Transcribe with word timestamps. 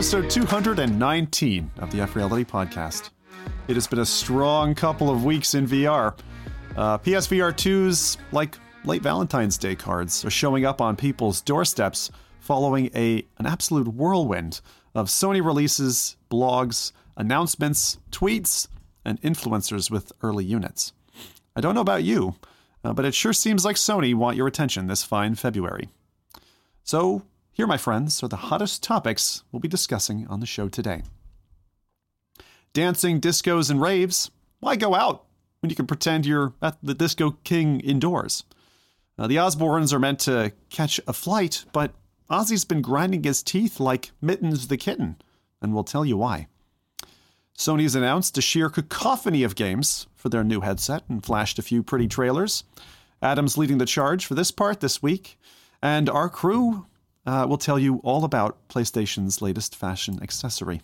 episode 0.00 0.30
219 0.30 1.70
of 1.76 1.90
the 1.90 2.00
F 2.00 2.16
Reality 2.16 2.42
Podcast. 2.42 3.10
It 3.68 3.74
has 3.74 3.86
been 3.86 3.98
a 3.98 4.06
strong 4.06 4.74
couple 4.74 5.10
of 5.10 5.26
weeks 5.26 5.52
in 5.52 5.66
VR. 5.66 6.18
Uh, 6.74 6.96
PSVR 6.96 7.52
2's, 7.52 8.16
like 8.32 8.56
late 8.86 9.02
Valentine's 9.02 9.58
Day 9.58 9.74
cards, 9.74 10.24
are 10.24 10.30
showing 10.30 10.64
up 10.64 10.80
on 10.80 10.96
people's 10.96 11.42
doorsteps 11.42 12.10
following 12.38 12.88
a, 12.94 13.26
an 13.36 13.44
absolute 13.44 13.88
whirlwind 13.88 14.62
of 14.94 15.08
Sony 15.08 15.44
releases, 15.44 16.16
blogs, 16.30 16.92
announcements, 17.18 17.98
tweets, 18.10 18.68
and 19.04 19.20
influencers 19.20 19.90
with 19.90 20.12
early 20.22 20.46
units. 20.46 20.94
I 21.54 21.60
don't 21.60 21.74
know 21.74 21.82
about 21.82 22.04
you, 22.04 22.36
uh, 22.82 22.94
but 22.94 23.04
it 23.04 23.12
sure 23.14 23.34
seems 23.34 23.66
like 23.66 23.76
Sony 23.76 24.14
want 24.14 24.38
your 24.38 24.46
attention 24.46 24.86
this 24.86 25.04
fine 25.04 25.34
February. 25.34 25.90
So, 26.84 27.20
here, 27.60 27.66
my 27.66 27.76
friends, 27.76 28.22
are 28.22 28.28
the 28.28 28.36
hottest 28.36 28.82
topics 28.82 29.44
we'll 29.52 29.60
be 29.60 29.68
discussing 29.68 30.26
on 30.28 30.40
the 30.40 30.46
show 30.46 30.66
today. 30.66 31.02
Dancing, 32.72 33.20
discos, 33.20 33.70
and 33.70 33.82
raves. 33.82 34.30
Why 34.60 34.76
go 34.76 34.94
out 34.94 35.26
when 35.60 35.68
you 35.68 35.76
can 35.76 35.86
pretend 35.86 36.24
you're 36.24 36.54
at 36.62 36.78
the 36.82 36.94
Disco 36.94 37.32
King 37.44 37.80
indoors? 37.80 38.44
Uh, 39.18 39.26
the 39.26 39.36
Osbournes 39.36 39.92
are 39.92 39.98
meant 39.98 40.20
to 40.20 40.52
catch 40.70 41.02
a 41.06 41.12
flight, 41.12 41.66
but 41.74 41.92
Ozzy's 42.30 42.64
been 42.64 42.80
grinding 42.80 43.24
his 43.24 43.42
teeth 43.42 43.78
like 43.78 44.12
Mittens 44.22 44.68
the 44.68 44.78
kitten, 44.78 45.16
and 45.60 45.74
we'll 45.74 45.84
tell 45.84 46.06
you 46.06 46.16
why. 46.16 46.46
Sony's 47.54 47.94
announced 47.94 48.38
a 48.38 48.40
sheer 48.40 48.70
cacophony 48.70 49.42
of 49.42 49.54
games 49.54 50.06
for 50.16 50.30
their 50.30 50.44
new 50.44 50.62
headset 50.62 51.02
and 51.10 51.22
flashed 51.22 51.58
a 51.58 51.62
few 51.62 51.82
pretty 51.82 52.08
trailers. 52.08 52.64
Adam's 53.20 53.58
leading 53.58 53.76
the 53.76 53.84
charge 53.84 54.24
for 54.24 54.34
this 54.34 54.50
part 54.50 54.80
this 54.80 55.02
week, 55.02 55.38
and 55.82 56.08
our 56.08 56.30
crew 56.30 56.86
uh, 57.26 57.46
will 57.48 57.58
tell 57.58 57.78
you 57.78 57.96
all 57.98 58.24
about 58.24 58.68
PlayStation's 58.68 59.42
latest 59.42 59.76
fashion 59.76 60.18
accessory. 60.22 60.80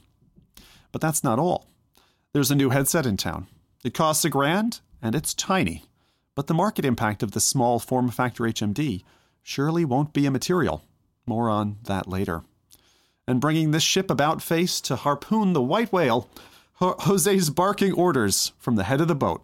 But 0.93 1.01
that's 1.01 1.25
not 1.25 1.39
all. 1.39 1.67
There's 2.33 2.51
a 2.51 2.57
new 2.57 2.71
headset 2.71 3.07
in 3.07 3.17
town. 3.17 3.47
It 3.85 3.95
costs 3.95 4.25
a 4.25 4.31
grand, 4.31 4.81
and 5.01 5.15
it's 5.15 5.35
tiny. 5.35 5.85
But 6.35 6.47
the 6.47 6.55
market 6.55 6.85
impact 6.85 7.23
of 7.23 7.33
the 7.33 7.41
small 7.41 7.79
form 7.79 8.11
factor 8.11 8.45
HMD 8.45 9.03
surely 9.43 9.85
won't 9.85 10.13
be 10.13 10.27
immaterial. 10.27 10.85
More 11.25 11.49
on 11.49 11.79
that 11.85 12.09
later. 12.09 12.43
And 13.27 13.41
bringing 13.41 13.71
this 13.71 13.83
ship 13.83 14.11
about 14.11 14.43
face 14.43 14.81
to 14.83 14.97
harpoon 14.97 15.53
the 15.53 15.63
white 15.63 15.93
whale, 15.93 16.29
Jose's 16.81 17.51
barking 17.51 17.93
orders 17.93 18.53
from 18.59 18.77
the 18.77 18.85
head 18.85 19.01
of 19.01 19.09
the 19.09 19.15
boat. 19.15 19.43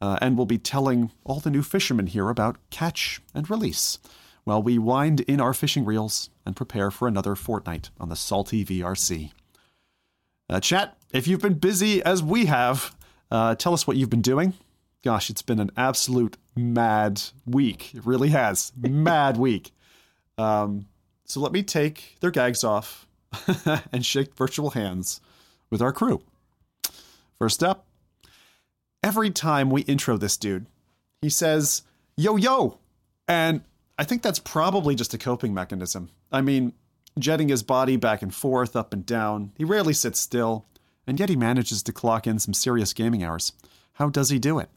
Uh, 0.00 0.18
and 0.20 0.36
we'll 0.36 0.46
be 0.46 0.58
telling 0.58 1.10
all 1.24 1.40
the 1.40 1.50
new 1.50 1.62
fishermen 1.62 2.06
here 2.06 2.28
about 2.28 2.56
catch 2.70 3.20
and 3.34 3.50
release 3.50 3.98
while 4.48 4.62
we 4.62 4.78
wind 4.78 5.20
in 5.20 5.42
our 5.42 5.52
fishing 5.52 5.84
reels 5.84 6.30
and 6.46 6.56
prepare 6.56 6.90
for 6.90 7.06
another 7.06 7.34
fortnight 7.34 7.90
on 8.00 8.08
the 8.08 8.16
salty 8.16 8.64
VRC. 8.64 9.30
Uh, 10.48 10.58
chat, 10.58 10.96
if 11.12 11.28
you've 11.28 11.42
been 11.42 11.58
busy 11.58 12.02
as 12.02 12.22
we 12.22 12.46
have, 12.46 12.96
uh, 13.30 13.54
tell 13.56 13.74
us 13.74 13.86
what 13.86 13.98
you've 13.98 14.08
been 14.08 14.22
doing. 14.22 14.54
Gosh, 15.04 15.28
it's 15.28 15.42
been 15.42 15.60
an 15.60 15.70
absolute 15.76 16.38
mad 16.56 17.20
week. 17.44 17.94
It 17.94 18.06
really 18.06 18.30
has. 18.30 18.72
mad 18.80 19.36
week. 19.36 19.70
Um, 20.38 20.86
so 21.26 21.40
let 21.40 21.52
me 21.52 21.62
take 21.62 22.16
their 22.20 22.30
gags 22.30 22.64
off 22.64 23.06
and 23.92 24.04
shake 24.04 24.34
virtual 24.34 24.70
hands 24.70 25.20
with 25.68 25.82
our 25.82 25.92
crew. 25.92 26.22
First 27.38 27.62
up, 27.62 27.84
every 29.02 29.28
time 29.28 29.68
we 29.68 29.82
intro 29.82 30.16
this 30.16 30.38
dude, 30.38 30.64
he 31.20 31.28
says, 31.28 31.82
yo, 32.16 32.36
yo. 32.36 32.78
And 33.28 33.60
I 33.98 34.04
think 34.04 34.22
that's 34.22 34.38
probably 34.38 34.94
just 34.94 35.12
a 35.12 35.18
coping 35.18 35.52
mechanism. 35.52 36.10
I 36.30 36.40
mean, 36.40 36.72
jetting 37.18 37.48
his 37.48 37.64
body 37.64 37.96
back 37.96 38.22
and 38.22 38.32
forth, 38.32 38.76
up 38.76 38.92
and 38.92 39.04
down, 39.04 39.52
he 39.56 39.64
rarely 39.64 39.92
sits 39.92 40.20
still, 40.20 40.66
and 41.06 41.18
yet 41.18 41.28
he 41.28 41.36
manages 41.36 41.82
to 41.82 41.92
clock 41.92 42.26
in 42.26 42.38
some 42.38 42.54
serious 42.54 42.92
gaming 42.92 43.24
hours. 43.24 43.52
How 43.94 44.08
does 44.08 44.30
he 44.30 44.38
do 44.38 44.60
it? 44.60 44.68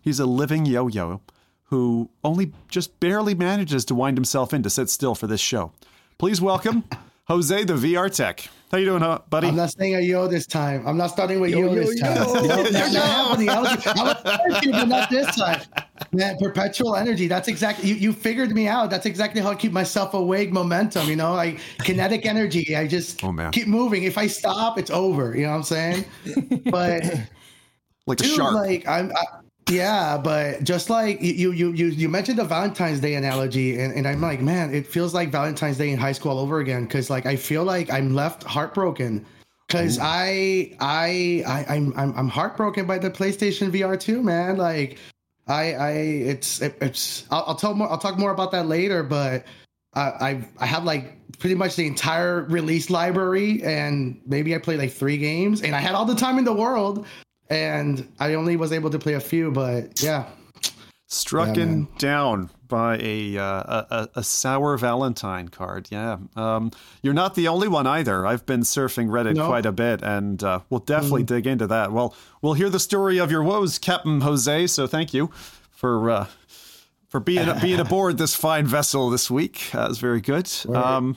He's 0.00 0.18
a 0.18 0.26
living 0.26 0.64
yo 0.64 0.88
yo 0.88 1.20
who 1.64 2.08
only 2.24 2.52
just 2.68 2.98
barely 2.98 3.34
manages 3.34 3.84
to 3.84 3.94
wind 3.94 4.16
himself 4.16 4.54
in 4.54 4.62
to 4.62 4.70
sit 4.70 4.88
still 4.88 5.14
for 5.14 5.26
this 5.26 5.40
show. 5.40 5.72
Please 6.16 6.40
welcome 6.40 6.84
Jose 7.26 7.64
the 7.64 7.74
VR 7.74 8.10
Tech. 8.10 8.48
How 8.72 8.78
you 8.78 8.86
doing, 8.86 9.02
huh, 9.02 9.20
buddy? 9.28 9.48
I'm 9.48 9.56
not 9.56 9.72
saying 9.72 9.96
a 9.96 10.00
yo 10.00 10.28
this 10.28 10.46
time. 10.46 10.86
I'm 10.86 10.96
not 10.96 11.08
starting 11.08 11.40
with 11.40 11.50
yo, 11.50 11.58
yo, 11.58 11.66
yo 11.66 11.74
this 11.74 12.00
time. 12.00 12.16
Yo. 12.26 12.32
No, 12.32 12.62
not, 12.62 12.72
not 12.72 12.94
happening. 12.94 13.50
I 13.50 13.60
was, 13.60 13.86
I 13.86 14.38
was 14.48 14.62
you, 14.64 14.72
but 14.72 14.88
not 14.88 15.10
this 15.10 15.36
time. 15.36 15.60
Man, 16.12 16.36
perpetual 16.38 16.96
energy. 16.96 17.26
That's 17.26 17.48
exactly 17.48 17.88
you. 17.88 17.94
You 17.94 18.12
figured 18.12 18.52
me 18.52 18.68
out. 18.68 18.90
That's 18.90 19.06
exactly 19.06 19.40
how 19.40 19.50
I 19.50 19.54
keep 19.54 19.72
myself 19.72 20.14
awake. 20.14 20.52
Momentum. 20.52 21.08
You 21.08 21.16
know, 21.16 21.34
like 21.34 21.60
kinetic 21.78 22.26
energy. 22.26 22.76
I 22.76 22.86
just 22.86 23.22
oh, 23.24 23.32
man. 23.32 23.52
keep 23.52 23.66
moving. 23.66 24.04
If 24.04 24.18
I 24.18 24.26
stop, 24.26 24.78
it's 24.78 24.90
over. 24.90 25.36
You 25.36 25.44
know 25.44 25.50
what 25.50 25.56
I'm 25.56 25.62
saying? 25.62 26.04
But 26.70 27.04
like 28.06 28.18
dude, 28.18 28.32
a 28.32 28.34
shark. 28.34 28.54
Like 28.54 28.86
I'm. 28.86 29.12
I, 29.16 29.24
yeah, 29.68 30.16
but 30.16 30.62
just 30.62 30.90
like 30.90 31.20
you, 31.20 31.50
you, 31.50 31.72
you, 31.72 31.86
you 31.86 32.08
mentioned 32.08 32.38
the 32.38 32.44
Valentine's 32.44 33.00
Day 33.00 33.14
analogy, 33.16 33.80
and, 33.80 33.92
and 33.94 34.06
I'm 34.06 34.20
like, 34.20 34.40
man, 34.40 34.72
it 34.72 34.86
feels 34.86 35.12
like 35.12 35.30
Valentine's 35.30 35.76
Day 35.76 35.90
in 35.90 35.98
high 35.98 36.12
school 36.12 36.30
all 36.30 36.38
over 36.38 36.60
again. 36.60 36.84
Because 36.84 37.10
like 37.10 37.26
I 37.26 37.34
feel 37.34 37.64
like 37.64 37.92
I'm 37.92 38.14
left 38.14 38.44
heartbroken. 38.44 39.26
Because 39.66 39.98
I, 40.00 40.76
I, 40.78 41.42
I, 41.44 41.74
I'm, 41.74 41.92
I'm, 41.96 42.14
I'm 42.16 42.28
heartbroken 42.28 42.86
by 42.86 42.98
the 42.98 43.10
PlayStation 43.10 43.72
VR 43.72 43.98
2, 43.98 44.22
man. 44.22 44.56
Like, 44.56 44.98
I, 45.46 45.74
I, 45.74 45.90
it's, 45.92 46.60
it, 46.60 46.76
it's. 46.80 47.26
I'll, 47.30 47.44
I'll 47.48 47.54
tell 47.54 47.74
more. 47.74 47.90
I'll 47.90 47.98
talk 47.98 48.18
more 48.18 48.32
about 48.32 48.50
that 48.52 48.66
later. 48.66 49.02
But 49.02 49.44
I, 49.94 50.00
I, 50.00 50.48
I 50.58 50.66
have 50.66 50.84
like 50.84 51.16
pretty 51.38 51.54
much 51.54 51.76
the 51.76 51.86
entire 51.86 52.42
release 52.44 52.90
library, 52.90 53.62
and 53.62 54.20
maybe 54.26 54.54
I 54.54 54.58
played 54.58 54.78
like 54.78 54.92
three 54.92 55.18
games, 55.18 55.62
and 55.62 55.74
I 55.76 55.80
had 55.80 55.94
all 55.94 56.04
the 56.04 56.16
time 56.16 56.38
in 56.38 56.44
the 56.44 56.54
world 56.54 57.06
and 57.48 58.12
I 58.18 58.34
only 58.34 58.56
was 58.56 58.72
able 58.72 58.90
to 58.90 58.98
play 58.98 59.14
a 59.14 59.20
few, 59.20 59.50
but 59.50 60.02
yeah. 60.02 60.26
Struck 61.08 61.56
yeah, 61.56 61.82
down 61.98 62.50
by 62.68 62.98
a, 63.00 63.36
uh, 63.38 63.84
a, 63.90 64.08
a 64.16 64.22
sour 64.22 64.76
Valentine 64.76 65.48
card. 65.48 65.88
Yeah, 65.90 66.18
um, 66.34 66.70
you're 67.02 67.14
not 67.14 67.34
the 67.34 67.48
only 67.48 67.68
one 67.68 67.86
either. 67.86 68.26
I've 68.26 68.46
been 68.46 68.60
surfing 68.60 69.08
Reddit 69.08 69.36
no. 69.36 69.46
quite 69.46 69.66
a 69.66 69.72
bit, 69.72 70.02
and 70.02 70.42
uh, 70.42 70.60
we'll 70.70 70.80
definitely 70.80 71.24
mm. 71.24 71.26
dig 71.26 71.46
into 71.46 71.66
that. 71.66 71.92
Well, 71.92 72.14
we'll 72.42 72.54
hear 72.54 72.70
the 72.70 72.80
story 72.80 73.18
of 73.18 73.30
your 73.30 73.42
woes, 73.42 73.78
Captain 73.78 74.20
Jose. 74.20 74.66
So 74.68 74.86
thank 74.86 75.14
you 75.14 75.30
for 75.70 76.10
uh, 76.10 76.26
for 77.08 77.20
being 77.20 77.48
being 77.60 77.80
aboard 77.80 78.18
this 78.18 78.34
fine 78.34 78.66
vessel 78.66 79.10
this 79.10 79.30
week. 79.30 79.70
That 79.72 79.88
was 79.88 79.98
very 79.98 80.20
good. 80.20 80.50
Um, 80.68 81.16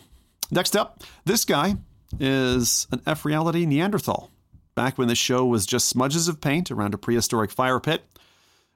next 0.52 0.76
up, 0.76 1.04
this 1.26 1.46
guy 1.46 1.76
is 2.20 2.88
an 2.92 3.02
F 3.06 3.26
reality 3.26 3.66
Neanderthal 3.66 4.32
back 4.76 4.98
when 4.98 5.08
the 5.08 5.16
show 5.16 5.46
was 5.46 5.66
just 5.66 5.90
smudges 5.90 6.28
of 6.28 6.40
paint 6.40 6.72
around 6.72 6.94
a 6.94 6.98
prehistoric 6.98 7.52
fire 7.52 7.80
pit. 7.80 8.04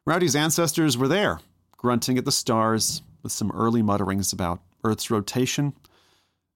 Rowdy's 0.05 0.35
ancestors 0.35 0.97
were 0.97 1.07
there, 1.07 1.39
grunting 1.83 2.17
at 2.17 2.23
the 2.25 2.31
stars 2.31 3.01
with 3.21 3.31
some 3.31 3.51
early 3.51 3.81
mutterings 3.81 4.31
about 4.31 4.61
Earth's 4.85 5.11
rotation 5.11 5.73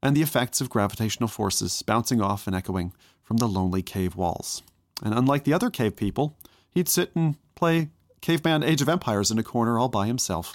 and 0.02 0.16
the 0.16 0.22
effects 0.22 0.62
of 0.62 0.70
gravitational 0.70 1.28
forces 1.28 1.82
bouncing 1.82 2.22
off 2.22 2.48
and 2.48 2.56
echoing 2.56 2.94
from 3.24 3.38
the 3.38 3.48
lonely 3.48 3.82
cave 3.82 4.16
walls. 4.16 4.64
And 5.04 5.14
unlike 5.14 5.44
the 5.44 5.54
other 5.54 5.70
cave 5.70 5.98
people, 5.98 6.38
he'd 6.70 6.88
sit 6.88 7.14
and 7.14 7.36
play 7.56 7.90
Caveman 8.22 8.64
Age 8.64 8.82
of 8.82 8.88
Empires 8.88 9.30
in 9.30 9.38
a 9.38 9.44
corner 9.44 9.78
all 9.78 9.90
by 9.90 10.08
himself. 10.08 10.54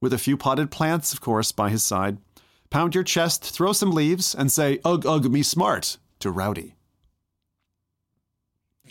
With 0.00 0.12
a 0.12 0.18
few 0.18 0.36
potted 0.36 0.72
plants, 0.72 1.12
of 1.12 1.20
course, 1.20 1.52
by 1.52 1.70
his 1.70 1.84
side. 1.84 2.18
Pound 2.70 2.96
your 2.96 3.04
chest, 3.04 3.44
throw 3.44 3.72
some 3.72 3.92
leaves, 3.92 4.34
and 4.34 4.50
say, 4.50 4.80
Ugh, 4.84 5.06
ugh, 5.06 5.30
me 5.30 5.42
smart 5.44 5.98
to 6.18 6.30
Rowdy. 6.30 6.74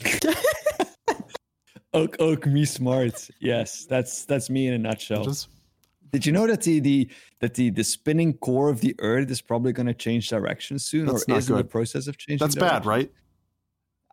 oak 1.93 2.15
oak 2.19 2.45
me 2.45 2.65
smart. 2.65 3.29
Yes, 3.39 3.85
that's 3.85 4.25
that's 4.25 4.49
me 4.49 4.67
in 4.67 4.73
a 4.73 4.77
nutshell. 4.77 5.33
Did 6.11 6.25
you 6.25 6.33
know 6.33 6.45
that 6.47 6.61
the, 6.61 6.79
the 6.79 7.09
that 7.39 7.53
the 7.53 7.69
the 7.69 7.83
spinning 7.83 8.33
core 8.33 8.69
of 8.69 8.81
the 8.81 8.95
Earth 8.99 9.31
is 9.31 9.41
probably 9.41 9.71
going 9.71 9.87
to 9.87 9.93
change 9.93 10.29
direction 10.29 10.77
soon, 10.77 11.09
or 11.09 11.15
is 11.15 11.23
good. 11.25 11.49
in 11.49 11.57
the 11.57 11.63
process 11.63 12.07
of 12.07 12.17
changing? 12.17 12.45
That's 12.45 12.55
direction? 12.55 12.79
bad, 12.79 12.85
right? 12.85 13.11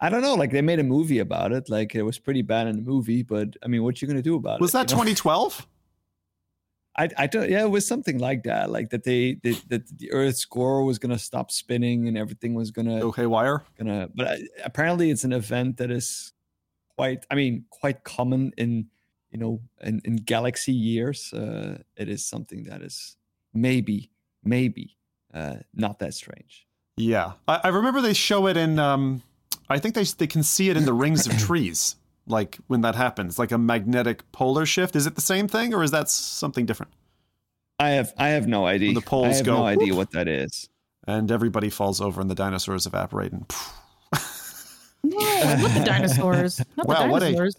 I 0.01 0.09
don't 0.09 0.23
know. 0.23 0.35
Like 0.35 0.53
they 0.53 0.63
made 0.63 0.79
a 0.79 0.85
movie 0.85 1.19
about 1.19 1.51
it. 1.51 1.69
Like 1.69 1.95
it 1.97 2.03
was 2.03 2.19
pretty 2.19 2.43
bad 2.43 2.69
in 2.69 2.77
the 2.77 2.83
movie, 2.83 3.23
but 3.23 3.57
I 3.65 3.69
mean, 3.69 3.83
what 3.83 4.01
you 4.01 4.07
going 4.07 4.17
to 4.17 4.23
do 4.23 4.37
about 4.37 4.61
was 4.61 4.73
it? 4.75 4.79
Was 4.79 4.89
that 4.89 4.89
2012? 4.89 5.67
I, 6.99 7.09
I 7.17 7.27
don't 7.29 7.49
yeah 7.49 7.63
it 7.63 7.71
was 7.71 7.87
something 7.87 8.19
like 8.19 8.43
that 8.43 8.71
like 8.71 8.91
that 8.91 9.05
they, 9.05 9.35
they 9.45 9.53
that 9.69 9.87
the 9.99 10.11
Earth's 10.11 10.45
core 10.45 10.85
was 10.85 10.99
gonna 10.99 11.19
stop 11.19 11.53
spinning 11.53 12.09
and 12.09 12.19
everything 12.19 12.55
was 12.55 12.73
gonna 12.73 12.99
okay 13.05 13.27
wire 13.27 13.63
gonna 13.79 14.09
but 14.17 14.27
I, 14.27 14.39
apparently 14.65 15.11
it's 15.11 15.23
an 15.23 15.33
event 15.33 15.77
that 15.77 15.93
is 15.93 16.33
quite 16.99 17.27
I 17.31 17.35
mean 17.35 17.65
quite 17.71 18.05
common 18.05 18.53
in 18.57 18.89
you 19.31 19.39
know 19.39 19.61
in, 19.83 20.01
in 20.05 20.17
galaxy 20.17 20.73
years 20.73 21.33
uh, 21.33 21.79
it 21.97 22.09
is 22.09 22.25
something 22.25 22.65
that 22.65 22.83
is 22.83 23.17
maybe 23.55 24.11
maybe 24.45 24.97
uh, 25.33 25.57
not 25.75 25.99
that 26.01 26.15
strange 26.15 26.67
yeah 26.97 27.33
I, 27.47 27.61
I 27.65 27.69
remember 27.69 28.01
they 28.01 28.15
show 28.15 28.47
it 28.49 28.57
in 28.57 28.79
um 28.79 29.23
I 29.71 29.79
think 29.79 29.95
they 29.95 30.05
they 30.05 30.27
can 30.27 30.43
see 30.43 30.71
it 30.71 30.77
in 30.77 30.85
the 30.85 30.93
rings 30.93 31.27
of 31.27 31.39
trees 31.49 31.97
like 32.29 32.59
when 32.67 32.83
that 32.83 32.95
happens, 32.95 33.39
like 33.39 33.53
a 33.53 33.59
magnetic 33.59 34.31
polar 34.33 34.67
shift? 34.67 34.95
Is 34.95 35.07
it 35.07 35.15
the 35.15 35.21
same 35.21 35.49
thing 35.49 35.75
or 35.75 35.83
is 35.83 35.91
that 35.91 36.09
something 36.09 36.67
different? 36.67 36.93
I 37.79 37.91
have 37.91 38.13
I 38.19 38.29
have 38.29 38.47
no 38.47 38.67
idea. 38.67 38.89
When 38.89 38.95
the 38.95 39.01
poles 39.01 39.27
I 39.27 39.37
have 39.37 39.47
go, 39.47 39.57
no 39.57 39.65
idea 39.65 39.95
what 39.95 40.11
that 40.13 40.29
is. 40.29 40.69
and 41.07 41.31
everybody 41.31 41.71
falls 41.71 42.01
over 42.01 42.21
and 42.21 42.29
the 42.29 42.35
dinosaurs 42.35 42.87
evaporate. 42.87 43.33
And 43.33 43.47
No, 45.09 45.19
not 45.63 45.75
the 45.75 45.83
dinosaurs. 45.85 46.61
Not 46.77 46.87
Wow, 46.87 47.07
the 47.07 47.13
what 47.13 47.23
a- 47.23 47.27
dinosaurs. 47.27 47.57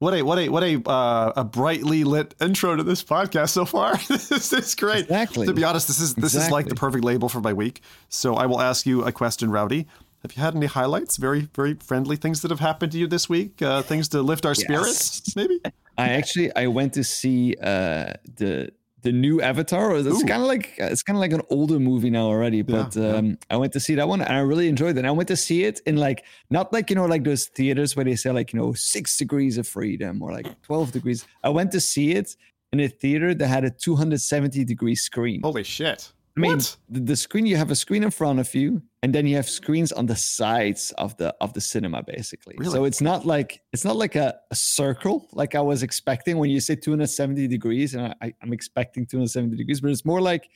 what 0.00 0.14
a 0.14 0.22
what 0.22 0.38
a 0.38 0.48
what 0.48 0.62
a 0.64 0.82
uh, 0.88 1.32
a 1.36 1.44
brightly 1.44 2.04
lit 2.04 2.34
intro 2.40 2.76
to 2.76 2.82
this 2.82 3.02
podcast 3.02 3.50
so 3.50 3.64
far. 3.64 3.96
this 4.08 4.52
is 4.52 4.74
great. 4.74 5.04
Exactly. 5.04 5.46
To 5.46 5.52
be 5.52 5.64
honest, 5.64 5.86
this 5.86 6.00
is 6.00 6.14
this 6.14 6.34
is 6.34 6.50
like 6.50 6.66
the 6.66 6.74
perfect 6.74 7.04
label 7.04 7.28
for 7.28 7.40
my 7.40 7.52
week. 7.52 7.82
So 8.08 8.34
I 8.34 8.46
will 8.46 8.60
ask 8.60 8.86
you 8.86 9.04
a 9.04 9.12
question, 9.12 9.50
Rowdy. 9.50 9.86
Have 10.22 10.32
you 10.36 10.42
had 10.42 10.56
any 10.56 10.66
highlights? 10.66 11.16
Very 11.16 11.48
very 11.54 11.74
friendly 11.74 12.16
things 12.16 12.42
that 12.42 12.50
have 12.50 12.60
happened 12.60 12.92
to 12.92 12.98
you 12.98 13.06
this 13.06 13.28
week. 13.28 13.62
Uh, 13.62 13.82
things 13.82 14.08
to 14.08 14.22
lift 14.22 14.44
our 14.44 14.54
spirits, 14.54 15.34
maybe. 15.36 15.60
I 15.96 16.08
actually 16.10 16.54
I 16.56 16.66
went 16.66 16.94
to 16.94 17.04
see 17.04 17.54
uh, 17.60 18.14
the 18.36 18.72
the 19.02 19.12
new 19.12 19.40
Avatar. 19.40 19.96
It's 19.96 20.06
Ooh. 20.06 20.26
kind 20.26 20.42
of 20.42 20.48
like 20.48 20.74
it's 20.78 21.02
kind 21.02 21.16
of 21.16 21.20
like 21.20 21.32
an 21.32 21.42
older 21.50 21.78
movie 21.78 22.10
now 22.10 22.26
already, 22.26 22.62
but 22.62 22.96
yeah. 22.96 23.16
um, 23.16 23.38
I 23.50 23.56
went 23.56 23.72
to 23.74 23.80
see 23.80 23.94
that 23.94 24.08
one 24.08 24.20
and 24.20 24.32
I 24.32 24.40
really 24.40 24.68
enjoyed 24.68 24.96
it. 24.96 24.98
And 24.98 25.06
I 25.06 25.10
went 25.10 25.28
to 25.28 25.36
see 25.36 25.64
it 25.64 25.80
in 25.86 25.96
like 25.96 26.24
not 26.50 26.72
like 26.72 26.90
you 26.90 26.96
know 26.96 27.06
like 27.06 27.24
those 27.24 27.46
theaters 27.46 27.94
where 27.94 28.04
they 28.04 28.16
say 28.16 28.30
like 28.30 28.52
you 28.52 28.58
know 28.58 28.72
six 28.72 29.16
degrees 29.16 29.58
of 29.58 29.66
freedom 29.66 30.22
or 30.22 30.32
like 30.32 30.60
twelve 30.62 30.92
degrees. 30.92 31.26
I 31.44 31.50
went 31.50 31.72
to 31.72 31.80
see 31.80 32.12
it 32.12 32.36
in 32.72 32.80
a 32.80 32.88
theater 32.88 33.34
that 33.34 33.46
had 33.46 33.64
a 33.64 33.70
two 33.70 33.96
hundred 33.96 34.20
seventy 34.20 34.64
degree 34.64 34.96
screen. 34.96 35.40
Holy 35.42 35.62
shit! 35.62 36.12
I 36.38 36.40
mean, 36.40 36.52
What? 36.52 36.76
the, 36.88 37.00
the 37.00 37.16
screen 37.16 37.46
you 37.46 37.56
have 37.56 37.70
a 37.70 37.74
screen 37.74 38.04
in 38.04 38.10
front 38.10 38.38
of 38.38 38.54
you, 38.54 38.80
and 39.02 39.12
then 39.14 39.26
you 39.26 39.34
have 39.36 39.48
screens 39.48 39.90
on 39.92 40.06
the 40.06 40.14
sides 40.14 40.92
of 40.92 41.16
the 41.16 41.34
of 41.40 41.52
the 41.52 41.60
cinema, 41.60 42.02
basically. 42.02 42.54
Really? 42.58 42.72
So 42.72 42.84
it's 42.84 43.00
not 43.00 43.26
like 43.26 43.60
it's 43.72 43.84
not 43.84 43.96
like 43.96 44.14
a, 44.14 44.36
a 44.50 44.54
circle 44.54 45.26
like 45.32 45.54
I 45.56 45.60
was 45.60 45.82
expecting 45.82 46.38
when 46.38 46.50
you 46.50 46.60
say 46.60 46.76
270 46.76 47.48
degrees, 47.48 47.94
and 47.94 48.14
I, 48.22 48.32
I'm 48.42 48.52
expecting 48.52 49.04
270 49.04 49.56
degrees, 49.56 49.80
but 49.80 49.90
it's 49.90 50.04
more 50.04 50.20
like 50.20 50.48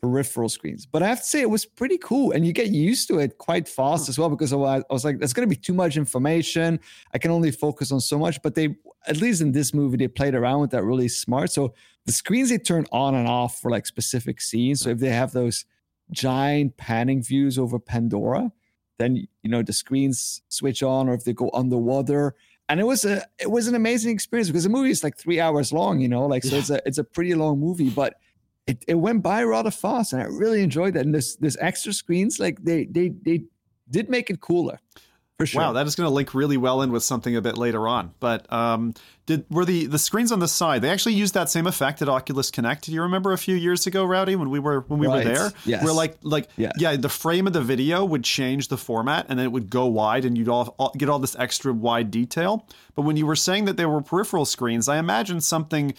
peripheral 0.00 0.48
screens. 0.48 0.86
But 0.86 1.02
I 1.02 1.08
have 1.08 1.20
to 1.20 1.24
say, 1.26 1.40
it 1.40 1.50
was 1.50 1.64
pretty 1.64 1.98
cool, 1.98 2.32
and 2.32 2.46
you 2.46 2.52
get 2.52 2.68
used 2.68 3.08
to 3.08 3.18
it 3.18 3.38
quite 3.38 3.68
fast 3.68 4.08
as 4.08 4.18
well 4.18 4.28
because 4.28 4.52
I 4.52 4.56
was, 4.56 5.04
like, 5.04 5.18
"There's 5.18 5.32
going 5.32 5.48
to 5.48 5.54
be 5.54 5.60
too 5.60 5.74
much 5.74 5.96
information. 5.96 6.78
I 7.12 7.18
can 7.18 7.30
only 7.30 7.50
focus 7.50 7.90
on 7.90 8.00
so 8.00 8.18
much." 8.18 8.40
But 8.42 8.54
they, 8.54 8.76
at 9.06 9.16
least 9.16 9.40
in 9.40 9.52
this 9.52 9.72
movie, 9.72 9.96
they 9.96 10.08
played 10.08 10.34
around 10.34 10.60
with 10.60 10.70
that 10.72 10.84
really 10.84 11.08
smart. 11.08 11.50
So 11.52 11.74
the 12.06 12.12
screens 12.12 12.50
they 12.50 12.58
turn 12.58 12.86
on 12.92 13.14
and 13.14 13.26
off 13.26 13.60
for 13.60 13.70
like 13.70 13.86
specific 13.86 14.40
scenes. 14.40 14.82
So 14.82 14.90
if 14.90 14.98
they 14.98 15.10
have 15.10 15.32
those 15.32 15.64
giant 16.10 16.76
panning 16.76 17.22
views 17.22 17.58
over 17.58 17.78
Pandora, 17.78 18.52
then 18.98 19.16
you 19.16 19.50
know 19.50 19.62
the 19.62 19.72
screens 19.72 20.42
switch 20.48 20.82
on, 20.82 21.08
or 21.08 21.14
if 21.14 21.24
they 21.24 21.32
go 21.32 21.50
underwater. 21.54 22.34
And 22.68 22.80
it 22.80 22.84
was 22.84 23.04
a 23.04 23.24
it 23.38 23.50
was 23.50 23.68
an 23.68 23.74
amazing 23.74 24.12
experience 24.12 24.48
because 24.48 24.64
the 24.64 24.70
movie 24.70 24.90
is 24.90 25.04
like 25.04 25.16
three 25.16 25.40
hours 25.40 25.72
long, 25.72 26.00
you 26.00 26.08
know, 26.08 26.26
like 26.26 26.44
so 26.44 26.56
it's 26.56 26.70
a 26.70 26.80
it's 26.86 26.98
a 26.98 27.04
pretty 27.04 27.34
long 27.34 27.58
movie, 27.58 27.90
but 27.90 28.14
it, 28.66 28.84
it 28.88 28.94
went 28.94 29.22
by 29.22 29.42
rather 29.44 29.70
fast 29.70 30.12
and 30.12 30.22
I 30.22 30.26
really 30.26 30.62
enjoyed 30.62 30.94
that. 30.94 31.04
And 31.04 31.14
this 31.14 31.36
this 31.36 31.56
extra 31.60 31.92
screens, 31.92 32.38
like 32.40 32.62
they 32.64 32.84
they 32.86 33.08
they 33.08 33.44
did 33.90 34.08
make 34.08 34.30
it 34.30 34.40
cooler. 34.40 34.80
For 35.36 35.46
sure. 35.46 35.62
Wow, 35.62 35.72
that 35.72 35.84
is 35.84 35.96
going 35.96 36.08
to 36.08 36.14
link 36.14 36.32
really 36.32 36.56
well 36.56 36.80
in 36.82 36.92
with 36.92 37.02
something 37.02 37.34
a 37.34 37.42
bit 37.42 37.58
later 37.58 37.88
on. 37.88 38.14
But 38.20 38.50
um, 38.52 38.94
did 39.26 39.44
were 39.50 39.64
the 39.64 39.86
the 39.86 39.98
screens 39.98 40.30
on 40.30 40.38
the 40.38 40.46
side? 40.46 40.80
They 40.80 40.90
actually 40.90 41.14
used 41.14 41.34
that 41.34 41.50
same 41.50 41.66
effect 41.66 42.00
at 42.02 42.08
Oculus 42.08 42.52
Connect. 42.52 42.84
Do 42.84 42.92
you 42.92 43.02
remember 43.02 43.32
a 43.32 43.36
few 43.38 43.56
years 43.56 43.84
ago, 43.88 44.04
Rowdy, 44.04 44.36
when 44.36 44.48
we 44.48 44.60
were 44.60 44.82
when 44.86 45.00
we 45.00 45.08
Right. 45.08 45.26
were 45.26 45.34
there? 45.34 45.52
Yes. 45.66 45.82
Where 45.82 45.92
like 45.92 46.18
like 46.22 46.48
Yeah. 46.56 46.70
yeah, 46.78 46.94
the 46.94 47.08
frame 47.08 47.48
of 47.48 47.52
the 47.52 47.62
video 47.62 48.04
would 48.04 48.22
change 48.22 48.68
the 48.68 48.76
format, 48.76 49.26
and 49.28 49.36
then 49.40 49.46
it 49.46 49.50
would 49.50 49.70
go 49.70 49.86
wide, 49.86 50.24
and 50.24 50.38
you'd 50.38 50.48
all, 50.48 50.72
all 50.78 50.92
get 50.96 51.08
all 51.08 51.18
this 51.18 51.34
extra 51.36 51.72
wide 51.72 52.12
detail. 52.12 52.68
But 52.94 53.02
when 53.02 53.16
you 53.16 53.26
were 53.26 53.34
saying 53.36 53.64
that 53.64 53.76
there 53.76 53.88
were 53.88 54.02
peripheral 54.02 54.44
screens, 54.44 54.88
I 54.88 54.98
imagine 54.98 55.40
something 55.40 55.94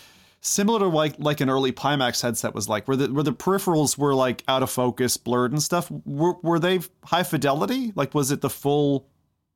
similar 0.45 0.79
to 0.79 0.87
like 0.87 1.15
like 1.17 1.41
an 1.41 1.49
early 1.49 1.71
Pimax 1.71 2.21
headset 2.21 2.53
was 2.53 2.69
like, 2.69 2.87
where 2.87 2.97
the 2.97 3.11
where 3.11 3.23
the 3.23 3.33
peripherals 3.33 3.97
were 3.97 4.13
like 4.13 4.43
out 4.47 4.63
of 4.63 4.69
focus, 4.69 5.17
blurred 5.17 5.51
and 5.51 5.61
stuff. 5.61 5.91
Were 6.05 6.35
were 6.41 6.59
they 6.59 6.79
high 7.05 7.23
fidelity? 7.23 7.91
Like, 7.95 8.13
was 8.13 8.31
it 8.31 8.41
the 8.41 8.49
full 8.49 9.07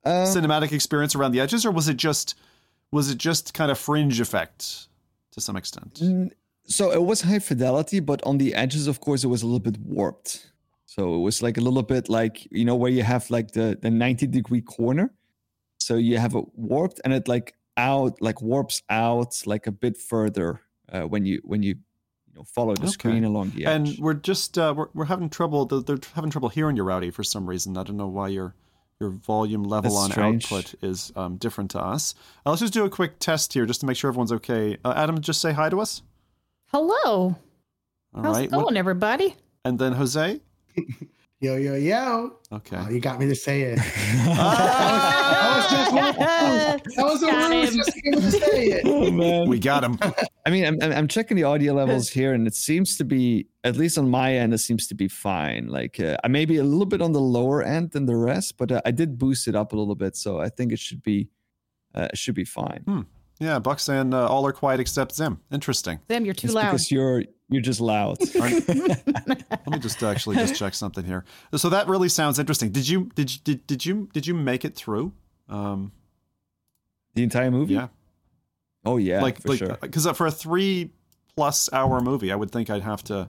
Um, 0.03 0.25
cinematic 0.25 0.71
experience 0.71 1.15
around 1.15 1.31
the 1.33 1.39
edges, 1.39 1.65
or 1.65 1.71
was 1.71 1.87
it 1.87 1.97
just 1.97 2.35
was 2.91 3.09
it 3.09 3.17
just 3.17 3.53
kind 3.53 3.71
of 3.71 3.77
fringe 3.77 4.19
effect 4.19 4.87
to 5.31 5.41
some 5.41 5.55
extent? 5.55 6.01
So 6.65 6.91
it 6.91 7.03
was 7.03 7.21
high 7.21 7.39
fidelity, 7.39 7.99
but 7.99 8.21
on 8.23 8.37
the 8.37 8.53
edges, 8.53 8.87
of 8.87 8.99
course, 8.99 9.23
it 9.23 9.27
was 9.27 9.41
a 9.41 9.45
little 9.45 9.59
bit 9.59 9.77
warped. 9.79 10.51
So 10.85 11.15
it 11.15 11.19
was 11.19 11.41
like 11.41 11.57
a 11.57 11.61
little 11.61 11.83
bit 11.83 12.09
like 12.09 12.47
you 12.51 12.65
know 12.65 12.75
where 12.75 12.91
you 12.91 13.03
have 13.03 13.29
like 13.29 13.51
the 13.51 13.77
the 13.81 13.89
ninety 13.89 14.27
degree 14.27 14.61
corner. 14.61 15.11
So 15.79 15.95
you 15.95 16.17
have 16.17 16.35
it 16.35 16.45
warped, 16.55 16.99
and 17.03 17.13
it 17.13 17.27
like 17.27 17.55
out 17.77 18.21
like 18.21 18.41
warps 18.41 18.81
out 18.89 19.41
like 19.45 19.67
a 19.67 19.71
bit 19.71 19.97
further 19.97 20.61
uh, 20.91 21.01
when 21.03 21.25
you 21.25 21.41
when 21.43 21.63
you 21.63 21.75
you 22.27 22.33
know 22.35 22.43
follow 22.43 22.73
the 22.75 22.83
Okay. 22.83 22.91
screen 22.91 23.23
along 23.23 23.51
the 23.51 23.65
edge. 23.65 23.89
And 23.89 23.99
we're 23.99 24.13
just 24.13 24.57
uh, 24.57 24.73
we're 24.75 24.87
we're 24.93 25.05
having 25.05 25.29
trouble. 25.29 25.65
They're, 25.65 25.81
they're 25.81 25.99
having 26.15 26.29
trouble 26.31 26.49
hearing 26.49 26.75
you, 26.75 26.83
Rowdy, 26.83 27.11
for 27.11 27.23
some 27.23 27.47
reason. 27.49 27.77
I 27.77 27.83
don't 27.83 27.97
know 27.97 28.07
why 28.07 28.27
your 28.29 28.55
your 28.99 29.09
volume 29.11 29.63
level 29.63 29.91
That's 29.91 30.03
on 30.03 30.11
strange. 30.11 30.45
output 30.45 30.75
is 30.83 31.11
um, 31.15 31.37
different 31.37 31.71
to 31.71 31.79
us. 31.81 32.15
Uh, 32.45 32.49
let's 32.49 32.59
just 32.61 32.73
do 32.73 32.83
a 32.85 32.89
quick 32.89 33.17
test 33.19 33.53
here, 33.53 33.65
just 33.65 33.79
to 33.79 33.85
make 33.85 33.95
sure 33.95 34.09
everyone's 34.09 34.31
okay. 34.33 34.77
Uh, 34.83 34.93
Adam, 34.95 35.21
just 35.21 35.39
say 35.41 35.53
hi 35.53 35.69
to 35.69 35.79
us. 35.79 36.01
Hello. 36.67 37.35
All 38.13 38.23
How's 38.23 38.35
right. 38.35 38.45
it 38.45 38.51
going, 38.51 38.65
What- 38.65 38.75
everybody? 38.77 39.35
and 39.65 39.79
then 39.79 39.93
Jose. 39.93 40.41
Yo, 41.41 41.55
yo, 41.55 41.75
yo. 41.75 42.33
Okay. 42.51 42.75
Oh, 42.77 42.89
you 42.89 42.99
got 42.99 43.17
me 43.17 43.25
to 43.27 43.35
say 43.35 43.61
it. 43.61 43.79
I 44.27 45.55
was 45.55 45.71
just 45.71 45.93
I 46.99 47.03
was 47.03 47.19
the 47.21 47.27
Got 47.27 47.49
one 47.51 47.59
was 47.61 47.69
him. 47.69 47.77
just 47.77 47.93
to 47.93 48.31
say 48.31 48.65
it. 48.65 48.81
oh 48.85 49.09
man, 49.09 49.47
we 49.47 49.57
got 49.57 49.81
him. 49.81 49.97
I 50.45 50.49
mean, 50.49 50.65
I'm, 50.65 50.77
I'm 50.81 50.91
I'm 50.91 51.07
checking 51.07 51.37
the 51.37 51.45
audio 51.45 51.71
levels 51.73 52.09
here, 52.09 52.33
and 52.33 52.45
it 52.45 52.55
seems 52.55 52.97
to 52.97 53.05
be, 53.05 53.47
at 53.63 53.77
least 53.77 53.97
on 53.97 54.09
my 54.09 54.33
end, 54.35 54.53
it 54.53 54.57
seems 54.57 54.85
to 54.87 54.95
be 54.95 55.07
fine. 55.07 55.67
Like 55.67 55.97
uh, 56.01 56.17
I 56.25 56.27
may 56.27 56.43
be 56.43 56.57
a 56.57 56.63
little 56.63 56.85
bit 56.85 57.01
on 57.01 57.13
the 57.13 57.21
lower 57.21 57.63
end 57.63 57.91
than 57.91 58.05
the 58.05 58.17
rest, 58.17 58.57
but 58.57 58.73
uh, 58.73 58.81
I 58.85 58.91
did 58.91 59.17
boost 59.17 59.47
it 59.47 59.55
up 59.55 59.71
a 59.71 59.77
little 59.77 59.95
bit, 59.95 60.17
so 60.17 60.41
I 60.41 60.49
think 60.49 60.73
it 60.73 60.79
should 60.79 61.01
be, 61.01 61.29
uh, 61.95 62.09
it 62.11 62.17
should 62.17 62.35
be 62.35 62.43
fine. 62.43 63.05
Yeah, 63.39 63.59
Buck's 63.59 63.83
saying 63.83 64.13
uh, 64.13 64.27
all 64.27 64.45
are 64.45 64.51
quiet 64.51 64.81
except 64.81 65.15
Zim. 65.15 65.39
Interesting. 65.53 65.99
Sam, 66.09 66.25
you're 66.25 66.33
too 66.33 66.47
It's 66.47 66.53
loud. 66.53 66.65
because 66.65 66.91
you're 66.91 67.23
you're 67.49 67.61
just 67.61 67.81
loud. 67.81 68.17
Let 68.35 69.67
me 69.67 69.79
just 69.79 70.01
actually 70.03 70.37
just 70.37 70.55
check 70.55 70.73
something 70.73 71.03
here. 71.03 71.25
So 71.55 71.69
that 71.69 71.87
really 71.87 72.09
sounds 72.09 72.39
interesting. 72.39 72.71
Did 72.71 72.87
you 72.87 73.09
did 73.15 73.33
you, 73.33 73.39
did 73.43 73.67
did 73.67 73.85
you 73.85 74.09
did 74.13 74.27
you 74.27 74.33
make 74.33 74.65
it 74.65 74.75
through? 74.75 75.13
Um, 75.47 75.91
the 77.15 77.23
entire 77.23 77.49
movie. 77.51 77.73
yeah, 77.73 77.87
Oh 78.85 78.97
yeah, 78.97 79.21
like 79.21 79.41
for 79.41 79.49
like 79.49 79.59
sure. 79.59 79.77
because 79.81 80.05
for 80.11 80.27
a 80.27 80.31
three 80.31 80.91
plus 81.35 81.71
hour 81.73 81.99
movie, 82.01 82.31
I 82.31 82.35
would 82.35 82.51
think 82.51 82.69
I'd 82.69 82.83
have 82.83 83.03
to, 83.05 83.27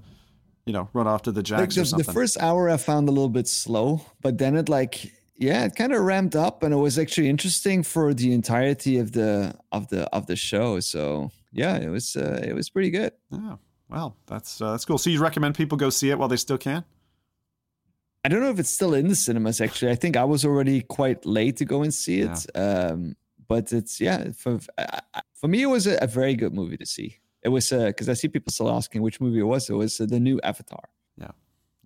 you 0.66 0.72
know, 0.72 0.88
run 0.92 1.06
off 1.06 1.22
to 1.22 1.32
the 1.32 1.40
Like 1.40 1.70
jacks 1.70 1.74
the, 1.74 1.96
or 1.96 2.02
the 2.02 2.12
first 2.12 2.40
hour 2.40 2.68
I 2.68 2.76
found 2.76 3.08
a 3.08 3.12
little 3.12 3.28
bit 3.28 3.48
slow, 3.48 4.02
but 4.20 4.38
then 4.38 4.54
it 4.56 4.68
like 4.68 5.12
yeah, 5.36 5.64
it 5.64 5.74
kind 5.74 5.94
of 5.94 6.02
ramped 6.02 6.36
up, 6.36 6.62
and 6.62 6.74
it 6.74 6.76
was 6.76 6.98
actually 6.98 7.30
interesting 7.30 7.82
for 7.82 8.12
the 8.12 8.32
entirety 8.32 8.98
of 8.98 9.12
the 9.12 9.54
of 9.72 9.88
the 9.88 10.02
of 10.14 10.26
the 10.26 10.36
show. 10.36 10.78
So 10.80 11.30
yeah, 11.50 11.76
it 11.78 11.88
was 11.88 12.14
uh, 12.14 12.44
it 12.46 12.52
was 12.52 12.68
pretty 12.68 12.90
good. 12.90 13.12
yeah, 13.30 13.56
well, 13.90 14.16
that's 14.26 14.60
uh, 14.60 14.72
that's 14.72 14.84
cool. 14.84 14.98
So 14.98 15.10
you 15.10 15.20
recommend 15.20 15.54
people 15.54 15.76
go 15.78 15.90
see 15.90 16.10
it 16.10 16.18
while 16.18 16.28
they 16.28 16.36
still 16.36 16.58
can? 16.58 16.84
I 18.24 18.28
don't 18.28 18.40
know 18.40 18.50
if 18.50 18.58
it's 18.58 18.70
still 18.70 18.92
in 18.94 19.08
the 19.08 19.14
cinemas. 19.16 19.60
Actually, 19.60 19.92
I 19.92 19.94
think 19.94 20.16
I 20.16 20.24
was 20.24 20.44
already 20.44 20.82
quite 20.82 21.24
late 21.24 21.56
to 21.58 21.64
go 21.64 21.82
and 21.82 21.92
see 21.92 22.20
it. 22.20 22.46
Um, 22.54 23.16
but 23.48 23.72
it's 23.72 24.00
yeah, 24.00 24.32
for 24.32 24.58
I- 24.78 25.00
I- 25.14 25.22
for 25.34 25.48
me, 25.48 25.62
it 25.62 25.66
was 25.66 25.86
a, 25.86 25.96
a 26.02 26.06
very 26.06 26.34
good 26.34 26.52
movie 26.52 26.76
to 26.76 26.84
see. 26.86 27.16
It 27.42 27.48
was 27.48 27.70
because 27.70 28.08
I 28.10 28.12
see 28.12 28.28
people 28.28 28.52
still 28.52 28.70
asking 28.70 29.00
which 29.00 29.20
movie 29.22 29.38
it 29.40 29.44
was. 29.44 29.70
It 29.70 29.74
was 29.74 29.98
uh, 30.00 30.04
the 30.06 30.20
new 30.20 30.38
Avatar. 30.42 30.84
Yeah. 31.16 31.30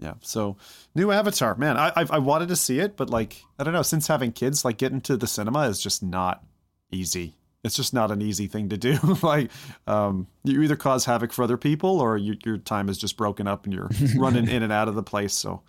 Yeah. 0.00 0.14
So 0.22 0.56
new 0.96 1.12
Avatar, 1.12 1.54
man, 1.54 1.76
I 1.76 1.92
I've, 1.94 2.10
I 2.10 2.18
wanted 2.18 2.48
to 2.48 2.56
see 2.56 2.80
it, 2.80 2.96
but 2.96 3.10
like 3.10 3.40
I 3.58 3.62
don't 3.62 3.72
know, 3.72 3.82
since 3.82 4.08
having 4.08 4.32
kids, 4.32 4.64
like 4.64 4.76
getting 4.76 5.00
to 5.02 5.16
the 5.16 5.28
cinema 5.28 5.68
is 5.68 5.80
just 5.80 6.02
not 6.02 6.42
easy. 6.90 7.36
It's 7.64 7.74
just 7.74 7.94
not 7.94 8.10
an 8.10 8.22
easy 8.22 8.46
thing 8.46 8.68
to 8.68 8.76
do. 8.76 8.98
like, 9.22 9.50
um, 9.86 10.26
you 10.44 10.62
either 10.62 10.76
cause 10.76 11.04
havoc 11.04 11.32
for 11.32 11.42
other 11.42 11.56
people, 11.56 12.00
or 12.00 12.16
you, 12.16 12.36
your 12.44 12.58
time 12.58 12.88
is 12.88 12.98
just 12.98 13.16
broken 13.16 13.48
up 13.48 13.64
and 13.64 13.72
you're 13.72 13.90
running 14.16 14.48
in 14.48 14.62
and 14.62 14.72
out 14.72 14.88
of 14.88 14.94
the 14.94 15.02
place. 15.02 15.32
So, 15.32 15.62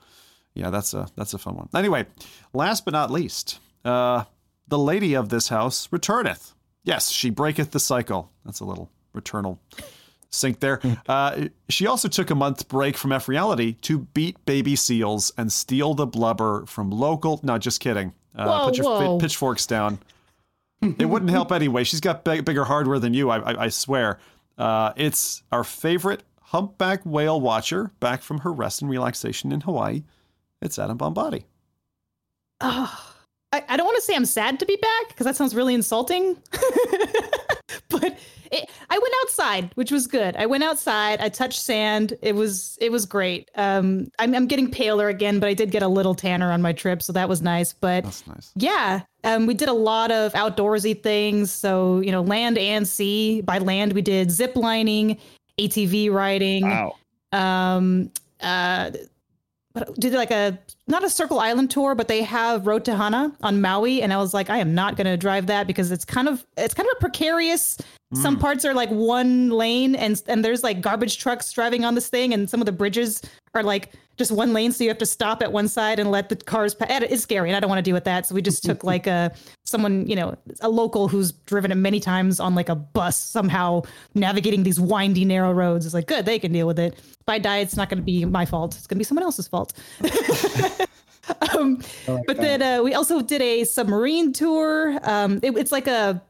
yeah, 0.53 0.69
that's 0.69 0.93
a 0.93 1.07
that's 1.15 1.33
a 1.33 1.37
fun 1.37 1.55
one. 1.55 1.69
Anyway, 1.73 2.05
last 2.53 2.85
but 2.85 2.91
not 2.91 3.11
least, 3.11 3.59
uh, 3.83 4.25
the 4.67 4.77
lady 4.77 5.15
of 5.15 5.29
this 5.29 5.47
house 5.47 5.87
returneth. 5.91 6.53
Yes, 6.83 7.09
she 7.09 7.29
breaketh 7.29 7.71
the 7.71 7.79
cycle. 7.79 8.31
That's 8.45 8.59
a 8.59 8.65
little 8.65 8.91
returnal 9.15 9.57
sync 10.35 10.59
there. 10.59 10.81
Uh, 11.07 11.47
she 11.69 11.87
also 11.87 12.07
took 12.07 12.29
a 12.29 12.35
month 12.35 12.67
break 12.67 12.97
from 12.97 13.11
F 13.11 13.27
reality 13.27 13.73
to 13.81 13.99
beat 13.99 14.43
baby 14.45 14.75
seals 14.75 15.31
and 15.37 15.51
steal 15.51 15.93
the 15.93 16.05
blubber 16.05 16.65
from 16.65 16.91
local. 16.91 17.39
No, 17.43 17.57
just 17.57 17.79
kidding. 17.79 18.13
Uh, 18.35 18.45
Whoa, 18.45 18.65
put 18.65 18.77
your 18.77 18.85
whoa. 18.85 19.17
pitchforks 19.17 19.65
down. 19.65 19.97
It 20.99 21.05
wouldn't 21.05 21.31
help 21.31 21.51
anyway. 21.51 21.83
She's 21.83 21.99
got 22.01 22.23
big, 22.23 22.45
bigger 22.45 22.63
hardware 22.63 22.99
than 22.99 23.13
you. 23.13 23.29
I, 23.29 23.37
I, 23.39 23.63
I 23.65 23.69
swear. 23.69 24.19
Uh, 24.57 24.93
it's 24.95 25.43
our 25.51 25.63
favorite 25.63 26.23
humpback 26.41 27.01
whale 27.05 27.41
watcher 27.41 27.91
back 27.99 28.21
from 28.21 28.39
her 28.39 28.51
rest 28.53 28.81
and 28.81 28.89
relaxation 28.89 29.51
in 29.51 29.61
Hawaii. 29.61 30.03
It's 30.61 30.79
Adam 30.79 30.97
Bombati. 30.97 31.43
Oh, 32.61 33.13
I, 33.51 33.63
I 33.67 33.77
don't 33.77 33.85
want 33.85 33.97
to 33.97 34.01
say 34.01 34.15
I'm 34.15 34.25
sad 34.25 34.59
to 34.59 34.65
be 34.65 34.77
back 34.77 35.09
because 35.09 35.25
that 35.25 35.35
sounds 35.35 35.53
really 35.55 35.73
insulting. 35.73 36.37
but 37.89 38.17
it, 38.51 38.69
I 38.89 38.97
went 38.97 39.13
outside, 39.23 39.71
which 39.75 39.91
was 39.91 40.07
good. 40.07 40.35
I 40.37 40.45
went 40.45 40.63
outside. 40.63 41.19
I 41.19 41.29
touched 41.29 41.59
sand. 41.61 42.13
It 42.21 42.35
was 42.35 42.77
it 42.79 42.91
was 42.91 43.05
great. 43.05 43.49
Um, 43.55 44.09
I'm 44.19 44.33
I'm 44.33 44.47
getting 44.47 44.71
paler 44.71 45.09
again, 45.09 45.39
but 45.39 45.49
I 45.49 45.53
did 45.53 45.71
get 45.71 45.83
a 45.83 45.87
little 45.87 46.15
tanner 46.15 46.51
on 46.51 46.61
my 46.61 46.71
trip, 46.73 47.01
so 47.01 47.11
that 47.13 47.27
was 47.27 47.41
nice. 47.41 47.73
But 47.73 48.03
That's 48.03 48.25
nice. 48.27 48.51
yeah, 48.55 49.01
um, 49.25 49.47
we 49.47 49.53
did 49.53 49.67
a 49.67 49.73
lot 49.73 50.11
of 50.11 50.31
outdoorsy 50.33 51.01
things. 51.01 51.51
So 51.51 51.99
you 51.99 52.11
know, 52.11 52.21
land 52.21 52.57
and 52.57 52.87
sea. 52.87 53.41
By 53.41 53.57
land, 53.57 53.93
we 53.93 54.01
did 54.01 54.31
zip 54.31 54.55
lining, 54.55 55.17
ATV 55.59 56.11
riding. 56.11 56.63
Wow. 56.63 56.95
Um, 57.31 58.11
uh, 58.41 58.91
did 59.99 60.13
like 60.13 60.31
a 60.31 60.57
not 60.87 61.03
a 61.03 61.09
Circle 61.09 61.39
Island 61.39 61.69
tour, 61.69 61.95
but 61.95 62.07
they 62.07 62.21
have 62.23 62.67
Road 62.67 62.85
to 62.85 62.95
Hana 62.95 63.35
on 63.41 63.59
Maui, 63.59 64.01
and 64.01 64.13
I 64.13 64.17
was 64.17 64.33
like, 64.33 64.49
I 64.49 64.57
am 64.57 64.73
not 64.73 64.95
going 64.95 65.05
to 65.05 65.17
drive 65.17 65.47
that 65.47 65.67
because 65.67 65.91
it's 65.91 66.05
kind 66.05 66.29
of 66.29 66.45
it's 66.55 66.73
kind 66.73 66.87
of 66.87 66.97
a 66.97 66.99
precarious. 66.99 67.77
Some 68.13 68.39
parts 68.39 68.63
are 68.63 68.73
like 68.73 68.89
one 68.89 69.49
lane, 69.49 69.93
and 69.93 70.21
and 70.27 70.45
there's 70.45 70.63
like 70.63 70.79
garbage 70.79 71.17
trucks 71.17 71.51
driving 71.51 71.83
on 71.83 71.95
this 71.95 72.07
thing, 72.07 72.33
and 72.33 72.49
some 72.49 72.61
of 72.61 72.65
the 72.65 72.71
bridges 72.71 73.21
are 73.53 73.63
like 73.63 73.91
just 74.17 74.31
one 74.31 74.53
lane, 74.53 74.71
so 74.71 74.83
you 74.83 74.89
have 74.89 74.97
to 74.99 75.05
stop 75.05 75.41
at 75.41 75.51
one 75.51 75.67
side 75.67 75.99
and 75.99 76.09
let 76.11 76.29
the 76.29 76.35
cars 76.35 76.73
pass. 76.73 77.03
It's 77.03 77.23
scary, 77.23 77.49
and 77.49 77.57
I 77.57 77.59
don't 77.59 77.69
want 77.69 77.79
to 77.79 77.83
deal 77.83 77.93
with 77.93 78.05
that. 78.05 78.25
So 78.25 78.35
we 78.35 78.41
just 78.41 78.63
took 78.63 78.83
like 78.93 79.07
a 79.07 79.33
someone, 79.65 80.07
you 80.07 80.15
know, 80.15 80.35
a 80.61 80.69
local 80.69 81.07
who's 81.07 81.31
driven 81.31 81.71
it 81.71 81.75
many 81.75 81.99
times 81.99 82.39
on 82.39 82.55
like 82.55 82.69
a 82.69 82.75
bus 82.75 83.19
somehow 83.19 83.81
navigating 84.13 84.63
these 84.63 84.79
windy, 84.79 85.25
narrow 85.25 85.51
roads. 85.51 85.85
It's 85.85 85.93
like 85.93 86.07
good, 86.07 86.25
they 86.25 86.39
can 86.39 86.51
deal 86.51 86.67
with 86.67 86.79
it. 86.79 86.93
If 86.95 87.27
I 87.27 87.39
die, 87.39 87.57
it's 87.57 87.75
not 87.75 87.89
going 87.89 87.97
to 87.99 88.03
be 88.03 88.23
my 88.25 88.45
fault. 88.45 88.75
It's 88.75 88.87
going 88.87 88.97
to 88.97 88.99
be 88.99 89.03
someone 89.03 89.23
else's 89.23 89.47
fault. 89.47 89.73
um, 91.57 91.81
but 92.27 92.37
then 92.37 92.61
uh, 92.61 92.83
we 92.83 92.93
also 92.93 93.21
did 93.21 93.41
a 93.41 93.63
submarine 93.63 94.31
tour. 94.33 94.99
Um, 95.03 95.39
it- 95.41 95.57
it's 95.57 95.71
like 95.71 95.87
a 95.87 96.21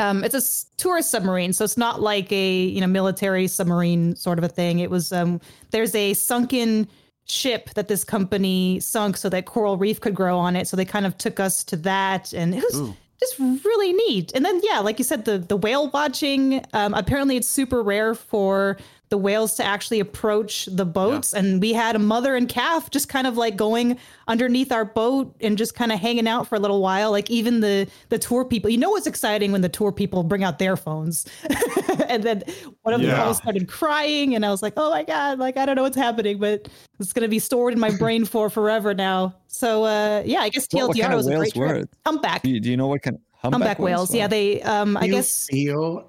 um, 0.00 0.24
it's 0.24 0.34
a 0.34 0.66
tourist 0.78 1.10
submarine, 1.10 1.52
so 1.52 1.62
it's 1.62 1.76
not 1.76 2.00
like 2.00 2.32
a 2.32 2.62
you 2.62 2.80
know 2.80 2.86
military 2.86 3.46
submarine 3.46 4.16
sort 4.16 4.38
of 4.38 4.44
a 4.44 4.48
thing. 4.48 4.78
It 4.78 4.90
was 4.90 5.12
um, 5.12 5.40
there's 5.70 5.94
a 5.94 6.14
sunken 6.14 6.88
ship 7.26 7.70
that 7.74 7.88
this 7.88 8.02
company 8.02 8.80
sunk 8.80 9.16
so 9.16 9.28
that 9.28 9.44
coral 9.44 9.76
reef 9.76 10.00
could 10.00 10.14
grow 10.14 10.38
on 10.38 10.56
it. 10.56 10.66
So 10.66 10.76
they 10.76 10.86
kind 10.86 11.06
of 11.06 11.18
took 11.18 11.38
us 11.38 11.62
to 11.64 11.76
that, 11.76 12.32
and 12.32 12.54
it 12.54 12.64
was 12.64 12.80
Ooh. 12.80 12.96
just 13.20 13.38
really 13.38 13.92
neat. 13.92 14.32
And 14.34 14.44
then 14.44 14.60
yeah, 14.64 14.78
like 14.78 14.98
you 14.98 15.04
said, 15.04 15.26
the 15.26 15.38
the 15.38 15.56
whale 15.56 15.90
watching. 15.90 16.64
Um, 16.72 16.94
apparently, 16.94 17.36
it's 17.36 17.48
super 17.48 17.82
rare 17.82 18.14
for 18.14 18.78
the 19.10 19.18
whales 19.18 19.54
to 19.56 19.64
actually 19.64 20.00
approach 20.00 20.66
the 20.70 20.86
boats, 20.86 21.34
and 21.34 21.60
we 21.60 21.72
had 21.72 21.94
a 21.96 21.98
mother 21.98 22.34
and 22.36 22.48
calf 22.48 22.90
just 22.90 23.08
kind 23.08 23.26
of 23.26 23.36
like 23.36 23.56
going 23.56 23.98
underneath 24.28 24.70
our 24.72 24.84
boat 24.84 25.34
and 25.40 25.58
just 25.58 25.74
kind 25.74 25.92
of 25.92 25.98
hanging 25.98 26.26
out 26.28 26.46
for 26.46 26.54
a 26.54 26.58
little 26.60 26.80
while. 26.80 27.10
Like 27.10 27.28
even 27.30 27.60
the 27.60 27.88
the 28.08 28.18
tour 28.18 28.44
people, 28.44 28.70
you 28.70 28.78
know, 28.78 28.90
what's 28.90 29.06
exciting 29.08 29.52
when 29.52 29.60
the 29.60 29.68
tour 29.68 29.92
people 29.92 30.22
bring 30.22 30.44
out 30.44 30.58
their 30.58 30.76
phones, 30.76 31.26
and 32.08 32.22
then 32.22 32.42
one 32.82 32.94
of 32.94 33.00
the 33.00 33.08
Yeah. 33.08 33.16
girls 33.24 33.38
started 33.38 33.68
crying, 33.68 34.34
and 34.34 34.46
I 34.46 34.50
was 34.50 34.62
like, 34.62 34.74
oh 34.76 34.90
my 34.90 35.02
god, 35.02 35.38
like 35.38 35.56
I 35.56 35.66
don't 35.66 35.76
know 35.76 35.82
what's 35.82 35.96
happening, 35.96 36.38
but 36.38 36.68
it's 36.98 37.12
gonna 37.12 37.28
be 37.28 37.38
stored 37.40 37.72
in 37.74 37.80
my 37.80 37.90
brain 37.98 38.24
for 38.24 38.48
forever 38.48 38.94
now. 38.94 39.34
So 39.48 39.84
uh, 39.84 40.22
yeah, 40.24 40.40
I 40.40 40.48
guess 40.48 40.66
What- 40.70 40.88
what 40.88 40.96
TLDR 40.96 41.00
kind 41.02 41.12
of 41.14 41.16
was 41.18 41.26
a 41.26 41.30
whales 41.30 41.40
great 41.42 41.52
trip. 41.54 41.68
were 41.68 41.74
it? 41.82 41.90
Humpback, 42.06 42.42
Do 42.42 42.50
you, 42.50 42.60
do 42.60 42.70
you 42.70 42.76
know 42.76 42.86
what 42.86 43.02
kind 43.02 43.16
of 43.16 43.22
humpback, 43.42 43.52
humpback 43.52 43.78
whales. 43.80 44.14
Yeah, 44.14 44.28
they. 44.28 44.62
Um, 44.62 44.96
I 44.96 45.06
you 45.06 45.12
guess. 45.12 45.46
feel 45.48 46.08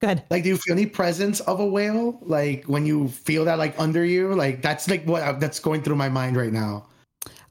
Go 0.00 0.08
ahead. 0.08 0.24
like 0.30 0.42
do 0.42 0.50
you 0.50 0.58
feel 0.58 0.74
any 0.74 0.84
presence 0.86 1.40
of 1.40 1.58
a 1.58 1.66
whale 1.66 2.18
like 2.22 2.64
when 2.66 2.84
you 2.84 3.08
feel 3.08 3.46
that 3.46 3.56
like 3.58 3.74
under 3.78 4.04
you 4.04 4.34
like 4.34 4.60
that's 4.60 4.90
like 4.90 5.04
what 5.06 5.40
that's 5.40 5.58
going 5.58 5.82
through 5.82 5.96
my 5.96 6.08
mind 6.08 6.36
right 6.36 6.52
now 6.52 6.86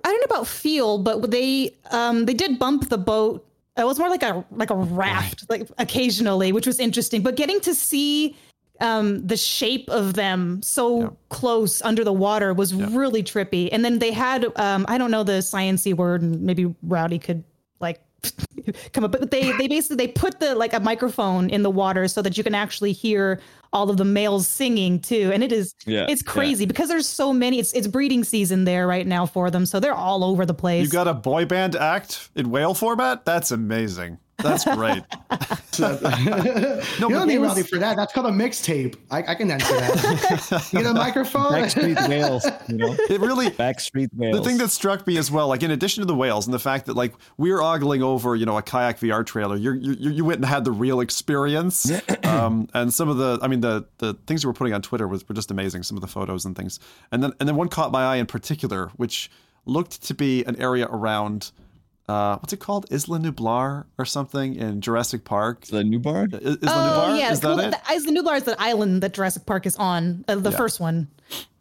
I 0.03 0.09
don't 0.09 0.19
know 0.19 0.35
about 0.35 0.45
feel, 0.47 0.99
but 0.99 1.31
they 1.31 1.75
um 1.89 2.25
they 2.25 2.35
did 2.35 2.59
bump 2.59 2.89
the 2.89 2.97
boat. 2.97 3.43
It 3.75 3.85
was 3.87 3.97
more 3.97 4.07
like 4.07 4.21
a 4.21 4.45
like 4.51 4.69
a 4.69 4.75
raft, 4.75 5.49
like 5.49 5.67
occasionally, 5.79 6.51
which 6.51 6.67
was 6.67 6.79
interesting. 6.79 7.23
But 7.23 7.35
getting 7.35 7.59
to 7.61 7.73
see 7.73 8.37
um 8.81 9.25
the 9.25 9.35
shape 9.35 9.89
of 9.89 10.13
them 10.13 10.61
so 10.61 11.01
Yeah. 11.01 11.09
close 11.29 11.81
under 11.81 12.03
the 12.03 12.13
water 12.13 12.53
was 12.53 12.75
really 12.75 13.23
trippy. 13.23 13.67
And 13.71 13.83
then 13.83 13.97
they 13.97 14.11
had 14.11 14.45
um 14.57 14.85
I 14.87 14.99
don't 14.99 15.09
know 15.09 15.23
the 15.23 15.41
sciency 15.41 15.95
word, 15.95 16.21
and 16.21 16.39
maybe 16.41 16.71
Rowdy 16.83 17.17
could 17.17 17.43
come 18.93 19.03
up, 19.03 19.11
but 19.11 19.31
they 19.31 19.51
they 19.57 19.67
basically 19.67 19.97
they 19.97 20.07
put 20.07 20.39
the 20.39 20.55
like 20.55 20.73
a 20.73 20.79
microphone 20.79 21.49
in 21.49 21.63
the 21.63 21.69
water 21.69 22.07
so 22.07 22.21
that 22.21 22.37
you 22.37 22.43
can 22.43 22.55
actually 22.55 22.91
hear 22.91 23.39
all 23.73 23.89
of 23.89 23.97
the 23.97 24.05
males 24.05 24.47
singing 24.47 24.99
too. 24.99 25.31
And 25.33 25.43
it 25.43 25.51
is 25.51 25.75
Yeah, 25.85 26.05
it's 26.09 26.23
yeah. 26.25 26.31
crazy 26.31 26.65
because 26.65 26.89
there's 26.89 27.07
so 27.07 27.33
many. 27.33 27.59
It's 27.59 27.73
it's 27.73 27.87
breeding 27.87 28.23
season 28.23 28.65
there 28.65 28.87
right 28.87 29.05
now 29.05 29.25
for 29.25 29.51
them, 29.51 29.65
so 29.65 29.79
they're 29.79 29.93
all 29.93 30.23
over 30.23 30.45
the 30.45 30.53
place. 30.53 30.85
You 30.85 30.91
got 30.91 31.07
a 31.07 31.13
boy 31.13 31.45
band 31.45 31.75
act 31.75 32.29
in 32.35 32.49
whale 32.49 32.73
format? 32.73 33.25
That's 33.25 33.51
amazing. 33.51 34.19
That's 34.37 34.65
great. 34.65 35.03
no, 35.79 35.89
you 35.91 35.99
but 35.99 37.09
don't 37.09 37.27
need 37.27 37.37
was- 37.39 37.49
Rowdy 37.49 37.63
for 37.63 37.79
that 37.79 37.97
that's 37.97 38.13
called 38.13 38.27
a 38.27 38.31
mixtape 38.31 38.95
I, 39.11 39.23
I 39.23 39.35
can 39.35 39.51
answer 39.51 39.73
that 39.73 40.69
you 40.73 40.79
get 40.79 40.89
a 40.89 40.93
microphone 40.93 41.51
Backstreet 41.51 42.07
whales, 42.07 42.45
you 42.67 42.77
know? 42.77 42.95
It 43.09 43.19
really 43.19 43.49
Backstreet 43.49 44.09
whales. 44.13 44.37
The 44.37 44.43
thing 44.43 44.57
that 44.59 44.71
struck 44.71 45.05
me 45.05 45.17
as 45.17 45.31
well, 45.31 45.47
like 45.47 45.63
in 45.63 45.71
addition 45.71 46.01
to 46.01 46.05
the 46.05 46.15
whales 46.15 46.47
and 46.47 46.53
the 46.53 46.59
fact 46.59 46.85
that 46.85 46.95
like 46.95 47.13
we 47.37 47.51
are 47.51 47.61
ogling 47.61 48.01
over, 48.03 48.35
you 48.35 48.45
know, 48.45 48.57
a 48.57 48.61
kayak 48.61 48.99
VR 48.99 49.25
trailer, 49.25 49.55
you 49.55 49.73
you 49.73 50.11
you 50.11 50.25
went 50.25 50.37
and 50.37 50.45
had 50.45 50.63
the 50.63 50.71
real 50.71 50.99
experience. 51.01 51.91
um, 52.23 52.67
and 52.73 52.93
some 52.93 53.09
of 53.09 53.17
the, 53.17 53.39
I 53.41 53.47
mean, 53.47 53.61
the 53.61 53.85
the 53.97 54.13
things 54.27 54.43
you 54.43 54.49
were 54.49 54.53
putting 54.53 54.73
on 54.73 54.81
Twitter 54.81 55.07
was 55.07 55.27
were 55.27 55.35
just 55.35 55.51
amazing. 55.51 55.83
Some 55.83 55.97
of 55.97 56.01
the 56.01 56.07
photos 56.07 56.45
and 56.45 56.55
things, 56.55 56.79
and 57.11 57.23
then 57.23 57.33
and 57.39 57.47
then 57.49 57.55
one 57.55 57.67
caught 57.67 57.91
my 57.91 58.03
eye 58.03 58.17
in 58.17 58.25
particular, 58.25 58.89
which 58.95 59.29
looked 59.65 60.03
to 60.03 60.13
be 60.13 60.43
an 60.45 60.55
area 60.57 60.87
around. 60.87 61.51
Uh, 62.07 62.37
what's 62.37 62.53
it 62.53 62.59
called? 62.59 62.85
Isla 62.91 63.17
Nublar 63.19 63.85
or 63.97 64.05
something 64.05 64.55
in 64.55 64.79
Jurassic 64.81 65.23
Park. 65.25 65.65
the 65.65 65.83
new 65.83 65.99
bar? 65.99 66.27
I- 66.31 66.35
Isla 66.37 66.57
oh 66.63 66.67
Nublar? 67.13 67.19
yeah, 67.19 67.31
Is 67.31 67.39
that 67.39 67.47
well, 67.47 67.59
it? 67.59 67.71
the, 67.71 67.93
Isla 67.93 68.11
Nublar 68.11 68.37
is 68.37 68.43
the 68.43 68.55
island 68.61 69.01
that 69.01 69.13
Jurassic 69.13 69.45
Park 69.45 69.65
is 69.65 69.75
on, 69.77 70.23
uh, 70.27 70.35
the 70.35 70.51
Yeah. 70.51 70.57
first 70.57 70.79
one. 70.79 71.07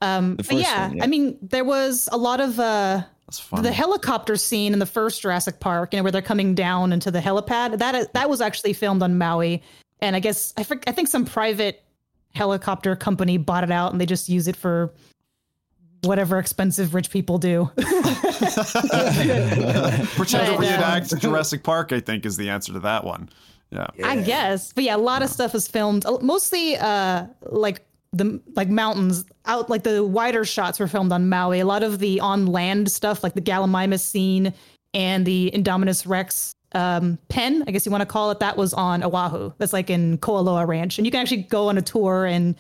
Um, 0.02 0.36
but 0.36 0.44
first 0.46 0.60
yeah, 0.60 0.88
one, 0.88 0.96
yeah. 0.98 1.04
I 1.04 1.06
mean, 1.06 1.38
there 1.40 1.64
was 1.64 2.08
a 2.12 2.18
lot 2.18 2.40
of 2.40 2.60
uh, 2.60 3.02
That's 3.26 3.62
the 3.62 3.72
helicopter 3.72 4.36
scene 4.36 4.74
in 4.74 4.78
the 4.80 4.86
first 4.86 5.22
Jurassic 5.22 5.60
Park, 5.60 5.94
you 5.94 5.98
know, 5.98 6.02
where 6.02 6.12
they're 6.12 6.20
coming 6.20 6.54
down 6.54 6.92
into 6.92 7.10
the 7.10 7.20
helipad. 7.20 7.78
That 7.78 8.12
that 8.12 8.28
was 8.28 8.42
actually 8.42 8.74
filmed 8.74 9.02
on 9.02 9.16
Maui, 9.16 9.62
and 10.00 10.14
I 10.14 10.20
guess 10.20 10.52
I, 10.58 10.62
for, 10.64 10.78
I 10.86 10.92
think 10.92 11.08
some 11.08 11.24
private 11.24 11.82
helicopter 12.34 12.94
company 12.96 13.38
bought 13.38 13.64
it 13.64 13.70
out, 13.70 13.92
and 13.92 14.00
they 14.00 14.04
just 14.06 14.28
use 14.28 14.46
it 14.46 14.56
for 14.56 14.92
whatever 16.04 16.38
expensive 16.38 16.94
rich 16.94 17.11
people 17.11 17.38
do. 17.38 17.70
Pretend 17.76 17.96
to 20.46 20.56
But, 20.58 21.12
um, 21.12 21.20
Jurassic 21.20 21.62
Park. 21.62 21.92
I 21.92 22.00
think 22.00 22.26
is 22.26 22.37
the 22.37 22.50
answer 22.50 22.73
to 22.73 22.80
that 22.80 23.04
one. 23.04 23.28
Yeah. 23.70 23.87
I 24.04 24.23
guess. 24.23 24.73
But 24.73 24.84
yeah, 24.84 24.96
a 24.96 24.99
lot 24.99 25.23
of 25.23 25.30
stuff 25.30 25.54
is 25.54 25.66
filmed 25.66 26.06
uh, 26.06 26.18
mostly 26.20 26.76
uh 26.76 27.26
like 27.42 27.84
the 28.12 28.40
like 28.54 28.68
mountains 28.68 29.25
out 29.46 29.68
like 29.68 29.82
the 29.82 30.04
wider 30.04 30.44
shots 30.44 30.78
were 30.78 30.87
filmed 30.87 31.12
on 31.12 31.28
Maui. 31.28 31.61
A 31.61 31.66
lot 31.66 31.82
of 31.82 31.99
the 31.99 32.20
on 32.20 32.46
land 32.46 32.90
stuff 32.90 33.25
like 33.25 33.34
the 33.34 33.42
Gallimimus 33.42 34.00
scene 34.00 34.52
and 34.92 35.26
the 35.26 35.50
Indominus 35.54 36.06
Rex 36.06 36.52
um 36.73 37.18
pen, 37.28 37.64
I 37.66 37.73
guess 37.73 37.84
you 37.84 37.92
want 37.92 38.02
to 38.02 38.06
call 38.06 38.30
it, 38.30 38.38
that 38.40 38.56
was 38.56 38.75
on 38.75 39.02
Oahu. 39.02 39.52
That's 39.58 39.73
like 39.73 39.90
in 39.90 40.18
Kualoa 40.18 40.66
Ranch. 40.66 40.99
And 40.99 41.06
you 41.06 41.11
can 41.11 41.20
actually 41.20 41.42
go 41.42 41.68
on 41.68 41.78
a 41.78 41.82
tour 41.82 42.26
and 42.26 42.54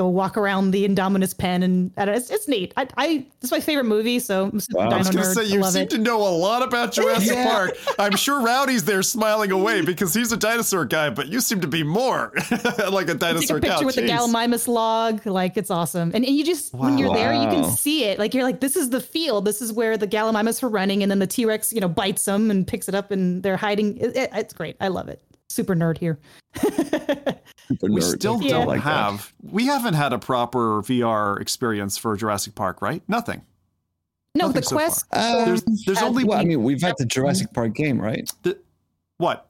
go 0.00 0.08
walk 0.08 0.36
around 0.38 0.70
the 0.70 0.88
Indominus 0.88 1.36
pen 1.36 1.62
and 1.62 1.90
I 1.98 2.04
it's, 2.04 2.30
it's 2.30 2.48
neat. 2.48 2.72
I, 2.76 2.88
I 2.96 3.26
it's 3.42 3.50
my 3.50 3.60
favorite 3.60 3.84
movie, 3.84 4.18
so 4.18 4.46
I'm 4.46 4.56
a 4.56 4.60
super 4.60 4.78
Wow. 4.78 4.90
I 4.90 4.96
was 4.96 5.10
going 5.10 5.22
to 5.22 5.30
nerd. 5.30 5.34
say, 5.34 5.44
you 5.44 5.62
seem 5.64 5.82
it. 5.82 5.90
to 5.90 5.98
know 5.98 6.22
a 6.26 6.32
lot 6.34 6.62
about 6.62 6.92
Jurassic 6.96 7.34
Yeah. 7.34 7.46
Park. 7.50 7.76
I'm 7.98 8.16
sure 8.16 8.40
Rowdy's 8.42 8.84
there 8.84 9.02
smiling 9.02 9.50
away 9.50 9.82
because 9.82 10.14
he's 10.14 10.32
a 10.32 10.36
dinosaur 10.38 10.86
guy, 10.86 11.10
but 11.10 11.28
you 11.28 11.40
seem 11.42 11.60
to 11.60 11.66
be 11.68 11.82
more 11.82 12.32
like 12.90 13.08
a 13.10 13.14
dinosaur. 13.14 13.18
take 13.18 13.20
dinosaur 13.20 13.56
a 13.58 13.60
picture 13.60 13.78
cow. 13.80 13.84
with 13.86 13.94
the 13.96 14.02
Jeez. 14.02 14.18
Gallimimus 14.18 14.66
log. 14.68 15.26
Like 15.26 15.56
it's 15.58 15.70
awesome. 15.70 16.12
And, 16.14 16.24
and 16.24 16.34
you 16.34 16.44
just 16.44 16.72
when 16.72 16.96
you're 16.96 17.12
there, 17.14 17.34
you 17.34 17.48
can 17.48 17.64
see 17.70 18.04
it. 18.04 18.18
Like 18.18 18.32
you're 18.32 18.44
like, 18.44 18.60
this 18.60 18.76
is 18.76 18.88
the 18.90 19.00
field. 19.00 19.44
This 19.44 19.60
is 19.60 19.70
where 19.72 19.98
the 19.98 20.08
Gallimimus 20.08 20.62
were 20.62 20.68
running, 20.70 21.02
and 21.02 21.10
then 21.10 21.18
the 21.18 21.26
T 21.26 21.44
Rex, 21.44 21.72
you 21.72 21.80
know, 21.80 21.88
bites 21.88 22.24
them 22.24 22.50
and 22.50 22.66
picks 22.66 22.88
it 22.88 22.94
up, 22.94 23.10
and 23.10 23.42
they're 23.42 23.56
hiding. 23.58 23.98
It, 23.98 24.16
it- 24.16 24.30
it's 24.32 24.54
great. 24.54 24.76
I 24.80 24.88
love 24.88 25.08
it. 25.08 25.22
Super 25.50 25.74
nerd 25.74 25.98
here. 25.98 26.18
Super 26.56 27.86
We 27.88 28.00
nerd. 28.00 28.14
still 28.16 28.42
I 28.44 28.48
don't 28.48 28.66
like 28.68 28.84
that. 28.84 28.88
have, 28.88 29.32
we 29.42 29.66
haven't 29.66 29.94
had 29.94 30.12
a 30.12 30.18
proper 30.18 30.80
VR 30.82 31.40
experience 31.40 31.98
for 31.98 32.16
Jurassic 32.16 32.54
Park, 32.54 32.80
right? 32.80 33.02
Nothing. 33.08 33.42
no, 34.36 34.46
Nothing 34.46 34.60
the 34.60 34.66
so 34.66 34.76
quest. 34.76 35.04
Um, 35.12 35.44
There's, 35.44 35.62
there's 35.86 36.02
only 36.02 36.22
well, 36.24 36.38
I 36.38 36.40
one. 36.42 36.48
mean, 36.48 36.62
we've 36.62 36.80
had 36.80 36.94
the 36.98 37.04
Jurassic 37.04 37.52
Park 37.52 37.74
game, 37.74 38.00
right? 38.00 38.30
The, 38.44 38.58
what? 39.18 39.48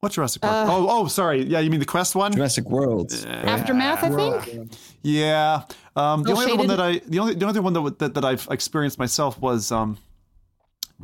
What 0.00 0.12
Jurassic 0.12 0.42
Park? 0.42 0.68
Uh, 0.68 0.72
oh, 0.72 0.86
oh, 0.90 1.06
sorry. 1.06 1.44
Yeah, 1.44 1.60
you 1.60 1.70
mean 1.70 1.80
the 1.80 1.86
Quest 1.86 2.14
one? 2.14 2.32
Jurassic 2.32 2.68
World. 2.68 3.10
Yeah. 3.12 3.36
right? 3.36 3.44
Aftermath, 3.46 4.02
I 4.04 4.10
think. 4.10 4.72
Yeah. 5.02 5.62
Um, 5.96 6.24
the 6.24 6.34
Still 6.34 6.38
only 6.40 6.52
other 6.52 6.58
one 6.58 6.68
that 6.68 6.80
I 6.80 7.00
the 7.06 7.18
only 7.20 7.34
the 7.34 7.46
only 7.46 7.60
one 7.60 7.72
that, 7.72 7.98
that 8.00 8.14
that 8.14 8.24
I've 8.24 8.46
experienced 8.50 8.98
myself 8.98 9.40
was 9.40 9.70
um, 9.72 9.96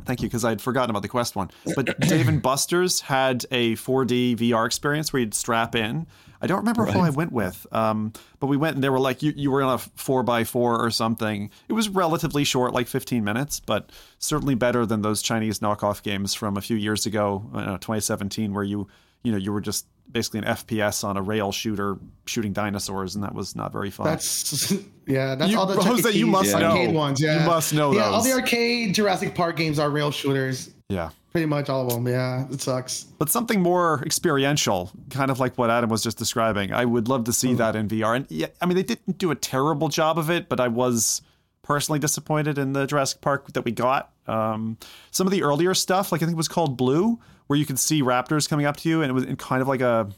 Thank 0.05 0.21
you, 0.21 0.27
because 0.27 0.45
I'd 0.45 0.61
forgotten 0.61 0.89
about 0.89 1.01
the 1.01 1.07
Quest 1.07 1.35
one. 1.35 1.51
But 1.75 1.99
Dave 1.99 2.27
and 2.27 2.41
Buster's 2.43 3.01
had 3.01 3.45
a 3.51 3.75
4D 3.75 4.37
VR 4.37 4.65
experience 4.65 5.13
where 5.13 5.19
you'd 5.21 5.33
strap 5.33 5.75
in. 5.75 6.07
I 6.41 6.47
don't 6.47 6.59
remember 6.59 6.85
who 6.85 6.99
I 6.99 7.09
went 7.09 7.33
with, 7.33 7.67
um, 7.71 8.13
but 8.39 8.47
we 8.47 8.55
went 8.55 8.75
and 8.75 8.83
they 8.83 8.89
were 8.89 8.99
like, 8.99 9.21
you, 9.21 9.33
you 9.35 9.51
were 9.51 9.61
on 9.61 9.73
a 9.73 9.77
four 9.77 10.23
by 10.23 10.45
four 10.45 10.81
or 10.81 10.89
something. 10.89 11.49
It 11.67 11.73
was 11.73 11.89
relatively 11.89 12.45
short, 12.45 12.73
like 12.73 12.87
15 12.87 13.25
minutes, 13.25 13.59
but 13.59 13.91
certainly 14.19 14.55
better 14.55 14.85
than 14.85 15.01
those 15.01 15.21
Chinese 15.21 15.59
knockoff 15.59 16.01
games 16.01 16.33
from 16.33 16.55
a 16.55 16.61
few 16.61 16.77
years 16.77 17.05
ago, 17.05 17.49
uh, 17.53 17.77
2017, 17.79 18.53
where 18.53 18.63
you 18.63 18.87
you 19.21 19.33
know 19.33 19.37
you 19.37 19.51
were 19.51 19.59
just 19.59 19.85
basically 20.11 20.39
an 20.39 20.45
FPS 20.45 21.03
on 21.03 21.17
a 21.17 21.21
rail 21.21 21.51
shooter 21.51 21.97
shooting 22.25 22.53
dinosaurs, 22.53 23.15
and 23.15 23.23
that 23.23 23.33
was 23.33 23.55
not 23.55 23.71
very 23.71 23.89
fun. 23.89 24.07
That's 24.07 24.71
yeah. 25.07 25.35
That's 25.35 25.51
You- 25.51 25.59
all 25.59 25.65
the. 25.65 25.75
Jose, 25.81 26.11
you 26.11 26.27
must 26.27 26.53
arcade 26.53 26.89
know. 26.91 26.99
ones. 26.99 27.21
Yeah, 27.21 27.41
You 27.41 27.45
must 27.47 27.73
know 27.73 27.91
Yeah, 27.93 28.05
all 28.05 28.21
the 28.23 28.33
arcade 28.33 28.93
Jurassic 28.95 29.35
Park 29.35 29.57
games 29.57 29.79
are 29.79 29.89
rail 29.89 30.11
shooters. 30.11 30.71
yeah. 30.89 31.09
Pretty 31.31 31.45
much 31.45 31.69
all 31.69 31.85
of 31.85 31.93
them. 31.93 32.07
Yeah, 32.07 32.47
it 32.51 32.59
sucks. 32.59 33.03
but 33.03 33.29
something 33.29 33.61
more 33.61 34.01
experiential, 34.03 34.91
kind 35.11 35.29
of 35.29 35.39
like 35.39 35.59
what 35.59 35.69
Adam 35.69 35.87
was 35.87 36.01
just 36.01 36.17
describing. 36.17 36.73
I 36.73 36.85
would 36.85 37.07
love 37.07 37.25
to 37.25 37.33
see 37.33 37.53
that 37.53 37.75
in 37.75 37.87
VR. 37.87 38.15
And 38.15 38.25
yeah, 38.31 38.47
I 38.61 38.65
mean, 38.65 38.75
they 38.75 38.81
didn't 38.81 39.19
do 39.19 39.29
a 39.29 39.35
terrible 39.35 39.89
job 39.89 40.17
of 40.17 40.31
it, 40.31 40.49
but 40.49 40.59
I 40.59 40.69
was 40.69 41.21
personally 41.61 41.99
disappointed 41.99 42.57
in 42.57 42.73
the 42.73 42.87
Jurassic 42.87 43.21
Park 43.21 43.53
that 43.53 43.63
we 43.63 43.71
got. 43.71 44.11
Um, 44.25 44.77
some 45.11 45.27
of 45.27 45.31
the 45.31 45.43
earlier 45.43 45.75
stuff, 45.75 46.11
like 46.11 46.23
I 46.23 46.25
think 46.25 46.33
it 46.33 46.37
was 46.37 46.47
called 46.47 46.77
Blue, 46.77 47.19
where 47.49 47.57
you 47.57 47.65
could 47.65 47.79
see 47.79 48.01
raptors 48.03 48.47
coming 48.47 48.65
up 48.67 48.77
to 48.77 48.87
you, 48.89 49.01
and 49.01 49.09
it 49.09 49.13
was 49.13 49.25
in 49.25 49.35
kind 49.35 49.61
of 49.61 49.67
like 49.67 49.81
a. 49.81 50.09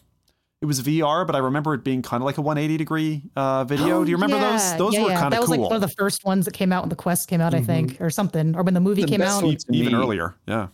It 0.61 0.65
was 0.67 0.79
VR, 0.83 1.25
but 1.25 1.35
I 1.35 1.39
remember 1.39 1.73
it 1.73 1.83
being 1.83 2.03
kind 2.03 2.21
of 2.21 2.25
like 2.25 2.37
a 2.37 2.41
180 2.41 2.77
degree 2.77 3.23
uh, 3.35 3.63
video. 3.63 4.03
Do 4.03 4.11
you 4.11 4.15
remember 4.17 4.35
Yeah, 4.37 4.51
those? 4.51 4.77
Those 4.77 4.93
yeah, 4.93 5.03
were 5.03 5.09
yeah. 5.09 5.19
kind 5.19 5.33
of 5.33 5.39
cool. 5.39 5.47
That 5.47 5.49
was 5.49 5.49
like 5.49 5.59
one 5.59 5.73
of 5.73 5.81
the 5.81 5.95
first 5.97 6.23
ones 6.23 6.45
that 6.45 6.53
came 6.53 6.71
out 6.71 6.83
when 6.83 6.89
the 6.89 6.95
Quest 6.95 7.27
came 7.29 7.41
out, 7.41 7.55
I 7.55 7.61
think, 7.61 7.99
or 7.99 8.11
something, 8.11 8.55
or 8.55 8.61
when 8.61 8.75
the 8.75 8.79
movie 8.79 9.01
The 9.01 9.07
came 9.07 9.21
out. 9.23 9.43
Even 9.43 9.91
me- 9.93 9.97
earlier, 9.97 10.35
yeah. 10.47 10.67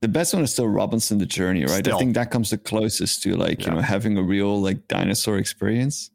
The 0.00 0.08
best 0.08 0.34
one 0.34 0.42
is 0.42 0.52
still 0.52 0.66
Robinson 0.66 1.18
the 1.18 1.26
Journey, 1.26 1.60
right? 1.64 1.84
Still. 1.84 1.94
I 1.94 1.98
think 2.00 2.14
that 2.14 2.30
comes 2.32 2.50
the 2.50 2.58
closest 2.58 3.22
to 3.22 3.36
like, 3.36 3.60
Yeah. 3.60 3.68
you 3.68 3.74
know, 3.76 3.82
having 3.82 4.16
a 4.18 4.22
real 4.22 4.60
like 4.60 4.88
dinosaur 4.88 5.38
experience. 5.38 6.10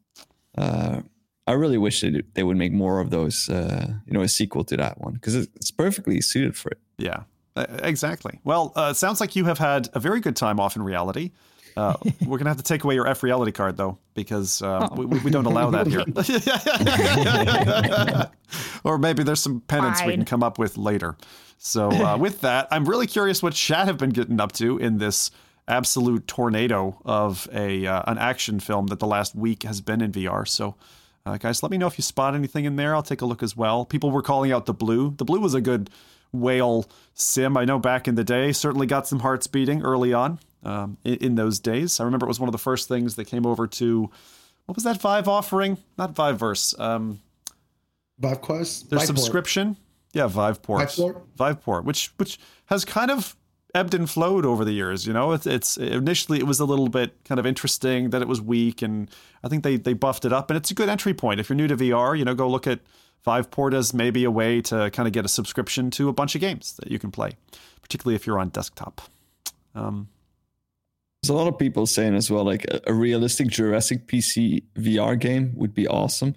Uh, 0.58 1.00
I 1.46 1.52
really 1.52 1.78
wish 1.78 2.00
they, 2.02 2.22
they 2.34 2.42
would 2.42 2.56
make 2.58 2.72
more 2.72 3.00
of 3.00 3.08
those, 3.10 3.48
uh, 3.48 3.94
you 4.06 4.12
know, 4.12 4.20
a 4.22 4.28
sequel 4.28 4.62
to 4.64 4.76
that 4.76 5.00
one 5.00 5.14
because 5.14 5.34
it's 5.34 5.70
perfectly 5.70 6.20
suited 6.20 6.54
for 6.56 6.70
it. 6.70 6.78
Yeah, 6.98 7.22
exactly. 7.56 8.40
Well, 8.44 8.72
uh, 8.76 8.90
it 8.92 8.96
sounds 8.96 9.20
like 9.20 9.36
you 9.36 9.46
have 9.46 9.58
had 9.58 9.88
a 9.94 10.00
very 10.00 10.20
good 10.20 10.36
time 10.36 10.60
off 10.60 10.76
in 10.76 10.82
reality. 10.82 11.32
Uh, 11.76 11.96
we're 12.26 12.38
gonna 12.38 12.50
have 12.50 12.56
to 12.56 12.62
take 12.62 12.84
away 12.84 12.94
your 12.94 13.06
F 13.06 13.22
reality 13.22 13.52
card 13.52 13.76
though, 13.76 13.98
because 14.14 14.62
uh, 14.62 14.88
we, 14.96 15.06
we 15.06 15.30
don't 15.30 15.46
allow 15.46 15.70
that 15.70 15.86
here. 15.86 16.04
or 18.84 18.98
maybe 18.98 19.22
there's 19.22 19.40
some 19.40 19.60
penance 19.62 20.02
we 20.04 20.12
can 20.12 20.24
come 20.24 20.42
up 20.42 20.58
with 20.58 20.76
later. 20.76 21.16
So 21.58 21.90
uh, 21.90 22.16
with 22.16 22.42
that, 22.42 22.68
I'm 22.70 22.84
really 22.84 23.06
curious 23.06 23.42
what 23.42 23.54
Chat 23.54 23.86
have 23.86 23.98
been 23.98 24.10
getting 24.10 24.40
up 24.40 24.52
to 24.52 24.78
in 24.78 24.98
this 24.98 25.30
absolute 25.66 26.26
tornado 26.26 27.00
of 27.04 27.48
a 27.52 27.86
uh, 27.86 28.02
an 28.06 28.18
action 28.18 28.60
film 28.60 28.88
that 28.88 28.98
the 28.98 29.06
last 29.06 29.34
week 29.34 29.62
has 29.64 29.80
been 29.80 30.00
in 30.00 30.12
VR. 30.12 30.46
So. 30.46 30.76
Uh, 31.26 31.38
guys, 31.38 31.62
let 31.62 31.72
me 31.72 31.78
know 31.78 31.86
if 31.86 31.96
you 31.96 32.02
spot 32.02 32.34
anything 32.34 32.66
in 32.66 32.76
there. 32.76 32.94
I'll 32.94 33.02
take 33.02 33.22
a 33.22 33.24
look 33.24 33.42
as 33.42 33.56
well. 33.56 33.86
People 33.86 34.10
were 34.10 34.20
calling 34.20 34.52
out 34.52 34.66
the 34.66 34.74
blue. 34.74 35.14
The 35.16 35.24
blue 35.24 35.40
was 35.40 35.54
a 35.54 35.60
good 35.62 35.88
whale 36.34 36.86
sim. 37.14 37.56
I 37.56 37.64
know 37.64 37.78
back 37.78 38.08
in 38.08 38.14
the 38.14 38.24
day, 38.24 38.52
certainly 38.52 38.86
got 38.86 39.06
some 39.06 39.20
hearts 39.20 39.46
beating 39.46 39.82
early 39.82 40.12
on 40.12 40.38
um, 40.64 40.96
in, 41.04 41.14
in 41.16 41.34
those 41.36 41.58
days. 41.58 42.00
I 42.00 42.04
remember 42.04 42.26
it 42.26 42.28
was 42.28 42.40
one 42.40 42.48
of 42.48 42.52
the 42.52 42.58
first 42.58 42.88
things 42.88 43.16
that 43.16 43.26
came 43.26 43.46
over 43.46 43.66
to 43.66 44.10
what 44.66 44.76
was 44.76 44.84
that 44.84 45.00
Vive 45.00 45.28
offering? 45.28 45.78
Not 45.98 46.14
Viveverse. 46.14 46.78
Um, 46.80 47.20
Vive 48.18 48.40
Quest. 48.40 48.90
their 48.90 48.98
Viveport. 48.98 49.06
subscription. 49.06 49.76
Yeah, 50.12 50.28
Viveport. 50.28 50.82
Viveport? 50.82 51.22
Viveport, 51.36 51.84
which 51.84 52.12
which 52.16 52.38
has 52.66 52.84
kind 52.84 53.10
of 53.10 53.36
ebbed 53.74 53.92
and 53.92 54.08
flowed 54.08 54.46
over 54.46 54.64
the 54.64 54.72
years. 54.72 55.06
You 55.06 55.12
know, 55.12 55.32
it's 55.32 55.46
it's 55.46 55.76
initially 55.76 56.38
it 56.38 56.46
was 56.46 56.60
a 56.60 56.64
little 56.64 56.88
bit 56.88 57.12
kind 57.24 57.38
of 57.38 57.46
interesting 57.46 58.10
that 58.10 58.22
it 58.22 58.28
was 58.28 58.40
weak, 58.40 58.80
and 58.82 59.10
I 59.42 59.48
think 59.48 59.64
they 59.64 59.76
they 59.76 59.92
buffed 59.92 60.24
it 60.24 60.32
up, 60.32 60.50
and 60.50 60.56
it's 60.56 60.70
a 60.70 60.74
good 60.74 60.88
entry 60.88 61.12
point 61.14 61.40
if 61.40 61.48
you're 61.48 61.56
new 61.56 61.68
to 61.68 61.76
VR. 61.76 62.16
You 62.16 62.24
know, 62.24 62.34
go 62.34 62.48
look 62.48 62.66
at 62.66 62.80
Viveport 63.26 63.74
as 63.74 63.94
maybe 63.94 64.24
a 64.24 64.30
way 64.30 64.60
to 64.62 64.90
kind 64.90 65.06
of 65.06 65.12
get 65.12 65.24
a 65.24 65.28
subscription 65.28 65.90
to 65.92 66.08
a 66.08 66.12
bunch 66.12 66.34
of 66.34 66.40
games 66.40 66.74
that 66.74 66.90
you 66.90 66.98
can 66.98 67.10
play, 67.10 67.32
particularly 67.82 68.14
if 68.14 68.26
you're 68.26 68.38
on 68.38 68.50
desktop. 68.50 69.00
Um, 69.74 70.08
There's 71.22 71.30
a 71.30 71.34
lot 71.34 71.48
of 71.48 71.58
people 71.58 71.86
saying 71.86 72.14
as 72.14 72.30
well, 72.30 72.44
like 72.44 72.66
a 72.86 72.92
realistic 72.92 73.48
Jurassic 73.48 74.06
PC 74.06 74.62
VR 74.76 75.18
game 75.18 75.52
would 75.56 75.74
be 75.74 75.88
awesome. 75.88 76.34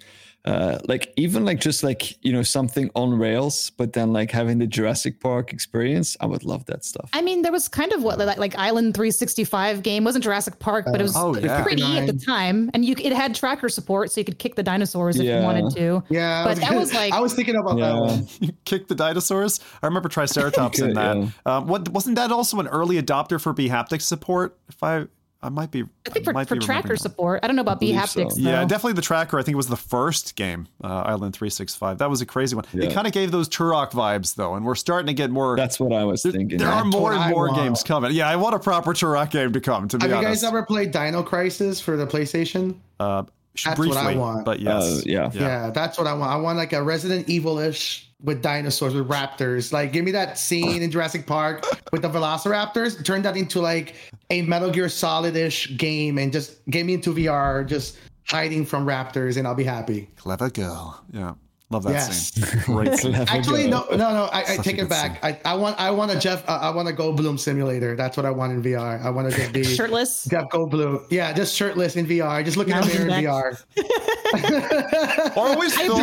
Uh, 0.48 0.78
like 0.88 1.12
even 1.16 1.44
like 1.44 1.60
just 1.60 1.82
like 1.82 2.16
you 2.24 2.32
know 2.32 2.42
something 2.42 2.90
on 2.94 3.12
rails, 3.18 3.70
but 3.76 3.92
then 3.92 4.12
like 4.14 4.30
having 4.30 4.58
the 4.58 4.66
Jurassic 4.66 5.20
Park 5.20 5.52
experience, 5.52 6.16
I 6.20 6.26
would 6.26 6.42
love 6.42 6.64
that 6.66 6.84
stuff. 6.84 7.10
I 7.12 7.20
mean, 7.20 7.42
there 7.42 7.52
was 7.52 7.68
kind 7.68 7.92
of 7.92 8.02
what 8.02 8.18
like, 8.18 8.38
like 8.38 8.56
Island 8.56 8.94
365 8.94 9.82
game 9.82 10.04
wasn't 10.04 10.24
Jurassic 10.24 10.58
Park, 10.58 10.86
but 10.86 11.00
it 11.00 11.02
was 11.02 11.14
Oh, 11.16 11.36
yeah. 11.36 11.62
pretty 11.62 11.82
at 11.98 12.06
the 12.06 12.14
time, 12.14 12.70
and 12.72 12.84
you 12.84 12.94
it 12.98 13.12
had 13.12 13.34
tracker 13.34 13.68
support, 13.68 14.10
so 14.10 14.20
you 14.20 14.24
could 14.24 14.38
kick 14.38 14.54
the 14.54 14.62
dinosaurs 14.62 15.18
if 15.18 15.24
Yeah. 15.26 15.40
you 15.40 15.44
wanted 15.44 15.74
to. 15.76 16.02
Yeah, 16.08 16.42
I 16.42 16.44
But 16.44 16.56
that 16.60 16.74
was 16.74 16.94
like- 17.00 17.12
I 17.12 17.20
was 17.20 17.34
thinking 17.34 17.56
about 17.56 17.76
Yeah. 17.78 17.86
that 17.92 18.00
one. 18.00 18.26
You 18.40 18.52
kick 18.64 18.88
the 18.88 18.94
dinosaurs. 18.94 19.60
I 19.82 19.86
remember 19.86 20.08
Triceratops 20.16 20.78
in 20.78 20.84
Okay, 20.84 20.94
that. 20.94 21.16
yeah. 21.18 21.28
Um, 21.56 21.66
what 21.66 21.88
wasn't 21.90 22.16
that 22.16 22.32
also 22.32 22.58
an 22.60 22.68
early 22.68 22.96
adopter 23.02 23.38
for 23.40 23.52
B 23.52 23.68
haptic 23.68 24.00
support? 24.00 24.56
If 24.68 24.82
I 24.82 25.06
I 25.40 25.50
might 25.50 25.70
be. 25.70 25.84
I 26.04 26.10
think 26.10 26.24
for, 26.24 26.32
might 26.32 26.48
for 26.48 26.56
be 26.56 26.60
tracker 26.60 26.88
remembering 26.88 26.96
that. 26.96 27.02
support, 27.02 27.40
I 27.44 27.46
don't 27.46 27.54
know 27.54 27.62
about 27.62 27.78
B 27.78 27.92
believe 27.92 28.08
so. 28.08 28.28
Yeah, 28.36 28.64
definitely 28.64 28.94
the 28.94 29.02
tracker. 29.02 29.38
I 29.38 29.42
think 29.42 29.52
it 29.52 29.56
was 29.56 29.68
the 29.68 29.76
first 29.76 30.34
game, 30.34 30.66
uh, 30.82 30.88
Island 30.88 31.34
365. 31.34 31.98
That 31.98 32.10
was 32.10 32.20
a 32.20 32.26
crazy 32.26 32.56
one. 32.56 32.64
It 32.72 32.92
kind 32.92 33.06
of 33.06 33.12
gave 33.12 33.30
those 33.30 33.48
Turok 33.48 33.92
vibes, 33.92 34.34
though, 34.34 34.54
and 34.54 34.66
we're 34.66 34.74
starting 34.74 35.06
to 35.06 35.14
get 35.14 35.30
more. 35.30 35.56
That's 35.56 35.78
what 35.78 35.92
I 35.92 36.04
was 36.04 36.22
thinking. 36.22 36.58
there 36.58 36.66
yeah. 36.66 36.80
are 36.80 36.84
more 36.84 37.12
and 37.12 37.30
more 37.30 37.54
games 37.54 37.84
coming. 37.84 38.12
Yeah, 38.12 38.28
I 38.28 38.34
want 38.34 38.56
a 38.56 38.58
proper 38.58 38.92
Turok 38.94 39.30
game 39.30 39.52
to 39.52 39.60
come, 39.60 39.86
to 39.88 39.98
be 39.98 40.02
Have 40.02 40.10
you 40.10 40.16
honest. 40.16 40.42
guys 40.42 40.48
ever 40.48 40.64
played 40.64 40.90
Dino 40.90 41.22
Crisis 41.22 41.80
for 41.80 41.96
the 41.96 42.06
PlayStation? 42.06 42.76
uh, 42.98 43.22
sh- 43.54 43.66
That's 43.66 43.78
what 43.78 43.96
I 43.96 44.16
want. 44.16 44.44
but 44.44 44.58
yes. 44.58 44.82
Uh, 44.82 45.02
yeah. 45.06 45.30
Yeah. 45.32 45.70
that's 45.70 45.98
what 45.98 46.08
I 46.08 46.14
want. 46.14 46.32
I 46.32 46.36
want 46.36 46.58
like 46.58 46.72
a 46.72 46.82
Resident 46.82 47.28
Evil-ish 47.28 48.07
with 48.22 48.42
dinosaurs 48.42 48.94
with 48.94 49.08
raptors. 49.08 49.72
Like, 49.72 49.92
give 49.92 50.04
me 50.04 50.10
that 50.12 50.38
scene 50.38 50.82
in 50.82 50.90
Jurassic 50.90 51.26
Park 51.26 51.64
with 51.92 52.02
the 52.02 52.08
Velociraptors. 52.08 53.04
Turn 53.04 53.22
that 53.22 53.36
into 53.36 53.60
like 53.60 53.94
a 54.30 54.42
Metal 54.42 54.70
Gear 54.70 54.88
Solid-ish 54.88 55.76
game, 55.76 56.18
and 56.18 56.32
just 56.32 56.64
get 56.66 56.84
me 56.84 56.94
into 56.94 57.14
VR, 57.14 57.66
just 57.66 57.98
hiding 58.26 58.66
from 58.66 58.86
raptors, 58.86 59.36
and 59.36 59.46
I'll 59.46 59.54
be 59.54 59.64
happy. 59.64 60.10
Clever 60.16 60.50
girl. 60.50 61.02
Yeah. 61.12 61.34
Love 61.70 61.82
that 61.82 61.92
Yes. 61.92 62.32
scene. 62.32 62.60
Great 62.64 62.94
scene. 62.98 63.14
Actually, 63.14 63.66
no, 63.68 63.84
no, 63.90 63.96
no. 63.96 64.28
I, 64.32 64.54
I 64.54 64.56
take 64.56 64.78
it 64.78 64.88
back. 64.88 65.22
I, 65.22 65.38
I 65.44 65.54
want, 65.54 65.78
I 65.78 65.90
want 65.90 66.10
a 66.10 66.18
Jeff. 66.18 66.48
Uh, 66.48 66.58
I 66.62 66.70
want 66.70 66.88
a 66.88 66.92
Goldblum 66.92 67.38
simulator. 67.38 67.94
That's 67.94 68.16
what 68.16 68.24
I 68.24 68.30
want 68.30 68.52
in 68.52 68.62
VR. 68.62 69.04
I 69.04 69.10
want 69.10 69.30
to 69.30 69.36
just 69.36 69.52
be 69.52 69.64
Shirtless. 69.64 70.24
Jeff 70.24 70.44
Goldblum. 70.48 71.04
Yeah, 71.10 71.32
just 71.34 71.54
shirtless 71.54 71.96
in 71.96 72.06
VR. 72.06 72.42
Just 72.42 72.56
look 72.56 72.68
in 72.68 72.72
Now 72.72 72.80
the 72.80 72.94
mirror 72.94 73.08
in 73.08 73.24
VR. 73.24 73.62
I 74.34 75.32
always 75.36 75.74
thought 75.74 76.00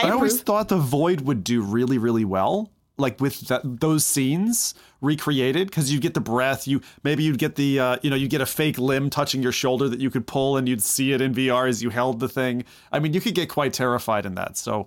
I, 0.00 0.06
I 0.06 0.10
always 0.10 0.40
thought 0.42 0.68
the 0.68 0.76
Void 0.78 1.22
would 1.22 1.42
do 1.42 1.62
really, 1.62 1.98
really 1.98 2.24
well, 2.24 2.70
like 3.00 3.20
with 3.20 3.40
that, 3.48 3.62
those 3.80 4.04
scenes 4.06 4.74
recreated, 5.00 5.68
because 5.68 5.92
you 5.92 5.98
get 5.98 6.14
the 6.14 6.20
breath. 6.20 6.68
You 6.68 6.80
maybe 7.02 7.22
you'd 7.24 7.38
get 7.38 7.56
the 7.56 7.80
uh, 7.80 7.96
you 8.02 8.10
know 8.10 8.16
you 8.16 8.28
get 8.28 8.40
a 8.40 8.46
fake 8.46 8.78
limb 8.78 9.10
touching 9.10 9.42
your 9.42 9.52
shoulder 9.52 9.88
that 9.88 9.98
you 10.00 10.10
could 10.10 10.26
pull, 10.26 10.56
and 10.56 10.68
you'd 10.68 10.82
see 10.82 11.12
it 11.12 11.20
in 11.20 11.34
VR 11.34 11.68
as 11.68 11.82
you 11.82 11.90
held 11.90 12.20
the 12.20 12.28
thing. 12.28 12.64
I 12.92 12.98
mean, 13.00 13.14
you 13.14 13.20
could 13.20 13.34
get 13.34 13.48
quite 13.48 13.72
terrified 13.72 14.26
in 14.26 14.34
that. 14.36 14.56
So 14.56 14.86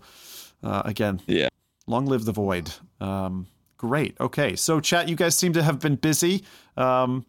uh, 0.63 0.83
again, 0.85 1.21
Yeah. 1.27 1.49
long 1.87 2.05
live 2.05 2.23
the 2.25 2.31
Void. 2.31 2.71
Um, 3.01 3.47
great. 3.77 4.15
Okay, 4.21 4.55
so 4.55 4.79
chat, 4.79 5.09
you 5.09 5.15
guys 5.15 5.35
seem 5.35 5.51
to 5.53 5.63
have 5.63 5.79
been 5.79 5.95
busy. 5.95 6.43
Um, 6.77 7.25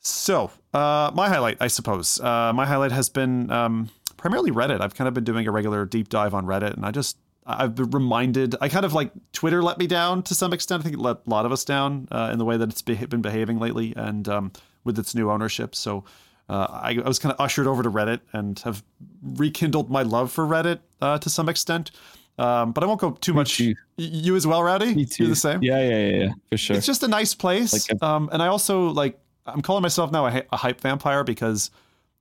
so, 0.00 0.50
uh, 0.74 1.10
my 1.14 1.28
highlight, 1.30 1.56
I 1.60 1.68
suppose, 1.68 2.20
uh, 2.20 2.52
my 2.54 2.66
highlight 2.66 2.92
has 2.92 3.08
been 3.08 3.50
um, 3.50 3.88
primarily 4.18 4.50
Reddit. 4.50 4.82
I've 4.82 4.94
kind 4.94 5.08
of 5.08 5.14
been 5.14 5.24
doing 5.24 5.46
a 5.46 5.50
regular 5.50 5.86
deep 5.86 6.10
dive 6.10 6.34
on 6.34 6.44
Reddit, 6.44 6.74
and 6.74 6.84
I 6.84 6.90
just 6.90 7.16
I've 7.46 7.74
been 7.74 7.90
reminded. 7.90 8.56
I 8.60 8.68
kind 8.68 8.84
of 8.84 8.92
like 8.94 9.12
Twitter 9.32 9.62
let 9.62 9.78
me 9.78 9.86
down 9.86 10.22
to 10.24 10.34
some 10.34 10.52
extent. 10.52 10.80
I 10.80 10.82
think 10.84 10.94
it 10.96 11.00
let 11.00 11.18
a 11.26 11.30
lot 11.30 11.44
of 11.46 11.52
us 11.52 11.64
down 11.64 12.08
uh, 12.10 12.30
in 12.32 12.38
the 12.38 12.44
way 12.44 12.56
that 12.56 12.68
it's 12.70 12.82
been 12.82 13.20
behaving 13.20 13.58
lately, 13.58 13.92
and 13.96 14.28
um, 14.28 14.52
with 14.84 14.98
its 14.98 15.14
new 15.14 15.30
ownership. 15.30 15.74
So. 15.74 16.04
Uh, 16.46 16.66
I, 16.70 16.98
I 17.02 17.08
was 17.08 17.18
kind 17.18 17.32
of 17.32 17.40
ushered 17.40 17.66
over 17.66 17.82
to 17.82 17.90
Reddit 17.90 18.20
and 18.34 18.58
have 18.60 18.84
rekindled 19.22 19.90
my 19.90 20.02
love 20.02 20.30
for 20.30 20.44
Reddit 20.44 20.80
uh, 21.00 21.16
to 21.16 21.30
some 21.30 21.48
extent. 21.48 21.90
Um, 22.38 22.72
but 22.72 22.84
I 22.84 22.86
won't 22.86 23.00
go 23.00 23.12
too 23.12 23.32
much. 23.32 23.56
too. 23.56 23.74
You 23.96 24.36
as 24.36 24.46
well, 24.46 24.62
Rowdy? 24.62 24.94
Me 24.94 25.06
too. 25.06 25.22
You're 25.24 25.30
the 25.30 25.36
same? 25.36 25.62
Yeah, 25.62 25.80
yeah, 25.80 25.98
yeah, 26.06 26.16
yeah, 26.24 26.28
for 26.50 26.58
sure. 26.58 26.76
it's 26.76 26.84
just 26.84 27.02
a 27.02 27.08
nice 27.08 27.34
place. 27.34 27.72
Like 27.72 27.98
a- 27.98 28.04
um, 28.04 28.28
and 28.30 28.42
I 28.42 28.48
also 28.48 28.88
like 28.88 29.18
I'm 29.46 29.62
calling 29.62 29.80
myself 29.80 30.12
now 30.12 30.26
a, 30.26 30.42
a 30.52 30.56
hype 30.58 30.82
vampire 30.82 31.24
because 31.24 31.70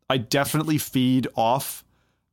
I 0.09 0.19
definitely 0.19 0.77
feed 0.77 1.27
off 1.35 1.83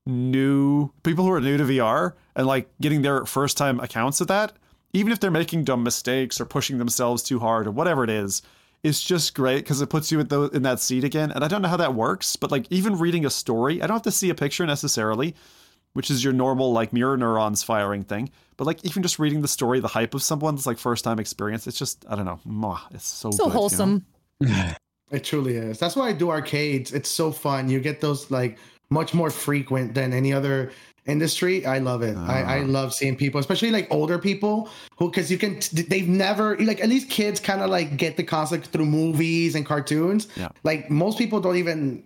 new 0.07 0.91
people 1.03 1.25
who 1.25 1.33
are 1.33 1.41
new 1.41 1.57
to 1.57 1.65
VR 1.65 2.15
and 2.35 2.47
like 2.47 2.69
getting 2.81 3.03
their 3.03 3.25
first 3.27 3.57
time 3.57 3.81
accounts 3.81 4.21
of 4.21 4.27
that. 4.29 4.53
Even 4.93 5.13
if 5.13 5.21
they're 5.21 5.31
making 5.31 5.65
dumb 5.65 5.83
mistakes 5.85 6.41
or 6.41 6.45
pushing 6.47 6.79
themselves 6.79 7.23
too 7.23 7.39
hard 7.39 7.67
or 7.67 7.71
whatever 7.71 8.03
it 8.03 8.11
is, 8.11 8.43
it's 8.83 9.03
just 9.03 9.35
great 9.35 9.59
because 9.59 9.81
it 9.81 9.89
puts 9.91 10.11
you 10.11 10.19
at 10.21 10.29
the, 10.31 10.43
in 10.51 10.63
that 10.63 10.81
seat 10.81 11.05
again. 11.05 11.31
And 11.31 11.45
I 11.45 11.49
don't 11.49 11.63
know 11.63 11.69
how 11.69 11.77
that 11.77 11.95
works, 11.95 12.35
but 12.37 12.51
like 12.51 12.67
even 12.71 12.99
reading 12.99 13.25
a 13.27 13.31
story, 13.31 13.81
I 13.83 13.87
don't 13.87 13.95
have 13.97 14.03
to 14.03 14.11
see 14.11 14.31
a 14.31 14.35
picture 14.35 14.67
necessarily. 14.67 15.35
which 15.93 16.11
is 16.11 16.23
your 16.25 16.33
normal 16.33 16.73
like 16.73 16.93
mirror 16.93 17.17
neurons 17.17 17.63
firing 17.63 18.03
thing. 18.05 18.31
But 18.57 18.67
like 18.67 18.85
even 18.85 19.03
just 19.03 19.19
reading 19.19 19.43
the 19.43 19.49
story, 19.49 19.81
the 19.81 19.89
hype 19.89 20.15
of 20.15 20.23
someone's 20.23 20.67
like 20.67 20.79
first 20.79 21.05
time 21.05 21.19
experience, 21.19 21.67
it's 21.67 21.79
just 21.79 22.05
I 22.09 22.17
don't 22.17 22.25
know, 22.27 22.41
mwah, 22.47 22.81
it's 22.95 23.07
so 23.07 23.31
So 23.31 23.49
good, 23.49 23.71
you 23.71 23.79
know? 23.79 23.91
wholesome. 23.91 24.07
It 25.11 25.25
truly 25.25 25.57
is. 25.57 25.79
That's 25.79 25.97
why 25.97 26.09
I 26.09 26.13
do 26.13 26.31
arcades. 26.31 26.93
It's 26.93 27.11
so 27.11 27.33
fun. 27.33 27.69
You 27.69 27.81
get 27.81 28.01
those 28.01 28.31
like 28.31 28.59
much 28.91 29.15
more 29.15 29.31
frequent 29.31 29.95
than 29.95 30.13
any 30.13 30.33
other 30.33 30.73
industry. 31.07 31.65
I 31.65 31.79
love 31.79 32.03
it. 32.03 32.17
I, 32.17 32.43
I 32.43 32.61
Ah. 32.61 32.65
love 32.67 32.93
seeing 32.93 33.17
people, 33.17 33.41
especially 33.41 33.71
like 33.71 33.89
older 33.91 34.19
people 34.19 34.69
who, 34.99 35.11
because 35.11 35.31
you 35.31 35.39
can, 35.39 35.59
they've 35.89 36.09
never, 36.09 36.57
like, 36.59 36.81
at 36.81 36.89
least 36.89 37.09
kids 37.09 37.41
kind 37.41 37.63
of 37.63 37.71
like 37.71 37.97
get 37.97 38.17
the 38.17 38.23
concept 38.23 38.67
through 38.67 38.87
movies 38.87 39.55
and 39.55 39.65
cartoons. 39.65 40.29
Yeah. 40.37 40.49
Like, 40.63 40.91
most 40.91 41.17
people 41.19 41.41
don't 41.41 41.57
even, 41.57 42.05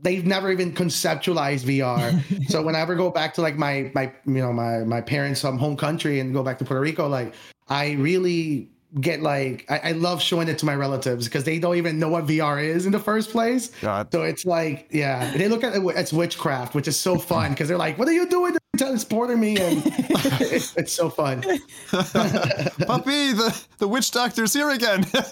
they've 0.00 0.24
never 0.24 0.52
even 0.52 0.72
conceptualized 0.72 1.64
VR. 1.64 2.22
so 2.50 2.62
whenever 2.62 2.94
I 2.94 2.96
go 2.96 3.10
back 3.10 3.34
to 3.34 3.40
like 3.42 3.56
my, 3.56 3.90
my, 3.94 4.12
you 4.26 4.34
know, 4.34 4.52
my, 4.52 4.78
my 4.84 5.00
parents' 5.00 5.42
home 5.42 5.76
country 5.76 6.20
and 6.20 6.32
go 6.32 6.42
back 6.42 6.58
to 6.58 6.64
Puerto 6.64 6.80
Rico, 6.82 7.08
like, 7.08 7.34
I 7.68 7.92
really 7.92 8.70
get 9.00 9.20
like 9.22 9.64
I, 9.68 9.78
I 9.78 9.92
love 9.92 10.22
showing 10.22 10.48
it 10.48 10.58
to 10.58 10.66
my 10.66 10.74
relatives 10.74 11.26
because 11.26 11.44
they 11.44 11.58
don't 11.58 11.76
even 11.76 11.98
know 11.98 12.08
what 12.08 12.26
VR 12.26 12.62
is 12.62 12.86
in 12.86 12.92
the 12.92 12.98
first 12.98 13.30
place. 13.30 13.70
God. 13.80 14.10
So 14.12 14.22
it's 14.22 14.44
like, 14.44 14.88
yeah, 14.90 15.36
they 15.36 15.48
look 15.48 15.64
at 15.64 15.74
it 15.76 15.82
as 15.96 16.12
witchcraft, 16.12 16.74
which 16.74 16.88
is 16.88 16.98
so 16.98 17.18
fun 17.26 17.50
because 17.50 17.68
they're 17.68 17.78
like, 17.78 17.98
"What 17.98 18.08
are 18.08 18.12
you 18.12 18.28
doing? 18.28 18.56
Transporting 18.78 19.40
me?" 19.40 19.56
And 19.58 19.82
it's, 19.86 20.76
it's 20.76 20.92
so 20.92 21.10
fun. 21.10 21.42
Puppy, 21.90 23.32
the 23.32 23.64
the 23.78 23.88
witch 23.88 24.10
doctor's 24.10 24.52
here 24.52 24.70
again. 24.70 25.02
Because 25.02 25.30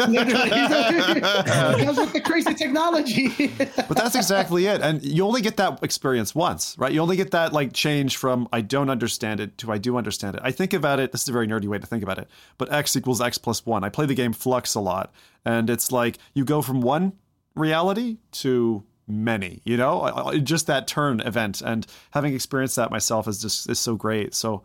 with 1.97 2.13
the 2.13 2.23
crazy 2.25 2.55
technology. 2.55 3.53
but 3.59 3.97
that's 3.97 4.15
exactly 4.15 4.67
it. 4.67 4.81
And 4.81 5.03
you 5.03 5.25
only 5.25 5.41
get 5.41 5.57
that 5.57 5.83
experience 5.83 6.35
once, 6.35 6.77
right? 6.79 6.93
You 6.93 7.01
only 7.01 7.17
get 7.17 7.31
that 7.33 7.53
like 7.53 7.73
change 7.73 8.17
from 8.17 8.49
I 8.53 8.61
don't 8.61 8.91
understand 8.91 9.41
it 9.41 9.59
to 9.59 9.73
I 9.73 9.79
do 9.79 9.97
understand 9.97 10.37
it. 10.37 10.43
I 10.45 10.51
think 10.51 10.73
about 10.73 11.01
it, 11.01 11.13
this 11.13 11.23
is 11.23 11.29
a 11.29 11.33
very 11.33 11.47
nerdy 11.47 11.67
way 11.67 11.79
to 11.79 11.87
think 11.87 12.03
about 12.03 12.19
it, 12.19 12.29
but 12.59 12.73
x 12.73 12.97
equals 12.97 13.21
x 13.21 13.39
plus 13.39 13.54
one. 13.61 13.85
I 13.85 13.89
play 13.89 14.07
the 14.07 14.15
game 14.15 14.33
Flux 14.33 14.75
a 14.75 14.81
lot, 14.81 15.13
and 15.45 15.69
it's 15.71 15.93
like 15.93 16.19
you 16.35 16.45
go 16.45 16.63
from 16.63 16.81
one 16.81 17.13
reality 17.55 18.19
to 18.33 18.85
many, 19.07 19.61
you 19.65 19.77
know, 19.77 20.33
just 20.43 20.67
that 20.67 20.87
turn 20.89 21.21
event. 21.21 21.61
And 21.61 21.87
having 22.13 22.35
experienced 22.35 22.77
that 22.77 22.91
myself 22.91 23.29
is 23.29 23.41
just 23.41 23.69
is 23.69 23.79
so 23.79 23.97
great. 23.97 24.35
So 24.35 24.65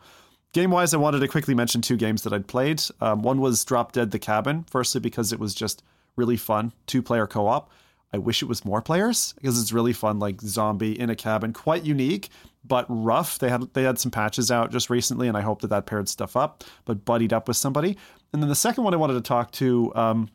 Game 0.51 0.71
wise, 0.71 0.95
I 0.95 0.97
wanted 0.97 1.19
to 1.19 1.27
quickly 1.27 1.53
mention 1.53 1.81
two 1.81 1.95
games 1.95 2.23
that 2.23 2.33
I'd 2.33 2.47
played. 2.47 2.81
Um, 3.01 3.21
one 3.21 3.39
was 3.39 3.63
Drop 3.63 3.91
Dead 3.91 4.09
the 4.09 4.17
Cabin, 4.17 4.65
firstly, 4.67 4.99
because 4.99 5.31
it 5.31 5.39
was 5.39 5.53
just 5.53 5.83
really 6.15 6.37
fun, 6.37 6.73
two 6.87 7.03
player 7.03 7.27
co 7.27 7.45
op. 7.45 7.69
I 8.11 8.17
wish 8.17 8.41
it 8.41 8.47
was 8.47 8.65
more 8.65 8.81
players 8.81 9.33
because 9.33 9.61
it's 9.61 9.71
really 9.71 9.93
fun, 9.93 10.17
like 10.17 10.41
zombie 10.41 10.99
in 10.99 11.11
a 11.11 11.15
cabin, 11.15 11.53
quite 11.53 11.85
unique, 11.85 12.29
but 12.63 12.87
rough. 12.89 13.37
They 13.37 13.49
had 13.49 13.71
they 13.75 13.83
had 13.83 13.99
some 13.99 14.09
patches 14.09 14.49
out 14.49 14.71
just 14.71 14.89
recently, 14.89 15.27
and 15.27 15.37
I 15.37 15.41
hope 15.41 15.61
that 15.61 15.67
that 15.67 15.85
paired 15.85 16.09
stuff 16.09 16.35
up, 16.35 16.63
but 16.85 17.05
buddied 17.05 17.31
up 17.31 17.47
with 17.47 17.57
somebody. 17.57 17.95
And 18.33 18.41
then 18.41 18.49
the 18.49 18.55
second 18.55 18.83
one 18.83 18.93
I 18.93 18.97
wanted 18.97 19.15
to 19.15 19.21
talk 19.21 19.51
to, 19.53 19.93
um, 19.95 20.29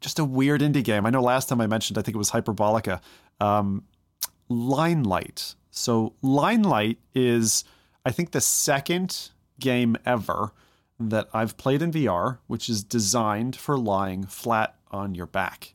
just 0.00 0.18
a 0.18 0.24
weird 0.24 0.60
indie 0.60 0.84
game. 0.84 1.06
I 1.06 1.10
know 1.10 1.22
last 1.22 1.48
time 1.48 1.60
I 1.60 1.66
mentioned, 1.66 1.98
I 1.98 2.02
think 2.02 2.14
it 2.14 2.18
was 2.18 2.30
Hyperbolica, 2.30 3.00
um, 3.40 3.84
Limelight. 4.48 5.54
So 5.70 6.14
Limelight 6.22 6.98
is, 7.14 7.64
I 8.04 8.10
think, 8.10 8.32
the 8.32 8.40
second 8.40 9.30
game 9.60 9.96
ever 10.04 10.52
that 10.98 11.28
I've 11.32 11.56
played 11.56 11.82
in 11.82 11.92
VR, 11.92 12.38
which 12.46 12.68
is 12.68 12.84
designed 12.84 13.56
for 13.56 13.78
lying 13.78 14.24
flat 14.26 14.76
on 14.90 15.14
your 15.14 15.26
back, 15.26 15.74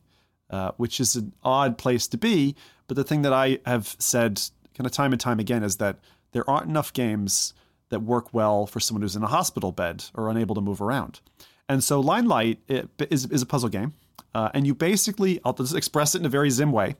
uh, 0.50 0.72
which 0.76 1.00
is 1.00 1.16
an 1.16 1.32
odd 1.42 1.78
place 1.78 2.06
to 2.08 2.18
be. 2.18 2.54
But 2.86 2.96
the 2.96 3.04
thing 3.04 3.22
that 3.22 3.32
I 3.32 3.58
have 3.66 3.96
said 3.98 4.40
kind 4.74 4.86
of 4.86 4.92
time 4.92 5.12
and 5.12 5.20
time 5.20 5.40
again 5.40 5.62
is 5.62 5.76
that 5.76 5.98
there 6.32 6.48
aren't 6.48 6.68
enough 6.68 6.92
games 6.92 7.54
that 7.90 8.00
work 8.00 8.32
well 8.32 8.66
for 8.66 8.80
someone 8.80 9.02
who's 9.02 9.16
in 9.16 9.22
a 9.22 9.28
hospital 9.28 9.72
bed 9.72 10.04
or 10.14 10.30
unable 10.30 10.54
to 10.54 10.60
move 10.60 10.80
around. 10.80 11.20
And 11.68 11.82
so 11.84 12.00
Limelight 12.00 12.60
it 12.68 12.88
is, 13.10 13.26
is 13.26 13.42
a 13.42 13.46
puzzle 13.46 13.68
game. 13.68 13.94
Uh, 14.34 14.50
and 14.54 14.66
you 14.66 14.74
basically, 14.74 15.40
I'll 15.44 15.52
just 15.52 15.74
express 15.74 16.14
it 16.14 16.18
in 16.18 16.26
a 16.26 16.30
very 16.30 16.50
Zim 16.50 16.72
way. 16.72 16.96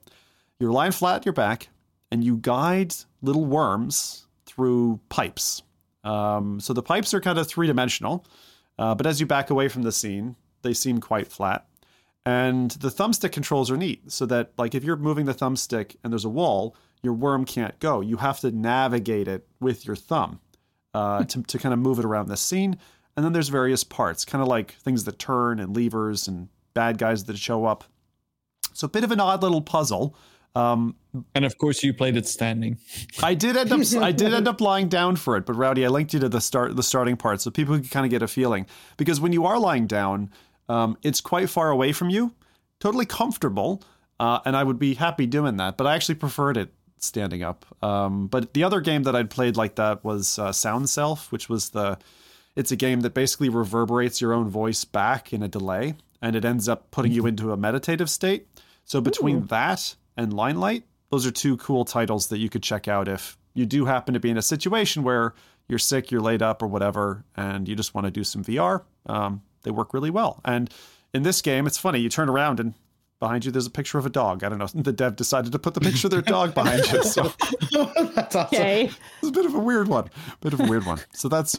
You're 0.59 0.73
lying 0.73 0.93
flat 0.93 1.17
on 1.17 1.23
your 1.25 1.33
back 1.33 1.69
and 2.11 2.25
you 2.25 2.37
guide 2.39 2.95
little 3.23 3.45
worms 3.45 4.27
through 4.47 5.01
pipes. 5.09 5.63
Um, 6.05 6.59
so 6.61 6.73
the 6.73 6.83
pipes 6.83 7.13
are 7.15 7.21
kind 7.21 7.39
of 7.39 7.47
three 7.47 7.67
dimensional, 7.67 8.25
uh, 8.79 8.95
but 8.95 9.07
as 9.07 9.21
you 9.21 9.27
back 9.27 9.51
away 9.51 9.69
from 9.69 9.83
the 9.83 9.93
scene, 9.93 10.37
they 10.63 10.73
seem 10.73 11.01
quite 11.01 11.29
flat. 11.29 11.67
And 12.25 12.71
the 12.73 12.89
thumbstick 12.89 13.33
controls 13.33 13.71
are 13.71 13.77
neat, 13.77 14.11
so 14.11 14.27
that 14.27 14.53
like 14.59 14.75
if 14.75 14.85
you're 14.85 14.97
moving 14.97 15.27
the 15.27 15.35
thumbstick 15.35 15.97
and 16.03 16.13
there's 16.13 16.25
a 16.25 16.31
wall, 16.31 16.77
your 17.03 17.15
worm 17.15 17.45
can't 17.45 17.79
go. 17.79 18.01
You 18.01 18.19
have 18.19 18.41
to 18.41 18.51
navigate 18.51 19.29
it 19.29 19.47
with 19.61 19.87
your 19.87 19.97
thumb 19.97 20.41
uh, 20.95 21.25
to 21.25 21.43
to 21.43 21.59
kind 21.59 21.73
of 21.73 21.79
move 21.79 21.99
it 21.99 22.05
around 22.05 22.29
the 22.29 22.37
scene. 22.37 22.79
And 23.17 23.25
then 23.25 23.33
there's 23.33 23.49
various 23.49 23.83
parts, 23.83 24.25
kind 24.25 24.43
of 24.43 24.49
like 24.49 24.73
things 24.77 25.05
that 25.05 25.19
turn 25.19 25.59
and 25.59 25.77
levers 25.77 26.29
and 26.29 26.49
bad 26.75 26.99
guys 26.99 27.25
that 27.25 27.37
show 27.37 27.65
up. 27.65 27.85
So 28.73 28.85
a 28.85 28.89
bit 28.89 29.03
of 29.03 29.11
an 29.11 29.19
odd 29.21 29.43
little 29.43 29.61
puzzle. 29.61 30.15
Um, 30.55 30.95
And 31.35 31.45
of 31.45 31.59
course, 31.59 31.83
you 31.83 31.93
played 31.93 32.17
it 32.17 32.27
standing. 32.27 32.79
I 33.23 33.35
did 33.35 33.57
end 33.57 33.73
up 33.73 33.81
I 34.03 34.13
did 34.13 34.33
end 34.33 34.49
up 34.49 34.61
lying 34.61 34.89
down 34.89 35.17
for 35.17 35.37
it, 35.37 35.47
but 35.47 35.55
Rowdy, 35.55 35.85
I 35.85 35.89
linked 35.89 36.15
you 36.15 36.21
to 36.21 36.29
the 36.29 36.41
start 36.41 36.75
the 36.77 36.83
starting 36.83 37.17
part 37.17 37.41
so 37.41 37.51
people 37.51 37.75
can 37.77 37.89
kind 37.89 38.07
of 38.07 38.11
get 38.11 38.23
a 38.23 38.29
feeling 38.29 38.67
because 38.97 39.21
when 39.21 39.33
you 39.33 39.45
are 39.47 39.59
lying 39.59 39.87
down, 39.87 40.31
um, 40.69 40.97
it's 41.03 41.21
quite 41.21 41.51
far 41.51 41.71
away 41.71 41.93
from 41.93 42.11
you, 42.11 42.35
totally 42.81 43.07
comfortable, 43.07 43.83
uh, 44.21 44.41
and 44.45 44.57
I 44.57 44.65
would 44.65 44.79
be 44.79 44.95
happy 44.95 45.27
doing 45.27 45.57
that. 45.59 45.77
But 45.77 45.87
I 45.87 45.95
actually 45.95 46.17
preferred 46.17 46.57
it 46.57 46.73
standing 47.03 47.43
up. 47.43 47.65
Um, 47.83 48.27
but 48.27 48.55
the 48.55 48.65
other 48.65 48.81
game 48.81 49.05
that 49.05 49.17
I'd 49.17 49.31
played 49.31 49.57
like 49.57 49.77
that 49.77 50.05
was 50.05 50.39
uh, 50.39 50.51
SoundSelf, 50.51 51.31
which 51.31 51.49
was 51.49 51.71
the 51.71 51.99
it's 52.57 52.73
a 52.73 52.77
game 52.77 53.03
that 53.03 53.15
basically 53.15 53.49
reverberates 53.49 54.21
your 54.21 54.33
own 54.33 54.49
voice 54.49 54.85
back 54.85 55.33
in 55.33 55.43
a 55.43 55.49
delay, 55.49 55.95
and 56.21 56.35
it 56.35 56.45
ends 56.45 56.69
up 56.69 56.91
putting 56.91 57.13
you 57.13 57.27
into 57.27 57.53
a 57.53 57.57
meditative 57.57 58.11
state. 58.11 58.49
So 58.85 59.01
between 59.01 59.47
that 59.47 59.95
and 60.17 60.33
Limelight, 60.33 60.83
those 61.11 61.25
are 61.25 61.31
two 61.31 61.57
cool 61.59 61.85
titles 61.85 62.29
that 62.29 62.39
you 62.39 62.49
could 62.49 62.63
check 62.63 62.89
out 62.89 63.07
if 63.07 63.39
you 63.55 63.65
do 63.65 63.85
happen 63.85 64.15
to 64.15 64.21
be 64.21 64.31
in 64.31 64.37
a 64.37 64.43
situation 64.43 65.03
where 65.03 65.35
you're 65.69 65.79
sick, 65.79 66.11
you're 66.11 66.21
laid 66.21 66.43
up, 66.43 66.63
or 66.63 66.67
whatever, 66.67 67.25
and 67.37 67.69
you 67.69 67.77
just 67.77 67.95
want 67.95 68.07
to 68.07 68.11
do 68.11 68.25
some 68.25 68.43
VR. 68.43 68.83
Um, 69.07 69.43
they 69.63 69.71
work 69.71 69.95
really 69.95 70.11
well. 70.11 70.41
And 70.45 70.71
in 71.13 71.23
this 71.23 71.43
game, 71.43 71.67
it's 71.67 71.79
funny. 71.79 72.01
You 72.01 72.09
turn 72.09 72.29
around 72.29 72.61
and 72.61 72.75
behind 73.21 73.45
you, 73.45 73.51
there's 73.51 73.67
a 73.67 73.71
picture 73.71 73.99
of 73.99 74.07
a 74.07 74.11
dog. 74.11 74.45
I 74.45 74.49
don't 74.49 74.59
know. 74.59 74.69
The 74.75 74.93
dev 74.93 75.17
decided 75.17 75.53
to 75.53 75.59
put 75.59 75.75
the 75.75 75.81
picture 75.81 76.07
of 76.07 76.11
their 76.11 76.23
dog 76.23 76.55
behind 76.55 76.91
you. 76.91 77.03
So 77.03 77.23
That's 78.15 78.35
awesome. 78.35 78.57
Okay. 78.59 78.91
it's 79.19 79.29
a 79.29 79.33
bit 79.33 79.47
of 79.47 79.55
a 79.55 79.59
weird 79.59 79.89
one. 79.89 80.11
Bit 80.41 80.53
of 80.53 80.61
a 80.61 80.65
weird 80.65 80.87
one. 80.87 81.01
So 81.13 81.29
that's 81.29 81.57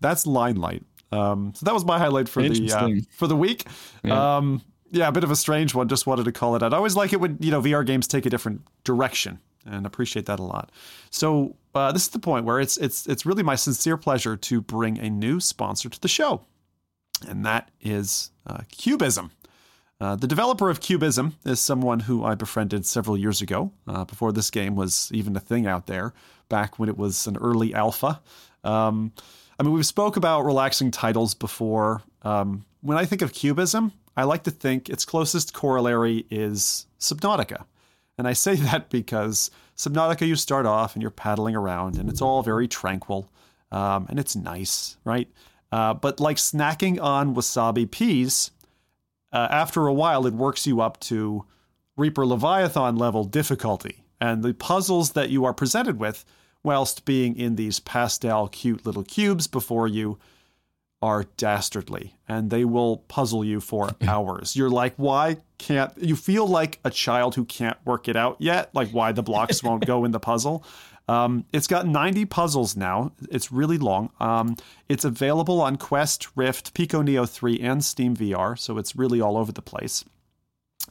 that's 0.00 0.26
Limelight. 0.26 0.84
Um, 1.12 1.52
so 1.54 1.64
that 1.64 1.74
was 1.74 1.84
my 1.84 1.98
highlight 1.98 2.28
for 2.28 2.42
the 2.42 2.72
uh, 2.72 2.88
for 3.10 3.26
the 3.26 3.36
week. 3.36 3.66
Yeah. 4.04 4.36
Um, 4.36 4.62
yeah, 4.90 5.08
a 5.08 5.12
bit 5.12 5.24
of 5.24 5.30
a 5.30 5.36
strange 5.36 5.74
one. 5.74 5.88
Just 5.88 6.06
wanted 6.06 6.24
to 6.24 6.32
call 6.32 6.56
it 6.56 6.62
out. 6.62 6.72
I 6.72 6.76
always 6.76 6.96
like 6.96 7.12
it 7.12 7.20
when 7.20 7.36
you 7.40 7.50
know 7.50 7.60
VR 7.60 7.84
games 7.84 8.06
take 8.06 8.26
a 8.26 8.30
different 8.30 8.62
direction, 8.84 9.38
and 9.64 9.86
appreciate 9.86 10.26
that 10.26 10.38
a 10.38 10.42
lot. 10.42 10.70
So 11.10 11.56
uh, 11.74 11.92
this 11.92 12.02
is 12.02 12.08
the 12.08 12.18
point 12.18 12.44
where 12.44 12.60
it's 12.60 12.76
it's 12.76 13.06
it's 13.06 13.26
really 13.26 13.42
my 13.42 13.54
sincere 13.56 13.96
pleasure 13.96 14.36
to 14.36 14.60
bring 14.60 14.98
a 14.98 15.10
new 15.10 15.40
sponsor 15.40 15.88
to 15.88 16.00
the 16.00 16.08
show, 16.08 16.42
and 17.26 17.44
that 17.44 17.70
is 17.80 18.30
uh, 18.46 18.58
Cubism. 18.72 19.30
Uh, 19.98 20.14
the 20.14 20.26
developer 20.26 20.68
of 20.68 20.80
Cubism 20.80 21.36
is 21.44 21.58
someone 21.58 22.00
who 22.00 22.24
I 22.24 22.34
befriended 22.34 22.84
several 22.84 23.16
years 23.16 23.40
ago, 23.40 23.72
uh, 23.88 24.04
before 24.04 24.30
this 24.30 24.50
game 24.50 24.76
was 24.76 25.10
even 25.12 25.34
a 25.36 25.40
thing 25.40 25.66
out 25.66 25.86
there, 25.86 26.12
back 26.48 26.78
when 26.78 26.88
it 26.88 26.98
was 26.98 27.26
an 27.26 27.36
early 27.38 27.74
alpha. 27.74 28.20
Um, 28.62 29.12
I 29.58 29.62
mean, 29.62 29.72
we've 29.72 29.86
spoke 29.86 30.16
about 30.16 30.44
relaxing 30.44 30.90
titles 30.90 31.32
before. 31.34 32.02
Um, 32.22 32.66
when 32.82 32.98
I 32.98 33.06
think 33.06 33.22
of 33.22 33.32
Cubism, 33.32 33.92
I 34.16 34.24
like 34.24 34.42
to 34.44 34.50
think 34.50 34.90
its 34.90 35.04
closest 35.06 35.54
corollary 35.54 36.26
is 36.30 36.86
Subnautica. 37.00 37.64
And 38.18 38.28
I 38.28 38.34
say 38.34 38.54
that 38.56 38.90
because 38.90 39.50
Subnautica, 39.76 40.26
you 40.26 40.36
start 40.36 40.66
off 40.66 40.94
and 40.94 41.00
you're 41.02 41.10
paddling 41.10 41.56
around, 41.56 41.96
and 41.96 42.10
it's 42.10 42.22
all 42.22 42.42
very 42.42 42.68
tranquil, 42.68 43.30
um, 43.72 44.06
and 44.10 44.18
it's 44.18 44.36
nice, 44.36 44.98
right? 45.04 45.28
Uh, 45.72 45.94
but 45.94 46.20
like 46.20 46.36
snacking 46.36 47.00
on 47.00 47.34
wasabi 47.34 47.90
peas, 47.90 48.50
uh, 49.36 49.48
after 49.50 49.86
a 49.86 49.92
while, 49.92 50.26
it 50.26 50.32
works 50.32 50.66
you 50.66 50.80
up 50.80 50.98
to 50.98 51.44
Reaper 51.98 52.24
Leviathan 52.24 52.96
level 52.96 53.22
difficulty. 53.22 54.02
And 54.18 54.42
the 54.42 54.54
puzzles 54.54 55.12
that 55.12 55.28
you 55.28 55.44
are 55.44 55.52
presented 55.52 55.98
with, 55.98 56.24
whilst 56.62 57.04
being 57.04 57.36
in 57.36 57.56
these 57.56 57.78
pastel, 57.78 58.48
cute 58.48 58.86
little 58.86 59.02
cubes 59.02 59.46
before 59.46 59.88
you, 59.88 60.18
are 61.02 61.26
dastardly. 61.36 62.16
And 62.26 62.48
they 62.48 62.64
will 62.64 62.96
puzzle 63.08 63.44
you 63.44 63.60
for 63.60 63.90
hours. 64.08 64.56
You're 64.56 64.70
like, 64.70 64.94
why 64.96 65.36
can't 65.58 65.92
you 65.98 66.16
feel 66.16 66.46
like 66.46 66.80
a 66.82 66.90
child 66.90 67.34
who 67.34 67.44
can't 67.44 67.76
work 67.84 68.08
it 68.08 68.16
out 68.16 68.38
yet? 68.38 68.74
Like, 68.74 68.88
why 68.88 69.12
the 69.12 69.22
blocks 69.22 69.62
won't 69.62 69.84
go 69.84 70.06
in 70.06 70.12
the 70.12 70.18
puzzle? 70.18 70.64
Um, 71.08 71.44
it's 71.52 71.66
got 71.66 71.86
90 71.86 72.24
puzzles 72.24 72.76
now. 72.76 73.12
It's 73.30 73.52
really 73.52 73.78
long. 73.78 74.10
Um, 74.18 74.56
it's 74.88 75.04
available 75.04 75.60
on 75.60 75.76
Quest, 75.76 76.28
Rift, 76.36 76.74
Pico 76.74 77.02
Neo 77.02 77.26
3, 77.26 77.60
and 77.60 77.84
Steam 77.84 78.16
VR, 78.16 78.58
so 78.58 78.78
it's 78.78 78.96
really 78.96 79.20
all 79.20 79.36
over 79.36 79.52
the 79.52 79.62
place. 79.62 80.04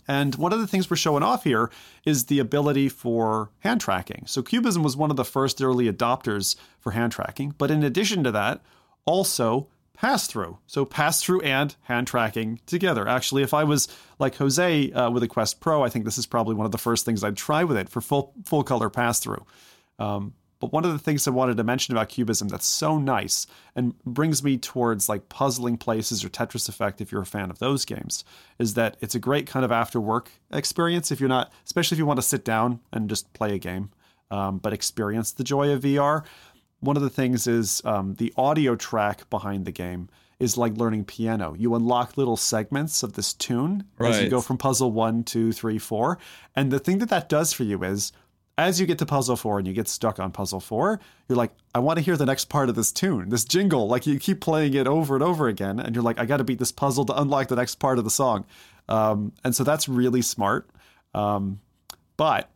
And 0.08 0.36
one 0.36 0.54
of 0.54 0.60
the 0.60 0.68
things 0.68 0.90
we're 0.90 0.98
showing 0.98 1.24
off 1.24 1.44
here 1.44 1.70
is 2.06 2.26
the 2.26 2.40
ability 2.40 2.90
for 2.90 3.50
hand 3.60 3.82
tracking. 3.82 4.24
So 4.28 4.42
Cubism 4.42 4.84
was 4.84 4.98
one 4.98 5.10
of 5.10 5.18
the 5.18 5.26
first 5.26 5.62
early 5.62 5.92
adopters 5.92 6.56
for 6.80 6.92
hand 6.92 7.12
tracking, 7.12 7.54
but 7.58 7.72
in 7.72 7.84
addition 7.84 8.24
to 8.24 8.32
that, 8.32 8.62
also 9.06 9.68
pass 9.94 10.28
through. 10.28 10.58
So 10.68 10.86
pass 10.86 11.24
through 11.24 11.42
and 11.42 11.76
hand 11.84 12.08
tracking 12.08 12.60
together. 12.66 13.08
Actually, 13.08 13.44
if 13.44 13.54
I 13.54 13.64
was 13.64 13.88
like 14.20 14.36
Jose 14.36 14.92
uh, 14.92 15.10
with 15.10 15.24
a 15.24 15.28
Quest 15.28 15.60
Pro, 15.60 15.84
I 15.84 15.90
think 15.90 16.06
this 16.06 16.18
is 16.18 16.26
probably 16.26 16.56
one 16.56 16.66
of 16.66 16.72
the 16.72 16.78
first 16.78 17.06
things 17.06 17.24
I'd 17.24 17.38
try 17.38 17.64
with 17.64 17.78
it 17.78 17.90
for 17.90 18.02
full 18.02 18.34
full 18.46 18.64
color 18.64 18.90
pass 18.90 19.20
through. 19.20 19.46
Um, 20.00 20.34
but 20.60 20.72
one 20.72 20.86
of 20.86 20.94
the 20.94 21.00
things 21.00 21.28
I 21.28 21.32
wanted 21.32 21.58
to 21.58 21.64
mention 21.64 21.94
about 21.94 22.10
Cubism 22.10 22.48
that's 22.48 22.66
so 22.66 22.98
nice 22.98 23.46
and 23.76 23.98
brings 24.04 24.44
me 24.44 24.58
towards 24.58 25.10
like 25.10 25.30
puzzling 25.30 25.78
places 25.78 26.24
or 26.24 26.30
Tetris 26.30 26.70
Effect, 26.70 27.02
if 27.02 27.12
you're 27.12 27.22
a 27.22 27.26
fan 27.26 27.50
of 27.50 27.60
those 27.60 27.86
games, 27.86 28.24
is 28.58 28.74
that 28.76 28.98
it's 29.02 29.16
a 29.16 29.20
great 29.20 29.48
kind 29.48 29.66
of 29.66 29.72
after 29.72 30.00
work 30.00 30.32
experience 30.52 31.12
if 31.12 31.20
you're 31.20 31.30
not, 31.30 31.52
especially 31.66 31.96
if 31.96 32.00
you 32.00 32.06
want 32.06 32.18
to 32.18 32.26
sit 32.26 32.46
down 32.46 32.80
and 32.94 33.10
just 33.10 33.32
play 33.34 33.54
a 33.54 33.60
game, 33.60 33.90
um, 34.32 34.58
but 34.58 34.74
experience 34.74 35.32
the 35.32 35.44
joy 35.44 35.72
of 35.72 35.82
VR. 35.82 36.24
One 36.80 36.96
of 36.96 37.04
the 37.04 37.10
things 37.10 37.48
is 37.48 37.82
um, 37.84 38.16
the 38.16 38.34
audio 38.38 38.76
track 38.76 39.30
behind 39.30 39.66
the 39.66 39.72
game 39.72 40.10
is 40.40 40.58
like 40.58 40.76
learning 40.78 41.06
piano. 41.06 41.56
You 41.58 41.76
unlock 41.76 42.18
little 42.18 42.38
segments 42.38 43.04
of 43.04 43.14
this 43.14 43.34
tune 43.34 43.86
as 44.00 44.22
you 44.22 44.30
go 44.30 44.42
from 44.42 44.58
puzzle 44.58 44.92
one, 44.92 45.24
two, 45.24 45.54
three, 45.54 45.78
four. 45.78 46.18
And 46.56 46.72
the 46.72 46.80
thing 46.80 46.98
that 47.00 47.10
that 47.10 47.30
does 47.30 47.54
for 47.54 47.64
you 47.64 47.84
is 47.84 48.12
as 48.58 48.80
you 48.80 48.86
get 48.86 49.00
to 49.00 49.06
puzzle 49.06 49.36
four 49.36 49.58
and 49.58 49.68
you 49.68 49.74
get 49.74 49.88
stuck 49.88 50.20
on 50.20 50.32
puzzle 50.32 50.60
four, 50.60 51.00
you're 51.28 51.38
like, 51.38 51.52
I 51.74 51.80
want 51.80 51.98
to 51.98 52.06
hear 52.06 52.16
the 52.16 52.26
next 52.26 52.46
part 52.46 52.70
of 52.70 52.76
this 52.76 52.92
tune, 52.92 53.30
this 53.30 53.44
jingle. 53.44 53.88
Like 53.88 54.08
you 54.08 54.18
keep 54.18 54.40
playing 54.40 54.74
it 54.76 54.88
over 54.88 55.16
and 55.16 55.24
over 55.24 55.48
again, 55.48 55.80
and 55.80 55.94
you're 55.94 56.04
like, 56.04 56.20
I 56.20 56.26
got 56.26 56.38
to 56.38 56.44
beat 56.44 56.60
this 56.60 56.72
puzzle 56.72 57.06
to 57.06 57.20
unlock 57.20 57.50
the 57.50 57.56
next 57.56 57.76
part 57.76 57.98
of 57.98 58.06
the 58.06 58.10
song. 58.10 58.46
Um, 58.88 59.34
and 59.44 59.56
so 59.56 59.64
that's 59.64 59.90
really 59.90 60.22
smart. 60.22 60.70
Um, 61.14 61.60
but 62.18 62.50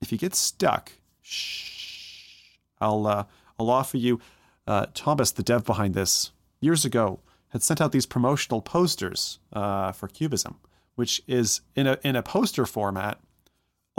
if 0.00 0.10
you 0.10 0.16
get 0.16 0.34
stuck, 0.34 0.92
shh, 1.20 2.56
I'll 2.80 3.06
uh, 3.06 3.24
I'll 3.58 3.70
offer 3.70 3.98
you. 3.98 4.20
Uh, 4.66 4.86
Thomas, 4.94 5.32
the 5.32 5.42
dev 5.42 5.64
behind 5.64 5.94
this, 5.94 6.32
years 6.60 6.84
ago 6.84 7.20
had 7.48 7.62
sent 7.62 7.80
out 7.80 7.92
these 7.92 8.06
promotional 8.06 8.62
posters 8.62 9.38
uh, 9.52 9.92
for 9.92 10.08
Cubism, 10.08 10.56
which 10.94 11.20
is 11.26 11.60
in 11.74 11.86
a 11.86 11.98
in 12.02 12.16
a 12.16 12.22
poster 12.22 12.64
format 12.64 13.18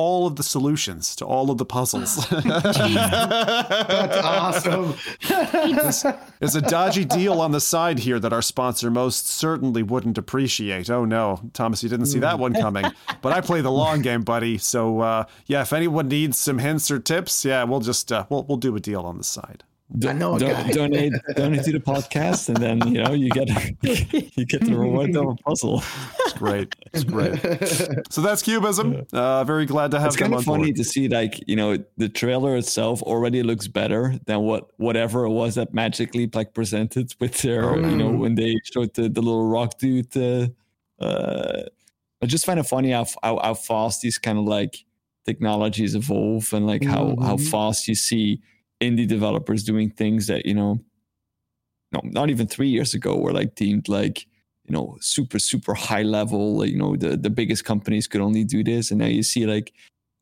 all 0.02 0.26
of 0.26 0.36
the 0.36 0.44
solutions 0.44 1.16
to 1.16 1.26
all 1.26 1.52
of 1.52 1.60
the 1.60 1.66
puzzles. 1.66 2.28
That's 2.30 4.18
awesome. 4.18 4.96
There's 6.40 6.56
a 6.56 6.62
dodgy 6.62 7.06
deal 7.06 7.40
on 7.40 7.52
the 7.52 7.62
side 7.62 8.00
here 8.00 8.20
that 8.20 8.34
our 8.34 8.42
sponsor 8.42 8.90
most 8.90 9.28
certainly 9.28 9.84
wouldn't 9.84 10.18
appreciate. 10.18 10.90
Oh 10.90 11.06
no, 11.06 11.40
Thomas, 11.54 11.84
you 11.84 11.90
didn't 11.90 12.08
see 12.08 12.20
that 12.20 12.40
one 12.40 12.54
coming. 12.54 12.86
But 13.22 13.34
I 13.34 13.42
play 13.42 13.62
the 13.62 13.72
long 13.72 14.02
game, 14.02 14.24
buddy. 14.24 14.58
So 14.58 15.02
uh, 15.02 15.26
yeah, 15.46 15.62
if 15.62 15.72
anyone 15.72 16.08
needs 16.08 16.38
some 16.38 16.58
hints 16.58 16.90
or 16.90 16.98
tips, 17.00 17.46
yeah, 17.46 17.64
we'll 17.64 17.80
just 17.80 18.12
uh, 18.12 18.26
we'll 18.30 18.44
we'll 18.44 18.58
do 18.58 18.76
a 18.76 18.80
deal 18.80 19.02
on 19.04 19.18
the 19.18 19.24
side. 19.24 19.64
I 20.08 20.14
know 20.14 20.36
a 20.36 20.40
Do- 20.40 20.48
guy. 20.48 20.72
donate 20.82 21.14
donate 21.36 21.64
to 21.66 21.72
the 21.74 21.80
podcast, 21.80 22.48
and 22.50 22.58
then 22.58 22.78
you 22.94 23.04
know 23.04 23.12
you 23.14 23.30
get 23.30 23.50
you 24.38 24.46
get 24.46 24.62
the 24.66 24.76
reward 24.76 25.16
of 25.16 25.28
a 25.28 25.36
puzzle. 25.36 25.84
It's 26.22 26.34
great. 26.34 26.76
It's 26.94 27.04
great. 27.04 27.40
So 28.12 28.22
that's 28.22 28.42
Cubism. 28.42 29.06
Uh, 29.14 29.44
very 29.44 29.66
glad 29.66 29.92
to 29.92 30.00
have 30.00 30.08
It's 30.08 30.16
kind 30.18 30.34
of 30.34 30.44
funny 30.44 30.66
board. 30.72 30.76
to 30.78 30.84
see 30.84 31.08
like 31.10 31.44
you 31.48 31.56
know 31.56 31.78
the 31.98 32.10
trailer 32.10 32.56
itself 32.56 33.02
already 33.02 33.44
looks 33.44 33.68
better 33.68 34.16
than 34.26 34.42
what 34.42 34.70
whatever 34.78 35.26
it 35.26 35.30
was 35.32 35.56
that 35.56 35.74
Magic 35.74 36.14
Leap 36.16 36.36
like 36.36 36.54
presented 36.54 37.14
with 37.20 37.42
their 37.42 37.76
you 37.80 37.96
know 37.98 38.10
when 38.12 38.36
they 38.36 38.56
showed 38.74 38.94
the, 38.94 39.10
the 39.10 39.22
little 39.22 39.46
rock 39.48 39.78
dude. 39.78 40.16
Uh, 40.16 40.48
uh, 41.04 41.64
I 42.22 42.26
just 42.28 42.46
find 42.46 42.60
it 42.60 42.64
funny 42.64 42.92
how, 42.92 43.06
how 43.24 43.40
how 43.44 43.54
fast 43.56 44.02
these 44.02 44.18
kind 44.20 44.38
of 44.38 44.46
like 44.46 44.86
technologies 45.26 45.96
evolve 45.96 46.52
and 46.54 46.66
like 46.68 46.84
how 46.84 47.16
how 47.22 47.36
Mhm. 47.38 47.50
fast 47.50 47.88
you 47.88 47.96
see 47.96 48.42
indie 48.82 49.08
developers 49.08 49.64
doing 49.64 49.90
things 49.92 50.28
that 50.28 50.46
you 50.46 50.54
know 50.54 50.80
no 51.92 52.02
not 52.04 52.30
even 52.30 52.48
three 52.48 52.70
years 52.70 52.94
ago 52.94 53.18
were 53.18 53.32
like 53.34 53.56
deemed 53.56 53.88
like 53.88 54.26
you 54.66 54.74
know 54.74 54.98
super 55.02 55.40
super 55.40 55.74
high 55.74 56.02
level 56.04 56.58
like, 56.58 56.70
you 56.70 56.78
know 56.78 56.96
the 56.96 57.16
the 57.18 57.30
biggest 57.30 57.64
companies 57.66 58.08
could 58.08 58.22
only 58.22 58.44
do 58.44 58.64
this 58.64 58.92
and 58.92 59.00
now 59.00 59.06
you 59.08 59.24
see 59.24 59.46
like 59.46 59.72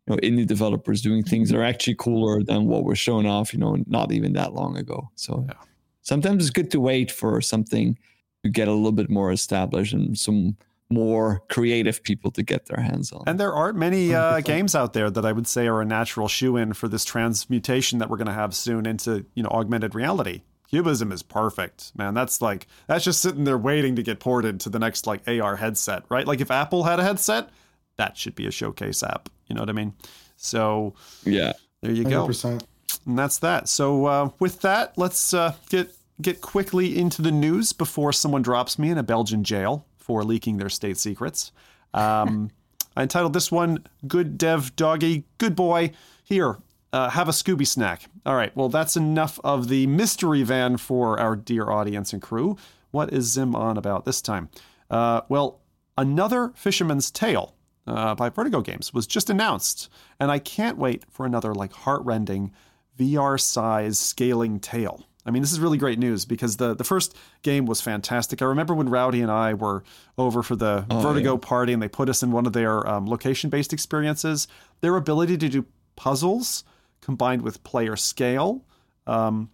you 0.08 0.16
know 0.16 0.18
indie 0.22 0.46
developers 0.46 1.02
doing 1.02 1.24
things 1.24 1.50
that 1.50 1.58
are 1.58 1.64
actually 1.64 1.96
cooler 1.96 2.44
than 2.44 2.66
what 2.66 2.84
we're 2.84 2.96
showing 2.96 3.26
off 3.26 3.54
you 3.54 3.60
know 3.60 3.78
not 3.88 4.12
even 4.12 4.34
that 4.34 4.54
long 4.54 4.78
ago 4.78 5.10
so 5.16 5.46
Yeah. 5.48 5.56
sometimes 6.02 6.44
it's 6.44 6.52
good 6.52 6.72
to 6.72 6.80
wait 6.80 7.12
for 7.12 7.42
something 7.42 7.98
to 8.44 8.50
get 8.50 8.68
a 8.68 8.74
little 8.74 8.92
bit 8.92 9.10
more 9.10 9.32
established 9.32 9.94
and 9.94 10.18
some 10.18 10.56
more 10.90 11.44
creative 11.50 12.02
people 12.02 12.32
to 12.32 12.42
get 12.42 12.66
their 12.66 12.82
hands 12.82 13.12
on 13.12 13.24
And 13.28 13.40
there 13.40 13.54
aren't 13.54 13.78
many 13.78 14.14
uh, 14.14 14.40
games 14.42 14.74
out 14.74 14.94
there 14.94 15.12
that 15.12 15.26
I 15.26 15.32
would 15.32 15.48
say 15.48 15.68
are 15.68 15.82
a 15.82 15.86
natural 15.86 16.28
shoe 16.28 16.58
in 16.58 16.74
for 16.74 16.88
this 16.88 17.06
transmutation 17.06 18.00
that 18.00 18.10
we're 18.10 18.18
going 18.18 18.28
to 18.28 18.34
have 18.34 18.56
soon 18.56 18.86
into 18.86 19.26
you 19.36 19.44
know 19.44 19.50
augmented 19.50 19.94
reality. 19.94 20.42
Cubism 20.70 21.12
is 21.12 21.24
perfect, 21.24 21.92
man. 21.96 22.14
That's 22.14 22.42
like 22.42 22.68
that's 22.88 23.04
just 23.04 23.22
sitting 23.22 23.44
there 23.44 23.58
waiting 23.58 23.96
to 23.96 24.04
get 24.04 24.20
ported 24.20 24.60
to 24.62 24.70
the 24.70 24.80
next 24.80 25.08
like 25.08 25.28
AR 25.28 25.56
headset, 25.56 26.04
right? 26.10 26.26
Like 26.26 26.42
if 26.42 26.52
Apple 26.52 26.84
had 26.84 27.00
a 27.00 27.04
headset, 27.04 27.50
that 27.98 28.18
should 28.18 28.36
be 28.36 28.48
a 28.48 28.52
showcase 28.52 29.04
app. 29.04 29.30
You 29.48 29.56
know 29.56 29.62
what 29.62 29.70
I 29.70 29.74
mean? 29.74 29.94
So 30.38 30.96
yeah 31.24 31.54
there 31.82 31.92
you 31.92 32.04
go. 32.04 32.28
100%. 32.28 32.64
And 33.06 33.18
that's 33.18 33.38
that. 33.40 33.70
So 33.70 34.06
uh, 34.06 34.30
with 34.40 34.62
that, 34.62 34.98
let's 34.98 35.34
uh, 35.34 35.54
get 35.70 35.96
get 36.22 36.42
quickly 36.42 36.98
into 37.00 37.22
the 37.22 37.32
news 37.32 37.72
before 37.72 38.12
someone 38.12 38.42
drops 38.42 38.78
me 38.78 38.90
in 38.90 38.98
a 38.98 39.04
Belgian 39.04 39.44
jail 39.44 39.86
for 40.10 40.24
leaking 40.24 40.58
their 40.58 40.70
state 40.70 40.98
secrets. 40.98 41.52
Um, 41.94 42.50
I 42.98 43.04
entitled 43.04 43.34
this 43.34 43.52
one 43.52 43.86
"Good 44.08 44.40
Dev 44.40 44.76
Doggy, 44.76 45.26
Good 45.38 45.56
Boy." 45.56 45.92
Here, 46.24 46.58
uh, 46.92 47.12
have 47.12 47.30
a 47.30 47.32
Scooby 47.32 47.68
snack. 47.68 48.06
All 48.26 48.36
right. 48.36 48.56
Well, 48.56 48.70
that's 48.70 48.98
enough 48.98 49.40
of 49.44 49.68
the 49.68 49.86
mystery 49.86 50.42
van 50.42 50.78
for 50.78 51.20
our 51.20 51.36
dear 51.36 51.70
audience 51.70 52.12
and 52.12 52.24
crew. 52.24 52.58
What 52.90 53.14
is 53.14 53.26
Zim 53.26 53.56
on 53.56 53.78
about 53.78 54.06
this 54.06 54.20
time? 54.20 54.50
Uh, 54.90 55.22
well, 55.30 55.62
another 55.96 56.54
Fisherman's 56.56 57.12
Tale 57.12 57.54
uh, 57.86 58.16
by 58.16 58.30
Vertigo 58.30 58.62
Games 58.62 58.92
was 58.92 59.06
just 59.06 59.30
announced, 59.30 59.90
and 60.20 60.32
I 60.32 60.40
can't 60.40 60.80
wait 60.80 61.04
for 61.12 61.28
another 61.28 61.54
like 61.54 61.74
heartrending 61.74 62.52
VR 62.98 63.40
size 63.40 64.00
scaling 64.00 64.60
tale. 64.60 65.06
I 65.30 65.32
mean, 65.32 65.44
this 65.44 65.52
is 65.52 65.60
really 65.60 65.78
great 65.78 66.00
news 66.00 66.26
because 66.26 66.58
the, 66.58 66.74
the 66.74 66.84
first 66.84 67.16
game 67.44 67.68
was 67.68 67.82
fantastic. 67.82 68.42
I 68.42 68.46
remember 68.46 68.74
when 68.74 68.90
Rowdy 68.90 69.22
and 69.22 69.30
I 69.30 69.54
were 69.54 69.84
over 70.18 70.42
for 70.42 70.56
the 70.56 70.88
Vertigo 70.90 71.38
party 71.38 71.72
and 71.72 71.80
they 71.80 71.88
put 71.88 72.10
us 72.10 72.24
in 72.24 72.32
one 72.32 72.48
of 72.48 72.54
their 72.54 72.88
um, 72.90 73.06
location 73.06 73.52
based 73.52 73.72
experiences. 73.72 74.48
Their 74.82 74.96
ability 74.96 75.38
to 75.38 75.48
do 75.48 75.68
puzzles 75.96 76.64
combined 77.00 77.44
with 77.44 77.64
player 77.64 77.96
scale 77.96 78.66
um, 79.06 79.52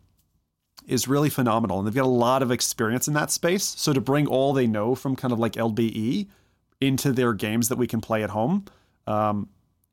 is 0.88 1.10
really 1.10 1.30
phenomenal. 1.30 1.80
And 1.80 1.86
they've 1.86 1.94
got 1.94 2.06
a 2.06 2.08
lot 2.08 2.42
of 2.42 2.52
experience 2.52 3.10
in 3.10 3.14
that 3.16 3.30
space. 3.30 3.66
So 3.66 3.92
to 3.92 4.00
bring 4.00 4.28
all 4.28 4.54
they 4.54 4.68
know 4.68 4.96
from 4.96 5.18
kind 5.18 5.34
of 5.34 5.40
like 5.40 5.54
LBE 5.54 6.30
into 6.80 7.12
their 7.12 7.34
games 7.34 7.68
that 7.68 7.78
we 7.78 7.86
can 7.86 8.00
play 8.00 8.24
at 8.24 8.30
home, 8.30 8.64
um, 9.08 9.50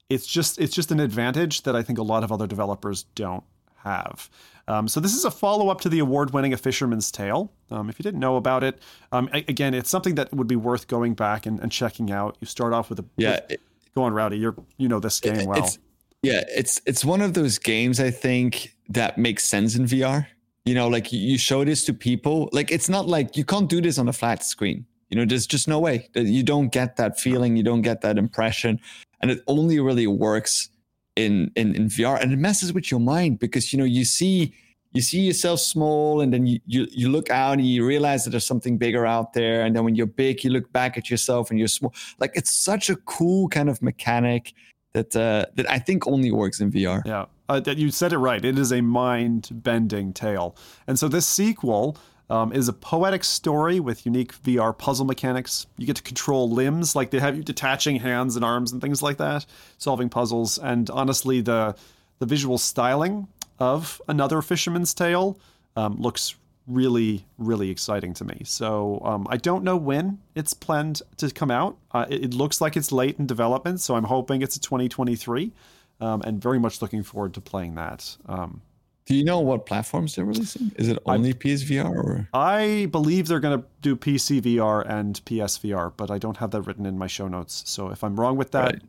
it's 0.08 0.28
just 0.28 0.60
it's 0.60 0.76
just 0.76 0.92
an 0.92 1.00
advantage 1.00 1.62
that 1.62 1.74
I 1.74 1.82
think 1.82 1.98
a 1.98 2.04
lot 2.04 2.22
of 2.22 2.30
other 2.30 2.46
developers 2.46 3.02
don't 3.16 3.42
have. 3.84 4.28
Um, 4.68 4.86
so 4.88 5.00
this 5.00 5.14
is 5.14 5.24
a 5.24 5.30
follow 5.30 5.68
up 5.68 5.80
to 5.82 5.88
the 5.88 5.98
award 5.98 6.32
winning 6.32 6.52
A 6.52 6.56
Fisherman's 6.56 7.10
Tale. 7.10 7.52
Um, 7.70 7.88
if 7.90 7.98
you 7.98 8.02
didn't 8.02 8.20
know 8.20 8.36
about 8.36 8.62
it, 8.62 8.78
um, 9.10 9.28
a- 9.32 9.44
again, 9.48 9.74
it's 9.74 9.90
something 9.90 10.14
that 10.14 10.32
would 10.32 10.46
be 10.46 10.56
worth 10.56 10.86
going 10.86 11.14
back 11.14 11.46
and, 11.46 11.58
and 11.60 11.72
checking 11.72 12.10
out. 12.12 12.36
You 12.40 12.46
start 12.46 12.72
off 12.72 12.88
with 12.88 13.00
a 13.00 13.04
yeah 13.16 13.40
with- 13.48 13.60
go 13.94 14.04
on, 14.04 14.14
Rowdy. 14.14 14.38
You're 14.38 14.54
you 14.76 14.88
know 14.88 15.00
this 15.00 15.18
game 15.20 15.46
well. 15.46 15.58
It's, 15.64 15.78
yeah, 16.22 16.44
it's 16.48 16.80
it's 16.86 17.04
one 17.04 17.20
of 17.20 17.34
those 17.34 17.58
games 17.58 17.98
I 17.98 18.10
think 18.10 18.74
that 18.88 19.18
makes 19.18 19.44
sense 19.44 19.74
in 19.74 19.86
VR. 19.86 20.26
You 20.64 20.74
know, 20.76 20.86
like 20.86 21.12
you 21.12 21.38
show 21.38 21.64
this 21.64 21.84
to 21.86 21.92
people, 21.92 22.48
like 22.52 22.70
it's 22.70 22.88
not 22.88 23.08
like 23.08 23.36
you 23.36 23.44
can't 23.44 23.68
do 23.68 23.80
this 23.80 23.98
on 23.98 24.08
a 24.08 24.12
flat 24.12 24.44
screen. 24.44 24.86
You 25.10 25.16
know, 25.18 25.24
there's 25.24 25.46
just 25.46 25.66
no 25.66 25.80
way 25.80 26.08
that 26.14 26.24
you 26.24 26.42
don't 26.44 26.68
get 26.68 26.96
that 26.96 27.18
feeling, 27.18 27.56
you 27.56 27.64
don't 27.64 27.82
get 27.82 28.00
that 28.02 28.16
impression, 28.16 28.80
and 29.20 29.30
it 29.32 29.42
only 29.48 29.80
really 29.80 30.06
works 30.06 30.68
in 31.16 31.50
in 31.56 31.74
in 31.74 31.88
VR, 31.88 32.20
and 32.20 32.32
it 32.32 32.38
messes 32.38 32.72
with 32.72 32.90
your 32.90 33.00
mind 33.00 33.38
because 33.38 33.72
you 33.72 33.78
know 33.78 33.84
you 33.84 34.04
see 34.04 34.54
you 34.92 35.00
see 35.00 35.20
yourself 35.20 35.60
small, 35.60 36.20
and 36.20 36.32
then 36.32 36.46
you 36.46 36.60
you, 36.66 36.86
you 36.90 37.08
look 37.08 37.30
out 37.30 37.54
and 37.54 37.66
you 37.66 37.86
realize 37.86 38.24
that 38.24 38.30
there's 38.30 38.46
something 38.46 38.78
bigger 38.78 39.06
out 39.06 39.32
there, 39.32 39.62
and 39.62 39.74
then 39.74 39.84
when 39.84 39.94
you're 39.94 40.06
big, 40.06 40.44
you 40.44 40.50
look 40.50 40.72
back 40.72 40.96
at 40.96 41.10
yourself 41.10 41.50
and 41.50 41.58
you're 41.58 41.68
small. 41.68 41.94
Like 42.18 42.32
it's 42.34 42.54
such 42.54 42.90
a 42.90 42.96
cool 42.96 43.48
kind 43.48 43.68
of 43.68 43.80
mechanic 43.82 44.52
that 44.92 45.14
uh, 45.16 45.46
that 45.54 45.70
I 45.70 45.78
think 45.78 46.06
only 46.06 46.30
works 46.30 46.60
in 46.60 46.70
VR. 46.70 47.02
Yeah, 47.04 47.26
uh, 47.48 47.60
you 47.66 47.90
said 47.90 48.12
it 48.12 48.18
right. 48.18 48.44
It 48.44 48.58
is 48.58 48.72
a 48.72 48.80
mind-bending 48.80 50.12
tale, 50.12 50.56
and 50.86 50.98
so 50.98 51.08
this 51.08 51.26
sequel 51.26 51.96
um, 52.30 52.52
is 52.52 52.68
a 52.68 52.72
poetic 52.72 53.24
story 53.24 53.80
with 53.80 54.06
unique 54.06 54.34
VR 54.42 54.76
puzzle 54.76 55.04
mechanics. 55.04 55.66
You 55.76 55.86
get 55.86 55.96
to 55.96 56.02
control 56.02 56.50
limbs, 56.50 56.96
like 56.96 57.10
they 57.10 57.18
have 57.18 57.36
you 57.36 57.42
detaching 57.42 57.96
hands 57.96 58.36
and 58.36 58.44
arms 58.44 58.72
and 58.72 58.80
things 58.80 59.02
like 59.02 59.18
that, 59.18 59.44
solving 59.78 60.08
puzzles. 60.08 60.58
And 60.58 60.88
honestly, 60.90 61.40
the 61.40 61.76
the 62.18 62.26
visual 62.26 62.56
styling 62.56 63.26
of 63.58 64.00
another 64.08 64.42
Fisherman's 64.42 64.94
Tale 64.94 65.38
um, 65.76 65.96
looks 66.00 66.36
really, 66.66 67.26
really 67.38 67.70
exciting 67.70 68.14
to 68.14 68.24
me. 68.24 68.42
So 68.44 69.00
um, 69.04 69.26
I 69.28 69.36
don't 69.36 69.64
know 69.64 69.76
when 69.76 70.18
it's 70.34 70.54
planned 70.54 71.02
to 71.18 71.30
come 71.30 71.50
out. 71.50 71.76
Uh, 71.90 72.06
it, 72.08 72.26
it, 72.26 72.34
looks 72.34 72.60
like 72.60 72.76
it's 72.76 72.92
late 72.92 73.18
in 73.18 73.26
development, 73.26 73.80
so 73.80 73.96
I'm 73.96 74.04
hoping 74.04 74.42
it's 74.42 74.56
a 74.56 74.60
2023, 74.60 75.52
um, 76.00 76.22
and 76.22 76.40
very 76.40 76.58
much 76.58 76.82
looking 76.82 77.02
forward 77.02 77.34
to 77.34 77.40
playing 77.40 77.74
that. 77.74 78.16
Um, 78.26 78.62
do 79.06 79.14
you 79.14 79.24
know 79.24 79.40
what 79.40 79.66
platforms 79.66 80.14
they're 80.14 80.24
releasing? 80.24 80.72
Is 80.76 80.88
it 80.88 80.98
only 81.06 81.30
I, 81.30 81.32
PSVR 81.32 81.90
or? 81.90 82.28
I 82.32 82.86
believe 82.90 83.26
they're 83.26 83.40
going 83.40 83.60
to 83.60 83.66
do 83.80 83.96
PC 83.96 84.40
VR 84.42 84.88
and 84.88 85.20
PSVR, 85.24 85.92
but 85.96 86.10
I 86.10 86.18
don't 86.18 86.36
have 86.36 86.52
that 86.52 86.62
written 86.62 86.86
in 86.86 86.98
my 86.98 87.08
show 87.08 87.26
notes. 87.26 87.64
So 87.66 87.90
if 87.90 88.04
I'm 88.04 88.18
wrong 88.18 88.36
with 88.36 88.52
that, 88.52 88.64
right. 88.64 88.82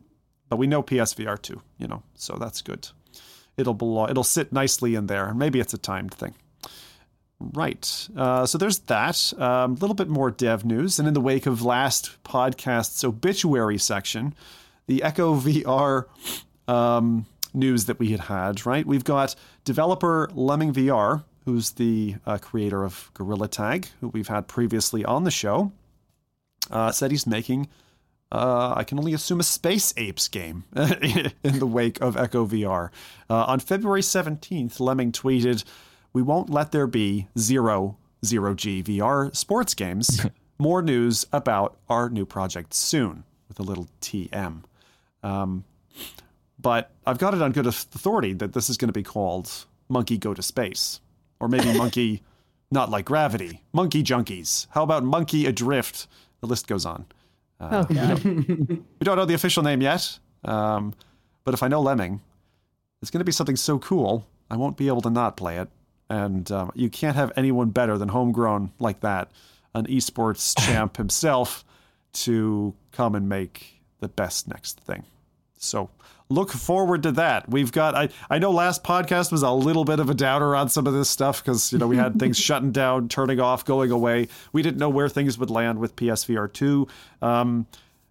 but 0.48 0.56
we 0.56 0.66
know 0.66 0.82
PSVR 0.82 1.40
too, 1.40 1.60
you 1.78 1.88
know, 1.88 2.02
so 2.14 2.36
that's 2.38 2.62
good. 2.62 2.88
It'll 3.56 3.74
belong, 3.74 4.10
it'll 4.10 4.24
sit 4.24 4.52
nicely 4.52 4.94
in 4.94 5.06
there. 5.06 5.34
Maybe 5.34 5.58
it's 5.58 5.74
a 5.74 5.78
timed 5.78 6.14
thing. 6.14 6.34
Right. 7.40 8.08
Uh, 8.16 8.46
so 8.46 8.56
there's 8.58 8.78
that. 8.80 9.32
A 9.36 9.44
um, 9.44 9.74
little 9.76 9.94
bit 9.94 10.08
more 10.08 10.30
dev 10.30 10.64
news. 10.64 10.98
And 10.98 11.08
in 11.08 11.14
the 11.14 11.20
wake 11.20 11.46
of 11.46 11.62
last 11.62 12.22
podcast's 12.24 13.02
obituary 13.04 13.78
section, 13.78 14.34
the 14.86 15.02
Echo 15.02 15.34
VR 15.34 16.06
um, 16.68 17.26
news 17.54 17.86
that 17.86 17.98
we 17.98 18.10
had 18.10 18.20
had, 18.20 18.66
right? 18.66 18.86
We've 18.86 19.04
got 19.04 19.34
developer 19.64 20.28
Lemming 20.34 20.72
VR, 20.72 21.24
who's 21.44 21.72
the 21.72 22.16
uh, 22.26 22.38
creator 22.38 22.84
of 22.84 23.10
Gorilla 23.14 23.48
Tag, 23.48 23.88
who 24.00 24.08
we've 24.08 24.28
had 24.28 24.48
previously 24.48 25.04
on 25.04 25.24
the 25.24 25.30
show, 25.30 25.72
uh, 26.70 26.90
said 26.90 27.10
he's 27.10 27.26
making, 27.26 27.68
uh, 28.32 28.74
I 28.76 28.84
can 28.84 28.98
only 28.98 29.14
assume, 29.14 29.40
a 29.40 29.44
Space 29.44 29.94
Apes 29.96 30.28
game 30.28 30.64
in 30.74 31.58
the 31.58 31.66
wake 31.66 32.00
of 32.00 32.16
Echo 32.16 32.46
VR. 32.46 32.90
Uh, 33.30 33.44
on 33.44 33.60
February 33.60 34.00
17th, 34.02 34.80
Lemming 34.80 35.12
tweeted, 35.12 35.64
we 36.12 36.22
won't 36.22 36.50
let 36.50 36.72
there 36.72 36.86
be 36.86 37.28
zero 37.38 37.98
zero 38.24 38.54
G 38.54 38.82
VR 38.82 39.34
sports 39.36 39.74
games. 39.74 40.24
More 40.58 40.82
news 40.82 41.26
about 41.32 41.76
our 41.88 42.08
new 42.08 42.24
project 42.24 42.74
soon 42.74 43.24
with 43.48 43.58
a 43.58 43.62
little 43.62 43.88
TM. 44.00 44.62
Um, 45.22 45.64
but 46.64 46.90
I've 47.06 47.18
got 47.18 47.34
it 47.34 47.42
on 47.42 47.52
good 47.52 47.66
authority 47.66 48.32
that 48.32 48.54
this 48.54 48.70
is 48.70 48.76
going 48.76 48.88
to 48.88 48.92
be 48.92 49.02
called 49.02 49.66
Monkey 49.88 50.16
Go 50.16 50.32
to 50.32 50.42
Space. 50.42 51.00
Or 51.38 51.46
maybe 51.46 51.72
Monkey 51.78 52.22
Not 52.70 52.90
Like 52.90 53.04
Gravity. 53.04 53.62
Monkey 53.72 54.02
Junkies. 54.02 54.66
How 54.70 54.82
about 54.82 55.04
Monkey 55.04 55.46
Adrift? 55.46 56.08
The 56.40 56.46
list 56.46 56.66
goes 56.66 56.86
on. 56.86 57.04
Uh, 57.60 57.68
oh, 57.70 57.86
we, 57.88 57.94
don't, 57.94 58.24
we, 58.68 59.04
don't, 59.04 59.16
know 59.16 59.26
the 59.26 59.34
official 59.34 59.62
name 59.62 59.82
yet. 59.82 60.18
Um, 60.42 60.94
but 61.44 61.52
if 61.52 61.62
I 61.62 61.68
know 61.68 61.82
Lemming, 61.82 62.22
it's 63.02 63.10
going 63.10 63.20
to 63.20 63.24
be 63.24 63.32
something 63.32 63.56
so 63.56 63.78
cool, 63.78 64.26
I 64.50 64.56
won't 64.56 64.78
be 64.78 64.88
able 64.88 65.02
to 65.02 65.10
not 65.10 65.36
play 65.36 65.58
it 65.58 65.68
and 66.10 66.50
um, 66.52 66.70
you 66.74 66.90
can't 66.90 67.16
have 67.16 67.32
anyone 67.36 67.70
better 67.70 67.98
than 67.98 68.08
homegrown 68.08 68.72
like 68.78 69.00
that, 69.00 69.30
an 69.74 69.86
esports 69.86 70.58
champ 70.66 70.96
himself, 70.96 71.64
to 72.12 72.74
come 72.92 73.14
and 73.14 73.28
make 73.28 73.82
the 74.00 74.08
best 74.08 74.46
next 74.46 74.78
thing. 74.80 75.02
So 75.56 75.90
look 76.28 76.50
forward 76.50 77.02
to 77.04 77.12
that. 77.12 77.48
We've 77.48 77.72
got 77.72 77.94
I 77.94 78.08
I 78.30 78.38
know 78.38 78.50
last 78.50 78.82
podcast 78.82 79.32
was 79.32 79.42
a 79.42 79.50
little 79.50 79.84
bit 79.84 80.00
of 80.00 80.10
a 80.10 80.14
doubter 80.14 80.56
on 80.56 80.68
some 80.68 80.86
of 80.86 80.92
this 80.92 81.10
stuff 81.10 81.42
because 81.42 81.72
you 81.72 81.78
know 81.78 81.86
we 81.86 81.96
had 81.96 82.18
things 82.18 82.38
shutting 82.38 82.72
down, 82.72 83.08
turning 83.08 83.40
off, 83.40 83.64
going 83.64 83.90
away. 83.90 84.28
We 84.52 84.62
didn't 84.62 84.78
know 84.78 84.88
where 84.88 85.08
things 85.08 85.38
would 85.38 85.50
land 85.50 85.78
with 85.78 85.96
PSVR 85.96 86.52
two, 86.52 86.88
um, 87.22 87.66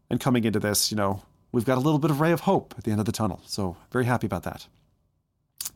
and 0.09 0.19
coming 0.19 0.43
into 0.43 0.59
this, 0.59 0.91
you 0.91 0.97
know, 0.97 1.23
we've 1.51 1.65
got 1.65 1.77
a 1.77 1.81
little 1.81 1.99
bit 1.99 2.11
of 2.11 2.21
ray 2.21 2.31
of 2.31 2.41
hope 2.41 2.75
at 2.77 2.83
the 2.83 2.91
end 2.91 2.99
of 2.99 3.05
the 3.05 3.11
tunnel. 3.11 3.41
So 3.45 3.77
very 3.91 4.05
happy 4.05 4.27
about 4.27 4.43
that. 4.43 4.67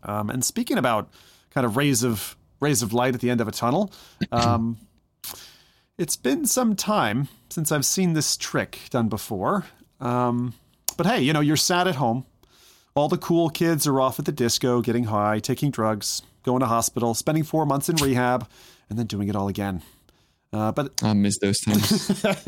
Um, 0.04 0.30
and 0.30 0.44
speaking 0.44 0.78
about 0.78 1.10
kind 1.52 1.66
of 1.66 1.76
rays 1.76 2.04
of 2.04 2.38
rays 2.60 2.82
of 2.82 2.94
light 2.94 3.16
at 3.16 3.22
the 3.22 3.30
end 3.30 3.42
of 3.42 3.48
a 3.48 3.52
tunnel. 3.52 3.92
Um, 4.32 4.78
it's 5.98 6.16
been 6.16 6.46
some 6.46 6.76
time 6.76 7.28
since 7.50 7.72
I've 7.72 7.86
seen 7.86 8.14
this 8.14 8.38
trick 8.38 8.80
done 8.90 9.10
before. 9.10 9.66
Um, 10.00 10.54
but 10.98 11.06
hey, 11.06 11.22
you 11.22 11.32
know, 11.34 11.40
you're 11.40 11.56
sad 11.56 11.88
at 11.88 11.96
home. 11.96 12.26
All 12.96 13.08
the 13.08 13.18
cool 13.18 13.50
kids 13.50 13.86
are 13.86 14.02
off 14.02 14.18
at 14.18 14.26
the 14.26 14.32
disco, 14.32 14.82
getting 14.82 15.06
high, 15.06 15.40
taking 15.40 15.70
drugs, 15.70 16.24
going 16.44 16.62
to 16.62 16.66
hospital, 16.66 17.14
spending 17.14 17.44
four 17.44 17.66
months 17.66 17.90
in 17.90 17.96
rehab, 17.98 18.50
and 18.90 18.98
then 18.98 19.06
doing 19.06 19.30
it 19.30 19.36
all 19.36 19.48
again. 19.48 19.84
Uh, 20.54 20.72
but 20.72 20.92
I 21.04 21.14
miss 21.14 21.38
those 21.40 21.60
times. 21.60 22.08
the 22.08 22.40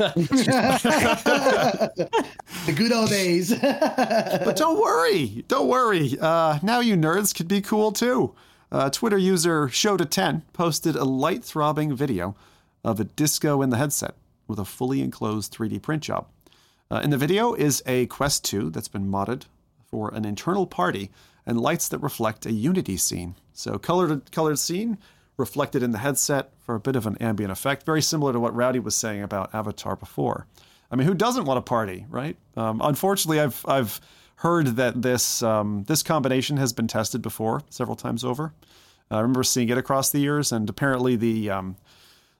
good 2.74 2.92
old 2.92 3.10
days. 3.10 3.54
but 3.60 4.56
don't 4.56 4.80
worry, 4.80 5.44
don't 5.48 5.68
worry. 5.68 6.16
Uh, 6.18 6.58
now 6.62 6.80
you 6.80 6.96
nerds 6.96 7.34
could 7.34 7.46
be 7.46 7.60
cool 7.60 7.92
too. 7.92 8.34
Uh, 8.72 8.88
Twitter 8.88 9.18
user 9.18 9.68
Show 9.68 9.96
to 9.96 10.04
10 10.04 10.42
posted 10.52 10.96
a 10.96 11.04
light 11.04 11.44
throbbing 11.44 11.94
video 11.94 12.34
of 12.82 13.00
a 13.00 13.04
disco 13.04 13.62
in 13.62 13.70
the 13.70 13.76
headset 13.76 14.14
with 14.48 14.58
a 14.58 14.64
fully 14.64 15.02
enclosed 15.02 15.52
3D 15.54 15.82
print 15.82 16.02
job. 16.02 16.26
Uh, 16.90 17.00
in 17.04 17.10
the 17.10 17.16
video 17.16 17.54
is 17.54 17.82
a 17.86 18.06
Quest 18.06 18.44
2 18.44 18.70
that's 18.70 18.88
been 18.88 19.06
modded 19.06 19.44
for 19.86 20.12
an 20.14 20.24
internal 20.24 20.66
party 20.66 21.10
and 21.46 21.60
lights 21.60 21.88
that 21.88 21.98
reflect 21.98 22.46
a 22.46 22.52
Unity 22.52 22.96
scene. 22.96 23.36
So 23.52 23.78
colored 23.78 24.30
colored 24.32 24.58
scene 24.58 24.98
reflected 25.36 25.82
in 25.82 25.92
the 25.92 25.98
headset 25.98 26.52
for 26.58 26.74
a 26.74 26.80
bit 26.80 26.96
of 26.96 27.06
an 27.06 27.16
ambient 27.18 27.52
effect, 27.52 27.86
very 27.86 28.02
similar 28.02 28.32
to 28.32 28.40
what 28.40 28.54
Rowdy 28.54 28.78
was 28.78 28.94
saying 28.94 29.22
about 29.22 29.54
Avatar 29.54 29.96
before. 29.96 30.46
I 30.90 30.96
mean, 30.96 31.06
who 31.06 31.14
doesn't 31.14 31.44
want 31.44 31.58
a 31.58 31.62
party, 31.62 32.06
right? 32.10 32.36
Um, 32.56 32.80
unfortunately, 32.82 33.40
I've 33.40 33.64
I've 33.66 34.00
heard 34.36 34.76
that 34.76 35.02
this 35.02 35.42
um, 35.42 35.84
this 35.86 36.02
combination 36.02 36.56
has 36.56 36.72
been 36.72 36.88
tested 36.88 37.22
before 37.22 37.62
several 37.70 37.96
times 37.96 38.24
over. 38.24 38.52
I 39.10 39.20
remember 39.20 39.42
seeing 39.42 39.68
it 39.68 39.78
across 39.78 40.10
the 40.10 40.20
years, 40.20 40.52
and 40.52 40.68
apparently 40.70 41.16
the, 41.16 41.50
um, 41.50 41.76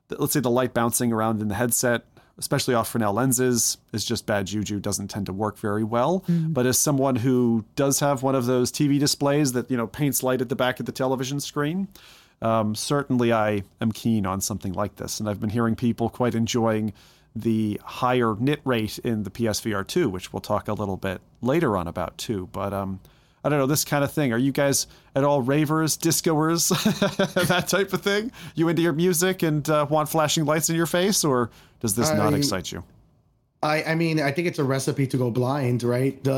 the, 0.09 0.21
let's 0.21 0.33
say 0.33 0.41
the 0.41 0.51
light 0.51 0.73
bouncing 0.73 1.13
around 1.13 1.43
in 1.43 1.49
the 1.49 1.57
headset, 1.57 2.05
especially 2.41 2.75
off 2.75 2.89
Fresnel 2.89 3.13
lenses, 3.13 3.79
is 3.93 4.05
just 4.05 4.27
bad 4.27 4.47
juju. 4.47 4.81
Doesn't 4.81 5.09
tend 5.09 5.27
to 5.27 5.33
work 5.33 5.59
very 5.59 5.85
well. 5.85 6.25
Mm. 6.27 6.53
But 6.53 6.67
as 6.67 6.79
someone 6.79 7.17
who 7.17 7.65
does 7.77 8.01
have 8.01 8.23
one 8.23 8.35
of 8.35 8.47
those 8.47 8.73
TV 8.73 8.99
displays 8.99 9.53
that 9.53 9.71
you 9.71 9.77
know 9.77 9.87
paints 9.87 10.23
light 10.23 10.41
at 10.41 10.49
the 10.49 10.57
back 10.57 10.81
of 10.81 10.87
the 10.87 10.93
television 10.93 11.39
screen, 11.39 11.87
um, 12.43 12.75
certainly 12.75 13.33
I 13.33 13.63
am 13.81 13.93
keen 13.93 14.27
on 14.27 14.41
something 14.41 14.73
like 14.73 14.97
this, 14.97 15.21
and 15.21 15.29
I've 15.29 15.41
been 15.41 15.51
hearing 15.51 15.77
people 15.77 16.09
quite 16.09 16.35
enjoying 16.35 16.93
the 17.37 17.81
higher 17.85 18.35
nit 18.39 18.61
rate 18.65 18.99
in 18.99 19.23
the 19.23 19.31
PSVR 19.31 19.87
2, 19.87 20.09
which 20.09 20.33
we'll 20.33 20.41
talk 20.41 20.67
a 20.67 20.73
little 20.73 20.97
bit 20.97 21.21
later 21.41 21.77
on 21.77 21.87
about 21.87 22.19
too. 22.19 22.49
But 22.51 22.73
um, 22.73 23.01
I 23.43 23.49
don't 23.49 23.59
know 23.59 23.67
this 23.67 23.85
kind 23.85 24.05
of 24.05 24.13
thing. 24.13 24.33
Are 24.33 24.39
you 24.39 24.53
guys 24.53 24.87
at 25.15 25.25
all 25.25 25.41
ravers, 25.41 25.97
discoers, 25.97 26.69
that 27.49 27.69
type 27.69 27.93
of 27.93 28.03
thing? 28.03 28.31
You 28.55 28.69
into 28.69 28.83
your 28.83 28.93
music 28.93 29.43
and 29.43 29.69
uh, 29.69 29.87
want 29.89 30.09
flashing 30.09 30.45
lights 30.45 30.69
in 30.69 30.77
your 30.77 30.87
face, 30.87 31.25
or 31.25 31.51
does 31.81 31.95
this 31.95 32.11
I, 32.11 32.17
not 32.17 32.35
excite 32.35 32.71
you? 32.71 32.85
I, 33.63 33.83
I 33.85 33.95
mean, 33.95 34.21
I 34.21 34.31
think 34.31 34.49
it's 34.49 34.59
a 34.59 34.65
recipe 34.65 35.07
to 35.07 35.17
go 35.17 35.31
blind, 35.31 35.83
right? 35.83 36.23
The, 36.25 36.37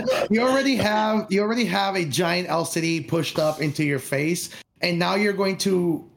um, 0.00 0.26
you 0.30 0.40
already 0.40 0.76
have 0.76 1.26
you 1.30 1.42
already 1.42 1.64
have 1.64 1.96
a 1.96 2.04
giant 2.04 2.48
LCD 2.48 3.06
pushed 3.08 3.38
up 3.38 3.60
into 3.60 3.84
your 3.84 3.98
face, 3.98 4.50
and 4.80 4.98
now 4.98 5.14
you're 5.14 5.32
going 5.32 5.58
to 5.58 6.08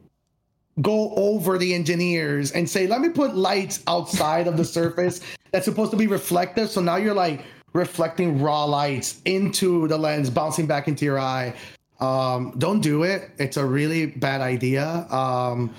go 0.82 1.12
over 1.14 1.58
the 1.58 1.74
engineers 1.74 2.52
and 2.52 2.68
say, 2.68 2.86
let 2.86 3.00
me 3.00 3.08
put 3.08 3.34
lights 3.34 3.82
outside 3.86 4.46
of 4.46 4.56
the 4.56 4.64
surface 4.64 5.20
that's 5.50 5.64
supposed 5.64 5.90
to 5.90 5.96
be 5.96 6.06
reflective. 6.06 6.70
So 6.70 6.80
now 6.80 6.96
you're 6.96 7.14
like 7.14 7.44
reflecting 7.72 8.40
raw 8.40 8.64
lights 8.64 9.20
into 9.24 9.86
the 9.88 9.96
lens, 9.96 10.30
bouncing 10.30 10.66
back 10.66 10.88
into 10.88 11.04
your 11.04 11.18
eye. 11.18 11.54
Um, 12.00 12.54
don't 12.58 12.80
do 12.80 13.02
it. 13.02 13.30
It's 13.38 13.56
a 13.56 13.64
really 13.64 14.06
bad 14.06 14.40
idea. 14.40 15.06
Um, 15.10 15.74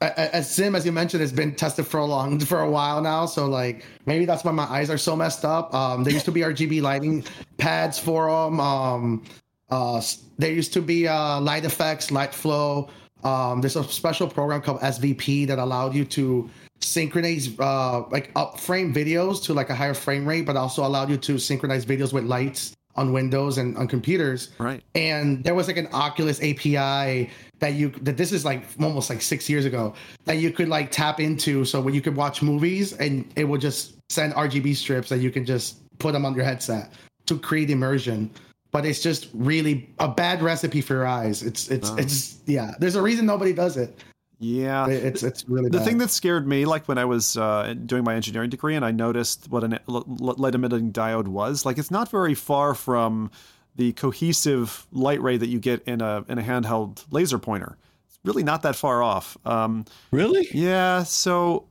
as 0.00 0.50
Sim, 0.50 0.74
as 0.74 0.86
you 0.86 0.92
mentioned, 0.92 1.20
has 1.20 1.32
been 1.32 1.54
tested 1.54 1.86
for 1.86 2.00
a 2.00 2.06
long 2.06 2.38
for 2.52 2.60
a 2.60 2.70
while 2.70 3.00
now. 3.00 3.26
So 3.26 3.46
like 3.46 3.84
maybe 4.06 4.24
that's 4.24 4.44
why 4.44 4.52
my 4.52 4.64
eyes 4.64 4.90
are 4.90 4.98
so 4.98 5.14
messed 5.14 5.44
up. 5.44 5.74
Um, 5.74 6.04
there 6.04 6.12
used 6.12 6.24
to 6.24 6.32
be 6.32 6.40
RGB 6.40 6.82
lighting 6.82 7.24
pads 7.58 7.98
for 7.98 8.30
them. 8.30 8.60
Um, 8.60 9.22
uh, 9.70 10.02
there 10.38 10.52
used 10.52 10.72
to 10.72 10.82
be 10.82 11.06
uh, 11.06 11.40
light 11.40 11.64
effects, 11.64 12.10
light 12.10 12.34
flow. 12.34 12.88
Um, 13.22 13.60
there's 13.60 13.76
a 13.76 13.84
special 13.84 14.26
program 14.26 14.62
called 14.62 14.80
SVP 14.80 15.46
that 15.46 15.58
allowed 15.58 15.94
you 15.94 16.04
to 16.06 16.48
synchronize 16.82 17.58
uh, 17.58 18.02
like 18.08 18.30
up 18.36 18.58
frame 18.58 18.92
videos 18.92 19.42
to 19.44 19.54
like 19.54 19.70
a 19.70 19.74
higher 19.74 19.94
frame 19.94 20.26
rate, 20.26 20.46
but 20.46 20.56
also 20.56 20.86
allowed 20.86 21.10
you 21.10 21.16
to 21.16 21.38
synchronize 21.38 21.84
videos 21.84 22.12
with 22.12 22.24
lights 22.24 22.74
on 22.96 23.12
Windows 23.12 23.58
and 23.58 23.76
on 23.76 23.86
computers. 23.86 24.50
Right. 24.58 24.82
And 24.94 25.44
there 25.44 25.54
was 25.54 25.68
like 25.68 25.76
an 25.76 25.88
Oculus 25.92 26.38
API 26.42 27.30
that 27.60 27.74
you 27.74 27.90
that 28.02 28.16
this 28.16 28.32
is 28.32 28.44
like 28.44 28.64
almost 28.80 29.10
like 29.10 29.22
six 29.22 29.48
years 29.48 29.64
ago 29.64 29.94
that 30.24 30.38
you 30.38 30.50
could 30.50 30.68
like 30.68 30.90
tap 30.90 31.20
into 31.20 31.64
so 31.64 31.80
when 31.80 31.94
you 31.94 32.00
could 32.00 32.16
watch 32.16 32.42
movies 32.42 32.94
and 32.94 33.30
it 33.36 33.44
would 33.44 33.60
just 33.60 33.94
send 34.10 34.32
RGB 34.34 34.74
strips 34.74 35.08
that 35.10 35.18
you 35.18 35.30
can 35.30 35.44
just 35.44 35.76
put 35.98 36.12
them 36.12 36.24
on 36.24 36.34
your 36.34 36.44
headset 36.44 36.92
to 37.26 37.38
create 37.38 37.70
immersion 37.70 38.30
but 38.72 38.86
it's 38.86 39.00
just 39.00 39.28
really 39.34 39.88
a 39.98 40.08
bad 40.08 40.42
recipe 40.42 40.80
for 40.80 40.94
your 40.94 41.06
eyes. 41.06 41.42
It's 41.42 41.68
it's 41.68 41.90
it's 41.90 42.38
yeah. 42.46 42.74
There's 42.78 42.94
a 42.94 43.02
reason 43.02 43.26
nobody 43.26 43.52
does 43.52 43.76
it. 43.76 43.98
Yeah, 44.42 44.88
it's 44.88 45.22
it's 45.22 45.46
really 45.48 45.68
the 45.68 45.78
bad. 45.78 45.86
thing 45.86 45.98
that 45.98 46.10
scared 46.10 46.48
me, 46.48 46.64
like 46.64 46.88
when 46.88 46.96
I 46.96 47.04
was 47.04 47.36
uh, 47.36 47.74
doing 47.84 48.04
my 48.04 48.14
engineering 48.14 48.48
degree, 48.48 48.74
and 48.74 48.84
I 48.84 48.90
noticed 48.90 49.48
what 49.50 49.62
a 49.62 49.80
light 49.86 50.54
emitting 50.54 50.92
diode 50.92 51.28
was. 51.28 51.66
Like 51.66 51.76
it's 51.76 51.90
not 51.90 52.10
very 52.10 52.34
far 52.34 52.74
from 52.74 53.30
the 53.76 53.92
cohesive 53.92 54.86
light 54.92 55.20
ray 55.22 55.36
that 55.36 55.48
you 55.48 55.58
get 55.60 55.82
in 55.84 56.00
a 56.00 56.24
in 56.26 56.38
a 56.38 56.42
handheld 56.42 57.04
laser 57.10 57.38
pointer. 57.38 57.76
It's 58.08 58.18
really 58.24 58.42
not 58.42 58.62
that 58.62 58.76
far 58.76 59.02
off. 59.02 59.36
Um, 59.44 59.84
Really? 60.10 60.48
yeah, 60.52 61.02
so 61.04 61.66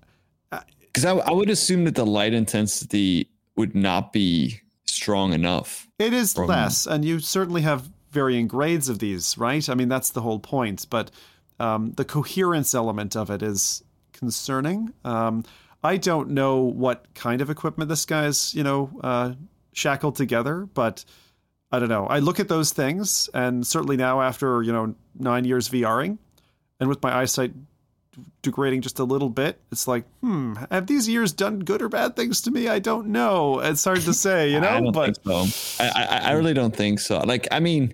Because 0.52 1.06
I, 1.06 1.14
I 1.16 1.32
would 1.32 1.50
assume 1.50 1.86
that 1.86 1.96
the 1.96 2.06
light 2.06 2.34
intensity 2.34 3.30
would 3.56 3.74
not 3.76 4.14
be 4.14 4.60
strong 4.86 5.34
enough. 5.34 5.88
It 5.98 6.14
is 6.14 6.34
from- 6.34 6.48
less, 6.48 6.86
and 6.86 7.04
you 7.04 7.20
certainly 7.20 7.62
have 7.64 7.90
varying 8.12 8.48
grades 8.48 8.90
of 8.90 9.00
these, 9.00 9.38
right? 9.40 9.68
I 9.70 9.74
mean, 9.76 9.90
that's 9.90 10.12
the 10.12 10.22
whole 10.22 10.40
point. 10.40 10.86
But 10.90 11.12
um, 11.60 11.94
the 11.94 12.06
coherence 12.06 12.74
element 12.74 13.16
of 13.16 13.30
it 13.30 13.42
is 13.42 13.84
concerning. 14.14 14.94
Um, 15.04 15.44
I 15.84 15.98
don't 15.98 16.32
know 16.32 16.62
what 16.62 17.06
kind 17.14 17.42
of 17.42 17.50
equipment 17.50 17.90
this 17.90 18.06
guy's, 18.06 18.54
you 18.54 18.64
know, 18.64 18.90
uh, 19.02 19.34
shackled 19.74 20.16
together, 20.16 20.68
but 20.74 21.06
I 21.72 21.80
don't 21.80 21.90
know. 21.90 22.06
I 22.08 22.20
look 22.20 22.40
at 22.40 22.48
those 22.48 22.72
things, 22.72 23.30
and 23.34 23.66
certainly 23.66 23.96
now 23.96 24.22
after 24.22 24.64
you 24.64 24.74
know 24.74 24.96
nine 25.18 25.46
years 25.46 25.70
VRing, 25.70 26.18
and 26.80 26.90
with 26.90 27.02
my 27.02 27.16
eyesight 27.16 27.54
degrading 28.42 28.82
just 28.82 29.00
a 29.00 29.04
little 29.04 29.30
bit, 29.30 29.60
it's 29.72 29.88
like, 29.88 30.04
hmm, 30.22 30.56
have 30.72 30.88
these 30.88 31.08
years 31.08 31.32
done 31.32 31.60
good 31.60 31.82
or 31.82 31.88
bad 31.90 32.16
things 32.16 32.42
to 32.42 32.52
me? 32.52 32.68
I 32.68 32.80
don't 32.80 33.08
know. 33.08 33.60
It's 33.60 33.84
hard 33.84 34.02
to 34.02 34.14
say, 34.14 34.52
you 34.52 34.60
know. 34.62 34.68
I 34.68 34.92
but 34.92 35.18
so. 35.24 35.46
I, 35.80 35.90
I, 35.90 36.18
I 36.30 36.32
really 36.32 36.54
don't 36.54 36.76
think 36.76 37.00
so. 37.00 37.20
Like, 37.20 37.48
I 37.52 37.60
mean, 37.60 37.94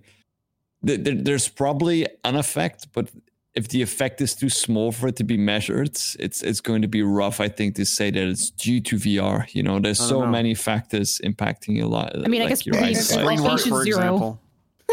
th- 0.86 1.02
there, 1.02 1.16
there's 1.16 1.50
probably 1.50 2.08
an 2.24 2.36
effect, 2.36 2.88
but 2.94 3.10
if 3.56 3.70
the 3.70 3.82
effect 3.82 4.22
is 4.22 4.36
too 4.36 4.50
small 4.50 4.92
for 4.92 5.08
it 5.08 5.16
to 5.16 5.24
be 5.24 5.38
measured, 5.38 5.98
it's 6.20 6.42
it's 6.44 6.62
going 6.62 6.82
to 6.82 6.88
be 6.88 7.02
rough. 7.02 7.40
I 7.40 7.48
think 7.48 7.76
to 7.76 7.86
say 7.86 8.12
that 8.12 8.28
it's 8.28 8.50
due 8.52 8.82
to 8.82 8.98
VR. 8.98 9.54
You 9.54 9.64
know, 9.64 9.80
there's 9.80 10.00
so 10.00 10.22
know. 10.22 10.28
many 10.28 10.54
factors 10.54 11.22
impacting 11.24 11.82
a 11.82 11.88
lot. 11.88 12.12
I 12.16 12.28
mean, 12.28 12.42
I 12.42 12.48
guess 12.48 12.66
your 12.66 12.76
maybe 12.76 12.98
eyesight. 12.98 13.24
Like 13.24 13.40
Screen 13.40 13.52
work, 13.52 13.62
for 13.62 13.84
zero. 13.84 13.98
example. 13.98 14.42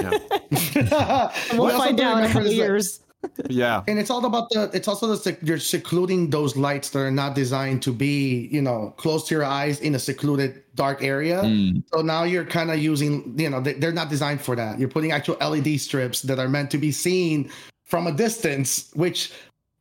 Yeah. 0.01 1.31
We'll 1.53 1.67
We 1.67 1.73
also 1.73 1.79
find 1.79 2.01
out 2.01 2.19
in 2.19 2.31
a 2.31 2.33
couple 2.33 2.51
years. 2.51 3.01
yeah. 3.49 3.83
And 3.87 3.99
it's 3.99 4.11
all 4.11 4.25
about 4.25 4.51
the. 4.51 4.71
It's 4.73 4.89
also 4.89 5.07
the 5.09 5.17
sec- 5.17 5.43
you're 5.43 5.59
secluding 5.59 6.31
those 6.31 6.57
lights 6.57 6.91
that 6.91 7.01
are 7.01 7.11
not 7.11 7.35
designed 7.35 7.83
to 7.83 7.93
be, 7.93 8.49
you 8.51 8.63
know, 8.63 8.95
close 8.97 9.27
to 9.29 9.35
your 9.35 9.45
eyes 9.45 9.81
in 9.81 9.95
a 9.95 9.99
secluded 9.99 10.63
dark 10.75 11.03
area. 11.03 11.43
Mm. 11.43 11.83
So 11.93 12.03
now 12.03 12.25
you're 12.25 12.45
kind 12.45 12.71
of 12.71 12.79
using, 12.79 13.35
you 13.39 13.51
know, 13.51 13.61
they, 13.61 13.75
they're 13.75 13.93
not 13.93 14.09
designed 14.09 14.41
for 14.41 14.57
that. 14.57 14.79
You're 14.79 14.89
putting 14.89 15.13
actual 15.13 15.37
LED 15.37 15.81
strips 15.81 16.23
that 16.23 16.39
are 16.39 16.49
meant 16.49 16.71
to 16.73 16.79
be 16.79 16.91
seen 16.91 17.51
from 17.93 18.07
a 18.07 18.13
distance, 18.13 18.91
which 18.95 19.31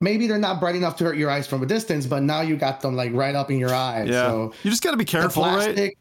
maybe 0.02 0.28
they're 0.28 0.38
not 0.38 0.60
bright 0.60 0.76
enough 0.76 0.98
to 0.98 1.06
hurt 1.06 1.16
your 1.16 1.30
eyes 1.32 1.48
from 1.48 1.64
a 1.64 1.66
distance, 1.66 2.06
but 2.06 2.22
now 2.22 2.42
you 2.42 2.58
got 2.58 2.82
them 2.82 2.94
like 2.94 3.14
right 3.14 3.36
up 3.36 3.50
in 3.50 3.58
your 3.58 3.74
eyes. 3.74 4.10
Yeah. 4.10 4.28
So 4.28 4.54
you 4.64 4.70
just 4.70 4.84
got 4.84 4.92
to 4.92 4.98
be 4.98 5.06
careful, 5.06 5.44
right? 5.44 5.78
yeah. 5.78 5.92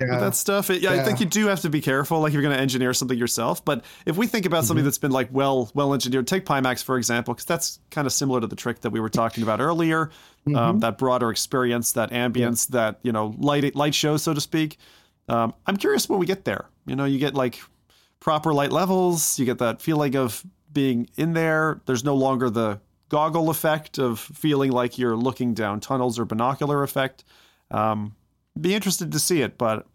With 0.00 0.18
that 0.18 0.34
stuff. 0.34 0.68
It- 0.68 0.82
yeah, 0.82 0.94
I 0.94 1.04
think 1.04 1.20
you 1.20 1.26
do 1.26 1.46
have 1.46 1.60
to 1.60 1.70
be 1.70 1.80
careful. 1.80 2.18
Like 2.18 2.30
if 2.30 2.34
you're 2.34 2.42
going 2.42 2.56
to 2.56 2.60
engineer 2.60 2.92
something 2.92 3.16
yourself. 3.16 3.64
But 3.64 3.84
if 4.04 4.16
we 4.16 4.26
think 4.26 4.46
about 4.46 4.62
Mm-hmm. 4.62 4.66
something 4.66 4.84
that's 4.84 4.98
been 4.98 5.12
like 5.12 5.28
well, 5.30 5.70
well 5.72 5.94
engineered, 5.94 6.26
take 6.26 6.44
Pimax 6.44 6.82
for 6.82 6.96
example, 6.98 7.34
because 7.34 7.44
that's 7.44 7.78
kind 7.92 8.04
of 8.04 8.12
similar 8.12 8.40
to 8.40 8.48
the 8.48 8.56
trick 8.56 8.80
that 8.80 8.90
we 8.90 8.98
were 8.98 9.08
talking 9.08 9.44
about 9.44 9.60
earlier. 9.60 10.06
Mm-hmm. 10.48 10.56
Um, 10.56 10.78
that 10.80 10.98
broader 10.98 11.30
experience, 11.30 11.92
that 11.92 12.10
ambience, 12.10 12.66
that 12.70 12.98
you 13.04 13.12
know, 13.12 13.32
light 13.38 13.76
light 13.76 13.94
show, 13.94 14.16
so 14.16 14.34
to 14.34 14.40
speak. 14.40 14.76
Um, 15.28 15.54
I'm 15.68 15.76
curious 15.76 16.08
when 16.08 16.18
we 16.18 16.26
get 16.26 16.44
there. 16.44 16.64
You 16.84 16.96
know, 16.96 17.04
you 17.04 17.20
get 17.20 17.34
like 17.36 17.60
proper 18.18 18.52
light 18.52 18.72
levels. 18.72 19.38
You 19.38 19.44
get 19.44 19.58
that 19.58 19.80
feeling 19.80 20.16
of 20.16 20.44
being 20.72 21.08
in 21.16 21.32
there. 21.32 21.80
There's 21.86 22.04
no 22.04 22.14
longer 22.14 22.50
the 22.50 22.80
goggle 23.08 23.50
effect 23.50 23.98
of 23.98 24.18
feeling 24.20 24.70
like 24.70 24.98
you're 24.98 25.16
looking 25.16 25.52
down 25.54 25.80
tunnels 25.80 26.18
or 26.18 26.24
binocular 26.24 26.82
effect. 26.82 27.24
Um, 27.70 28.14
be 28.60 28.74
interested 28.74 29.12
to 29.12 29.18
see 29.18 29.42
it, 29.42 29.58
but 29.58 29.86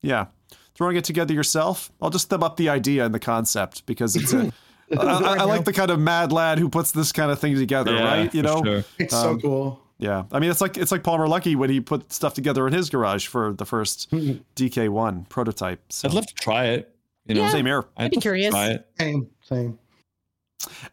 yeah, 0.00 0.26
throwing 0.74 0.96
it 0.96 1.04
together 1.04 1.32
yourself, 1.34 1.90
I'll 2.00 2.10
just 2.10 2.28
thumb 2.28 2.42
up 2.42 2.56
the 2.56 2.68
idea 2.68 3.04
and 3.04 3.14
the 3.14 3.18
concept 3.20 3.84
because 3.86 4.16
it's 4.16 4.32
a. 4.32 4.52
I, 4.92 4.96
I, 4.96 5.36
I 5.38 5.42
like 5.44 5.64
the 5.64 5.72
kind 5.72 5.90
of 5.90 5.98
mad 5.98 6.32
lad 6.32 6.58
who 6.58 6.68
puts 6.68 6.92
this 6.92 7.12
kind 7.12 7.30
of 7.30 7.38
thing 7.38 7.56
together, 7.56 7.94
Yeah, 7.94 8.04
right? 8.04 8.34
You 8.34 8.42
know, 8.42 8.62
sure. 8.62 8.84
It's 8.98 9.14
um, 9.14 9.40
so 9.40 9.40
cool. 9.40 9.80
yeah. 9.96 10.24
I 10.30 10.38
mean, 10.38 10.50
it's 10.50 10.60
like 10.60 10.76
it's 10.76 10.92
like 10.92 11.02
Palmer 11.02 11.26
Luckey 11.26 11.56
when 11.56 11.70
he 11.70 11.80
put 11.80 12.12
stuff 12.12 12.34
together 12.34 12.66
in 12.66 12.74
his 12.74 12.90
garage 12.90 13.26
for 13.26 13.54
the 13.54 13.64
first 13.64 14.10
DK1 14.56 15.28
prototype. 15.30 15.80
So 15.90 16.08
I'd 16.08 16.14
love 16.14 16.26
to 16.26 16.34
try 16.34 16.66
it. 16.66 16.94
You 17.26 17.36
know, 17.36 17.42
Yeah. 17.42 17.48
same 17.50 17.64
here. 17.66 17.84
I'd 17.96 18.10
be 18.10 18.18
curious. 18.18 18.50
Try 18.50 18.68
it. 18.72 18.86
Same, 18.98 19.28
same. 19.42 19.78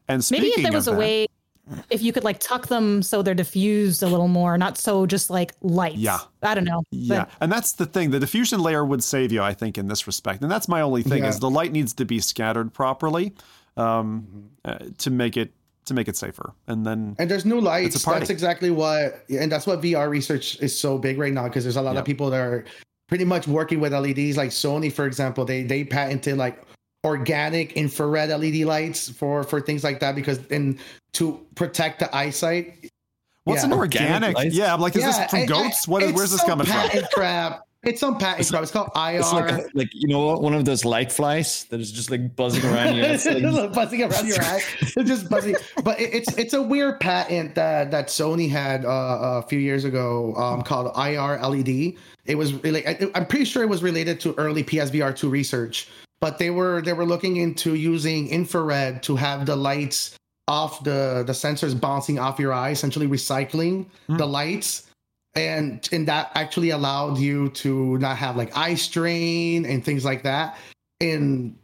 And 0.07 0.23
speaking 0.23 0.43
Maybe 0.49 0.61
if 0.61 0.63
there 0.63 0.71
was 0.77 0.87
of 0.87 0.93
a 0.93 0.95
that- 0.95 0.99
way, 0.99 1.27
if 1.91 2.01
you 2.01 2.11
could 2.11 2.23
like 2.23 2.39
tuck 2.39 2.67
them 2.67 3.03
so 3.03 3.21
they're 3.21 3.35
diffused 3.35 4.01
a 4.01 4.07
little 4.07 4.27
more, 4.27 4.57
not 4.57 4.77
so 4.77 5.05
just 5.05 5.29
like 5.29 5.53
light. 5.61 5.95
Yeah. 5.95 6.17
I 6.41 6.55
don't 6.55 6.63
know. 6.63 6.81
Yeah, 6.91 7.25
and 7.41 7.51
that's 7.51 7.73
the 7.73 7.85
thing. 7.85 8.09
The 8.09 8.19
diffusion 8.19 8.59
layer 8.61 8.83
would 8.83 9.03
save 9.03 9.31
you, 9.31 9.43
I 9.43 9.53
think, 9.53 9.77
in 9.77 9.87
this 9.87 10.07
respect. 10.07 10.41
And 10.41 10.51
that's 10.51 10.67
my 10.67 10.81
only 10.81 11.03
thing 11.03 11.21
Yeah. 11.23 11.29
is 11.29 11.39
the 11.39 11.49
light 11.49 11.71
needs 11.71 11.93
to 11.93 12.05
be 12.05 12.19
scattered 12.19 12.73
properly 12.73 13.33
um, 13.77 14.25
Mm-hmm. 14.65 14.85
uh, 14.85 14.89
to 14.97 15.09
make 15.11 15.37
it 15.37 15.53
to 15.85 15.93
make 15.93 16.07
it 16.07 16.15
safer. 16.17 16.53
And 16.67 16.85
then 16.85 17.15
And 17.17 17.29
there's 17.31 17.45
new 17.45 17.59
lights. 17.61 18.03
party. 18.03 18.19
That's 18.19 18.29
exactly 18.29 18.69
what, 18.69 19.23
and 19.29 19.51
that's 19.51 19.65
what 19.65 19.81
VR 19.81 20.07
research 20.09 20.59
is 20.61 20.77
so 20.77 20.99
big 20.99 21.17
right 21.17 21.33
now 21.33 21.45
because 21.45 21.63
there's 21.63 21.77
a 21.77 21.81
lot 21.81 21.93
Yeah. 21.93 21.99
of 22.01 22.05
people 22.05 22.29
that 22.29 22.39
are 22.41 22.65
pretty 23.07 23.25
much 23.25 23.47
working 23.47 23.79
with 23.79 23.91
LEDs. 23.93 24.37
Like 24.37 24.49
Sony, 24.51 24.91
for 24.93 25.05
example, 25.07 25.45
they 25.45 25.63
they 25.63 25.83
patented 25.83 26.37
like 26.37 26.61
organic 27.05 27.73
infrared 27.73 28.29
LED 28.29 28.65
lights 28.65 29.09
for 29.09 29.43
for 29.43 29.61
things 29.61 29.83
like 29.83 29.99
that 30.01 30.15
because 30.15 30.39
and 30.51 30.79
to 31.13 31.39
protect 31.55 31.99
the 31.99 32.15
eyesight. 32.15 32.89
what's 33.45 33.61
Yeah. 33.61 33.67
an 33.67 33.73
Organic 33.73 34.35
organic? 34.35 34.53
Yeah, 34.53 34.73
I'm 34.73 34.81
like, 34.81 34.95
is 34.95 35.01
Yeah, 35.01 35.07
this 35.21 35.29
from 35.31 35.39
I- 35.39 35.43
I- 35.43 35.45
goats? 35.45 35.87
What 35.87 36.03
is 36.03 36.13
where's 36.13 36.31
this 36.31 36.43
coming 36.43 36.65
from? 36.67 36.75
patent 36.75 37.07
crap. 37.13 37.61
It's 37.83 38.01
some 38.01 38.17
patent 38.17 38.47
crap. 38.49 38.61
It's 38.61 38.71
called 38.71 38.89
IR. 38.93 39.19
It's 39.21 39.31
like, 39.31 39.51
a, 39.51 39.65
like 39.73 39.87
you 39.93 40.09
know 40.09 40.25
what, 40.25 40.41
one 40.41 40.53
of 40.53 40.65
those 40.65 40.83
light 40.83 41.11
flies 41.13 41.63
that 41.69 41.79
is 41.79 41.91
just 41.93 42.11
like 42.11 42.35
buzzing 42.35 42.63
around 42.69 42.97
you. 42.97 43.03
It's 43.03 43.25
like, 43.25 43.41
buzzing 43.73 44.03
around 44.03 44.27
your 44.27 44.41
eye. 44.41 44.61
It's 44.81 44.93
just 44.95 45.29
buzzing. 45.29 45.55
But 45.85 45.99
it, 46.01 46.13
it's 46.13 46.37
it's 46.37 46.53
a 46.53 46.61
weird 46.61 46.99
patent 46.99 47.55
that 47.55 47.89
that 47.91 48.07
Sony 48.09 48.49
had 48.49 48.83
uh, 48.83 49.41
a 49.41 49.47
few 49.47 49.59
years 49.59 49.85
ago 49.85 50.35
um, 50.35 50.61
called 50.61 50.91
IR 50.97 51.39
LED. 51.41 51.93
It 52.25 52.35
was 52.35 52.53
really. 52.61 52.85
I, 52.85 52.99
I'm 53.15 53.25
pretty 53.25 53.45
sure 53.45 53.63
it 53.63 53.69
was 53.69 53.81
related 53.81 54.19
to 54.21 54.33
early 54.37 54.63
PSVR 54.65 55.15
two 55.15 55.29
research. 55.29 55.87
But 56.21 56.37
they 56.37 56.49
were 56.49 56.81
they 56.81 56.93
were 56.93 57.05
looking 57.05 57.37
into 57.37 57.75
using 57.75 58.27
infrared 58.27 59.03
to 59.03 59.15
have 59.15 59.45
the 59.45 59.55
lights 59.55 60.17
off 60.47 60.83
the 60.83 61.23
the 61.25 61.33
sensors 61.33 61.79
bouncing 61.79 62.19
off 62.19 62.39
your 62.39 62.51
eye, 62.51 62.71
essentially 62.71 63.07
recycling 63.07 63.85
hmm. 64.07 64.17
the 64.17 64.25
lights. 64.25 64.87
And 65.35 65.87
and 65.91 66.07
that 66.07 66.31
actually 66.35 66.71
allowed 66.71 67.19
you 67.19 67.49
to 67.49 67.97
not 67.99 68.17
have 68.17 68.35
like 68.35 68.55
eye 68.57 68.75
strain 68.75 69.65
and 69.65 69.85
things 69.85 70.03
like 70.03 70.23
that. 70.23 70.57
And 70.99 71.55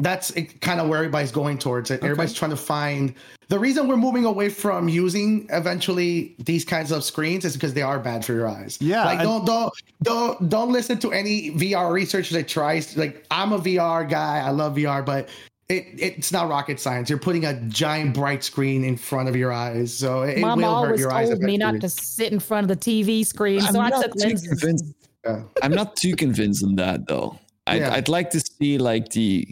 that's 0.00 0.32
kind 0.60 0.80
of 0.80 0.88
where 0.88 0.98
everybody's 0.98 1.30
going 1.32 1.58
towards 1.58 1.90
it 1.90 2.02
everybody's 2.02 2.32
trying 2.34 2.50
to 2.50 2.56
find 2.56 3.14
the 3.48 3.58
reason 3.58 3.86
we're 3.86 3.96
moving 3.96 4.24
away 4.24 4.48
from 4.48 4.88
using 4.88 5.46
eventually 5.50 6.34
these 6.38 6.64
kinds 6.64 6.90
of 6.90 7.04
screens 7.04 7.44
is 7.44 7.54
because 7.54 7.74
they 7.74 7.82
are 7.82 7.98
bad 7.98 8.24
for 8.24 8.32
your 8.32 8.48
eyes 8.48 8.78
Yeah, 8.80 9.04
like 9.04 9.20
and- 9.20 9.28
don't 9.28 9.44
don't 9.44 9.72
don't 10.02 10.48
don't 10.48 10.72
listen 10.72 10.98
to 11.00 11.12
any 11.12 11.50
vr 11.52 11.92
research 11.92 12.30
that 12.30 12.48
tries 12.48 12.96
like 12.96 13.24
i'm 13.30 13.52
a 13.52 13.58
vr 13.58 14.08
guy 14.08 14.38
i 14.38 14.50
love 14.50 14.74
vr 14.76 15.04
but 15.04 15.28
it, 15.68 15.86
it's 15.98 16.32
not 16.32 16.48
rocket 16.48 16.80
science. 16.80 17.08
You're 17.08 17.20
putting 17.20 17.44
a 17.44 17.54
giant 17.68 18.12
bright 18.12 18.42
screen 18.42 18.82
in 18.82 18.96
front 18.96 19.28
of 19.28 19.36
your 19.36 19.52
eyes, 19.52 19.94
so 19.96 20.22
it, 20.22 20.38
it 20.38 20.40
Mom 20.40 20.58
will 20.60 20.64
hurt 20.80 20.86
always 20.86 20.98
your 21.00 21.12
eyes. 21.12 21.28
Mom 21.28 21.34
always 21.36 21.38
told 21.38 21.42
me 21.46 21.56
not 21.58 21.80
to 21.80 21.88
sit 21.88 22.32
in 22.32 22.40
front 22.40 22.68
of 22.68 22.76
the 22.80 22.90
TV 23.06 23.24
screen, 23.24 23.60
I'm 23.62 23.74
so 23.74 23.78
I 23.80 23.88
not 23.90 24.02
took 24.02 24.14
too 24.14 24.28
lenses. 24.30 24.48
convinced. 24.48 24.84
Yeah. 25.24 25.42
I'm 25.62 25.70
not 25.70 25.94
too 25.94 26.16
convinced 26.16 26.64
on 26.64 26.74
that 26.74 27.06
though. 27.06 27.38
I'd, 27.68 27.82
Yeah. 27.82 27.94
I'd 27.94 28.08
like 28.08 28.30
to 28.30 28.40
see 28.40 28.78
like 28.78 29.10
the 29.10 29.46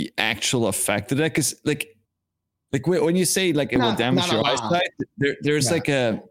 the 0.00 0.12
actual 0.18 0.66
effect 0.68 1.12
of 1.12 1.18
that 1.18 1.30
because 1.32 1.54
like 1.64 1.82
like 2.72 2.86
when 2.86 3.16
you 3.16 3.24
say 3.24 3.52
like 3.52 3.72
it 3.72 3.78
will 3.78 3.94
damage 3.96 4.30
your 4.32 4.46
eyesight, 4.46 4.90
there, 5.18 5.36
there's 5.42 5.66
Yeah. 5.66 5.72
like 5.76 5.88
a 5.88 6.22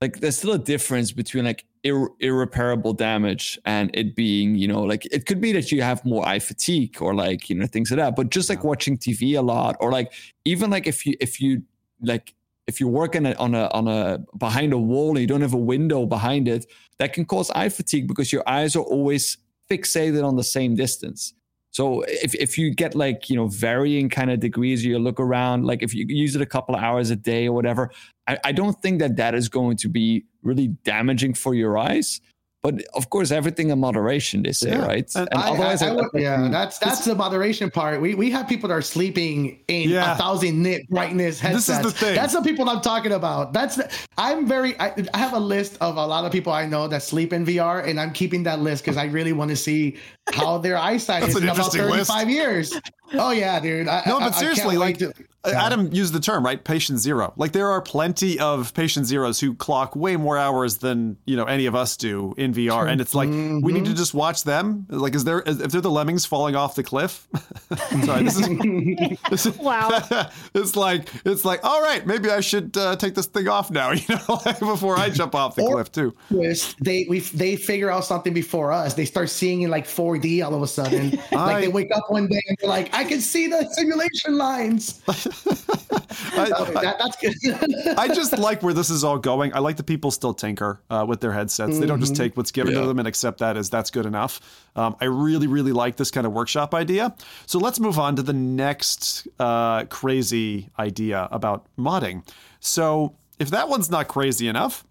like 0.00 0.20
there's 0.20 0.36
still 0.38 0.52
a 0.52 0.58
difference 0.74 1.10
between 1.12 1.44
like 1.44 1.64
ir- 1.82 2.14
irreparable 2.20 2.92
damage 2.94 3.58
and 3.64 3.90
it 4.00 4.14
being 4.14 4.54
you 4.54 4.68
know 4.72 4.82
like 4.92 5.02
it 5.16 5.26
could 5.26 5.40
be 5.40 5.50
that 5.52 5.66
you 5.72 5.82
have 5.82 6.04
more 6.04 6.22
eye 6.32 6.38
fatigue 6.38 6.94
or 7.02 7.14
like 7.14 7.50
you 7.50 7.56
know 7.56 7.66
things 7.66 7.90
like 7.90 7.98
that. 7.98 8.14
But 8.16 8.30
just 8.30 8.48
like 8.48 8.62
watching 8.64 8.96
TV 8.96 9.36
a 9.36 9.42
lot 9.42 9.76
or 9.80 9.90
like 9.98 10.12
even 10.44 10.70
like 10.70 10.86
if 10.86 11.04
you 11.04 11.14
if 11.20 11.40
you 11.40 11.62
like 12.00 12.32
if 12.68 12.78
you're 12.80 12.88
working 13.02 13.26
on 13.26 13.32
a- 13.32 13.38
on 13.44 13.54
a 13.54 13.64
on 13.78 13.88
a 13.88 14.18
behind 14.38 14.72
a 14.72 14.78
wall 14.78 15.10
and 15.10 15.20
you 15.20 15.26
don't 15.26 15.40
have 15.48 15.54
a 15.54 15.64
window 15.74 16.06
behind 16.06 16.46
it, 16.48 16.64
that 16.98 17.12
can 17.12 17.24
cause 17.24 17.50
eye 17.60 17.68
fatigue 17.70 18.06
because 18.06 18.32
your 18.32 18.44
eyes 18.48 18.76
are 18.76 18.84
always 18.96 19.36
fixated 19.70 20.22
on 20.24 20.36
the 20.36 20.44
same 20.44 20.76
distance. 20.76 21.34
So 21.70 22.02
if, 22.08 22.34
if 22.34 22.56
you 22.58 22.74
get 22.74 22.94
like, 22.94 23.28
you 23.30 23.36
know, 23.36 23.46
varying 23.48 24.08
kind 24.08 24.30
of 24.30 24.40
degrees, 24.40 24.84
you 24.84 24.98
look 24.98 25.20
around, 25.20 25.64
like 25.64 25.82
if 25.82 25.94
you 25.94 26.06
use 26.08 26.34
it 26.34 26.42
a 26.42 26.46
couple 26.46 26.74
of 26.74 26.82
hours 26.82 27.10
a 27.10 27.16
day 27.16 27.46
or 27.46 27.52
whatever, 27.52 27.90
I, 28.26 28.38
I 28.44 28.52
don't 28.52 28.80
think 28.82 28.98
that 29.00 29.16
that 29.16 29.34
is 29.34 29.48
going 29.48 29.76
to 29.78 29.88
be 29.88 30.24
really 30.42 30.68
damaging 30.84 31.34
for 31.34 31.54
your 31.54 31.76
eyes. 31.78 32.20
But 32.60 32.82
of 32.94 33.08
course, 33.08 33.30
everything 33.30 33.70
in 33.70 33.78
moderation, 33.78 34.42
they 34.42 34.50
say, 34.50 34.70
Yeah. 34.70 34.84
right? 34.84 35.08
And 35.14 35.28
I, 35.30 35.50
otherwise, 35.50 35.80
I, 35.80 35.86
I 35.86 35.90
I- 35.90 35.94
would- 35.94 36.08
yeah, 36.14 36.48
that's 36.50 36.78
that's 36.78 37.04
the 37.04 37.14
moderation 37.14 37.70
part. 37.70 38.00
We 38.00 38.16
we 38.16 38.32
have 38.32 38.48
people 38.48 38.68
that 38.68 38.74
are 38.74 38.82
sleeping 38.82 39.60
in 39.68 39.90
Yeah. 39.90 40.14
a 40.14 40.18
thousand 40.18 40.60
nit 40.60 40.82
brightness 40.90 41.38
This 41.40 41.68
is 41.68 41.78
the 41.80 41.92
thing. 41.92 42.16
That's 42.16 42.32
the 42.32 42.42
people 42.42 42.68
I'm 42.68 42.80
talking 42.80 43.12
about. 43.12 43.52
That's 43.52 43.76
the, 43.76 43.88
I'm 44.18 44.44
very. 44.48 44.78
I, 44.80 44.92
I 45.14 45.18
have 45.18 45.34
a 45.34 45.38
list 45.38 45.78
of 45.80 45.96
a 45.98 46.04
lot 46.04 46.24
of 46.24 46.32
people 46.32 46.52
I 46.52 46.66
know 46.66 46.88
that 46.88 47.04
sleep 47.04 47.32
in 47.32 47.46
VR, 47.46 47.86
and 47.86 48.00
I'm 48.00 48.12
keeping 48.12 48.42
that 48.42 48.58
list 48.58 48.82
because 48.82 48.96
I 48.96 49.04
really 49.04 49.32
want 49.32 49.50
to 49.50 49.56
see 49.56 49.96
how 50.32 50.58
their 50.58 50.76
eyesight 50.76 51.20
That's 51.22 51.34
is 51.36 51.42
in 51.42 51.44
about 51.48 51.56
interesting 51.58 51.82
list. 51.84 52.10
35 52.10 52.30
years. 52.30 52.80
Oh 53.14 53.30
yeah, 53.30 53.58
dude. 53.60 53.88
I, 53.88 54.02
No, 54.06 54.18
but 54.20 54.34
I 54.34 54.38
seriously, 54.38 54.76
can't 54.76 54.78
like 54.80 54.98
to- 54.98 55.08
uh, 55.44 55.50
Yeah. 55.50 55.64
Adam 55.66 55.92
used 55.94 56.12
the 56.12 56.20
term 56.20 56.44
right, 56.44 56.62
patient 56.62 56.98
zero. 56.98 57.32
Like 57.36 57.52
there 57.52 57.70
are 57.70 57.80
plenty 57.80 58.38
of 58.38 58.74
patient 58.74 59.06
zeros 59.06 59.40
who 59.40 59.54
clock 59.54 59.96
way 59.96 60.16
more 60.16 60.36
hours 60.36 60.78
than 60.78 61.16
you 61.24 61.36
know 61.36 61.44
any 61.44 61.64
of 61.66 61.74
us 61.74 61.96
do 61.96 62.34
in 62.36 62.52
VR, 62.52 62.86
and 62.88 63.00
it's 63.00 63.14
like 63.14 63.28
we 63.30 63.34
Mm-hmm. 63.36 63.66
need 63.68 63.84
to 63.86 63.94
just 63.94 64.12
watch 64.14 64.44
them. 64.44 64.84
Like, 64.90 65.14
is 65.14 65.24
there 65.24 65.42
if 65.46 65.56
they're 65.70 65.80
the 65.80 65.90
lemmings 65.90 66.26
falling 66.26 66.54
off 66.56 66.74
the 66.74 66.82
cliff? 66.82 67.26
Sorry, 68.04 68.24
this 68.24 68.38
is, 68.38 68.48
this 69.30 69.46
is 69.46 69.56
Wow. 69.58 69.88
it's 70.54 70.76
like 70.76 71.08
it's 71.24 71.44
like 71.46 71.64
all 71.64 71.80
right, 71.80 72.06
maybe 72.06 72.28
I 72.30 72.40
should 72.40 72.76
uh, 72.76 72.96
take 72.96 73.14
this 73.14 73.26
thing 73.26 73.48
off 73.48 73.70
now, 73.70 73.92
you 73.92 74.02
know, 74.08 74.40
like 74.44 74.58
before 74.58 74.98
I 74.98 75.08
jump 75.08 75.34
off 75.34 75.54
the 75.54 75.62
Or- 75.62 75.74
cliff 75.74 75.92
too. 75.92 76.14
twist, 76.28 76.76
they 76.82 77.06
we 77.08 77.20
they 77.20 77.56
figure 77.56 77.90
out 77.90 78.04
something 78.04 78.34
before 78.34 78.70
us. 78.72 78.92
They 78.94 79.06
start 79.06 79.30
seeing 79.30 79.62
in 79.62 79.70
like 79.70 79.86
4D 80.20 80.44
all 80.44 80.54
of 80.54 80.62
a 80.62 80.66
sudden. 80.66 81.18
I- 81.32 81.34
like 81.34 81.60
they 81.64 81.68
wake 81.68 81.90
up 81.94 82.04
one 82.10 82.26
day 82.26 82.40
and 82.48 82.56
they're 82.60 82.68
like, 82.68 82.94
I 82.94 83.04
can 83.04 83.20
see 83.20 83.46
the 83.46 83.68
simulation 83.72 84.36
lines. 84.36 85.00
I- 85.08 86.50
Oh, 86.54 86.64
that, 86.66 86.96
that's 86.98 87.16
good. 87.16 87.96
I 87.98 88.08
just 88.08 88.36
like 88.38 88.62
where 88.62 88.72
this 88.74 88.90
is 88.90 89.02
all 89.04 89.18
going. 89.18 89.54
I 89.54 89.58
like 89.60 89.76
that 89.76 89.84
people 89.84 90.10
still 90.10 90.34
tinker 90.34 90.80
uh, 90.90 91.04
with 91.08 91.20
their 91.20 91.32
headsets. 91.32 91.78
They 91.78 91.86
don't 91.86 92.00
just 92.00 92.16
take 92.16 92.36
what's 92.36 92.50
given 92.52 92.74
to 92.74 92.86
them 92.86 92.98
and 92.98 93.06
accept 93.08 93.38
that 93.38 93.56
as 93.56 93.70
that's 93.70 93.90
good 93.90 94.06
enough. 94.06 94.40
Um, 94.76 94.96
I 95.00 95.06
really, 95.06 95.46
really 95.46 95.72
like 95.72 95.96
this 95.96 96.10
kind 96.10 96.26
of 96.26 96.32
workshop 96.32 96.74
idea. 96.74 97.14
So 97.46 97.58
let's 97.58 97.80
move 97.80 97.98
on 97.98 98.16
to 98.16 98.22
the 98.22 98.32
next 98.32 99.26
uh, 99.38 99.84
crazy 99.86 100.70
idea 100.78 101.28
about 101.30 101.66
modding. 101.78 102.26
So 102.60 103.16
if 103.38 103.50
that 103.50 103.68
one's 103.68 103.90
not 103.90 104.08
crazy 104.08 104.48
enough, 104.48 104.84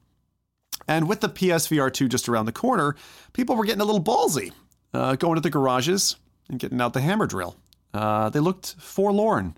and 0.87 1.07
with 1.07 1.21
the 1.21 1.29
PSVR 1.29 1.91
2 1.91 2.07
just 2.07 2.29
around 2.29 2.45
the 2.45 2.51
corner, 2.51 2.95
people 3.33 3.55
were 3.55 3.65
getting 3.65 3.81
a 3.81 3.85
little 3.85 4.03
ballsy, 4.03 4.51
uh, 4.93 5.15
going 5.15 5.35
to 5.35 5.41
the 5.41 5.49
garages 5.49 6.15
and 6.49 6.59
getting 6.59 6.81
out 6.81 6.93
the 6.93 7.01
hammer 7.01 7.27
drill. 7.27 7.55
Uh, 7.93 8.29
they 8.29 8.39
looked 8.39 8.75
forlorn 8.77 9.55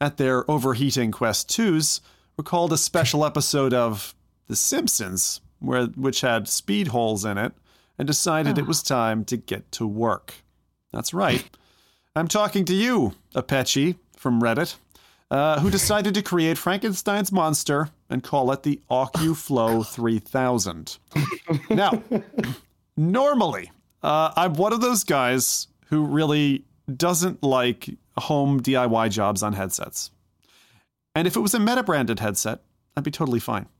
at 0.00 0.16
their 0.16 0.50
overheating 0.50 1.10
Quest 1.10 1.48
2s, 1.50 2.00
recalled 2.36 2.72
a 2.72 2.78
special 2.78 3.24
episode 3.24 3.74
of 3.74 4.14
The 4.48 4.56
Simpsons, 4.56 5.40
where 5.58 5.86
which 5.86 6.22
had 6.22 6.48
speed 6.48 6.88
holes 6.88 7.24
in 7.24 7.36
it, 7.36 7.52
and 7.98 8.06
decided 8.06 8.56
it 8.56 8.66
was 8.66 8.82
time 8.82 9.24
to 9.26 9.36
get 9.36 9.70
to 9.72 9.86
work. 9.86 10.34
That's 10.92 11.12
right. 11.12 11.44
I'm 12.16 12.28
talking 12.28 12.64
to 12.64 12.74
you, 12.74 13.14
Apache 13.34 13.96
from 14.16 14.40
Reddit, 14.42 14.76
uh, 15.30 15.60
who 15.60 15.70
decided 15.70 16.14
to 16.14 16.22
create 16.22 16.58
Frankenstein's 16.58 17.30
monster 17.30 17.90
and 18.08 18.22
call 18.22 18.50
it 18.52 18.62
the 18.62 18.80
OcuFlow 18.90 19.86
3000. 19.86 20.98
now, 21.70 22.02
normally, 22.96 23.70
uh, 24.02 24.32
I'm 24.36 24.54
one 24.54 24.72
of 24.72 24.80
those 24.80 25.04
guys 25.04 25.68
who 25.86 26.04
really 26.04 26.64
doesn't 26.94 27.42
like 27.42 27.90
home 28.18 28.60
DIY 28.60 29.10
jobs 29.10 29.42
on 29.42 29.52
headsets. 29.54 30.10
And 31.14 31.26
if 31.26 31.36
it 31.36 31.40
was 31.40 31.54
a 31.54 31.60
meta 31.60 31.82
branded 31.82 32.20
headset, 32.20 32.60
I'd 32.96 33.04
be 33.04 33.10
totally 33.10 33.40
fine. 33.40 33.66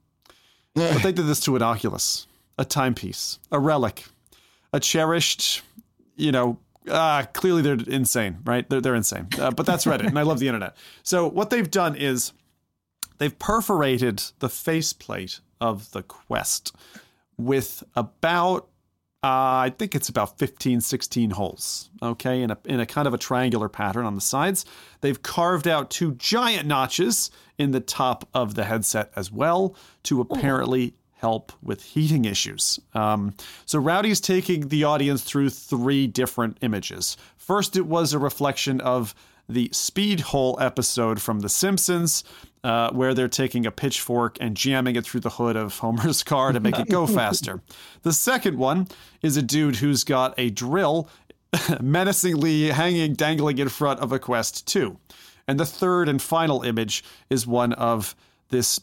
But 0.75 1.03
they 1.03 1.12
did 1.12 1.27
this 1.27 1.41
to 1.41 1.57
an 1.57 1.62
Oculus, 1.62 2.29
a 2.57 2.64
timepiece, 2.64 3.41
a 3.51 3.59
relic, 3.59 4.05
a 4.73 4.79
cherished, 4.79 5.62
you 6.16 6.31
know, 6.31 6.59
uh, 6.89 7.25
clearly 7.33 7.61
they're 7.61 7.79
insane, 7.89 8.39
right? 8.45 8.68
They're, 8.71 8.81
they're 8.81 8.95
insane. 8.95 9.27
Uh, 9.39 9.51
but 9.51 9.66
that's 9.66 9.85
Reddit, 9.85 10.07
and 10.07 10.18
I 10.18 10.23
love 10.23 10.39
the 10.39 10.47
internet. 10.47 10.77
So 11.03 11.29
what 11.29 11.51
they've 11.51 11.71
done 11.71 11.97
is 11.97 12.33
they've 13.18 13.37
perforated 13.37 14.23
the 14.39 14.49
faceplate 14.49 15.41
of 15.61 15.91
the 15.91 16.03
Quest 16.03 16.75
with 17.37 17.83
about 17.97 18.68
uh, 19.23 19.68
I 19.68 19.75
think 19.79 19.95
it's 19.95 20.09
about 20.09 20.39
15, 20.39 20.81
16 20.81 21.31
holes, 21.31 21.91
okay, 22.03 22.43
in 22.43 22.51
a, 22.51 22.59
in 22.64 22.81
a 22.81 22.87
kind 22.87 23.07
of 23.07 23.12
a 23.12 23.18
triangular 23.18 23.68
pattern 23.68 24.07
on 24.07 24.14
the 24.14 24.21
sides. 24.21 24.64
They've 25.03 25.23
carved 25.23 25.68
out 25.68 25.91
two 25.91 26.12
giant 26.12 26.66
notches 26.66 27.31
in 27.59 27.73
the 27.73 27.81
top 27.81 28.27
of 28.33 28.55
the 28.55 28.64
headset 28.64 29.12
as 29.14 29.31
well 29.31 29.77
to 30.05 30.23
apparently 30.23 30.95
help 31.16 31.53
with 31.62 31.83
heating 31.83 32.25
issues. 32.25 32.81
Um, 32.95 33.35
so 33.66 33.79
Rowdy's 33.79 34.23
taking 34.23 34.68
the 34.68 34.85
audience 34.85 35.23
through 35.23 35.51
three 35.51 36.07
different 36.07 36.57
images. 36.62 37.18
First, 37.37 37.77
it 37.77 37.85
was 37.85 38.14
a 38.14 38.18
reflection 38.18 38.81
of 38.81 39.14
the 39.47 39.68
speed 39.73 40.21
hole 40.21 40.57
episode 40.61 41.21
from 41.21 41.41
The 41.41 41.49
Simpsons, 41.51 42.25
uh, 42.63 42.91
where 42.91 43.15
they're 43.15 43.29
taking 43.29 43.67
a 43.67 43.71
pitchfork 43.71 44.37
and 44.41 44.57
jamming 44.57 44.97
it 44.97 45.05
through 45.05 45.21
the 45.21 45.31
hood 45.31 45.57
of 45.57 45.79
Homer's 45.79 46.23
car 46.23 46.53
to 46.53 46.61
make 46.61 46.79
it 46.79 46.89
go 46.89 47.07
faster. 47.21 47.63
The 48.03 48.13
second 48.13 48.59
one 48.59 48.89
is 49.23 49.37
a 49.37 49.43
dude 49.43 49.77
who's 49.77 50.05
got 50.05 50.35
a 50.39 50.51
drill 50.51 51.09
menacingly 51.81 52.69
hanging, 52.69 53.15
dangling 53.15 53.59
in 53.59 53.69
front 53.69 54.01
of 54.01 54.13
a 54.13 54.19
Quest 54.19 54.67
2. 54.69 54.97
And 55.49 55.59
the 55.59 55.67
third 55.67 56.09
and 56.09 56.21
final 56.21 56.63
image 56.63 57.03
is 57.29 57.47
one 57.47 57.73
of 57.73 58.15
this 58.51 58.81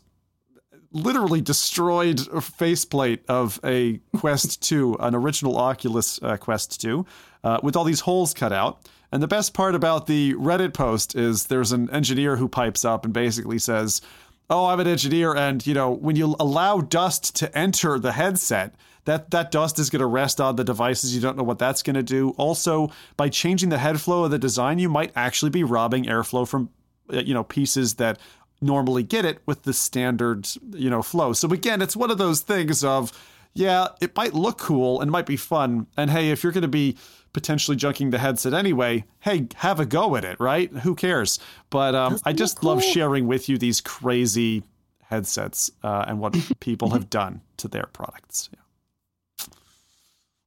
literally 0.92 1.42
destroyed 1.42 2.20
faceplate 2.44 3.24
of 3.28 3.60
a 3.64 4.00
Quest 4.18 4.62
2, 4.64 4.98
an 5.00 5.16
original 5.16 5.58
Oculus 5.58 6.22
uh, 6.22 6.38
Quest 6.38 6.82
2, 6.82 7.06
uh, 7.44 7.60
with 7.64 7.76
all 7.76 7.84
these 7.84 8.02
holes 8.02 8.34
cut 8.34 8.52
out. 8.52 8.90
And 9.12 9.24
the 9.24 9.28
best 9.28 9.53
part 9.53 9.76
about 9.76 10.08
the 10.08 10.34
Reddit 10.34 10.74
post 10.74 11.16
is 11.16 11.45
there's 11.45 11.72
an 11.72 11.89
engineer 11.91 12.36
who 12.36 12.47
pipes 12.47 12.84
up 12.84 13.05
and 13.05 13.14
basically 13.14 13.60
says, 13.60 14.01
"Oh, 14.49 14.66
I'm 14.66 14.80
an 14.80 14.88
engineer, 14.88 15.36
and 15.36 15.66
you 15.66 15.74
know 15.74 15.91
when 15.91 16.16
you 16.16 16.36
allow 16.39 16.82
dust 16.82 17.36
to 17.38 17.58
enter 17.58 17.99
the 17.99 18.14
headset." 18.14 18.76
That, 19.05 19.32
that 19.32 19.51
dust 19.51 19.80
is 19.80 19.89
going 19.89 20.01
to 20.01 20.05
rest 20.05 20.41
on 20.41 20.58
the 20.58 20.66
devices. 20.66 21.16
You 21.16 21.22
don't 21.22 21.38
know 21.38 21.43
what 21.43 21.60
that's 21.60 21.82
going 21.82 21.93
to 21.93 22.03
do. 22.03 22.32
Also, 22.32 22.91
by 23.16 23.30
changing 23.30 23.70
the 23.70 23.78
head 23.78 24.01
flow 24.01 24.26
of 24.26 24.32
the 24.32 24.38
design, 24.38 24.80
you 24.80 24.89
might 24.89 25.14
actually 25.16 25.49
be 25.49 25.64
robbing 25.64 26.03
airflow 26.03 26.45
from 26.45 26.70
uh, 27.14 27.20
you 27.20 27.34
know 27.34 27.45
pieces 27.45 27.93
that 27.95 28.20
normally 28.60 29.03
get 29.03 29.24
it 29.24 29.39
with 29.45 29.64
the 29.64 29.72
standard 29.72 30.45
you 30.74 30.89
know 30.89 31.01
flow. 31.01 31.32
So 31.32 31.49
again, 31.49 31.82
it's 31.82 31.95
one 31.95 32.12
of 32.12 32.18
those 32.18 32.41
things 32.41 32.84
of 32.84 33.14
yeah, 33.53 33.88
it 34.01 34.16
might 34.16 34.34
look 34.34 34.60
cool 34.60 35.01
and 35.01 35.10
might 35.10 35.26
be 35.26 35.38
fun. 35.38 35.88
And 35.97 36.12
hey, 36.12 36.30
if 36.30 36.43
you're 36.43 36.51
going 36.51 36.62
to 36.62 36.68
be 36.68 36.95
potentially 37.38 37.78
junking 37.78 38.10
the 38.10 38.18
headset 38.18 38.52
anyway, 38.52 39.06
hey, 39.20 39.48
have 39.58 39.80
a 39.80 39.86
go 39.86 40.16
at 40.16 40.26
it, 40.26 40.40
right? 40.40 40.72
Who 40.78 40.96
cares? 40.96 41.40
But 41.70 41.94
um, 41.94 42.18
I 42.26 42.34
just 42.34 42.64
love 42.64 42.84
sharing 42.84 43.28
with 43.28 43.48
you 43.48 43.60
these 43.60 43.80
crazy 43.80 44.64
headsets 45.04 45.70
uh, 45.84 46.06
and 46.08 46.20
what 46.20 46.36
people 46.60 46.90
have 46.90 47.12
done 47.12 47.42
to 47.58 47.68
their 47.68 47.86
products. 47.94 48.50
Yeah. 48.52 49.46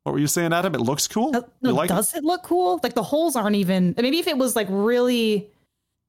What 0.02 0.14
were 0.14 0.18
you 0.18 0.26
saying, 0.26 0.52
Adam? 0.52 0.74
It 0.74 0.80
looks 0.80 1.06
cool. 1.06 1.30
Uh, 1.36 1.42
you 1.60 1.68
no, 1.68 1.74
like 1.74 1.90
does 1.90 2.12
it 2.12 2.24
look 2.24 2.42
cool? 2.42 2.80
Like 2.82 2.94
the 2.94 3.04
holes 3.04 3.36
aren't 3.36 3.54
even. 3.54 3.94
Maybe 3.96 4.18
if 4.18 4.26
it 4.26 4.36
was 4.36 4.56
like 4.56 4.66
really, 4.68 5.48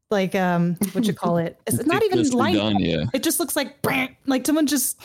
like 0.10 0.34
um, 0.34 0.78
what 0.94 1.06
you 1.06 1.14
call 1.14 1.38
it? 1.38 1.60
It's 1.68 1.78
not 1.86 2.02
even 2.02 2.18
Ridiculously 2.18 2.40
light. 2.40 2.56
done, 2.56 2.80
yeah. 2.80 3.06
It 3.14 3.22
just 3.22 3.40
looks 3.40 3.56
like 3.56 3.78
like 4.26 4.48
someone 4.48 4.66
just. 4.66 5.00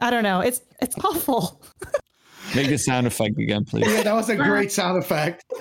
I 0.00 0.10
don't 0.10 0.22
know. 0.22 0.40
It's 0.40 0.62
it's 0.80 0.96
awful. 1.04 1.60
Make 2.54 2.68
the 2.68 2.78
sound 2.78 3.06
effect 3.06 3.38
again, 3.38 3.64
please. 3.64 3.86
yeah, 3.86 4.02
that 4.02 4.14
was 4.14 4.28
a 4.28 4.36
great 4.36 4.72
sound 4.72 4.98
effect. 4.98 5.44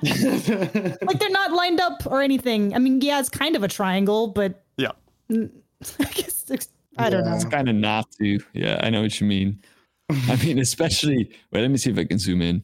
Like 0.00 1.18
they're 1.18 1.30
not 1.30 1.52
lined 1.52 1.80
up 1.80 2.06
or 2.06 2.22
anything. 2.22 2.74
I 2.74 2.78
mean, 2.78 3.00
yeah, 3.00 3.20
it's 3.20 3.28
kind 3.28 3.56
of 3.56 3.62
a 3.62 3.68
triangle, 3.68 4.28
but 4.28 4.64
yeah. 4.76 4.92
I 5.30 5.48
guess 6.14 6.50
it's, 6.50 6.68
I 6.96 7.10
don't 7.10 7.24
Yeah. 7.24 7.30
know. 7.30 7.36
It's 7.36 7.44
kind 7.44 7.68
of 7.68 7.74
not 7.74 8.10
to. 8.12 8.38
Yeah, 8.54 8.80
I 8.82 8.90
know 8.90 9.02
what 9.02 9.20
you 9.20 9.26
mean. 9.26 9.60
I 10.10 10.36
mean, 10.36 10.58
especially. 10.60 11.30
Wait, 11.52 11.60
let 11.60 11.70
me 11.70 11.76
see 11.76 11.90
if 11.90 11.98
I 11.98 12.04
can 12.04 12.18
zoom 12.18 12.40
in. 12.42 12.62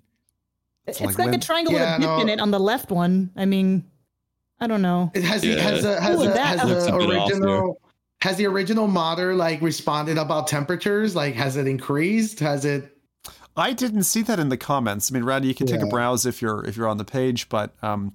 It's, 0.86 1.00
like 1.00 1.18
like, 1.18 1.34
a 1.34 1.38
triangle 1.38 1.74
Yeah, 1.74 1.96
with 1.96 2.04
a 2.04 2.08
dip 2.08 2.16
no. 2.16 2.20
in 2.22 2.28
it 2.28 2.40
on 2.40 2.50
the 2.50 2.60
left 2.60 2.90
one. 2.90 3.30
I 3.36 3.44
mean, 3.46 3.84
I 4.60 4.66
don't 4.66 4.82
know. 4.82 5.10
It 5.14 5.24
has 5.24 5.42
the 5.42 5.48
Yeah. 5.48 5.60
has 5.60 5.82
the 5.82 6.00
has 6.00 6.18
Ooh, 6.18 6.24
the, 6.24 6.30
that 6.32 6.58
has 6.60 6.68
looks 6.68 6.86
a 6.86 6.92
bit 6.92 7.16
off 7.16 7.30
original 7.30 7.80
has 8.22 8.36
the 8.38 8.46
original 8.46 8.86
modder 8.86 9.34
like 9.34 9.60
responded 9.60 10.16
about 10.18 10.46
temperatures? 10.46 11.14
Like 11.14 11.34
has 11.34 11.56
it 11.56 11.66
increased? 11.66 12.40
Has 12.40 12.64
it 12.64 12.93
I 13.56 13.72
didn't 13.72 14.04
see 14.04 14.22
that 14.22 14.38
in 14.38 14.48
the 14.48 14.56
comments. 14.56 15.10
I 15.10 15.14
mean, 15.14 15.24
Randy, 15.24 15.48
you 15.48 15.54
can 15.54 15.66
take 15.66 15.80
a 15.80 15.86
browse 15.86 16.26
if 16.26 16.42
you're 16.42 16.64
if 16.64 16.76
you're 16.76 16.88
on 16.88 16.98
the 16.98 17.04
page, 17.04 17.48
but 17.48 17.72
um, 17.82 18.12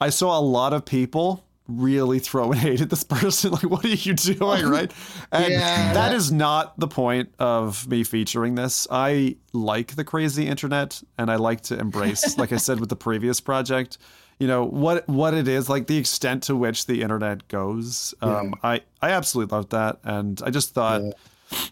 I 0.00 0.10
saw 0.10 0.38
a 0.38 0.42
lot 0.42 0.72
of 0.72 0.84
people 0.84 1.44
really 1.68 2.18
throwing 2.18 2.58
hate 2.58 2.80
at 2.80 2.90
this 2.90 3.04
person. 3.04 3.52
Like, 3.52 3.62
what 3.62 3.84
are 3.84 3.88
you 3.88 4.14
doing, 4.14 4.66
right? 4.66 4.92
And 5.32 5.52
Yeah, 5.52 5.94
that 5.94 6.14
is 6.14 6.30
not 6.30 6.78
the 6.78 6.88
point 6.88 7.32
of 7.38 7.88
me 7.88 8.04
featuring 8.04 8.54
this. 8.54 8.86
I 8.90 9.36
like 9.54 9.96
the 9.96 10.04
crazy 10.04 10.46
internet, 10.46 11.02
and 11.16 11.30
I 11.30 11.36
like 11.36 11.62
to 11.62 11.78
embrace, 11.78 12.36
like 12.42 12.52
I 12.52 12.58
said 12.58 12.80
with 12.80 12.90
the 12.90 12.96
previous 12.96 13.40
project, 13.40 13.96
you 14.38 14.46
know 14.46 14.64
what 14.64 15.08
what 15.08 15.34
it 15.34 15.48
is, 15.48 15.68
like 15.68 15.86
the 15.86 15.96
extent 15.96 16.42
to 16.44 16.56
which 16.56 16.86
the 16.86 17.00
internet 17.02 17.48
goes. 17.48 18.12
Um, 18.20 18.54
I 18.62 18.82
I 19.00 19.10
absolutely 19.10 19.56
love 19.56 19.70
that, 19.70 20.00
and 20.04 20.42
I 20.44 20.50
just 20.50 20.74
thought 20.74 21.00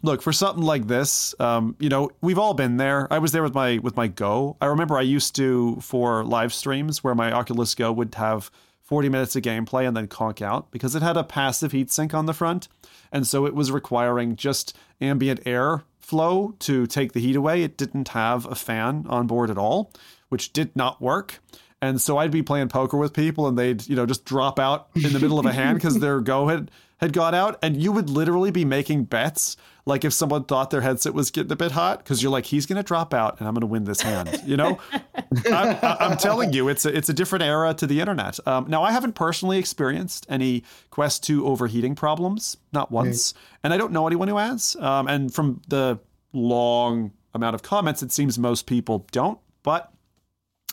look 0.03 0.22
for 0.22 0.33
something 0.33 0.64
like 0.64 0.87
this 0.87 1.35
um, 1.41 1.76
you 1.78 1.89
know 1.89 2.11
we've 2.20 2.39
all 2.39 2.55
been 2.55 2.76
there. 2.76 3.07
I 3.12 3.18
was 3.18 3.33
there 3.33 3.43
with 3.43 3.55
my 3.55 3.78
with 3.78 3.97
my 3.97 4.09
go. 4.09 4.57
I 4.61 4.66
remember 4.66 4.97
i 4.99 5.03
used 5.03 5.35
to 5.37 5.78
for 5.81 6.24
live 6.24 6.53
streams 6.53 7.03
where 7.05 7.14
my 7.14 7.33
oculus 7.33 7.74
go 7.74 7.93
would 7.93 8.14
have 8.14 8.51
40 8.83 9.09
minutes 9.09 9.37
of 9.37 9.43
gameplay 9.43 9.87
and 9.87 9.97
then 9.97 10.09
conk 10.09 10.43
out 10.43 10.70
because 10.70 10.95
it 10.95 11.03
had 11.03 11.16
a 11.16 11.24
passive 11.24 11.72
heat 11.72 11.91
sink 11.91 12.12
on 12.12 12.26
the 12.26 12.35
front. 12.35 12.66
And 13.12 13.26
so 13.26 13.47
it 13.47 13.55
was 13.55 13.70
requiring 13.70 14.35
just 14.35 14.76
ambient 15.01 15.41
air 15.47 15.85
flow 16.01 16.57
to 16.61 16.87
take 16.87 17.12
the 17.12 17.20
heat 17.20 17.37
away. 17.37 17.62
It 17.62 17.76
didn't 17.76 18.09
have 18.09 18.47
a 18.47 18.57
fan 18.57 19.07
on 19.09 19.28
board 19.28 19.49
at 19.49 19.59
all 19.59 19.93
which 20.31 20.55
did 20.55 20.74
not 20.74 21.03
work. 21.03 21.41
And 21.83 22.01
so 22.01 22.16
I'd 22.16 22.31
be 22.31 22.43
playing 22.43 22.68
poker 22.68 22.97
with 22.97 23.12
people 23.12 23.47
and 23.47 23.59
they'd, 23.59 23.87
you 23.87 23.97
know, 23.97 24.07
just 24.07 24.24
drop 24.24 24.59
out 24.59 24.89
in 24.95 25.12
the 25.12 25.18
middle 25.18 25.39
of 25.39 25.47
a 25.47 25.53
hand 25.53 25.76
because 25.76 25.99
their 25.99 26.20
go 26.22 26.49
had, 26.49 26.70
had 27.01 27.13
got 27.13 27.35
out. 27.35 27.59
And 27.63 27.77
you 27.83 27.93
would 27.93 28.09
literally 28.09 28.51
be 28.51 28.65
making 28.65 29.05
bets. 29.05 29.57
Like 29.87 30.05
if 30.05 30.13
someone 30.13 30.45
thought 30.45 30.71
their 30.71 30.83
headset 30.83 31.15
was 31.15 31.31
getting 31.31 31.51
a 31.51 31.57
bit 31.57 31.73
hot, 31.73 31.99
because 31.99 32.23
you're 32.23 32.31
like, 32.31 32.47
he's 32.47 32.67
going 32.67 32.77
to 32.77 32.83
drop 32.83 33.13
out 33.13 33.39
and 33.39 33.49
I'm 33.49 33.55
going 33.55 33.63
to 33.63 33.67
win 33.67 33.85
this 33.85 34.03
hand. 34.03 34.41
You 34.45 34.57
know, 34.57 34.79
I'm, 35.47 35.79
I'm, 35.83 36.17
telling 36.17 36.53
you, 36.53 36.69
it's 36.69 36.85
a, 36.85 36.97
it's 36.97 37.09
a 37.09 37.15
different 37.15 37.43
era 37.43 37.75
to 37.75 37.87
the 37.87 38.01
internet. 38.01 38.39
Um, 38.47 38.67
now, 38.69 38.83
I 38.83 38.93
haven't 38.93 39.15
personally 39.15 39.59
experienced 39.59 40.27
any 40.29 40.63
Quest 40.91 41.25
2 41.25 41.47
overheating 41.47 41.95
problems, 41.95 42.57
not 42.73 42.93
once. 42.93 43.35
Right. 43.35 43.61
And 43.65 43.75
I 43.75 43.79
don't 43.79 43.93
know 43.93 44.07
anyone 44.07 44.29
who 44.29 44.37
has. 44.37 44.77
Um, 44.77 45.09
and 45.09 45.33
from 45.35 45.63
the 45.69 45.99
long 46.33 47.13
amount 47.35 47.55
of 47.55 47.63
comments, 47.63 48.03
it 48.03 48.13
seems 48.13 48.39
most 48.39 48.67
people 48.67 49.07
don't. 49.11 49.39
But 49.63 49.91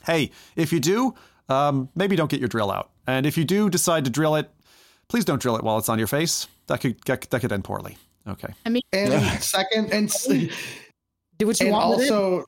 hey, 0.05 0.31
if 0.55 0.73
you 0.73 0.79
do, 0.79 1.15
um, 1.49 1.89
maybe 1.95 2.15
don't 2.15 2.29
get 2.29 2.39
your 2.39 2.49
drill 2.49 2.71
out. 2.71 2.91
And 3.05 3.25
if 3.25 3.37
you 3.37 3.45
do 3.45 3.69
decide 3.69 4.03
to 4.05 4.11
drill 4.11 4.35
it, 4.35 4.51
please 5.09 5.25
don't 5.25 5.41
drill 5.41 5.55
it 5.57 5.63
while 5.63 5.77
it's 5.77 5.89
on 5.89 5.97
your 5.97 6.07
face. 6.07 6.47
That 6.67 6.81
could 6.81 6.99
that 7.05 7.29
could 7.29 7.51
end 7.51 7.63
poorly. 7.63 7.97
Okay. 8.27 8.53
I 8.65 8.69
mean, 8.69 8.81
and 8.91 9.41
second, 9.41 9.93
and 9.93 10.09
do 11.37 11.47
what 11.47 11.59
you 11.59 11.67
and 11.67 11.73
want. 11.73 11.85
Also, 11.85 12.45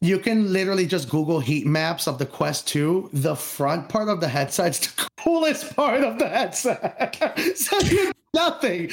you 0.00 0.18
can 0.18 0.52
literally 0.52 0.86
just 0.86 1.08
Google 1.08 1.40
heat 1.40 1.66
maps 1.66 2.06
of 2.06 2.18
the 2.18 2.26
Quest 2.26 2.68
2. 2.68 3.10
The 3.12 3.34
front 3.34 3.88
part 3.88 4.08
of 4.08 4.20
the 4.20 4.28
headset's 4.28 4.78
the 4.96 5.08
coolest 5.16 5.74
part 5.74 6.02
of 6.02 6.18
the 6.18 6.28
headset. 6.28 7.16
so 7.56 7.78
you 7.80 8.12
nothing. 8.36 8.90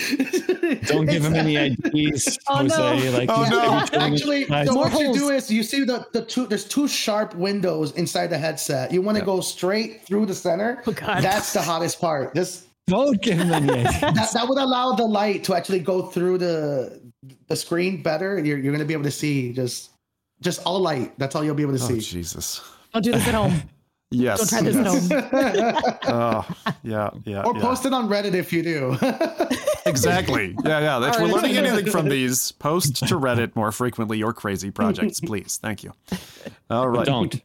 Don't 0.86 1.06
give 1.06 1.26
him 1.26 1.36
any 1.36 1.58
ideas, 1.58 2.40
oh, 2.48 2.58
Jose. 2.58 3.12
No. 3.12 3.18
Like, 3.18 3.30
oh, 3.30 3.48
no. 3.50 4.00
Actually, 4.00 4.46
so 4.46 4.74
what 4.74 4.98
you 5.00 5.14
do 5.14 5.30
is 5.30 5.52
you 5.52 5.64
see 5.64 5.84
the, 5.84 6.08
the 6.14 6.24
two 6.24 6.48
there's 6.48 6.66
two 6.66 6.88
sharp 6.88 7.36
windows 7.36 7.92
inside 7.94 8.28
the 8.28 8.38
headset. 8.38 8.92
You 8.92 9.02
want 9.02 9.18
to 9.18 9.22
yeah. 9.22 9.26
go 9.26 9.42
straight 9.42 10.02
through 10.04 10.26
the 10.28 10.36
center. 10.36 10.82
Oh, 10.88 10.94
God. 10.94 11.22
That's 11.22 11.54
the 11.54 11.62
hottest 11.62 12.00
part. 12.00 12.34
Just 12.34 12.68
don't 12.88 13.22
give 13.22 13.38
him 13.38 13.52
any 13.52 13.72
ideas. 13.72 14.02
That, 14.02 14.30
that 14.34 14.48
would 14.48 14.58
allow 14.58 14.94
the 14.94 15.06
light 15.06 15.44
to 15.46 15.56
actually 15.56 15.80
go 15.80 16.04
through 16.04 16.38
the 16.38 17.02
the 17.48 17.56
screen 17.56 18.02
better. 18.02 18.40
You're 18.40 18.58
you're 18.58 18.74
gonna 18.74 18.86
be 18.86 18.94
able 18.94 19.04
to 19.04 19.12
see 19.12 19.54
just 19.54 19.93
just 20.44 20.62
all 20.66 20.80
light. 20.80 21.18
That's 21.18 21.36
all 21.36 21.44
you'll 21.44 21.56
be 21.56 21.64
able 21.64 21.78
to 21.78 21.84
oh, 21.84 21.88
see. 21.88 22.00
Jesus. 22.00 22.62
Don't 22.94 23.04
do 23.04 23.12
this 23.12 23.28
at 23.28 23.34
home. 23.34 23.62
Yes. 24.16 24.48
Don't 24.52 24.62
try 24.62 24.72
this 24.72 24.76
yes. 24.76 25.12
at 25.12 25.34
home. 25.34 25.94
oh, 26.08 26.48
yeah, 26.84 27.10
yeah. 27.26 27.42
Or 27.42 27.56
yeah. 27.56 27.62
post 27.64 27.88
it 27.88 27.94
on 27.94 28.08
Reddit 28.08 28.36
if 28.36 28.54
you 28.54 28.62
do. 28.62 28.96
exactly. 29.88 30.56
Yeah, 30.64 30.82
yeah. 30.82 31.10
If 31.10 31.20
we're 31.20 31.30
learning 31.30 31.58
anything 31.58 31.92
from 31.92 32.10
these, 32.10 32.52
post 32.52 32.98
to 33.08 33.16
Reddit 33.16 33.56
more 33.56 33.72
frequently 33.72 34.20
your 34.20 34.32
crazy 34.32 34.70
projects, 34.70 35.20
please. 35.20 35.58
Thank 35.60 35.84
you. 35.84 35.94
All 36.70 36.90
right. 36.90 36.98
But 36.98 37.06
don't. 37.06 37.42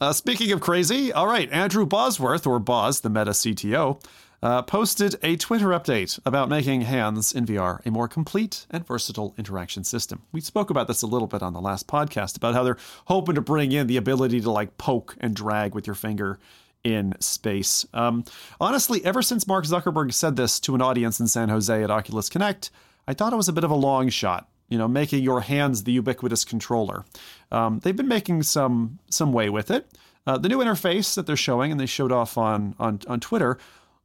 Uh, 0.00 0.12
speaking 0.12 0.52
of 0.52 0.60
crazy, 0.60 1.12
all 1.12 1.26
right, 1.26 1.50
Andrew 1.50 1.84
Bosworth, 1.84 2.46
or 2.46 2.60
Boz, 2.60 3.00
the 3.00 3.10
Meta 3.10 3.32
CTO, 3.32 4.00
uh, 4.42 4.62
posted 4.62 5.16
a 5.22 5.36
Twitter 5.36 5.68
update 5.68 6.18
about 6.24 6.48
making 6.48 6.82
hands 6.82 7.32
in 7.32 7.44
VR 7.44 7.84
a 7.84 7.90
more 7.90 8.08
complete 8.08 8.66
and 8.70 8.86
versatile 8.86 9.34
interaction 9.36 9.84
system. 9.84 10.22
We 10.32 10.40
spoke 10.40 10.70
about 10.70 10.86
this 10.86 11.02
a 11.02 11.06
little 11.06 11.26
bit 11.26 11.42
on 11.42 11.52
the 11.52 11.60
last 11.60 11.86
podcast 11.86 12.36
about 12.36 12.54
how 12.54 12.62
they're 12.62 12.78
hoping 13.06 13.34
to 13.34 13.40
bring 13.40 13.72
in 13.72 13.86
the 13.86 13.96
ability 13.96 14.40
to 14.42 14.50
like 14.50 14.78
poke 14.78 15.16
and 15.20 15.34
drag 15.34 15.74
with 15.74 15.86
your 15.86 15.94
finger 15.94 16.38
in 16.84 17.14
space. 17.20 17.84
Um, 17.92 18.24
honestly, 18.60 19.04
ever 19.04 19.22
since 19.22 19.46
Mark 19.46 19.64
Zuckerberg 19.64 20.12
said 20.14 20.36
this 20.36 20.60
to 20.60 20.74
an 20.74 20.82
audience 20.82 21.18
in 21.18 21.26
San 21.26 21.48
Jose 21.48 21.82
at 21.82 21.90
Oculus 21.90 22.28
Connect, 22.28 22.70
I 23.06 23.14
thought 23.14 23.32
it 23.32 23.36
was 23.36 23.48
a 23.48 23.52
bit 23.52 23.64
of 23.64 23.70
a 23.70 23.76
long 23.76 24.08
shot. 24.08 24.48
You 24.68 24.76
know, 24.76 24.86
making 24.86 25.24
your 25.24 25.40
hands 25.40 25.84
the 25.84 25.92
ubiquitous 25.92 26.44
controller. 26.44 27.06
Um, 27.50 27.78
they've 27.78 27.96
been 27.96 28.06
making 28.06 28.42
some 28.42 28.98
some 29.08 29.32
way 29.32 29.48
with 29.48 29.70
it. 29.70 29.88
Uh, 30.26 30.36
the 30.36 30.50
new 30.50 30.58
interface 30.58 31.14
that 31.14 31.26
they're 31.26 31.36
showing, 31.36 31.72
and 31.72 31.80
they 31.80 31.86
showed 31.86 32.12
off 32.12 32.36
on 32.36 32.74
on, 32.78 33.00
on 33.08 33.18
Twitter, 33.18 33.56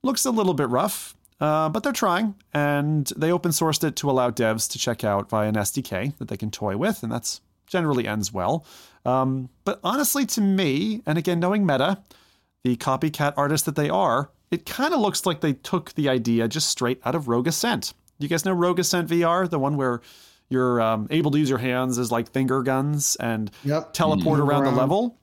Looks 0.03 0.25
a 0.25 0.31
little 0.31 0.53
bit 0.53 0.69
rough, 0.69 1.15
uh, 1.39 1.69
but 1.69 1.83
they're 1.83 1.93
trying, 1.93 2.35
and 2.53 3.07
they 3.15 3.31
open 3.31 3.51
sourced 3.51 3.83
it 3.85 3.95
to 3.97 4.09
allow 4.09 4.31
devs 4.31 4.69
to 4.71 4.77
check 4.77 5.05
out 5.05 5.29
via 5.29 5.47
an 5.47 5.55
SDK 5.55 6.17
that 6.17 6.27
they 6.27 6.35
can 6.35 6.51
toy 6.51 6.75
with, 6.75 7.03
and 7.03 7.11
that's 7.11 7.39
generally 7.67 8.05
ends 8.05 8.33
well. 8.33 8.65
Um, 9.05 9.47
but 9.63 9.79
honestly, 9.81 10.25
to 10.25 10.41
me, 10.41 11.01
and 11.05 11.17
again, 11.17 11.39
knowing 11.39 11.65
Meta, 11.65 12.03
the 12.65 12.75
copycat 12.75 13.33
artist 13.37 13.65
that 13.65 13.75
they 13.75 13.89
are, 13.89 14.29
it 14.51 14.65
kind 14.65 14.93
of 14.93 14.99
looks 14.99 15.25
like 15.25 15.39
they 15.39 15.53
took 15.53 15.93
the 15.93 16.09
idea 16.09 16.49
just 16.49 16.69
straight 16.69 16.99
out 17.05 17.15
of 17.15 17.29
Rogue 17.29 17.47
Ascent. 17.47 17.93
You 18.19 18.27
guys 18.27 18.43
know 18.43 18.53
Rogue 18.53 18.79
Ascent 18.79 19.09
VR, 19.09 19.49
the 19.49 19.57
one 19.57 19.77
where 19.77 20.01
you're 20.49 20.81
um, 20.81 21.07
able 21.11 21.31
to 21.31 21.39
use 21.39 21.49
your 21.49 21.59
hands 21.59 21.97
as 21.97 22.11
like 22.11 22.31
finger 22.31 22.61
guns 22.61 23.15
and 23.15 23.49
yep. 23.63 23.93
teleport 23.93 24.39
mm-hmm. 24.39 24.49
around, 24.49 24.63
around 24.63 24.73
the 24.73 24.79
level 24.79 25.17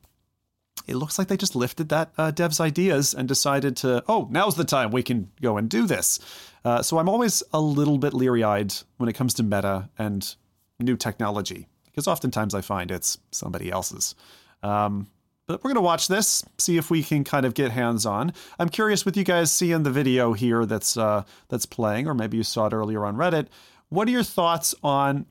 it 0.86 0.96
looks 0.96 1.18
like 1.18 1.28
they 1.28 1.36
just 1.36 1.54
lifted 1.54 1.88
that 1.90 2.12
uh, 2.18 2.30
dev's 2.30 2.60
ideas 2.60 3.14
and 3.14 3.28
decided 3.28 3.76
to, 3.78 4.02
oh, 4.08 4.28
now's 4.30 4.56
the 4.56 4.64
time 4.64 4.90
we 4.90 5.02
can 5.02 5.30
go 5.40 5.56
and 5.56 5.68
do 5.68 5.86
this. 5.86 6.18
Uh, 6.64 6.82
so 6.82 6.98
I'm 6.98 7.08
always 7.08 7.42
a 7.52 7.60
little 7.60 7.98
bit 7.98 8.14
leery 8.14 8.42
eyed 8.42 8.74
when 8.96 9.08
it 9.08 9.14
comes 9.14 9.34
to 9.34 9.42
meta 9.42 9.88
and 9.98 10.34
new 10.78 10.96
technology, 10.96 11.68
because 11.86 12.08
oftentimes 12.08 12.54
I 12.54 12.60
find 12.60 12.90
it's 12.90 13.18
somebody 13.30 13.70
else's. 13.70 14.14
Um, 14.62 15.08
but 15.46 15.64
we're 15.64 15.70
going 15.70 15.74
to 15.76 15.80
watch 15.80 16.08
this, 16.08 16.44
see 16.58 16.76
if 16.76 16.90
we 16.90 17.02
can 17.02 17.24
kind 17.24 17.44
of 17.44 17.54
get 17.54 17.72
hands 17.72 18.06
on. 18.06 18.32
I'm 18.58 18.68
curious 18.68 19.04
with 19.04 19.16
you 19.16 19.24
guys 19.24 19.50
seeing 19.50 19.82
the 19.82 19.90
video 19.90 20.32
here 20.32 20.64
that's 20.64 20.96
uh, 20.96 21.24
that's 21.48 21.66
playing, 21.66 22.06
or 22.06 22.14
maybe 22.14 22.36
you 22.36 22.44
saw 22.44 22.66
it 22.66 22.72
earlier 22.72 23.04
on 23.04 23.16
Reddit. 23.16 23.48
What 23.88 24.06
are 24.06 24.12
your 24.12 24.22
thoughts 24.22 24.74
on 24.84 25.26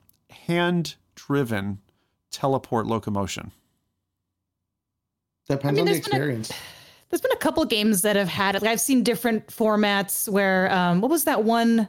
hand 0.46 0.96
driven 1.14 1.78
teleport 2.30 2.86
locomotion? 2.86 3.52
Depends 5.50 5.78
I 5.78 5.82
mean, 5.82 5.88
on 5.88 5.92
the 5.92 5.98
experience. 5.98 6.50
A, 6.50 6.54
there's 7.10 7.20
been 7.20 7.32
a 7.32 7.36
couple 7.36 7.64
games 7.64 8.02
that 8.02 8.16
have 8.16 8.28
had 8.28 8.54
it. 8.54 8.62
Like 8.62 8.70
I've 8.70 8.80
seen 8.80 9.02
different 9.02 9.48
formats 9.48 10.28
where 10.28 10.72
um, 10.72 11.00
what 11.00 11.10
was 11.10 11.24
that 11.24 11.44
one 11.44 11.88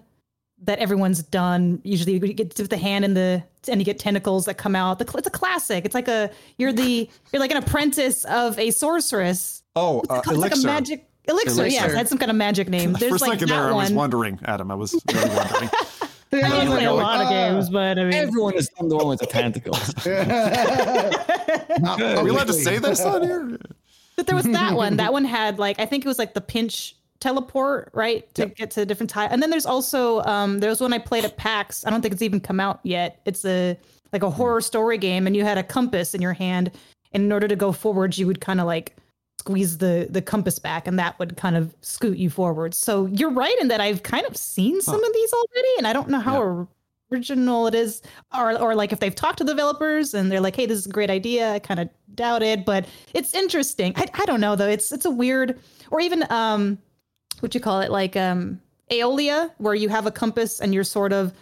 that 0.64 0.80
everyone's 0.80 1.22
done? 1.24 1.80
Usually 1.84 2.14
you 2.14 2.20
get 2.20 2.58
with 2.58 2.70
the 2.70 2.78
hand 2.78 3.06
in 3.06 3.14
the 3.14 3.44
and 3.68 3.80
you 3.80 3.86
get 3.86 4.00
tentacles 4.00 4.46
that 4.46 4.56
come 4.56 4.76
out. 4.76 5.00
It's 5.00 5.28
a 5.28 5.32
classic. 5.32 5.86
It's 5.86 5.94
like 5.94 6.08
a 6.08 6.32
you're 6.58 6.74
the 6.74 7.10
you're 7.32 7.40
like 7.40 7.52
an 7.52 7.58
apprentice 7.58 8.26
of 8.26 8.58
a 8.58 8.72
sorceress. 8.72 9.62
Oh, 9.76 10.02
uh, 10.10 10.22
it's 10.26 10.38
like 10.38 10.56
a 10.56 10.60
magic 10.60 11.08
elixir. 11.26 11.62
elixir. 11.62 11.68
Yes, 11.68 11.94
had 11.94 12.10
some 12.10 12.18
kind 12.18 12.32
of 12.32 12.38
magic 12.38 12.68
name. 12.68 12.94
There's 12.94 13.20
For 13.20 13.26
a 13.26 13.30
like 13.30 13.40
second 13.40 13.50
there. 13.50 13.70
I 13.70 13.74
was 13.74 13.92
wondering, 13.92 14.40
Adam. 14.46 14.72
I 14.72 14.76
was 14.76 15.00
really 15.14 15.36
wondering. 15.36 15.70
I 16.34 16.38
mean, 16.38 16.68
play 16.68 16.86
a 16.86 16.94
lot 16.94 17.22
of 17.22 17.30
games, 17.30 17.70
but 17.70 18.00
I 18.00 18.04
mean, 18.04 18.14
everyone 18.14 18.54
is 18.56 18.70
done 18.70 18.88
the 18.88 18.96
one 18.96 19.08
with 19.08 19.20
the 19.20 19.26
tentacles. 19.26 19.94
Are 21.86 22.24
we 22.24 22.30
allowed 22.30 22.48
to 22.48 22.54
say 22.54 22.78
this 22.78 23.02
on 23.02 23.24
here? 23.24 23.58
But 24.16 24.28
there 24.28 24.36
was 24.36 24.46
that 24.46 24.76
one. 24.76 24.98
That 24.98 25.12
one 25.18 25.26
had 25.26 25.60
like 25.60 25.80
I 25.80 25.86
think 25.86 26.06
it 26.06 26.08
was 26.08 26.20
like 26.20 26.34
the 26.34 26.42
pinch 26.42 26.96
teleport, 27.20 27.92
right, 27.94 28.34
to 28.36 28.44
yep. 28.44 28.56
get 28.56 28.72
to 28.72 28.82
a 28.82 28.86
different 28.86 29.10
time. 29.10 29.30
And 29.32 29.42
then 29.42 29.50
there's 29.50 29.66
also 29.66 30.22
um, 30.24 30.60
there 30.60 30.70
was 30.70 30.82
one 30.82 30.94
I 30.94 31.00
played 31.00 31.26
at 31.26 31.38
PAX. 31.38 31.86
I 31.86 31.90
don't 31.90 32.02
think 32.02 32.14
it's 32.14 32.22
even 32.22 32.40
come 32.40 32.60
out 32.60 32.80
yet. 32.84 33.22
It's 33.26 33.46
a 33.46 33.78
like 34.14 34.24
a 34.24 34.30
horror 34.30 34.62
story 34.62 34.98
game, 34.98 35.28
and 35.28 35.36
you 35.36 35.44
had 35.44 35.58
a 35.58 35.64
compass 35.64 36.14
in 36.14 36.22
your 36.22 36.34
hand, 36.34 36.72
and 37.14 37.24
in 37.24 37.32
order 37.32 37.48
to 37.48 37.56
go 37.56 37.72
forward, 37.72 38.18
you 38.18 38.28
would 38.28 38.42
kind 38.42 38.60
of 38.60 38.68
like 38.68 38.96
squeeze 39.42 39.80
the 39.80 40.08
the 40.08 40.22
compass 40.22 40.60
back 40.60 40.86
and 40.86 41.00
that 41.00 41.18
would 41.18 41.36
kind 41.36 41.58
of 41.58 41.74
scoot 41.82 42.18
you 42.18 42.30
forward. 42.30 42.76
So 42.76 43.08
you're 43.08 43.32
right 43.32 43.56
in 43.60 43.70
that 43.70 43.82
I've 43.82 44.04
kind 44.04 44.26
of 44.28 44.38
seen 44.38 44.82
some 44.82 45.02
huh. 45.02 45.08
of 45.08 45.14
these 45.14 45.34
already 45.34 45.74
and 45.80 45.88
I 45.88 45.94
don't 45.94 46.10
know 46.10 46.20
how 46.20 46.44
yeah. 46.44 46.66
original 47.12 47.66
it 47.66 47.74
is 47.74 48.04
or 48.38 48.56
or 48.60 48.76
like 48.76 48.94
if 48.94 49.00
they've 49.00 49.16
talked 49.16 49.40
to 49.40 49.44
developers 49.44 50.14
and 50.14 50.32
they're 50.32 50.42
like, 50.42 50.56
"Hey, 50.56 50.68
this 50.68 50.78
is 50.78 50.86
a 50.86 50.92
great 50.92 51.10
idea." 51.10 51.54
I 51.54 51.60
kind 51.60 51.80
of 51.80 51.90
doubt 52.14 52.44
it, 52.44 52.66
but 52.66 52.86
it's 53.16 53.34
interesting. 53.34 53.94
I 53.96 54.06
I 54.14 54.26
don't 54.26 54.42
know 54.42 54.56
though. 54.56 54.70
It's 54.70 54.92
it's 54.92 55.06
a 55.06 55.12
weird 55.12 55.60
or 55.90 56.00
even 56.00 56.24
um 56.30 56.78
what 57.40 57.56
you 57.56 57.62
call 57.62 57.82
it 57.82 57.90
like 57.90 58.16
um 58.16 58.62
Aeolia 58.92 59.50
where 59.58 59.74
you 59.74 59.90
have 59.90 60.06
a 60.06 60.12
compass 60.12 60.62
and 60.62 60.72
you're 60.72 60.84
sort 60.84 61.14
of 61.14 61.34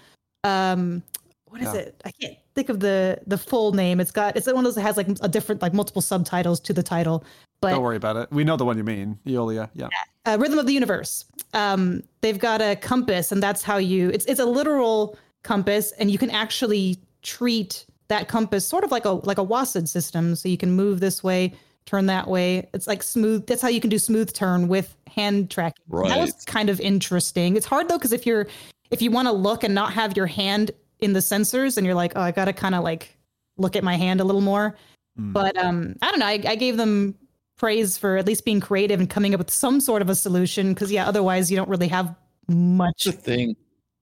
um 0.45 1.03
what 1.49 1.61
is 1.61 1.73
yeah. 1.73 1.81
it? 1.81 2.01
I 2.05 2.11
can't 2.11 2.37
think 2.55 2.69
of 2.69 2.79
the 2.79 3.19
the 3.27 3.37
full 3.37 3.73
name. 3.73 3.99
It's 3.99 4.11
got 4.11 4.37
it's 4.37 4.47
one 4.47 4.59
of 4.59 4.63
those 4.63 4.75
that 4.75 4.83
has 4.83 4.95
like 4.95 5.09
a 5.21 5.27
different 5.27 5.61
like 5.61 5.73
multiple 5.73 6.01
subtitles 6.01 6.59
to 6.61 6.73
the 6.73 6.83
title. 6.83 7.25
But 7.61 7.71
don't 7.71 7.83
worry 7.83 7.97
about 7.97 8.15
it. 8.15 8.31
We 8.31 8.43
know 8.43 8.55
the 8.55 8.65
one 8.65 8.77
you 8.77 8.83
mean, 8.83 9.19
Aeolia. 9.25 9.69
Yeah. 9.73 9.89
Uh, 10.25 10.37
Rhythm 10.39 10.59
of 10.59 10.65
the 10.65 10.73
Universe. 10.73 11.25
Um, 11.53 12.03
they've 12.21 12.39
got 12.39 12.61
a 12.61 12.75
compass, 12.75 13.31
and 13.31 13.43
that's 13.43 13.63
how 13.63 13.77
you. 13.77 14.09
It's 14.09 14.25
it's 14.25 14.39
a 14.39 14.45
literal 14.45 15.17
compass, 15.43 15.91
and 15.93 16.09
you 16.09 16.17
can 16.17 16.29
actually 16.29 16.97
treat 17.21 17.85
that 18.07 18.27
compass 18.27 18.65
sort 18.65 18.83
of 18.83 18.91
like 18.91 19.05
a 19.05 19.11
like 19.11 19.37
a 19.37 19.45
WASD 19.45 19.87
system. 19.87 20.35
So 20.35 20.47
you 20.47 20.57
can 20.57 20.71
move 20.71 20.99
this 20.99 21.23
way, 21.23 21.53
turn 21.85 22.05
that 22.05 22.27
way. 22.27 22.67
It's 22.73 22.87
like 22.87 23.03
smooth. 23.03 23.45
That's 23.45 23.61
how 23.61 23.67
you 23.67 23.81
can 23.81 23.89
do 23.89 23.99
smooth 23.99 24.31
turn 24.33 24.67
with 24.67 24.95
hand 25.07 25.49
tracking. 25.49 25.83
Right. 25.87 26.09
That 26.09 26.19
was 26.19 26.33
kind 26.45 26.69
of 26.69 26.79
interesting. 26.79 27.55
It's 27.55 27.65
hard 27.65 27.89
though 27.89 27.97
because 27.97 28.13
if 28.13 28.25
you're 28.25 28.47
if 28.91 29.01
you 29.01 29.11
want 29.11 29.27
to 29.27 29.31
look 29.31 29.63
and 29.63 29.75
not 29.75 29.93
have 29.93 30.15
your 30.15 30.27
hand 30.27 30.71
in 30.99 31.13
the 31.13 31.19
sensors, 31.19 31.77
and 31.77 31.85
you're 31.85 31.95
like, 31.95 32.13
oh, 32.15 32.21
I 32.21 32.31
got 32.31 32.45
to 32.45 32.53
kind 32.53 32.75
of 32.75 32.83
like 32.83 33.15
look 33.57 33.75
at 33.75 33.83
my 33.83 33.95
hand 33.95 34.21
a 34.21 34.23
little 34.23 34.41
more. 34.41 34.75
Mm. 35.19 35.33
But 35.33 35.57
um, 35.57 35.95
I 36.01 36.11
don't 36.11 36.19
know. 36.19 36.25
I, 36.25 36.41
I 36.47 36.55
gave 36.55 36.77
them 36.77 37.15
praise 37.59 37.97
for 37.97 38.17
at 38.17 38.25
least 38.25 38.45
being 38.45 38.59
creative 38.59 38.99
and 38.99 39.09
coming 39.09 39.33
up 39.33 39.37
with 39.37 39.51
some 39.51 39.79
sort 39.79 40.01
of 40.01 40.09
a 40.09 40.15
solution 40.15 40.73
because 40.73 40.91
yeah 40.91 41.07
otherwise 41.07 41.51
you 41.51 41.57
don't 41.57 41.69
really 41.69 41.87
have 41.87 42.15
much 42.47 43.03
the 43.03 43.11
thing 43.11 43.55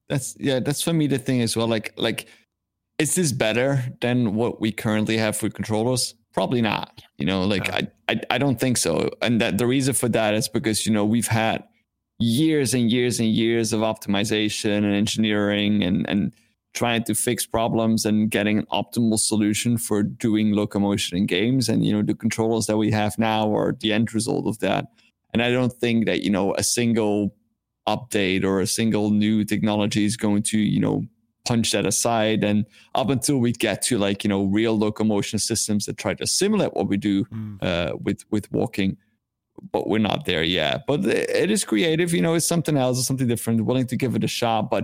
that's 0.07 0.37
yeah 0.39 0.59
that's 0.59 0.81
for 0.81 0.93
me 0.93 1.07
the 1.07 1.17
thing 1.17 1.41
as 1.41 1.57
well 1.57 1.67
like 1.67 1.93
like 1.97 2.27
is 2.97 3.15
this 3.15 3.31
better 3.31 3.83
than 3.99 4.35
what 4.35 4.61
we 4.61 4.71
currently 4.71 5.17
have 5.17 5.35
for 5.35 5.49
controllers 5.49 6.13
Probably 6.37 6.61
not. 6.61 7.01
You 7.17 7.25
know, 7.25 7.45
like 7.45 7.67
Yeah. 7.67 7.81
I, 8.07 8.13
I 8.13 8.21
I 8.29 8.37
don't 8.37 8.59
think 8.59 8.77
so. 8.77 9.09
And 9.23 9.41
that 9.41 9.57
the 9.57 9.65
reason 9.65 9.95
for 9.95 10.07
that 10.09 10.35
is 10.35 10.47
because 10.47 10.85
you 10.85 10.93
know 10.93 11.03
we've 11.03 11.25
had 11.25 11.63
years 12.19 12.75
and 12.75 12.91
years 12.91 13.19
and 13.19 13.27
years 13.27 13.73
of 13.73 13.81
optimization 13.81 14.77
and 14.77 14.93
engineering 14.93 15.81
and 15.81 16.07
and 16.07 16.31
trying 16.77 17.03
to 17.09 17.13
fix 17.27 17.45
problems 17.57 18.05
and 18.05 18.29
getting 18.29 18.57
an 18.59 18.67
optimal 18.81 19.17
solution 19.31 19.77
for 19.87 20.03
doing 20.03 20.47
locomotion 20.61 21.17
in 21.17 21.25
games. 21.25 21.69
And 21.69 21.79
you 21.85 21.91
know 21.93 22.03
the 22.03 22.15
controllers 22.23 22.65
that 22.67 22.77
we 22.83 22.89
have 22.91 23.13
now 23.17 23.43
are 23.59 23.71
the 23.81 23.91
end 23.97 24.13
result 24.13 24.45
of 24.47 24.57
that. 24.59 24.83
And 25.33 25.41
I 25.41 25.49
don't 25.51 25.73
think 25.83 26.05
that 26.05 26.19
you 26.25 26.31
know 26.35 26.53
a 26.55 26.63
single 26.63 27.33
update 27.87 28.43
or 28.43 28.59
a 28.61 28.67
single 28.67 29.09
new 29.11 29.43
technology 29.53 30.03
is 30.05 30.17
going 30.17 30.43
to 30.51 30.57
you 30.75 30.79
know 30.85 30.97
punch 31.47 31.71
that 31.71 31.85
aside 31.85 32.43
and 32.43 32.65
up 32.93 33.09
until 33.09 33.37
we 33.45 33.51
get 33.53 33.81
to 33.81 33.97
like 33.97 34.23
you 34.25 34.29
know 34.29 34.43
real 34.59 34.77
locomotion 34.77 35.39
systems 35.39 35.85
that 35.85 35.97
try 35.97 36.13
to 36.13 36.27
simulate 36.27 36.73
what 36.73 36.87
we 36.89 36.97
do 36.97 37.23
Mm. 37.25 37.57
uh, 37.63 37.91
with 38.05 38.19
with 38.33 38.51
walking 38.51 38.97
but 39.71 39.87
we're 39.89 40.07
not 40.11 40.25
there 40.25 40.43
yet 40.43 40.83
but 40.89 40.99
it 41.05 41.49
is 41.49 41.63
creative 41.63 42.09
you 42.13 42.21
know 42.21 42.33
it's 42.37 42.45
something 42.53 42.75
else 42.83 42.97
it's 42.99 43.07
something 43.07 43.29
different 43.33 43.63
willing 43.69 43.87
to 43.87 43.95
give 43.95 44.13
it 44.17 44.23
a 44.25 44.27
shot 44.41 44.69
but 44.69 44.83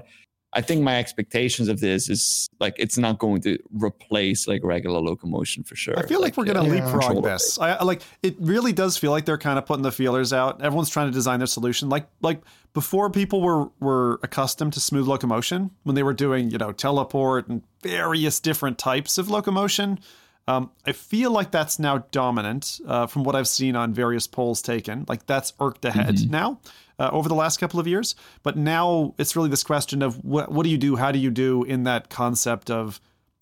i 0.55 0.61
think 0.61 0.81
my 0.81 0.97
expectations 0.97 1.67
of 1.67 1.79
this 1.79 2.09
is 2.09 2.49
like 2.59 2.75
it's 2.77 2.97
not 2.97 3.19
going 3.19 3.41
to 3.41 3.57
replace 3.71 4.47
like 4.47 4.63
regular 4.63 4.99
locomotion 4.99 5.63
for 5.63 5.75
sure 5.75 5.97
I 5.97 6.05
feel 6.05 6.21
like, 6.21 6.37
we're 6.37 6.43
uh, 6.49 6.53
going 6.53 6.65
to 6.69 6.75
Yeah. 6.75 6.83
leapfrog 6.83 7.01
control 7.01 7.21
this. 7.21 7.59
I, 7.59 7.73
I 7.73 7.83
like 7.83 8.01
it. 8.21 8.35
Really 8.39 8.73
does 8.73 8.97
feel 8.97 9.11
like 9.11 9.25
they're 9.25 9.37
kind 9.37 9.57
of 9.57 9.65
putting 9.65 9.83
the 9.83 9.91
feelers 9.91 10.33
out. 10.33 10.61
Everyone's 10.61 10.89
trying 10.89 11.07
to 11.07 11.13
design 11.13 11.39
their 11.39 11.47
solution. 11.47 11.89
Like 11.89 12.07
like 12.21 12.41
before, 12.73 13.09
people 13.09 13.41
were 13.41 13.69
were 13.79 14.19
accustomed 14.23 14.73
to 14.73 14.79
smooth 14.79 15.07
locomotion 15.07 15.71
when 15.83 15.95
they 15.95 16.03
were 16.03 16.13
doing 16.13 16.49
you 16.51 16.57
know 16.57 16.71
teleport 16.71 17.47
and 17.47 17.61
various 17.81 18.39
different 18.39 18.77
types 18.77 19.17
of 19.17 19.29
locomotion. 19.29 19.99
Um, 20.47 20.71
I 20.85 20.91
feel 20.91 21.31
like 21.31 21.51
that's 21.51 21.79
now 21.79 21.99
dominant 22.11 22.81
uh, 22.85 23.07
from 23.07 23.23
what 23.23 23.35
I've 23.35 23.47
seen 23.47 23.75
on 23.75 23.93
various 23.93 24.27
polls 24.27 24.61
taken. 24.61 25.05
Like 25.07 25.25
that's 25.25 25.53
irked 25.59 25.85
ahead 25.85 26.29
now 26.29 26.59
uh, 26.99 27.09
over 27.11 27.27
the 27.29 27.35
last 27.35 27.59
couple 27.59 27.79
of 27.79 27.87
years. 27.87 28.15
But 28.43 28.57
now 28.57 29.13
it's 29.17 29.35
really 29.35 29.49
this 29.49 29.63
question 29.63 30.01
of 30.01 30.23
what 30.23 30.51
what 30.51 30.63
do 30.63 30.69
you 30.69 30.77
do? 30.77 30.95
How 30.95 31.11
do 31.11 31.19
you 31.19 31.31
do 31.31 31.63
in 31.63 31.83
that 31.83 32.09
concept 32.09 32.69
of 32.69 32.99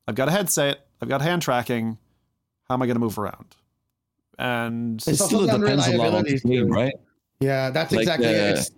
I've 0.08 0.16
got 0.16 0.28
a 0.28 0.32
headset, 0.32 0.86
I've 1.02 1.10
got 1.10 1.22
hand 1.22 1.42
tracking. 1.42 1.98
How 2.68 2.76
am 2.76 2.82
I 2.82 2.86
going 2.86 2.96
to 2.96 3.00
move 3.02 3.18
around? 3.20 3.56
And 4.40 5.00
it 5.02 5.08
It's 5.08 5.26
still 5.26 5.42
also 5.42 5.58
depends 5.60 5.88
a 5.88 5.98
lot 5.98 6.08
on 6.08 6.24
the 6.24 6.30
unreliability, 6.32 6.48
game 6.50 6.68
too. 6.68 6.74
right 6.74 6.94
Yeah, 7.40 7.70
that's 7.70 7.92
Like, 7.92 8.02
exactly 8.02 8.28
it. 8.28 8.40
uh, 8.40 8.50
It's- 8.52 8.72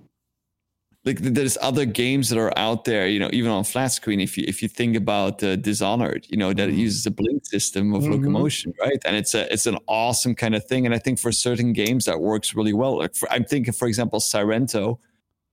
like 1.06 1.20
there's 1.20 1.58
other 1.62 1.86
games 1.86 2.30
that 2.30 2.40
are 2.40 2.58
out 2.58 2.86
there 2.86 3.08
you 3.08 3.20
know 3.20 3.30
even 3.34 3.52
on 3.52 3.64
flat 3.64 3.92
screen 3.92 4.20
if 4.22 4.38
you 4.38 4.46
if 4.48 4.62
you 4.64 4.70
think 4.70 4.96
about 4.96 5.44
uh, 5.44 5.56
dishonored 5.58 6.26
you 6.30 6.38
know 6.38 6.54
that 6.54 6.70
it 6.70 6.76
Mhm. 6.76 6.78
uses 6.88 7.06
a 7.06 7.12
blink 7.12 7.46
system 7.46 7.94
of 7.94 8.04
Mhm. 8.04 8.12
locomotion 8.14 8.74
right 8.80 9.02
and 9.06 9.16
it's 9.16 9.34
a 9.34 9.52
it's 9.52 9.66
an 9.68 9.78
awesome 9.88 10.34
kind 10.36 10.56
of 10.56 10.64
thing 10.66 10.86
and 10.86 10.96
i 10.96 10.98
think 11.00 11.20
for 11.20 11.32
certain 11.32 11.74
games 11.74 12.06
that 12.06 12.20
works 12.20 12.56
really 12.56 12.74
well 12.74 12.98
like 13.00 13.16
for, 13.16 13.30
i'm 13.32 13.44
thinking 13.44 13.74
for 13.74 13.88
example 13.88 14.20
Sairento, 14.20 14.98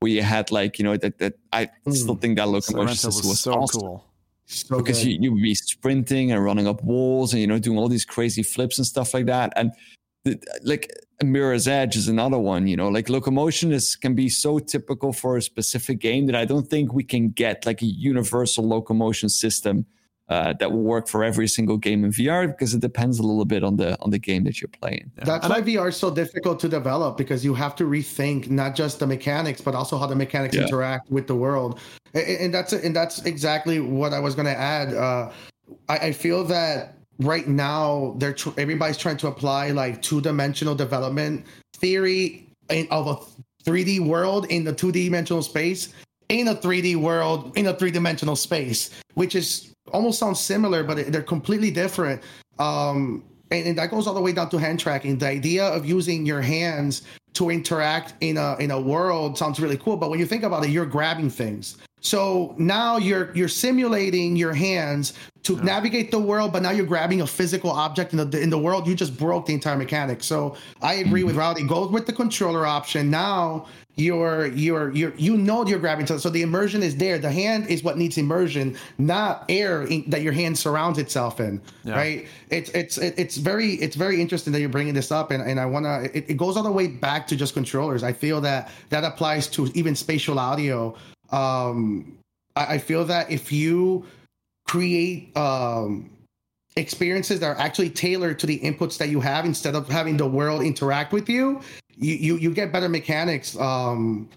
where 0.00 0.12
you 0.12 0.22
had 0.22 0.50
like 0.52 0.78
you 0.78 0.84
know 0.84 0.96
that 0.96 1.18
that 1.18 1.34
i 1.52 1.68
still 1.90 2.14
think 2.14 2.36
that 2.36 2.48
locomotion 2.48 2.96
Sorrento 2.96 3.10
system 3.10 3.28
was, 3.28 3.32
was 3.34 3.40
so 3.40 3.52
awesome 3.54 3.80
cool. 3.80 4.04
so 4.46 4.76
because 4.78 4.98
good. 5.02 5.10
you, 5.12 5.18
you 5.22 5.32
would 5.32 5.42
be 5.42 5.54
sprinting 5.54 6.30
and 6.32 6.44
running 6.44 6.66
up 6.68 6.82
walls 6.84 7.32
and 7.32 7.40
you 7.40 7.46
know 7.48 7.58
doing 7.58 7.76
all 7.78 7.88
these 7.88 8.04
crazy 8.04 8.42
flips 8.44 8.78
and 8.78 8.86
stuff 8.86 9.12
like 9.14 9.26
that 9.26 9.52
and 9.56 9.72
like 10.62 10.90
mirror's 11.22 11.66
edge 11.68 11.96
is 11.96 12.08
another 12.08 12.38
one 12.38 12.66
you 12.66 12.76
know 12.76 12.88
like 12.88 13.08
locomotion 13.08 13.72
is 13.72 13.96
can 13.96 14.14
be 14.14 14.28
so 14.28 14.58
typical 14.58 15.12
for 15.12 15.36
a 15.36 15.42
specific 15.42 15.98
game 15.98 16.26
that 16.26 16.34
i 16.34 16.44
don't 16.44 16.68
think 16.68 16.92
we 16.92 17.02
can 17.04 17.30
get 17.30 17.64
like 17.66 17.82
a 17.82 17.86
universal 17.86 18.66
locomotion 18.66 19.28
system 19.28 19.84
uh, 20.28 20.52
that 20.60 20.70
will 20.70 20.82
work 20.82 21.08
for 21.08 21.24
every 21.24 21.48
single 21.48 21.76
game 21.76 22.04
in 22.04 22.10
vr 22.12 22.46
because 22.46 22.72
it 22.74 22.80
depends 22.80 23.18
a 23.18 23.22
little 23.22 23.44
bit 23.44 23.64
on 23.64 23.76
the 23.76 23.98
on 24.00 24.10
the 24.10 24.18
game 24.18 24.44
that 24.44 24.60
you're 24.60 24.68
playing 24.80 25.10
Yeah. 25.18 25.24
That's 25.24 25.44
And 25.44 25.52
why 25.52 25.58
I- 25.58 25.62
VR 25.62 25.88
is 25.88 25.96
so 25.96 26.10
difficult 26.10 26.60
to 26.60 26.68
develop 26.68 27.16
because 27.18 27.44
you 27.44 27.52
have 27.54 27.74
to 27.76 27.84
rethink 27.84 28.48
not 28.48 28.74
just 28.76 29.00
the 29.00 29.06
mechanics, 29.06 29.60
but 29.60 29.74
also 29.74 29.98
how 29.98 30.06
the 30.06 30.14
mechanics 30.14 30.54
Yeah. 30.54 30.62
interact 30.66 31.10
with 31.10 31.26
the 31.26 31.34
world. 31.34 31.80
And, 32.14 32.24
and 32.42 32.54
that's 32.54 32.72
and 32.72 32.94
that's 32.94 33.24
exactly 33.26 33.80
what 33.80 34.12
I 34.12 34.20
was 34.20 34.34
going 34.36 34.46
to 34.46 34.56
add. 34.56 34.94
Uh, 34.94 35.30
I, 35.88 35.96
I 36.08 36.12
feel 36.12 36.44
that 36.44 36.94
right 37.20 37.48
now 37.48 38.14
they're 38.18 38.32
tr- 38.32 38.50
everybody's 38.58 38.96
trying 38.96 39.16
to 39.16 39.28
apply 39.28 39.70
like 39.70 40.02
two 40.02 40.20
dimensional 40.20 40.74
development 40.74 41.44
theory 41.76 42.48
in, 42.70 42.86
of 42.90 43.06
a 43.06 43.16
3D 43.64 44.00
world 44.00 44.46
in 44.46 44.64
the 44.64 44.72
two 44.72 44.90
dimensional 44.90 45.42
space 45.42 45.92
in 46.30 46.48
a 46.48 46.54
3D 46.54 46.96
world 46.96 47.52
in 47.56 47.66
a 47.66 47.74
three 47.74 47.90
dimensional 47.90 48.36
space, 48.36 48.90
which 49.14 49.34
is 49.34 49.74
almost 49.92 50.18
sounds 50.18 50.40
similar, 50.40 50.82
but 50.82 51.12
they're 51.12 51.22
completely 51.22 51.70
different. 51.70 52.22
Um, 52.58 53.24
and, 53.50 53.66
and 53.66 53.78
that 53.78 53.90
goes 53.90 54.06
all 54.06 54.14
the 54.14 54.20
way 54.20 54.32
down 54.32 54.48
to 54.50 54.56
hand 54.56 54.78
tracking. 54.78 55.18
The 55.18 55.26
idea 55.26 55.66
of 55.66 55.84
using 55.84 56.24
your 56.24 56.40
hands 56.40 57.02
to 57.34 57.50
interact 57.50 58.14
in 58.20 58.36
a 58.36 58.56
in 58.58 58.70
a 58.70 58.80
world 58.80 59.36
sounds 59.36 59.60
really 59.60 59.76
cool, 59.76 59.96
but 59.96 60.08
when 60.08 60.18
you 60.18 60.26
think 60.26 60.44
about 60.44 60.64
it, 60.64 60.70
you're 60.70 60.86
grabbing 60.86 61.30
things. 61.30 61.78
So 62.00 62.54
now 62.58 62.96
you're 62.96 63.34
you're 63.34 63.48
simulating 63.48 64.36
your 64.36 64.52
hands 64.52 65.14
to 65.42 65.56
navigate 65.64 66.10
the 66.10 66.18
world, 66.18 66.52
but 66.52 66.62
now 66.62 66.70
you're 66.70 66.86
grabbing 66.86 67.22
a 67.22 67.26
physical 67.26 67.70
object 67.70 68.12
in 68.12 68.30
the 68.30 68.40
in 68.40 68.50
the 68.50 68.58
world. 68.58 68.86
You 68.86 68.94
just 68.94 69.16
broke 69.16 69.46
the 69.46 69.54
entire 69.54 69.76
mechanic. 69.76 70.22
So 70.22 70.56
I 70.82 70.94
agree 70.94 71.24
with 71.24 71.36
Rowdy. 71.36 71.66
Go 71.66 71.86
with 71.88 72.06
the 72.06 72.12
controller 72.12 72.66
option. 72.66 73.10
Now 73.10 73.66
you're 73.96 74.46
you're 74.48 74.92
you're 74.92 75.14
you 75.16 75.36
know 75.36 75.66
you're 75.66 75.78
grabbing 75.78 76.06
something. 76.06 76.20
So 76.20 76.30
the 76.30 76.42
immersion 76.42 76.82
is 76.82 76.96
there. 76.96 77.18
The 77.18 77.30
hand 77.30 77.68
is 77.68 77.82
what 77.82 77.96
needs 77.96 78.18
immersion, 78.18 78.76
not 78.98 79.44
air 79.48 79.82
in, 79.82 80.08
that 80.08 80.22
your 80.22 80.32
hand 80.32 80.58
surrounds 80.58 80.98
itself 80.98 81.40
in. 81.40 81.60
Yeah. 81.84 81.94
Right? 81.94 82.28
It's 82.50 82.70
it's 82.70 82.98
it's 82.98 83.36
very 83.36 83.74
it's 83.74 83.96
very 83.96 84.20
interesting 84.20 84.52
that 84.52 84.60
you're 84.60 84.68
bringing 84.68 84.94
this 84.94 85.10
up, 85.10 85.30
and 85.30 85.42
and 85.42 85.58
I 85.58 85.66
wanna 85.66 86.08
it, 86.12 86.26
it 86.28 86.36
goes 86.36 86.56
all 86.56 86.62
the 86.62 86.70
way 86.70 86.86
back 86.86 87.26
to 87.28 87.36
just 87.36 87.54
controllers. 87.54 88.02
I 88.02 88.12
feel 88.12 88.40
that 88.42 88.70
that 88.90 89.04
applies 89.04 89.46
to 89.48 89.66
even 89.74 89.96
spatial 89.96 90.38
audio. 90.38 90.94
Um, 91.30 92.18
I, 92.56 92.74
I 92.74 92.78
feel 92.78 93.04
that 93.06 93.30
if 93.30 93.52
you 93.52 94.04
create 94.70 95.36
um 95.36 95.90
experiences 96.76 97.36
that 97.40 97.48
are 97.52 97.58
actually 97.66 97.90
tailored 97.90 98.38
to 98.38 98.46
the 98.46 98.58
inputs 98.68 98.96
that 99.00 99.08
you 99.14 99.20
have 99.20 99.44
instead 99.44 99.74
of 99.74 99.88
having 99.88 100.16
the 100.16 100.26
world 100.38 100.60
interact 100.62 101.12
with 101.12 101.28
you 101.28 101.44
you 101.96 102.14
you, 102.26 102.34
you 102.44 102.50
get 102.60 102.66
better 102.76 102.88
mechanics. 102.88 103.48
Um 103.58 104.28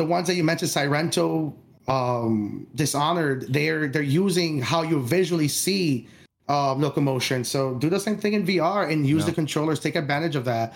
the 0.00 0.04
ones 0.04 0.26
that 0.28 0.36
you 0.38 0.44
mentioned 0.44 0.70
Sairento 0.70 1.52
um 1.88 2.66
dishonored 2.82 3.38
they're 3.56 3.88
they're 3.92 4.12
using 4.26 4.52
how 4.70 4.80
you 4.90 4.96
visually 5.18 5.48
see 5.48 6.06
uh, 6.54 6.74
locomotion. 6.74 7.40
So 7.44 7.60
do 7.84 7.88
the 7.96 8.00
same 8.06 8.18
thing 8.22 8.32
in 8.38 8.42
vr 8.50 8.80
and 8.92 9.06
use 9.06 9.22
Yeah. 9.22 9.30
the 9.30 9.36
controllers 9.42 9.78
take 9.86 9.96
advantage 10.04 10.36
of 10.40 10.44
that. 10.52 10.66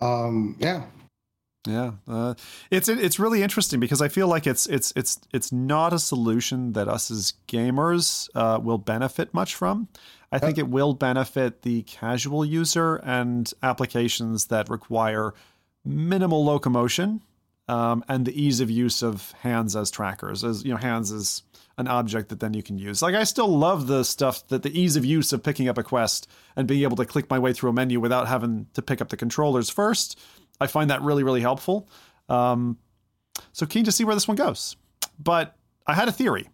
Um 0.00 0.56
yeah 0.60 0.80
Yeah, 1.66 1.92
uh, 2.08 2.34
it's 2.72 2.88
it's 2.88 3.20
really 3.20 3.42
interesting 3.42 3.78
because 3.78 4.02
I 4.02 4.08
feel 4.08 4.26
like 4.26 4.48
it's 4.48 4.66
it's 4.66 4.92
it's 4.96 5.20
it's 5.32 5.52
not 5.52 5.92
a 5.92 5.98
solution 5.98 6.72
that 6.72 6.88
us 6.88 7.08
as 7.10 7.34
gamers 7.46 8.28
uh, 8.34 8.58
will 8.60 8.78
benefit 8.78 9.32
much 9.32 9.54
from. 9.54 9.88
I 10.32 10.38
think 10.38 10.56
it 10.56 10.68
will 10.68 10.94
benefit 10.94 11.60
the 11.60 11.82
casual 11.82 12.42
user 12.42 12.96
and 12.96 13.52
applications 13.62 14.46
that 14.46 14.70
require 14.70 15.34
minimal 15.84 16.42
locomotion 16.42 17.22
um, 17.68 18.02
and 18.08 18.24
the 18.24 18.42
ease 18.42 18.60
of 18.60 18.70
use 18.70 19.02
of 19.02 19.32
hands 19.42 19.76
as 19.76 19.90
trackers, 19.90 20.42
as 20.42 20.64
you 20.64 20.70
know, 20.70 20.78
hands 20.78 21.12
as 21.12 21.42
an 21.78 21.86
object 21.86 22.30
that 22.30 22.40
then 22.40 22.54
you 22.54 22.62
can 22.62 22.78
use. 22.78 23.02
Like 23.02 23.14
I 23.14 23.24
still 23.24 23.48
love 23.48 23.86
the 23.86 24.04
stuff 24.04 24.46
that 24.48 24.62
the 24.62 24.78
ease 24.78 24.96
of 24.96 25.04
use 25.04 25.32
of 25.32 25.42
picking 25.42 25.68
up 25.68 25.78
a 25.78 25.82
quest 25.82 26.28
and 26.56 26.66
being 26.66 26.82
able 26.82 26.96
to 26.96 27.04
click 27.04 27.30
my 27.30 27.38
way 27.38 27.52
through 27.52 27.70
a 27.70 27.72
menu 27.72 28.00
without 28.00 28.26
having 28.26 28.66
to 28.74 28.82
pick 28.82 29.00
up 29.00 29.10
the 29.10 29.16
controllers 29.16 29.70
first. 29.70 30.18
I 30.62 30.66
find 30.66 30.90
that 30.90 31.02
really, 31.02 31.22
really 31.22 31.40
helpful. 31.40 31.88
Um, 32.28 32.78
so 33.52 33.66
keen 33.66 33.84
to 33.84 33.92
see 33.92 34.04
where 34.04 34.14
this 34.14 34.28
one 34.28 34.36
goes. 34.36 34.76
But 35.18 35.56
I 35.86 35.94
had 35.94 36.08
a 36.08 36.12
theory, 36.12 36.48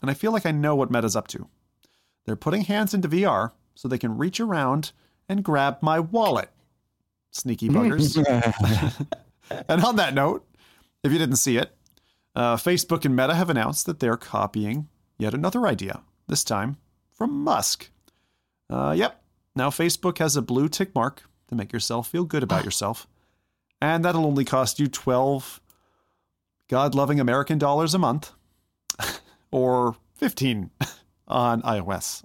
and 0.00 0.10
I 0.10 0.14
feel 0.14 0.32
like 0.32 0.46
I 0.46 0.50
know 0.50 0.74
what 0.74 0.90
Meta's 0.90 1.16
up 1.16 1.28
to. 1.28 1.48
They're 2.24 2.36
putting 2.36 2.62
hands 2.62 2.94
into 2.94 3.08
VR 3.08 3.52
so 3.74 3.88
they 3.88 3.98
can 3.98 4.18
reach 4.18 4.40
around 4.40 4.92
and 5.28 5.44
grab 5.44 5.78
my 5.80 6.00
wallet. 6.00 6.50
Sneaky 7.30 7.68
buggers. 7.68 8.16
and 9.68 9.84
on 9.84 9.96
that 9.96 10.14
note, 10.14 10.46
if 11.02 11.12
you 11.12 11.18
didn't 11.18 11.36
see 11.36 11.56
it, 11.56 11.74
uh, 12.34 12.56
Facebook 12.56 13.04
and 13.04 13.16
Meta 13.16 13.34
have 13.34 13.50
announced 13.50 13.86
that 13.86 14.00
they're 14.00 14.16
copying 14.16 14.88
yet 15.18 15.34
another 15.34 15.66
idea, 15.66 16.02
this 16.28 16.44
time 16.44 16.76
from 17.12 17.44
Musk. 17.44 17.90
Uh, 18.70 18.94
yep, 18.96 19.22
now 19.54 19.70
Facebook 19.70 20.18
has 20.18 20.36
a 20.36 20.42
blue 20.42 20.68
tick 20.68 20.94
mark 20.94 21.22
to 21.48 21.54
make 21.54 21.72
yourself 21.72 22.08
feel 22.08 22.24
good 22.24 22.42
about 22.42 22.64
yourself. 22.66 23.06
And 23.82 24.04
that'll 24.04 24.24
only 24.24 24.44
cost 24.44 24.78
you 24.78 24.86
12 24.86 25.60
God 26.70 26.94
loving 26.94 27.18
American 27.18 27.58
dollars 27.58 27.94
a 27.94 27.98
month 27.98 28.30
or 29.50 29.96
15 30.14 30.70
on 31.26 31.62
iOS. 31.62 32.22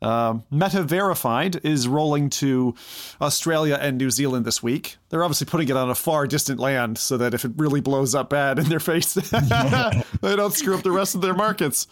Um, 0.00 0.44
Meta 0.48 0.84
Verified 0.84 1.60
is 1.64 1.88
rolling 1.88 2.30
to 2.30 2.76
Australia 3.20 3.78
and 3.82 3.98
New 3.98 4.10
Zealand 4.10 4.44
this 4.46 4.62
week. 4.62 4.96
They're 5.08 5.24
obviously 5.24 5.46
putting 5.46 5.68
it 5.68 5.76
on 5.76 5.90
a 5.90 5.94
far 5.96 6.28
distant 6.28 6.60
land 6.60 6.98
so 6.98 7.16
that 7.16 7.34
if 7.34 7.44
it 7.44 7.50
really 7.56 7.80
blows 7.80 8.14
up 8.14 8.30
bad 8.30 8.60
in 8.60 8.68
their 8.68 8.78
face, 8.78 9.14
they 9.14 10.36
don't 10.36 10.54
screw 10.54 10.76
up 10.76 10.84
the 10.84 10.92
rest 10.92 11.16
of 11.16 11.20
their 11.20 11.34
markets. 11.34 11.88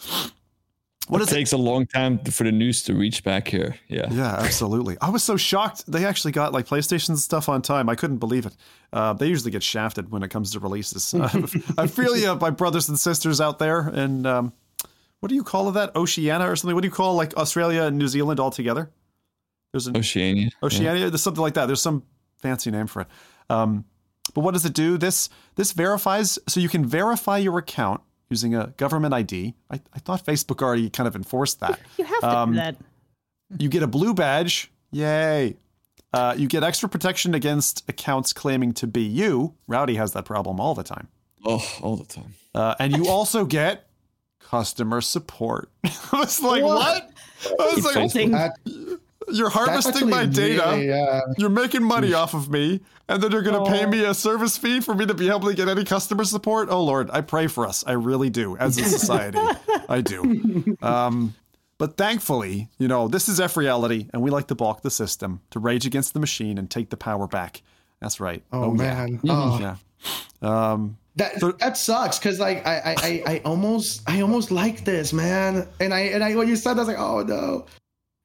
What 1.08 1.22
it? 1.22 1.28
takes 1.28 1.52
a 1.52 1.56
long 1.56 1.86
time 1.86 2.18
for 2.18 2.44
the 2.44 2.52
news 2.52 2.82
to 2.84 2.94
reach 2.94 3.24
back 3.24 3.48
here. 3.48 3.76
Yeah. 3.88 4.06
Yeah, 4.10 4.36
absolutely. 4.36 4.96
I 5.00 5.10
was 5.10 5.22
so 5.22 5.36
shocked 5.36 5.84
they 5.90 6.04
actually 6.04 6.32
got 6.32 6.52
like 6.52 6.66
PlayStation 6.66 7.16
stuff 7.16 7.48
on 7.48 7.62
time. 7.62 7.88
I 7.88 7.94
couldn't 7.94 8.18
believe 8.18 8.46
it. 8.46 8.54
Uh, 8.92 9.12
they 9.12 9.26
usually 9.26 9.50
get 9.50 9.62
shafted 9.62 10.10
when 10.10 10.22
it 10.22 10.28
comes 10.28 10.52
to 10.52 10.60
releases. 10.60 11.14
I 11.78 11.86
feel 11.86 12.16
you, 12.16 12.34
my 12.36 12.50
brothers 12.50 12.88
and 12.88 12.98
sisters 12.98 13.40
out 13.40 13.58
there. 13.58 13.80
And 13.80 14.26
um, 14.26 14.52
what 15.20 15.28
do 15.28 15.34
you 15.34 15.42
call 15.42 15.70
that? 15.72 15.96
Oceania 15.96 16.50
or 16.50 16.56
something? 16.56 16.74
What 16.74 16.82
do 16.82 16.88
you 16.88 16.94
call 16.94 17.14
like 17.14 17.36
Australia 17.36 17.82
and 17.82 17.98
New 17.98 18.08
Zealand 18.08 18.38
all 18.40 18.50
together? 18.50 18.90
There's 19.72 19.86
an 19.86 19.96
Oceania. 19.96 20.50
Oceania. 20.62 21.10
There's 21.10 21.22
something 21.22 21.42
like 21.42 21.54
that. 21.54 21.66
There's 21.66 21.82
some 21.82 22.02
fancy 22.40 22.70
name 22.70 22.86
for 22.86 23.02
it. 23.02 23.08
Um, 23.50 23.84
but 24.34 24.42
what 24.42 24.52
does 24.52 24.64
it 24.64 24.74
do? 24.74 24.98
This 24.98 25.28
this 25.56 25.72
verifies 25.72 26.38
so 26.46 26.60
you 26.60 26.68
can 26.68 26.84
verify 26.84 27.38
your 27.38 27.58
account 27.58 28.02
using 28.30 28.54
a 28.54 28.68
government 28.76 29.14
ID. 29.14 29.54
I, 29.70 29.80
I 29.94 29.98
thought 30.00 30.24
Facebook 30.24 30.62
already 30.62 30.90
kind 30.90 31.06
of 31.06 31.16
enforced 31.16 31.60
that. 31.60 31.80
You 31.96 32.04
have 32.04 32.20
to 32.20 32.28
Um, 32.38 32.50
do 32.52 32.56
that. 32.56 32.76
You 33.58 33.68
get 33.68 33.82
a 33.82 33.86
blue 33.86 34.12
badge. 34.14 34.70
Yay. 34.90 35.56
Uh, 36.12 36.34
you 36.36 36.46
get 36.48 36.62
extra 36.62 36.88
protection 36.88 37.34
against 37.34 37.88
accounts 37.88 38.32
claiming 38.32 38.72
to 38.74 38.86
be 38.86 39.02
you. 39.02 39.54
Rowdy 39.66 39.96
has 39.96 40.12
that 40.12 40.24
problem 40.24 40.60
all 40.60 40.74
the 40.74 40.82
time. 40.82 41.08
Oh, 41.44 41.62
all 41.82 41.96
the 41.96 42.04
time. 42.06 42.34
Uh, 42.54 42.74
and 42.78 42.96
you 42.96 43.08
also 43.08 43.44
get 43.44 43.88
customer 44.40 45.00
support. 45.00 45.70
I 45.84 45.90
was 46.18 46.40
like, 46.42 46.62
what? 46.62 47.10
I 47.60 47.74
was 47.74 47.84
like, 47.84 47.96
Insulting. 47.96 48.34
You're 49.26 49.50
harvesting 49.50 50.08
my 50.08 50.24
data. 50.26 50.62
really, 50.70 50.92
uh, 50.92 51.20
You're 51.36 51.50
making 51.50 51.82
money 51.82 52.14
off 52.14 52.34
of 52.34 52.48
me, 52.50 52.80
and 53.08 53.22
then 53.22 53.32
you're 53.32 53.42
going 53.42 53.64
to 53.64 53.70
pay 53.70 53.84
me 53.84 54.04
a 54.04 54.14
service 54.14 54.56
fee 54.56 54.80
for 54.80 54.94
me 54.94 55.06
to 55.06 55.14
be 55.14 55.28
able 55.28 55.48
to 55.48 55.54
get 55.54 55.68
any 55.68 55.84
customer 55.84 56.24
support. 56.24 56.68
Oh 56.70 56.82
Lord, 56.84 57.10
I 57.12 57.20
pray 57.20 57.46
for 57.48 57.66
us. 57.66 57.84
I 57.86 57.92
really 57.92 58.30
do, 58.30 58.56
as 58.56 58.78
a 58.78 58.84
society, 58.84 59.38
I 59.88 60.00
do. 60.00 60.76
Um, 60.80 61.34
but 61.78 61.96
thankfully, 61.96 62.68
you 62.78 62.88
know, 62.88 63.08
this 63.08 63.28
is 63.28 63.40
F 63.40 63.56
reality, 63.56 64.08
and 64.12 64.22
we 64.22 64.30
like 64.30 64.46
to 64.48 64.54
balk 64.54 64.82
the 64.82 64.90
system, 64.90 65.40
to 65.50 65.58
rage 65.58 65.84
against 65.84 66.14
the 66.14 66.20
machine, 66.20 66.56
and 66.56 66.70
take 66.70 66.90
the 66.90 66.96
power 66.96 67.26
back. 67.26 67.62
That's 68.00 68.20
right. 68.20 68.42
oh, 68.52 68.70
yeah. 68.76 68.76
man. 68.76 69.20
Oh. 69.28 69.58
Yeah. 69.60 69.76
Um, 70.42 70.96
That 71.16 71.40
So- 71.40 71.52
that 71.52 71.76
sucks 71.76 72.18
because 72.18 72.38
like 72.38 72.64
I, 72.66 72.78
I 72.78 72.94
I 73.02 73.22
I 73.34 73.38
almost 73.44 74.02
I 74.08 74.20
almost 74.20 74.52
like 74.52 74.84
this 74.84 75.12
man 75.12 75.66
and 75.80 75.92
I 75.92 76.00
and 76.14 76.22
I 76.22 76.36
when 76.36 76.46
you 76.46 76.54
said 76.54 76.74
that, 76.74 76.82
I 76.82 76.84
was 76.84 76.88
like 76.88 76.98
oh 77.00 77.22
no 77.24 77.66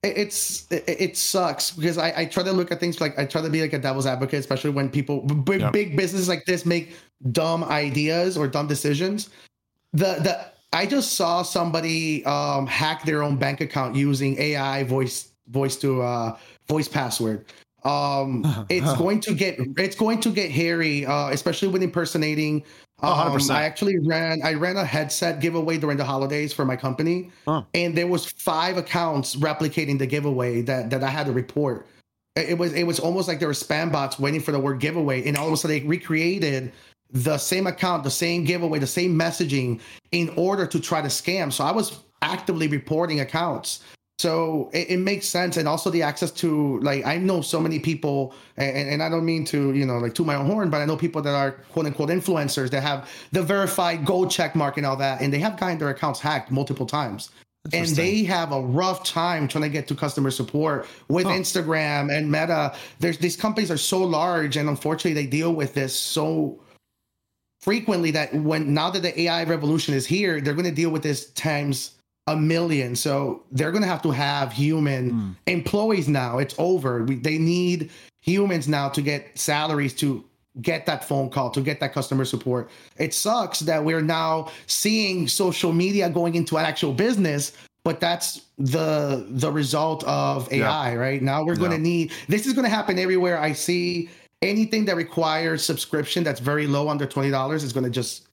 it's 0.04 0.70
it, 0.72 0.84
it 0.88 1.18
sucks 1.18 1.72
because 1.72 1.98
I 1.98 2.14
I 2.22 2.26
try 2.26 2.44
to 2.44 2.52
look 2.52 2.72
at 2.72 2.80
things 2.80 3.00
like 3.00 3.18
I 3.18 3.26
try 3.26 3.42
to 3.42 3.50
be 3.50 3.62
like 3.62 3.74
a 3.74 3.80
devil's 3.80 4.06
advocate 4.06 4.40
especially 4.40 4.72
when 4.72 4.90
people 4.90 5.22
big 5.22 5.62
Yeah. 5.62 5.72
big 5.72 5.96
businesses 5.96 6.28
like 6.28 6.46
this 6.46 6.66
make 6.66 6.96
dumb 7.32 7.64
ideas 7.64 8.38
or 8.38 8.48
dumb 8.48 8.68
decisions 8.68 9.30
the 9.94 10.16
the 10.22 10.46
I 10.74 10.86
just 10.86 11.14
saw 11.14 11.42
somebody 11.44 12.24
um 12.26 12.68
hack 12.68 13.06
their 13.06 13.24
own 13.24 13.38
bank 13.38 13.62
account 13.62 13.96
using 13.96 14.38
AI 14.40 14.84
voice 14.84 15.30
voice 15.48 15.78
to 15.78 16.02
uh 16.02 16.38
voice 16.68 16.88
password 16.88 17.46
um 17.86 18.44
it's 18.70 18.94
going 18.98 19.22
to 19.22 19.34
get 19.34 19.58
it's 19.78 19.96
going 19.96 20.20
to 20.20 20.32
get 20.32 20.52
hairy 20.52 21.06
uh 21.06 21.30
especially 21.30 21.70
when 21.70 21.82
impersonating 21.82 22.64
um, 23.02 23.32
100%. 23.32 23.50
i 23.52 23.64
actually 23.64 23.98
ran 24.00 24.42
i 24.44 24.54
ran 24.54 24.78
a 24.78 24.86
headset 24.86 25.40
giveaway 25.40 25.78
during 25.78 25.98
the 25.98 26.06
holidays 26.06 26.54
for 26.54 26.66
my 26.66 26.76
company 26.76 27.32
Huh. 27.46 27.64
and 27.74 27.96
there 27.98 28.08
was 28.08 28.26
five 28.32 28.78
accounts 28.78 29.36
replicating 29.36 29.98
the 30.00 30.06
giveaway 30.08 30.62
that 30.62 30.90
that 30.90 31.04
i 31.04 31.10
had 31.10 31.26
to 31.26 31.32
report 31.32 31.88
it 32.36 32.50
it 32.50 32.58
was 32.58 32.74
it 32.74 32.84
was 32.84 33.00
almost 33.00 33.28
like 33.28 33.40
there 33.40 33.48
were 33.48 33.54
spam 33.54 33.92
bots 33.92 34.20
waiting 34.20 34.42
for 34.42 34.52
the 34.52 34.60
word 34.60 34.80
giveaway 34.80 35.28
and 35.28 35.38
all 35.38 35.48
of 35.48 35.54
a 35.54 35.58
sudden 35.58 35.80
they 35.80 35.86
recreated 35.88 36.72
the 37.12 37.38
same 37.38 37.68
account 37.68 38.04
the 38.04 38.10
same 38.12 38.44
giveaway 38.44 38.80
the 38.80 38.88
same 38.88 39.18
messaging 39.18 39.80
in 40.12 40.30
order 40.36 40.66
to 40.66 40.80
try 40.80 41.02
to 41.02 41.10
scam 41.10 41.52
so 41.52 41.64
i 41.64 41.72
was 41.72 42.00
actively 42.22 42.68
reporting 42.68 43.20
accounts 43.20 43.84
so 44.24 44.70
it, 44.72 44.92
it 44.92 44.98
makes 44.98 45.28
sense. 45.28 45.58
And 45.58 45.68
also 45.68 45.90
the 45.90 46.02
access 46.02 46.32
to 46.44 46.80
like 46.80 47.06
i 47.06 47.18
know 47.18 47.42
so 47.42 47.60
many 47.60 47.80
people 47.80 48.34
and, 48.58 48.90
and 48.92 49.04
i 49.04 49.10
don't 49.10 49.26
mean 49.26 49.44
to 49.54 49.74
you 49.74 49.86
know 49.86 49.98
like 49.98 50.16
to 50.16 50.24
my 50.24 50.36
own 50.36 50.46
horn 50.46 50.70
but 50.70 50.80
i 50.82 50.86
know 50.86 50.96
people 50.96 51.22
that 51.22 51.36
are 51.36 51.52
quote 51.74 51.86
unquote 51.86 52.10
influencers 52.10 52.70
that 52.72 52.82
have 52.82 53.10
the 53.32 53.44
verified 53.44 54.06
gold 54.06 54.32
check 54.32 54.56
mark 54.56 54.78
and 54.78 54.86
all 54.86 54.96
that 54.96 55.22
and 55.22 55.32
they 55.34 55.40
have 55.40 55.60
gotten 55.60 55.78
their 55.78 55.90
accounts 55.90 56.20
hacked 56.20 56.50
multiple 56.52 56.86
times. 56.86 57.32
And 57.72 57.88
they 57.88 58.24
have 58.26 58.52
a 58.52 58.62
rough 58.62 59.06
time 59.06 59.48
trying 59.48 59.64
to 59.64 59.70
get 59.70 59.88
to 59.88 59.96
customer 59.96 60.32
support 60.32 60.86
with 61.08 61.26
Huh. 61.26 61.32
instagram 61.42 62.04
and 62.16 62.30
meta. 62.30 62.76
There's 63.00 63.18
these 63.18 63.38
companies 63.38 63.72
are 63.72 63.84
so 63.94 64.00
large 64.04 64.58
and 64.58 64.68
unfortunately 64.70 65.18
they 65.22 65.30
deal 65.40 65.54
with 65.54 65.74
this 65.74 65.94
so 65.96 66.60
frequently 67.62 68.12
that 68.12 68.34
when 68.34 68.74
now 68.74 68.90
that 68.90 69.02
the 69.02 69.14
ai 69.24 69.44
revolution 69.46 69.94
is 69.94 70.06
here 70.06 70.42
they're 70.42 70.60
going 70.62 70.74
to 70.76 70.82
deal 70.84 70.90
with 70.90 71.04
this 71.04 71.20
times 71.32 71.78
a 72.28 72.36
million. 72.36 72.96
So 72.96 73.44
they're 73.52 73.72
going 73.72 73.82
to 73.84 73.88
have 73.88 74.02
to 74.04 74.12
have 74.12 74.52
human 74.52 75.10
Hmm. 75.10 75.32
employees 75.48 76.08
now. 76.08 76.38
It's 76.40 76.56
over. 76.58 77.04
We, 77.04 77.16
they 77.16 77.38
need 77.38 77.92
humans 78.22 78.68
now 78.68 78.90
to 78.90 79.02
get 79.02 79.38
salaries 79.38 79.94
to 79.96 80.24
get 80.62 80.86
that 80.86 81.04
phone 81.04 81.30
call 81.32 81.50
to 81.50 81.62
get 81.62 81.80
that 81.80 81.94
customer 81.94 82.24
support. 82.26 82.70
It 82.98 83.14
sucks 83.14 83.60
that 83.62 83.84
we're 83.84 84.02
now 84.04 84.52
seeing 84.68 85.28
social 85.28 85.74
media 85.74 86.10
going 86.10 86.36
into 86.36 86.58
an 86.58 86.66
actual 86.66 86.94
business 86.94 87.52
but 87.84 88.00
that's 88.00 88.44
the 88.60 89.26
the 89.32 89.52
result 89.52 90.04
of 90.06 90.48
ai 90.54 90.96
right? 90.96 91.22
Now 91.22 91.44
we're 91.44 91.56
going 91.58 91.72
Yeah. 91.72 91.78
to 91.78 91.84
need 91.84 92.12
this 92.30 92.46
is 92.46 92.54
going 92.54 92.64
to 92.66 92.70
happen 92.70 92.98
everywhere 93.00 93.40
i 93.40 93.52
see. 93.52 94.10
Anything 94.44 94.86
that 94.86 94.96
requires 94.96 95.64
subscription 95.66 96.24
that's 96.24 96.40
very 96.40 96.68
low 96.68 96.88
under 96.88 97.08
$20 97.08 97.64
is 97.64 97.74
going 97.74 97.86
to 97.86 97.90
just 97.90 98.28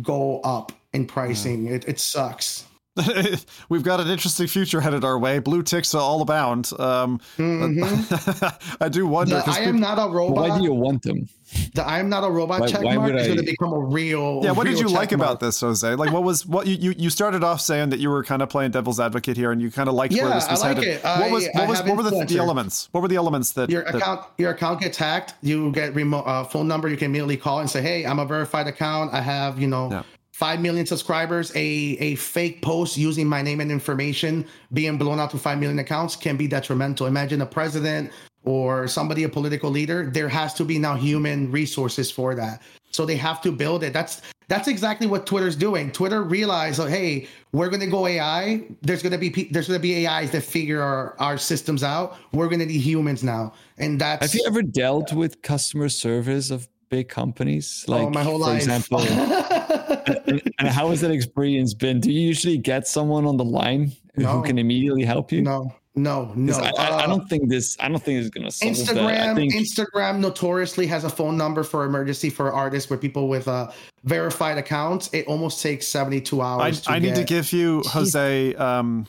go 0.00 0.40
up 0.40 0.72
in 0.92 1.06
pricing. 1.06 1.66
It, 1.66 1.86
it 1.88 1.98
sucks 2.00 2.64
We've 3.68 3.82
got 3.82 4.00
an 4.00 4.08
interesting 4.08 4.46
future 4.46 4.80
headed 4.80 5.04
our 5.04 5.18
way. 5.18 5.38
Blue 5.38 5.62
ticks 5.62 5.94
are 5.94 6.00
all 6.00 6.22
abound. 6.22 6.70
Um, 6.78 7.20
Mhm. 7.38 8.76
I 8.80 8.88
do 8.88 9.06
wonder. 9.06 9.36
the 9.36 9.42
'cause 9.42 9.56
i 9.56 9.60
am 9.60 9.74
peop- 9.74 9.80
not 9.82 9.98
a 9.98 10.10
robot 10.10 10.48
why 10.48 10.58
do 10.58 10.64
you 10.64 10.72
want 10.74 11.02
them? 11.02 11.28
the 11.74 11.82
I 11.84 11.98
am 11.98 12.08
not 12.08 12.22
a 12.22 12.30
robot 12.30 12.60
Why- 12.60 12.68
check 12.68 12.82
why 12.82 12.94
mark 12.94 13.12
would 13.12 13.20
is 13.20 13.26
going 13.26 13.38
to 13.38 13.44
become 13.44 13.72
a 13.72 13.78
real. 13.78 14.40
yeah, 14.44 14.52
what 14.52 14.66
did 14.66 14.78
you 14.78 14.88
like 14.88 15.08
check 15.10 15.18
about 15.18 15.40
this, 15.40 15.60
Jose? 15.60 15.94
Like, 15.96 16.12
what 16.12 16.22
was 16.22 16.46
what 16.46 16.66
you, 16.68 16.76
you 16.76 16.94
you 16.96 17.10
started 17.10 17.42
off 17.42 17.60
saying 17.60 17.90
that 17.90 17.98
you 17.98 18.08
were 18.08 18.22
kind 18.22 18.40
of 18.40 18.48
playing 18.48 18.70
devil's 18.70 19.00
advocate 19.00 19.36
here, 19.36 19.50
and 19.50 19.60
you 19.60 19.70
kind 19.70 19.88
of 19.88 19.94
liked 19.96 20.14
where 20.14 20.28
this 20.32 20.48
was 20.48 20.62
I 20.62 20.68
like 20.68 20.76
headed. 20.78 20.94
it. 20.94 21.02
What 21.02 21.10
I- 21.22 21.30
was 21.30 21.48
I 21.48 21.58
what 21.58 21.68
was 21.68 21.78
have 21.80 21.88
what 21.88 21.96
were 21.96 22.02
the, 22.04 22.24
the 22.24 22.38
elements? 22.38 22.88
What 22.92 23.00
were 23.00 23.08
the 23.08 23.16
elements 23.16 23.50
that 23.52 23.68
Your 23.68 23.82
that- 23.84 23.96
account, 23.96 24.20
your 24.38 24.50
account 24.52 24.80
gets 24.80 24.96
hacked. 24.96 25.34
You 25.42 25.72
get 25.72 25.94
remote 25.94 26.22
uh, 26.22 26.44
phone 26.44 26.68
number. 26.68 26.88
You 26.88 26.96
can 26.96 27.06
immediately 27.06 27.36
call 27.36 27.58
and 27.60 27.68
say, 27.68 27.82
"Hey, 27.82 28.06
I'm 28.06 28.20
a 28.20 28.24
verified 28.26 28.68
account. 28.68 29.12
I 29.12 29.20
have, 29.20 29.58
you 29.60 29.66
know, 29.66 29.90
Yeah. 29.90 30.02
Five 30.42 30.58
million 30.60 30.86
subscribers." 30.86 31.46
A 31.54 31.68
a 32.08 32.14
fake 32.16 32.62
post 32.62 32.96
using 32.96 33.26
my 33.26 33.42
name 33.42 33.60
and 33.60 33.70
information 33.70 34.32
being 34.72 34.96
blown 34.98 35.18
out 35.20 35.30
to 35.32 35.38
five 35.38 35.58
million 35.58 35.78
accounts 35.78 36.16
can 36.16 36.36
be 36.36 36.46
detrimental. 36.48 37.06
Imagine 37.06 37.40
a 37.42 37.46
president 37.46 38.10
or 38.44 38.88
somebody, 38.88 39.24
a 39.24 39.28
political 39.28 39.70
leader. 39.70 40.10
There 40.10 40.28
has 40.28 40.54
to 40.54 40.64
be 40.64 40.78
now 40.78 40.94
human 40.96 41.50
resources 41.50 42.10
for 42.10 42.34
that. 42.34 42.62
So 42.90 43.04
they 43.06 43.16
have 43.16 43.40
to 43.42 43.52
build 43.52 43.84
it. 43.84 43.92
That's 43.92 44.22
that's 44.48 44.66
exactly 44.66 45.06
what 45.06 45.26
Twitter's 45.26 45.54
doing. 45.54 45.92
Twitter 45.92 46.24
realized, 46.24 46.80
oh, 46.80 46.86
hey, 46.86 47.28
we're 47.52 47.68
going 47.68 47.80
to 47.80 47.86
go 47.86 48.08
AI. 48.08 48.64
There's 48.82 49.00
going 49.00 49.12
to 49.12 49.18
be 49.18 49.48
there's 49.52 49.68
going 49.68 49.78
to 49.78 49.82
be 49.82 50.06
AIs 50.06 50.32
that 50.32 50.42
figure 50.42 50.82
our, 50.82 51.14
our 51.20 51.38
systems 51.38 51.84
out. 51.84 52.16
We're 52.32 52.48
going 52.48 52.58
to 52.58 52.66
need 52.66 52.80
humans 52.80 53.22
now, 53.22 53.52
and 53.78 54.00
that's 54.00 54.26
Have 54.26 54.34
you 54.34 54.44
ever 54.46 54.62
dealt 54.62 55.12
with 55.12 55.40
customer 55.42 55.88
service 55.88 56.50
of 56.50 56.68
big 56.88 57.08
companies? 57.08 57.84
Oh, 57.86 57.92
like, 57.92 58.06
oh, 58.08 58.10
my 58.10 58.24
whole 58.24 58.40
for 58.40 58.50
life. 58.50 58.56
example, 58.56 58.98
and, 60.06 60.42
and 60.58 60.68
how 60.68 60.90
has 60.90 61.00
that 61.00 61.10
experience 61.10 61.74
been? 61.74 62.00
Do 62.00 62.10
you 62.10 62.20
usually 62.20 62.58
get 62.58 62.86
someone 62.86 63.26
on 63.26 63.36
the 63.36 63.44
line 63.44 63.92
who 64.14 64.42
can 64.42 64.58
immediately 64.58 65.04
help 65.04 65.32
you? 65.32 65.42
no, 65.42 65.74
no, 65.96 66.32
no. 66.36 66.52
'Cause 66.52 66.62
I, 66.62 66.70
I, 66.70 67.04
I 67.04 67.06
don't 67.06 67.28
think 67.28 67.48
this. 67.48 67.76
I 67.80 67.88
don't 67.88 68.02
think 68.02 68.20
it's 68.20 68.30
gonna 68.30 68.50
solve 68.50 68.76
that. 68.76 68.96
I 68.96 69.12
Instagram, 69.12 69.34
think 69.34 69.54
Instagram 69.54 70.18
notoriously 70.20 70.86
has 70.86 71.04
a 71.04 71.08
phone 71.10 71.36
number 71.36 71.62
for 71.64 71.84
emergency 71.84 72.30
for 72.30 72.52
artists 72.52 72.88
where 72.88 72.98
people 72.98 73.28
with 73.28 73.48
uh, 73.48 73.70
verified 74.04 74.56
accounts. 74.56 75.10
It 75.12 75.26
almost 75.26 75.60
takes 75.62 75.88
72 75.88 76.40
I, 76.40 76.46
hours. 76.46 76.80
to 76.82 76.92
I 76.92 76.98
need 77.00 77.16
to 77.16 77.24
give 77.24 77.52
you 77.52 77.82
Jose 77.86 78.54
um, 78.54 79.06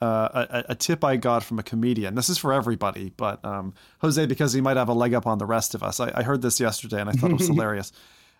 uh, 0.00 0.46
a, 0.50 0.64
a 0.70 0.74
tip 0.74 1.02
I 1.02 1.16
got 1.16 1.42
from 1.42 1.58
a 1.58 1.62
comedian. 1.62 2.14
This 2.14 2.28
is 2.28 2.38
for 2.38 2.52
everybody, 2.52 3.10
but 3.16 3.44
um, 3.44 3.74
Jose 4.00 4.24
because 4.26 4.52
he 4.52 4.60
might 4.60 4.76
have 4.76 4.88
a 4.88 4.94
leg 4.94 5.14
up 5.14 5.26
on 5.26 5.38
the 5.38 5.46
rest 5.46 5.74
of 5.74 5.82
us. 5.82 5.98
I, 5.98 6.12
I 6.14 6.22
heard 6.22 6.42
this 6.42 6.60
yesterday 6.60 7.00
and 7.00 7.08
I 7.08 7.14
thought 7.14 7.30
it 7.30 7.38
was 7.38 7.48
hilarious. 7.48 7.90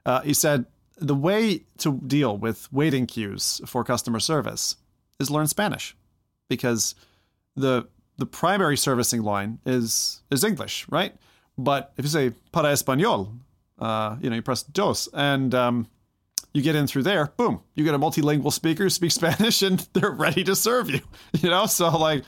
Uh, 0.07 0.21
he 0.21 0.35
said 0.35 0.67
the 0.99 1.15
way 1.15 1.65
to 1.79 2.01
deal 2.07 2.37
with 2.37 2.73
waiting 2.73 3.07
queues 3.07 3.61
for 3.67 3.85
customer 3.85 4.21
service 4.21 4.77
is 5.21 5.31
learn 5.31 5.47
Spanish, 5.47 5.97
because 6.49 6.95
the 7.57 7.89
the 8.17 8.27
primary 8.27 8.77
servicing 8.77 9.23
line 9.23 9.59
is 9.65 10.23
is 10.31 10.45
English, 10.45 10.87
right? 10.89 11.15
But 11.57 11.93
if 11.97 12.05
you 12.05 12.11
say 12.11 12.31
para 12.53 12.73
español, 12.73 13.39
uh, 13.79 14.17
you 14.21 14.31
know, 14.31 14.37
you 14.37 14.43
press 14.43 14.63
dos, 14.63 15.09
and 15.13 15.55
um, 15.55 15.89
you 16.53 16.63
get 16.63 16.77
in 16.77 16.87
through 16.87 17.05
there, 17.05 17.33
boom, 17.37 17.63
you 17.75 17.85
get 17.85 17.95
a 17.95 17.99
multilingual 17.99 18.53
speaker 18.53 18.85
who 18.85 18.91
speaks 18.91 19.15
Spanish, 19.17 19.63
and 19.63 19.87
they're 19.93 20.11
ready 20.11 20.45
to 20.45 20.57
serve 20.57 20.91
you. 20.91 21.01
You 21.41 21.51
know, 21.51 21.67
so 21.67 21.89
like, 21.97 22.25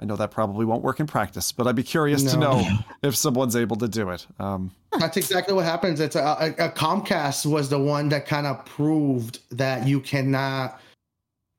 I 0.00 0.04
know 0.04 0.16
that 0.16 0.30
probably 0.30 0.64
won't 0.64 0.82
work 0.82 1.00
in 1.00 1.06
practice, 1.06 1.52
but 1.52 1.66
I'd 1.66 1.76
be 1.76 1.82
curious 1.82 2.22
to 2.32 2.36
know 2.36 2.66
if 3.02 3.16
someone's 3.16 3.56
able 3.56 3.76
to 3.76 3.88
do 3.88 4.10
it. 4.10 4.26
Um, 4.38 4.72
That's 4.98 5.16
exactly 5.16 5.54
what 5.54 5.64
happens. 5.64 6.00
It's 6.00 6.16
a, 6.16 6.20
a, 6.58 6.66
a 6.66 6.70
Comcast 6.70 7.46
was 7.46 7.68
the 7.68 7.78
one 7.78 8.08
that 8.10 8.26
kind 8.26 8.46
of 8.46 8.64
proved 8.64 9.40
that 9.50 9.86
you 9.86 10.00
cannot 10.00 10.80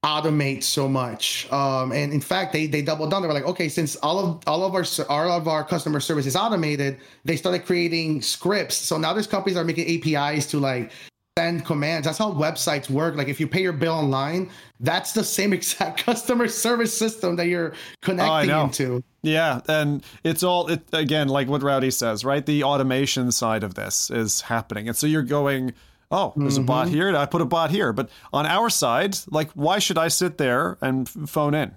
automate 0.03 0.63
so 0.63 0.87
much. 0.87 1.51
Um, 1.51 1.91
and 1.91 2.13
in 2.13 2.21
fact, 2.21 2.53
they 2.53 2.67
they 2.67 2.81
doubled 2.81 3.11
down. 3.11 3.21
They 3.21 3.27
were 3.27 3.33
like, 3.33 3.45
okay, 3.45 3.67
since 3.69 3.95
all 3.97 4.19
of 4.19 4.43
all 4.47 4.63
of 4.63 4.73
our 4.73 4.85
all 5.09 5.31
of 5.31 5.47
our 5.47 5.63
customer 5.63 5.99
service 5.99 6.25
is 6.25 6.35
automated, 6.35 6.97
they 7.25 7.35
started 7.35 7.65
creating 7.65 8.21
scripts. 8.21 8.75
So 8.75 8.97
now 8.97 9.13
these 9.13 9.27
companies 9.27 9.57
are 9.57 9.63
making 9.63 10.15
APIs 10.15 10.45
to 10.47 10.59
like 10.59 10.91
send 11.37 11.65
commands. 11.65 12.05
That's 12.05 12.17
how 12.17 12.31
websites 12.31 12.89
work. 12.89 13.15
Like 13.15 13.27
if 13.27 13.39
you 13.39 13.47
pay 13.47 13.61
your 13.61 13.73
bill 13.73 13.93
online, 13.93 14.49
that's 14.79 15.11
the 15.11 15.23
same 15.23 15.53
exact 15.59 16.03
customer 16.03 16.47
service 16.47 16.97
system 16.97 17.35
that 17.35 17.47
you're 17.47 17.73
oh, 17.73 17.77
connecting 18.01 18.49
know. 18.49 18.63
into. 18.63 19.03
Yeah, 19.21 19.61
and 19.67 20.03
it's 20.23 20.41
all 20.43 20.67
it 20.67 20.81
again, 20.93 21.27
like 21.27 21.47
what 21.47 21.61
Rowdy 21.61 21.91
says, 21.91 22.25
right? 22.25 22.45
The 22.45 22.63
automation 22.63 23.31
side 23.31 23.63
of 23.63 23.75
this 23.75 24.09
is 24.09 24.41
happening, 24.41 24.87
and 24.87 24.97
so 24.97 25.05
you're 25.05 25.21
going, 25.21 25.73
oh, 26.11 26.33
there's 26.35 26.57
a 26.57 26.61
bot 26.61 26.87
mm-hmm. 26.87 26.95
here. 26.95 27.15
I 27.15 27.25
put 27.25 27.41
a 27.41 27.45
bot 27.45 27.69
here, 27.69 27.91
but 27.93 28.09
on 28.31 28.45
our 28.45 28.69
side, 28.69 29.17
like, 29.29 29.51
why 29.51 29.79
should 29.79 29.97
I 29.97 30.07
sit 30.07 30.37
there 30.37 30.77
and 30.81 31.09
phone 31.09 31.53
in? 31.53 31.75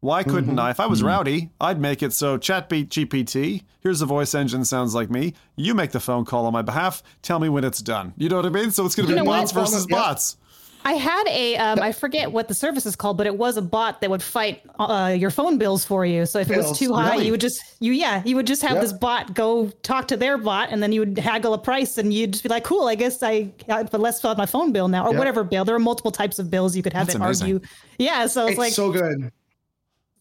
Why 0.00 0.22
couldn't 0.22 0.58
I? 0.58 0.70
If 0.70 0.78
I 0.78 0.86
was 0.86 1.02
Rowdy, 1.02 1.50
I'd 1.60 1.80
make 1.80 2.02
it 2.02 2.12
so 2.12 2.36
ChatBeat 2.38 2.88
GPT. 2.88 3.62
Here's 3.80 4.02
a 4.02 4.06
voice 4.06 4.34
engine 4.34 4.64
sounds 4.64 4.94
like 4.94 5.10
me. 5.10 5.34
You 5.56 5.74
make 5.74 5.92
the 5.92 6.00
phone 6.00 6.24
call 6.24 6.46
on 6.46 6.52
my 6.52 6.62
behalf. 6.62 7.02
Tell 7.22 7.38
me 7.38 7.48
when 7.48 7.64
it's 7.64 7.80
done. 7.80 8.12
You 8.16 8.28
know 8.28 8.36
what 8.36 8.46
I 8.46 8.50
mean? 8.50 8.70
So 8.70 8.84
it's 8.84 8.94
going 8.94 9.08
to 9.08 9.14
be 9.14 9.18
know 9.18 9.24
what? 9.24 9.40
bots 9.40 9.52
versus 9.52 9.86
Yeah. 9.88 9.96
bots. 9.96 10.36
I 10.84 10.92
had 10.92 11.24
a, 11.26 11.56
um, 11.56 11.80
I 11.82 11.90
forget 11.90 12.30
what 12.30 12.46
the 12.46 12.54
service 12.54 12.86
is 12.86 12.94
called, 12.94 13.16
but 13.16 13.26
it 13.26 13.36
was 13.36 13.56
a 13.56 13.62
bot 13.62 14.00
that 14.02 14.10
would 14.10 14.22
fight 14.22 14.62
uh, 14.78 15.16
your 15.18 15.30
phone 15.30 15.58
bills 15.58 15.84
for 15.84 16.06
you. 16.06 16.26
So 16.26 16.38
if 16.38 16.48
it 16.48 16.56
was 16.58 16.78
too 16.78 16.92
high, 16.94 17.12
really? 17.14 17.24
you 17.26 17.30
would 17.32 17.40
just, 17.40 17.60
you 17.80 17.90
yeah, 17.90 18.22
you 18.24 18.36
would 18.36 18.46
just 18.46 18.62
have 18.62 18.72
Yep. 18.74 18.82
this 18.82 18.92
bot 18.92 19.34
go 19.34 19.68
talk 19.82 20.06
to 20.08 20.16
their 20.16 20.38
bot, 20.38 20.68
and 20.70 20.80
then 20.80 20.92
you 20.92 21.00
would 21.00 21.18
haggle 21.18 21.54
a 21.54 21.58
price, 21.58 21.98
and 21.98 22.14
you'd 22.14 22.34
just 22.34 22.44
be 22.44 22.48
like, 22.48 22.62
"Cool, 22.62 22.86
I 22.86 22.94
guess 22.94 23.20
I 23.20 23.50
but 23.66 23.98
let's 24.00 24.20
fill 24.20 24.30
out 24.30 24.38
my 24.38 24.46
phone 24.46 24.70
bill 24.70 24.86
now, 24.86 25.04
or 25.06 25.10
Yep. 25.10 25.18
whatever 25.18 25.42
bill." 25.42 25.64
There 25.64 25.74
are 25.74 25.80
multiple 25.80 26.12
types 26.12 26.38
of 26.38 26.50
bills 26.52 26.76
you 26.76 26.84
could 26.84 26.92
have 26.92 27.08
That's 27.08 27.16
it 27.16 27.20
amazing. 27.20 27.54
argue. 27.54 27.68
Yeah, 27.98 28.28
so 28.28 28.42
it's, 28.42 28.50
It's 28.50 28.58
like 28.60 28.72
so 28.72 28.92
good. 28.92 29.32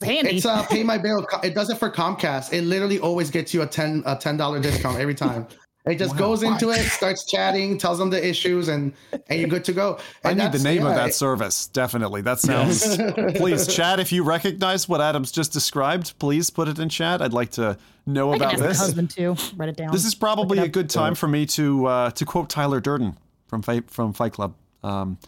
Handy. 0.02 0.38
It's 0.38 0.46
uh, 0.46 0.64
pay 0.68 0.84
my 0.84 0.98
bill. 1.06 1.26
It 1.44 1.54
does 1.56 1.70
it 1.70 1.78
for 1.78 1.90
Comcast. 1.90 2.54
It 2.54 2.62
literally 2.64 3.00
always 3.00 3.30
gets 3.30 3.54
you 3.54 3.62
a 3.62 3.68
ten 3.68 4.04
a 4.06 4.16
ten 4.16 4.38
dollar 4.38 4.60
discount 4.62 5.00
every 5.00 5.16
time. 5.16 5.48
It 5.88 6.00
just 6.00 6.18
goes 6.18 6.42
into 6.42 6.72
it, 6.72 6.80
starts 6.80 7.26
chatting, 7.30 7.78
tells 7.78 8.00
them 8.00 8.10
the 8.10 8.28
issues, 8.28 8.70
and 8.70 8.92
and 9.30 9.40
you're 9.40 9.48
good 9.50 9.64
to 9.66 9.72
go. 9.72 10.00
I 10.24 10.30
And 10.32 10.40
need 10.40 10.46
the 10.46 10.58
that's- 10.58 10.64
name 10.64 10.84
of 10.84 10.96
that 10.96 11.10
it- 11.10 11.14
service. 11.14 11.68
Definitely. 11.68 12.22
That 12.24 12.40
sounds. 12.40 12.98
please, 13.38 13.68
chat. 13.76 14.00
If 14.00 14.12
you 14.12 14.24
recognize 14.24 14.90
what 14.90 15.00
Adam's 15.00 15.32
just 15.32 15.54
described, 15.54 16.18
please 16.18 16.50
put 16.50 16.68
it 16.68 16.80
in 16.80 16.90
chat. 16.90 17.22
I'd 17.22 17.34
like 17.34 17.52
to 17.52 17.78
know 18.08 18.34
I 18.34 18.40
can 18.40 18.42
about 18.42 18.54
ask 18.56 18.64
this. 18.64 18.80
husband 18.80 19.10
too. 19.12 19.36
Write 19.58 19.70
it 19.70 19.78
down. 19.78 19.92
This 19.92 20.06
is 20.06 20.16
probably 20.16 20.58
a 20.58 20.68
good 20.68 20.90
time 20.90 21.14
for 21.14 21.28
me 21.28 21.46
to 21.48 21.86
uh, 21.86 22.10
to 22.12 22.26
quote 22.26 22.50
Tyler 22.50 22.80
Durden 22.80 23.16
from 23.48 23.62
Fight 23.62 23.92
from 23.92 24.12
Fight 24.12 24.34
Club. 24.34 24.56
Um, 24.84 25.20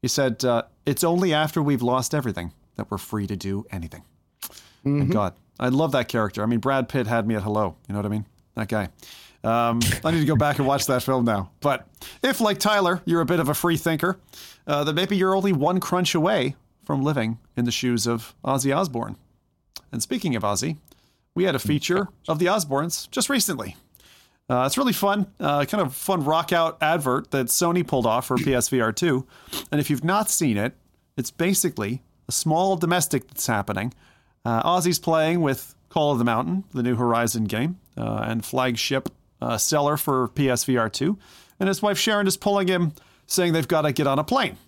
he 0.00 0.08
said, 0.08 0.42
uh, 0.46 0.62
"It's 0.86 1.04
only 1.04 1.34
after 1.34 1.62
we've 1.62 1.82
lost 1.82 2.14
everything 2.14 2.52
that 2.80 2.90
we're 2.90 2.98
free 2.98 3.26
to 3.28 3.36
do 3.36 3.64
anything." 3.70 4.02
And 4.84 5.12
God, 5.12 5.34
I 5.60 5.68
love 5.68 5.92
that 5.92 6.08
character. 6.08 6.42
I 6.42 6.46
mean, 6.46 6.58
Brad 6.58 6.88
Pitt 6.88 7.06
had 7.06 7.26
me 7.26 7.34
at 7.34 7.42
hello. 7.42 7.76
You 7.86 7.92
know 7.92 7.98
what 7.98 8.06
I 8.06 8.08
mean? 8.08 8.24
That 8.56 8.68
guy. 8.68 8.88
Um, 9.44 9.80
I 10.04 10.10
need 10.10 10.20
to 10.20 10.26
go 10.26 10.36
back 10.36 10.58
and 10.58 10.66
watch 10.66 10.86
that 10.86 11.02
film 11.02 11.24
now. 11.24 11.50
But 11.60 11.86
if, 12.22 12.40
like 12.40 12.58
Tyler, 12.58 13.02
you're 13.04 13.20
a 13.20 13.26
bit 13.26 13.40
of 13.40 13.48
a 13.48 13.54
free 13.54 13.76
thinker, 13.76 14.18
uh, 14.66 14.84
then 14.84 14.94
maybe 14.94 15.16
you're 15.16 15.34
only 15.34 15.52
one 15.52 15.80
crunch 15.80 16.14
away 16.14 16.56
from 16.84 17.02
living 17.02 17.38
in 17.56 17.64
the 17.64 17.70
shoes 17.70 18.06
of 18.06 18.34
Ozzy 18.44 18.74
Osbourne. 18.74 19.16
And 19.92 20.02
speaking 20.02 20.34
of 20.34 20.42
Ozzy, 20.42 20.76
we 21.34 21.44
had 21.44 21.54
a 21.54 21.58
feature 21.58 22.08
of 22.28 22.38
the 22.38 22.46
Osbournes 22.46 23.10
just 23.10 23.28
recently. 23.28 23.76
Uh, 24.48 24.64
it's 24.66 24.76
really 24.76 24.92
fun, 24.92 25.26
uh, 25.38 25.64
kind 25.64 25.80
of 25.80 25.94
fun 25.94 26.24
rock 26.24 26.52
out 26.52 26.76
advert 26.82 27.30
that 27.30 27.46
Sony 27.46 27.86
pulled 27.86 28.06
off 28.06 28.26
for 28.26 28.36
PSVR 28.36 28.94
2. 28.94 29.26
And 29.70 29.80
if 29.80 29.88
you've 29.90 30.04
not 30.04 30.28
seen 30.28 30.56
it, 30.56 30.74
it's 31.16 31.30
basically 31.30 32.02
a 32.30 32.32
small 32.32 32.76
domestic 32.76 33.26
that's 33.26 33.48
happening. 33.48 33.92
Uh, 34.44 34.62
Ozzy's 34.62 35.00
playing 35.00 35.40
with 35.40 35.74
Call 35.88 36.12
of 36.12 36.18
the 36.18 36.24
Mountain, 36.24 36.62
the 36.72 36.82
new 36.82 36.94
Horizon 36.94 37.44
game, 37.44 37.80
uh, 37.98 38.24
and 38.24 38.44
flagship 38.44 39.08
uh, 39.42 39.58
seller 39.58 39.96
for 39.96 40.28
PSVR 40.28 40.92
2. 40.92 41.18
And 41.58 41.68
his 41.68 41.82
wife 41.82 41.98
Sharon 41.98 42.28
is 42.28 42.36
pulling 42.36 42.68
him, 42.68 42.92
saying 43.26 43.52
they've 43.52 43.66
got 43.66 43.82
to 43.82 43.92
get 43.92 44.06
on 44.06 44.20
a 44.20 44.24
plane. 44.24 44.58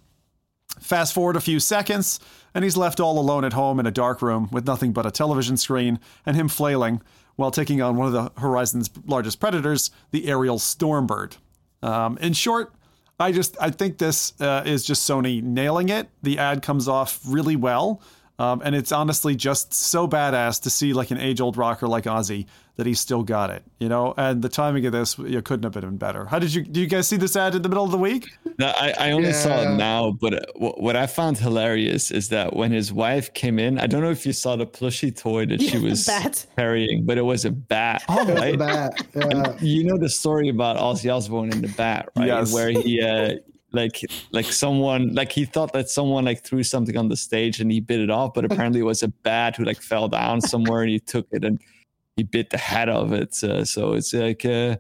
Fast 0.81 1.15
forward 1.15 1.37
a 1.37 1.41
few 1.41 1.61
seconds, 1.61 2.19
and 2.53 2.65
he's 2.65 2.77
left 2.77 2.99
all 2.99 3.17
alone 3.17 3.45
at 3.45 3.53
home 3.53 3.79
in 3.79 3.87
a 3.87 3.93
dark 3.93 4.21
room 4.23 4.49
with 4.51 4.67
nothing 4.67 4.93
but 4.93 5.07
a 5.07 5.13
television 5.13 5.57
screen 5.57 6.01
and 6.27 6.35
him 6.35 6.49
flailing 6.49 7.01
while 7.37 7.53
taking 7.53 7.81
on 7.81 7.97
one 7.97 8.09
of 8.09 8.13
the 8.13 8.41
Horizon's 8.41 8.91
largest 9.07 9.39
predators, 9.39 9.93
the 10.11 10.27
aerial 10.27 10.59
Stormbird. 10.59 11.37
Um, 11.81 12.19
in 12.19 12.33
short, 12.33 12.75
I 13.23 13.33
just 13.33 13.57
I 13.61 13.71
think 13.71 13.99
this 13.99 14.39
uh, 14.41 14.63
is 14.67 14.85
just 14.85 15.09
Sony 15.09 15.43
nailing 15.43 15.89
it. 15.89 16.09
The 16.23 16.39
ad 16.39 16.63
comes 16.63 16.89
off 16.89 17.21
really 17.27 17.57
well, 17.57 18.03
um, 18.39 18.61
and 18.65 18.75
it's 18.75 18.93
honestly 18.93 19.37
just 19.37 19.73
so 19.73 20.09
badass 20.09 20.63
to 20.63 20.71
see 20.71 20.93
like 20.93 21.11
an 21.11 21.19
age-old 21.19 21.57
rocker 21.57 21.87
like 21.87 22.05
Ozzy 22.05 22.47
that 22.77 22.87
he 22.87 22.95
still 22.95 23.23
got 23.23 23.51
it, 23.51 23.63
you 23.79 23.89
know. 23.89 24.15
And 24.17 24.41
the 24.43 24.49
timing 24.49 24.87
of 24.87 24.93
this, 24.93 25.19
you 25.19 25.43
couldn't 25.43 25.63
have 25.65 25.81
been 25.83 25.97
better. 25.99 26.25
How 26.25 26.39
did 26.39 26.55
you? 26.55 26.63
Do 26.63 26.81
you 26.81 26.87
guys 26.87 27.07
see 27.07 27.17
this 27.17 27.37
ad 27.37 27.55
in 27.55 27.63
the 27.63 27.69
middle 27.69 27.85
of 27.85 27.91
the 27.91 27.99
week? 27.99 28.31
No, 28.59 28.69
I, 28.69 28.95
I 28.99 29.11
only 29.13 29.33
saw 29.33 29.63
it 29.63 29.77
now, 29.77 30.13
but 30.21 30.35
uh, 30.35 30.71
what 30.79 30.97
I 30.97 31.07
found 31.07 31.39
hilarious 31.39 32.11
is 32.11 32.29
that 32.31 32.57
when 32.57 32.71
his 32.73 32.93
wife 32.93 33.33
came 33.35 33.59
in, 33.59 33.79
I 33.79 33.87
don't 33.87 34.01
know 34.03 34.11
if 34.11 34.25
you 34.25 34.33
saw 34.33 34.57
the 34.57 34.67
plushy 34.67 35.11
toy 35.11 35.47
that 35.47 35.61
Yeah, 35.61 35.71
she 35.71 35.79
was 35.91 36.07
bat. 36.07 36.47
carrying, 36.57 37.05
but 37.05 37.19
it 37.19 37.23
was 37.23 37.45
a 37.45 37.51
bat. 37.51 38.03
That's 38.09 38.27
the 38.27 38.35
right? 38.35 38.59
bat. 38.59 39.07
Yeah. 39.15 39.57
You 39.61 39.85
know 39.85 39.99
the 39.99 40.09
story 40.09 40.49
about 40.49 40.77
Ozzy 40.79 41.15
Osbourne 41.15 41.53
and 41.53 41.63
the 41.63 41.69
bat, 41.77 42.09
right? 42.17 42.29
Yes. 42.29 42.53
Where 42.55 42.71
he 42.71 43.03
uh, 43.03 43.35
like 43.73 44.01
like 44.33 44.47
someone 44.47 45.15
like 45.15 45.33
he 45.33 45.45
thought 45.45 45.73
that 45.73 45.89
someone 45.91 46.25
like 46.25 46.43
threw 46.43 46.63
something 46.63 46.97
on 46.97 47.09
the 47.09 47.17
stage 47.17 47.61
and 47.61 47.71
he 47.71 47.81
bit 47.81 48.01
it 48.01 48.11
off, 48.11 48.33
but 48.35 48.45
apparently 48.45 48.81
it 48.81 48.85
was 48.85 49.03
a 49.03 49.09
bat 49.09 49.57
who 49.57 49.65
like 49.65 49.81
fell 49.81 50.09
down 50.09 50.41
somewhere 50.41 50.83
and 50.83 50.91
he 50.91 50.99
took 51.01 51.27
it 51.33 51.45
and 51.45 51.59
he 52.17 52.23
bit 52.23 52.51
the 52.51 52.59
head 52.59 52.89
of 52.89 53.13
it. 53.13 53.43
Uh, 53.43 53.65
so 53.65 53.95
it's 53.95 54.13
like 54.13 54.45
uh, 54.45 54.77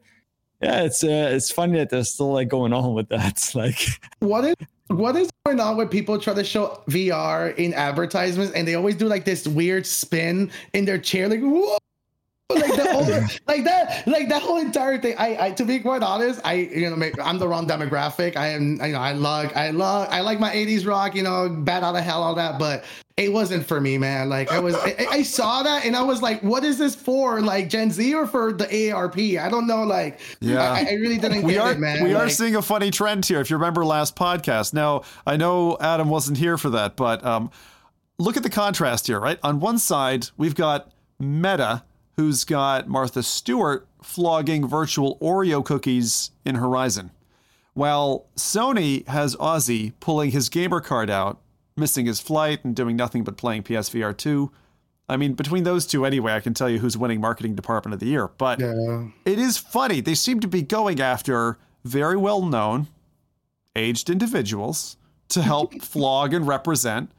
yeah, 0.60 0.82
it's 0.82 1.02
uh, 1.02 1.30
it's 1.32 1.50
funny 1.50 1.78
that 1.78 1.90
they're 1.90 2.04
still 2.04 2.32
like 2.32 2.48
going 2.48 2.72
on 2.72 2.94
with 2.94 3.08
that. 3.08 3.32
It's 3.32 3.54
like 3.54 3.78
What 4.20 4.44
is 4.44 4.56
what 4.88 5.16
is 5.16 5.30
going 5.46 5.58
on 5.58 5.76
when 5.76 5.88
people 5.88 6.18
try 6.18 6.34
to 6.34 6.44
show 6.44 6.82
VR 6.88 7.56
in 7.56 7.72
advertisements 7.74 8.52
and 8.52 8.68
they 8.68 8.74
always 8.74 8.94
do 8.94 9.06
like 9.08 9.24
this 9.24 9.48
weird 9.48 9.86
spin 9.86 10.50
in 10.72 10.84
their 10.84 10.98
chair, 10.98 11.28
like 11.28 11.40
whoa. 11.40 11.78
Like 12.54 12.74
that 12.76 12.90
whole, 12.92 13.04
like 13.46 13.64
that 13.64 14.06
like 14.06 14.28
that 14.28 14.42
whole 14.42 14.58
entire 14.58 14.98
thing 14.98 15.14
I, 15.18 15.46
I 15.46 15.50
to 15.52 15.64
be 15.64 15.78
quite 15.80 16.02
honest 16.02 16.40
i 16.44 16.54
you 16.54 16.90
know 16.90 17.10
i'm 17.22 17.38
the 17.38 17.48
wrong 17.48 17.66
demographic 17.66 18.36
i 18.36 18.48
am 18.48 18.72
you 18.84 18.92
know 18.92 18.98
i 18.98 19.12
love 19.12 19.52
i 19.54 19.70
love 19.70 20.08
i 20.10 20.20
like 20.20 20.40
my 20.40 20.50
80s 20.50 20.86
rock 20.86 21.14
you 21.14 21.22
know 21.22 21.48
Bat 21.48 21.82
Out 21.82 21.96
of 21.96 22.02
Hell 22.02 22.22
all 22.22 22.34
that 22.36 22.58
but 22.58 22.84
it 23.16 23.32
wasn't 23.32 23.66
for 23.66 23.80
me 23.80 23.98
man 23.98 24.28
like 24.28 24.50
i 24.50 24.58
was 24.58 24.74
I, 24.74 25.06
I 25.10 25.22
saw 25.22 25.62
that 25.62 25.84
and 25.84 25.94
i 25.96 26.02
was 26.02 26.22
like 26.22 26.42
what 26.42 26.64
is 26.64 26.78
this 26.78 26.94
for 26.94 27.40
like 27.40 27.68
gen 27.68 27.90
z 27.90 28.14
or 28.14 28.26
for 28.26 28.52
the 28.52 28.92
arp 28.92 29.16
i 29.18 29.48
don't 29.50 29.66
know 29.66 29.84
like 29.84 30.20
Yeah. 30.40 30.72
i, 30.72 30.80
I 30.80 30.92
really 30.94 31.18
didn't 31.18 31.42
we 31.42 31.54
get 31.54 31.62
are 31.62 31.72
it 31.72 31.78
man 31.78 32.02
we 32.04 32.14
are 32.14 32.28
seeing 32.28 32.56
a 32.56 32.62
funny 32.62 32.90
trend 32.90 33.26
here. 33.26 33.40
If 33.40 33.50
you 33.50 33.56
remember 33.56 33.84
last 33.84 34.16
podcast, 34.16 34.72
now 34.72 35.02
I 35.26 35.36
know 35.36 35.76
Adam 35.80 36.08
wasn't 36.08 36.38
here 36.38 36.56
for 36.58 36.70
that, 36.70 36.96
but 36.96 37.24
um, 37.24 37.50
look 38.18 38.36
at 38.36 38.42
the 38.42 38.50
contrast 38.50 39.06
here. 39.06 39.20
Right 39.20 39.38
on 39.42 39.60
one 39.60 39.78
side, 39.78 40.28
we've 40.36 40.54
got 40.54 40.90
Meta, 41.18 41.84
who's 42.16 42.44
got 42.44 42.88
Martha 42.88 43.22
Stewart 43.22 43.86
flogging 44.02 44.66
virtual 44.66 45.18
Oreo 45.18 45.64
cookies 45.64 46.30
in 46.44 46.56
Horizon, 46.56 47.10
while 47.74 48.26
Sony 48.36 49.06
has 49.08 49.36
Ozzy 49.36 49.92
pulling 50.00 50.30
his 50.30 50.48
gamer 50.48 50.80
card 50.80 51.10
out, 51.10 51.40
missing 51.76 52.06
his 52.06 52.20
flight, 52.20 52.64
and 52.64 52.76
doing 52.76 52.96
nothing 52.96 53.24
but 53.24 53.36
playing 53.36 53.62
PSVR 53.62 54.16
two. 54.16 54.50
I 55.08 55.16
mean, 55.16 55.34
between 55.34 55.64
those 55.64 55.86
two, 55.86 56.06
anyway, 56.06 56.32
I 56.32 56.40
can 56.40 56.54
tell 56.54 56.70
you 56.70 56.78
who's 56.78 56.96
winning 56.96 57.20
marketing 57.20 57.54
department 57.54 57.94
of 57.94 58.00
the 58.00 58.06
year. 58.06 58.28
But 58.28 58.60
yeah. 58.60 59.08
it 59.24 59.38
is 59.38 59.58
funny. 59.58 60.00
They 60.00 60.14
seem 60.14 60.40
to 60.40 60.48
be 60.48 60.62
going 60.62 61.00
after 61.00 61.58
very 61.84 62.16
well 62.16 62.42
known, 62.42 62.88
aged 63.74 64.08
individuals 64.10 64.96
to 65.28 65.42
help 65.42 65.82
flog 65.82 66.32
and 66.32 66.46
represent 66.46 67.10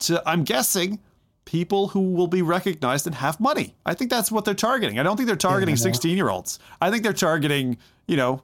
to, 0.00 0.22
I'm 0.28 0.44
guessing, 0.44 1.00
people 1.44 1.88
who 1.88 2.12
will 2.12 2.26
be 2.26 2.42
recognized 2.42 3.06
and 3.06 3.16
have 3.16 3.40
money. 3.40 3.74
I 3.84 3.94
think 3.94 4.10
that's 4.10 4.30
what 4.30 4.44
they're 4.44 4.54
targeting. 4.54 4.98
I 4.98 5.02
don't 5.02 5.16
think 5.16 5.26
they're 5.26 5.36
targeting 5.36 5.74
16 5.76 6.16
year 6.16 6.28
olds. 6.28 6.58
I 6.80 6.90
think 6.90 7.02
they're 7.02 7.12
targeting, 7.12 7.78
you 8.06 8.16
know, 8.16 8.42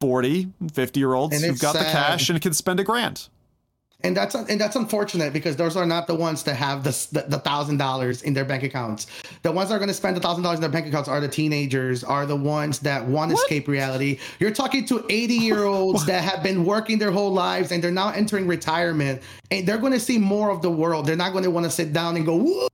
40, 0.00 0.52
50 0.72 1.00
year 1.00 1.12
olds 1.14 1.34
who've 1.42 1.58
got 1.60 1.72
the 1.74 1.80
cash 1.92 2.30
and 2.30 2.40
can 2.40 2.54
spend 2.54 2.80
a 2.80 2.84
grand. 2.84 3.28
And 4.04 4.16
that's 4.16 4.36
and 4.36 4.60
that's 4.60 4.76
unfortunate 4.76 5.32
because 5.32 5.56
those 5.56 5.76
are 5.76 5.84
not 5.84 6.06
the 6.06 6.14
ones 6.14 6.44
that 6.44 6.54
have 6.54 6.84
the 6.84 7.24
the, 7.28 7.38
thousand 7.40 7.78
dollars 7.78 8.22
in 8.22 8.32
their 8.32 8.44
bank 8.44 8.62
accounts. 8.62 9.08
The 9.42 9.50
ones 9.50 9.68
that 9.70 9.74
are 9.74 9.78
going 9.78 9.88
to 9.88 9.94
spend 9.94 10.16
the 10.16 10.20
thousand 10.20 10.44
dollars 10.44 10.58
in 10.58 10.60
their 10.60 10.70
bank 10.70 10.86
accounts 10.86 11.08
are 11.08 11.20
the 11.20 11.26
teenagers, 11.26 12.04
are 12.04 12.24
the 12.24 12.36
ones 12.36 12.78
that 12.80 13.04
want 13.04 13.32
to 13.32 13.36
escape 13.36 13.66
reality. 13.66 14.20
You're 14.38 14.52
talking 14.52 14.84
to 14.86 15.04
eighty 15.08 15.34
year 15.34 15.64
olds 15.64 16.06
that 16.06 16.22
have 16.22 16.44
been 16.44 16.64
working 16.64 16.98
their 16.98 17.10
whole 17.10 17.32
lives 17.32 17.72
and 17.72 17.82
they're 17.82 17.90
now 17.90 18.10
entering 18.10 18.46
retirement, 18.46 19.20
and 19.50 19.66
they're 19.66 19.78
going 19.78 19.92
to 19.94 20.00
see 20.00 20.16
more 20.18 20.50
of 20.50 20.62
the 20.62 20.70
world. 20.70 21.04
They're 21.04 21.16
not 21.16 21.32
going 21.32 21.44
to 21.44 21.50
want 21.50 21.64
to 21.66 21.70
sit 21.70 21.92
down 21.92 22.14
and 22.16 22.24
go. 22.24 22.36
Whoa. 22.38 22.68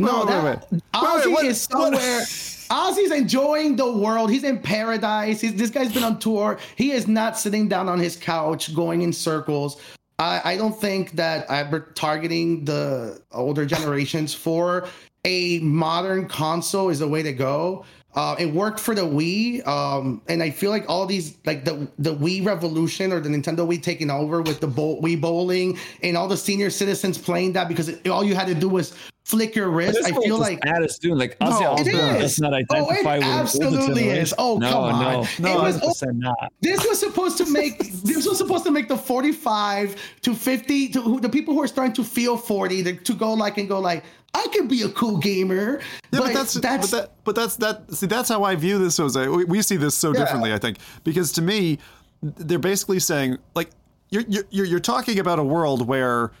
No, 0.00 0.18
Wait, 0.24 0.26
that, 0.28 0.44
wait. 0.44 0.58
Wait, 0.72 0.82
Ozzy 0.92 1.24
wait, 1.26 1.32
what- 1.32 1.44
is 1.46 1.68
what- 1.68 1.94
somewhere. 1.94 2.24
Ozzy's 2.70 3.10
enjoying 3.10 3.76
the 3.76 3.90
world. 3.90 4.30
He's 4.30 4.44
in 4.44 4.58
paradise. 4.58 5.40
He's, 5.40 5.54
this 5.54 5.70
guy's 5.70 5.92
been 5.92 6.04
on 6.04 6.18
tour. 6.18 6.58
He 6.76 6.92
is 6.92 7.06
not 7.06 7.38
sitting 7.38 7.68
down 7.68 7.88
on 7.88 7.98
his 7.98 8.16
couch 8.16 8.74
going 8.74 9.02
in 9.02 9.12
circles. 9.12 9.80
I, 10.18 10.40
I 10.44 10.56
don't 10.56 10.78
think 10.78 11.12
that 11.12 11.50
I'm 11.50 11.84
targeting 11.94 12.64
the 12.64 13.20
older 13.32 13.66
generations 13.66 14.32
for 14.32 14.88
a 15.24 15.58
modern 15.60 16.28
console 16.28 16.90
is 16.90 16.98
the 16.98 17.08
way 17.08 17.22
to 17.22 17.32
go. 17.32 17.84
Uh, 18.14 18.36
it 18.38 18.46
worked 18.46 18.78
for 18.78 18.94
the 18.94 19.02
Wii, 19.02 19.66
um, 19.66 20.22
and 20.28 20.40
I 20.40 20.50
feel 20.50 20.70
like 20.70 20.84
all 20.88 21.04
these, 21.04 21.36
like 21.44 21.64
the 21.64 21.88
the 21.98 22.14
Wii 22.14 22.46
revolution 22.46 23.12
or 23.12 23.18
the 23.18 23.28
Nintendo 23.28 23.66
Wii 23.66 23.82
taking 23.82 24.08
over 24.10 24.40
with 24.40 24.60
the 24.60 24.68
bowl, 24.68 25.02
Wii 25.02 25.20
bowling 25.20 25.76
and 26.02 26.16
all 26.16 26.28
the 26.28 26.36
senior 26.36 26.70
citizens 26.70 27.18
playing 27.18 27.54
that 27.54 27.66
because 27.66 27.88
it, 27.88 28.06
all 28.08 28.22
you 28.22 28.36
had 28.36 28.46
to 28.46 28.54
do 28.54 28.68
was 28.68 28.94
flick 29.24 29.56
your 29.56 29.68
wrist. 29.70 29.98
I 30.04 30.12
feel 30.12 30.38
like 30.38 30.64
ad 30.64 30.84
is 30.84 30.96
doing 30.98 31.18
like 31.18 31.36
No, 31.40 31.48
Ozzy 31.48 31.66
Osbourne 31.66 32.16
is. 32.16 32.20
does 32.22 32.40
not 32.40 32.52
Oh, 32.52 32.56
identify 32.56 33.14
it 33.16 33.18
with 33.20 33.26
absolutely 33.26 34.08
is. 34.10 34.34
Oh, 34.38 34.58
no, 34.58 34.70
come 34.70 34.82
on. 34.84 35.26
no, 35.40 35.54
no, 35.54 35.62
was- 35.62 35.80
100% 35.80 36.14
not. 36.18 36.52
this 36.60 36.86
was 36.86 37.00
supposed 37.00 37.38
to 37.38 37.50
make 37.50 37.78
this 38.04 38.28
was 38.28 38.38
supposed 38.38 38.64
to 38.64 38.70
make 38.70 38.86
the 38.86 38.96
45 38.96 39.96
to 40.22 40.34
50 40.34 40.88
to 40.90 41.00
who, 41.00 41.20
the 41.20 41.28
people 41.28 41.52
who 41.54 41.62
are 41.62 41.66
starting 41.66 41.94
to 41.94 42.04
feel 42.04 42.36
40 42.36 42.84
to, 42.84 42.94
to 42.96 43.14
go 43.14 43.32
like 43.32 43.58
and 43.58 43.68
go 43.68 43.80
like 43.80 44.04
I 44.34 44.46
could 44.52 44.68
be 44.68 44.82
a 44.82 44.88
cool 44.90 45.16
gamer. 45.18 45.80
Yeah, 46.10 46.20
but, 46.20 46.32
that's, 46.34 46.54
that's 46.54 46.90
but, 46.90 46.96
that, 47.00 47.10
but 47.24 47.34
that's 47.36 47.56
that. 47.56 47.92
See, 47.94 48.06
that's 48.06 48.28
how 48.28 48.42
I 48.42 48.56
view 48.56 48.78
this, 48.78 48.96
Jose. 48.96 49.28
We, 49.28 49.44
we 49.44 49.62
see 49.62 49.76
this 49.76 49.94
so 49.94 50.12
Yeah. 50.12 50.20
differently, 50.20 50.52
I 50.52 50.58
think, 50.58 50.78
because 51.04 51.30
to 51.32 51.42
me, 51.42 51.78
they're 52.22 52.58
basically 52.58 52.98
saying 53.00 53.38
like 53.54 53.70
you're 54.10 54.24
you're 54.28 54.66
you're 54.66 54.80
talking 54.80 55.18
about 55.18 55.38
a 55.38 55.44
world 55.44 55.86
where 55.86 56.32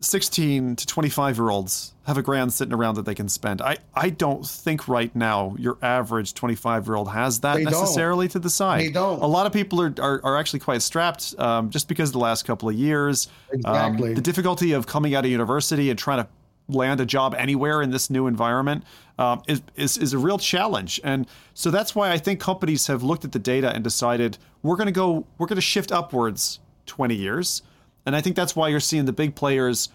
16 0.00 0.74
to 0.76 0.86
25 0.86 1.36
year 1.38 1.48
olds 1.50 1.94
have 2.06 2.18
a 2.18 2.22
grand 2.22 2.52
sitting 2.52 2.74
around 2.74 2.96
that 2.96 3.04
they 3.04 3.14
can 3.14 3.28
spend. 3.28 3.62
I 3.62 3.76
I 3.94 4.10
don't 4.10 4.44
think 4.44 4.88
right 4.88 5.14
now 5.14 5.54
your 5.58 5.78
average 5.80 6.34
25 6.34 6.86
year 6.86 6.96
old 6.96 7.08
has 7.10 7.38
that 7.40 7.56
They 7.56 7.64
don't. 7.64 7.72
necessarily 7.80 8.26
to 8.28 8.40
the 8.40 8.50
side. 8.50 8.80
They 8.80 8.90
don't. 8.90 9.22
A 9.22 9.26
lot 9.26 9.46
of 9.46 9.52
people 9.52 9.80
are 9.80 9.94
are, 10.00 10.20
are 10.24 10.36
actually 10.38 10.58
quite 10.60 10.82
strapped 10.82 11.34
um, 11.38 11.70
just 11.70 11.86
because 11.86 12.08
of 12.08 12.14
the 12.14 12.18
last 12.18 12.44
couple 12.44 12.68
of 12.68 12.74
years. 12.74 13.28
Um, 13.64 13.96
the 13.96 14.20
difficulty 14.20 14.72
of 14.72 14.86
coming 14.88 15.14
out 15.14 15.24
of 15.24 15.30
university 15.30 15.88
and 15.90 15.98
trying 15.98 16.24
to 16.24 16.28
land 16.68 17.00
a 17.00 17.06
job 17.06 17.34
anywhere 17.36 17.82
in 17.82 17.90
this 17.90 18.10
new 18.10 18.26
environment 18.26 18.84
um, 19.18 19.42
is, 19.46 19.62
is 19.76 19.98
is 19.98 20.12
a 20.12 20.18
real 20.18 20.38
challenge, 20.38 21.00
and 21.04 21.26
so 21.54 21.70
that's 21.70 21.94
why 21.94 22.10
I 22.10 22.18
think 22.18 22.40
companies 22.40 22.86
have 22.86 23.02
looked 23.02 23.24
at 23.24 23.32
the 23.32 23.38
data 23.38 23.72
and 23.72 23.84
decided 23.84 24.38
we're 24.62 24.76
going 24.76 24.86
to 24.86 24.92
go 24.92 25.26
we're 25.38 25.46
going 25.46 25.56
to 25.56 25.62
shift 25.62 25.92
upwards 25.92 26.60
20 26.86 27.14
years, 27.14 27.62
and 28.06 28.16
I 28.16 28.20
think 28.20 28.36
that's 28.36 28.56
why 28.56 28.68
you're 28.68 28.80
seeing 28.80 29.04
the 29.04 29.12
big 29.12 29.34
players 29.34 29.90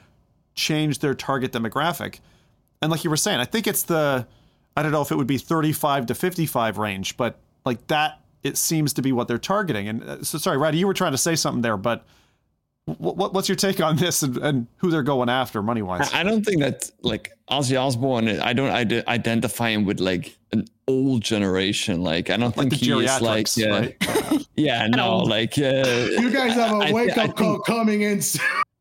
change 0.56 1.00
their 1.00 1.14
target 1.14 1.52
demographic, 1.52 2.20
and 2.82 2.92
like 2.92 3.04
you 3.04 3.10
were 3.10 3.18
saying, 3.18 3.40
I 3.40 3.46
think 3.46 3.68
it's 3.68 3.84
the 3.84 4.28
I 4.76 4.84
don't 4.84 4.92
know 4.92 5.02
if 5.02 5.12
it 5.12 5.16
would 5.16 5.28
be 5.28 5.40
35 5.40 6.06
to 6.08 6.16
55 6.16 6.78
range, 6.78 7.18
but 7.18 7.40
like 7.66 7.88
that 7.88 8.22
it 8.44 8.58
seems 8.58 8.94
to 8.94 9.02
be 9.02 9.12
what 9.12 9.28
they're 9.28 9.38
targeting. 9.38 9.88
And 9.88 10.04
uh, 10.04 10.24
so 10.24 10.38
sorry, 10.38 10.58
Roddy, 10.58 10.78
you 10.78 10.88
were 10.88 10.94
trying 10.94 11.12
to 11.12 11.18
say 11.18 11.36
something 11.36 11.62
there, 11.62 11.78
but 11.78 12.06
what, 12.98 13.34
what's 13.34 13.50
your 13.50 13.56
take 13.58 13.82
on 13.82 13.98
this 13.98 14.24
and, 14.24 14.38
and 14.38 14.68
who 14.78 14.90
they're 14.90 15.04
going 15.04 15.30
after 15.30 15.62
money 15.62 15.82
wise? 15.82 16.12
I 16.14 16.22
I 16.22 16.24
don't 16.24 16.46
think 16.46 16.62
that 16.62 16.90
like 17.02 17.32
Ozzy 17.52 17.80
Osbourne. 17.80 18.28
I 18.40 18.54
don't 18.54 18.70
ide- 18.70 19.06
identify 19.08 19.70
him 19.70 19.84
with 19.86 20.00
like 20.00 20.38
an 20.54 20.66
old 20.88 21.22
generation. 21.22 22.02
Like 22.02 22.30
I 22.30 22.38
don't 22.38 22.56
Like 22.56 22.70
think 22.70 22.82
the 22.82 22.86
he 22.98 23.04
is 23.06 23.22
like 23.22 23.56
yeah, 23.58 23.70
right? 23.70 24.48
yeah, 24.56 24.88
no, 24.88 25.18
like 25.18 25.58
uh, 25.58 26.08
you 26.20 26.32
guys 26.32 26.54
have 26.54 26.72
a 26.72 26.76
I- 26.76 26.88
I 26.88 26.92
wake 26.94 27.18
I, 27.18 27.26
up 27.26 27.36
call 27.36 27.54
think- 27.56 27.66
coming 27.66 28.02
in. 28.04 28.22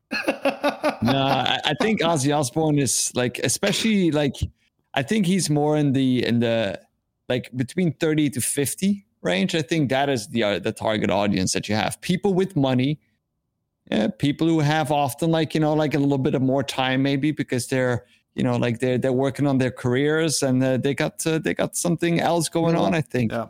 no, 0.27 1.17
I, 1.17 1.59
I 1.65 1.73
think 1.81 2.01
Ozzy 2.01 2.35
Osbourne 2.35 2.79
is 2.79 3.11
like, 3.13 3.39
especially 3.39 4.11
like, 4.11 4.35
I 4.93 5.03
think 5.03 5.25
he's 5.25 5.49
more 5.49 5.75
in 5.77 5.91
the 5.93 6.25
in 6.25 6.39
the 6.39 6.79
like 7.27 7.49
between 7.57 7.91
thirty 7.93 8.29
to 8.29 8.39
fifty 8.41 9.05
range. 9.21 9.53
I 9.53 9.61
think 9.61 9.89
that 9.89 10.07
is 10.09 10.27
the 10.29 10.43
uh, 10.43 10.59
the 10.59 10.71
target 10.71 11.09
audience 11.09 11.51
that 11.53 11.67
you 11.67 11.75
have. 11.75 11.99
People 12.01 12.33
with 12.33 12.55
money, 12.55 12.99
yeah, 13.91 14.07
people 14.07 14.47
who 14.47 14.59
have 14.59 14.91
often 14.91 15.31
like 15.31 15.53
you 15.53 15.59
know 15.61 15.73
like 15.73 15.93
a 15.93 15.99
little 15.99 16.17
bit 16.17 16.35
of 16.35 16.41
more 16.41 16.63
time 16.63 17.01
maybe 17.03 17.31
because 17.31 17.67
they're 17.67 18.05
you 18.35 18.43
know 18.43 18.55
like 18.57 18.79
they're 18.79 18.97
they're 18.97 19.13
working 19.13 19.47
on 19.47 19.57
their 19.57 19.71
careers 19.71 20.43
and 20.43 20.63
uh, 20.63 20.77
they 20.77 20.93
got 20.93 21.25
uh, 21.25 21.39
they 21.39 21.53
got 21.53 21.75
something 21.75 22.19
else 22.19 22.49
going 22.49 22.75
on. 22.75 22.93
I 22.93 23.01
think. 23.01 23.31
yeah. 23.31 23.47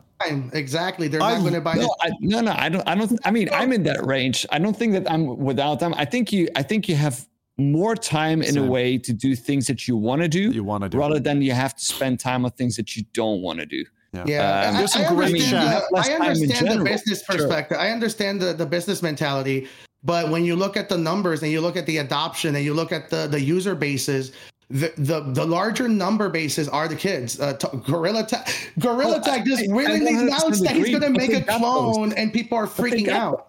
Exactly. 0.52 1.06
They're 1.08 1.22
I- 1.22 1.34
not 1.34 1.40
going 1.42 1.54
to 1.54 1.60
buy 1.60 1.74
No, 1.74 1.94
I, 2.00 2.10
no, 2.20 2.40
no, 2.40 2.52
I 2.56 2.68
don't. 2.68 2.86
I 2.88 2.94
don't. 2.94 3.18
I 3.24 3.30
mean, 3.30 3.48
I'm 3.52 3.72
in 3.72 3.82
that 3.84 4.04
range. 4.04 4.44
I 4.50 4.58
don't 4.58 4.76
think 4.76 4.92
that 4.94 5.10
I'm 5.10 5.36
without 5.38 5.78
them. 5.80 5.94
I 5.96 6.04
think 6.04 6.32
you. 6.32 6.48
I 6.56 6.62
think 6.62 6.88
you 6.88 6.96
have 6.96 7.26
more 7.56 7.94
time 7.96 8.40
in 8.42 8.56
a 8.56 8.64
way 8.64 8.96
to 8.98 9.12
do 9.12 9.34
things 9.34 9.66
that 9.66 9.88
you 9.88 9.96
want 9.96 10.22
to 10.22 10.28
do, 10.28 10.52
You 10.52 10.62
want 10.62 10.84
to 10.84 10.88
do 10.88 10.96
rather 10.98 11.18
than 11.18 11.42
you 11.42 11.50
have 11.52 11.74
to 11.76 11.84
spend 11.84 12.20
time 12.20 12.44
on 12.44 12.52
things 12.52 12.76
that 12.76 12.96
you 12.96 13.02
don't 13.14 13.42
want 13.42 13.58
to 13.58 13.66
do. 13.66 13.84
Yeah, 14.12 14.22
Um, 14.22 14.74
I- 14.74 14.78
there's 14.78 14.92
some 14.92 15.02
I, 15.02 15.08
great 15.08 15.26
understand 15.34 15.82
the- 15.90 15.98
I 15.98 16.00
understand 16.14 16.40
the 16.50 16.54
general. 16.54 16.84
business 16.84 17.24
Sure. 17.24 17.36
perspective. 17.36 17.76
I 17.78 17.90
understand 17.90 18.40
the, 18.40 18.52
the 18.52 18.64
business 18.64 19.02
mentality, 19.02 19.66
but 20.04 20.30
when 20.30 20.44
you 20.44 20.54
look 20.56 20.76
at 20.76 20.88
the 20.88 20.96
numbers 20.98 21.42
and 21.42 21.50
you 21.50 21.60
look 21.60 21.76
at 21.76 21.86
the 21.86 21.98
adoption 21.98 22.54
and 22.56 22.64
you 22.64 22.74
look 22.74 22.92
at 22.92 23.10
the, 23.10 23.26
the 23.26 23.40
user 23.40 23.74
bases, 23.74 24.32
the, 24.70 24.92
the 24.98 25.20
the 25.20 25.46
larger 25.46 25.88
number 25.88 26.28
bases 26.28 26.68
are 26.68 26.88
the 26.88 26.96
kids. 26.96 27.40
Uh, 27.40 27.54
t- 27.54 27.68
Gorilla 27.86 28.26
Tag, 28.26 28.46
Gorilla 28.78 29.16
Oh, 29.18 29.22
Tag 29.22 29.46
just 29.46 29.64
willingly 29.72 30.14
announced 30.14 30.62
that 30.62 30.76
he's 30.76 30.90
going 30.90 31.00
to 31.02 31.10
make 31.10 31.30
a 31.32 31.40
got 31.40 31.60
those. 31.60 31.94
clone, 31.96 32.12
and 32.12 32.32
people 32.32 32.58
are 32.58 32.66
freaking 32.66 33.08
out. 33.08 33.48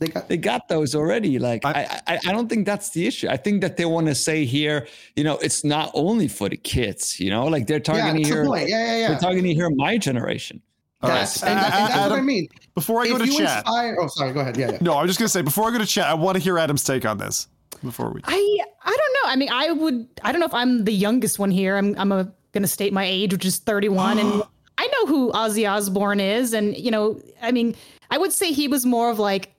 They 0.00 0.08
got 0.08 0.28
They 0.28 0.36
got 0.36 0.68
those 0.68 0.94
already. 0.94 1.38
Like 1.38 1.64
I- 1.64 2.00
I, 2.06 2.18
I, 2.26 2.32
don't 2.32 2.48
think 2.48 2.66
that's 2.66 2.90
the 2.90 3.06
issue. 3.06 3.28
I 3.28 3.36
think 3.36 3.60
that 3.62 3.76
they 3.76 3.84
want 3.84 4.06
to 4.08 4.14
say 4.14 4.44
here, 4.44 4.86
you 5.16 5.24
know, 5.24 5.38
it's 5.38 5.64
not 5.64 5.90
only 5.94 6.28
for 6.28 6.48
the 6.48 6.56
kids. 6.56 7.18
You 7.20 7.30
know, 7.30 7.46
like 7.46 7.66
they're 7.66 7.80
targeting 7.80 8.22
the 8.22 8.28
here. 8.28 8.44
Yeah, 8.44 8.64
Yeah, 8.66 8.96
yeah, 8.96 9.08
They're 9.08 9.18
targeting 9.18 9.54
here 9.56 9.70
my 9.70 9.96
generation. 9.98 10.60
All 11.02 11.10
right. 11.10 11.18
That's, 11.20 11.42
and, 11.42 11.58
that- 11.58 11.64
and 11.64 11.72
that's 11.74 11.96
what 11.96 12.12
I 12.12 12.14
Adam, 12.14 12.26
mean. 12.26 12.48
Before 12.74 13.02
I 13.02 13.08
go 13.08 13.18
to 13.18 13.26
you 13.26 13.38
chat, 13.38 13.58
inspire, 13.58 13.96
oh, 14.00 14.08
sorry, 14.08 14.32
go 14.32 14.40
ahead. 14.40 14.56
Yeah, 14.56 14.72
yeah. 14.72 14.78
no, 14.80 14.94
I 14.94 15.02
was 15.02 15.08
just 15.10 15.18
gonna 15.18 15.28
say 15.28 15.42
before 15.42 15.68
I 15.68 15.72
go 15.72 15.78
to 15.78 15.86
chat, 15.86 16.06
I 16.06 16.14
want 16.14 16.36
to 16.36 16.42
hear 16.42 16.58
Adam's 16.58 16.82
take 16.84 17.04
on 17.04 17.18
this 17.18 17.46
before 17.84 18.10
we. 18.10 18.20
I 18.24 18.58
I 18.82 18.96
don't 18.96 19.12
know. 19.14 19.30
I 19.30 19.36
mean, 19.36 19.48
I 19.50 19.70
would. 19.72 20.08
I 20.22 20.32
don't 20.32 20.40
know 20.40 20.46
if 20.46 20.54
I'm 20.54 20.84
the 20.84 20.92
youngest 20.92 21.38
one 21.38 21.50
here. 21.50 21.76
I'm 21.76 21.94
I'm 21.98 22.10
a, 22.12 22.32
gonna 22.52 22.66
state 22.66 22.92
my 22.92 23.04
age, 23.04 23.32
which 23.32 23.44
is 23.44 23.58
31, 23.58 24.18
and 24.18 24.42
I 24.78 24.86
know 24.86 25.06
who 25.06 25.32
Ozzy 25.32 25.70
Osbourne 25.70 26.20
is, 26.20 26.52
and 26.52 26.76
you 26.76 26.90
know, 26.90 27.20
I 27.42 27.52
mean, 27.52 27.76
I 28.10 28.18
would 28.18 28.32
say 28.32 28.52
he 28.52 28.66
was 28.68 28.84
more 28.86 29.10
of 29.10 29.18
like 29.18 29.52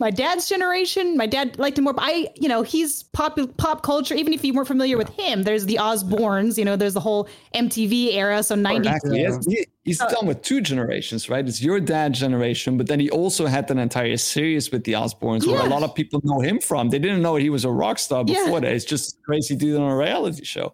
my 0.00 0.10
dad's 0.10 0.48
generation. 0.48 1.16
My 1.16 1.26
dad 1.26 1.58
liked 1.58 1.76
him 1.76 1.84
more, 1.84 1.94
I, 1.98 2.28
you 2.34 2.48
know, 2.48 2.62
he's 2.62 3.02
pop 3.02 3.38
pop 3.58 3.82
culture. 3.82 4.14
Even 4.14 4.32
if 4.32 4.42
you 4.42 4.54
weren't 4.54 4.68
familiar 4.68 4.96
with 4.96 5.10
him, 5.10 5.42
there's 5.42 5.66
the 5.66 5.76
Osbournes. 5.76 6.56
You 6.56 6.64
know, 6.64 6.76
there's 6.76 6.94
the 6.94 7.00
whole 7.00 7.28
MTV 7.54 8.14
era. 8.14 8.42
So 8.42 8.54
90s. 8.56 8.76
Exactly. 8.78 9.20
Yes, 9.20 9.46
he, 9.46 9.66
he's 9.84 10.00
oh. 10.00 10.08
done 10.08 10.26
with 10.26 10.40
two 10.40 10.62
generations, 10.62 11.28
right? 11.28 11.46
It's 11.46 11.62
your 11.62 11.78
dad's 11.78 12.18
generation, 12.18 12.78
but 12.78 12.86
then 12.86 13.00
he 13.00 13.10
also 13.10 13.44
had 13.46 13.70
an 13.70 13.78
entire 13.78 14.16
series 14.16 14.72
with 14.72 14.84
the 14.84 14.92
Osbournes 14.92 15.46
where 15.46 15.60
a 15.60 15.68
lot 15.68 15.82
of 15.82 15.94
people 15.94 16.20
know 16.24 16.40
him 16.40 16.58
from. 16.58 16.88
They 16.88 16.98
didn't 16.98 17.20
know 17.20 17.36
he 17.36 17.50
was 17.50 17.66
a 17.66 17.70
rock 17.70 17.98
star 17.98 18.24
before 18.24 18.44
Yeah. 18.44 18.60
that. 18.60 18.72
It's 18.72 18.84
just 18.84 19.18
a 19.18 19.22
crazy 19.22 19.56
dude 19.56 19.78
on 19.78 19.90
a 19.90 19.96
reality 19.96 20.44
show. 20.44 20.72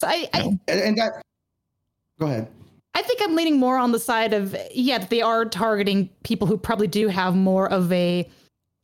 So 0.00 0.06
I, 0.06 0.28
I, 0.32 0.40
And, 0.42 0.80
and 0.80 0.98
that. 0.98 1.22
Go 2.20 2.26
ahead. 2.26 2.48
I 2.96 3.02
think 3.02 3.20
I'm 3.20 3.34
leaning 3.34 3.58
more 3.58 3.76
on 3.76 3.90
the 3.90 3.98
side 3.98 4.32
of 4.32 4.56
yeah, 4.72 4.98
they 4.98 5.20
are 5.20 5.44
targeting 5.44 6.08
people 6.22 6.46
who 6.46 6.56
probably 6.56 6.86
do 6.86 7.08
have 7.08 7.34
more 7.34 7.68
of 7.68 7.92
a 7.92 8.30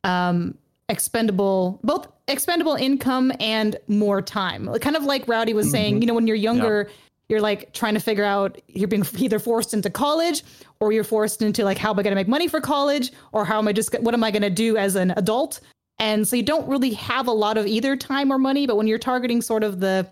um 0.05 0.55
expendable 0.89 1.79
both 1.85 2.09
expendable 2.29 2.75
income 2.75 3.33
and 3.41 3.77
more 3.89 4.23
time. 4.23 4.69
Kind 4.81 4.97
of 4.97 5.05
like 5.05 5.27
Rowdy 5.27 5.55
was 5.55 5.71
saying, 5.71 6.01
you 6.01 6.07
know, 6.07 6.15
when 6.15 6.27
you're 6.27 6.37
younger, 6.37 6.89
you're 7.29 7.41
like 7.41 7.73
trying 7.73 7.95
to 7.95 8.01
figure 8.01 8.25
out 8.25 8.61
you're 8.67 8.89
being 8.89 9.07
either 9.19 9.39
forced 9.39 9.73
into 9.73 9.89
college 9.89 10.43
or 10.81 10.93
you're 10.93 11.05
forced 11.05 11.43
into 11.43 11.65
like 11.65 11.79
how 11.79 11.91
am 11.93 11.99
I 11.99 12.03
going 12.03 12.13
to 12.13 12.17
make 12.17 12.29
money 12.29 12.49
for 12.49 12.61
college 12.61 13.13
or 13.33 13.45
how 13.45 13.59
am 13.59 13.69
I 13.69 13.73
just 13.73 13.99
what 14.01 14.15
am 14.15 14.25
I 14.25 14.31
going 14.31 14.43
to 14.43 14.51
do 14.51 14.77
as 14.77 14.97
an 14.97 15.13
adult? 15.17 15.61
And 15.99 16.27
so 16.27 16.35
you 16.35 16.43
don't 16.43 16.67
really 16.67 16.93
have 16.95 17.27
a 17.27 17.33
lot 17.33 17.57
of 17.59 17.67
either 17.67 17.95
time 17.95 18.33
or 18.33 18.39
money, 18.39 18.67
but 18.67 18.77
when 18.77 18.87
you're 18.87 18.99
targeting 18.99 19.43
sort 19.43 19.63
of 19.63 19.81
the 19.81 20.09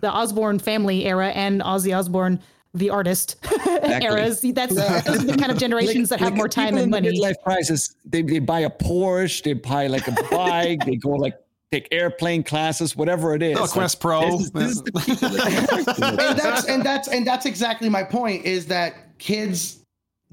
the 0.00 0.10
Osbourne 0.10 0.58
family 0.58 1.04
era 1.04 1.28
and 1.30 1.60
Ozzy 1.62 1.96
Osbourne 1.96 2.40
the 2.74 2.90
artist 2.90 3.36
eras. 4.02 4.40
That's 4.40 4.74
those 4.74 5.24
are 5.24 5.26
the 5.26 5.36
kind 5.36 5.52
of 5.52 5.58
generations 5.66 6.08
that 6.08 6.20
have 6.20 6.30
Like, 6.30 6.36
more 6.36 6.48
time 6.48 6.76
and 6.76 6.90
money. 6.90 7.08
Midlife 7.12 7.34
crisis, 7.44 7.94
they, 8.04 8.22
they 8.22 8.38
buy 8.38 8.60
a 8.60 8.70
Porsche, 8.70 9.42
they 9.42 9.52
buy 9.52 9.86
like 9.86 10.08
a 10.08 10.12
bike, 10.30 10.84
they 10.84 10.96
go 10.96 11.10
like 11.10 11.34
take 11.70 11.88
airplane 11.90 12.42
classes, 12.42 12.96
whatever 12.96 13.34
it 13.34 13.42
is. 13.42 13.56
Oh, 13.58 13.62
Like, 13.62 13.70
Quest 13.70 14.00
Pro. 14.00 14.38
This 14.38 14.40
is, 14.40 14.82
this 14.82 15.08
is 15.08 15.20
that 15.20 15.98
and 16.20 16.38
that's 16.38 16.64
and 16.66 16.82
that's 16.82 17.08
and 17.08 17.26
that's 17.26 17.46
exactly 17.46 17.88
my 17.88 18.02
point 18.02 18.44
is 18.44 18.66
that 18.66 19.18
kids 19.18 19.80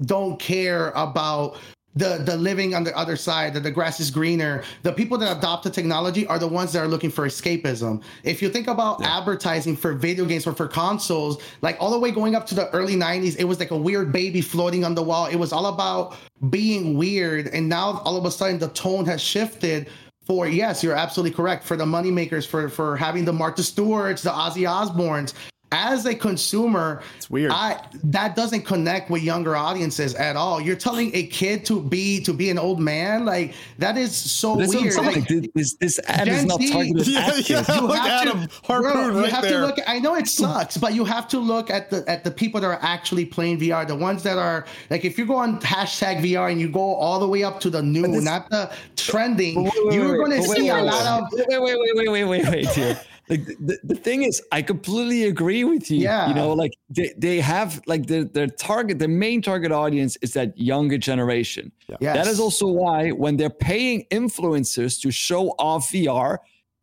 don't 0.06 0.38
care 0.38 0.90
about 0.90 1.56
the 1.94 2.18
the 2.18 2.36
living 2.36 2.74
on 2.74 2.84
the 2.84 2.96
other 2.96 3.16
side 3.16 3.54
that 3.54 3.62
the 3.62 3.70
grass 3.70 3.98
is 3.98 4.10
greener. 4.10 4.62
The 4.82 4.92
people 4.92 5.18
that 5.18 5.36
adopt 5.36 5.64
the 5.64 5.70
technology 5.70 6.26
are 6.26 6.38
the 6.38 6.46
ones 6.46 6.72
that 6.72 6.80
are 6.80 6.88
looking 6.88 7.10
for 7.10 7.26
escapism. 7.26 8.02
If 8.22 8.40
you 8.40 8.48
think 8.48 8.68
about 8.68 9.02
advertising 9.04 9.76
for 9.76 9.94
video 9.94 10.24
games 10.24 10.46
or 10.46 10.52
for 10.52 10.68
consoles 10.68 11.42
like 11.62 11.76
all 11.80 11.90
the 11.90 11.98
way 11.98 12.12
going 12.12 12.34
up 12.34 12.46
to 12.46 12.54
the 12.54 12.70
early 12.70 12.94
90s 12.94 13.36
it 13.38 13.44
was 13.44 13.58
like 13.58 13.72
a 13.72 13.76
weird 13.76 14.12
baby 14.12 14.40
floating 14.40 14.84
on 14.84 14.94
the 14.94 15.02
wall. 15.02 15.26
It 15.26 15.36
was 15.36 15.52
all 15.52 15.66
about 15.66 16.16
being 16.48 16.96
weird. 16.96 17.48
And 17.48 17.68
now 17.68 18.00
all 18.04 18.16
of 18.16 18.24
a 18.24 18.30
sudden 18.30 18.58
the 18.58 18.68
tone 18.68 19.04
has 19.06 19.20
shifted 19.20 19.88
for 20.26 20.46
yes, 20.46 20.84
you're 20.84 20.94
absolutely 20.94 21.34
correct. 21.34 21.64
For 21.64 21.76
the 21.76 21.84
moneymakers, 21.84 22.46
for 22.46 22.68
for 22.68 22.96
having 22.96 23.24
the 23.24 23.32
Martha 23.32 23.64
Stewarts, 23.64 24.22
the 24.22 24.30
Ozzy 24.30 24.62
Osbournes, 24.62 25.34
as 25.72 26.04
a 26.06 26.14
consumer, 26.14 27.02
it's 27.16 27.30
weird. 27.30 27.52
I 27.52 27.80
that 28.04 28.34
doesn't 28.34 28.62
connect 28.62 29.08
with 29.10 29.22
younger 29.22 29.54
audiences 29.54 30.14
at 30.16 30.34
all. 30.36 30.60
You're 30.60 30.74
telling 30.76 31.10
a 31.14 31.26
kid 31.26 31.64
to 31.66 31.80
be 31.80 32.20
to 32.24 32.32
be 32.32 32.50
an 32.50 32.58
old 32.58 32.80
man, 32.80 33.24
like 33.24 33.54
that 33.78 33.96
is 33.96 34.14
so 34.16 34.56
That's 34.56 34.74
weird. 34.74 34.92
saying. 34.92 35.24
Like, 35.26 35.52
This, 35.54 35.74
this 35.74 36.00
ad 36.08 36.26
is 36.28 36.44
not 36.44 36.60
targeted 36.60 37.14
at 37.14 37.48
yeah. 37.48 37.74
you 37.76 37.86
Look 37.86 37.96
have 37.96 38.22
to, 38.24 38.48
harpoon 38.64 38.92
bro, 38.92 39.06
you 39.16 39.20
right 39.22 39.30
have 39.32 39.42
there. 39.42 39.60
to 39.60 39.66
look. 39.66 39.78
I 39.86 39.98
know 40.00 40.14
it 40.16 40.26
sucks, 40.26 40.76
but 40.76 40.92
you 40.94 41.04
have 41.04 41.28
to 41.28 41.38
look 41.38 41.70
at 41.70 41.90
the 41.90 42.04
at 42.08 42.24
the 42.24 42.30
people 42.30 42.60
that 42.60 42.66
are 42.66 42.78
actually 42.82 43.24
playing 43.24 43.60
VR. 43.60 43.86
The 43.86 43.94
ones 43.96 44.22
that 44.24 44.38
are 44.38 44.66
like, 44.90 45.04
if 45.04 45.18
you 45.18 45.24
go 45.26 45.36
on 45.36 45.60
hashtag 45.60 46.20
VR 46.20 46.50
and 46.50 46.60
you 46.60 46.68
go 46.68 46.94
all 46.94 47.20
the 47.20 47.28
way 47.28 47.44
up 47.44 47.60
to 47.60 47.70
the 47.70 47.82
new, 47.82 48.02
this- 48.08 48.24
not 48.24 48.50
the 48.50 48.70
trending, 48.96 49.62
Wait, 49.64 49.72
wait, 49.84 49.94
you're 49.94 50.16
going 50.16 50.30
to 50.32 50.42
see 50.42 50.62
wait, 50.62 50.68
a 50.70 50.82
lot 50.82 51.22
of. 51.22 51.28
wait, 51.32 51.46
wait, 51.62 51.76
wait, 51.78 52.08
wait, 52.08 52.24
wait, 52.24 52.44
wait, 52.48 52.66
wait. 52.76 52.96
Like 53.30 53.46
the, 53.46 53.78
the 53.84 53.94
thing 53.94 54.24
is, 54.24 54.42
I 54.50 54.60
completely 54.60 55.24
agree 55.24 55.62
with 55.62 55.88
you. 55.88 55.98
Yeah. 55.98 56.28
You 56.28 56.34
know, 56.34 56.52
like 56.52 56.72
they, 56.88 57.14
they 57.16 57.40
have 57.40 57.80
like 57.86 58.06
their 58.06 58.24
their 58.24 58.48
target, 58.48 58.98
their 58.98 59.08
main 59.08 59.40
target 59.40 59.70
audience 59.70 60.16
is 60.20 60.32
that 60.32 60.58
younger 60.58 60.98
generation. 60.98 61.70
Yes. 62.00 62.16
That 62.16 62.26
is 62.26 62.40
also 62.40 62.66
why 62.66 63.10
when 63.10 63.36
they're 63.36 63.48
paying 63.48 64.04
influencers 64.10 65.00
to 65.02 65.12
show 65.12 65.50
off 65.60 65.90
VR, 65.92 66.38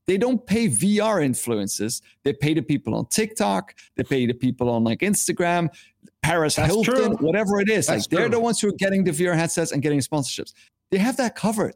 they 0.05 0.17
don't 0.17 0.45
pay 0.47 0.69
VR 0.69 1.19
influencers. 1.21 2.01
They 2.23 2.31
pay 2.31 2.53
the 2.53 2.61
people 2.61 2.95
on 2.95 3.07
TikTok, 3.07 3.75
they 3.97 4.03
pay 4.03 4.25
the 4.25 4.33
people 4.33 4.69
on 4.69 4.85
like 4.85 4.99
Instagram, 4.99 5.67
Paris 6.21 6.55
That's 6.55 6.73
Hilton, 6.73 6.95
true. 6.95 7.27
whatever 7.27 7.59
it 7.59 7.69
is. 7.69 7.87
That's 7.87 8.03
like 8.03 8.09
they're 8.09 8.29
the 8.29 8.39
ones 8.39 8.61
who 8.61 8.69
are 8.69 8.77
getting 8.79 9.03
the 9.03 9.11
VR 9.11 9.35
headsets 9.35 9.73
and 9.73 9.81
getting 9.81 9.99
sponsorships. 9.99 10.53
They 10.91 10.97
have 10.97 11.17
that 11.17 11.35
covered. 11.35 11.75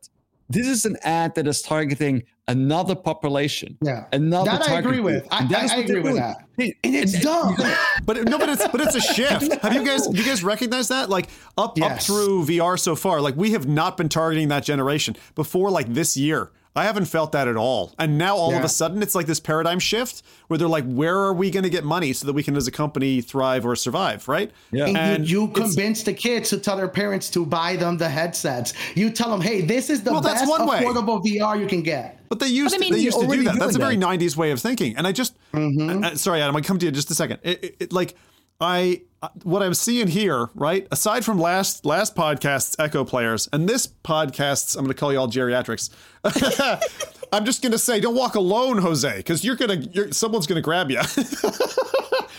This 0.52 0.68
is 0.68 0.86
an 0.86 0.98
ad 1.04 1.36
that 1.36 1.48
is 1.48 1.62
targeting 1.62 2.24
another 2.48 2.96
population. 2.96 3.78
Yeah. 3.82 4.06
Another 4.12 4.52
That 4.52 4.70
I 4.70 4.80
agree 4.80 5.00
with. 5.00 5.26
I- 5.32 5.40
And 5.40 5.50
that 5.50 5.72
I- 5.72 5.76
I 5.76 5.80
agree 5.80 6.00
with 6.02 6.16
that. 6.16 6.38
Hey, 6.58 6.76
And 6.84 6.96
it's 6.96 7.20
dumb. 7.22 7.56
But 8.06 8.24
no, 8.28 8.38
but 8.38 8.50
it's 8.50 8.68
but 8.68 8.82
it's 8.82 8.96
a 8.96 9.02
shift. 9.16 9.54
Have 9.62 9.74
you 9.74 9.86
guys 9.86 10.08
do 10.08 10.18
you 10.18 10.26
guys 10.26 10.44
recognize 10.44 10.88
that? 10.90 11.10
Like 11.10 11.30
up 11.58 11.80
up 11.82 12.02
through 12.02 12.46
VR 12.46 12.78
so 12.80 12.96
far, 12.96 13.22
like 13.22 13.36
we 13.36 13.52
have 13.52 13.68
not 13.68 13.96
been 13.98 14.10
targeting 14.10 14.48
that 14.50 14.64
generation 14.64 15.16
before 15.36 15.70
like 15.72 15.94
this 15.94 16.18
year. 16.18 16.52
I 16.74 16.86
haven't 16.86 17.06
felt 17.06 17.34
that 17.34 17.50
at 17.50 17.58
all. 17.58 17.94
And 18.00 18.18
now 18.18 18.38
all 18.38 18.56
of 18.56 18.64
a 18.64 18.70
sudden 18.70 19.04
it's 19.04 19.14
like 19.14 19.26
this 19.26 19.42
paradigm 19.42 19.78
shift 19.80 20.24
where 20.48 20.58
they're 20.58 20.70
like, 20.70 20.86
where 20.86 21.18
are 21.18 21.34
we 21.34 21.52
going 21.52 21.64
to 21.64 21.70
get 21.70 21.84
money 21.84 22.14
so 22.14 22.26
that 22.28 22.32
we 22.34 22.44
can 22.44 22.56
as 22.56 22.66
a 22.66 22.72
company 22.72 23.20
thrive 23.20 23.66
or 23.66 23.76
survive, 23.76 24.28
right? 24.30 24.52
Yeah. 24.72 24.86
And, 24.86 24.98
And 24.98 25.30
you, 25.30 25.42
you 25.42 25.48
convince 25.50 26.04
the 26.04 26.14
kids 26.14 26.50
to 26.52 26.58
tell 26.60 26.78
their 26.78 26.88
parents 26.88 27.30
to 27.32 27.46
buy 27.46 27.76
them 27.76 27.98
the 27.98 28.08
headsets. 28.08 28.74
You 28.96 29.10
tell 29.10 29.30
them, 29.30 29.42
hey, 29.42 29.60
this 29.62 29.90
is 29.90 30.02
the 30.04 30.14
Well, 30.14 30.22
best 30.22 30.48
one 30.48 30.66
way. 30.66 30.80
affordable 30.82 31.22
VR 31.22 31.60
you 31.60 31.68
can 31.68 31.82
get. 31.84 32.20
But 32.30 32.40
they 32.40 32.48
used 32.48 32.74
But 32.74 32.78
I 32.78 32.80
mean, 32.80 32.94
they 32.94 33.00
used 33.00 33.20
to 33.20 33.28
do 33.28 33.44
that. 33.44 33.60
That's 33.60 33.76
a 33.76 33.80
very 33.80 33.98
that. 33.98 34.06
'90s 34.20 34.38
way 34.38 34.52
of 34.52 34.62
thinking. 34.62 34.96
And 34.96 35.06
I 35.06 35.12
just, 35.12 35.36
Mm-hmm. 35.54 36.06
uh, 36.06 36.16
sorry, 36.16 36.42
Adam, 36.42 36.56
I 36.56 36.62
come 36.62 36.80
to 36.80 36.86
you 36.86 36.88
in 36.88 36.94
just 36.96 37.12
a 37.12 37.16
second. 37.16 37.40
It, 37.44 37.64
it- 37.64 37.76
it- 37.82 37.92
like 37.94 38.16
I, 38.62 39.02
uh, 39.24 39.30
what 39.44 39.64
I'm 39.64 39.74
seeing 39.74 40.08
here, 40.08 40.50
right? 40.54 40.88
Aside 40.92 41.26
from 41.26 41.40
last 41.40 41.84
last 41.86 42.16
podcast's 42.16 42.76
Echo 42.80 43.04
players 43.04 43.50
and 43.52 43.68
this 43.68 43.88
podcast's, 43.88 44.76
I'm 44.76 44.86
going 44.86 44.94
to 44.94 45.00
call 45.00 45.12
you 45.12 45.20
all 45.20 45.28
geriatrics. 45.28 45.90
I'm 47.34 47.44
just 47.46 47.62
going 47.62 47.72
to 47.72 47.78
say, 47.80 48.00
don't 48.00 48.16
walk 48.16 48.36
alone, 48.36 48.78
Jose, 48.78 49.18
because 49.18 49.44
you're 49.44 49.56
gonna, 49.56 50.14
someone's 50.14 50.48
going 50.48 50.58
to 50.58 50.62
grab 50.62 50.92
you. 50.92 51.00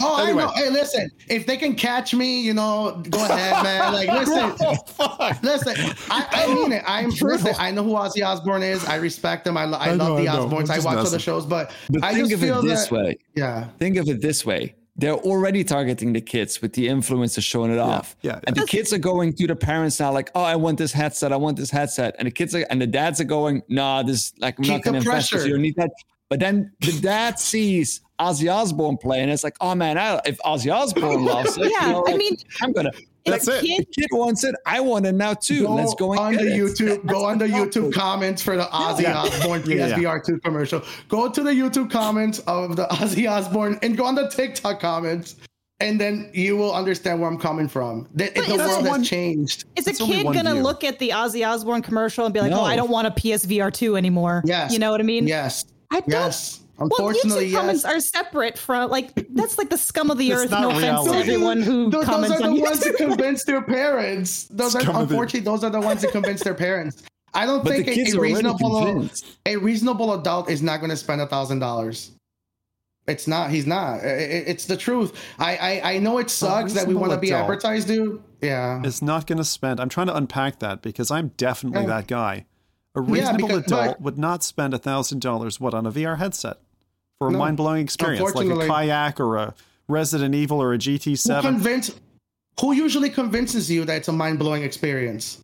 Oh, 0.05 0.23
Anyway. 0.23 0.43
I 0.43 0.47
know. 0.47 0.53
Hey, 0.53 0.71
listen, 0.71 1.11
if 1.29 1.47
they 1.47 1.57
can 1.57 1.77
catch 1.77 2.13
me, 2.13 2.41
you 2.41 2.55
know, 2.55 3.03
go 3.11 3.25
ahead, 3.25 3.63
man. 3.63 3.93
Like, 3.93 4.09
listen, 4.27 4.57
Oh, 4.99 5.33
listen. 5.43 5.75
I, 6.11 6.27
I 6.31 6.55
mean 6.55 6.73
it. 6.73 6.83
I'm 6.87 7.11
listen. 7.11 7.55
I 7.59 7.71
know 7.71 7.85
who 7.85 7.93
Ozzy 7.93 8.27
Osbourne 8.27 8.63
is. 8.65 8.85
I 8.85 8.97
respect 8.97 9.47
him. 9.47 9.57
I, 9.57 9.65
lo- 9.65 9.79
I, 9.79 9.95
know, 9.95 10.15
love 10.15 10.19
the 10.19 10.29
I. 10.29 10.37
Osbournes. 10.37 10.71
I'm 10.71 10.81
I 10.81 10.85
watch 10.85 11.05
all 11.05 11.11
the 11.11 11.19
shows, 11.21 11.47
but, 11.47 11.73
But 11.91 12.03
I 12.03 12.15
think 12.15 12.31
just 12.31 12.43
of 12.43 12.49
feel 12.49 12.59
it 12.61 12.69
this 12.69 12.89
that, 12.89 12.95
way. 12.95 13.19
Yeah. 13.37 13.69
Think 13.79 13.97
of 13.97 14.09
it 14.09 14.21
this 14.21 14.45
way. 14.45 14.75
They're 14.95 15.15
already 15.15 15.65
targeting 15.65 16.13
the 16.13 16.21
kids 16.21 16.61
with 16.61 16.75
the 16.75 16.87
influencers 16.87 17.43
showing 17.43 17.73
it 17.73 17.79
off. 17.79 18.15
yeah. 18.21 18.41
And 18.47 18.55
the 18.55 18.67
kids 18.67 18.93
are 18.93 18.99
going 18.99 19.33
to 19.35 19.47
the 19.47 19.57
parents 19.57 19.99
now, 19.99 20.13
like, 20.13 20.31
oh, 20.35 20.43
I 20.43 20.57
want 20.57 20.77
this 20.77 20.93
headset, 20.93 21.33
I 21.33 21.37
want 21.37 21.57
this 21.57 21.71
headset. 21.71 22.15
And 22.19 22.27
the 22.27 22.31
kids 22.31 22.55
are, 22.55 22.67
and 22.69 22.81
the 22.81 22.87
dads 22.87 23.19
are 23.21 23.25
going, 23.25 23.63
nah, 23.69 24.03
this 24.03 24.35
like 24.39 24.59
I'm 24.59 24.65
Keep 24.65 24.73
not 24.73 24.83
gonna 24.83 24.99
invest 24.99 25.31
because 25.31 25.47
you 25.47 25.53
don't 25.53 25.63
need 25.63 25.77
that. 25.77 25.91
But 26.29 26.41
then 26.41 26.73
the 26.81 26.93
dad 27.01 27.39
sees 27.39 28.01
Ozzy 28.19 28.51
Osbourne 28.51 28.97
play, 28.97 29.21
and 29.21 29.31
it's 29.31 29.45
like, 29.45 29.57
oh 29.61 29.75
man, 29.75 29.99
I, 29.99 30.21
if 30.25 30.39
Ozzy 30.39 30.73
Osbourne 30.75 31.25
loves 31.27 31.57
it, 31.59 31.71
Yeah, 31.71 31.87
you 31.89 31.93
know, 31.93 32.05
I 32.07 32.17
mean, 32.17 32.37
I'm 32.61 32.73
gonna. 32.73 32.91
That's 33.25 33.47
if 33.49 33.55
it. 33.55 33.61
The 33.63 33.67
kid- 33.69 33.87
kid 33.93 34.09
wants 34.13 34.43
it. 34.45 34.55
I 34.67 34.81
want 34.81 35.07
it 35.07 35.13
now 35.13 35.35
too. 35.35 35.67
Go 35.67 35.75
Let's 35.75 35.95
go 35.95 36.13
on 36.19 36.35
the. 36.35 36.43
YouTube. 36.43 37.07
Go 37.07 37.25
on 37.25 37.39
the 37.39 37.47
YouTube 37.47 37.93
comments 37.93 38.43
for 38.43 38.57
the 38.57 38.65
Ozzy 38.65 39.03
Yeah. 39.03 39.19
Osbourne 39.23 39.63
Yeah, 39.67 39.87
yeah. 39.89 39.97
PSVR 39.97 40.25
2 40.27 40.41
commercial. 40.41 40.83
Go 41.09 41.29
to 41.31 41.43
the 41.43 41.51
YouTube 41.53 41.91
comments 41.91 42.41
of 42.41 42.77
the 42.77 42.87
Ozzy 42.91 43.31
Osbourne 43.31 43.79
and 43.83 43.97
go 43.97 44.05
on 44.05 44.15
the 44.15 44.29
TikTok 44.29 44.81
comments, 44.81 45.37
and 45.81 46.01
then 46.01 46.31
you 46.35 46.57
will 46.57 46.73
understand 46.75 47.21
where 47.21 47.31
I'm 47.31 47.39
coming 47.39 47.69
from. 47.69 48.09
The, 48.15 48.31
the 48.35 48.41
world 48.49 48.61
this 48.61 48.77
has 48.77 48.85
one- 48.89 49.05
changed. 49.05 49.65
Is 49.77 49.87
a 49.87 49.91
That's 49.91 50.01
only 50.01 50.17
kid 50.23 50.33
gonna 50.35 50.55
view. 50.55 50.63
look 50.63 50.83
at 50.85 50.99
the 50.99 51.11
Ozzy 51.11 51.47
Osbourne 51.49 51.83
commercial 51.83 52.25
and 52.25 52.35
be 52.35 52.41
like, 52.41 52.51
No. 52.51 52.61
"Oh, 52.61 52.65
I 52.65 52.77
don't 52.77 52.91
want 52.91 53.07
a 53.07 53.11
PSVR 53.13 53.73
two 53.73 53.97
anymore"? 53.97 54.43
Yes. 54.45 54.73
you 54.73 54.79
know 54.79 54.91
what 54.91 55.01
I 55.01 55.05
mean? 55.05 55.27
Yes. 55.29 55.65
I 55.91 56.01
don't. 56.01 56.11
Yes. 56.11 56.61
Well, 56.79 56.87
Unfortunately, 56.91 57.51
YouTube 57.51 57.55
comments 57.55 57.85
are 57.85 58.01
separate 58.01 58.59
from 58.59 58.91
like 58.91 59.13
that's 59.35 59.59
like 59.59 59.71
the 59.71 59.79
scum 59.79 60.11
of 60.11 60.19
the 60.19 60.31
It's 60.33 60.43
earth. 60.45 60.51
not 60.51 60.63
No 60.63 60.71
offense 60.71 61.05
to 61.05 61.15
everyone 61.17 61.61
who 61.63 61.85
Those, 61.91 62.01
those 62.01 62.05
comments 62.07 62.41
are 62.41 62.45
on 62.49 62.55
the 62.55 62.61
ones 62.63 62.81
that 62.81 62.97
convince 62.97 63.45
their 63.45 63.63
parents. 63.63 64.45
Those 64.51 64.75
are 64.75 64.81
Scum 64.81 64.97
of 64.97 65.03
unfortunately 65.11 65.41
those 65.41 65.63
are 65.65 65.71
the 65.71 65.81
ones 65.81 66.03
that 66.03 66.11
convince 66.13 66.43
their 66.43 66.55
parents. 66.55 67.03
I 67.35 67.47
don't 67.47 67.63
But 67.63 67.75
think 67.75 67.89
a- 67.89 68.17
a, 68.17 68.21
reasonable 68.21 69.09
a 69.47 69.57
reasonable 69.57 70.15
adult 70.15 70.51
is 70.51 70.63
not 70.63 70.79
going 70.81 70.91
to 70.91 70.97
spend 70.97 71.21
a 71.21 71.27
thousand 71.27 71.61
dollars. 71.61 72.11
It's 73.07 73.27
not. 73.27 73.51
He's 73.51 73.67
not. 73.67 74.01
I- 74.01 74.07
I- 74.07 74.45
It's 74.53 74.67
the 74.67 74.77
truth. 74.77 75.13
I 75.39 75.57
I, 75.57 75.93
I 75.95 75.99
know 75.99 76.19
it 76.19 76.31
sucks 76.31 76.73
that 76.75 76.87
we 76.87 76.95
want 76.95 77.13
to 77.13 77.19
be 77.19 77.33
advertised, 77.33 77.89
dude. 77.89 78.23
Yeah. 78.41 78.81
it's 78.85 79.03
not 79.03 79.27
going 79.29 79.39
to 79.39 79.45
spend. 79.45 79.79
I'm 79.79 79.89
trying 79.89 80.09
to 80.09 80.17
unpack 80.17 80.59
that 80.61 80.83
because 80.83 81.11
I'm 81.13 81.29
definitely 81.37 81.83
Yeah. 81.83 81.87
that 81.89 82.07
guy. 82.09 82.47
A 82.95 83.01
reasonable 83.01 83.49
because- 83.49 83.65
adult 83.65 83.87
but- 83.87 84.01
would 84.03 84.19
not 84.19 84.43
spend 84.45 84.75
a 84.75 84.79
thousand 84.79 85.21
dollars 85.23 85.59
what 85.61 85.73
on 85.75 85.87
a 85.87 85.91
VR 85.91 86.17
headset 86.19 86.59
for 87.19 87.29
a 87.29 87.31
No. 87.33 87.39
mind 87.39 87.57
blowing 87.57 87.83
experience 87.83 88.35
like 88.35 88.47
a 88.49 88.67
kayak 88.67 89.19
or 89.21 89.37
a 89.37 89.55
Resident 89.89 90.35
Evil 90.35 90.61
or 90.63 90.73
a 90.73 90.75
Who 90.77 90.79
GT7. 90.79 91.41
convince? 91.43 91.91
Who 92.61 92.73
usually 92.73 93.09
convinces 93.11 93.71
you 93.71 93.85
that 93.87 93.97
it's 93.97 94.09
a 94.09 94.13
mind 94.13 94.39
blowing 94.39 94.63
experience? 94.63 95.39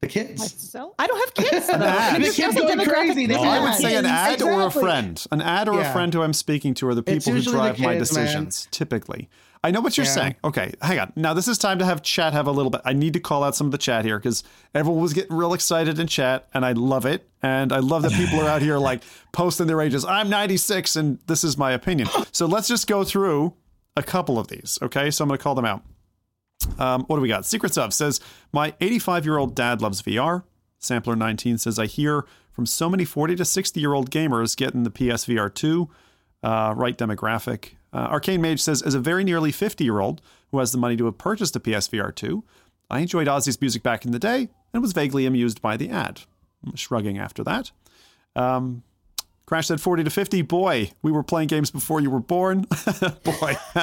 The 0.00 0.06
kids. 0.08 0.70
So 0.70 0.94
I 0.98 1.06
don't 1.08 1.18
have 1.18 1.34
kids. 1.50 1.66
Though. 1.66 1.74
ad. 1.74 1.82
I 1.82 2.12
mean, 2.12 2.14
The 2.14 2.18
there's 2.28 2.36
kids 2.36 2.54
going 2.54 2.88
crazy. 2.88 3.26
They 3.26 3.34
for 3.34 3.40
can 3.40 3.48
I 3.48 3.58
would 3.60 3.74
say 3.74 3.96
an 3.96 4.04
Exactly. 4.06 4.48
ad 4.48 4.52
or 4.54 4.62
a 4.66 4.70
friend. 4.70 5.26
An 5.32 5.42
ad 5.42 5.68
or 5.68 5.80
a 5.80 5.92
friend 5.92 6.14
who 6.14 6.22
I'm 6.22 6.32
speaking 6.32 6.72
to 6.74 6.88
are 6.88 6.94
the 6.94 7.02
people 7.02 7.32
who 7.32 7.36
usually 7.36 7.56
the 7.56 7.60
drive 7.62 7.78
my 7.80 7.94
kids, 7.96 8.14
man. 8.14 8.24
decisions, 8.24 8.68
typically. 8.70 9.28
I 9.64 9.70
know 9.70 9.80
what 9.80 9.96
you're 9.96 10.06
Yeah. 10.06 10.12
saying. 10.12 10.36
Okay, 10.44 10.72
hang 10.80 10.98
on. 11.00 11.12
Now, 11.16 11.34
this 11.34 11.48
is 11.48 11.58
time 11.58 11.78
to 11.80 11.84
have 11.84 12.02
chat 12.02 12.32
have 12.32 12.46
a 12.46 12.52
little 12.52 12.70
bit. 12.70 12.80
I 12.84 12.92
need 12.92 13.12
to 13.14 13.20
call 13.20 13.42
out 13.42 13.56
some 13.56 13.66
of 13.66 13.70
the 13.72 13.78
chat 13.78 14.04
here 14.04 14.18
because 14.18 14.44
everyone 14.74 15.02
was 15.02 15.12
getting 15.12 15.36
real 15.36 15.52
excited 15.54 15.98
in 15.98 16.06
chat, 16.06 16.46
and 16.54 16.64
I 16.64 16.72
love 16.72 17.06
it. 17.06 17.28
And 17.42 17.72
I 17.72 17.78
love 17.78 18.02
that 18.02 18.12
people 18.12 18.40
are 18.40 18.48
out 18.48 18.62
here 18.62 18.78
like 18.78 19.02
posting 19.32 19.66
their 19.66 19.80
ages. 19.80 20.04
I'm 20.04 20.28
96, 20.30 20.96
and 20.96 21.18
this 21.26 21.42
is 21.44 21.56
my 21.58 21.72
opinion. 21.72 22.08
So 22.32 22.46
let's 22.46 22.68
just 22.68 22.86
go 22.86 23.04
through 23.04 23.54
a 23.96 24.02
couple 24.02 24.38
of 24.38 24.48
these. 24.48 24.78
Okay, 24.82 25.10
so 25.10 25.24
I'm 25.24 25.28
going 25.28 25.38
to 25.38 25.42
call 25.42 25.54
them 25.54 25.64
out. 25.64 25.82
Um, 26.78 27.04
what 27.06 27.16
do 27.16 27.22
we 27.22 27.28
got? 27.28 27.44
Secrets 27.46 27.78
of 27.78 27.92
says, 27.94 28.20
My 28.52 28.74
85 28.80 29.24
year 29.24 29.38
old 29.38 29.54
dad 29.54 29.80
loves 29.82 30.02
VR. 30.02 30.44
Sampler 30.78 31.16
19 31.16 31.58
says, 31.58 31.78
I 31.78 31.86
hear 31.86 32.24
from 32.52 32.66
so 32.66 32.88
many 32.88 33.04
40 33.04 33.36
to 33.36 33.44
60 33.44 33.80
year 33.80 33.92
old 33.94 34.10
gamers 34.10 34.56
getting 34.56 34.82
the 34.84 34.90
PSVR 34.90 35.52
2. 35.52 35.88
Uh, 36.42 36.72
right 36.76 36.96
demographic. 36.96 37.70
Uh, 37.92 38.08
Arcane 38.10 38.40
Mage 38.40 38.60
says, 38.60 38.82
As 38.82 38.94
a 38.94 39.00
very 39.00 39.24
nearly 39.24 39.52
50 39.52 39.84
year 39.84 40.00
old 40.00 40.20
who 40.50 40.58
has 40.58 40.72
the 40.72 40.78
money 40.78 40.96
to 40.96 41.06
have 41.06 41.18
purchased 41.18 41.56
a 41.56 41.60
PSVR 41.60 42.14
2, 42.14 42.44
I 42.90 43.00
enjoyed 43.00 43.26
Ozzy's 43.26 43.60
music 43.60 43.82
back 43.82 44.04
in 44.04 44.12
the 44.12 44.18
day 44.18 44.48
and 44.72 44.82
was 44.82 44.92
vaguely 44.92 45.26
amused 45.26 45.60
by 45.60 45.76
the 45.76 45.90
ad. 45.90 46.22
Shrugging 46.74 47.18
after 47.18 47.44
that. 47.44 47.70
Um, 48.34 48.82
Crash 49.46 49.68
said 49.68 49.80
40 49.80 50.04
to 50.04 50.10
50. 50.10 50.42
Boy, 50.42 50.90
we 51.02 51.10
were 51.10 51.22
playing 51.22 51.48
games 51.48 51.70
before 51.70 52.00
you 52.00 52.10
were 52.10 52.20
born. 52.20 52.66
Boy. 53.24 53.56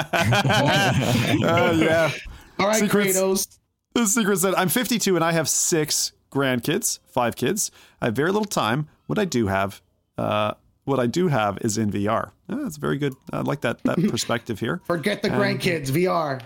Uh, 1.43 1.73
yeah. 1.75 2.11
All 2.59 2.67
right, 2.67 2.79
Secrets. 2.79 3.17
Kratos. 3.17 3.59
The 3.95 4.05
secret 4.07 4.37
said, 4.37 4.53
I'm 4.55 4.67
52 4.67 5.15
and 5.15 5.23
I 5.23 5.31
have 5.31 5.47
six 5.47 6.11
grandkids, 6.29 6.99
five 7.07 7.35
kids. 7.35 7.71
I 8.01 8.05
have 8.05 8.15
very 8.15 8.31
little 8.31 8.45
time. 8.45 8.89
What 9.07 9.17
I 9.17 9.25
do 9.25 9.47
have, 9.47 9.81
uh, 10.17 10.55
what 10.85 10.99
I 10.99 11.07
do 11.07 11.27
have 11.27 11.57
is 11.61 11.77
in 11.77 11.91
VR. 11.91 12.31
Yeah, 12.47 12.57
that's 12.63 12.77
very 12.77 12.97
good. 12.97 13.13
I 13.33 13.41
like 13.41 13.61
that 13.61 13.83
that 13.83 13.97
perspective 14.09 14.59
here. 14.59 14.81
Forget 14.85 15.21
the 15.21 15.29
grandkids. 15.29 15.89
VR. 15.89 16.41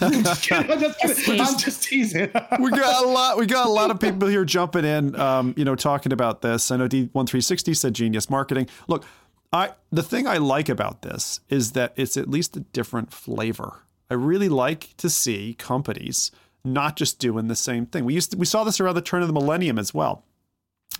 I'm 0.00 0.24
just 0.24 0.42
kidding. 0.42 0.70
I'm 0.70 0.80
just, 0.80 0.98
kidding. 0.98 1.40
I'm 1.40 1.58
just 1.58 1.82
teasing. 1.82 2.30
we 2.60 2.70
got 2.70 3.04
a 3.04 3.08
lot. 3.08 3.36
We 3.36 3.46
got 3.46 3.66
a 3.66 3.70
lot 3.70 3.90
of 3.90 4.00
people 4.00 4.28
here 4.28 4.44
jumping 4.44 4.84
in, 4.84 5.18
um, 5.20 5.54
you 5.56 5.64
know, 5.64 5.74
talking 5.74 6.12
about 6.12 6.40
this. 6.40 6.70
I 6.70 6.76
know 6.76 6.88
D1360 6.88 7.76
said 7.76 7.94
genius 7.94 8.30
marketing. 8.30 8.68
Look, 8.88 9.04
I 9.52 9.72
the 9.90 10.02
thing 10.02 10.26
I 10.26 10.38
like 10.38 10.68
about 10.68 11.02
this 11.02 11.40
is 11.48 11.72
that 11.72 11.92
it's 11.96 12.16
at 12.16 12.28
least 12.28 12.56
a 12.56 12.60
different 12.60 13.12
flavor. 13.12 13.82
I 14.10 14.14
really 14.14 14.48
like 14.48 14.96
to 14.98 15.10
see 15.10 15.54
companies 15.58 16.30
not 16.64 16.96
just 16.96 17.18
doing 17.18 17.48
the 17.48 17.56
same 17.56 17.86
thing. 17.86 18.04
We 18.04 18.14
used 18.14 18.32
to, 18.32 18.36
we 18.36 18.46
saw 18.46 18.64
this 18.64 18.80
around 18.80 18.96
the 18.96 19.00
turn 19.00 19.22
of 19.22 19.28
the 19.28 19.34
millennium 19.34 19.78
as 19.78 19.94
well, 19.94 20.24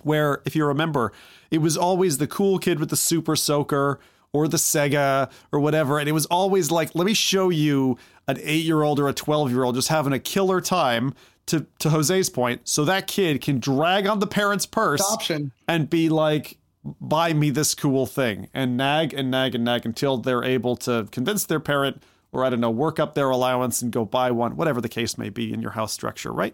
where 0.03 0.41
if 0.45 0.55
you 0.55 0.65
remember, 0.65 1.11
it 1.51 1.59
was 1.59 1.77
always 1.77 2.17
the 2.17 2.27
cool 2.27 2.59
kid 2.59 2.79
with 2.79 2.89
the 2.89 2.95
super 2.95 3.35
soaker 3.35 3.99
or 4.33 4.47
the 4.47 4.57
Sega 4.57 5.31
or 5.51 5.59
whatever. 5.59 5.99
And 5.99 6.07
it 6.07 6.13
was 6.13 6.25
always 6.27 6.71
like, 6.71 6.93
let 6.93 7.05
me 7.05 7.13
show 7.13 7.49
you 7.49 7.97
an 8.27 8.37
eight 8.41 8.65
year 8.65 8.83
old 8.83 8.99
or 8.99 9.07
a 9.07 9.13
12 9.13 9.51
year 9.51 9.63
old 9.63 9.75
just 9.75 9.87
having 9.87 10.13
a 10.13 10.19
killer 10.19 10.61
time 10.61 11.13
to, 11.47 11.65
to 11.79 11.89
Jose's 11.89 12.29
point. 12.29 12.67
So 12.67 12.85
that 12.85 13.07
kid 13.07 13.41
can 13.41 13.59
drag 13.59 14.05
on 14.05 14.19
the 14.19 14.27
parent's 14.27 14.65
purse 14.65 15.01
Option. 15.01 15.51
and 15.67 15.89
be 15.89 16.09
like, 16.09 16.57
buy 17.01 17.33
me 17.33 17.49
this 17.49 17.75
cool 17.75 18.05
thing 18.05 18.47
and 18.53 18.77
nag 18.77 19.13
and 19.13 19.29
nag 19.29 19.53
and 19.55 19.65
nag 19.65 19.85
until 19.85 20.17
they're 20.17 20.43
able 20.43 20.77
to 20.77 21.05
convince 21.11 21.45
their 21.45 21.59
parent 21.59 22.01
or 22.31 22.45
I 22.45 22.49
don't 22.49 22.59
know, 22.59 22.69
work 22.69 22.99
up 22.99 23.15
their 23.15 23.29
allowance 23.29 23.81
and 23.81 23.91
go 23.91 24.05
buy 24.05 24.31
one, 24.31 24.55
whatever 24.55 24.81
the 24.81 24.89
case 24.89 25.17
may 25.17 25.29
be 25.29 25.53
in 25.53 25.61
your 25.61 25.71
house 25.71 25.93
structure, 25.93 26.31
right? 26.31 26.53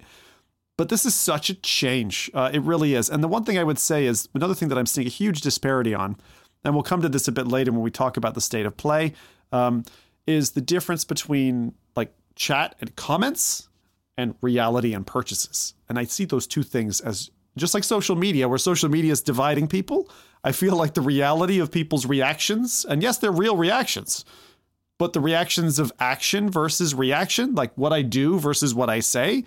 But 0.78 0.90
this 0.90 1.06
is 1.06 1.14
such 1.14 1.50
a 1.50 1.54
change. 1.54 2.32
Uh, 2.34 2.50
it 2.52 2.62
really 2.62 2.96
is. 2.96 3.10
And 3.10 3.24
the 3.24 3.28
one 3.28 3.44
thing 3.44 3.58
I 3.60 3.64
would 3.64 3.78
say 3.78 4.06
is 4.06 4.28
another 4.34 4.56
thing 4.56 4.70
that 4.70 4.78
I'm 4.78 4.88
seeing 4.88 5.08
a 5.08 5.10
huge 5.10 5.42
disparity 5.42 5.94
on, 5.94 6.18
and 6.64 6.74
we'll 6.74 6.84
come 6.84 7.02
to 7.02 7.10
this 7.10 7.28
a 7.28 7.32
bit 7.32 7.48
later 7.48 7.72
when 7.72 7.82
we 7.82 7.92
talk 7.92 8.18
about 8.18 8.34
the 8.34 8.42
state 8.42 8.66
of 8.66 8.76
play, 8.76 9.14
um, 9.52 9.84
is 10.26 10.52
the 10.52 10.62
difference 10.62 11.06
between 11.06 11.74
like 11.96 12.14
chat 12.36 12.76
and 12.82 12.96
comments 12.96 13.70
and 14.18 14.36
reality 14.42 14.94
and 14.94 15.06
purchases. 15.06 15.76
And 15.90 16.00
I 16.00 16.06
see 16.06 16.26
those 16.26 16.48
two 16.48 16.64
things 16.64 17.02
as 17.02 17.30
just 17.56 17.74
like 17.74 17.84
social 17.84 18.16
media, 18.16 18.50
where 18.50 18.58
social 18.58 18.90
media 18.90 19.12
is 19.12 19.22
dividing 19.22 19.68
people. 19.68 20.10
I 20.44 20.52
feel 20.52 20.76
like 20.76 20.96
the 20.96 21.02
reality 21.02 21.60
of 21.60 21.72
people's 21.72 22.06
reactions, 22.06 22.86
and 22.88 23.04
yes, 23.04 23.20
they're 23.20 23.32
real 23.32 23.56
reactions, 23.56 24.26
but 24.98 25.14
the 25.14 25.20
reactions 25.20 25.80
of 25.80 25.92
action 26.00 26.50
versus 26.50 26.96
reaction, 26.96 27.54
like 27.54 27.72
what 27.76 27.94
I 27.94 28.02
do 28.02 28.40
versus 28.40 28.74
what 28.74 28.90
I 28.90 29.00
say, 29.02 29.44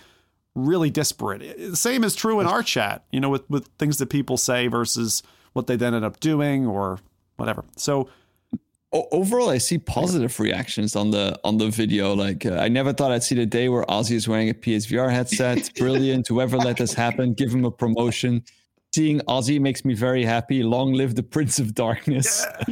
really 0.56 0.90
disparate. 0.90 1.56
The 1.56 1.76
same 1.76 2.02
is 2.02 2.16
true 2.16 2.40
in 2.40 2.46
our 2.46 2.62
chat, 2.62 3.04
you 3.12 3.20
know, 3.20 3.30
with, 3.30 3.48
with 3.48 3.68
things 3.78 3.98
that 3.98 4.10
people 4.10 4.36
say 4.36 4.66
versus 4.66 5.22
what 5.52 5.68
they 5.68 5.76
then 5.76 5.94
end 5.94 6.04
up 6.04 6.18
doing 6.18 6.66
or 6.66 6.98
whatever. 7.36 7.64
So 7.76 8.08
overall, 8.92 9.50
I 9.50 9.58
see 9.58 9.78
positive 9.78 10.38
reactions 10.40 10.96
on 10.96 11.10
the 11.10 11.38
on 11.44 11.58
the 11.58 11.68
video. 11.68 12.14
Like, 12.14 12.46
uh, 12.46 12.54
I 12.54 12.68
never 12.68 12.92
thought 12.92 13.12
I'd 13.12 13.22
see 13.22 13.34
the 13.34 13.46
day 13.46 13.68
where 13.68 13.84
Ozzy 13.84 14.12
is 14.12 14.28
wearing 14.28 14.50
a 14.50 14.54
PSVR 14.54 15.10
headset. 15.10 15.70
Brilliant! 15.78 16.28
Whoever 16.28 16.56
let 16.56 16.78
this 16.78 16.94
happen, 16.94 17.34
give 17.34 17.52
him 17.52 17.64
a 17.64 17.70
promotion. 17.70 18.44
Seeing 18.94 19.20
Ozzy 19.20 19.60
makes 19.60 19.84
me 19.84 19.94
very 19.94 20.24
happy. 20.24 20.62
Long 20.62 20.94
live 20.94 21.16
the 21.16 21.22
Prince 21.22 21.58
of 21.58 21.74
Darkness. 21.74 22.46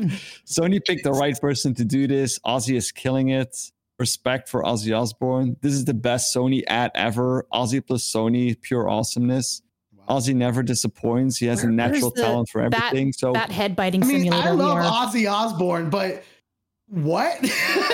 Sony 0.46 0.82
picked 0.82 1.04
the 1.04 1.12
right 1.12 1.38
person 1.38 1.74
to 1.74 1.84
do 1.84 2.06
this. 2.06 2.38
Ozzy 2.46 2.76
is 2.76 2.90
killing 2.92 3.28
it. 3.28 3.54
Respect 3.98 4.48
for 4.48 4.62
Ozzy 4.64 4.96
Osbourne. 4.98 5.56
This 5.60 5.72
is 5.72 5.84
the 5.84 5.94
best 5.94 6.34
Sony 6.34 6.62
ad 6.66 6.90
ever. 6.94 7.46
Ozzy 7.52 7.84
plus 7.86 8.10
Sony, 8.12 8.60
pure 8.60 8.88
awesomeness. 8.88 9.62
Ozzy 10.08 10.34
never 10.34 10.62
disappoints. 10.62 11.38
He 11.38 11.46
has 11.46 11.62
a 11.64 11.68
natural 11.70 12.10
talent 12.10 12.48
for 12.50 12.68
that- 12.68 12.74
everything. 12.86 13.12
so 13.12 13.32
that 13.32 13.50
head 13.52 13.74
biting 13.76 14.02
I 14.02 14.06
mean, 14.06 14.20
simulator 14.22 14.48
I 14.48 14.52
love 14.52 14.78
VR. 14.78 14.90
Ozzy 15.24 15.30
Osbourne, 15.32 15.90
but 15.90 16.24
what? 16.88 17.38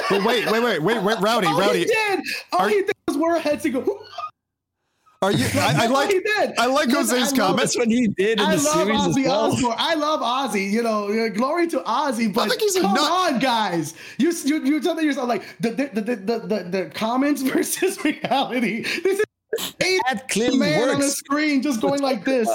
But 0.09 0.25
wait, 0.25 0.51
wait, 0.51 0.61
wait, 0.63 0.83
wait, 0.83 1.03
wait, 1.03 1.19
Rowdy, 1.21 1.47
All 1.47 1.61
Rowdy, 1.61 1.79
he 1.81 1.85
did, 1.85 2.21
all 2.53 2.61
Are- 2.63 2.69
he 2.69 2.77
did 2.83 2.93
was 3.07 3.17
wear 3.17 3.37
a 3.37 3.41
headset. 3.41 3.75
and 3.75 3.85
Go. 3.85 4.03
are 5.23 5.33
you? 5.33 5.47
I, 5.55 5.85
I 5.85 5.87
like, 5.89 6.11
he 6.11 6.21
did. 6.21 6.53
I 6.59 6.67
like 6.67 6.89
Listen, 6.89 6.95
Jose's 6.95 7.13
I 7.13 7.19
love 7.19 7.35
comment. 7.37 7.59
that's 7.59 7.77
what 7.77 7.89
he 7.89 8.09
did 8.09 8.41
in 8.41 8.47
I 8.47 8.57
the 8.57 8.63
love 8.63 8.73
series 8.75 9.01
as 9.01 9.07
Ozzy 9.17 9.25
well. 9.27 9.53
Osbourne. 9.53 9.75
I 9.77 9.95
love 9.95 10.21
Ozzy. 10.21 10.71
You 10.71 10.83
know, 10.83 11.31
glory 11.31 11.67
to 11.69 11.81
Ozzy. 11.81 12.33
But 12.33 12.49
think 12.49 12.61
he's 12.63 12.77
a 12.77 12.81
come 12.81 12.95
nut. 12.95 13.11
on, 13.35 13.39
guys. 13.39 13.95
You 14.19 14.33
you 14.45 14.65
you 14.65 14.81
telling 14.81 15.05
yourself 15.05 15.29
like 15.29 15.43
the 15.61 15.71
the, 15.71 15.87
the 16.01 16.01
the 16.17 16.39
the 16.39 16.69
the 16.71 16.91
comments 16.95 17.43
versus 17.51 18.03
reality. 18.05 18.83
This 18.83 19.21
is 19.59 19.75
eight 19.83 20.01
That 20.09 20.29
clearly 20.29 20.59
man 20.59 20.89
on 20.91 21.01
the 21.01 21.09
screen 21.11 21.61
just 21.63 21.81
going 21.83 22.01
like 22.01 22.25
this. 22.25 22.49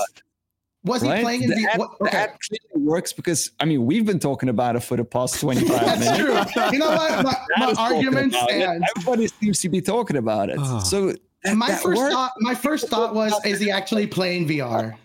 Was 0.85 1.01
he 1.01 1.09
Right? 1.09 1.23
playing 1.23 1.41
in 1.43 1.49
the, 1.49 1.55
the? 1.55 1.67
ad, 1.71 1.79
what- 1.79 1.97
the 1.99 2.05
okay. 2.05 2.17
ad 2.17 2.37
clearly 2.47 2.85
works 2.87 3.11
because 3.13 3.51
I 3.59 3.65
mean 3.65 3.85
we've 3.85 4.05
been 4.05 4.19
talking 4.19 4.49
about 4.49 4.75
it 4.75 4.79
for 4.81 4.95
the 4.97 5.03
past 5.05 5.39
25 5.39 5.67
That's 5.69 5.99
minutes. 5.99 6.51
true. 6.53 6.63
You 6.71 6.79
know 6.79 6.89
what? 6.89 7.23
My, 7.25 7.31
That 7.31 7.59
my 7.59 7.73
argument 7.77 8.33
stands. 8.33 8.85
Everybody 8.97 9.27
seems 9.27 9.59
to 9.61 9.69
be 9.69 9.81
talking 9.81 10.17
about 10.17 10.49
it. 10.49 10.59
So 10.85 11.13
that, 11.45 11.55
my 11.55 11.67
that 11.67 11.81
first 11.81 11.97
works. 12.01 12.13
thought 12.13 12.31
my 12.39 12.55
first 12.55 12.87
thought 12.89 13.15
was 13.15 13.33
is 13.45 13.59
he 13.59 13.71
actually 13.71 14.07
playing 14.07 14.47
VR? 14.47 14.95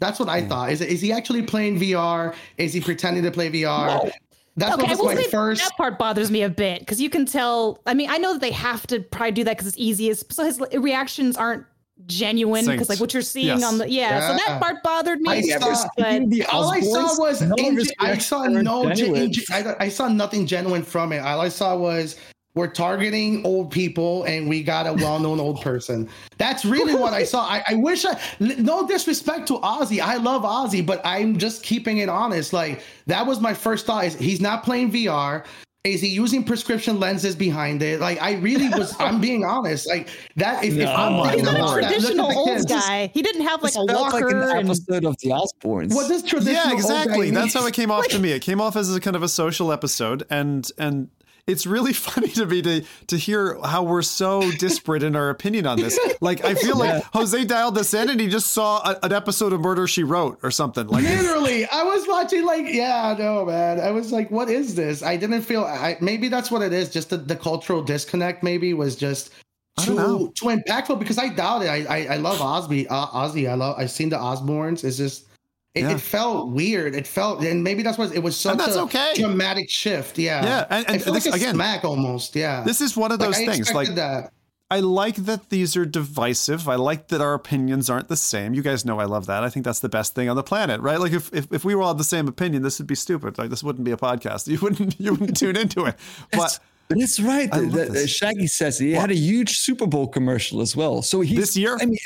That's 0.00 0.18
what 0.18 0.28
I 0.28 0.42
thought. 0.42 0.70
Is 0.72 0.80
is 0.80 1.00
he 1.00 1.12
actually 1.12 1.42
playing 1.42 1.78
VR? 1.78 2.34
Is 2.58 2.72
he 2.72 2.80
pretending 2.80 3.22
to 3.22 3.30
play 3.30 3.50
VR? 3.50 4.04
No. 4.04 4.10
That's 4.56 4.74
okay, 4.74 4.86
I 4.86 4.90
what 4.90 4.98
will 4.98 5.06
was 5.06 5.14
my 5.16 5.22
say 5.22 5.30
first. 5.30 5.62
that 5.62 5.76
part 5.78 5.98
bothers 5.98 6.30
me 6.30 6.42
a 6.42 6.50
bit 6.50 6.80
because 6.80 7.00
you 7.00 7.08
can 7.08 7.24
tell. 7.24 7.80
I 7.86 7.94
mean, 7.94 8.10
I 8.10 8.18
know 8.18 8.32
that 8.32 8.40
they 8.42 8.50
have 8.50 8.86
to 8.88 9.00
probably 9.00 9.32
do 9.32 9.44
that 9.44 9.52
because 9.56 9.66
it's 9.68 9.78
easiest. 9.78 10.30
So 10.32 10.44
his 10.44 10.60
reactions 10.74 11.36
aren't 11.38 11.64
genuine 12.06 12.66
because 12.66 12.88
like 12.88 12.98
what 13.00 13.14
you're 13.14 13.22
seeing 13.22 13.46
Yes. 13.46 13.64
on 13.64 13.78
the 13.78 13.88
yeah. 13.88 14.28
So 14.28 14.34
that 14.46 14.60
part 14.60 14.82
bothered 14.82 15.20
me. 15.20 15.30
I 15.30 15.40
saw- 15.40 15.84
but 15.96 16.20
but 16.20 16.30
the 16.30 16.44
All 16.46 16.68
I 16.70 16.80
saw 16.80 17.16
was 17.18 17.40
none 17.40 17.52
of 17.52 17.58
inge- 17.60 17.78
his 17.78 17.92
I 18.00 18.18
saw 18.18 18.44
no 18.44 18.84
gen- 18.88 18.96
genuine. 18.96 19.22
inge- 19.22 19.44
I, 19.50 19.76
I 19.80 19.88
saw 19.88 20.08
nothing 20.08 20.46
genuine 20.46 20.82
from 20.82 21.12
it. 21.12 21.20
All 21.20 21.40
I 21.40 21.48
saw 21.48 21.76
was 21.76 22.16
we're 22.54 22.68
targeting 22.68 23.44
old 23.46 23.70
people 23.70 24.24
and 24.24 24.48
we 24.48 24.62
got 24.62 24.86
a 24.86 24.92
well-known 24.92 25.40
old 25.40 25.62
person. 25.62 26.08
That's 26.36 26.64
really 26.64 26.94
what 26.94 27.14
I 27.14 27.24
saw. 27.24 27.46
I, 27.46 27.62
I 27.68 27.74
wish 27.74 28.04
I 28.04 28.20
no 28.40 28.86
disrespect 28.86 29.48
to 29.48 29.54
Ozzy. 29.60 30.00
I 30.00 30.16
love 30.16 30.42
Ozzy, 30.42 30.84
but 30.84 31.00
I'm 31.04 31.38
just 31.38 31.62
keeping 31.62 31.98
it 31.98 32.08
honest. 32.08 32.52
Like 32.52 32.82
that 33.06 33.26
was 33.26 33.40
my 33.40 33.54
first 33.54 33.86
thought 33.86 34.04
is 34.04 34.14
he's 34.14 34.40
not 34.40 34.64
playing 34.64 34.92
VR. 34.92 35.44
Is 35.84 36.00
he 36.00 36.08
using 36.08 36.44
prescription 36.44 37.00
lenses 37.00 37.34
behind 37.34 37.82
it? 37.82 38.00
Like 38.00 38.20
I 38.20 38.34
really 38.34 38.68
was 38.68 38.94
I'm 39.00 39.20
being 39.20 39.44
honest. 39.44 39.88
Like 39.88 40.10
that 40.36 40.62
if, 40.62 40.76
if 40.76 40.88
I'm 40.88 41.14
my 41.14 41.32
he's 41.32 41.42
not 41.42 41.56
God. 41.56 41.82
a 41.82 41.84
at 41.86 41.90
that, 41.90 42.00
traditional 42.00 42.28
the 42.28 42.34
old 42.34 42.48
kids. 42.48 42.66
guy. 42.66 43.10
He 43.14 43.22
didn't 43.22 43.46
have 43.46 43.62
like 43.62 43.72
a 43.72 43.86
felt 43.86 43.88
like 43.88 44.12
walker 44.12 44.28
an 44.28 44.58
and 44.58 44.68
episode 44.68 45.06
of 45.06 45.16
the 45.18 45.30
Osbournes. 45.30 45.94
What 45.94 46.08
does 46.08 46.22
traditional 46.22 46.54
yeah, 46.54 46.64
old 46.64 46.72
guy 46.72 46.76
exactly. 46.76 47.30
That's 47.30 47.54
how 47.54 47.66
it 47.66 47.72
came 47.72 47.90
off 47.90 48.06
to 48.08 48.18
me. 48.18 48.32
It 48.32 48.42
came 48.42 48.60
off 48.60 48.76
as 48.76 48.94
a 48.94 49.00
kind 49.00 49.16
of 49.16 49.22
a 49.22 49.28
social 49.28 49.72
episode, 49.72 50.24
and 50.28 50.70
and 50.78 51.08
it's 51.46 51.66
really 51.66 51.92
funny 51.92 52.28
to 52.28 52.46
me 52.46 52.62
to 52.62 52.84
to 53.08 53.16
hear 53.16 53.58
how 53.62 53.82
we're 53.82 54.02
so 54.02 54.50
disparate 54.52 55.02
in 55.02 55.16
our 55.16 55.30
opinion 55.30 55.66
on 55.66 55.78
this. 55.78 55.98
Like 56.20 56.44
I 56.44 56.54
feel 56.54 56.76
like 56.76 57.02
Jose 57.12 57.44
dialed 57.44 57.74
this 57.74 57.94
in, 57.94 58.08
and 58.08 58.20
he 58.20 58.28
just 58.28 58.52
saw 58.52 58.78
a, 58.88 58.98
an 59.04 59.12
episode 59.12 59.52
of 59.52 59.60
Murder 59.60 59.86
She 59.86 60.04
Wrote 60.04 60.38
or 60.42 60.50
something. 60.50 60.86
Like 60.86 61.04
Literally, 61.04 61.66
I 61.66 61.82
was 61.82 62.06
watching 62.06 62.44
like, 62.44 62.66
yeah, 62.68 63.14
no, 63.18 63.44
man. 63.44 63.80
I 63.80 63.90
was 63.90 64.12
like, 64.12 64.30
what 64.30 64.48
is 64.48 64.74
this? 64.74 65.02
I 65.02 65.16
didn't 65.16 65.42
feel. 65.42 65.64
I 65.64 65.96
maybe 66.00 66.28
that's 66.28 66.50
what 66.50 66.62
it 66.62 66.72
is. 66.72 66.90
Just 66.90 67.10
the, 67.10 67.16
the 67.16 67.36
cultural 67.36 67.82
disconnect. 67.82 68.42
Maybe 68.42 68.72
was 68.74 68.94
just 68.96 69.32
too 69.80 70.32
too 70.36 70.46
impactful 70.46 70.98
because 70.98 71.18
I 71.18 71.28
doubt 71.28 71.62
it. 71.62 71.68
I 71.68 71.84
I, 71.84 72.14
I 72.14 72.16
love 72.18 72.40
Osby, 72.40 72.86
uh, 72.88 73.06
Ozzy. 73.08 73.50
I 73.50 73.54
love. 73.54 73.76
I've 73.78 73.90
seen 73.90 74.08
the 74.08 74.16
Osbournes. 74.16 74.84
It's 74.84 74.96
just. 74.96 75.26
It, 75.74 75.82
Yeah. 75.84 75.92
it 75.92 76.00
felt 76.00 76.50
weird. 76.50 76.94
It 76.94 77.06
felt, 77.06 77.42
and 77.42 77.64
maybe 77.64 77.82
that's 77.82 77.96
what 77.96 78.14
it 78.14 78.22
was. 78.22 78.36
Such 78.36 78.52
And 78.52 78.60
that's 78.60 78.76
a 78.76 78.82
okay. 78.82 79.12
dramatic 79.14 79.70
shift. 79.70 80.18
Yeah, 80.18 80.44
Yeah, 80.44 80.66
and- 80.68 80.86
and 80.90 81.00
this- 81.00 81.24
like 81.26 81.34
a 81.34 81.36
again, 81.36 81.54
smack 81.54 81.84
almost. 81.84 82.36
Yeah, 82.36 82.62
this 82.62 82.80
is 82.82 82.94
one 82.96 83.10
of 83.10 83.20
Like, 83.20 83.28
those 83.30 83.38
I 83.38 83.46
things. 83.46 83.72
Like 83.72 83.94
that. 83.94 84.32
I 84.70 84.80
like 84.80 85.16
that 85.16 85.50
these 85.50 85.76
are 85.76 85.84
divisive. 85.84 86.66
I 86.66 86.76
like 86.76 87.08
that 87.08 87.20
our 87.20 87.34
opinions 87.34 87.90
aren't 87.90 88.08
the 88.08 88.16
same. 88.16 88.54
You 88.54 88.62
guys 88.62 88.84
know 88.86 88.98
I 89.00 89.04
love 89.04 89.26
that. 89.26 89.44
I 89.44 89.50
think 89.50 89.66
that's 89.66 89.80
the 89.80 89.88
best 89.90 90.14
thing 90.14 90.30
on 90.30 90.36
the 90.36 90.42
planet, 90.42 90.80
right? 90.80 90.98
Like 90.98 91.12
if, 91.12 91.30
if, 91.34 91.46
if 91.52 91.62
we 91.64 91.74
were 91.74 91.82
all 91.82 91.92
the 91.94 92.04
same 92.04 92.26
opinion, 92.26 92.62
this 92.62 92.78
would 92.78 92.86
be 92.86 92.94
stupid. 92.94 93.36
Like 93.36 93.50
this 93.50 93.62
wouldn't 93.62 93.84
be 93.84 93.90
a 93.92 93.98
podcast. 93.98 94.46
You 94.52 94.58
wouldn't 94.60 94.98
you 95.00 95.12
wouldn't 95.12 95.36
tune 95.38 95.56
into 95.56 95.84
it. 95.84 95.96
But 96.30 96.38
That's, 96.38 96.60
that's 96.88 97.20
right. 97.20 97.50
The- 97.52 97.88
the- 97.92 98.08
Shaggy 98.08 98.46
says 98.46 98.78
he 98.78 98.92
had 98.92 99.10
a 99.10 99.14
huge 99.14 99.58
Super 99.58 99.86
Bowl 99.86 100.06
commercial 100.08 100.60
as 100.62 100.74
well. 100.74 101.02
So 101.02 101.20
he's 101.20 101.36
This 101.38 101.56
year? 101.56 101.76
I 101.80 101.84
mean, 101.84 101.98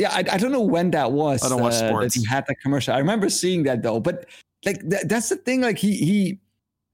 yeah, 0.00 0.10
I, 0.12 0.18
I 0.32 0.38
don't 0.38 0.50
know 0.52 0.60
when 0.62 0.90
that 0.92 1.12
was. 1.12 1.44
I 1.44 1.48
don't 1.48 1.60
watch 1.60 1.74
uh, 1.74 1.88
sports. 1.88 2.14
That 2.14 2.20
he 2.20 2.26
had 2.26 2.44
that 2.48 2.56
commercial. 2.60 2.94
I 2.94 2.98
remember 2.98 3.28
seeing 3.30 3.62
that 3.64 3.82
though. 3.82 4.00
But 4.00 4.26
like 4.64 4.80
that, 4.88 5.08
that's 5.08 5.28
the 5.28 5.36
thing. 5.36 5.60
Like 5.60 5.78
he 5.78 5.94
he. 5.96 6.38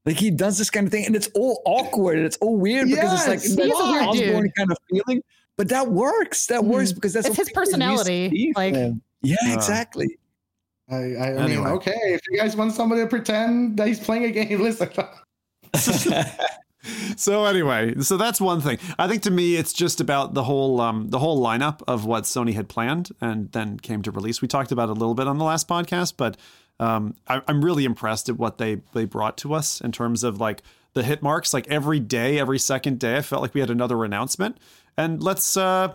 Like 0.04 0.16
he 0.18 0.30
does 0.30 0.56
this 0.56 0.70
kind 0.70 0.86
of 0.86 0.92
thing, 0.92 1.04
and 1.04 1.16
it's 1.16 1.26
all 1.34 1.62
awkward 1.64 2.16
and 2.18 2.24
it's 2.26 2.36
all 2.36 2.56
weird 2.56 2.86
because 2.88 3.12
it's 3.12 3.26
like 3.26 3.40
Yes, 3.42 3.56
that 3.56 3.64
he 3.64 3.70
a 3.72 3.90
weird 3.90 4.02
Osbourne 4.04 4.42
dude. 4.44 4.54
kind 4.54 4.70
of 4.70 4.78
feeling. 4.88 5.20
But 5.56 5.68
that 5.70 5.88
works. 5.88 6.46
That 6.46 6.60
Mhm. 6.60 6.66
works 6.68 6.92
because 6.92 7.12
that's 7.12 7.26
It's 7.26 7.36
his 7.36 7.48
people 7.48 7.62
used 7.62 7.72
to 7.72 7.78
personality, 7.78 8.52
like- 8.54 8.74
yeah, 9.22 9.36
Uh, 9.48 9.54
exactly. 9.54 10.16
I, 10.88 10.94
I, 10.94 11.36
I 11.42 11.46
mean, 11.48 11.58
okay. 11.58 11.98
If 12.04 12.20
you 12.30 12.38
guys 12.38 12.54
want 12.54 12.72
somebody 12.74 13.00
to 13.02 13.08
pretend 13.08 13.78
that 13.78 13.88
he's 13.88 13.98
playing 13.98 14.26
a 14.26 14.30
game, 14.30 14.60
listen. 14.68 14.88
so 17.16 17.44
anyway, 17.44 17.94
so 18.00 18.16
that's 18.16 18.40
one 18.40 18.60
thing. 18.60 18.78
I 18.98 19.08
think 19.08 19.22
to 19.22 19.30
me, 19.30 19.56
it's 19.56 19.72
just 19.72 20.00
about 20.00 20.34
the 20.34 20.44
whole 20.44 20.80
um, 20.80 21.10
the 21.10 21.18
whole 21.18 21.42
lineup 21.42 21.82
of 21.86 22.04
what 22.04 22.24
Sony 22.24 22.54
had 22.54 22.68
planned 22.68 23.10
and 23.20 23.50
then 23.52 23.78
came 23.78 24.02
to 24.02 24.10
release. 24.10 24.42
We 24.42 24.48
talked 24.48 24.72
about 24.72 24.88
a 24.88 24.92
little 24.92 25.14
bit 25.14 25.26
on 25.26 25.38
the 25.38 25.44
last 25.44 25.68
podcast, 25.68 26.14
but 26.16 26.36
um, 26.78 27.14
I, 27.28 27.42
I'm 27.48 27.64
really 27.64 27.84
impressed 27.84 28.28
at 28.28 28.36
what 28.36 28.58
they 28.58 28.82
they 28.92 29.04
brought 29.04 29.36
to 29.38 29.54
us 29.54 29.80
in 29.80 29.92
terms 29.92 30.24
of 30.24 30.40
like 30.40 30.62
the 30.94 31.02
hit 31.02 31.22
marks. 31.22 31.54
Like 31.54 31.68
every 31.68 32.00
day, 32.00 32.38
every 32.38 32.58
second 32.58 32.98
day, 32.98 33.16
I 33.16 33.22
felt 33.22 33.42
like 33.42 33.54
we 33.54 33.60
had 33.60 33.70
another 33.70 34.04
announcement. 34.04 34.58
And 34.96 35.22
let's 35.22 35.56
uh, 35.56 35.94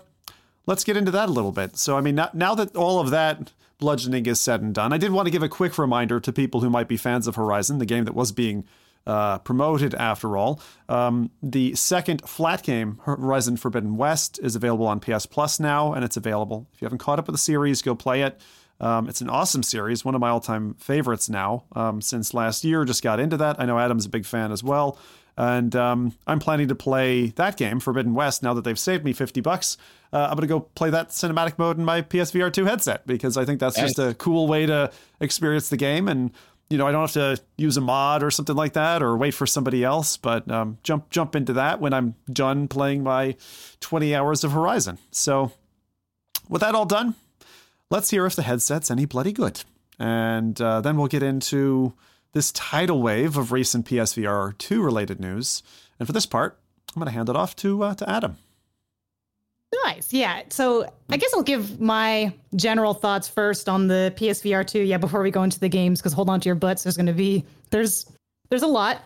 let's 0.65 0.83
get 0.83 0.97
into 0.97 1.11
that 1.11 1.29
a 1.29 1.31
little 1.31 1.51
bit. 1.51 1.77
So 1.77 1.97
I 1.97 2.01
mean, 2.01 2.15
now 2.33 2.55
that 2.55 2.75
all 2.75 2.99
of 2.99 3.09
that 3.09 3.51
bludgeoning 3.79 4.27
is 4.27 4.39
said 4.39 4.61
and 4.61 4.73
done, 4.73 4.93
I 4.93 4.97
did 4.97 5.11
want 5.11 5.25
to 5.25 5.31
give 5.31 5.43
a 5.43 5.49
quick 5.49 5.77
reminder 5.77 6.19
to 6.19 6.31
people 6.31 6.61
who 6.61 6.69
might 6.69 6.87
be 6.87 6.97
fans 6.97 7.27
of 7.27 7.35
Horizon, 7.35 7.79
the 7.79 7.85
game 7.85 8.05
that 8.05 8.15
was 8.15 8.31
being 8.31 8.63
uh, 9.07 9.39
promoted 9.39 9.95
after 9.95 10.37
all. 10.37 10.61
Um, 10.89 11.31
the 11.41 11.75
second 11.75 12.27
flat 12.27 12.63
game, 12.63 12.99
Horizon 13.03 13.57
Forbidden 13.57 13.97
West, 13.97 14.39
is 14.43 14.55
available 14.55 14.87
on 14.87 14.99
PS 14.99 15.25
Plus 15.25 15.59
now, 15.59 15.93
and 15.93 16.03
it's 16.03 16.17
available. 16.17 16.67
If 16.73 16.81
you 16.81 16.85
haven't 16.85 16.99
caught 16.99 17.19
up 17.19 17.27
with 17.27 17.33
the 17.33 17.39
series, 17.39 17.81
go 17.81 17.95
play 17.95 18.21
it. 18.21 18.39
Um, 18.79 19.07
it's 19.07 19.21
an 19.21 19.29
awesome 19.29 19.61
series, 19.61 20.03
one 20.03 20.15
of 20.15 20.21
my 20.21 20.29
all 20.29 20.39
time 20.39 20.73
favorites 20.75 21.29
now. 21.29 21.65
Um, 21.75 22.01
since 22.01 22.33
last 22.33 22.63
year, 22.63 22.83
just 22.83 23.03
got 23.03 23.19
into 23.19 23.37
that. 23.37 23.59
I 23.59 23.65
know 23.65 23.77
Adam's 23.77 24.05
a 24.05 24.09
big 24.09 24.25
fan 24.25 24.51
as 24.51 24.63
well. 24.63 24.97
And 25.37 25.75
um, 25.75 26.13
I'm 26.27 26.39
planning 26.39 26.67
to 26.67 26.75
play 26.75 27.27
that 27.27 27.57
game, 27.57 27.79
Forbidden 27.79 28.13
West, 28.13 28.43
now 28.43 28.53
that 28.53 28.63
they've 28.63 28.77
saved 28.77 29.05
me 29.05 29.13
50 29.13 29.39
bucks. 29.41 29.77
Uh, 30.11 30.27
I'm 30.29 30.35
going 30.35 30.41
to 30.41 30.47
go 30.47 30.59
play 30.59 30.89
that 30.89 31.09
cinematic 31.09 31.57
mode 31.57 31.77
in 31.77 31.85
my 31.85 32.01
PSVR 32.01 32.51
2 32.51 32.65
headset 32.65 33.07
because 33.07 33.37
I 33.37 33.45
think 33.45 33.59
that's 33.59 33.77
just 33.77 33.97
a 33.97 34.13
cool 34.15 34.47
way 34.47 34.65
to 34.65 34.91
experience 35.21 35.69
the 35.69 35.77
game. 35.77 36.09
And, 36.09 36.31
you 36.71 36.77
know, 36.77 36.87
I 36.87 36.91
don't 36.91 37.01
have 37.01 37.11
to 37.13 37.41
use 37.57 37.75
a 37.77 37.81
mod 37.81 38.23
or 38.23 38.31
something 38.31 38.55
like 38.55 38.73
that 38.73 39.03
or 39.03 39.17
wait 39.17 39.33
for 39.33 39.45
somebody 39.45 39.83
else, 39.83 40.15
but 40.17 40.49
um, 40.49 40.77
jump 40.83 41.09
jump 41.09 41.35
into 41.35 41.53
that 41.53 41.81
when 41.81 41.93
I'm 41.93 42.15
done 42.31 42.67
playing 42.67 43.03
my 43.03 43.35
20 43.81 44.15
hours 44.15 44.43
of 44.43 44.53
Horizon. 44.53 44.97
So, 45.11 45.51
with 46.47 46.61
that 46.61 46.73
all 46.73 46.85
done, 46.85 47.15
let's 47.89 48.09
hear 48.09 48.25
if 48.25 48.35
the 48.35 48.43
headset's 48.43 48.89
any 48.89 49.05
bloody 49.05 49.33
good. 49.33 49.63
And 49.99 50.59
uh, 50.61 50.81
then 50.81 50.97
we'll 50.97 51.07
get 51.07 51.23
into 51.23 51.93
this 52.31 52.51
tidal 52.53 53.01
wave 53.01 53.37
of 53.37 53.51
recent 53.51 53.85
PSVR 53.85 54.57
2 54.57 54.81
related 54.81 55.19
news. 55.19 55.61
And 55.99 56.07
for 56.07 56.13
this 56.13 56.25
part, 56.25 56.57
I'm 56.95 56.99
going 56.99 57.11
to 57.11 57.13
hand 57.13 57.29
it 57.29 57.35
off 57.35 57.55
to 57.57 57.83
uh, 57.83 57.95
to 57.95 58.09
Adam. 58.09 58.37
Nice. 59.85 60.11
Yeah. 60.11 60.43
So 60.49 60.91
I 61.09 61.17
guess 61.17 61.33
I'll 61.33 61.43
give 61.43 61.79
my 61.79 62.33
general 62.55 62.93
thoughts 62.93 63.27
first 63.27 63.69
on 63.69 63.87
the 63.87 64.13
PSVR 64.17 64.67
2. 64.67 64.81
Yeah, 64.81 64.97
before 64.97 65.21
we 65.21 65.31
go 65.31 65.43
into 65.43 65.59
the 65.59 65.69
games, 65.69 65.99
because 65.99 66.13
hold 66.13 66.29
on 66.29 66.41
to 66.41 66.49
your 66.49 66.55
butts. 66.55 66.83
There's 66.83 66.97
going 66.97 67.05
to 67.05 67.13
be 67.13 67.45
there's 67.69 68.05
there's 68.49 68.63
a 68.63 68.67
lot. 68.67 69.01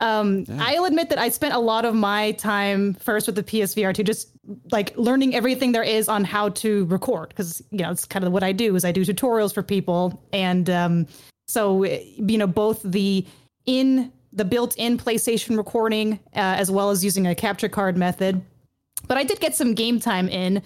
Um, 0.00 0.44
yeah. 0.48 0.64
I'll 0.66 0.86
admit 0.86 1.10
that 1.10 1.18
I 1.18 1.28
spent 1.28 1.54
a 1.54 1.58
lot 1.58 1.84
of 1.84 1.94
my 1.94 2.32
time 2.32 2.94
first 2.94 3.26
with 3.26 3.36
the 3.36 3.42
PSVR 3.42 3.94
2, 3.94 4.02
just 4.02 4.30
like 4.72 4.96
learning 4.96 5.34
everything 5.34 5.72
there 5.72 5.82
is 5.82 6.08
on 6.08 6.24
how 6.24 6.48
to 6.50 6.86
record, 6.86 7.28
because 7.30 7.62
you 7.70 7.78
know 7.78 7.90
it's 7.90 8.06
kind 8.06 8.24
of 8.24 8.32
what 8.32 8.42
I 8.42 8.52
do 8.52 8.74
is 8.76 8.84
I 8.84 8.92
do 8.92 9.04
tutorials 9.04 9.52
for 9.52 9.62
people, 9.62 10.22
and 10.32 10.68
um, 10.70 11.06
so 11.48 11.84
you 11.84 12.38
know 12.38 12.46
both 12.46 12.82
the 12.82 13.26
in 13.66 14.12
the 14.32 14.44
built-in 14.44 14.96
PlayStation 14.96 15.56
recording 15.56 16.14
uh, 16.34 16.56
as 16.56 16.70
well 16.70 16.90
as 16.90 17.04
using 17.04 17.26
a 17.26 17.34
capture 17.34 17.68
card 17.68 17.96
method 17.96 18.40
but 19.06 19.16
I 19.16 19.24
did 19.24 19.40
get 19.40 19.54
some 19.54 19.74
game 19.74 20.00
time 20.00 20.28
in. 20.28 20.62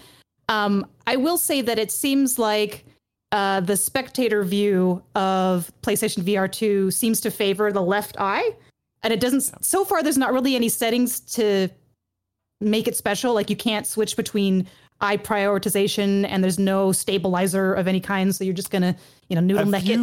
Um, 0.48 0.86
I 1.06 1.16
will 1.16 1.38
say 1.38 1.62
that 1.62 1.78
it 1.78 1.90
seems 1.90 2.38
like 2.38 2.84
uh, 3.32 3.60
the 3.60 3.76
spectator 3.76 4.44
view 4.44 5.02
of 5.14 5.72
PlayStation 5.82 6.22
VR 6.22 6.50
2 6.50 6.90
seems 6.90 7.20
to 7.22 7.30
favor 7.30 7.72
the 7.72 7.82
left 7.82 8.16
eye. 8.18 8.54
And 9.02 9.12
it 9.12 9.20
doesn't, 9.20 9.44
yeah. 9.44 9.58
so 9.60 9.84
far, 9.84 10.02
there's 10.02 10.18
not 10.18 10.32
really 10.32 10.54
any 10.56 10.68
settings 10.68 11.20
to 11.34 11.68
make 12.60 12.86
it 12.86 12.96
special. 12.96 13.34
Like 13.34 13.50
you 13.50 13.56
can't 13.56 13.86
switch 13.86 14.16
between 14.16 14.66
eye 15.00 15.16
prioritization 15.16 16.24
and 16.28 16.42
there's 16.42 16.58
no 16.58 16.92
stabilizer 16.92 17.74
of 17.74 17.88
any 17.88 18.00
kind. 18.00 18.34
So 18.34 18.44
you're 18.44 18.54
just 18.54 18.70
going 18.70 18.82
to, 18.82 18.96
you 19.28 19.34
know, 19.34 19.42
noodle 19.42 19.66
neck 19.66 19.82
it. 19.86 19.98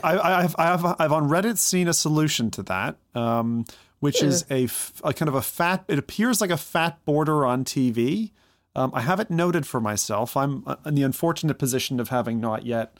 I, 0.04 0.42
have 0.42 0.54
I 0.58 0.64
have, 0.66 0.96
I've 0.98 1.12
on 1.12 1.28
Reddit 1.28 1.58
seen 1.58 1.88
a 1.88 1.94
solution 1.94 2.50
to 2.52 2.62
that. 2.64 2.96
Um, 3.14 3.64
which 4.00 4.22
is 4.22 4.44
a, 4.50 4.68
a, 5.02 5.12
kind 5.12 5.28
of 5.28 5.34
a 5.34 5.42
fat, 5.42 5.84
it 5.88 5.98
appears 5.98 6.40
like 6.40 6.50
a 6.50 6.56
fat 6.56 7.04
border 7.04 7.46
on 7.46 7.64
TV. 7.64 8.32
Um, 8.74 8.90
I 8.94 9.00
have 9.00 9.20
it 9.20 9.30
noted 9.30 9.66
for 9.66 9.80
myself. 9.80 10.36
I'm 10.36 10.62
uh, 10.66 10.76
in 10.84 10.94
the 10.94 11.02
unfortunate 11.02 11.58
position 11.58 11.98
of 11.98 12.10
having 12.10 12.40
not 12.40 12.66
yet 12.66 12.96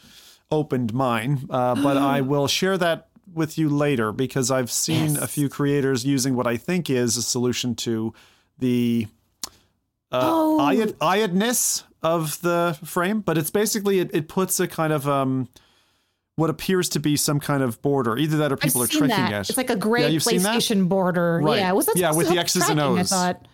opened 0.51 0.95
mine, 0.95 1.47
uh, 1.51 1.75
but 1.75 1.97
I 1.97 2.21
will 2.21 2.49
share 2.49 2.79
that 2.79 3.09
with 3.33 3.59
you 3.59 3.69
later 3.69 4.13
because 4.13 4.51
I've 4.51 4.71
seen 4.71 5.15
yes. 5.15 5.23
a 5.23 5.27
few 5.27 5.49
creators 5.49 6.05
using 6.05 6.35
what 6.35 6.47
I 6.47 6.57
think 6.57 6.89
is 6.89 7.17
a 7.17 7.23
solution 7.23 7.75
to 7.77 8.15
the 8.59 9.09
uh, 10.13 10.21
oh. 10.23 10.59
eyedness 11.01 11.83
of 12.03 12.41
the 12.41 12.79
frame, 12.85 13.21
but 13.21 13.37
it's 13.37 13.51
basically 13.51 13.99
it, 13.99 14.11
it 14.15 14.29
puts 14.29 14.61
a 14.61 14.69
kind 14.69 14.93
of 14.93 15.09
um, 15.09 15.49
what 16.37 16.51
appears 16.51 16.91
to 16.91 17.01
be 17.01 17.17
some 17.17 17.41
kind 17.41 17.63
of 17.63 17.81
border. 17.83 18.17
Either 18.17 18.37
that 18.39 18.53
or 18.53 18.57
people 18.57 18.83
I've 18.83 18.89
are 18.89 18.93
tricking 18.93 19.09
that. 19.09 19.33
it. 19.33 19.49
It's 19.51 19.57
like 19.57 19.71
a 19.71 19.77
gray 19.77 20.09
yeah, 20.09 20.19
PlayStation 20.19 20.89
border. 20.89 21.41
Right. 21.43 21.59
Yeah, 21.59 21.73
was 21.73 21.87
that 21.87 21.97
yeah 21.97 22.13
with 22.13 22.29
the 22.29 22.39
X's 22.39 22.69
and 22.69 22.81
O's? 22.81 23.13
I 23.13 23.33
thought 23.33 23.49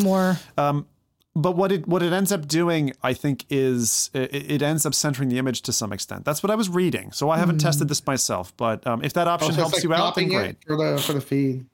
more. 0.00 0.38
Um, 0.58 0.86
but 1.34 1.52
what 1.52 1.72
it 1.72 1.86
what 1.86 2.02
it 2.02 2.12
ends 2.12 2.32
up 2.32 2.46
doing, 2.46 2.92
I 3.02 3.14
think, 3.14 3.46
is 3.48 4.10
it, 4.12 4.34
it, 4.34 4.62
ends 4.62 4.84
up 4.84 4.94
centering 4.94 5.30
the 5.30 5.38
image 5.38 5.62
to 5.62 5.72
some 5.72 5.92
extent. 5.92 6.24
That's 6.24 6.42
what 6.42 6.50
I 6.50 6.54
was 6.54 6.68
reading. 6.68 7.10
So 7.12 7.30
I 7.30 7.38
haven't 7.38 7.56
mm. 7.56 7.62
tested 7.62 7.88
this 7.88 8.04
myself, 8.06 8.54
but 8.56 8.86
um, 8.86 9.02
if 9.02 9.14
that 9.14 9.28
option 9.28 9.52
oh, 9.52 9.54
so 9.54 9.60
helps 9.60 9.74
like 9.76 9.84
you 9.84 9.94
out, 9.94 10.14
then 10.14 10.28
great 10.28 10.56
for 10.66 10.76
the 10.76 10.98
for 10.98 11.12
the 11.14 11.20
feed. 11.20 11.66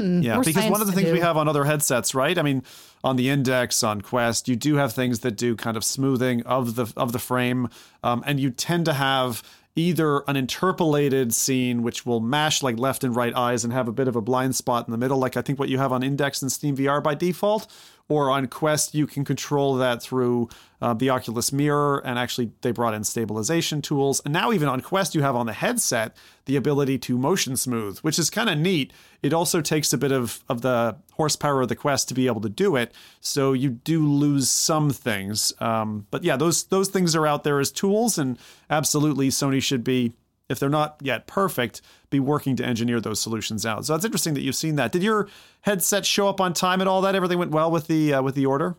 Mm, 0.00 0.24
yeah, 0.24 0.40
because 0.42 0.70
one 0.70 0.80
of 0.80 0.86
the 0.86 0.92
things 0.92 1.08
do. 1.08 1.12
we 1.12 1.20
have 1.20 1.36
on 1.36 1.48
other 1.48 1.64
headsets, 1.64 2.14
right? 2.14 2.36
I 2.38 2.42
mean, 2.42 2.62
on 3.04 3.16
the 3.16 3.28
Index, 3.28 3.84
on 3.84 4.00
Quest, 4.00 4.48
you 4.48 4.56
do 4.56 4.76
have 4.76 4.92
things 4.94 5.20
that 5.20 5.32
do 5.32 5.54
kind 5.54 5.76
of 5.76 5.84
smoothing 5.84 6.42
of 6.44 6.76
the 6.76 6.92
of 6.96 7.12
the 7.12 7.18
frame, 7.18 7.68
um, 8.02 8.24
and 8.26 8.40
you 8.40 8.50
tend 8.50 8.86
to 8.86 8.94
have 8.94 9.42
either 9.74 10.18
an 10.28 10.36
interpolated 10.36 11.32
scene 11.32 11.82
which 11.82 12.04
will 12.04 12.20
mash 12.20 12.62
like 12.62 12.78
left 12.78 13.04
and 13.04 13.16
right 13.16 13.34
eyes 13.34 13.64
and 13.64 13.72
have 13.72 13.88
a 13.88 13.92
bit 13.92 14.08
of 14.08 14.16
a 14.16 14.20
blind 14.20 14.54
spot 14.54 14.86
in 14.86 14.92
the 14.92 14.98
middle, 14.98 15.18
like 15.18 15.36
I 15.36 15.42
think 15.42 15.58
what 15.58 15.68
you 15.68 15.78
have 15.78 15.92
on 15.92 16.02
Index 16.02 16.42
and 16.42 16.52
Steam 16.52 16.76
VR 16.76 17.02
by 17.02 17.14
default, 17.14 17.72
or 18.08 18.30
on 18.30 18.48
Quest, 18.48 18.94
you 18.94 19.06
can 19.06 19.24
control 19.24 19.76
that 19.76 20.02
through 20.02 20.48
uh, 20.82 20.92
the 20.92 21.08
Oculus 21.08 21.52
Mirror. 21.52 22.02
And 22.04 22.18
actually, 22.18 22.50
they 22.60 22.72
brought 22.72 22.92
in 22.92 23.04
stabilization 23.04 23.80
tools. 23.80 24.20
And 24.24 24.34
now, 24.34 24.52
even 24.52 24.68
on 24.68 24.80
Quest, 24.80 25.14
you 25.14 25.22
have 25.22 25.36
on 25.36 25.46
the 25.46 25.52
headset 25.52 26.14
the 26.44 26.56
ability 26.56 26.98
to 26.98 27.16
motion 27.16 27.56
smooth, 27.56 27.98
which 28.00 28.18
is 28.18 28.28
kind 28.28 28.50
of 28.50 28.58
neat. 28.58 28.92
It 29.22 29.32
also 29.32 29.60
takes 29.60 29.92
a 29.92 29.98
bit 29.98 30.10
of, 30.10 30.42
of 30.48 30.62
the 30.62 30.96
horsepower 31.12 31.62
of 31.62 31.68
the 31.68 31.76
Quest 31.76 32.08
to 32.08 32.14
be 32.14 32.26
able 32.26 32.40
to 32.40 32.48
do 32.48 32.74
it. 32.74 32.92
So 33.20 33.52
you 33.52 33.70
do 33.70 34.06
lose 34.06 34.50
some 34.50 34.90
things. 34.90 35.52
Um, 35.60 36.06
but 36.10 36.24
yeah, 36.24 36.36
those 36.36 36.64
those 36.64 36.88
things 36.88 37.14
are 37.14 37.26
out 37.26 37.44
there 37.44 37.60
as 37.60 37.70
tools, 37.70 38.18
and 38.18 38.36
absolutely, 38.68 39.28
Sony 39.28 39.62
should 39.62 39.84
be 39.84 40.12
if 40.48 40.58
they're 40.58 40.68
not 40.68 40.96
yet 41.00 41.26
perfect, 41.26 41.80
be 42.10 42.20
working 42.20 42.56
to 42.56 42.64
engineer 42.64 43.00
those 43.00 43.20
solutions 43.20 43.64
out. 43.64 43.86
So 43.86 43.94
it's 43.94 44.04
interesting 44.04 44.34
that 44.34 44.42
you've 44.42 44.56
seen 44.56 44.76
that. 44.76 44.92
Did 44.92 45.02
your 45.02 45.28
headset 45.62 46.04
show 46.04 46.28
up 46.28 46.40
on 46.40 46.52
time 46.52 46.80
and 46.80 46.88
all 46.88 47.00
that? 47.02 47.14
Everything 47.14 47.38
went 47.38 47.52
well 47.52 47.70
with 47.70 47.86
the 47.86 48.14
uh, 48.14 48.22
with 48.22 48.34
the 48.34 48.46
order. 48.46 48.76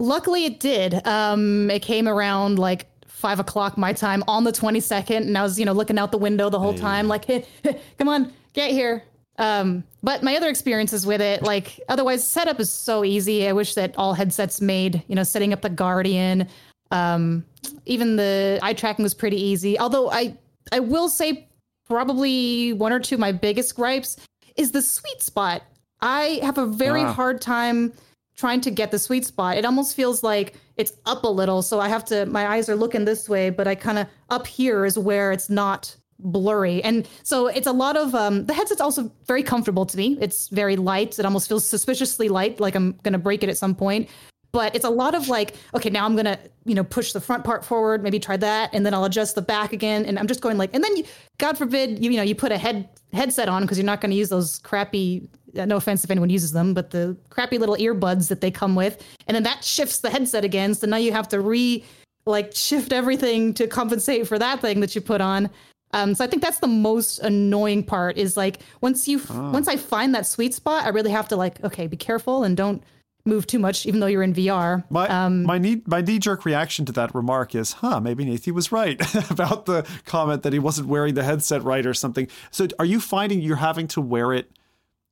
Luckily, 0.00 0.44
it 0.44 0.60
did. 0.60 1.06
Um, 1.06 1.70
it 1.70 1.82
came 1.82 2.08
around 2.08 2.58
like 2.58 2.86
five 3.06 3.38
o'clock 3.40 3.78
my 3.78 3.92
time 3.92 4.24
on 4.28 4.44
the 4.44 4.52
twenty 4.52 4.80
second, 4.80 5.24
and 5.24 5.38
I 5.38 5.42
was 5.42 5.58
you 5.58 5.64
know 5.64 5.72
looking 5.72 5.98
out 5.98 6.12
the 6.12 6.18
window 6.18 6.50
the 6.50 6.58
whole 6.58 6.72
hey. 6.72 6.78
time, 6.78 7.08
like, 7.08 7.24
hey, 7.24 7.46
come 7.98 8.08
on, 8.08 8.32
get 8.52 8.70
here. 8.70 9.02
Um, 9.38 9.84
but 10.02 10.22
my 10.22 10.36
other 10.36 10.48
experiences 10.48 11.06
with 11.06 11.20
it, 11.20 11.42
like 11.42 11.80
otherwise, 11.88 12.26
setup 12.26 12.60
is 12.60 12.70
so 12.70 13.04
easy. 13.04 13.48
I 13.48 13.52
wish 13.52 13.74
that 13.74 13.94
all 13.96 14.14
headsets 14.14 14.60
made, 14.60 15.02
you 15.08 15.14
know, 15.14 15.24
setting 15.24 15.52
up 15.52 15.62
the 15.62 15.70
Guardian. 15.70 16.48
Um, 16.90 17.44
even 17.86 18.16
the 18.16 18.60
eye 18.62 18.74
tracking 18.74 19.02
was 19.02 19.14
pretty 19.14 19.40
easy. 19.40 19.78
Although 19.78 20.10
I 20.10 20.36
I 20.72 20.80
will 20.80 21.08
say 21.08 21.48
probably 21.86 22.72
one 22.72 22.92
or 22.92 23.00
two 23.00 23.16
of 23.16 23.20
my 23.20 23.32
biggest 23.32 23.74
gripes 23.74 24.16
is 24.56 24.72
the 24.72 24.82
sweet 24.82 25.22
spot. 25.22 25.62
I 26.00 26.40
have 26.42 26.58
a 26.58 26.66
very 26.66 27.02
ah. 27.02 27.12
hard 27.12 27.40
time 27.40 27.92
trying 28.36 28.60
to 28.62 28.70
get 28.70 28.90
the 28.90 28.98
sweet 28.98 29.24
spot. 29.24 29.56
It 29.56 29.64
almost 29.64 29.94
feels 29.94 30.22
like 30.22 30.54
it's 30.76 30.92
up 31.06 31.24
a 31.24 31.28
little, 31.28 31.62
so 31.62 31.80
I 31.80 31.88
have 31.88 32.04
to 32.06 32.26
my 32.26 32.46
eyes 32.46 32.68
are 32.68 32.76
looking 32.76 33.04
this 33.04 33.28
way, 33.28 33.50
but 33.50 33.66
I 33.66 33.74
kind 33.74 33.98
of 33.98 34.06
up 34.30 34.46
here 34.46 34.84
is 34.84 34.98
where 34.98 35.32
it's 35.32 35.48
not 35.48 35.94
blurry. 36.18 36.82
And 36.82 37.08
so 37.22 37.48
it's 37.48 37.66
a 37.66 37.72
lot 37.72 37.96
of 37.96 38.14
um 38.14 38.46
the 38.46 38.54
headset's 38.54 38.80
also 38.80 39.10
very 39.26 39.42
comfortable 39.42 39.86
to 39.86 39.96
me. 39.96 40.18
It's 40.20 40.48
very 40.48 40.76
light. 40.76 41.18
It 41.18 41.24
almost 41.24 41.48
feels 41.48 41.68
suspiciously 41.68 42.28
light, 42.28 42.60
like 42.60 42.74
I'm 42.74 42.92
going 43.02 43.12
to 43.12 43.18
break 43.18 43.42
it 43.42 43.48
at 43.48 43.58
some 43.58 43.74
point 43.74 44.08
but 44.54 44.74
it's 44.74 44.84
a 44.84 44.90
lot 44.90 45.14
of 45.14 45.28
like 45.28 45.54
okay 45.74 45.90
now 45.90 46.06
i'm 46.06 46.16
gonna 46.16 46.38
you 46.64 46.74
know 46.74 46.84
push 46.84 47.12
the 47.12 47.20
front 47.20 47.44
part 47.44 47.64
forward 47.64 48.02
maybe 48.02 48.18
try 48.18 48.36
that 48.36 48.70
and 48.72 48.86
then 48.86 48.94
i'll 48.94 49.04
adjust 49.04 49.34
the 49.34 49.42
back 49.42 49.72
again 49.74 50.06
and 50.06 50.18
i'm 50.18 50.28
just 50.28 50.40
going 50.40 50.56
like 50.56 50.70
and 50.72 50.82
then 50.82 50.96
you, 50.96 51.04
god 51.38 51.58
forbid 51.58 52.02
you, 52.02 52.10
you 52.10 52.16
know 52.16 52.22
you 52.22 52.34
put 52.34 52.52
a 52.52 52.56
head 52.56 52.88
headset 53.12 53.48
on 53.48 53.62
because 53.62 53.76
you're 53.76 53.84
not 53.84 54.00
going 54.00 54.10
to 54.10 54.16
use 54.16 54.30
those 54.30 54.60
crappy 54.60 55.28
no 55.54 55.76
offense 55.76 56.04
if 56.04 56.10
anyone 56.10 56.30
uses 56.30 56.52
them 56.52 56.74
but 56.74 56.90
the 56.90 57.16
crappy 57.30 57.58
little 57.58 57.76
earbuds 57.76 58.28
that 58.28 58.40
they 58.40 58.50
come 58.50 58.74
with 58.74 59.02
and 59.26 59.34
then 59.34 59.42
that 59.42 59.64
shifts 59.64 60.00
the 60.00 60.10
headset 60.10 60.44
again 60.44 60.74
so 60.74 60.86
now 60.86 60.96
you 60.96 61.12
have 61.12 61.28
to 61.28 61.40
re 61.40 61.84
like 62.26 62.54
shift 62.54 62.92
everything 62.92 63.52
to 63.54 63.66
compensate 63.66 64.26
for 64.26 64.38
that 64.38 64.60
thing 64.60 64.80
that 64.80 64.94
you 64.94 65.00
put 65.00 65.20
on 65.20 65.50
um, 65.94 66.12
so 66.16 66.24
I 66.24 66.26
think 66.26 66.42
that's 66.42 66.58
the 66.58 66.66
most 66.66 67.20
annoying 67.20 67.84
part 67.84 68.18
is 68.18 68.36
like 68.36 68.58
once 68.80 69.06
you 69.06 69.20
oh. 69.30 69.50
once 69.52 69.68
I 69.68 69.76
find 69.76 70.12
that 70.14 70.26
sweet 70.26 70.52
spot, 70.52 70.84
I 70.84 70.88
really 70.88 71.12
have 71.12 71.28
to 71.28 71.36
like 71.36 71.62
okay, 71.62 71.86
be 71.86 71.96
careful 71.96 72.42
and 72.42 72.56
don't 72.56 72.82
move 73.24 73.46
too 73.46 73.58
much, 73.58 73.86
even 73.86 74.00
though 74.00 74.06
you're 74.06 74.22
in 74.22 74.34
VR. 74.34 74.84
My 74.90 75.08
um, 75.08 75.44
my 75.44 75.58
knee 75.58 75.82
my 75.86 76.00
knee 76.00 76.18
jerk 76.18 76.44
reaction 76.44 76.84
to 76.86 76.92
that 76.92 77.14
remark 77.14 77.54
is, 77.54 77.74
huh, 77.74 78.00
maybe 78.00 78.24
Nathy 78.24 78.50
was 78.50 78.72
right 78.72 79.00
about 79.30 79.66
the 79.66 79.86
comment 80.04 80.42
that 80.42 80.52
he 80.52 80.58
wasn't 80.58 80.88
wearing 80.88 81.14
the 81.14 81.22
headset 81.22 81.62
right 81.62 81.86
or 81.86 81.94
something. 81.94 82.28
So, 82.50 82.66
are 82.78 82.84
you 82.84 83.00
finding 83.00 83.40
you're 83.40 83.56
having 83.56 83.86
to 83.88 84.00
wear 84.00 84.32
it 84.32 84.50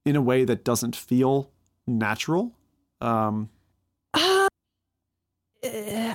in 0.05 0.16
a 0.16 0.23
way 0.23 0.45
that 0.45 0.65
doesn't 0.65 0.97
feel 0.97 1.51
natural? 1.87 2.53
Um, 3.01 3.51
uh, 4.15 4.49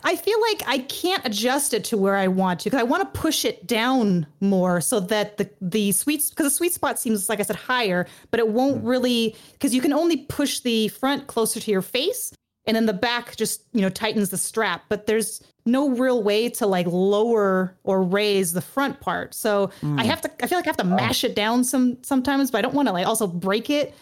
I 0.04 0.16
feel 0.18 0.42
like 0.42 0.64
I 0.68 0.80
can't 0.80 1.26
adjust 1.26 1.74
it 1.74 1.86
to 1.86 1.98
where 1.98 2.16
I 2.16 2.28
want 2.28 2.62
to 2.62 2.66
because 2.66 2.82
I 2.82 2.84
want 2.84 3.14
to 3.14 3.20
push 3.20 3.46
it 3.46 3.66
down 3.66 4.28
more 4.42 4.82
so 4.82 5.00
that 5.00 5.38
the 5.38 5.50
the 5.62 5.94
sweet 5.94 6.24
because 6.30 6.46
the 6.46 6.56
sweet 6.56 6.74
spot 6.74 7.00
seems 7.00 7.30
like 7.30 7.40
I 7.40 7.44
said 7.44 7.56
higher, 7.56 8.08
but 8.30 8.42
it 8.42 8.50
won't 8.50 8.84
mm. 8.84 8.88
really 8.88 9.36
because 9.54 9.74
you 9.74 9.82
can 9.82 9.94
only 9.94 10.18
push 10.18 10.60
the 10.60 10.90
front 10.90 11.28
closer 11.28 11.60
to 11.62 11.72
your 11.72 11.82
face 11.82 12.34
and 12.66 12.76
then 12.76 12.86
the 12.86 12.94
back 12.94 13.38
just 13.38 13.64
you 13.72 13.82
know 13.82 13.90
tightens 13.90 14.30
the 14.30 14.38
strap. 14.38 14.84
But 14.90 15.08
there's 15.08 15.42
no 15.68 15.90
real 15.90 16.24
way 16.24 16.50
to 16.50 16.66
like 16.66 16.88
lower 16.88 17.78
or 17.84 18.02
raise 18.04 18.54
the 18.54 18.62
front 18.62 19.00
part. 19.00 19.34
So 19.34 19.70
I 19.98 20.04
have 20.06 20.22
to. 20.22 20.32
I 20.44 20.48
feel 20.48 20.58
like 20.58 20.66
I 20.66 20.70
have 20.70 20.78
to 20.78 20.84
mash 20.84 21.24
it 21.24 21.36
down 21.36 21.64
some 21.64 21.98
sometimes, 22.04 22.50
but 22.52 22.60
I 22.60 22.62
don't 22.62 22.74
want 22.74 22.88
to 22.88 22.94
like 22.94 23.06
also 23.06 23.28
break 23.28 23.70
it. 23.70 23.94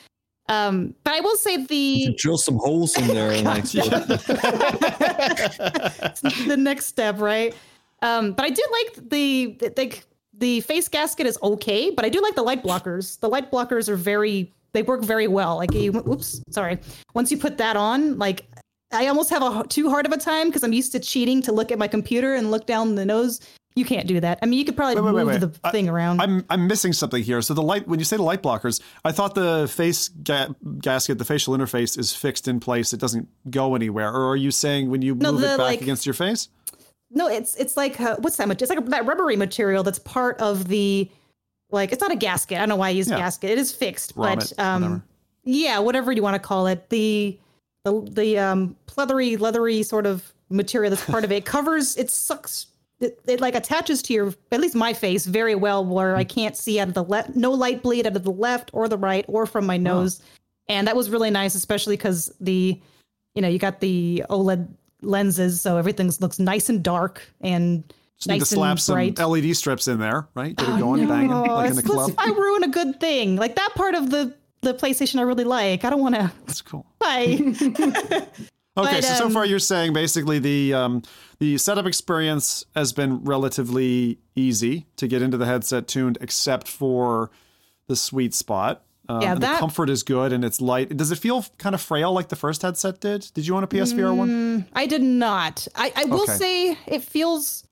Um, 0.48 0.94
but 1.04 1.14
I 1.14 1.22
will 1.22 1.38
say 1.38 1.66
the 1.66 2.16
drill 2.18 2.38
some 2.38 2.58
holes 2.58 2.96
in 2.98 3.08
there. 3.08 3.32
and, 3.32 3.46
like, 3.46 3.64
the 6.46 6.56
next 6.58 6.86
step, 6.86 7.20
right? 7.20 7.56
Um, 8.04 8.34
but 8.34 8.46
I 8.46 8.50
do 8.52 8.64
like 8.72 9.10
the 9.10 9.58
the 9.76 10.00
the 10.38 10.62
face 10.62 10.88
gasket 10.88 11.26
is 11.26 11.40
okay, 11.42 11.90
but 11.90 12.06
I 12.06 12.10
do 12.10 12.22
like 12.22 12.36
the 12.36 12.44
light 12.44 12.64
blockers. 12.64 13.20
The 13.20 13.30
light 13.30 13.52
blockers 13.52 13.90
are 13.90 13.96
very 13.96 14.54
they 14.74 14.84
work 14.84 15.02
very 15.02 15.28
well. 15.28 15.56
Like 15.56 15.74
you, 15.74 16.04
oops, 16.08 16.42
sorry. 16.52 16.78
Once 17.14 17.32
you 17.32 17.38
put 17.38 17.58
that 17.58 17.78
on, 17.78 18.20
like 18.20 18.46
I 18.92 19.08
almost 19.08 19.30
have 19.30 19.42
a 19.42 19.68
too 19.68 19.90
hard 19.90 20.06
of 20.06 20.12
a 20.12 20.18
time 20.18 20.48
because 20.48 20.64
I'm 20.64 20.74
used 20.74 20.92
to 20.94 21.00
cheating 21.00 21.42
to 21.44 21.52
look 21.52 21.72
at 21.72 21.80
my 21.80 21.88
computer 21.88 22.36
and 22.36 22.52
look 22.52 22.66
down 22.66 22.96
the 22.96 23.06
nose. 23.06 23.42
You 23.76 23.84
can't 23.84 24.08
do 24.08 24.22
that. 24.22 24.40
I 24.42 24.46
mean, 24.46 24.58
you 24.58 24.64
could 24.64 24.78
probably 24.78 24.96
Wait, 24.96 25.04
move 25.04 25.16
wait, 25.16 25.26
wait. 25.26 25.40
the 25.42 25.72
thing 25.72 25.90
around. 25.90 26.22
I'm 26.22 26.46
I'm 26.50 26.66
missing 26.66 26.94
something 26.94 27.22
here. 27.22 27.42
So 27.42 27.54
the 27.54 27.62
light 27.62 27.88
when 27.90 28.00
you 28.00 28.06
say 28.06 28.16
the 28.16 28.24
light 28.24 28.42
blockers, 28.42 28.82
I 29.04 29.12
thought 29.12 29.36
the 29.36 29.68
face 29.70 30.08
ga- 30.08 30.50
gasket, 30.80 31.18
the 31.18 31.26
facial 31.26 31.54
interface 31.58 31.98
is 32.00 32.16
fixed 32.16 32.48
in 32.48 32.62
place. 32.62 32.94
It 32.94 33.02
doesn't 33.02 33.28
go 33.50 33.76
anywhere. 33.76 34.10
Or 34.14 34.30
are 34.30 34.36
you 34.38 34.52
saying 34.52 34.90
when 34.90 35.02
you 35.02 35.14
No, 35.16 35.34
move 35.34 35.42
the, 35.42 35.48
it 35.56 35.58
back 35.58 35.60
like- 35.60 35.82
against 35.82 36.06
your 36.06 36.14
face? 36.14 36.48
No, 37.12 37.28
it's 37.28 37.54
it's 37.56 37.76
like 37.76 38.00
uh, 38.00 38.16
what's 38.20 38.38
that 38.38 38.48
much? 38.48 38.62
It's 38.62 38.70
like 38.70 38.84
that 38.86 39.06
rubbery 39.06 39.36
material 39.36 39.84
that's 39.84 40.00
part 40.00 40.40
of 40.40 40.70
the 40.70 41.10
like 41.70 41.92
it's 41.92 42.02
not 42.02 42.12
a 42.14 42.16
gasket. 42.16 42.58
I 42.58 42.62
don't 42.62 42.70
know 42.70 42.76
why 42.78 42.88
I 42.88 42.92
use 42.92 43.10
Yeah. 43.10 43.18
gasket. 43.18 43.50
It 43.52 43.58
is 43.58 43.74
fixed, 43.74 44.16
but 44.16 44.54
um 44.58 44.82
whatever. 44.84 45.04
yeah, 45.44 45.80
whatever 45.80 46.12
you 46.14 46.24
want 46.24 46.36
to 46.36 46.40
call 46.48 46.68
it. 46.68 46.90
The 46.90 47.38
the 47.86 48.08
the 48.12 48.38
um 48.38 48.76
pleathery 48.88 49.40
leathery 49.40 49.82
sort 49.84 50.06
of 50.06 50.34
material 50.50 50.90
that's 50.90 51.06
part 51.06 51.24
of 51.24 51.32
it 51.32 51.46
covers 51.56 51.96
it 51.96 52.12
sucks 52.12 52.68
it, 53.00 53.20
it 53.28 53.40
like 53.40 53.56
attaches 53.56 54.02
to 54.02 54.14
your 54.14 54.34
at 54.52 54.60
least 54.60 54.76
my 54.76 54.92
face 54.94 55.26
very 55.26 55.56
well 55.56 55.86
where 55.86 56.16
I 56.16 56.24
can't 56.24 56.56
see 56.58 56.80
out 56.80 56.88
of 56.90 56.94
the 56.94 57.04
left 57.04 57.36
no 57.36 57.52
light 57.52 57.82
bleed 57.84 58.06
out 58.08 58.16
of 58.16 58.24
the 58.24 58.32
left 58.32 58.70
or 58.74 58.88
the 58.90 58.98
right 58.98 59.24
or 59.28 59.46
from 59.46 59.66
my 59.66 59.78
nose. 59.78 60.22
And 60.68 60.88
that 60.88 60.96
was 60.96 61.10
really 61.12 61.30
nice, 61.30 61.54
especially 61.56 61.96
because 61.96 62.32
the 62.42 62.82
you 63.36 63.42
know, 63.42 63.48
you 63.50 63.60
got 63.60 63.82
the 63.82 64.24
OLED 64.30 64.68
lenses, 65.02 65.62
so 65.62 65.78
everything 65.78 66.10
looks 66.22 66.40
nice 66.40 66.70
and 66.70 66.82
dark 66.82 67.22
and 67.42 67.84
Just 68.18 68.30
need 68.30 68.40
to 68.40 68.46
slap 68.46 68.80
some 68.80 68.96
bright. 68.96 69.20
LED 69.20 69.56
strips 69.58 69.88
in 69.90 70.00
there, 70.00 70.28
right? 70.34 70.56
Get 70.56 70.68
it 70.70 70.72
Oh, 70.72 70.80
going, 70.80 71.08
banging 71.08 71.30
no, 71.30 71.44
like 71.44 71.70
in 71.70 71.76
the 71.76 71.84
club. 71.84 72.14
I 72.18 72.30
ruin 72.30 72.64
a 72.64 72.70
good 72.70 73.00
thing. 73.02 73.36
Like 73.36 73.56
that 73.58 73.74
part 73.76 73.94
of 73.94 74.10
the 74.10 74.34
the 74.66 74.74
PlayStation 74.74 75.20
I 75.20 75.22
really 75.22 75.46
like. 75.46 75.86
I 75.86 75.90
don't 75.90 76.02
want 76.02 76.16
to 76.16 76.32
That's 76.46 76.62
cool. 76.62 76.86
play. 77.00 77.38
Okay, 78.78 78.96
But, 78.96 79.04
so 79.06 79.14
so 79.16 79.26
um, 79.28 79.32
far 79.32 79.46
you're 79.46 79.58
saying 79.58 79.94
basically 79.94 80.38
the 80.38 80.74
um, 80.74 81.02
the 81.40 81.58
setup 81.58 81.86
experience 81.86 82.66
has 82.76 82.92
been 82.92 83.24
relatively 83.24 84.20
easy 84.36 84.86
to 84.98 85.08
get 85.08 85.22
into 85.22 85.38
the 85.38 85.46
headset 85.46 85.88
tuned, 85.88 86.18
except 86.20 86.68
for 86.68 87.32
the 87.88 87.96
sweet 87.96 88.34
spot. 88.34 88.84
Um, 89.08 89.22
Yeah, 89.22 89.32
and 89.32 89.38
the 89.42 89.48
that- 89.48 89.60
comfort 89.62 89.90
is 89.90 90.04
good 90.04 90.34
and 90.34 90.44
it's 90.44 90.60
light. 90.60 90.90
Does 90.98 91.10
it 91.14 91.20
feel 91.20 91.46
kind 91.58 91.74
of 91.74 91.80
frail 91.80 92.12
like 92.12 92.28
the 92.28 92.36
first 92.36 92.64
headset 92.64 93.00
did? 93.00 93.32
Did 93.34 93.48
you 93.48 93.54
want 93.54 93.64
a 93.64 93.68
PSVR 93.68 94.14
one? 94.14 94.66
I 94.74 94.88
did 94.88 95.02
not. 95.04 95.70
I, 95.74 95.94
I 95.96 96.04
will 96.06 96.24
Okay. 96.24 96.34
say 96.34 96.78
it 96.86 97.02
feels. 97.04 97.65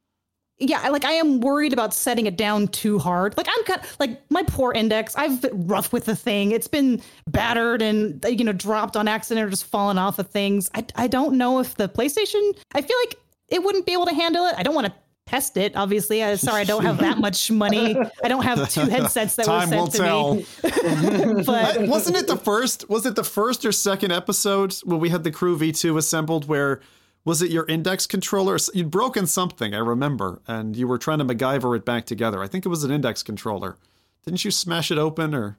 Yeah, 0.70 0.90
like 0.90 1.06
I 1.06 1.14
am 1.14 1.40
worried 1.42 1.74
about 1.74 1.94
setting 1.94 2.26
it 2.26 2.38
down 2.38 2.68
too 2.70 3.00
hard. 3.00 3.36
Like 3.38 3.48
I'm 3.50 3.64
kind 3.66 3.82
like 4.00 4.22
my 4.30 4.44
poor 4.44 4.72
index. 4.74 5.16
I've 5.16 5.42
been 5.42 5.68
rough 5.68 5.92
with 5.94 6.06
the 6.06 6.16
thing. 6.16 6.52
It's 6.52 6.68
been 6.68 7.02
battered 7.28 7.82
and 7.82 8.24
you 8.28 8.44
know 8.44 8.54
dropped 8.54 8.96
on 8.96 9.08
accident 9.08 9.46
or 9.46 9.50
just 9.50 9.66
fallen 9.66 9.98
off 9.98 10.20
of 10.20 10.28
things. 10.30 10.70
I 10.74 10.86
I 10.96 11.08
don't 11.08 11.38
know 11.38 11.60
if 11.60 11.76
the 11.76 11.90
PlayStation. 11.90 12.58
I 12.74 12.82
feel 12.82 12.98
like 13.06 13.16
it 13.50 13.64
wouldn't 13.64 13.86
be 13.86 13.94
able 13.94 14.06
to 14.08 14.14
handle 14.16 14.46
it. 14.46 14.56
I 14.58 14.64
don't 14.64 14.74
want 14.76 14.88
to 14.88 14.94
test 15.26 15.56
it. 15.58 15.74
Obviously, 15.76 16.22
I, 16.24 16.36
sorry, 16.36 16.62
I 16.62 16.64
don't 16.66 16.84
have 16.84 16.98
that 16.98 17.18
much 17.18 17.50
money. 17.50 17.96
I 18.24 18.28
don't 18.28 18.44
have 18.44 18.70
two 18.70 18.82
headsets 18.82 19.36
that 19.38 19.46
Time 19.46 19.70
were 19.70 19.76
sent 19.78 19.92
to 19.94 19.98
tell. 20.00 20.36
me. 20.36 20.46
but 21.46 21.78
Uh, 21.78 21.86
Wasn't 21.88 22.18
it 22.18 22.28
the 22.28 22.36
first? 22.36 22.90
Was 22.90 23.06
it 23.06 23.16
the 23.16 23.24
first 23.24 23.64
or 23.66 23.72
second 23.72 24.12
episode 24.12 24.74
when 24.84 25.00
we 25.00 25.10
had 25.10 25.24
the 25.24 25.32
Crew 25.32 25.58
V2 25.58 25.98
assembled? 25.98 26.48
Where 26.48 26.82
was 27.26 27.42
it 27.42 27.52
your 27.52 27.66
index 27.68 28.06
controller? 28.06 28.58
You'd 28.74 28.92
broken 28.92 29.28
something, 29.28 29.74
I 29.74 29.80
remember, 29.80 30.42
and 30.48 30.76
you 30.76 30.88
were 30.88 30.98
trying 30.98 31.20
to 31.20 31.26
MacGyver 31.26 31.76
it 31.78 31.86
back 31.86 32.06
together. 32.06 32.42
I 32.44 32.48
think 32.48 32.66
it 32.66 32.70
was 32.70 32.84
an 32.84 32.92
index 32.92 33.24
controller. 33.24 33.78
Didn't 34.26 34.44
you 34.46 34.52
smash 34.52 34.92
it 34.92 34.98
open 34.98 35.34
or? 35.36 35.58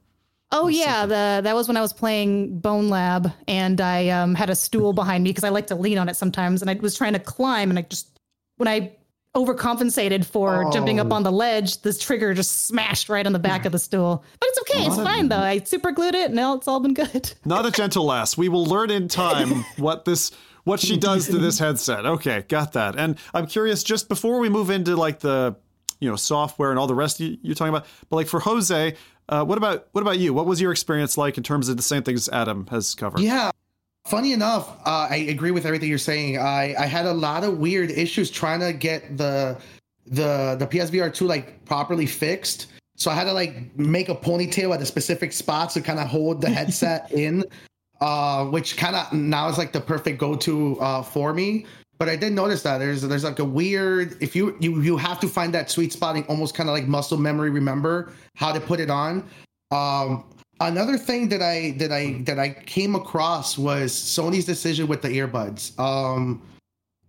Oh 0.51 0.67
yeah, 0.67 1.05
the 1.07 1.41
that 1.43 1.55
was 1.55 1.67
when 1.67 1.75
I 1.75 1.81
was 1.81 1.91
playing 1.91 2.61
Bonelab, 2.61 3.33
and 3.47 3.81
I 3.81 4.09
um, 4.09 4.35
had 4.35 4.49
a 4.49 4.55
stool 4.55 4.93
behind 5.01 5.23
me 5.23 5.31
because 5.31 5.43
I 5.43 5.49
like 5.49 5.67
to 5.67 5.75
lean 5.75 5.97
on 5.97 6.07
it 6.07 6.15
sometimes, 6.15 6.61
and 6.61 6.69
I 6.69 6.75
was 6.75 6.95
trying 6.97 7.13
to 7.13 7.19
climb, 7.19 7.69
and 7.71 7.79
I 7.79 7.81
just 7.81 8.19
when 8.57 8.67
I 8.67 8.91
overcompensated 9.35 10.23
for 10.25 10.69
jumping 10.71 10.99
up 10.99 11.07
Oh. 11.11 11.15
on 11.15 11.23
the 11.23 11.31
ledge, 11.31 11.81
this 11.81 11.99
trigger 11.99 12.33
just 12.33 12.67
smashed 12.67 13.09
right 13.09 13.25
on 13.25 13.33
the 13.33 13.39
back 13.39 13.65
of 13.65 13.71
the 13.73 13.79
stool. 13.79 14.23
But 14.39 14.49
it's 14.49 14.59
okay, 14.61 14.85
it's 14.85 14.95
fine 14.95 15.27
though. 15.29 15.37
I 15.39 15.59
super 15.59 15.91
glued 15.91 16.15
it, 16.15 16.27
and 16.27 16.35
now 16.35 16.55
it's 16.55 16.67
all 16.67 16.79
been 16.79 16.93
good. 16.93 17.33
Not 17.43 17.65
a 17.65 17.71
gentle 17.71 18.05
lass. 18.05 18.37
We 18.37 18.49
will 18.49 18.65
learn 18.65 18.89
in 18.91 19.07
time 19.07 19.49
what 19.77 20.05
this 20.05 20.31
what 20.65 20.79
she 20.79 20.97
does 20.97 21.27
to 21.27 21.37
this 21.37 21.57
headset. 21.57 22.05
Okay, 22.05 22.43
got 22.47 22.73
that. 22.73 22.97
And 22.97 23.17
I'm 23.33 23.47
curious, 23.47 23.83
just 23.83 24.09
before 24.09 24.39
we 24.39 24.49
move 24.49 24.69
into 24.69 24.95
like 24.95 25.19
the 25.19 25.55
you 26.01 26.09
know 26.09 26.17
software 26.17 26.71
and 26.71 26.77
all 26.77 26.87
the 26.87 26.95
rest 26.95 27.19
you, 27.19 27.37
you're 27.41 27.55
talking 27.55 27.73
about, 27.73 27.87
but 28.09 28.17
like 28.17 28.27
for 28.27 28.41
Jose, 28.41 28.95
uh, 29.29 29.45
what 29.45 29.57
about 29.57 29.87
what 29.93 30.01
about 30.01 30.19
you? 30.19 30.33
What 30.33 30.45
was 30.45 30.59
your 30.59 30.71
experience 30.71 31.17
like 31.17 31.37
in 31.37 31.43
terms 31.43 31.69
of 31.69 31.77
the 31.77 31.83
same 31.83 32.03
things 32.03 32.27
Adam 32.29 32.67
has 32.67 32.93
covered? 32.93 33.21
Yeah. 33.21 33.51
Funny 34.07 34.33
enough, 34.33 34.69
uh, 34.85 35.07
I 35.09 35.15
agree 35.29 35.49
with 35.49 35.65
everything 35.65 35.89
you're 35.89 35.97
saying. 35.97 36.37
I, 36.37 36.75
I 36.77 36.85
had 36.85 37.07
a 37.07 37.13
lot 37.13 37.43
of 37.43 37.57
weird 37.57 37.89
issues 37.89 38.29
trying 38.29 38.59
to 38.59 38.71
get 38.71 39.17
the 39.17 39.57
the 40.05 40.55
the 40.59 40.67
PSVR 40.67 41.11
2 41.13 41.25
like 41.25 41.65
properly 41.65 42.05
fixed. 42.05 42.67
So 42.97 43.09
I 43.09 43.15
had 43.15 43.23
to 43.23 43.33
like 43.33 43.77
make 43.77 44.09
a 44.09 44.15
ponytail 44.15 44.73
at 44.73 44.81
a 44.81 44.85
specific 44.85 45.33
spot 45.33 45.71
to 45.71 45.81
kind 45.81 45.99
of 45.99 46.07
hold 46.07 46.41
the 46.41 46.49
headset 46.49 47.11
in, 47.13 47.43
uh, 48.01 48.45
which 48.45 48.77
kind 48.77 48.95
of 48.95 49.11
now 49.13 49.47
is 49.49 49.57
like 49.57 49.71
the 49.71 49.81
perfect 49.81 50.19
go-to 50.19 50.79
uh, 50.79 51.01
for 51.01 51.33
me. 51.33 51.65
But 51.97 52.09
I 52.09 52.15
did 52.15 52.33
notice 52.33 52.61
that 52.63 52.79
there's 52.79 53.01
there's 53.01 53.23
like 53.23 53.39
a 53.39 53.45
weird 53.45 54.21
if 54.21 54.35
you 54.35 54.57
you 54.59 54.81
you 54.81 54.97
have 54.97 55.19
to 55.21 55.27
find 55.27 55.53
that 55.53 55.71
sweet 55.71 55.93
spot 55.93 56.15
and 56.15 56.25
almost 56.27 56.53
kind 56.53 56.67
of 56.67 56.73
like 56.75 56.87
muscle 56.87 57.17
memory 57.17 57.49
remember 57.49 58.11
how 58.35 58.51
to 58.51 58.59
put 58.59 58.79
it 58.79 58.89
on. 58.89 59.23
Um, 59.71 60.25
another 60.59 60.97
thing 60.97 61.29
that 61.29 61.41
I 61.41 61.71
that 61.77 61.93
I 61.93 62.21
that 62.23 62.37
I 62.37 62.49
came 62.49 62.95
across 62.95 63.57
was 63.57 63.93
Sony's 63.93 64.45
decision 64.45 64.87
with 64.87 65.01
the 65.01 65.09
earbuds. 65.09 65.77
Um, 65.79 66.41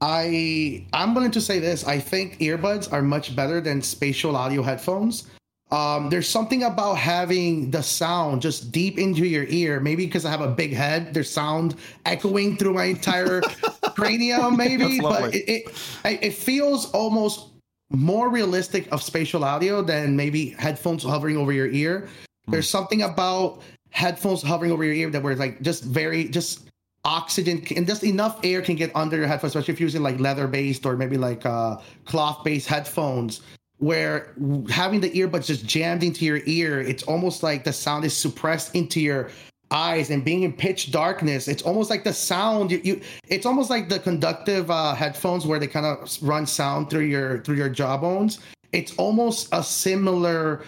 I 0.01 0.87
I'm 0.93 1.15
willing 1.15 1.33
to 1.33 1.41
say 1.41 1.59
this. 1.59 1.85
I 1.85 1.99
think 1.99 2.39
earbuds 2.39 2.93
are 2.93 3.03
much 3.03 3.35
better 3.35 3.61
than 3.61 3.83
spatial 3.83 4.37
audio 4.37 4.63
headphones. 4.63 5.27
Um, 5.73 6.11
there's 6.11 6.29
something 6.29 6.63
about 6.63 6.95
having 6.95 7.71
the 7.73 7.83
sound 7.83 8.41
just 8.41 8.71
deep 8.71 8.99
into 8.99 9.27
your 9.27 9.45
ear. 9.49 9.81
Maybe 9.81 10.07
because 10.07 10.25
I 10.25 10.31
have 10.31 10.41
a 10.41 10.49
big 10.49 10.73
head, 10.73 11.13
there's 11.13 11.31
sound 11.31 11.75
echoing 12.05 12.57
through 12.57 12.75
my 12.75 12.85
entire 12.85 13.41
cranium. 13.97 14.57
Maybe, 14.57 15.01
but 15.01 15.35
it, 15.35 15.49
it 15.49 16.23
it 16.23 16.35
feels 16.35 16.91
almost 16.93 17.51
more 17.91 18.29
realistic 18.29 18.87
of 18.93 19.03
spatial 19.03 19.45
audio 19.45 19.83
than 19.83 20.17
maybe 20.17 20.51
headphones 20.51 21.03
hovering 21.03 21.37
over 21.37 21.53
your 21.53 21.69
ear. 21.69 22.09
There's 22.49 22.69
something 22.69 23.03
about 23.03 23.61
headphones 23.91 24.43
hovering 24.43 24.71
over 24.71 24.85
your 24.85 24.95
ear 24.95 25.11
that 25.11 25.23
were 25.23 25.35
like 25.35 25.63
just 25.63 25.83
very 25.83 26.29
just 26.29 26.71
oxygen 27.05 27.65
and 27.77 27.87
just 27.87 28.05
enough 28.05 28.39
air 28.45 28.61
can 28.61 28.77
get 28.77 28.95
under 28.95 29.17
your 29.17 29.27
headphones, 29.27 29.55
especially 29.55 29.75
if 29.75 29.81
you're 29.81 29.87
using 29.87 30.03
like 30.03 30.19
leather 30.21 30.47
based 30.47 30.87
or 30.87 30.97
maybe 30.97 31.17
like 31.17 31.45
uh, 31.47 31.77
cloth 32.05 32.45
based 32.45 32.69
headphones. 32.69 33.41
Where 33.79 34.33
having 34.71 35.01
the 35.01 35.11
earbuds 35.11 35.47
just 35.47 35.67
jammed 35.67 36.03
into 36.03 36.25
your 36.25 36.41
ear, 36.47 36.81
it's 36.81 37.03
almost 37.03 37.43
like 37.43 37.65
the 37.65 37.73
sound 37.73 38.05
is 38.05 38.17
suppressed 38.17 38.75
into 38.75 39.01
your 39.01 39.31
eyes 39.71 40.11
and 40.11 40.25
being 40.25 40.45
in 40.45 40.53
pitch 40.53 40.93
darkness 40.93 41.49
it's 41.49 41.65
almost 41.65 41.91
like 41.91 42.05
the 42.05 42.13
sound 42.13 42.71
you, 42.71 42.81
you 42.85 43.01
it's 43.27 43.45
almost 43.45 43.69
like 43.69 43.89
the 43.89 43.99
conductive 43.99 44.71
uh 44.71 44.95
headphones 44.95 45.45
where 45.45 45.59
they 45.59 45.67
kind 45.67 45.85
of 45.85 46.17
run 46.23 46.47
sound 46.47 46.89
through 46.89 47.01
your 47.01 47.41
through 47.41 47.57
your 47.57 47.69
jawbones 47.69 48.39
it's 48.71 48.95
almost 48.97 49.49
a 49.51 49.61
similar 49.65 50.63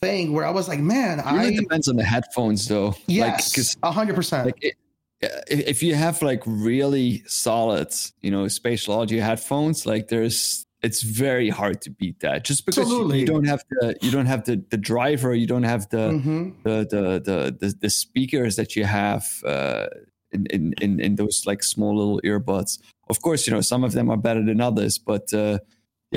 thing 0.00 0.32
where 0.32 0.46
i 0.46 0.50
was 0.50 0.68
like 0.68 0.78
man 0.78 1.18
It 1.18 1.24
really 1.26 1.56
i 1.56 1.60
depends 1.60 1.88
on 1.88 1.96
the 1.96 2.04
headphones, 2.04 2.68
though. 2.68 2.86
Like, 2.90 2.96
yes 3.08 3.52
'cause, 3.52 3.76
a 3.82 3.90
hundred 3.90 4.14
percent 4.14 4.46
like 4.46 4.62
it, 4.62 4.74
if 5.20 5.66
if 5.66 5.82
you 5.82 5.94
have 5.96 6.22
like 6.22 6.42
really 6.46 7.24
solid, 7.26 7.92
you 8.20 8.30
know, 8.30 8.46
spatial 8.48 8.94
audio 8.94 9.22
headphones, 9.24 9.86
like 9.86 10.06
there's, 10.08 10.65
it's 10.86 11.02
very 11.02 11.50
hard 11.50 11.82
to 11.82 11.90
beat 11.90 12.20
that. 12.20 12.44
Just 12.44 12.64
because 12.64 12.88
you, 12.90 13.12
you 13.12 13.26
don't 13.26 13.48
have 13.52 13.62
the, 13.70 13.96
you 14.00 14.10
don't 14.10 14.26
have 14.26 14.44
the 14.44 14.56
the 14.70 14.76
driver, 14.92 15.34
you 15.34 15.48
don't 15.52 15.68
have 15.74 15.88
the 15.90 16.06
hmm 16.12 16.50
the, 16.66 16.76
the 16.94 17.02
the 17.28 17.38
the 17.60 17.68
the 17.84 17.90
speakers 17.90 18.56
that 18.56 18.70
you 18.76 18.84
have 18.84 19.24
uh, 19.44 19.86
in, 20.32 20.46
in 20.46 20.74
in 20.80 21.00
in 21.00 21.16
those 21.16 21.44
like 21.46 21.62
small 21.62 21.96
little 21.96 22.20
earbuds. 22.24 22.78
Of 23.08 23.20
course, 23.20 23.46
you 23.46 23.52
know 23.54 23.62
some 23.72 23.84
of 23.84 23.92
them 23.92 24.10
are 24.10 24.16
better 24.28 24.44
than 24.44 24.60
others, 24.60 24.98
but 24.98 25.32
uh, 25.32 25.58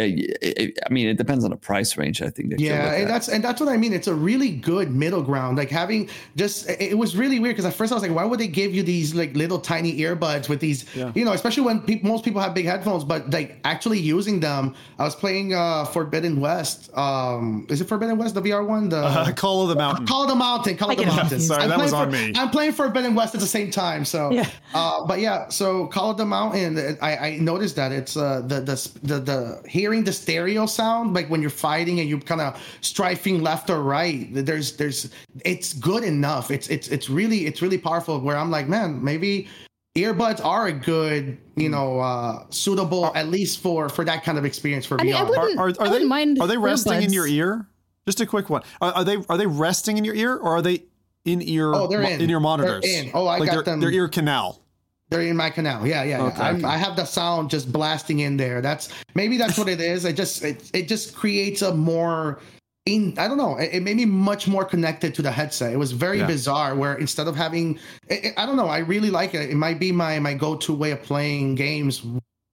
yeah, 0.03 0.25
it, 0.41 0.57
it, 0.57 0.79
I 0.85 0.93
mean, 0.93 1.07
it 1.07 1.17
depends 1.17 1.43
on 1.43 1.51
the 1.51 1.57
price 1.57 1.97
range. 1.97 2.21
I 2.21 2.29
think. 2.29 2.49
that 2.51 2.59
Yeah, 2.59 2.93
and 2.93 3.03
at. 3.03 3.07
that's 3.07 3.27
and 3.27 3.43
that's 3.43 3.59
what 3.59 3.69
I 3.69 3.77
mean. 3.77 3.93
It's 3.93 4.07
a 4.07 4.13
really 4.13 4.49
good 4.51 4.91
middle 4.93 5.21
ground. 5.21 5.57
Like 5.57 5.69
having 5.69 6.09
just 6.35 6.69
it 6.69 6.81
it 6.81 6.97
was 6.97 7.15
really 7.15 7.39
weird 7.39 7.55
because 7.55 7.65
at 7.65 7.73
first 7.73 7.91
I 7.91 7.95
was 7.95 8.03
like, 8.03 8.13
why 8.13 8.25
would 8.25 8.39
they 8.39 8.47
give 8.47 8.73
you 8.73 8.83
these 8.83 9.13
like 9.15 9.35
little 9.35 9.59
tiny 9.59 9.97
earbuds 9.99 10.49
with 10.49 10.59
these, 10.59 10.85
Yeah. 10.95 11.11
you 11.15 11.25
know, 11.25 11.33
especially 11.33 11.63
when 11.63 11.81
peop 11.81 12.03
most 12.03 12.23
people 12.25 12.41
have 12.41 12.53
big 12.53 12.65
headphones, 12.65 13.03
but 13.03 13.29
like 13.31 13.57
actually 13.63 13.99
using 13.99 14.39
them. 14.39 14.75
I 14.97 15.03
was 15.03 15.15
playing 15.15 15.53
uh 15.53 15.85
Forbidden 15.85 16.39
West. 16.39 16.89
Um, 16.97 17.65
is 17.69 17.81
it 17.81 17.87
Forbidden 17.87 18.17
West 18.17 18.35
the 18.35 18.41
VR 18.41 18.65
one? 18.65 18.89
The 18.89 18.97
Uh, 19.03 19.31
Call 19.33 19.63
of 19.63 19.69
the 19.69 19.75
Mountain. 19.75 20.05
Call 20.07 20.23
of 20.23 20.29
the 20.29 20.35
Mountain. 20.35 20.77
Call 20.77 20.91
of 20.91 20.97
the 20.97 21.05
Mountain. 21.05 21.39
Sorry, 21.39 21.63
I'm 21.63 21.69
that 21.69 21.79
was 21.79 21.91
playing 21.91 22.05
on 22.07 22.11
for- 22.11 22.17
me. 22.17 22.33
I'm 22.35 22.49
playing 22.49 22.71
Forbidden 22.73 23.15
West 23.15 23.33
at 23.35 23.41
the 23.41 23.47
same 23.47 23.69
time. 23.71 24.05
So, 24.05 24.31
Yeah. 24.31 24.47
uh, 24.73 25.05
but 25.05 25.19
yeah, 25.19 25.49
so 25.49 25.87
Call 25.87 26.11
of 26.11 26.17
the 26.17 26.25
Mountain. 26.25 26.97
I, 27.01 27.11
I 27.17 27.37
noticed 27.39 27.75
that 27.75 27.91
it's 27.91 28.15
uh 28.17 28.41
the, 28.45 28.59
the 28.61 28.75
the 29.03 29.19
the 29.19 29.61
hearing 29.89 30.03
the 30.03 30.13
stereo 30.13 30.65
sound 30.67 31.15
like 31.15 31.27
when 31.29 31.41
you're 31.41 31.49
fighting 31.49 31.99
and 31.99 32.07
you're 32.07 32.19
kind 32.19 32.41
of 32.41 32.53
strifing 32.81 33.41
left 33.41 33.69
or 33.69 33.81
right. 33.81 34.27
There's 34.31 34.77
there's 34.77 35.09
it's 35.43 35.73
good 35.73 36.03
enough. 36.03 36.51
It's 36.51 36.67
it's 36.69 36.87
it's 36.89 37.09
really 37.09 37.47
it's 37.47 37.61
really 37.61 37.77
powerful. 37.79 38.19
Where 38.19 38.37
I'm 38.37 38.51
like, 38.51 38.67
man, 38.67 39.03
maybe 39.03 39.47
earbuds 39.95 40.43
are 40.45 40.67
a 40.67 40.71
good 40.71 41.37
you 41.55 41.67
know 41.67 41.99
uh 41.99 42.45
suitable 42.51 43.11
at 43.15 43.27
least 43.27 43.59
for 43.59 43.89
for 43.89 44.05
that 44.05 44.23
kind 44.23 44.37
of 44.37 44.45
experience 44.45 44.85
for 44.85 45.01
I 45.01 45.03
mean, 45.03 45.15
I 45.15 45.21
VR. 45.23 45.29
wouldn't- 45.29 45.59
Are, 45.59 45.63
are, 45.63 45.69
are 45.69 45.73
they 45.73 45.89
wouldn't 45.89 46.09
mind 46.09 46.39
are 46.39 46.47
they 46.47 46.57
resting 46.57 47.01
in 47.01 47.11
your 47.11 47.25
ear? 47.27 47.65
Just 48.05 48.21
a 48.21 48.25
quick 48.27 48.49
one. 48.49 48.61
Are, 48.81 48.93
are 48.93 49.03
they 49.03 49.17
are 49.27 49.37
they 49.37 49.47
resting 49.47 49.97
in 49.97 50.05
your 50.05 50.15
ear 50.15 50.35
or 50.35 50.57
are 50.57 50.61
they 50.61 50.83
in 51.25 51.41
ear? 51.41 51.73
Oh, 51.73 51.87
they're 51.87 52.01
mo- 52.01 52.09
in. 52.09 52.29
your 52.29 52.39
monitors. 52.39 52.83
They're 52.83 53.03
in. 53.05 53.11
Oh, 53.13 53.25
I 53.25 53.39
like 53.39 53.47
got 53.49 53.53
their, 53.55 53.63
them. 53.63 53.79
Their 53.79 53.91
ear 53.91 54.07
canal. 54.07 54.61
They're 55.09 55.21
in 55.21 55.35
my 55.37 55.49
canal. 55.49 55.87
Yeah, 55.87 56.03
yeah. 56.03 56.21
Okay, 56.23 56.37
yeah. 56.37 56.49
Okay. 56.51 56.63
I 56.63 56.77
have 56.77 56.95
the 56.95 57.05
sound 57.05 57.49
just 57.49 57.71
blasting 57.71 58.19
in 58.19 58.37
there. 58.37 58.61
That's 58.61 58.89
maybe 59.15 59.37
that's 59.37 59.57
what 59.57 59.67
it 59.67 59.81
is. 59.81 60.05
It 60.05 60.13
just 60.15 60.43
it, 60.43 60.69
it 60.73 60.87
just 60.87 61.15
creates 61.15 61.61
a 61.63 61.73
more 61.73 62.39
in 62.85 63.15
I 63.17 63.27
don't 63.27 63.37
know. 63.37 63.57
It, 63.57 63.69
it 63.73 63.83
made 63.83 63.97
me 63.97 64.05
much 64.05 64.47
more 64.47 64.63
connected 64.63 65.15
to 65.15 65.21
the 65.23 65.31
headset. 65.31 65.73
It 65.73 65.77
was 65.77 65.91
very 65.93 66.19
Yeah. 66.19 66.27
bizarre. 66.27 66.75
Where 66.75 66.95
instead 66.95 67.27
of 67.27 67.35
having, 67.35 67.79
it, 68.07 68.25
it- 68.25 68.33
I 68.37 68.45
don't 68.45 68.55
know. 68.55 68.67
I 68.67 68.79
really 68.79 69.09
like 69.09 69.33
it. 69.33 69.49
It 69.49 69.55
might 69.55 69.79
be 69.79 69.91
my 69.91 70.19
my 70.19 70.35
go 70.35 70.55
to 70.57 70.73
way 70.73 70.91
of 70.91 71.01
playing 71.01 71.55
games 71.55 72.03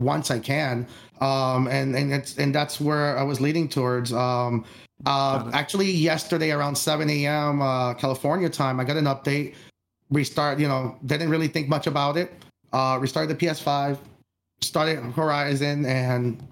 once 0.01 0.31
I 0.31 0.39
can. 0.39 0.87
Um, 1.21 1.69
and 1.69 1.95
and 1.95 2.11
it's 2.13 2.39
and 2.39 2.55
that's 2.55 2.81
where 2.81 3.19
I 3.19 3.23
was 3.23 3.39
leading 3.39 3.69
towards. 3.69 4.15
Um, 4.15 4.65
uh, 5.05 5.51
actually 5.53 5.91
yesterday 5.91 6.53
around 6.53 6.75
7 6.75 7.11
a.m. 7.11 7.61
Uh, 7.61 7.93
California 7.93 8.49
time, 8.49 8.81
I 8.81 8.85
got 8.85 8.97
an 8.97 9.05
update. 9.05 9.55
Restart. 10.11 10.59
You 10.59 10.69
know, 10.69 10.97
didn't 11.05 11.29
really 11.29 11.49
think 11.49 11.69
much 11.69 11.87
about 11.87 12.17
it 12.17 12.33
uh, 12.77 12.99
restarted 12.99 13.31
the 13.37 13.47
PS5, 13.47 13.97
started 14.61 14.99
Horizon, 15.13 15.87
and 15.87 16.43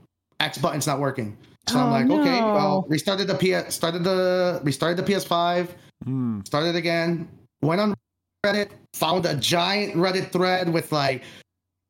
X 0.41 0.57
button's 0.59 0.87
not 0.87 0.99
working. 0.99 1.37
So 1.69 1.79
I'm 1.79 1.89
Oh, 1.89 1.91
like, 1.91 2.21
okay, 2.21 2.41
no. 2.41 2.53
well, 2.55 2.87
restarted 2.89 3.27
the 3.27 3.35
PS, 3.35 3.75
started 3.75 4.05
the 4.05 4.61
restarted 4.65 4.97
the 4.99 5.03
PS5, 5.13 5.69
Hmm. 6.05 6.41
started 6.45 6.77
again, 6.77 7.29
went 7.63 7.81
on 7.81 7.95
Reddit, 8.45 8.69
found 8.95 9.25
a 9.27 9.35
giant 9.37 9.95
Reddit 9.95 10.31
thread 10.33 10.69
with 10.71 10.93
like 10.93 11.23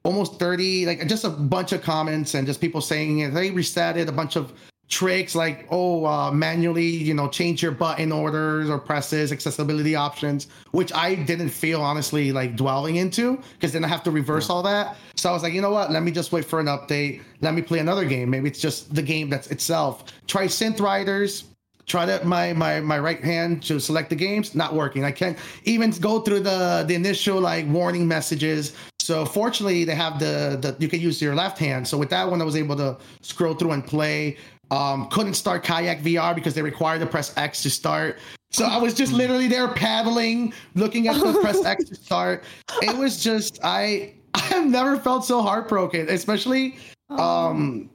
almost 0.05 0.39
30, 0.39 0.86
like 0.86 1.06
just 1.09 1.24
a 1.24 1.31
bunch 1.31 1.73
of 1.73 1.82
comments 1.82 2.35
and 2.35 2.47
just 2.47 2.61
people 2.61 2.81
saying. 2.81 3.32
They 3.35 3.51
reset 3.51 3.97
it, 3.97 4.09
a 4.09 4.12
bunch 4.12 4.36
of 4.36 4.52
tricks 4.89 5.35
like, 5.35 5.66
oh, 5.70 6.05
uh, 6.05 6.31
manually, 6.31 6.86
you 6.86 7.15
know, 7.15 7.28
change 7.28 7.62
your 7.62 7.73
button 7.73 8.12
orders 8.12 8.69
or 8.69 8.78
presses, 8.78 9.32
accessibility 9.32 9.94
options, 9.94 10.48
which 10.73 10.93
I 10.93 11.15
didn't 11.15 11.51
feel 11.51 11.81
honestly 11.81 12.32
like 12.32 12.56
dwelling 12.56 12.97
into 12.97 13.40
because 13.55 13.73
then 13.73 13.85
I 13.85 13.89
have 13.89 14.02
to 14.05 14.11
reverse 14.11 14.51
all 14.51 14.62
that. 14.62 14.97
So 15.16 15.31
I 15.31 15.32
was 15.32 15.43
like, 15.43 15.55
you 15.55 15.62
know 15.62 15.70
what? 15.70 15.90
Let 15.90 16.02
me 16.02 16.12
just 16.12 16.32
wait 16.32 16.44
for 16.44 16.61
an 16.61 16.66
update. 16.66 17.23
Let 17.40 17.55
me 17.55 17.62
play 17.62 17.78
another 17.78 18.05
game. 18.05 18.31
Maybe 18.31 18.48
it's 18.48 18.61
just 18.61 18.94
the 18.94 19.02
game 19.02 19.31
that's 19.31 19.51
itself. 19.51 20.05
Try 20.27 20.47
Synth 20.47 20.81
Riders 20.81 21.44
try 21.86 22.06
to 22.06 22.24
my 22.24 22.52
my 22.52 22.81
my 22.81 22.98
right 22.98 23.23
hand 23.23 23.62
to 23.62 23.78
select 23.78 24.11
the 24.11 24.16
games 24.16 24.55
not 24.55 24.74
working 24.74 25.05
i 25.05 25.11
can't 25.11 25.36
even 25.65 25.90
go 25.90 26.20
through 26.20 26.40
the 26.40 26.85
the 26.89 26.94
initial 26.94 27.40
like 27.40 27.66
warning 27.69 28.09
messages 28.09 28.74
so 29.01 29.24
fortunately 29.24 29.85
they 29.85 29.94
have 29.94 30.19
the 30.19 30.59
the 30.61 30.74
you 30.78 30.89
can 30.89 31.01
use 31.01 31.20
your 31.20 31.35
left 31.35 31.59
hand 31.59 31.86
so 31.86 31.98
with 31.98 32.09
that 32.09 32.28
one 32.28 32.40
i 32.40 32.44
was 32.44 32.56
able 32.56 32.77
to 32.77 32.97
scroll 33.20 33.55
through 33.55 33.73
and 33.73 33.86
play 33.86 34.36
um 34.70 35.09
couldn't 35.09 35.35
start 35.35 35.62
kayak 35.62 36.01
vr 36.01 36.35
because 36.35 36.55
they 36.55 36.62
require 36.62 36.99
to 36.99 37.07
press 37.07 37.36
x 37.36 37.62
to 37.62 37.70
start 37.70 38.19
so 38.51 38.65
i 38.65 38.77
was 38.78 38.95
just 38.95 39.12
literally 39.12 39.49
there 39.49 39.69
paddling 39.69 40.53
looking 40.74 41.09
at 41.09 41.20
the 41.20 41.39
press 41.41 41.65
x 41.65 41.85
to 41.85 41.95
start 41.95 42.45
it 42.82 42.97
was 42.97 43.23
just 43.23 43.59
i 43.62 44.12
i 44.35 44.41
have 44.41 44.66
never 44.66 44.97
felt 44.97 45.24
so 45.24 45.43
heartbroken 45.43 46.09
especially 46.09 46.77
um 47.11 47.89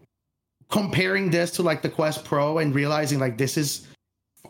comparing 0.69 1.31
this 1.31 1.51
to 1.51 1.63
like 1.63 1.81
the 1.81 1.89
Quest 1.89 2.23
Pro 2.23 2.59
and 2.59 2.73
realizing 2.73 3.19
like 3.19 3.37
this 3.37 3.57
is 3.57 3.87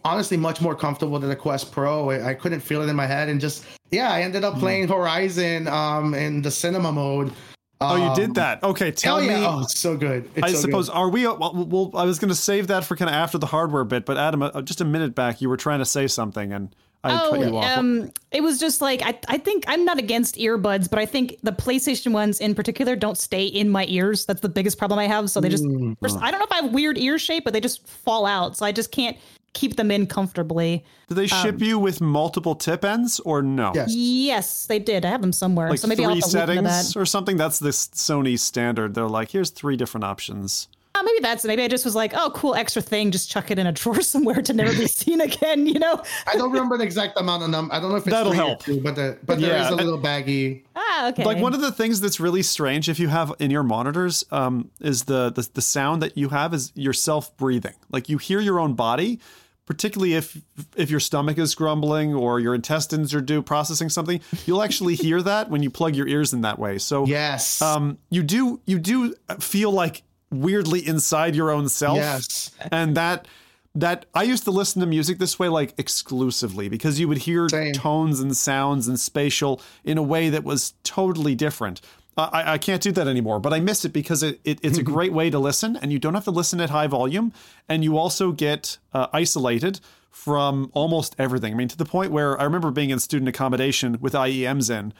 honestly 0.05 0.37
much 0.37 0.61
more 0.61 0.75
comfortable 0.75 1.17
than 1.19 1.29
the 1.29 1.35
Quest 1.35 1.71
Pro. 1.71 2.09
I, 2.11 2.29
I 2.29 2.33
couldn't 2.33 2.59
feel 2.59 2.81
it 2.81 2.89
in 2.89 2.95
my 2.95 3.07
head 3.07 3.29
and 3.29 3.39
just 3.41 3.65
yeah, 3.91 4.11
I 4.11 4.21
ended 4.21 4.43
up 4.43 4.59
playing 4.59 4.87
Horizon 4.87 5.67
um 5.67 6.13
in 6.13 6.41
the 6.41 6.51
cinema 6.51 6.91
mode. 6.91 7.31
Oh, 7.81 7.95
you 7.95 8.03
Um, 8.03 8.15
did 8.15 8.35
that. 8.35 8.61
Okay, 8.61 8.91
tell 8.91 9.17
oh, 9.17 9.19
yeah. 9.19 9.39
me. 9.39 9.45
Oh, 9.45 9.61
it's 9.61 9.79
so 9.79 9.95
good. 9.95 10.29
It's 10.35 10.43
I 10.43 10.51
so 10.51 10.59
suppose 10.59 10.89
good. 10.89 10.95
are 10.95 11.09
we? 11.09 11.25
Well, 11.25 11.53
well, 11.69 11.91
I 11.95 12.03
was 12.03 12.19
going 12.19 12.29
to 12.29 12.35
save 12.35 12.67
that 12.67 12.83
for 12.83 12.97
kind 12.97 13.07
of 13.09 13.15
after 13.15 13.37
the 13.37 13.45
hardware 13.45 13.85
bit, 13.85 14.05
but 14.05 14.17
Adam, 14.17 14.41
uh, 14.43 14.61
just 14.61 14.81
a 14.81 14.85
minute 14.85 15.15
back, 15.15 15.41
you 15.41 15.47
were 15.47 15.55
trying 15.57 15.79
to 15.79 15.85
say 15.85 16.07
something, 16.07 16.51
and 16.51 16.75
I 17.05 17.11
cut 17.29 17.39
you 17.39 17.45
Oh, 17.45 17.57
off. 17.59 17.77
um, 17.77 18.11
it 18.31 18.41
was 18.43 18.59
just 18.59 18.81
like 18.81 19.01
I, 19.01 19.17
I 19.29 19.37
think 19.37 19.63
I'm 19.67 19.85
not 19.85 19.97
against 19.97 20.35
earbuds, 20.35 20.89
but 20.89 20.99
I 20.99 21.05
think 21.05 21.37
the 21.43 21.53
PlayStation 21.53 22.11
ones 22.11 22.41
in 22.41 22.53
particular 22.53 22.97
don't 22.97 23.17
stay 23.17 23.45
in 23.45 23.69
my 23.69 23.85
ears. 23.87 24.25
That's 24.25 24.41
the 24.41 24.49
biggest 24.49 24.77
problem 24.77 24.99
I 24.99 25.07
have. 25.07 25.29
So 25.29 25.39
they 25.39 25.47
just, 25.47 25.63
Mm. 25.63 25.95
first, 26.01 26.17
I 26.21 26.29
don't 26.31 26.41
know 26.41 26.45
if 26.45 26.51
I 26.51 26.57
have 26.63 26.73
weird 26.73 26.97
ear 26.97 27.17
shape, 27.17 27.45
but 27.45 27.53
they 27.53 27.61
just 27.61 27.87
fall 27.87 28.25
out. 28.25 28.57
So 28.57 28.65
I 28.65 28.73
just 28.73 28.91
can't 28.91 29.15
keep 29.53 29.75
them 29.75 29.91
in 29.91 30.07
comfortably. 30.07 30.83
Did 31.07 31.15
they 31.15 31.23
um, 31.23 31.27
ship 31.27 31.61
you 31.61 31.79
with 31.79 32.01
multiple 32.01 32.55
tip 32.55 32.85
ends 32.85 33.19
or 33.21 33.41
no? 33.41 33.71
Yes. 33.75 33.93
Yes, 33.93 34.65
they 34.67 34.79
did. 34.79 35.05
I 35.05 35.09
have 35.09 35.21
them 35.21 35.33
somewhere. 35.33 35.69
Like 35.69 35.79
so 35.79 35.87
maybe 35.87 36.03
I'll 36.05 36.11
three 36.11 36.21
have 36.21 36.29
to 36.31 36.37
look 36.37 36.49
into 36.49 36.69
settings 36.69 36.93
that. 36.93 36.99
or 36.99 37.05
something. 37.05 37.37
That's 37.37 37.59
this 37.59 37.87
Sony 37.89 38.37
standard. 38.39 38.93
They're 38.93 39.07
like, 39.07 39.31
here's 39.31 39.49
three 39.49 39.75
different 39.75 40.03
options. 40.03 40.67
Oh, 40.99 41.03
maybe 41.03 41.19
that's 41.21 41.45
maybe 41.45 41.63
I 41.63 41.69
just 41.69 41.85
was 41.85 41.95
like, 41.95 42.11
oh, 42.13 42.29
cool, 42.35 42.55
extra 42.55 42.81
thing. 42.81 43.09
Just 43.11 43.31
chuck 43.31 43.51
it 43.51 43.57
in 43.57 43.65
a 43.67 43.71
drawer 43.71 44.01
somewhere 44.13 44.41
to 44.41 44.51
never 44.53 44.71
be 44.73 44.85
seen 45.01 45.21
again. 45.21 45.65
You 45.65 45.79
know? 45.79 46.03
I 46.27 46.35
don't 46.35 46.51
remember 46.51 46.77
the 46.77 46.83
exact 46.83 47.17
amount 47.19 47.43
of 47.43 47.49
number. 47.49 47.73
I 47.73 47.79
don't 47.79 47.89
know 47.91 47.95
if 47.95 48.05
it's 48.05 48.11
That'll 48.11 48.33
help. 48.33 48.63
two, 48.63 48.81
but 48.81 48.95
the, 48.95 49.17
but 49.25 49.39
there 49.39 49.51
Yeah, 49.51 49.65
is 49.67 49.71
a 49.71 49.75
little 49.75 49.97
baggy. 49.97 50.65
Ah, 50.75 51.07
okay. 51.09 51.23
Like 51.23 51.37
one 51.37 51.53
of 51.53 51.61
the 51.61 51.71
things 51.71 52.01
that's 52.01 52.19
really 52.19 52.43
strange 52.43 52.89
if 52.89 52.99
you 52.99 53.07
have 53.07 53.33
in 53.39 53.49
your 53.49 53.63
monitors 53.63 54.25
um, 54.31 54.71
is 54.81 55.03
the, 55.05 55.29
the 55.31 55.47
the 55.53 55.61
sound 55.61 56.01
that 56.01 56.17
you 56.17 56.29
have 56.29 56.53
is 56.53 56.71
yourself 56.75 57.35
breathing. 57.37 57.75
Like 57.89 58.09
you 58.09 58.17
hear 58.17 58.41
your 58.41 58.59
own 58.59 58.73
body, 58.73 59.19
particularly 59.65 60.15
if 60.15 60.41
if 60.75 60.89
your 60.89 60.99
stomach 60.99 61.37
is 61.37 61.55
grumbling 61.55 62.13
or 62.13 62.39
your 62.39 62.53
intestines 62.55 63.13
are 63.13 63.21
due 63.21 63.41
processing 63.41 63.87
something. 63.89 64.19
You'll 64.45 64.63
actually 64.63 64.95
hear 65.05 65.21
that 65.21 65.49
when 65.49 65.63
you 65.63 65.69
plug 65.69 65.95
your 65.95 66.07
ears 66.07 66.33
in 66.33 66.41
that 66.41 66.59
way. 66.59 66.77
So 66.77 67.05
Yes. 67.05 67.61
um, 67.61 67.97
you 68.09 68.23
do 68.23 68.59
you 68.65 68.79
do 68.79 69.13
feel 69.39 69.71
like 69.71 70.03
weirdly 70.31 70.85
inside 70.85 71.35
your 71.35 71.51
own 71.51 71.69
self. 71.69 71.97
Yes. 71.97 72.51
and 72.71 72.95
that 72.95 73.27
that 73.75 74.07
I 74.15 74.23
used 74.23 74.45
to 74.45 74.51
listen 74.51 74.79
to 74.81 74.87
music 74.87 75.19
this 75.19 75.37
way 75.37 75.47
like 75.47 75.73
exclusively 75.77 76.69
because 76.69 76.99
you 76.99 77.07
would 77.07 77.19
hear 77.19 77.47
Same. 77.49 77.73
tones 77.73 78.19
and 78.19 78.35
sounds 78.35 78.87
and 78.87 78.99
spatial 78.99 79.61
in 79.83 79.97
a 79.97 80.03
way 80.03 80.29
that 80.29 80.43
was 80.43 80.73
totally 80.83 81.35
different. 81.35 81.79
I, 82.17 82.53
I 82.53 82.57
can't 82.57 82.81
do 82.81 82.91
that 82.93 83.07
anymore, 83.07 83.39
but 83.39 83.53
I 83.53 83.59
miss 83.59 83.85
it 83.85 83.93
because 83.93 84.23
it, 84.23 84.41
it 84.43 84.59
it's 84.63 84.77
a 84.77 84.83
great 84.95 85.13
way 85.13 85.29
to 85.29 85.39
listen, 85.39 85.77
and 85.77 85.91
you 85.91 85.99
don't 85.99 86.15
have 86.15 86.25
to 86.25 86.31
listen 86.31 86.59
at 86.59 86.69
high 86.69 86.87
volume, 86.87 87.31
and 87.69 87.83
you 87.83 87.97
also 87.97 88.31
get 88.31 88.77
uh, 88.93 89.07
isolated 89.13 89.79
from 90.09 90.69
almost 90.73 91.15
everything. 91.17 91.53
I 91.53 91.55
mean, 91.55 91.67
to 91.69 91.77
the 91.77 91.85
point 91.85 92.11
where 92.11 92.39
I 92.39 92.43
remember 92.43 92.71
being 92.71 92.89
in 92.89 92.99
student 92.99 93.29
accommodation 93.29 93.97
with 94.01 94.13
IEMs 94.13 94.69
in, 94.69 94.93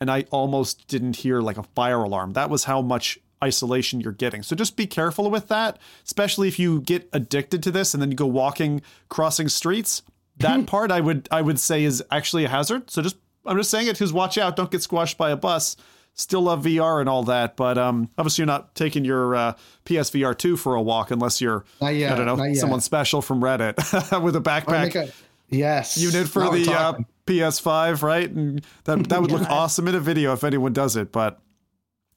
and 0.00 0.10
I 0.10 0.22
almost 0.30 0.88
didn't 0.88 1.16
hear 1.16 1.40
like 1.40 1.58
a 1.58 1.62
fire 1.62 2.02
alarm. 2.02 2.32
That 2.32 2.50
was 2.50 2.64
how 2.64 2.82
much 2.82 3.18
isolation 3.44 4.00
you're 4.00 4.12
getting. 4.12 4.42
So 4.42 4.56
just 4.56 4.76
be 4.76 4.86
careful 4.86 5.30
with 5.30 5.48
that, 5.48 5.78
especially 6.04 6.48
if 6.48 6.58
you 6.58 6.80
get 6.80 7.08
addicted 7.12 7.62
to 7.64 7.70
this 7.70 7.94
and 7.94 8.02
then 8.02 8.10
you 8.10 8.16
go 8.16 8.26
walking, 8.26 8.82
crossing 9.08 9.48
streets. 9.48 10.02
That 10.38 10.66
part 10.74 10.90
I 10.90 11.00
would 11.00 11.28
I 11.30 11.42
would 11.42 11.60
say 11.60 11.84
is 11.84 12.02
actually 12.10 12.44
a 12.44 12.48
hazard. 12.48 12.90
So 12.90 13.02
just 13.02 13.16
I'm 13.46 13.56
just 13.56 13.70
saying 13.70 13.86
it 13.88 13.92
because 13.92 14.12
watch 14.12 14.38
out, 14.38 14.56
don't 14.56 14.70
get 14.70 14.82
squashed 14.82 15.18
by 15.18 15.30
a 15.30 15.36
bus. 15.36 15.76
Still 16.16 16.42
love 16.42 16.64
VR 16.64 17.00
and 17.00 17.08
all 17.08 17.24
that, 17.24 17.56
but 17.56 17.76
um, 17.76 18.08
obviously 18.16 18.42
you're 18.42 18.46
not 18.46 18.76
taking 18.76 19.04
your 19.04 19.34
uh, 19.34 19.54
PSVR 19.84 20.38
two 20.38 20.56
for 20.56 20.76
a 20.76 20.82
walk 20.82 21.10
unless 21.10 21.40
you're 21.40 21.64
yet, 21.80 22.12
I 22.12 22.24
don't 22.24 22.38
know 22.38 22.54
someone 22.54 22.80
special 22.80 23.20
from 23.20 23.40
Reddit 23.40 23.74
with 24.22 24.36
a 24.36 24.40
backpack 24.40 24.94
a- 24.94 25.12
yes. 25.48 25.96
you 25.98 26.12
did 26.12 26.30
for 26.30 26.44
Now 26.44 26.50
the 26.52 26.72
uh. 26.72 26.94
PS5, 27.26 28.02
right? 28.02 28.30
And 28.30 28.64
that 28.84 29.08
that 29.08 29.20
would 29.22 29.30
look 29.36 29.48
awesome 29.50 29.88
in 29.88 29.94
a 29.94 30.00
video 30.00 30.32
if 30.32 30.44
anyone 30.44 30.72
does 30.72 30.96
it. 30.96 31.10
But 31.10 31.40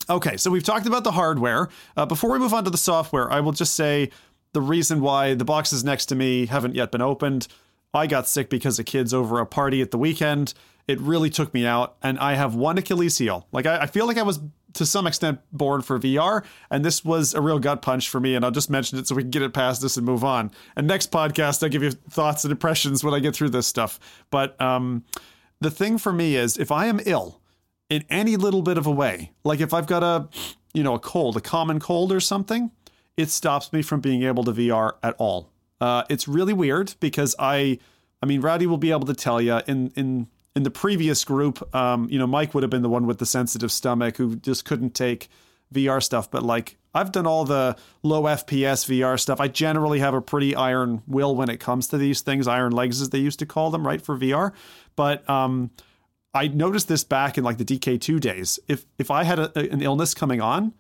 okay, 0.10 0.38
so 0.38 0.52
we've 0.52 0.64
talked 0.64 0.88
about 0.88 1.04
the 1.04 1.12
hardware. 1.12 1.70
Uh, 1.96 2.06
before 2.06 2.32
we 2.32 2.40
move 2.40 2.54
on 2.54 2.64
to 2.64 2.70
the 2.70 2.78
software, 2.78 3.32
I 3.32 3.40
will 3.40 3.52
just 3.52 3.74
say 3.74 4.10
the 4.54 4.62
reason 4.62 5.02
why 5.02 5.34
the 5.34 5.46
boxes 5.46 5.84
next 5.84 6.08
to 6.08 6.16
me 6.16 6.46
haven't 6.46 6.76
yet 6.76 6.92
been 6.92 7.02
opened. 7.02 7.48
I 7.94 8.08
got 8.08 8.28
sick 8.28 8.50
because 8.50 8.80
of 8.80 8.86
kids 8.86 9.14
over 9.14 9.40
a 9.40 9.46
party 9.46 9.82
at 9.82 9.92
the 9.92 9.98
weekend. 9.98 10.54
It 10.88 11.00
really 11.02 11.30
took 11.30 11.54
me 11.54 11.66
out, 11.66 11.98
and 12.02 12.18
I 12.20 12.36
have 12.36 12.56
one 12.56 12.78
Achilles 12.78 13.18
heel. 13.18 13.48
Like 13.52 13.66
I, 13.66 13.82
I 13.82 13.86
feel 13.88 14.08
like 14.08 14.18
I 14.18 14.24
was 14.24 14.40
to 14.74 14.86
some 14.86 15.08
extent 15.08 15.40
born 15.52 15.82
for 15.82 16.00
VR, 16.00 16.46
and 16.70 16.86
this 16.86 17.04
was 17.04 17.34
a 17.34 17.42
real 17.42 17.60
gut 17.60 17.82
punch 17.82 18.10
for 18.10 18.20
me. 18.20 18.36
And 18.36 18.46
I'll 18.46 18.52
just 18.52 18.70
mention 18.70 18.98
it 19.00 19.08
so 19.08 19.16
we 19.16 19.24
can 19.24 19.32
get 19.32 19.42
it 19.42 19.54
past 19.54 19.82
this 19.82 19.98
and 19.98 20.06
move 20.06 20.24
on. 20.24 20.52
And 20.76 20.88
next 20.88 21.12
podcast, 21.12 21.64
I'll 21.64 21.70
give 21.70 21.84
you 21.84 21.92
thoughts 21.92 22.46
and 22.46 22.52
impressions 22.52 23.04
when 23.04 23.14
I 23.14 23.20
get 23.20 23.36
through 23.36 23.50
this 23.50 23.68
stuff. 23.68 24.00
But 24.30 24.60
um, 24.62 25.04
the 25.60 25.72
thing 25.72 25.98
for 25.98 26.14
me 26.14 26.36
is, 26.36 26.58
if 26.58 26.72
I 26.72 26.86
am 26.86 27.02
ill 27.06 27.42
in 27.90 28.04
any 28.10 28.36
little 28.36 28.62
bit 28.62 28.78
of 28.78 28.86
a 28.86 28.92
way, 28.92 29.32
like 29.44 29.60
if 29.60 29.74
I've 29.74 29.88
got 29.88 30.04
a, 30.04 30.28
you 30.74 30.84
know, 30.84 30.96
a 30.96 31.00
cold, 31.00 31.38
a 31.38 31.42
common 31.42 31.80
cold 31.80 32.12
or 32.12 32.20
something, 32.20 32.72
it 33.16 33.30
stops 33.30 33.72
me 33.74 33.82
from 33.82 34.02
being 34.02 34.24
able 34.24 34.44
to 34.44 34.52
VR 34.52 34.94
at 35.02 35.16
all. 35.18 35.50
Uh, 35.80 36.04
it's 36.10 36.28
really 36.28 36.54
weird 36.54 36.96
because 37.00 37.36
I, 37.40 37.80
I 38.22 38.26
mean, 38.26 38.42
Rowdy 38.42 38.68
will 38.68 38.78
be 38.78 38.92
able 38.92 39.08
to 39.08 39.14
tell 39.14 39.42
you 39.42 39.62
in 39.68 39.92
in 39.96 40.28
in 40.56 40.64
the 40.64 40.72
previous 40.72 41.24
group, 41.24 41.76
um, 41.76 42.10
you 42.10 42.18
know, 42.18 42.26
Mike 42.26 42.56
would 42.56 42.64
have 42.64 42.72
been 42.72 42.82
the 42.82 42.90
one 42.90 43.06
with 43.06 43.20
the 43.20 43.28
sensitive 43.28 43.72
stomach 43.72 44.18
who 44.18 44.36
just 44.38 44.66
couldn't 44.66 44.96
take 44.96 45.30
VR 45.72 46.02
stuff. 46.02 46.32
But 46.32 46.42
like, 46.42 46.78
I've 46.96 47.12
done 47.12 47.28
all 47.28 47.46
the 47.46 47.78
low 48.02 48.24
FPS 48.24 48.88
VR 48.88 49.20
stuff. 49.20 49.40
I 49.40 49.50
generally 49.50 50.00
have 50.00 50.16
a 50.16 50.22
pretty 50.22 50.56
iron 50.56 51.04
will 51.06 51.36
when 51.36 51.52
it 51.52 51.60
comes 51.60 51.88
to 51.90 51.98
these 52.00 52.22
things, 52.22 52.48
iron 52.48 52.72
legs 52.72 53.02
as 53.02 53.12
they 53.12 53.20
used 53.20 53.38
to 53.38 53.46
call 53.46 53.70
them, 53.70 53.86
right, 53.86 54.02
for 54.02 54.18
VR. 54.18 54.52
But 54.96 55.30
um, 55.30 55.70
I 56.38 56.48
noticed 56.48 56.88
this 56.88 57.04
back 57.04 57.38
in 57.38 57.44
like 57.44 57.58
the 57.58 57.66
DK2 57.66 58.20
days. 58.20 58.60
If 58.68 58.86
if 58.98 59.10
I 59.12 59.24
had 59.24 59.40
a, 59.40 59.60
an 59.60 59.82
illness 59.82 60.14
coming 60.14 60.42
on, 60.42 60.74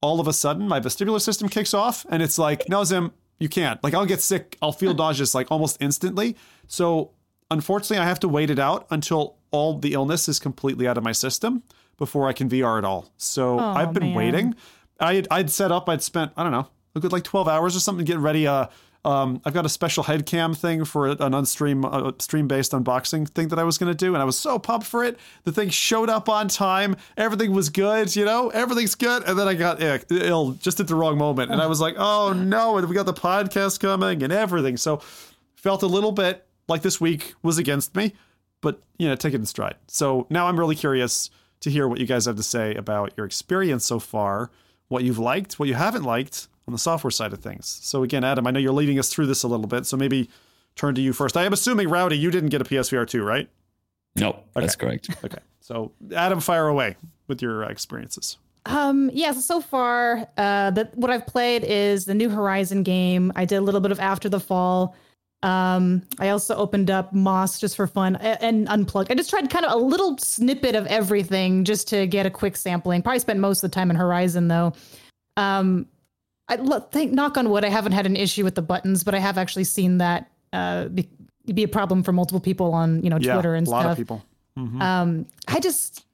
all 0.00 0.20
of 0.20 0.28
a 0.28 0.32
sudden 0.32 0.68
my 0.68 0.80
vestibular 0.80 1.20
system 1.20 1.48
kicks 1.48 1.74
off 1.74 2.06
and 2.08 2.22
it's 2.22 2.38
like, 2.38 2.68
no, 2.68 2.84
Zim, 2.84 3.12
you 3.38 3.48
can't. 3.48 3.82
Like 3.84 3.94
I'll 3.94 4.06
get 4.06 4.20
sick, 4.20 4.56
I'll 4.62 4.72
feel 4.72 4.94
nauseous 4.94 5.34
like 5.34 5.50
almost 5.50 5.76
instantly. 5.80 6.36
So 6.66 7.10
unfortunately, 7.50 7.98
I 7.98 8.04
have 8.06 8.20
to 8.20 8.28
wait 8.28 8.50
it 8.50 8.58
out 8.58 8.86
until 8.90 9.36
all 9.50 9.78
the 9.78 9.92
illness 9.92 10.28
is 10.28 10.38
completely 10.38 10.86
out 10.88 10.96
of 10.98 11.04
my 11.04 11.12
system 11.12 11.62
before 11.98 12.28
I 12.28 12.32
can 12.32 12.48
VR 12.48 12.78
at 12.78 12.84
all. 12.84 13.12
So 13.16 13.58
Oh, 13.60 13.74
I've 13.78 13.92
been 13.92 14.04
man. 14.04 14.14
waiting. 14.14 14.54
I 15.00 15.14
had, 15.14 15.28
I'd 15.30 15.50
set 15.50 15.70
up. 15.72 15.88
I'd 15.88 16.02
spent 16.02 16.32
I 16.36 16.42
don't 16.42 16.52
know 16.52 16.68
a 16.94 17.00
good 17.00 17.12
like 17.12 17.24
twelve 17.24 17.48
hours 17.48 17.74
or 17.76 17.80
something 17.80 18.04
getting 18.04 18.22
ready. 18.22 18.46
Uh, 18.46 18.66
um, 19.04 19.40
I've 19.44 19.52
got 19.52 19.66
a 19.66 19.68
special 19.68 20.04
head 20.04 20.26
cam 20.26 20.54
thing 20.54 20.84
for 20.84 21.08
an 21.08 21.16
unstream 21.16 21.84
uh, 21.84 22.12
stream 22.20 22.46
based 22.46 22.70
unboxing 22.70 23.28
thing 23.28 23.48
that 23.48 23.58
I 23.58 23.64
was 23.64 23.76
going 23.76 23.90
to 23.90 23.96
do, 23.96 24.14
and 24.14 24.22
I 24.22 24.24
was 24.24 24.38
so 24.38 24.58
pumped 24.60 24.86
for 24.86 25.02
it. 25.02 25.18
The 25.42 25.50
thing 25.50 25.70
showed 25.70 26.08
up 26.08 26.28
on 26.28 26.46
time. 26.46 26.96
Everything 27.16 27.52
was 27.52 27.68
good. 27.68 28.14
You 28.14 28.24
know, 28.24 28.50
everything's 28.50 28.94
good. 28.94 29.24
And 29.26 29.36
then 29.36 29.48
I 29.48 29.54
got 29.54 29.82
ill, 29.82 29.98
ill 30.10 30.50
just 30.52 30.78
at 30.78 30.86
the 30.86 30.94
wrong 30.94 31.18
moment, 31.18 31.50
and 31.50 31.60
I 31.60 31.66
was 31.66 31.80
like, 31.80 31.96
oh 31.98 32.32
no! 32.32 32.76
And 32.76 32.88
we 32.88 32.94
got 32.94 33.06
the 33.06 33.12
podcast 33.12 33.80
coming 33.80 34.22
and 34.22 34.32
everything. 34.32 34.76
So 34.76 34.98
felt 35.56 35.82
a 35.82 35.88
little 35.88 36.12
bit 36.12 36.46
like 36.68 36.82
this 36.82 37.00
week 37.00 37.34
was 37.42 37.58
against 37.58 37.96
me, 37.96 38.14
but 38.60 38.80
you 38.98 39.08
know, 39.08 39.16
take 39.16 39.34
it 39.34 39.36
in 39.36 39.46
stride. 39.46 39.76
So 39.88 40.28
now 40.30 40.46
I'm 40.46 40.58
really 40.58 40.76
curious 40.76 41.28
to 41.60 41.70
hear 41.70 41.88
what 41.88 41.98
you 41.98 42.06
guys 42.06 42.26
have 42.26 42.36
to 42.36 42.42
say 42.42 42.74
about 42.76 43.14
your 43.16 43.26
experience 43.26 43.84
so 43.84 43.98
far, 43.98 44.50
what 44.86 45.02
you've 45.02 45.18
liked, 45.18 45.58
what 45.58 45.68
you 45.68 45.74
haven't 45.74 46.04
liked 46.04 46.46
on 46.66 46.72
the 46.72 46.78
software 46.78 47.10
side 47.10 47.32
of 47.32 47.40
things. 47.40 47.66
So 47.82 48.02
again, 48.02 48.24
Adam, 48.24 48.46
I 48.46 48.50
know 48.50 48.60
you're 48.60 48.72
leading 48.72 48.98
us 48.98 49.08
through 49.08 49.26
this 49.26 49.42
a 49.42 49.48
little 49.48 49.66
bit, 49.66 49.86
so 49.86 49.96
maybe 49.96 50.28
turn 50.76 50.94
to 50.94 51.00
you 51.00 51.12
first. 51.12 51.36
I 51.36 51.44
am 51.44 51.52
assuming 51.52 51.88
Rowdy, 51.88 52.16
you 52.16 52.30
didn't 52.30 52.50
get 52.50 52.60
a 52.60 52.64
PSVR 52.64 53.06
2, 53.06 53.22
right? 53.22 53.48
No, 54.16 54.40
that's 54.54 54.76
correct. 54.76 55.08
Okay. 55.24 55.38
So 55.60 55.92
Adam, 56.14 56.40
fire 56.40 56.66
away 56.66 56.96
with 57.28 57.40
your 57.40 57.64
uh, 57.64 57.68
experiences. 57.68 58.36
Um, 58.66 59.10
yeah, 59.12 59.32
so, 59.32 59.40
so 59.40 59.60
far, 59.60 60.28
uh, 60.36 60.70
the, 60.72 60.90
what 60.94 61.10
I've 61.10 61.26
played 61.26 61.64
is 61.64 62.04
the 62.04 62.14
new 62.14 62.28
Horizon 62.28 62.82
game. 62.82 63.32
I 63.36 63.44
did 63.44 63.56
a 63.56 63.60
little 63.60 63.80
bit 63.80 63.90
of 63.92 64.00
After 64.00 64.28
the 64.28 64.40
Fall. 64.40 64.94
Um, 65.42 66.02
I 66.20 66.28
also 66.28 66.54
opened 66.54 66.90
up 66.90 67.12
Moss 67.12 67.58
just 67.58 67.74
for 67.76 67.86
fun 67.88 68.16
a- 68.16 68.42
and 68.42 68.68
unplugged. 68.68 69.10
I 69.10 69.14
just 69.14 69.30
tried 69.30 69.50
kind 69.50 69.64
of 69.64 69.72
a 69.72 69.76
little 69.76 70.16
snippet 70.18 70.76
of 70.76 70.86
everything 70.86 71.64
just 71.64 71.88
to 71.88 72.06
get 72.06 72.26
a 72.26 72.30
quick 72.30 72.56
sampling. 72.56 73.02
Probably 73.02 73.18
spent 73.18 73.40
most 73.40 73.62
of 73.64 73.70
the 73.70 73.74
time 73.74 73.90
in 73.90 73.96
Horizon 73.96 74.46
though. 74.48 74.72
Um, 75.36 75.86
I 76.52 76.78
think 76.90 77.12
knock 77.12 77.36
on 77.36 77.50
wood, 77.50 77.64
I 77.64 77.68
haven't 77.68 77.92
had 77.92 78.06
an 78.06 78.16
issue 78.16 78.44
with 78.44 78.54
the 78.54 78.62
buttons, 78.62 79.04
but 79.04 79.14
I 79.14 79.18
have 79.18 79.38
actually 79.38 79.64
seen 79.64 79.98
that 79.98 80.30
uh, 80.52 80.88
be, 80.88 81.08
be 81.52 81.62
a 81.62 81.68
problem 81.68 82.02
for 82.02 82.12
multiple 82.12 82.40
people 82.40 82.72
on 82.74 83.02
you 83.02 83.10
know 83.10 83.18
Yeah, 83.20 83.34
Twitter 83.34 83.54
and 83.54 83.66
a 83.66 83.70
lot 83.70 83.80
stuff. 83.82 83.92
of 83.92 83.98
people. 83.98 84.22
Mhm. 84.58 84.80
Um, 84.82 85.26
I 85.48 85.60
just, 85.60 86.04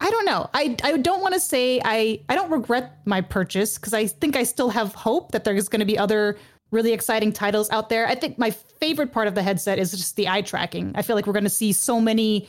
I 0.00 0.10
don't 0.10 0.24
know. 0.24 0.48
I 0.54 0.76
I 0.82 0.96
don't 0.96 1.20
want 1.20 1.34
to 1.34 1.40
say 1.40 1.80
I 1.84 2.20
I 2.28 2.34
don't 2.34 2.50
regret 2.50 2.98
my 3.04 3.20
purchase 3.20 3.76
because 3.78 3.94
I 3.94 4.06
think 4.06 4.36
I 4.36 4.42
still 4.44 4.70
have 4.70 4.94
hope 4.94 5.32
that 5.32 5.44
there's 5.44 5.68
going 5.68 5.80
to 5.80 5.86
be 5.86 5.98
other 5.98 6.36
really 6.70 6.92
exciting 6.92 7.32
titles 7.32 7.70
out 7.70 7.88
there. 7.88 8.06
I 8.08 8.14
think 8.14 8.38
my 8.38 8.50
favorite 8.50 9.12
part 9.12 9.28
of 9.28 9.34
the 9.34 9.42
headset 9.42 9.78
is 9.78 9.92
just 9.92 10.16
the 10.16 10.28
eye 10.28 10.42
tracking. 10.42 10.92
I 10.96 11.02
feel 11.02 11.14
like 11.16 11.26
we're 11.26 11.32
going 11.34 11.44
to 11.44 11.50
see 11.50 11.72
so 11.72 12.00
many 12.00 12.48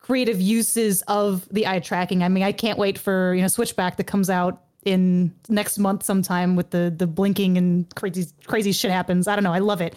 creative 0.00 0.40
uses 0.40 1.02
of 1.02 1.48
the 1.50 1.66
eye 1.68 1.78
tracking. 1.78 2.22
I 2.22 2.28
mean, 2.28 2.42
I 2.42 2.52
can't 2.52 2.78
wait 2.78 2.98
for 2.98 3.32
you 3.34 3.42
know 3.42 3.48
Switchback 3.48 3.96
that 3.96 4.04
comes 4.04 4.28
out 4.28 4.60
in 4.84 5.32
next 5.48 5.78
month 5.78 6.02
sometime 6.02 6.56
with 6.56 6.70
the 6.70 6.92
the 6.96 7.06
blinking 7.06 7.56
and 7.56 7.92
crazy 7.94 8.26
crazy 8.46 8.72
shit 8.72 8.90
happens. 8.90 9.28
I 9.28 9.36
don't 9.36 9.44
know. 9.44 9.52
I 9.52 9.60
love 9.60 9.80
it. 9.80 9.94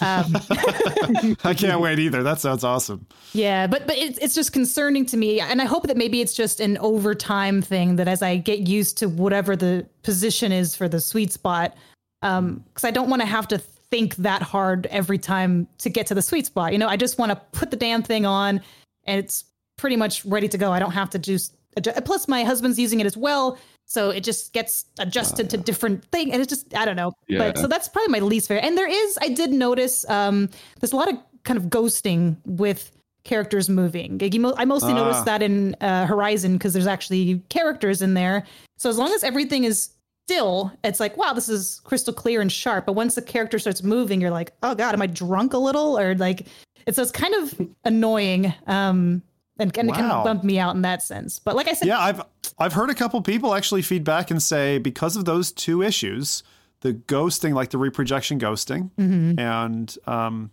Um, 0.00 0.36
I 1.44 1.54
can't 1.54 1.80
wait 1.80 1.98
either. 1.98 2.22
That 2.22 2.38
sounds 2.38 2.62
awesome. 2.62 3.06
yeah, 3.32 3.66
but 3.66 3.86
but 3.86 3.96
it's 3.96 4.18
it's 4.18 4.34
just 4.34 4.52
concerning 4.52 5.06
to 5.06 5.16
me, 5.16 5.40
and 5.40 5.60
I 5.60 5.64
hope 5.64 5.86
that 5.88 5.96
maybe 5.96 6.20
it's 6.20 6.34
just 6.34 6.60
an 6.60 6.78
overtime 6.78 7.62
thing 7.62 7.96
that 7.96 8.06
as 8.06 8.22
I 8.22 8.36
get 8.36 8.68
used 8.68 8.98
to 8.98 9.08
whatever 9.08 9.56
the 9.56 9.86
position 10.02 10.52
is 10.52 10.76
for 10.76 10.88
the 10.88 11.00
sweet 11.00 11.32
spot, 11.32 11.76
um, 12.22 12.64
because 12.68 12.84
I 12.84 12.92
don't 12.92 13.10
want 13.10 13.22
to 13.22 13.26
have 13.26 13.48
to 13.48 13.58
think 13.58 14.16
that 14.16 14.42
hard 14.42 14.86
every 14.86 15.18
time 15.18 15.66
to 15.78 15.90
get 15.90 16.06
to 16.08 16.14
the 16.14 16.22
sweet 16.22 16.46
spot. 16.46 16.72
You 16.72 16.78
know, 16.78 16.88
I 16.88 16.96
just 16.96 17.18
want 17.18 17.30
to 17.30 17.36
put 17.58 17.70
the 17.70 17.76
damn 17.76 18.02
thing 18.02 18.24
on, 18.24 18.60
and 19.04 19.18
it's 19.18 19.44
pretty 19.76 19.96
much 19.96 20.24
ready 20.24 20.46
to 20.48 20.58
go. 20.58 20.72
I 20.72 20.78
don't 20.78 20.92
have 20.92 21.10
to 21.10 21.18
just 21.18 21.56
adjust. 21.76 22.04
plus 22.04 22.28
my 22.28 22.44
husband's 22.44 22.78
using 22.78 23.00
it 23.00 23.06
as 23.06 23.16
well. 23.16 23.58
So 23.90 24.10
it 24.10 24.22
just 24.22 24.52
gets 24.52 24.84
adjusted 24.98 25.48
to 25.50 25.56
different 25.56 26.04
thing, 26.12 26.30
and 26.32 26.42
it's 26.42 26.48
just 26.50 26.74
I 26.76 26.84
don't 26.84 26.94
know. 26.96 27.12
Yeah. 27.26 27.38
But 27.38 27.58
so 27.58 27.66
that's 27.66 27.88
probably 27.88 28.12
my 28.12 28.18
least 28.20 28.46
favorite. 28.48 28.64
And 28.66 28.76
there 28.76 28.88
is, 28.88 29.18
I 29.22 29.28
did 29.30 29.50
notice, 29.50 30.08
um, 30.10 30.50
there's 30.78 30.92
a 30.92 30.96
lot 30.96 31.10
of 31.10 31.18
kind 31.44 31.56
of 31.56 31.64
ghosting 31.66 32.36
with 32.44 32.90
characters 33.24 33.70
moving. 33.70 34.18
Like, 34.18 34.34
you 34.34 34.40
mo- 34.40 34.54
I 34.58 34.66
mostly 34.66 34.92
Ah. 34.92 34.96
noticed 34.96 35.24
that 35.24 35.42
in 35.42 35.74
uh, 35.80 36.04
Horizon 36.06 36.52
because 36.54 36.74
there's 36.74 36.86
actually 36.86 37.42
characters 37.48 38.02
in 38.02 38.12
there. 38.14 38.44
So 38.76 38.90
as 38.90 38.98
long 38.98 39.10
as 39.12 39.24
everything 39.24 39.64
is 39.64 39.88
still, 40.26 40.70
it's 40.84 41.00
like 41.00 41.16
wow, 41.16 41.32
this 41.32 41.48
is 41.48 41.80
crystal 41.84 42.12
clear 42.12 42.42
and 42.42 42.52
sharp. 42.52 42.84
But 42.84 42.92
once 42.92 43.14
the 43.14 43.22
character 43.22 43.58
starts 43.58 43.82
moving, 43.82 44.20
you're 44.20 44.30
like, 44.30 44.52
oh 44.62 44.74
god, 44.74 44.92
am 44.94 45.00
I 45.00 45.06
drunk 45.06 45.54
a 45.54 45.58
little? 45.58 45.98
Or 45.98 46.14
like, 46.14 46.46
it's 46.86 46.96
so 46.96 47.02
it's 47.02 47.10
kind 47.10 47.34
of 47.36 47.58
annoying. 47.86 48.52
Um, 48.66 49.22
and, 49.60 49.76
and 49.76 49.88
it 49.88 49.94
kind 49.94 50.06
of 50.12 50.22
bumped 50.24 50.44
me 50.44 50.58
out 50.60 50.76
in 50.76 50.82
that 50.82 51.02
sense. 51.02 51.40
But 51.40 51.56
like 51.56 51.66
I 51.66 51.72
said, 51.72 51.88
Yeah, 51.88 51.98
I've 51.98 52.22
I've 52.58 52.72
heard 52.72 52.90
a 52.90 52.94
couple 52.94 53.20
people 53.22 53.54
actually 53.54 53.82
feedback 53.82 54.30
and 54.30 54.42
say 54.42 54.78
because 54.78 55.16
of 55.16 55.24
those 55.24 55.52
two 55.52 55.82
issues, 55.82 56.42
the 56.80 56.92
ghosting, 56.94 57.54
like 57.54 57.70
the 57.70 57.78
reprojection 57.78 58.38
ghosting, 58.40 58.90
Mm-hmm. 58.98 59.38
and 59.38 59.96
um, 60.06 60.50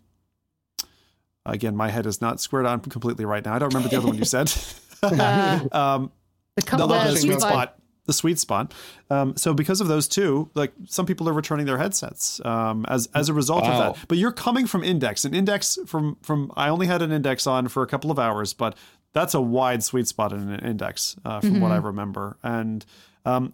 again, 1.46 1.76
my 1.76 1.90
head 1.90 2.06
is 2.06 2.22
not 2.22 2.40
squared 2.42 2.66
on 2.66 2.80
completely 2.80 3.26
right 3.26 3.44
now. 3.44 3.54
I 3.54 3.60
don't 3.60 3.74
remember 3.74 3.90
the 3.90 3.98
other 3.98 4.08
one 4.08 4.18
you 4.18 4.26
said. 4.26 4.52
um, 5.04 6.12
the 6.56 6.62
the, 6.62 6.62
couple 6.64 6.88
the 6.88 6.96
Ghosting 6.96 7.18
sweet 7.22 7.42
spot, 7.42 7.78
the 8.06 8.14
sweet 8.14 8.40
spot. 8.40 8.74
Um, 9.10 9.36
so 9.36 9.54
because 9.54 9.82
of 9.82 9.88
those 9.88 10.08
two, 10.08 10.50
like 10.56 10.72
some 10.88 11.06
people 11.06 11.28
are 11.30 11.34
returning 11.34 11.66
their 11.66 11.78
headsets 11.78 12.40
um, 12.46 12.86
as 12.88 13.08
as 13.14 13.30
a 13.30 13.34
result 13.34 13.64
Wow. 13.64 13.72
of 13.90 13.96
that. 13.96 14.08
But 14.08 14.18
you're 14.18 14.32
coming 14.32 14.66
from 14.66 14.84
Index, 14.84 15.26
an 15.26 15.36
Index 15.36 15.78
from 15.86 16.18
from 16.24 16.52
I 16.56 16.70
only 16.70 16.88
had 16.88 17.02
an 17.02 17.12
Index 17.12 17.46
on 17.46 17.68
for 17.68 17.84
a 17.84 17.88
couple 17.88 18.10
of 18.10 18.18
hours, 18.18 18.54
but 18.54 18.76
that's 19.16 19.34
a 19.34 19.40
wide 19.42 19.82
sweet 19.82 20.08
spot 20.10 20.34
in 20.34 20.50
an 20.52 20.60
Index 20.60 21.16
uh, 21.24 21.40
from 21.40 21.62
what 21.62 21.72
I 21.72 21.78
remember. 21.78 22.38
And 22.44 22.86
um, 23.26 23.54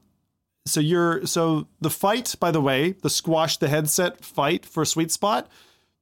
so 0.66 0.80
you're 0.80 1.26
so 1.28 1.68
the 1.80 1.92
fight, 1.92 2.36
by 2.40 2.50
the 2.50 2.60
way, 2.60 2.94
the 2.94 3.12
squash 3.12 3.58
the 3.58 3.70
headset 3.70 4.26
fight 4.26 4.66
for 4.66 4.84
sweet 4.86 5.12
spot. 5.12 5.48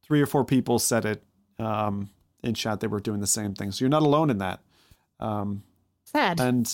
Three 0.02 0.22
or 0.22 0.26
four 0.26 0.46
people 0.46 0.80
said 0.80 1.04
it 1.06 1.24
um, 1.60 2.10
in 2.42 2.54
chat. 2.54 2.80
They 2.80 2.88
were 2.88 3.02
doing 3.02 3.20
the 3.20 3.28
same 3.28 3.54
thing. 3.54 3.74
So 3.74 3.84
you're 3.84 3.90
not 3.90 4.02
alone 4.02 4.30
in 4.30 4.38
that. 4.38 4.62
Um, 5.20 5.64
sad. 6.06 6.40
and 6.40 6.74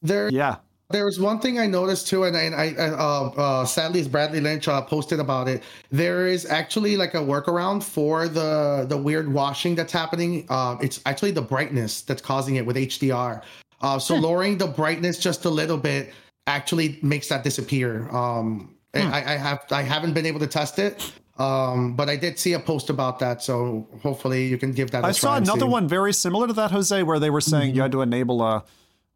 There, 0.00 0.30
yeah, 0.30 0.56
There 0.90 1.04
was 1.04 1.20
one 1.20 1.38
thing 1.38 1.60
I 1.60 1.68
noticed 1.68 2.08
too, 2.08 2.24
and 2.24 2.36
I, 2.36 2.42
and 2.42 2.54
I 2.54 2.68
uh, 2.72 3.30
uh, 3.36 3.64
sadly, 3.64 4.00
as 4.00 4.08
Bradley 4.08 4.40
Lynch 4.40 4.66
uh, 4.66 4.82
posted 4.82 5.20
about 5.20 5.46
it, 5.46 5.62
there 5.92 6.26
is 6.26 6.46
actually 6.46 6.96
like 6.96 7.14
a 7.14 7.18
workaround 7.18 7.84
for 7.84 8.26
the 8.26 8.86
the 8.88 8.96
weird 8.96 9.32
washing 9.32 9.76
that's 9.76 9.92
happening. 9.92 10.46
Uh, 10.48 10.76
it's 10.80 11.00
actually 11.06 11.30
the 11.30 11.42
brightness 11.42 12.02
that's 12.02 12.20
causing 12.20 12.56
it 12.56 12.66
with 12.66 12.76
HDR. 12.76 13.42
Uh, 13.82 13.98
so 14.00 14.16
lowering 14.16 14.58
the 14.58 14.66
brightness 14.66 15.18
just 15.18 15.44
a 15.44 15.50
little 15.50 15.78
bit 15.78 16.12
actually 16.48 16.98
makes 17.02 17.28
that 17.28 17.44
disappear. 17.44 18.08
Um, 18.10 18.74
and 18.92 19.14
I, 19.14 19.34
I 19.34 19.36
have 19.36 19.64
I 19.70 19.82
haven't 19.82 20.14
been 20.14 20.26
able 20.26 20.40
to 20.40 20.48
test 20.48 20.80
it, 20.80 21.12
um, 21.38 21.94
but 21.94 22.08
I 22.08 22.16
did 22.16 22.36
see 22.36 22.54
a 22.54 22.58
post 22.58 22.90
about 22.90 23.20
that. 23.20 23.42
So 23.42 23.86
hopefully 24.02 24.46
you 24.48 24.58
can 24.58 24.72
give 24.72 24.90
that. 24.90 25.04
I 25.04 25.08
I 25.08 25.12
saw 25.12 25.36
another 25.36 25.68
one 25.68 25.86
very 25.86 26.12
similar 26.12 26.48
to 26.48 26.52
that, 26.54 26.72
Jose, 26.72 27.00
where 27.04 27.20
they 27.20 27.30
were 27.30 27.40
saying 27.40 27.76
you 27.76 27.82
had 27.82 27.92
to 27.92 28.02
enable 28.02 28.42
a 28.42 28.64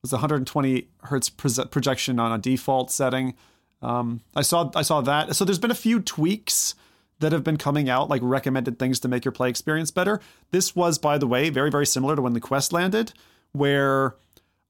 was 0.05 0.13
120 0.13 0.87
hertz 1.05 1.31
proje- 1.31 1.71
projection 1.71 2.21
on 2.21 2.31
a 2.31 2.39
default 2.39 2.91
setting. 2.91 3.35
Um, 3.81 4.21
I 4.37 4.43
saw 4.43 4.71
I 4.77 4.83
saw 4.83 5.01
that. 5.01 5.35
So 5.35 5.47
there's 5.47 5.59
been 5.59 5.71
a 5.71 5.75
few 5.75 5.99
tweaks 5.99 6.75
that 7.21 7.33
have 7.33 7.43
been 7.43 7.57
coming 7.57 7.89
out, 7.89 8.11
like 8.11 8.21
recommended 8.23 8.79
things 8.79 9.01
to 9.01 9.09
make 9.09 9.25
your 9.25 9.33
play 9.33 9.49
experience 9.49 9.91
better. 9.91 10.21
This 10.51 10.77
was, 10.77 10.99
by 10.99 11.17
the 11.17 11.27
way, 11.27 11.49
very 11.49 11.71
very 11.71 11.87
similar 11.87 12.17
to 12.17 12.23
when 12.23 12.35
the 12.35 12.41
Quest 12.41 12.71
landed, 12.71 13.15
where 13.53 14.17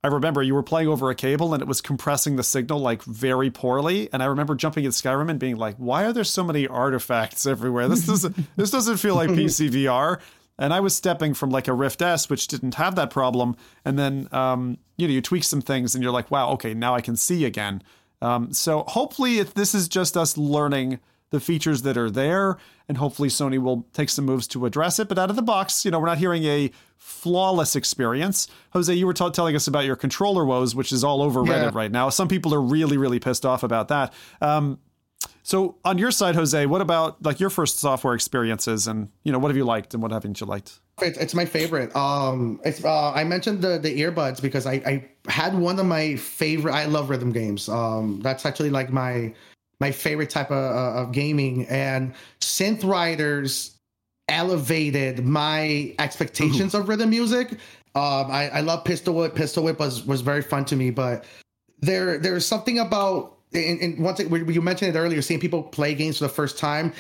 I 0.04 0.06
remember 0.06 0.40
you 0.40 0.54
were 0.54 0.62
playing 0.62 0.86
over 0.86 1.10
a 1.10 1.16
cable 1.16 1.52
and 1.52 1.60
it 1.60 1.66
was 1.66 1.80
compressing 1.80 2.36
the 2.36 2.44
signal 2.44 2.78
like 2.78 3.02
very 3.02 3.50
poorly. 3.50 4.08
And 4.12 4.22
I 4.22 4.26
remember 4.26 4.54
jumping 4.54 4.84
in 4.84 4.92
Skyrim 4.92 5.30
and 5.30 5.40
being 5.40 5.56
like, 5.56 5.74
"Why 5.78 6.04
are 6.04 6.12
there 6.12 6.22
so 6.22 6.44
many 6.44 6.68
artifacts 6.68 7.44
everywhere? 7.44 7.88
This 7.88 8.06
doesn't 8.06 8.36
this 8.56 8.70
doesn't 8.70 8.98
feel 8.98 9.16
like 9.16 9.30
PCVR." 9.30 10.20
And 10.58 10.72
I 10.72 10.80
was 10.80 10.94
stepping 10.94 11.34
from 11.34 11.50
like 11.50 11.66
a 11.66 11.72
Rift 11.72 12.00
S, 12.00 12.30
which 12.30 12.46
didn't 12.46 12.74
have 12.76 12.94
that 12.94 13.10
problem, 13.10 13.56
and 13.84 13.98
then 13.98 14.28
um, 14.32 14.78
you 14.96 15.08
know 15.08 15.14
you 15.14 15.20
tweak 15.20 15.44
some 15.44 15.60
things 15.60 15.94
and 15.94 16.02
you're 16.02 16.12
like, 16.12 16.30
"Wow, 16.30 16.50
okay, 16.52 16.74
now 16.74 16.94
I 16.94 17.00
can 17.00 17.16
see 17.16 17.44
again." 17.44 17.82
Um, 18.22 18.52
so 18.52 18.84
hopefully, 18.86 19.38
if 19.38 19.54
this 19.54 19.74
is 19.74 19.88
just 19.88 20.16
us 20.16 20.38
learning 20.38 21.00
the 21.30 21.40
features 21.40 21.82
that 21.82 21.96
are 21.96 22.10
there, 22.10 22.56
and 22.88 22.96
hopefully 22.98 23.28
Sony 23.28 23.58
will 23.60 23.86
take 23.92 24.08
some 24.08 24.24
moves 24.24 24.46
to 24.48 24.64
address 24.66 25.00
it. 25.00 25.08
But 25.08 25.18
out 25.18 25.30
of 25.30 25.36
the 25.36 25.42
box, 25.42 25.84
you 25.84 25.90
know, 25.90 25.98
we're 25.98 26.06
not 26.06 26.18
hearing 26.18 26.44
a 26.44 26.70
flawless 26.96 27.74
experience. 27.74 28.46
Jose, 28.72 28.94
you 28.94 29.06
were 29.06 29.12
t- 29.12 29.28
telling 29.30 29.56
us 29.56 29.66
about 29.66 29.84
your 29.84 29.96
controller 29.96 30.44
woes, 30.44 30.76
which 30.76 30.92
is 30.92 31.02
all 31.02 31.20
over 31.22 31.44
Yeah. 31.44 31.54
Reddit 31.64 31.74
right 31.74 31.90
now. 31.90 32.08
Some 32.08 32.28
people 32.28 32.54
are 32.54 32.60
really, 32.60 32.96
really 32.96 33.18
pissed 33.18 33.44
off 33.44 33.64
about 33.64 33.88
that. 33.88 34.12
Um, 34.40 34.78
so 35.44 35.76
on 35.84 35.98
your 35.98 36.10
side, 36.10 36.34
Jose, 36.34 36.64
what 36.64 36.80
about 36.80 37.22
like 37.22 37.38
your 37.38 37.50
first 37.50 37.78
software 37.78 38.14
experiences, 38.14 38.86
and 38.86 39.10
you 39.24 39.30
know, 39.30 39.38
what 39.38 39.48
have 39.48 39.58
you 39.58 39.66
liked 39.66 39.92
and 39.92 40.02
what 40.02 40.10
haven't 40.10 40.40
you 40.40 40.46
liked? 40.46 40.80
It's, 41.02 41.18
it's 41.18 41.34
my 41.34 41.44
favorite. 41.44 41.94
Um, 41.94 42.60
it's 42.64 42.82
uh, 42.82 43.12
I 43.12 43.24
mentioned 43.24 43.60
the 43.60 43.78
the 43.78 44.00
earbuds 44.00 44.40
because 44.40 44.66
I 44.66 44.72
I 44.86 45.04
had 45.28 45.54
one 45.54 45.78
of 45.78 45.84
my 45.84 46.16
favorite. 46.16 46.72
I 46.72 46.86
love 46.86 47.10
rhythm 47.10 47.30
games. 47.30 47.68
Um, 47.68 48.20
that's 48.22 48.46
actually 48.46 48.70
like 48.70 48.90
my 48.90 49.34
my 49.80 49.90
favorite 49.90 50.30
type 50.30 50.50
of, 50.50 50.74
uh, 50.74 51.02
of 51.02 51.12
gaming. 51.12 51.66
And 51.66 52.14
Synth 52.40 52.82
Riders 52.82 53.76
elevated 54.28 55.26
my 55.26 55.94
expectations 55.98 56.74
of 56.74 56.88
rhythm 56.88 57.10
music. 57.10 57.52
Um, 57.94 58.30
I 58.30 58.48
I 58.48 58.60
love 58.60 58.82
Pistol 58.84 59.14
Whip. 59.14 59.34
Pistol 59.34 59.62
Whip 59.64 59.78
was 59.78 60.06
was 60.06 60.22
very 60.22 60.40
fun 60.40 60.64
to 60.66 60.76
me, 60.76 60.90
but 60.90 61.26
there 61.80 62.16
there's 62.18 62.46
something 62.46 62.78
about 62.78 63.33
and, 63.54 63.80
and 63.80 63.98
once 63.98 64.20
it, 64.20 64.30
you 64.30 64.62
mentioned 64.62 64.94
it 64.94 64.98
earlier, 64.98 65.22
seeing 65.22 65.40
people 65.40 65.62
play 65.62 65.94
games 65.94 66.18
for 66.18 66.24
the 66.24 66.32
first 66.32 66.58
time 66.58 66.92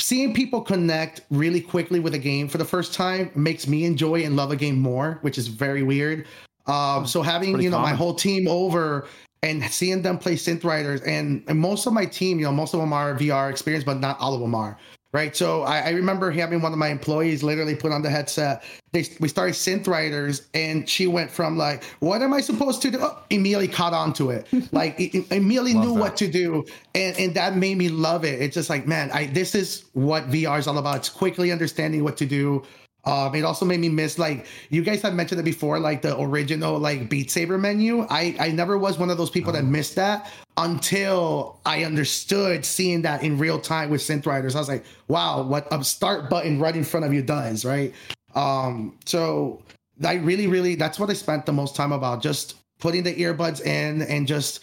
seeing 0.00 0.32
people 0.32 0.60
connect 0.60 1.22
really 1.30 1.60
quickly 1.60 2.00
with 2.00 2.14
a 2.14 2.18
game 2.18 2.48
for 2.48 2.58
the 2.58 2.64
first 2.64 2.94
time 2.94 3.30
makes 3.34 3.66
me 3.66 3.84
enjoy 3.84 4.22
and 4.22 4.36
love 4.36 4.50
a 4.50 4.56
game 4.56 4.78
more, 4.78 5.18
which 5.22 5.38
is 5.38 5.48
very 5.48 5.82
weird. 5.82 6.26
Um, 6.66 7.06
so 7.06 7.22
having 7.22 7.52
pretty 7.52 7.64
you 7.64 7.70
know 7.70 7.80
my 7.80 7.94
whole 7.94 8.14
team 8.14 8.46
over 8.46 9.08
and 9.42 9.64
seeing 9.64 10.02
them 10.02 10.18
play 10.18 10.34
synth 10.34 10.64
riders 10.64 11.00
and, 11.02 11.42
and 11.48 11.58
most 11.58 11.86
of 11.86 11.92
my 11.92 12.04
team, 12.04 12.38
you 12.38 12.44
know, 12.44 12.52
most 12.52 12.74
of 12.74 12.80
them 12.80 12.92
are 12.92 13.14
VR 13.14 13.50
experience, 13.50 13.84
but 13.84 13.98
not 14.00 14.18
all 14.20 14.34
of 14.34 14.40
them 14.40 14.54
are. 14.54 14.76
Right. 15.10 15.34
So 15.34 15.62
I, 15.62 15.78
I 15.80 15.90
remember 15.90 16.30
having 16.30 16.60
one 16.60 16.70
of 16.72 16.78
my 16.78 16.88
employees 16.88 17.42
literally 17.42 17.74
put 17.74 17.92
on 17.92 18.02
the 18.02 18.10
headset. 18.10 18.62
They 18.92 19.06
we 19.20 19.28
started 19.28 19.54
synth 19.54 19.86
riders 19.88 20.46
and 20.52 20.86
she 20.86 21.06
went 21.06 21.30
from 21.30 21.56
like, 21.56 21.82
what 22.00 22.20
am 22.20 22.34
I 22.34 22.42
supposed 22.42 22.82
to 22.82 22.90
do? 22.90 22.98
Oh, 23.00 23.18
immediately 23.30 23.68
caught 23.68 23.94
on 23.94 24.12
to 24.14 24.28
it. 24.30 24.46
like 24.72 25.00
i- 25.00 25.10
i- 25.14 25.34
immediately 25.34 25.72
Love 25.72 25.84
knew 25.86 25.94
that. 25.94 26.00
what 26.00 26.16
to 26.18 26.28
do. 26.28 26.66
And 26.94 27.16
and 27.18 27.34
that 27.36 27.56
made 27.56 27.78
me 27.78 27.88
love 27.88 28.26
it. 28.26 28.42
It's 28.42 28.52
just 28.54 28.68
like, 28.68 28.86
man, 28.86 29.10
I 29.12 29.26
this 29.26 29.54
is 29.54 29.84
what 29.94 30.28
VR 30.28 30.58
is 30.58 30.66
all 30.66 30.76
about. 30.76 30.96
It's 30.96 31.08
quickly 31.08 31.52
understanding 31.52 32.04
what 32.04 32.18
to 32.18 32.26
do. 32.26 32.62
Um, 33.08 33.34
it 33.34 33.42
also 33.42 33.64
made 33.64 33.80
me 33.80 33.88
miss 33.88 34.18
like 34.18 34.46
you 34.68 34.82
guys 34.82 35.00
have 35.00 35.14
mentioned 35.14 35.40
it 35.40 35.44
before, 35.44 35.78
like 35.78 36.02
the 36.02 36.20
original 36.20 36.78
like 36.78 37.08
Beat 37.08 37.30
Saber 37.30 37.56
menu. 37.56 38.06
I 38.10 38.36
I 38.38 38.50
never 38.50 38.76
was 38.76 38.98
one 38.98 39.08
of 39.08 39.16
those 39.16 39.30
people 39.30 39.50
that 39.54 39.64
missed 39.64 39.94
that 39.94 40.30
until 40.58 41.58
I 41.64 41.84
understood 41.84 42.66
seeing 42.66 43.00
that 43.02 43.22
in 43.22 43.38
real 43.38 43.58
time 43.58 43.88
with 43.88 44.02
synth 44.02 44.26
riders. 44.26 44.54
I 44.54 44.58
was 44.58 44.68
like, 44.68 44.84
wow, 45.06 45.42
what 45.42 45.66
a 45.72 45.82
start 45.82 46.28
button 46.28 46.60
right 46.60 46.76
in 46.76 46.84
front 46.84 47.06
of 47.06 47.14
you 47.14 47.22
does, 47.22 47.64
right? 47.64 47.94
Um, 48.34 48.98
so 49.06 49.62
I 50.04 50.14
really, 50.14 50.46
really 50.46 50.74
that's 50.74 50.98
what 50.98 51.08
I 51.08 51.14
spent 51.14 51.46
the 51.46 51.52
most 51.52 51.74
time 51.74 51.92
about, 51.92 52.20
just 52.20 52.56
putting 52.78 53.04
the 53.04 53.14
earbuds 53.14 53.64
in 53.64 54.02
and 54.02 54.26
just 54.26 54.60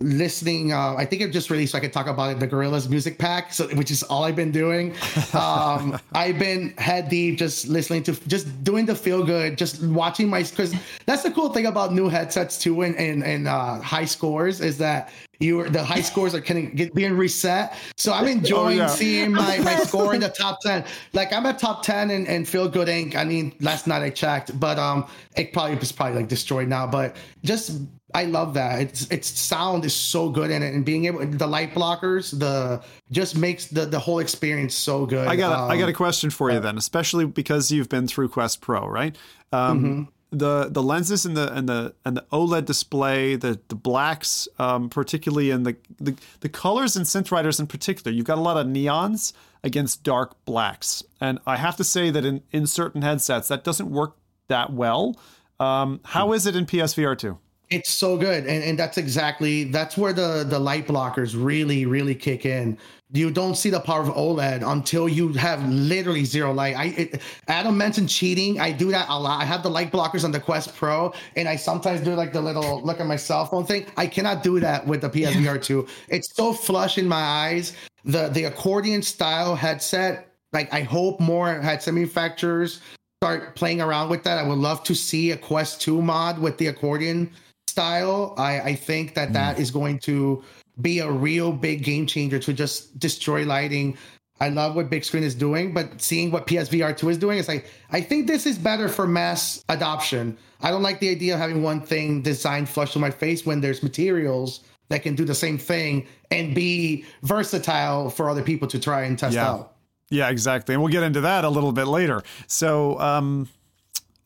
listening 0.00 0.72
uh, 0.72 0.94
i 0.96 1.04
think 1.04 1.20
it 1.22 1.32
just 1.32 1.50
released 1.50 1.72
so 1.72 1.78
i 1.78 1.80
could 1.80 1.92
talk 1.92 2.06
about 2.06 2.30
it 2.30 2.38
the 2.38 2.46
Gorillaz 2.46 2.88
music 2.88 3.18
pack 3.18 3.52
so 3.52 3.66
which 3.76 3.90
is 3.90 4.02
all 4.04 4.24
i've 4.24 4.36
been 4.36 4.52
doing. 4.52 4.94
Um 5.34 5.98
i've 6.12 6.38
been 6.38 6.70
head 6.78 7.08
deep 7.08 7.38
just 7.38 7.68
listening 7.68 8.02
to 8.04 8.12
just 8.28 8.64
doing 8.64 8.86
the 8.86 8.94
feel 8.94 9.24
good 9.24 9.58
just 9.58 9.82
watching 9.82 10.28
my 10.28 10.42
because 10.42 10.74
that's 11.06 11.22
the 11.22 11.30
cool 11.30 11.52
thing 11.52 11.66
about 11.66 11.92
new 11.92 12.08
headsets 12.08 12.58
too 12.58 12.82
and 12.82 12.96
and, 12.96 13.24
and 13.24 13.48
uh 13.48 13.80
high 13.80 14.04
scores 14.04 14.60
is 14.60 14.78
that 14.78 15.10
you 15.40 15.68
the 15.68 15.82
high 15.82 16.00
scores 16.00 16.34
are 16.34 16.40
kind 16.40 16.66
of 16.66 16.74
get, 16.74 16.94
being 16.94 17.16
reset. 17.16 17.74
So 17.96 18.12
i'm 18.12 18.26
enjoying 18.38 18.78
yeah. 18.78 18.86
seeing 18.86 19.32
my 19.32 19.58
my 19.58 19.76
score 19.84 20.14
in 20.14 20.20
the 20.20 20.28
top 20.28 20.60
10 20.60 20.84
like 21.12 21.32
i'm 21.32 21.46
at 21.46 21.58
top 21.58 21.82
10 21.82 22.10
and, 22.10 22.26
and 22.26 22.48
feel 22.48 22.68
good 22.68 22.88
inc 22.88 23.16
i 23.16 23.24
mean 23.24 23.52
last 23.60 23.86
night 23.86 24.02
i 24.02 24.10
checked 24.10 24.58
but 24.58 24.78
um 24.78 25.06
it 25.36 25.52
probably 25.52 25.76
was 25.76 25.92
probably 25.92 26.16
like 26.16 26.28
destroyed 26.28 26.68
now 26.68 26.86
but 26.86 27.16
just 27.44 27.80
I 28.14 28.24
love 28.24 28.54
that. 28.54 28.80
It's 28.80 29.06
its 29.10 29.28
sound 29.28 29.84
is 29.84 29.94
so 29.94 30.30
good 30.30 30.50
in 30.50 30.62
it, 30.62 30.74
and 30.74 30.84
being 30.84 31.04
able 31.04 31.26
the 31.26 31.46
light 31.46 31.74
blockers, 31.74 32.36
the 32.38 32.82
just 33.10 33.36
makes 33.36 33.66
the 33.66 33.84
the 33.86 33.98
whole 33.98 34.18
experience 34.18 34.74
so 34.74 35.04
good. 35.06 35.28
I 35.28 35.36
got 35.36 35.52
a, 35.52 35.72
I 35.72 35.76
got 35.76 35.84
a 35.84 35.88
Um, 35.88 35.94
question 35.94 36.30
for 36.30 36.50
you 36.50 36.58
then, 36.60 36.78
especially 36.78 37.26
because 37.26 37.70
you've 37.70 37.88
been 37.90 38.06
through 38.08 38.30
Quest 38.30 38.60
Pro, 38.60 38.86
right? 38.86 39.16
Um, 39.52 39.78
Mm-hmm. 39.84 40.02
The 40.30 40.68
the 40.70 40.82
lenses 40.82 41.24
and 41.24 41.34
the 41.34 41.50
and 41.54 41.66
the 41.66 41.94
and 42.04 42.14
the 42.14 42.26
OLED 42.32 42.66
display, 42.66 43.34
the 43.36 43.60
the 43.68 43.74
blacks, 43.74 44.46
um, 44.58 44.90
particularly 44.90 45.50
in 45.50 45.62
the, 45.62 45.74
the 45.98 46.14
the 46.40 46.50
colors 46.50 46.96
in 46.96 47.04
Synth 47.04 47.30
Riders 47.30 47.58
in 47.58 47.66
particular, 47.66 48.14
you've 48.14 48.26
got 48.26 48.36
a 48.36 48.42
lot 48.42 48.58
of 48.58 48.66
neons 48.66 49.32
against 49.64 50.02
dark 50.02 50.44
blacks, 50.44 51.02
and 51.18 51.38
I 51.46 51.56
have 51.56 51.76
to 51.78 51.84
say 51.84 52.10
that 52.10 52.26
in 52.26 52.42
in 52.52 52.66
certain 52.66 53.00
headsets 53.00 53.48
that 53.48 53.64
doesn't 53.64 53.90
work 53.90 54.16
that 54.48 54.70
well. 54.70 55.16
Um, 55.58 56.00
how 56.04 56.34
is 56.34 56.46
it 56.46 56.54
in 56.54 56.66
PSVR 56.66 57.16
two? 57.16 57.38
It's 57.70 57.90
so 57.90 58.16
good, 58.16 58.46
and 58.46 58.64
and 58.64 58.78
that's 58.78 58.96
exactly 58.96 59.64
that's 59.64 59.98
where 59.98 60.14
the 60.14 60.44
the 60.48 60.58
light 60.58 60.86
blockers 60.86 61.34
really 61.36 61.84
really 61.84 62.14
kick 62.14 62.46
in. 62.46 62.78
You 63.12 63.30
don't 63.30 63.56
see 63.56 63.68
the 63.68 63.80
power 63.80 64.02
of 64.02 64.08
OLED 64.08 64.62
until 64.66 65.08
you 65.08 65.32
have 65.34 65.66
literally 65.68 66.24
zero 66.24 66.52
light. 66.52 66.76
I 66.76 66.84
it, 66.84 67.22
Adam 67.46 67.76
mentioned 67.76 68.08
cheating. 68.08 68.58
I 68.58 68.72
do 68.72 68.90
that 68.90 69.06
a 69.10 69.18
lot. 69.18 69.42
I 69.42 69.44
have 69.44 69.62
the 69.62 69.68
light 69.68 69.92
blockers 69.92 70.24
on 70.24 70.32
the 70.32 70.40
Quest 70.40 70.74
Pro, 70.76 71.12
and 71.36 71.46
I 71.46 71.56
sometimes 71.56 72.00
do 72.00 72.14
like 72.14 72.32
the 72.32 72.40
little 72.40 72.80
look 72.82 73.00
at 73.00 73.06
my 73.06 73.16
cell 73.16 73.44
phone 73.44 73.66
thing. 73.66 73.84
I 73.98 74.06
cannot 74.06 74.42
do 74.42 74.60
that 74.60 74.86
with 74.86 75.02
the 75.02 75.10
PSVR 75.10 75.62
two. 75.62 75.86
It's 76.08 76.34
so 76.34 76.54
flush 76.54 76.96
in 76.96 77.06
my 77.06 77.20
eyes. 77.20 77.74
The 78.06 78.28
the 78.28 78.44
accordion 78.44 79.02
style 79.02 79.54
headset. 79.56 80.32
Like 80.54 80.72
I 80.72 80.80
hope 80.80 81.20
more 81.20 81.60
headset 81.60 81.92
manufacturers 81.92 82.80
start 83.20 83.56
playing 83.56 83.82
around 83.82 84.08
with 84.08 84.22
that. 84.22 84.38
I 84.38 84.42
would 84.42 84.58
love 84.58 84.82
to 84.84 84.94
see 84.94 85.32
a 85.32 85.36
Quest 85.36 85.82
2 85.82 86.00
mod 86.00 86.38
with 86.38 86.56
the 86.56 86.68
accordion 86.68 87.30
style. 87.78 88.34
I, 88.36 88.60
I 88.60 88.74
think 88.74 89.14
that 89.14 89.32
that 89.34 89.60
is 89.60 89.70
going 89.70 90.00
to 90.00 90.42
be 90.80 90.98
a 90.98 91.08
real 91.10 91.52
big 91.52 91.84
game 91.84 92.06
changer 92.06 92.38
to 92.40 92.52
just 92.52 92.98
destroy 92.98 93.44
lighting. 93.44 93.96
I 94.40 94.48
love 94.48 94.74
what 94.74 94.90
Bigscreen 94.90 95.22
is 95.22 95.34
doing, 95.34 95.74
but 95.74 96.00
seeing 96.00 96.30
what 96.32 96.46
PSVR 96.48 96.96
2 96.96 97.08
is 97.08 97.18
doing, 97.18 97.38
it's 97.38 97.46
like, 97.48 97.66
I 97.90 98.00
think 98.00 98.26
this 98.26 98.46
is 98.46 98.58
better 98.58 98.88
for 98.88 99.06
mass 99.06 99.64
adoption. 99.68 100.36
I 100.60 100.70
don't 100.72 100.82
like 100.82 100.98
the 100.98 101.08
idea 101.08 101.34
of 101.34 101.40
having 101.40 101.62
one 101.62 101.80
thing 101.80 102.22
designed 102.22 102.68
flush 102.68 102.92
to 102.94 102.98
my 102.98 103.10
face 103.10 103.46
when 103.46 103.60
there's 103.60 103.82
materials 103.82 104.60
that 104.88 105.02
can 105.04 105.14
do 105.14 105.24
the 105.24 105.34
same 105.34 105.56
thing 105.58 106.06
and 106.32 106.54
be 106.54 107.04
versatile 107.22 108.10
for 108.10 108.28
other 108.28 108.42
people 108.42 108.66
to 108.68 108.78
try 108.80 109.02
and 109.02 109.16
test 109.18 109.34
Yeah. 109.34 109.48
out. 109.50 109.74
Yeah, 110.10 110.30
exactly. 110.30 110.74
And 110.74 110.82
we'll 110.82 110.90
get 110.92 111.02
into 111.04 111.20
that 111.20 111.44
a 111.44 111.48
little 111.48 111.72
bit 111.72 111.86
later. 111.86 112.22
So, 112.46 112.98
um, 112.98 113.48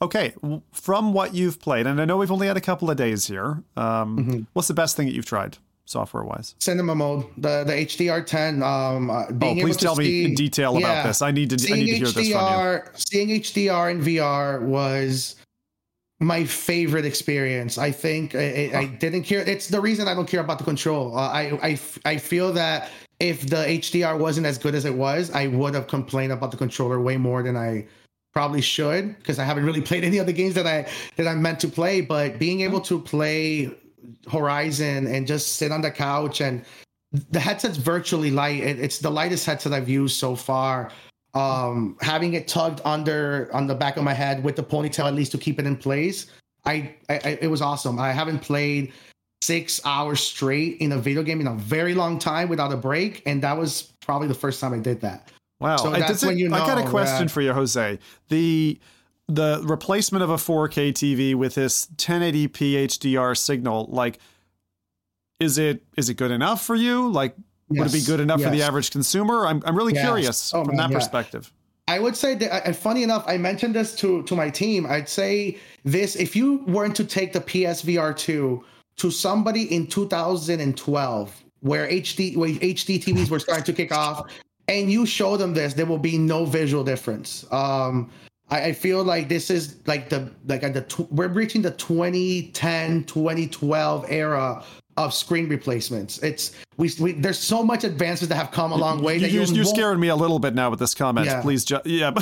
okay, 0.03 0.35
from 0.73 1.13
what 1.15 1.35
you've 1.35 1.59
played, 1.61 1.87
and 1.87 2.01
I 2.01 2.05
know 2.05 2.17
we've 2.19 2.31
only 2.33 2.47
had 2.49 2.57
a 2.57 2.61
couple 2.61 2.91
of 2.91 2.97
days 2.97 3.27
here, 3.27 3.63
um, 3.77 4.19
Mm-hmm. 4.19 4.41
what's 4.53 4.69
the 4.69 4.75
best 4.75 4.97
thing 4.97 5.07
that 5.07 5.15
you've 5.15 5.25
tried 5.27 5.57
software 5.85 6.23
wise? 6.25 6.55
cinema 6.61 6.95
mode 6.95 7.25
the 7.37 7.65
the 7.65 7.73
hdr10 7.73 8.63
um 8.63 9.11
uh, 9.11 9.25
Oh, 9.43 9.55
please 9.55 9.77
tell 9.77 9.97
me 9.97 10.25
in 10.27 10.35
detail 10.35 10.73
yeah. 10.79 10.87
about 10.87 11.07
this. 11.09 11.23
I 11.23 11.31
need 11.33 11.51
to, 11.51 11.73
I 11.73 11.77
need 11.77 11.87
to 11.87 11.97
hear 11.97 12.05
this 12.07 12.13
from 12.15 12.23
you. 12.25 12.35
hdr 12.37 12.89
seeing 13.09 13.29
hdr 13.29 13.91
in 13.91 14.01
vr 14.01 14.63
was 14.63 15.37
my 16.21 16.45
favorite 16.45 17.05
experience 17.05 17.79
i 17.79 17.91
think 17.91 18.35
i, 18.37 18.71
I 18.73 18.79
I 18.79 18.85
didn't 18.87 19.25
care 19.25 19.41
it's 19.41 19.67
the 19.69 19.81
reason 19.81 20.07
i 20.07 20.15
don't 20.15 20.29
care 20.29 20.41
about 20.41 20.59
the 20.59 20.65
control 20.65 21.17
uh, 21.19 21.29
I, 21.43 21.43
I 21.71 21.79
i 22.05 22.17
feel 22.17 22.53
that 22.53 22.89
if 23.19 23.39
the 23.49 23.63
hdr 23.83 24.17
wasn't 24.19 24.47
as 24.47 24.57
good 24.59 24.75
as 24.77 24.85
it 24.85 24.95
was 24.95 25.33
i 25.33 25.49
would 25.49 25.75
have 25.75 25.89
complained 25.89 26.33
about 26.33 26.51
the 26.53 26.57
controller 26.57 27.01
way 27.01 27.17
more 27.17 27.43
than 27.43 27.57
i 27.57 27.85
probably 28.33 28.61
should 28.61 29.17
because 29.19 29.39
i 29.39 29.45
haven't 29.45 29.65
really 29.65 29.81
played 29.81 30.05
any 30.05 30.19
of 30.19 30.27
the 30.27 30.33
games 30.33 30.55
that 30.55 30.67
i 30.67 30.89
that 31.17 31.27
i'm 31.27 31.43
meant 31.43 31.61
to 31.61 31.69
play 31.69 32.01
but 32.01 32.39
being 32.39 32.61
able 32.61 32.81
to 32.81 32.99
play 32.99 33.71
horizon 34.31 35.07
and 35.07 35.27
just 35.27 35.57
sit 35.57 35.73
on 35.73 35.81
the 35.81 35.91
couch 35.91 36.41
and 36.41 36.65
the 37.31 37.41
headset's 37.41 37.77
virtually 37.77 38.31
light. 38.31 38.63
It, 38.63 38.81
it's 38.81 38.99
the 38.99 39.11
lightest 39.11 39.45
headset 39.45 39.73
i've 39.73 39.89
used 39.89 40.17
so 40.17 40.35
far. 40.37 40.91
Um 41.35 41.97
having 42.01 42.35
it 42.35 42.49
tugged 42.49 42.81
under 42.85 43.51
on 43.53 43.67
the 43.67 43.75
back 43.75 43.97
of 43.97 44.05
my 44.05 44.13
head 44.13 44.43
with 44.45 44.57
the 44.57 44.63
ponytail 44.63 45.07
at 45.07 45.15
least 45.15 45.33
to 45.33 45.39
keep 45.39 45.59
it 45.59 45.67
in 45.67 45.77
place 45.77 46.27
i, 46.65 46.95
I, 47.09 47.15
I 47.25 47.39
it 47.41 47.51
was 47.51 47.63
awesome. 47.63 47.99
I 47.99 48.13
haven't 48.13 48.41
played 48.41 48.93
six 49.43 49.81
hours 49.85 50.21
straight 50.21 50.79
in 50.79 50.93
a 50.93 50.99
video 50.99 51.23
game 51.23 51.41
in 51.41 51.49
a 51.49 51.55
very 51.55 51.95
long 51.95 52.19
time 52.19 52.49
without 52.49 52.73
a 52.73 52.77
break 52.77 53.23
and 53.27 53.43
that 53.43 53.57
was 53.57 53.93
probably 54.01 54.29
the 54.29 54.35
first 54.35 54.61
time 54.61 54.73
i 54.73 54.79
did 54.79 55.01
that 55.01 55.33
Wow. 55.63 55.77
So 55.77 55.93
I- 55.93 56.01
that's 56.01 56.25
when 56.25 56.37
you 56.39 56.47
I 56.53 56.59
got 56.59 56.79
a 56.79 56.89
question 56.89 57.27
that- 57.27 57.31
for 57.33 57.41
you, 57.41 57.53
Jose. 57.53 57.99
The 58.29 58.79
the 59.29 59.63
replacement 59.65 60.23
of 60.23 60.31
a 60.31 60.37
4K 60.37 60.93
TV 60.93 61.35
with 61.35 61.55
this 61.55 61.87
1080p 61.97 62.75
HDR 62.77 63.35
signal, 63.37 63.89
like, 63.91 64.19
is 65.41 65.59
it 65.59 65.85
is 65.97 66.09
it 66.09 66.15
good 66.15 66.31
enough 66.31 66.65
for 66.65 66.75
you? 66.75 67.09
Like, 67.11 67.35
would 67.69 67.87
it 67.87 67.93
be 67.93 68.03
good 68.03 68.21
enough 68.21 68.43
for 68.43 68.51
the 68.51 68.63
average 68.63 68.91
consumer? 68.91 69.47
I'm 69.47 69.63
I'm 69.65 69.77
really 69.77 69.95
Yes. 69.95 70.05
curious 70.05 70.55
Oh, 70.55 70.65
from 70.65 70.77
man, 70.77 70.89
that 70.89 70.91
yeah. 70.93 70.99
perspective. 70.99 71.53
I 71.89 71.99
would 71.99 72.17
say 72.17 72.35
that, 72.37 72.65
and 72.67 72.77
funny 72.77 73.03
enough, 73.03 73.25
I 73.27 73.39
mentioned 73.39 73.75
this 73.75 73.95
to 73.97 74.23
to 74.25 74.37
my 74.37 74.51
team. 74.51 74.87
I'd 74.87 75.09
say 75.09 75.59
this: 75.85 76.15
if 76.17 76.37
you 76.37 76.65
weren't 76.67 76.95
to 76.97 77.05
take 77.05 77.33
the 77.33 77.41
PSVR 77.41 78.13
two 78.17 78.65
to 78.97 79.11
somebody 79.11 79.63
in 79.75 79.87
2012, 79.87 81.43
where 81.61 81.89
HD 81.89 82.37
where 82.37 82.51
HD 82.51 82.99
TVs 83.03 83.31
were 83.31 83.41
starting 83.41 83.65
to 83.65 83.73
kick 83.73 83.93
off, 83.93 84.27
and 84.81 84.91
you 84.91 85.07
show 85.07 85.37
them 85.37 85.55
this, 85.55 85.75
there 85.75 85.87
will 85.87 85.99
be 85.99 86.19
no 86.19 86.45
visual 86.45 86.85
difference. 86.85 87.45
Um, 87.53 88.11
I, 88.51 88.67
I 88.67 88.73
feel 88.73 89.03
like 89.05 89.29
this 89.29 89.51
is 89.51 89.77
like 89.87 90.09
the 90.09 90.31
like 90.47 90.63
at 90.63 90.75
the 90.75 90.83
tw- 90.83 91.11
we're 91.13 91.29
reaching 91.29 91.63
the 91.63 91.71
2010 91.73 93.05
2012 93.05 94.07
era 94.09 94.63
of 94.99 95.15
screen 95.15 95.49
replacements. 95.49 96.19
It's 96.19 96.53
we, 96.77 96.91
we 97.01 97.13
there's 97.13 97.39
so 97.39 97.63
much 97.63 97.83
advances 97.83 98.29
that 98.29 98.35
have 98.35 98.51
come 98.51 98.73
a 98.73 98.77
long 98.77 99.03
way. 99.03 99.15
You, 99.15 99.21
that 99.21 99.31
you, 99.31 99.41
won't- 99.41 99.69
scaring 99.69 100.01
me 100.01 100.09
a 100.09 100.17
little 100.17 100.39
bit 100.39 100.55
now 100.55 100.69
with 100.69 100.79
this 100.79 100.95
comment. 100.95 101.27
Yeah. 101.27 101.41
Please, 101.41 101.65
ju- 101.65 101.81
yeah. 101.87 102.11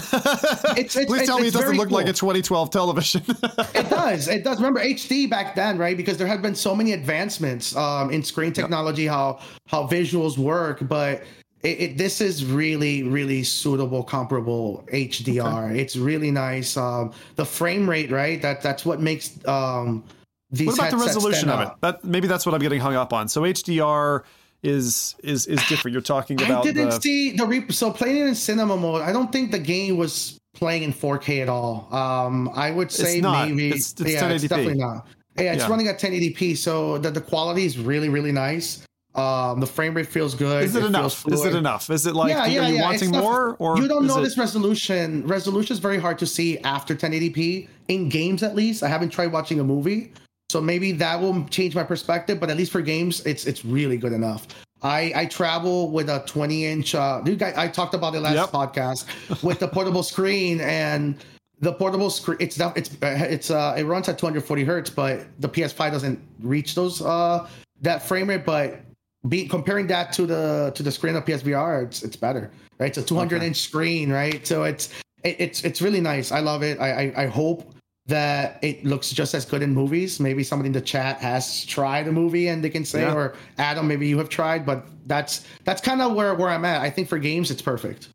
it's- 0.77 0.95
Please 0.95 1.27
tell 1.27 1.41
me 1.41 1.49
it 1.49 1.53
doesn't 1.55 1.77
look 1.77 1.91
like 1.91 2.07
a 2.07 2.13
2012 2.13 2.71
television. 2.71 3.23
It 3.75 3.89
does. 3.89 4.29
It 4.29 4.45
does. 4.45 4.59
Remember 4.59 4.81
HD 4.81 5.29
back 5.29 5.55
then, 5.55 5.79
right? 5.79 5.97
Because 5.97 6.17
there 6.17 6.27
have 6.27 6.43
been 6.43 6.55
so 6.55 6.75
many 6.77 6.93
advancements 6.93 7.75
um, 7.77 8.11
in 8.11 8.23
screen 8.23 8.53
technology, 8.53 9.07
how 9.07 9.41
how 9.67 9.87
visuals 9.87 10.39
work, 10.39 10.79
but 10.89 11.23
it, 11.63 11.81
it, 11.81 11.99
this 11.99 12.21
is 12.21 12.45
really, 12.45 13.03
really 13.03 13.43
suitable, 13.43 14.03
comparable 14.03 14.85
HDR. 14.93 15.77
It's 15.77 15.95
really 15.97 16.31
nice. 16.31 16.77
Um, 16.77 17.13
the 17.37 17.45
frame 17.45 17.89
rate, 17.89 18.11
right? 18.11 18.41
That 18.41 18.63
that's 18.63 18.85
what 18.87 19.01
makes 19.01 19.39
um, 19.47 20.03
these. 20.51 20.69
what 20.69 20.79
about 20.79 20.91
the 20.91 20.97
resolution 20.97 21.51
of 21.51 21.61
it? 21.61 21.69
That 21.83 22.03
maybe 22.05 22.27
that's 22.29 22.47
what 22.47 22.55
I'm 22.55 22.61
getting 22.63 22.81
hung 22.81 22.95
up 22.95 23.13
on. 23.13 23.29
So 23.29 23.43
HDR 23.43 24.23
is 24.63 25.17
is 25.23 25.47
is 25.47 25.63
different. 25.67 25.93
You're 25.93 26.01
talking 26.03 26.41
about. 26.43 26.61
I 26.67 26.73
didn't 26.73 26.91
the 26.91 27.01
see 27.01 27.33
the 27.33 27.47
re- 27.47 27.71
so 27.71 27.91
playing 27.93 28.17
it 28.19 28.27
in 28.27 28.35
cinema 28.35 28.77
mode. 28.77 29.03
I 29.03 29.13
don't 29.13 29.31
think 29.31 29.51
the 29.51 29.59
game 29.59 29.99
was 29.99 30.39
playing 30.55 30.83
in 30.83 30.93
4K 30.93 31.43
at 31.43 31.49
all. 31.49 31.89
Um, 31.95 32.51
I 32.55 32.71
would 32.71 32.91
say 32.91 33.21
not. 33.21 33.49
maybe 33.49 33.69
It's- 33.69 33.95
it's 33.99 34.13
yeah, 34.13 34.23
1080p. 34.23 34.49
definitely 34.49 34.75
not. 34.75 35.07
Yeah, 35.39 35.53
it's 35.53 35.63
Yeah. 35.63 35.69
running 35.71 35.87
at 35.89 35.99
1080p, 36.01 36.57
so 36.57 36.99
the, 36.99 37.11
the 37.11 37.21
quality 37.21 37.65
is 37.65 37.79
really 37.79 38.09
really 38.09 38.33
nice. 38.33 38.83
Um, 39.15 39.59
the 39.59 39.67
frame 39.67 39.95
rate 39.95 40.07
feels 40.07 40.35
good. 40.37 40.63
Is 40.63 40.77
it 40.77 40.81
feels 40.81 40.89
enough? 40.91 41.27
Is 41.29 41.45
it 41.45 41.55
enough? 41.57 41.91
Is 41.91 42.07
it 42.07 42.15
like 42.15 42.31
yeah, 42.31 42.47
yeah, 42.47 42.61
are 42.65 42.69
you 42.71 42.77
yeah. 42.77 42.83
wanting 42.83 43.11
not- 43.11 43.23
more 43.25 43.57
or 43.59 43.77
you 43.77 43.89
don't 43.89 44.07
notice 44.07 44.35
it, 44.37 44.41
resolution. 44.41 45.27
Resolution 45.27 45.73
is 45.75 45.81
very 45.81 45.99
hard 45.99 46.19
to 46.21 46.27
see 46.27 46.59
after 46.61 46.95
1080p 46.95 47.67
in 47.89 48.09
games. 48.09 48.43
At 48.45 48.55
least 48.55 48.83
I 48.85 48.89
haven't 48.89 49.11
tried 49.11 49.33
watching 49.33 49.59
a 49.59 49.65
movie, 49.65 50.13
so 50.49 50.61
maybe 50.61 50.93
that 50.93 51.21
will 51.21 51.45
change 51.47 51.75
my 51.75 51.83
perspective. 51.83 52.39
But 52.39 52.51
at 52.51 52.57
least 52.57 52.71
for 52.71 52.81
games, 52.83 53.27
it's 53.27 53.47
it's 53.47 53.65
really 53.65 53.97
good 53.97 54.13
enough. 54.13 54.47
I, 54.83 55.13
I 55.15 55.27
travel 55.27 55.91
with 55.91 56.09
a 56.09 56.23
20 56.27 56.65
inch. 56.65 56.95
Uh, 56.95 57.21
you 57.27 57.37
guys, 57.37 57.55
I 57.57 57.67
talked 57.69 57.95
about 57.95 58.15
it 58.15 58.21
last 58.21 58.35
Yep. 58.37 58.49
podcast 58.51 59.43
with 59.43 59.59
the 59.59 59.69
portable 59.69 60.03
screen 60.05 60.61
and 60.61 61.17
the 61.61 61.73
portable 61.73 62.09
screen. 62.11 62.39
It's 62.41 62.59
not- 62.59 62.77
it's 62.79 62.91
it's 63.03 63.51
uh 63.51 63.75
it 63.77 63.85
runs 63.85 64.09
at 64.09 64.19
240 64.19 64.63
hertz, 64.65 64.89
but 64.89 65.27
the 65.41 65.49
PS5 65.49 65.91
doesn't 65.91 66.23
reach 66.43 66.77
those 66.77 67.03
uh 67.03 67.49
that 67.83 68.03
frame 68.07 68.29
rate. 68.29 68.47
But 68.47 68.81
be 69.29 69.47
comparing 69.47 69.87
that 69.89 70.13
to 70.15 70.27
the 70.27 70.73
to 70.75 70.83
the 70.83 70.91
screen 70.93 71.17
of 71.17 71.25
PSVR, 71.25 71.85
it's 71.85 72.03
it's 72.03 72.17
better, 72.17 72.51
right? 72.79 72.89
It's 72.89 72.99
a 72.99 73.03
200 73.03 73.37
Okay. 73.37 73.47
inch 73.49 73.57
screen, 73.59 74.11
right? 74.11 74.47
So 74.47 74.65
it's 74.65 74.89
it, 75.25 75.37
it's 75.39 75.65
it's 75.65 75.83
really 75.83 76.01
nice. 76.01 76.33
I 76.33 76.41
love 76.41 76.63
it. 76.63 76.81
I, 76.81 76.91
I 76.91 77.23
I 77.25 77.27
hope 77.27 77.75
that 78.07 78.59
it 78.63 78.85
looks 78.85 79.11
just 79.11 79.35
as 79.35 79.45
good 79.45 79.63
in 79.63 79.73
movies. 79.75 80.19
Maybe 80.19 80.43
somebody 80.43 80.69
in 80.69 80.73
the 80.73 80.81
chat 80.81 81.19
has 81.19 81.65
tried 81.67 82.09
a 82.09 82.13
movie 82.13 82.49
and 82.49 82.65
they 82.65 82.71
can 82.71 82.85
say, 82.85 83.03
Yeah. 83.03 83.15
or 83.15 83.35
Adam, 83.59 83.87
maybe 83.87 84.09
you 84.09 84.19
have 84.19 84.29
tried, 84.31 84.65
but 84.67 84.87
that's 85.07 85.45
that's 85.65 85.81
kind 85.83 86.01
of 86.01 86.15
where 86.15 86.35
where 86.35 86.49
I'm 86.49 86.65
at. 86.65 86.81
I 86.81 86.91
think 86.91 87.09
for 87.09 87.19
games, 87.19 87.51
it's 87.51 87.63
perfect. 87.63 88.09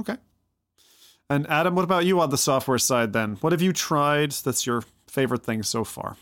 okay? 0.00 0.16
And 1.30 1.46
Adam, 1.50 1.74
what 1.74 1.84
about 1.84 2.06
you 2.06 2.20
on 2.20 2.30
the 2.30 2.38
software 2.38 2.78
side 2.78 3.12
then? 3.12 3.36
What 3.42 3.52
have 3.52 3.60
you 3.60 3.74
tried 3.74 4.32
that's 4.32 4.66
your 4.66 4.82
favorite 5.06 5.44
thing 5.44 5.62
so 5.62 5.84
far? 5.84 6.16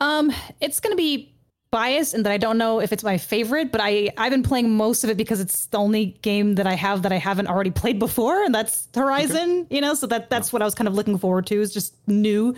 Um, 0.00 0.32
it's 0.60 0.78
gonna 0.80 0.94
be 0.96 1.33
biased 1.74 2.14
in 2.14 2.22
that 2.22 2.30
I 2.30 2.36
don't 2.36 2.56
know 2.56 2.80
if 2.80 2.92
it's 2.92 3.02
my 3.02 3.18
favorite, 3.18 3.72
but 3.72 3.80
I 3.82 4.08
I've 4.16 4.30
been 4.30 4.44
playing 4.44 4.76
most 4.76 5.02
of 5.02 5.10
it 5.10 5.16
because 5.16 5.40
it's 5.40 5.66
the 5.66 5.78
only 5.78 6.16
game 6.22 6.54
that 6.54 6.68
I 6.68 6.74
have 6.74 7.02
that 7.02 7.10
I 7.10 7.16
haven't 7.16 7.48
already 7.48 7.72
played 7.72 7.98
before, 7.98 8.44
and 8.44 8.54
that's 8.54 8.86
Horizon. 8.94 9.66
You 9.70 9.80
know, 9.80 9.94
so 9.94 10.06
that 10.06 10.30
that's 10.30 10.52
what 10.52 10.62
I 10.62 10.66
was 10.66 10.76
kind 10.76 10.86
of 10.86 10.94
looking 10.94 11.18
forward 11.18 11.48
to. 11.48 11.60
Is 11.60 11.74
just 11.74 11.96
new. 12.06 12.54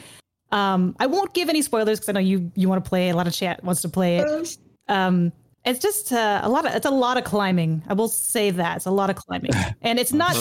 Um, 0.53 0.95
I 1.01 1.07
won't 1.07 1.33
give 1.33 1.49
any 1.49 1.63
spoilers 1.63 1.99
because 1.99 2.11
I 2.11 2.13
know 2.13 2.21
you 2.21 2.53
you 2.57 2.69
want 2.69 2.85
to 2.85 2.87
play. 2.87 3.09
A 3.09 3.17
lot 3.17 3.27
of 3.27 3.33
chat 3.33 3.65
wants 3.65 3.81
to 3.83 3.89
play 3.89 4.19
it. 4.19 4.59
Um, 4.89 5.33
it's 5.65 5.81
just 5.81 6.13
uh, 6.13 6.43
a 6.45 6.51
lot 6.51 6.67
of 6.67 6.75
it's 6.75 6.85
a 6.85 6.91
lot 6.91 7.17
of 7.17 7.25
climbing. 7.25 7.83
I 7.89 7.95
will 7.95 8.09
say 8.09 8.51
that 8.51 8.77
it's 8.77 8.87
a 8.87 8.91
lot 8.91 9.09
of 9.09 9.17
climbing, 9.17 9.53
and 9.81 9.99
it's 9.99 10.13
not 10.13 10.37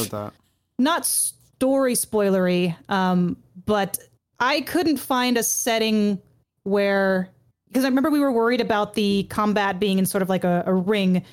not 0.77 1.06
story 1.06 1.93
spoilery, 1.93 2.76
um, 2.89 3.38
but 3.65 3.99
I 4.41 4.60
couldn't 4.61 4.97
find 4.97 5.38
a 5.38 5.43
setting 5.43 6.22
where 6.64 7.30
because 7.76 7.84
I 7.84 7.89
remember 7.89 8.10
we 8.10 8.22
were 8.22 8.31
worried 8.31 8.61
about 8.61 8.93
the 8.93 9.23
combat 9.23 9.81
being 9.81 9.99
in 9.99 10.06
sort 10.06 10.22
of 10.22 10.30
like 10.30 10.45
a, 10.45 10.64
a 10.65 10.73
ring. 10.73 11.26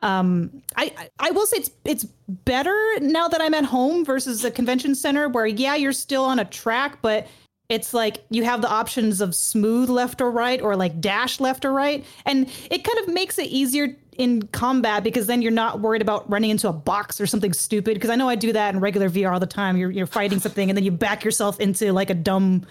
Um, 0.00 0.62
I 0.76 0.94
I- 1.18 1.30
will 1.30 1.44
say 1.44 1.58
it's 1.58 1.70
it's 1.84 2.04
better 2.46 2.74
now 3.02 3.28
that 3.28 3.42
I'm 3.42 3.52
at 3.52 3.66
home 3.66 4.02
versus 4.02 4.42
a 4.42 4.50
convention 4.50 4.94
center 4.94 5.28
where 5.28 5.44
yeah 5.46 5.74
you're 5.74 5.92
still 5.92 6.24
on 6.24 6.38
a 6.38 6.46
track, 6.46 7.00
but 7.02 7.26
it's 7.68 7.92
like 7.92 8.24
you 8.30 8.44
have 8.44 8.62
the 8.62 8.70
options 8.70 9.20
of 9.20 9.34
smooth 9.34 9.90
left 9.90 10.22
or 10.22 10.30
right 10.30 10.62
or 10.62 10.74
like 10.74 11.02
dash 11.02 11.38
left 11.38 11.66
or 11.66 11.72
right, 11.72 12.02
and 12.24 12.50
it 12.70 12.82
kind 12.82 12.98
of 13.06 13.12
makes 13.12 13.38
it 13.38 13.48
easier 13.48 13.94
in 14.16 14.40
combat 14.52 15.04
because 15.04 15.26
then 15.26 15.42
you're 15.42 15.52
not 15.52 15.80
worried 15.80 16.00
about 16.00 16.28
running 16.30 16.48
into 16.48 16.66
a 16.66 16.72
box 16.72 17.20
or 17.20 17.26
something 17.26 17.52
stupid. 17.52 17.92
Because 17.92 18.08
I 18.08 18.16
know 18.16 18.28
I 18.30 18.36
do 18.36 18.54
that 18.54 18.74
in 18.74 18.80
regular 18.80 19.10
VR 19.10 19.34
all 19.34 19.40
the 19.40 19.46
time. 19.46 19.76
You're 19.76 19.90
you're 19.90 20.06
fighting 20.06 20.38
something 20.38 20.70
and 20.70 20.78
then 20.78 20.84
you 20.84 20.92
back 20.92 21.24
yourself 21.24 21.60
into 21.60 21.92
like 21.92 22.08
a 22.08 22.14
dumb, 22.14 22.64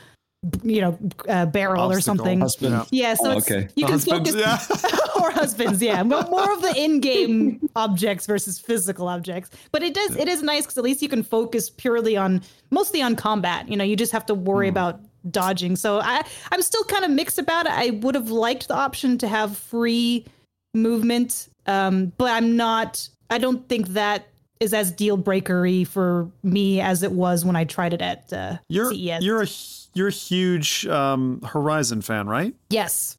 you 0.63 0.79
know, 0.81 0.97
uh, 1.27 1.45
barrel 1.47 1.91
or 1.91 1.99
something. 1.99 2.39
Husband. 2.39 2.73
Yeah. 2.91 3.09
Yeah, 3.09 3.13
so 3.15 3.31
Oh, 3.31 3.37
it's, 3.37 3.51
okay. 3.51 3.67
you 3.75 3.85
can 3.85 3.93
Husbands, 3.95 4.31
focus 4.31 4.81
yeah. 4.83 4.97
or 5.21 5.31
husbands, 5.31 5.81
yeah, 5.81 6.01
Mo- 6.03 6.27
more 6.29 6.51
of 6.53 6.61
the 6.61 6.73
in-game 6.77 7.59
objects 7.75 8.25
versus 8.25 8.57
physical 8.59 9.09
objects. 9.09 9.49
But 9.71 9.83
it 9.83 9.93
does 9.93 10.15
it 10.15 10.29
is 10.29 10.41
nice 10.41 10.63
because 10.63 10.77
at 10.77 10.83
least 10.85 11.01
you 11.01 11.09
can 11.09 11.23
focus 11.23 11.69
purely 11.69 12.15
on 12.15 12.41
mostly 12.71 13.01
on 13.01 13.15
combat. 13.17 13.67
You 13.67 13.75
know, 13.75 13.83
you 13.83 13.97
just 13.97 14.13
have 14.13 14.25
to 14.27 14.33
worry 14.33 14.67
Hmm. 14.67 14.73
about 14.77 15.01
dodging. 15.29 15.75
So 15.75 15.99
I 15.99 16.23
I'm 16.53 16.61
still 16.61 16.83
kind 16.85 17.03
of 17.03 17.11
mixed 17.11 17.37
about 17.37 17.65
it. 17.65 17.73
I 17.73 17.89
would 18.01 18.15
have 18.15 18.31
liked 18.31 18.69
the 18.69 18.75
option 18.75 19.17
to 19.17 19.27
have 19.27 19.57
free 19.57 20.25
movement, 20.73 21.49
um, 21.65 22.13
but 22.17 22.31
I'm 22.31 22.55
not. 22.55 23.09
I 23.29 23.37
don't 23.39 23.67
think 23.67 23.89
that 23.89 24.27
is 24.59 24.73
as 24.73 24.91
deal 24.91 25.17
breakery 25.17 25.87
for 25.87 26.29
me 26.43 26.81
as 26.81 27.01
it 27.03 27.11
was 27.11 27.45
when 27.45 27.55
I 27.55 27.63
tried 27.63 27.93
it 27.93 28.01
at 28.01 28.31
uh, 28.33 28.57
You're 28.67 28.91
CES. 28.93 29.23
you're 29.23 29.41
a 29.43 29.47
you're 29.93 30.07
a 30.09 30.11
huge 30.11 30.85
um, 30.87 31.41
Horizon 31.41 32.01
fan, 32.01 32.27
right? 32.27 32.53
yes. 32.69 33.15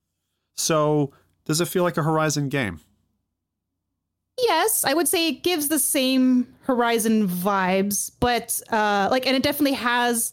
So 0.56 1.12
does 1.46 1.60
it 1.62 1.68
feel 1.68 1.82
like 1.84 1.96
a 1.96 2.02
Horizon 2.02 2.48
game? 2.50 2.80
Yes, 4.38 4.84
I 4.84 4.94
would 4.94 5.08
say 5.08 5.28
it 5.28 5.42
gives 5.42 5.68
the 5.68 5.78
same 5.78 6.46
Horizon 6.62 7.26
vibes, 7.28 8.10
but 8.20 8.60
uh 8.70 9.08
like 9.10 9.26
and 9.26 9.34
it 9.36 9.42
definitely 9.42 9.76
has 9.76 10.32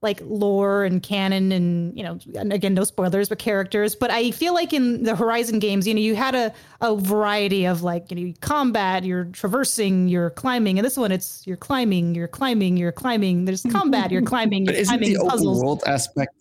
like 0.00 0.20
lore 0.22 0.84
and 0.84 1.02
canon 1.02 1.50
and 1.50 1.96
you 1.96 2.04
know 2.04 2.18
again 2.50 2.72
no 2.74 2.84
spoilers 2.84 3.28
but 3.28 3.38
characters 3.38 3.96
but 3.96 4.10
i 4.10 4.30
feel 4.30 4.54
like 4.54 4.72
in 4.72 5.02
the 5.02 5.16
horizon 5.16 5.58
games 5.58 5.88
you 5.88 5.94
know 5.94 6.00
you 6.00 6.14
had 6.14 6.36
a, 6.36 6.52
a 6.80 6.94
variety 6.96 7.66
of 7.66 7.82
like 7.82 8.08
you 8.10 8.16
know 8.28 8.32
combat 8.40 9.02
you're 9.02 9.24
traversing 9.26 10.08
you're 10.08 10.30
climbing 10.30 10.78
and 10.78 10.86
this 10.86 10.96
one 10.96 11.10
it's 11.10 11.44
you're 11.46 11.56
climbing 11.56 12.14
you're 12.14 12.28
climbing 12.28 12.76
you're 12.76 12.92
climbing 12.92 13.44
there's 13.44 13.62
combat 13.70 14.12
you're 14.12 14.22
climbing 14.22 14.66
you're 14.66 14.74
isn't 14.74 14.86
climbing 14.86 15.14
the 15.14 15.18
open 15.18 15.30
puzzles 15.30 15.60
world 15.60 15.82
aspect 15.86 16.32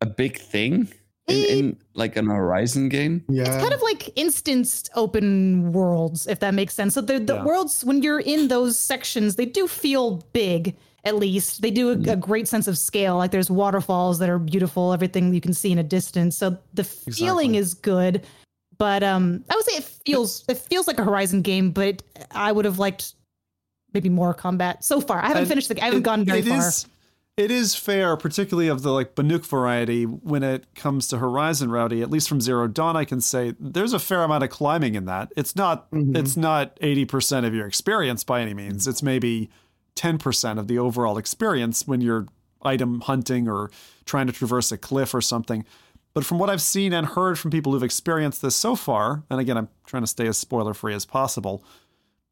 a 0.00 0.06
big 0.06 0.38
thing 0.38 0.88
in, 1.26 1.44
in 1.44 1.76
like 1.94 2.16
an 2.16 2.26
Horizon 2.26 2.88
game? 2.88 3.24
Yeah, 3.28 3.44
it's 3.46 3.56
kind 3.56 3.72
of 3.72 3.80
like 3.82 4.10
instanced 4.16 4.90
open 4.94 5.72
worlds, 5.72 6.26
if 6.26 6.40
that 6.40 6.52
makes 6.54 6.74
sense. 6.74 6.94
So 6.94 7.00
the 7.00 7.18
the 7.18 7.34
Yeah. 7.36 7.44
worlds 7.44 7.84
when 7.84 8.02
you're 8.02 8.20
in 8.20 8.48
those 8.48 8.78
sections, 8.78 9.36
they 9.36 9.46
do 9.46 9.66
feel 9.66 10.22
big. 10.32 10.76
At 11.04 11.16
least 11.16 11.60
they 11.62 11.70
do 11.70 11.90
a, 11.90 12.12
a 12.12 12.16
great 12.16 12.48
sense 12.48 12.66
of 12.66 12.78
scale. 12.78 13.16
Like 13.18 13.30
there's 13.30 13.50
waterfalls 13.50 14.18
that 14.20 14.28
are 14.30 14.38
beautiful, 14.38 14.92
everything 14.92 15.34
you 15.34 15.40
can 15.40 15.52
see 15.52 15.70
in 15.70 15.78
a 15.78 15.82
distance. 15.82 16.36
So 16.36 16.56
the 16.72 16.84
feeling 16.84 17.54
is 17.56 17.74
good. 17.74 18.24
But 18.78 19.02
um, 19.04 19.44
I 19.50 19.54
would 19.54 19.64
say 19.64 19.76
it 19.76 19.84
feels 19.84 20.44
it 20.48 20.58
feels 20.58 20.86
like 20.88 20.98
a 20.98 21.04
Horizon 21.04 21.42
game, 21.42 21.70
but 21.70 22.02
I 22.32 22.50
would 22.52 22.64
have 22.64 22.78
liked 22.78 23.14
maybe 23.92 24.08
more 24.08 24.34
combat. 24.34 24.82
So 24.84 25.00
far, 25.00 25.18
I 25.22 25.28
haven't 25.28 25.42
And 25.42 25.48
finished 25.48 25.68
the. 25.68 25.74
Game, 25.74 25.82
I 25.82 25.86
haven't 25.86 26.00
it- 26.00 26.04
gone 26.04 26.24
very 26.24 26.38
it 26.40 26.46
far. 26.46 26.58
is- 26.68 26.86
it 27.36 27.50
is 27.50 27.74
fair, 27.74 28.16
particularly 28.16 28.68
of 28.68 28.82
the 28.82 28.92
like 28.92 29.16
Banuk 29.16 29.44
variety, 29.44 30.04
when 30.04 30.44
it 30.44 30.72
comes 30.76 31.08
to 31.08 31.18
Horizon 31.18 31.68
Rowdy. 31.68 32.00
At 32.00 32.08
least 32.08 32.28
from 32.28 32.40
Zero 32.40 32.68
Dawn, 32.68 32.96
I 32.96 33.04
can 33.04 33.20
say 33.20 33.54
there's 33.58 33.92
a 33.92 33.98
fair 33.98 34.22
amount 34.22 34.44
of 34.44 34.50
climbing 34.50 34.94
in 34.94 35.06
that. 35.06 35.32
It's 35.36 35.56
not 35.56 35.90
Mhm. 35.90 36.16
it's 36.16 36.36
not 36.36 36.78
eighty 36.80 37.04
percent 37.04 37.44
of 37.44 37.52
your 37.52 37.66
experience 37.66 38.22
by 38.22 38.40
any 38.40 38.54
means. 38.54 38.86
It's 38.86 39.02
maybe 39.02 39.50
ten 39.94 40.18
percent 40.18 40.58
of 40.58 40.68
the 40.68 40.78
overall 40.78 41.18
experience 41.18 41.86
when 41.86 42.00
you're 42.00 42.26
item 42.62 43.00
hunting 43.02 43.48
or 43.48 43.70
trying 44.04 44.26
to 44.26 44.32
traverse 44.32 44.72
a 44.72 44.78
cliff 44.78 45.14
or 45.14 45.20
something. 45.20 45.64
But 46.14 46.24
from 46.24 46.38
what 46.38 46.48
I've 46.48 46.62
seen 46.62 46.92
and 46.92 47.06
heard 47.06 47.38
from 47.38 47.50
people 47.50 47.72
who've 47.72 47.82
experienced 47.82 48.40
this 48.40 48.54
so 48.54 48.76
far, 48.76 49.24
and 49.28 49.40
again, 49.40 49.58
I'm 49.58 49.68
trying 49.86 50.04
to 50.04 50.06
stay 50.06 50.26
as 50.28 50.38
spoiler 50.38 50.72
free 50.72 50.94
as 50.94 51.04
possible, 51.04 51.64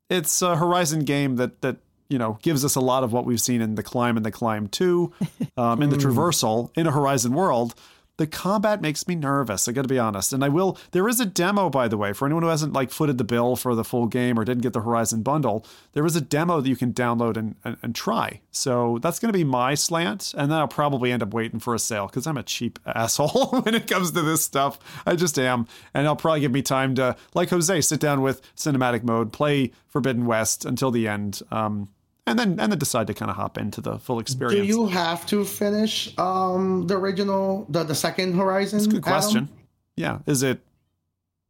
it's 0.08 0.40
a 0.40 0.56
Horizon 0.56 1.00
game 1.00 1.36
that 1.36 1.62
that 1.62 1.78
you 2.08 2.18
know 2.18 2.38
gives 2.42 2.64
us 2.64 2.74
a 2.76 2.80
lot 2.80 3.02
of 3.02 3.12
what 3.12 3.24
we've 3.24 3.40
seen 3.40 3.60
in 3.60 3.74
the 3.74 3.82
Climb 3.82 4.16
and 4.16 4.24
the 4.24 4.30
Climb 4.30 4.68
Two, 4.68 5.12
um, 5.56 5.82
in 5.82 5.90
the 5.90 5.96
Traversal 5.96 6.70
in 6.76 6.86
a 6.86 6.92
Horizon 6.92 7.32
world. 7.32 7.74
The 8.22 8.28
combat 8.28 8.80
makes 8.80 9.08
me 9.08 9.16
nervous. 9.16 9.66
I 9.66 9.72
got 9.72 9.82
to 9.82 9.88
be 9.88 9.98
honest, 9.98 10.32
and 10.32 10.44
I 10.44 10.48
will. 10.48 10.78
There 10.92 11.08
is 11.08 11.18
a 11.18 11.26
demo, 11.26 11.68
by 11.68 11.88
the 11.88 11.96
way, 11.96 12.12
for 12.12 12.24
anyone 12.24 12.44
who 12.44 12.50
hasn't 12.50 12.72
like 12.72 12.92
footed 12.92 13.18
the 13.18 13.24
bill 13.24 13.56
for 13.56 13.74
the 13.74 13.82
full 13.82 14.06
game 14.06 14.38
or 14.38 14.44
didn't 14.44 14.62
get 14.62 14.74
the 14.74 14.82
Horizon 14.82 15.24
bundle. 15.24 15.66
There 15.92 16.06
is 16.06 16.14
a 16.14 16.20
demo 16.20 16.60
that 16.60 16.68
you 16.68 16.76
can 16.76 16.92
download 16.92 17.36
and 17.36 17.56
and, 17.64 17.78
and 17.82 17.96
try. 17.96 18.40
So 18.52 19.00
that's 19.02 19.18
going 19.18 19.32
to 19.32 19.36
be 19.36 19.42
my 19.42 19.74
slant, 19.74 20.34
and 20.38 20.52
then 20.52 20.58
I'll 20.58 20.68
probably 20.68 21.10
end 21.10 21.24
up 21.24 21.34
waiting 21.34 21.58
for 21.58 21.74
a 21.74 21.80
sale 21.80 22.06
because 22.06 22.28
I'm 22.28 22.36
a 22.36 22.44
cheap 22.44 22.78
asshole 22.86 23.60
when 23.62 23.74
it 23.74 23.88
comes 23.88 24.12
to 24.12 24.22
this 24.22 24.44
stuff. 24.44 24.78
I 25.04 25.16
just 25.16 25.36
am, 25.36 25.66
and 25.92 26.06
I'll 26.06 26.14
probably 26.14 26.42
give 26.42 26.52
me 26.52 26.62
time 26.62 26.94
to, 26.94 27.16
like 27.34 27.50
Jose, 27.50 27.80
sit 27.80 27.98
down 27.98 28.22
with 28.22 28.40
cinematic 28.54 29.02
mode, 29.02 29.32
play 29.32 29.72
Forbidden 29.88 30.26
West 30.26 30.64
until 30.64 30.92
the 30.92 31.08
end. 31.08 31.42
Um, 31.50 31.88
and 32.26 32.38
then 32.38 32.60
and 32.60 32.72
then 32.72 32.78
decide 32.78 33.06
to 33.08 33.14
kind 33.14 33.30
of 33.30 33.36
hop 33.36 33.58
into 33.58 33.80
the 33.80 33.98
full 33.98 34.18
experience. 34.18 34.66
Do 34.66 34.66
you 34.66 34.86
have 34.86 35.26
to 35.26 35.44
finish 35.44 36.16
um 36.18 36.86
the 36.86 36.96
original 36.96 37.66
the 37.68 37.84
the 37.84 37.94
second 37.94 38.34
Horizon? 38.34 38.78
That's 38.78 38.86
a 38.86 38.90
good 38.90 39.02
question. 39.02 39.44
Adam? 39.44 39.58
Yeah, 39.96 40.18
is 40.26 40.42
it? 40.42 40.60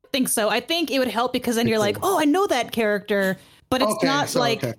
I 0.05 0.09
think 0.13 0.29
so. 0.29 0.49
I 0.49 0.61
think 0.61 0.91
it 0.91 0.99
would 0.99 1.09
help 1.09 1.33
because 1.33 1.57
then 1.57 1.69
you're 1.69 1.79
like, 1.79 1.99
oh, 2.03 2.19
I 2.19 2.25
know 2.25 2.47
that 2.47 2.73
character, 2.73 3.39
but 3.71 3.83
it's 3.83 3.93
okay, 3.93 4.07
not 4.07 4.29
so, 4.29 4.41
like 4.41 4.65
okay. 4.65 4.75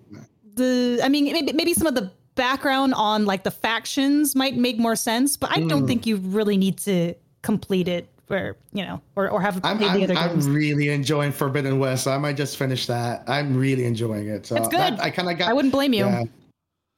the. 0.55 0.99
I 1.03 1.09
mean, 1.09 1.31
maybe 1.31 1.53
maybe 1.53 1.73
some 1.73 1.87
of 1.87 1.95
the 1.95 2.11
background 2.35 2.93
on 2.95 3.25
like 3.25 3.43
the 3.43 3.51
factions 3.51 4.35
might 4.35 4.57
make 4.57 4.79
more 4.79 4.95
sense, 4.95 5.37
but 5.37 5.51
I 5.51 5.57
mm. 5.57 5.69
don't 5.69 5.81
hmm. 5.81 5.87
think 5.87 6.05
you 6.07 6.17
really 6.17 6.57
need 6.57 6.77
to 6.79 7.13
complete 7.43 7.87
it 7.87 8.09
or 8.33 8.57
you 8.73 8.83
know, 8.85 9.01
or, 9.15 9.29
or 9.29 9.41
have 9.41 9.59
I'm, 9.63 9.81
I'm, 9.83 10.17
I'm, 10.17 10.53
really 10.53 10.89
enjoying 10.89 11.31
Forbidden 11.31 11.79
West. 11.79 12.03
So 12.03 12.11
I 12.11 12.17
might 12.17 12.37
just 12.37 12.57
finish 12.57 12.87
that. 12.87 13.23
I'm 13.27 13.55
really 13.55 13.85
enjoying 13.85 14.27
it. 14.27 14.45
So 14.45 14.55
That's 14.55 14.67
good. 14.67 14.79
That, 14.79 14.99
I 14.99 15.09
kind 15.09 15.29
of 15.29 15.37
got. 15.37 15.49
I 15.49 15.53
wouldn't 15.53 15.71
blame 15.71 15.93
you. 15.93 16.05
Yeah. 16.05 16.23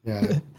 yeah. 0.03 0.39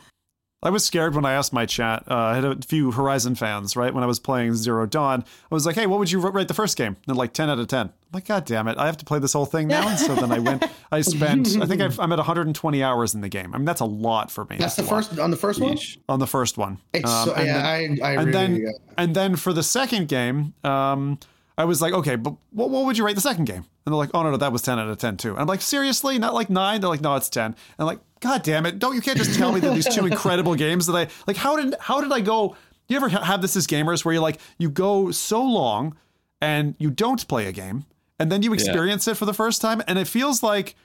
I 0.62 0.70
was 0.70 0.84
scared 0.84 1.14
when 1.14 1.26
I 1.26 1.34
asked 1.34 1.52
my 1.52 1.66
chat. 1.66 2.04
Uh, 2.10 2.16
I 2.16 2.34
had 2.34 2.44
a 2.44 2.56
few 2.56 2.90
Horizon 2.90 3.34
fans, 3.34 3.76
right? 3.76 3.92
When 3.92 4.02
I 4.02 4.06
was 4.06 4.18
playing 4.18 4.54
Zero 4.54 4.86
Dawn, 4.86 5.22
I 5.22 5.54
was 5.54 5.66
like, 5.66 5.76
"Hey, 5.76 5.86
what 5.86 5.98
would 5.98 6.10
you 6.10 6.18
rate 6.18 6.48
the 6.48 6.54
first 6.54 6.78
game?" 6.78 6.88
And 6.88 6.96
they're 7.06 7.14
like, 7.14 7.34
"10 7.34 7.50
out 7.50 7.58
of 7.58 7.68
10." 7.68 7.86
I'm 7.86 7.92
like, 8.12 8.26
"God 8.26 8.46
damn 8.46 8.66
it! 8.66 8.78
I 8.78 8.86
have 8.86 8.96
to 8.96 9.04
play 9.04 9.18
this 9.18 9.34
whole 9.34 9.44
thing 9.44 9.68
now." 9.68 9.86
and 9.86 9.98
so 9.98 10.14
then 10.14 10.32
I 10.32 10.38
went. 10.38 10.64
I 10.90 11.02
spent. 11.02 11.58
I 11.60 11.66
think 11.66 11.82
i 11.82 11.84
am 12.02 12.12
at 12.12 12.18
120 12.18 12.82
hours 12.82 13.14
in 13.14 13.20
the 13.20 13.28
game. 13.28 13.54
I 13.54 13.58
mean, 13.58 13.66
that's 13.66 13.82
a 13.82 13.86
lot 13.86 14.30
for 14.30 14.46
me. 14.46 14.56
That's, 14.56 14.76
the 14.76 14.82
first 14.82 15.18
on 15.18 15.30
the 15.30 15.36
first 15.36 15.60
one. 15.60 15.76
On 16.08 16.18
the 16.18 16.26
first 16.26 16.56
one. 16.56 16.78
It's 16.94 17.10
um, 17.10 17.28
so, 17.28 17.36
yeah, 17.36 17.44
then, 17.44 18.00
I, 18.02 18.06
I 18.06 18.10
and 18.12 18.18
really, 18.18 18.32
then 18.32 18.56
yeah. 18.56 18.70
and 18.96 19.14
then 19.14 19.36
for 19.36 19.52
the 19.52 19.62
second 19.62 20.08
game, 20.08 20.54
um, 20.64 21.18
I 21.58 21.64
was 21.64 21.80
like, 21.80 21.94
okay, 21.94 22.16
but 22.16 22.34
what, 22.50 22.70
what 22.70 22.84
would 22.84 22.98
you 22.98 23.04
rate 23.04 23.14
the 23.14 23.22
second 23.22 23.46
game? 23.46 23.56
And 23.56 23.64
they're 23.86 23.94
like, 23.94 24.10
oh 24.12 24.22
no, 24.22 24.30
no, 24.30 24.36
that 24.36 24.52
was 24.52 24.62
10 24.62 24.78
out 24.78 24.88
of 24.88 24.98
10 24.98 25.16
too. 25.16 25.30
And 25.30 25.40
I'm 25.40 25.46
like, 25.46 25.62
seriously, 25.62 26.18
not 26.18 26.34
like 26.34 26.50
nine? 26.50 26.80
They're 26.80 26.90
like, 26.90 27.00
no, 27.00 27.16
it's 27.16 27.30
10. 27.30 27.44
And 27.44 27.56
I'm 27.78 27.86
like, 27.86 28.00
God 28.20 28.42
damn 28.42 28.66
it, 28.66 28.78
don't 28.78 28.94
you 28.94 29.00
can't 29.00 29.16
just 29.16 29.38
tell 29.38 29.52
me 29.52 29.60
that 29.60 29.74
these 29.74 29.92
two 29.94 30.06
incredible 30.06 30.54
games 30.54 30.86
that 30.86 30.94
I 30.94 31.08
like. 31.26 31.36
How 31.36 31.56
did 31.56 31.74
how 31.80 32.00
did 32.00 32.12
I 32.12 32.20
go? 32.20 32.56
You 32.88 32.96
ever 32.96 33.08
have 33.08 33.42
this 33.42 33.56
as 33.56 33.66
gamers 33.66 34.04
where 34.04 34.14
you're 34.14 34.22
like, 34.22 34.38
you 34.58 34.70
go 34.70 35.10
so 35.10 35.42
long 35.42 35.96
and 36.40 36.76
you 36.78 36.90
don't 36.90 37.26
play 37.26 37.46
a 37.46 37.52
game, 37.52 37.84
and 38.18 38.30
then 38.30 38.42
you 38.42 38.52
experience 38.52 39.06
yeah. 39.06 39.12
it 39.12 39.16
for 39.16 39.24
the 39.24 39.34
first 39.34 39.60
time, 39.60 39.82
and 39.86 39.98
it 39.98 40.06
feels 40.06 40.42
like 40.42 40.76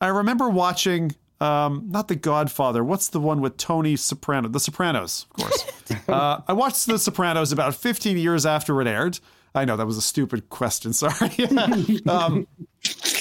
I 0.00 0.08
remember 0.08 0.48
watching 0.48 1.14
um, 1.40 1.86
not 1.88 2.08
The 2.08 2.14
Godfather. 2.14 2.84
What's 2.84 3.08
the 3.08 3.20
one 3.20 3.40
with 3.40 3.56
Tony 3.56 3.96
Soprano? 3.96 4.48
The 4.48 4.60
Sopranos, 4.60 5.26
of 5.30 5.44
course. 5.44 5.64
uh, 6.08 6.40
I 6.46 6.52
watched 6.52 6.86
The 6.86 6.98
Sopranos 6.98 7.52
about 7.52 7.74
15 7.74 8.16
years 8.16 8.46
after 8.46 8.80
it 8.80 8.86
aired. 8.86 9.18
I 9.54 9.64
know 9.64 9.76
that 9.76 9.86
was 9.86 9.96
a 9.96 10.02
stupid 10.02 10.48
question. 10.48 10.92
Sorry. 10.92 11.48
um, 12.06 12.46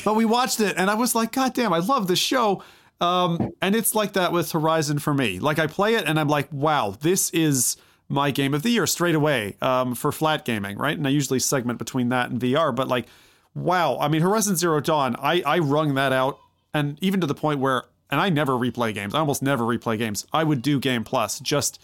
but 0.03 0.16
we 0.16 0.26
watched 0.26 0.60
it 0.60 0.76
and 0.78 0.90
I 0.90 0.95
was 0.95 1.16
like, 1.16 1.32
God 1.32 1.53
damn, 1.53 1.74
I 1.74 1.80
love 1.80 2.08
this 2.08 2.20
show. 2.20 2.64
Um, 2.99 3.52
and 3.62 3.76
it's 3.76 3.95
like 3.95 4.14
that 4.14 4.32
with 4.32 4.52
Horizon 4.52 4.99
for 4.99 5.14
me. 5.14 5.40
Like 5.40 5.60
I 5.60 5.68
play 5.68 5.95
it 5.95 6.06
and 6.06 6.20
I'm 6.20 6.28
like, 6.28 6.52
wow, 6.52 6.95
this 7.02 7.30
is 7.32 7.78
my 8.08 8.30
game 8.30 8.53
of 8.53 8.62
the 8.62 8.70
year 8.70 8.86
straight 8.86 9.16
away 9.16 9.56
um, 9.62 9.95
for 9.95 10.12
flat 10.12 10.45
gaming, 10.45 10.78
right? 10.78 10.98
And 10.98 11.08
I 11.08 11.10
usually 11.10 11.40
segment 11.40 11.80
between 11.80 12.10
that 12.10 12.30
and 12.30 12.40
VR, 12.40 12.76
but 12.76 12.88
like, 12.88 13.08
wow. 13.56 13.98
I 13.99 14.08
mean, 14.08 14.22
Horizon 14.22 14.56
Zero 14.56 14.80
Dawn, 14.82 15.16
I, 15.18 15.41
I 15.45 15.60
wrung 15.60 15.95
that 15.95 16.12
out. 16.12 16.40
And 16.74 16.98
even 17.02 17.22
to 17.22 17.28
the 17.28 17.36
point 17.36 17.60
where, 17.60 17.84
and 18.10 18.22
I 18.22 18.30
never 18.30 18.53
replay 18.53 18.94
games, 18.94 19.16
I 19.16 19.20
almost 19.20 19.41
never 19.41 19.64
replay 19.64 19.98
games. 19.98 20.28
I 20.32 20.44
would 20.44 20.62
do 20.62 20.80
Game 20.80 21.03
Plus 21.03 21.40
just 21.40 21.82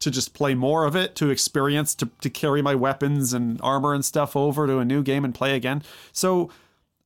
to 0.00 0.10
just 0.10 0.34
play 0.34 0.54
more 0.54 0.84
of 0.84 0.96
it, 0.96 1.14
to 1.14 1.30
experience, 1.30 1.94
to, 1.94 2.08
to 2.20 2.30
carry 2.30 2.62
my 2.62 2.74
weapons 2.74 3.32
and 3.32 3.60
armor 3.62 3.94
and 3.94 4.04
stuff 4.04 4.34
over 4.34 4.66
to 4.66 4.78
a 4.78 4.84
new 4.84 5.02
game 5.02 5.24
and 5.24 5.34
play 5.34 5.54
again. 5.54 5.82
So 6.12 6.50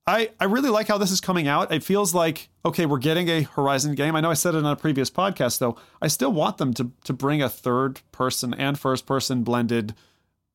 I, 0.07 0.31
I 0.39 0.45
really 0.45 0.71
like 0.71 0.87
how 0.87 0.99
this 0.99 1.11
is 1.11 1.21
coming 1.21 1.49
out. 1.49 1.73
It 1.73 1.83
feels 1.83 2.15
like, 2.15 2.49
okay, 2.65 2.87
we're 2.87 2.99
getting 2.99 3.29
a 3.29 3.43
Horizon 3.43 3.95
game. 3.95 4.15
I 4.15 4.21
know 4.21 4.31
I 4.31 4.35
said 4.35 4.55
it 4.55 4.59
on 4.59 4.67
a 4.67 4.77
previous 4.77 5.11
podcast, 5.11 5.59
though. 5.59 5.77
I 6.01 6.09
still 6.09 6.33
want 6.33 6.59
them 6.59 6.73
to, 6.75 6.93
to 7.05 7.13
bring 7.13 7.43
a 7.43 7.49
third 7.49 8.01
person 8.13 8.55
and 8.55 8.79
first 8.79 9.07
person 9.07 9.43
blended 9.43 9.95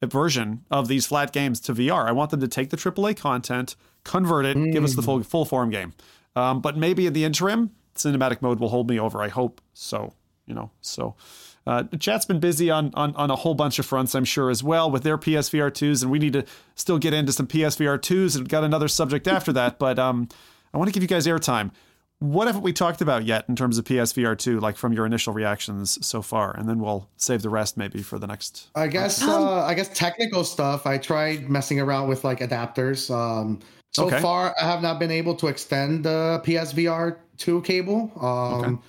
version 0.02 0.64
of 0.72 0.88
these 0.88 1.06
flat 1.08 1.34
games 1.34 1.60
to 1.62 1.74
VR. 1.74 2.08
I 2.08 2.12
want 2.14 2.32
them 2.32 2.40
to 2.40 2.48
take 2.48 2.70
the 2.70 2.78
AAA 2.78 3.18
content, 3.18 3.76
convert 4.04 4.46
it, 4.46 4.56
mm. 4.56 4.72
give 4.72 4.84
us 4.84 4.96
the 4.96 5.02
full, 5.02 5.22
full 5.24 5.46
form 5.46 5.72
game. 5.72 5.94
Um, 6.36 6.62
but 6.62 6.78
maybe 6.78 7.06
in 7.08 7.14
the 7.14 7.26
interim, 7.26 7.72
cinematic 7.96 8.42
mode 8.42 8.60
will 8.60 8.70
hold 8.70 8.90
me 8.90 9.00
over. 9.00 9.22
I 9.22 9.28
hope 9.28 9.62
so. 9.74 10.14
You 10.46 10.56
know, 10.56 10.72
so 10.82 11.16
uh, 11.68 11.84
chat's 12.00 12.26
been 12.26 12.40
busy 12.40 12.70
on, 12.70 12.92
on 12.94 13.16
on 13.16 13.30
a 13.30 13.36
whole 13.36 13.54
bunch 13.54 13.80
of 13.80 13.86
fronts, 13.86 14.16
I'm 14.16 14.26
sure, 14.26 14.50
as 14.50 14.64
well 14.64 14.90
with 14.90 15.04
their 15.04 15.18
PSVR 15.18 15.74
twos, 15.74 16.02
and 16.02 16.12
we 16.12 16.20
need 16.20 16.34
to 16.34 16.46
still 16.76 16.98
get 16.98 17.14
into 17.14 17.32
some 17.32 17.48
PSVR 17.48 18.02
twos 18.02 18.36
and 18.36 18.48
got 18.48 18.64
another 18.64 18.88
subject 18.88 19.28
after 19.28 19.52
that. 19.54 19.80
But 19.80 20.00
um, 20.00 20.30
I 20.74 20.78
want 20.78 20.88
to 20.88 20.94
give 20.94 21.04
you 21.04 21.10
guys 21.10 21.28
airtime. 21.28 21.72
What 22.20 22.48
haven't 22.48 22.64
we 22.64 22.74
talked 22.74 23.02
about 23.02 23.24
yet 23.24 23.46
in 23.48 23.56
terms 23.56 23.78
of 23.78 23.86
PSVR 23.86 24.38
two, 24.38 24.60
like 24.60 24.76
from 24.76 24.94
your 24.94 25.06
initial 25.06 25.34
reactions 25.34 26.06
so 26.06 26.22
far, 26.22 26.56
and 26.58 26.68
then 26.68 26.80
we'll 26.80 27.08
save 27.18 27.42
the 27.42 27.50
rest 27.50 27.78
maybe 27.78 28.02
for 28.02 28.20
the 28.20 28.28
next. 28.28 28.70
I 28.76 28.88
guess 28.88 29.22
uh, 29.22 29.64
I 29.64 29.74
guess 29.74 29.90
technical 29.90 30.44
stuff. 30.44 30.86
I 30.86 30.98
tried 30.98 31.50
messing 31.50 31.80
around 31.80 32.10
with 32.10 32.24
like 32.24 32.40
adapters. 32.40 33.14
Um, 33.14 33.60
so 33.92 34.06
okay. 34.06 34.20
far, 34.22 34.56
I 34.62 34.66
have 34.66 34.82
not 34.82 35.00
been 35.00 35.12
able 35.12 35.36
to 35.36 35.48
extend 35.48 36.06
the 36.06 36.42
PSVR 36.46 37.18
two 37.38 37.62
cable. 37.62 38.12
Um, 38.20 38.64
okay 38.64 38.82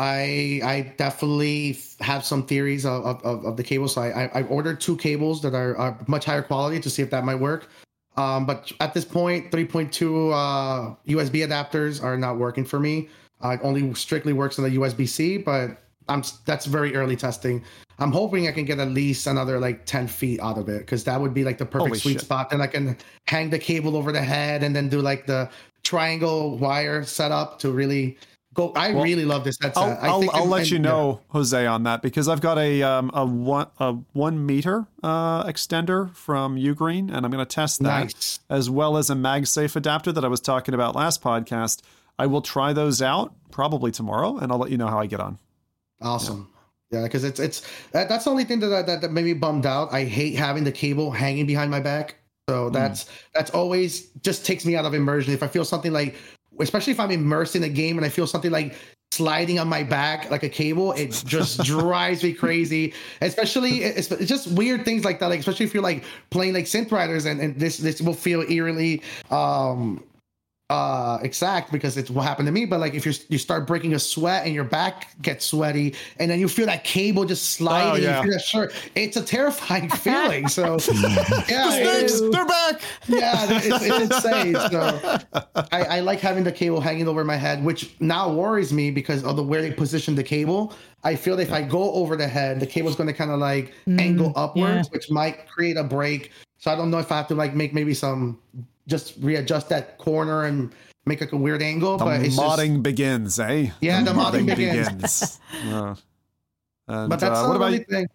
I 0.00 0.60
I 0.64 0.94
definitely 0.96 1.78
have 2.00 2.24
some 2.24 2.46
theories 2.46 2.86
of, 2.86 3.04
of, 3.04 3.44
of 3.44 3.56
the 3.58 3.62
cables. 3.62 3.94
So 3.94 4.00
I, 4.00 4.30
I 4.32 4.42
ordered 4.44 4.80
two 4.80 4.96
cables 4.96 5.42
that 5.42 5.54
are, 5.54 5.76
are, 5.76 5.98
much 6.06 6.24
higher 6.24 6.40
quality 6.40 6.80
to 6.80 6.88
see 6.88 7.02
if 7.02 7.10
that 7.10 7.22
might 7.22 7.34
work. 7.34 7.68
Um, 8.16 8.46
but 8.46 8.72
at 8.80 8.94
this 8.94 9.04
point, 9.04 9.50
3.2 9.50 10.32
uh, 10.32 10.94
USB 11.06 11.46
adapters 11.46 12.02
are 12.02 12.16
not 12.16 12.38
working 12.38 12.64
for 12.64 12.80
me. 12.80 13.10
Uh, 13.44 13.50
it 13.50 13.60
only 13.62 13.92
strictly 13.92 14.32
works 14.32 14.58
on 14.58 14.64
the 14.64 14.76
USB 14.78 15.06
C, 15.06 15.36
but 15.36 15.82
I'm 16.08 16.22
that's 16.46 16.64
very 16.64 16.96
early 16.96 17.16
testing. 17.16 17.62
I'm 17.98 18.10
hoping 18.10 18.48
I 18.48 18.52
can 18.52 18.64
get 18.64 18.78
at 18.78 18.88
least 18.88 19.26
another 19.26 19.60
like 19.60 19.84
10 19.84 20.08
feet 20.08 20.40
out 20.40 20.56
of 20.56 20.70
it 20.70 20.78
because 20.78 21.04
that 21.04 21.20
would 21.20 21.34
be 21.34 21.44
like 21.44 21.58
the 21.58 21.66
perfect 21.66 21.88
Holy 21.88 21.98
sweet 21.98 22.12
shit. 22.14 22.22
spot. 22.22 22.48
Then 22.48 22.62
I 22.62 22.66
can 22.68 22.96
hang 23.28 23.50
the 23.50 23.58
cable 23.58 23.98
over 23.98 24.12
the 24.12 24.22
head 24.22 24.62
and 24.62 24.74
then 24.74 24.88
do 24.88 25.02
like 25.02 25.26
the 25.26 25.50
triangle 25.82 26.56
wire 26.56 27.04
setup 27.04 27.58
to 27.58 27.70
really 27.70 28.16
Go. 28.52 28.72
I 28.72 28.92
well, 28.92 29.04
really 29.04 29.24
love 29.24 29.44
this 29.44 29.58
headset. 29.62 30.02
I'll, 30.02 30.22
I'll, 30.22 30.30
I'll 30.32 30.46
let 30.46 30.72
you 30.72 30.80
know, 30.80 31.20
yeah. 31.20 31.32
Jose, 31.32 31.66
on 31.66 31.84
that 31.84 32.02
because 32.02 32.26
I've 32.26 32.40
got 32.40 32.58
a 32.58 32.82
um, 32.82 33.10
a 33.14 33.24
one 33.24 33.68
a 33.78 33.92
one 34.12 34.44
meter 34.44 34.86
uh, 35.04 35.44
extender 35.44 36.12
from 36.16 36.56
Ugreen, 36.56 37.14
and 37.14 37.24
I'm 37.24 37.30
going 37.30 37.44
to 37.44 37.54
test 37.54 37.80
that 37.84 38.04
nice. 38.04 38.40
as 38.50 38.68
well 38.68 38.96
as 38.96 39.08
a 39.08 39.14
MagSafe 39.14 39.76
adapter 39.76 40.10
that 40.10 40.24
I 40.24 40.28
was 40.28 40.40
talking 40.40 40.74
about 40.74 40.96
last 40.96 41.22
podcast. 41.22 41.82
I 42.18 42.26
will 42.26 42.42
try 42.42 42.72
those 42.72 43.00
out 43.00 43.32
probably 43.52 43.92
tomorrow, 43.92 44.36
and 44.36 44.50
I'll 44.50 44.58
let 44.58 44.70
you 44.70 44.78
know 44.78 44.88
how 44.88 44.98
I 44.98 45.06
get 45.06 45.20
on. 45.20 45.38
Awesome. 46.02 46.50
Yeah, 46.90 47.04
because 47.04 47.22
yeah, 47.22 47.28
it's 47.28 47.40
it's 47.40 47.66
that, 47.92 48.08
that's 48.08 48.24
the 48.24 48.30
only 48.30 48.44
thing 48.44 48.58
that, 48.60 48.86
that 48.86 49.00
that 49.00 49.12
made 49.12 49.26
me 49.26 49.32
bummed 49.34 49.64
out. 49.64 49.92
I 49.92 50.04
hate 50.04 50.34
having 50.34 50.64
the 50.64 50.72
cable 50.72 51.12
hanging 51.12 51.46
behind 51.46 51.70
my 51.70 51.80
back. 51.80 52.16
So 52.48 52.66
hmm. 52.66 52.72
that's 52.72 53.04
mm. 53.04 53.08
that's 53.32 53.52
always 53.52 54.08
just 54.22 54.44
takes 54.44 54.66
me 54.66 54.74
out 54.74 54.84
of 54.84 54.92
immersion. 54.92 55.32
If 55.32 55.44
I 55.44 55.46
feel 55.46 55.64
something 55.64 55.92
like 55.92 56.16
especially 56.60 56.92
if 56.92 57.00
I'm 57.00 57.10
immersed 57.10 57.56
in 57.56 57.62
a 57.62 57.68
game 57.68 57.96
and 57.96 58.04
I 58.04 58.08
feel 58.08 58.26
something 58.26 58.50
like 58.50 58.74
sliding 59.12 59.58
on 59.58 59.68
my 59.68 59.82
back 59.82 60.30
like 60.30 60.42
a 60.42 60.48
cable, 60.48 60.92
it 60.92 61.22
just 61.26 61.62
drives 61.64 62.22
me 62.22 62.32
crazy. 62.32 62.94
Especially 63.20 63.82
it's, 63.82 64.10
it's, 64.10 64.28
just 64.28 64.52
weird 64.52 64.84
things 64.84 65.04
like 65.04 65.18
that. 65.20 65.28
Like 65.28 65.40
especially 65.40 65.66
if 65.66 65.74
you're 65.74 65.82
like 65.82 66.04
playing 66.30 66.54
like 66.54 66.64
synth 66.64 66.92
riders 66.92 67.24
and, 67.24 67.40
and 67.40 67.58
this 67.58 67.78
this 67.78 68.00
will 68.00 68.14
feel 68.14 68.42
eerily 68.50 69.02
um 69.30 70.02
uh 70.70 71.18
exact 71.22 71.72
because 71.72 71.96
it's 71.96 72.10
what 72.10 72.22
happened 72.22 72.46
to 72.46 72.52
me 72.52 72.64
but 72.64 72.78
like 72.78 72.94
if 72.94 73.04
you 73.04 73.12
you 73.28 73.36
start 73.38 73.66
breaking 73.66 73.92
a 73.94 73.98
sweat 73.98 74.46
and 74.46 74.54
your 74.54 74.62
back 74.64 75.08
gets 75.20 75.44
sweaty 75.44 75.94
and 76.20 76.30
then 76.30 76.38
you 76.38 76.46
feel 76.46 76.64
that 76.66 76.84
cable 76.84 77.24
just 77.24 77.50
sliding 77.50 78.04
Oh, 78.06 78.08
yeah. 78.08 78.22
you 78.24 78.38
shirt 78.38 78.72
it's 78.94 79.16
a 79.16 79.22
terrifying 79.22 79.90
feeling 80.04 80.46
so 80.46 80.64
yeah 80.92 81.74
it 81.74 82.08
Snakes, 82.08 82.12
is- 82.12 82.30
they're 82.30 82.46
back. 82.46 82.80
yeah 83.08 83.46
it's, 83.50 83.66
it's 83.84 84.14
insane 84.24 84.54
so 84.70 85.18
I, 85.72 85.82
I 85.96 86.00
like 86.00 86.20
having 86.20 86.44
the 86.44 86.52
cable 86.52 86.80
hanging 86.80 87.08
over 87.08 87.24
my 87.24 87.36
head 87.36 87.64
which 87.64 87.92
now 88.00 88.32
worries 88.32 88.72
me 88.72 88.92
because 88.92 89.24
of 89.24 89.34
the 89.34 89.42
where 89.42 89.62
they 89.62 89.72
position 89.72 90.14
the 90.14 90.22
cable. 90.22 90.72
I 91.02 91.16
feel 91.16 91.34
that 91.36 91.42
if 91.42 91.52
i 91.52 91.62
go 91.62 91.92
over 91.94 92.14
the 92.14 92.28
head 92.28 92.60
the 92.60 92.66
cable's 92.66 92.94
going 92.94 93.08
to 93.08 93.12
kind 93.12 93.32
of 93.32 93.40
like 93.40 93.72
angle 93.98 94.32
upwards 94.36 94.88
which 94.92 95.10
might 95.10 95.48
create 95.48 95.76
a 95.76 95.82
break. 95.82 96.30
So 96.58 96.70
i 96.70 96.76
don't 96.76 96.90
know 96.92 96.98
if 96.98 97.10
i 97.10 97.16
have 97.16 97.26
to 97.28 97.34
like 97.34 97.56
make 97.56 97.74
maybe 97.74 97.92
some 97.94 98.38
just 98.90 99.14
readjust 99.20 99.68
that 99.70 99.96
corner 99.98 100.44
and 100.44 100.72
make 101.06 101.20
like 101.20 101.32
a 101.32 101.36
weird 101.36 101.62
angle 101.62 101.96
The 101.96 102.04
but 102.04 102.20
it's 102.20 102.36
just, 102.36 102.38
modding 102.38 102.82
begins, 102.82 103.38
eh? 103.38 103.70
Yeah, 103.80 104.02
the 104.02 104.10
modding 104.10 104.46
begins. 104.46 105.38
Uh, 105.70 105.94
and, 106.88 107.10
but 107.10 107.20
that's 107.20 107.38
uh, 107.38 107.42
the 107.42 107.48
what 107.48 107.56
about 107.56 107.66
only 107.66 107.84
thing 107.84 108.06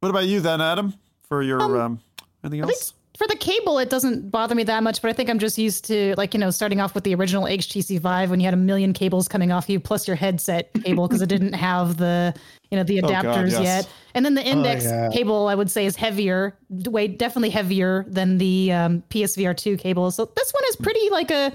what 0.00 0.08
about 0.10 0.26
you 0.26 0.40
then, 0.40 0.60
Adam? 0.60 0.94
For 1.22 1.42
your 1.42 1.60
um, 1.60 1.74
Um, 1.74 2.00
anything 2.42 2.60
else? 2.60 2.94
For 3.16 3.28
the 3.28 3.36
cable, 3.36 3.78
it 3.78 3.90
doesn't 3.90 4.30
bother 4.30 4.56
me 4.56 4.64
that 4.64 4.82
much, 4.82 5.00
but 5.00 5.08
I 5.08 5.12
think 5.12 5.30
I'm 5.30 5.38
just 5.38 5.56
used 5.56 5.84
to 5.84 6.14
like, 6.16 6.34
you 6.34 6.40
know, 6.40 6.50
starting 6.50 6.80
off 6.80 6.94
with 6.96 7.04
the 7.04 7.14
original 7.14 7.44
HTC 7.44 8.00
Vive 8.00 8.28
when 8.28 8.40
you 8.40 8.44
had 8.44 8.54
a 8.54 8.58
million 8.58 8.92
cables 8.92 9.28
coming 9.28 9.52
off 9.52 9.68
you 9.68 9.78
plus 9.78 10.08
your 10.08 10.16
headset 10.16 10.72
cable 10.82 11.06
because 11.06 11.22
it 11.22 11.28
didn't 11.28 11.52
have 11.52 11.96
the, 11.96 12.34
you 12.70 12.76
know, 12.76 12.82
the 12.82 12.98
Oh, 13.04 13.08
God, 13.08 13.24
adapters 13.24 13.50
yes. 13.52 13.62
yet. 13.62 13.88
And 14.14 14.24
then 14.24 14.34
the 14.34 14.44
index 14.44 14.84
yeah. 14.84 15.10
cable, 15.10 15.46
I 15.46 15.54
would 15.54 15.70
say, 15.70 15.86
is 15.86 15.94
heavier, 15.94 16.56
way 16.70 17.06
definitely 17.06 17.50
heavier 17.50 18.04
than 18.08 18.38
the 18.38 18.72
um, 18.72 19.02
PSVR 19.10 19.56
2 19.56 19.76
cable. 19.76 20.10
So 20.10 20.24
this 20.36 20.52
one 20.52 20.62
is 20.70 20.76
pretty 20.76 21.10
like 21.10 21.30
a, 21.30 21.52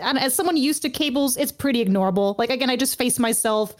and 0.00 0.18
as 0.18 0.34
someone 0.34 0.56
used 0.56 0.80
to 0.82 0.90
cables, 0.90 1.36
it's 1.36 1.52
pretty 1.52 1.84
ignorable. 1.84 2.38
Like 2.38 2.50
again, 2.50 2.70
I 2.70 2.76
just 2.76 2.96
face 2.96 3.18
myself 3.18 3.74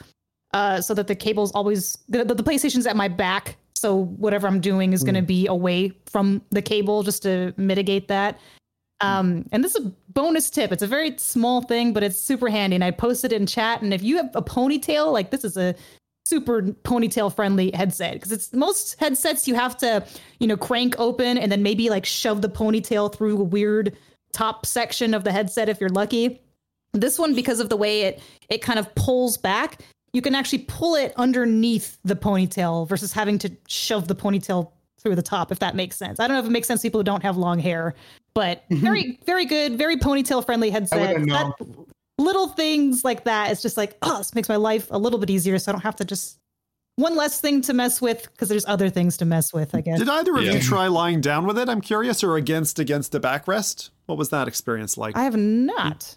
uh, 0.53 0.81
so 0.81 0.93
that 0.95 1.07
the 1.07 1.17
cable's 1.17 1.53
always 1.53 1.97
the, 2.09 2.25
the 2.25 2.35
PlayStation's 2.35 2.87
at 2.87 2.97
my 2.97 3.09
back. 3.09 3.57
So 3.85 3.97
whatever 3.97 4.47
I'm 4.47 4.61
doing 4.61 4.95
is 4.95 5.05
going 5.05 5.15
to 5.15 5.21
be 5.21 5.47
away 5.47 5.93
from 6.07 6.41
the 6.49 6.63
cable 6.63 7.03
just 7.03 7.23
to 7.25 7.53
mitigate 7.59 8.09
that. 8.09 8.41
Um, 9.03 9.45
and 9.53 9.63
this 9.63 9.75
is 9.75 9.85
a 9.85 9.93
bonus 10.09 10.49
tip. 10.49 10.73
It's 10.73 10.83
a 10.83 10.87
very 10.87 11.19
small 11.19 11.61
thing, 11.61 11.93
but 11.93 12.03
it's 12.03 12.19
super 12.19 12.49
handy. 12.49 12.77
And 12.77 12.83
I 12.83 12.93
posted 12.93 13.31
it 13.31 13.37
in 13.37 13.47
chat. 13.47 13.83
And 13.83 13.93
if 13.93 14.03
you 14.03 14.17
have 14.17 14.31
a 14.35 14.41
ponytail, 14.41 15.13
like 15.13 15.31
this 15.31 15.45
is 15.45 15.59
a 15.59 15.75
super 16.25 16.63
ponytail 16.63 17.37
friendly 17.37 17.73
headset 17.73 18.15
because 18.15 18.33
it's 18.33 18.55
most 18.55 18.99
headsets 18.99 19.47
you 19.47 19.55
have 19.55 19.77
to, 19.77 20.03
you 20.39 20.47
know, 20.47 20.57
crank 20.57 20.95
open 20.99 21.37
and 21.37 21.53
then 21.53 21.63
maybe 21.63 21.91
like 21.91 22.07
shove 22.07 22.41
the 22.41 22.49
ponytail 22.49 23.15
through 23.15 23.39
a 23.39 23.45
weird 23.45 23.95
top 24.33 24.65
section 24.65 25.13
of 25.13 25.25
the 25.25 25.33
headset 25.33 25.69
if 25.69 25.79
you're 25.79 25.91
lucky. 25.91 26.41
This 26.95 27.19
one, 27.19 27.35
because 27.35 27.61
of 27.61 27.69
the 27.69 27.77
way 27.77 28.01
it 28.01 28.23
it 28.49 28.63
kind 28.63 28.79
of 28.79 28.95
pulls 28.95 29.37
back, 29.37 29.83
you 30.15 30.23
can 30.23 30.35
actually 30.35 30.61
pull 30.61 30.95
it 30.95 31.13
underneath 31.17 31.99
the 32.05 32.15
ponytail 32.15 32.89
versus 32.89 33.13
having 33.13 33.39
to 33.41 33.51
shove 33.69 34.09
the 34.09 34.15
ponytail 34.15 34.71
through 35.01 35.17
the 35.17 35.23
top, 35.23 35.53
if 35.53 35.59
that 35.59 35.75
makes 35.75 35.97
sense. 35.97 36.19
I 36.19 36.27
don't 36.27 36.37
know 36.37 36.41
if 36.41 36.47
it 36.47 36.53
makes 36.53 36.69
sense 36.69 36.81
to 36.81 36.87
people 36.87 37.01
who 37.01 37.05
don't 37.05 37.23
have 37.23 37.37
long 37.37 37.59
hair, 37.59 37.95
but 38.33 38.63
mm-hmm. 38.71 38.83
very, 38.83 39.19
very 39.27 39.45
good, 39.45 39.77
very 39.77 39.97
ponytail 39.97 40.47
friendly 40.47 40.71
headset. 40.71 41.17
That- 41.27 41.53
little 42.17 42.49
things 42.49 43.05
like 43.05 43.25
that, 43.25 43.51
it's 43.51 43.61
just 43.61 43.77
like, 43.77 43.99
oh, 44.03 44.19
this 44.19 44.35
makes 44.37 44.49
my 44.49 44.57
life 44.57 44.87
a 44.91 44.99
little 44.99 45.19
bit 45.19 45.31
easier 45.31 45.59
so 45.59 45.71
I 45.71 45.73
don't 45.73 45.83
have 45.83 45.97
to 45.97 46.05
just 46.05 46.39
one 46.97 47.17
less 47.17 47.41
thing 47.41 47.61
to 47.63 47.75
mess 47.75 48.01
with 48.01 48.23
because 48.31 48.49
there's 48.49 48.65
other 48.67 48.89
things 48.89 49.17
to 49.17 49.25
mess 49.25 49.53
with, 49.53 49.75
I 49.75 49.81
guess. 49.81 49.99
Did 49.99 50.09
either 50.09 50.37
of 50.37 50.45
Yeah. 50.45 50.53
you 50.53 50.61
try 50.61 50.87
lying 50.87 51.21
down 51.21 51.45
with 51.45 51.59
it? 51.59 51.69
I'm 51.69 51.81
curious, 51.81 52.23
or 52.23 52.37
against 52.37 52.79
against 52.79 53.11
the 53.11 53.19
backrest? 53.19 53.91
What 54.07 54.17
was 54.17 54.29
that 54.29 54.47
experience 54.47 54.97
like? 54.97 55.17
I 55.17 55.25
have 55.25 55.37
not. 55.37 56.15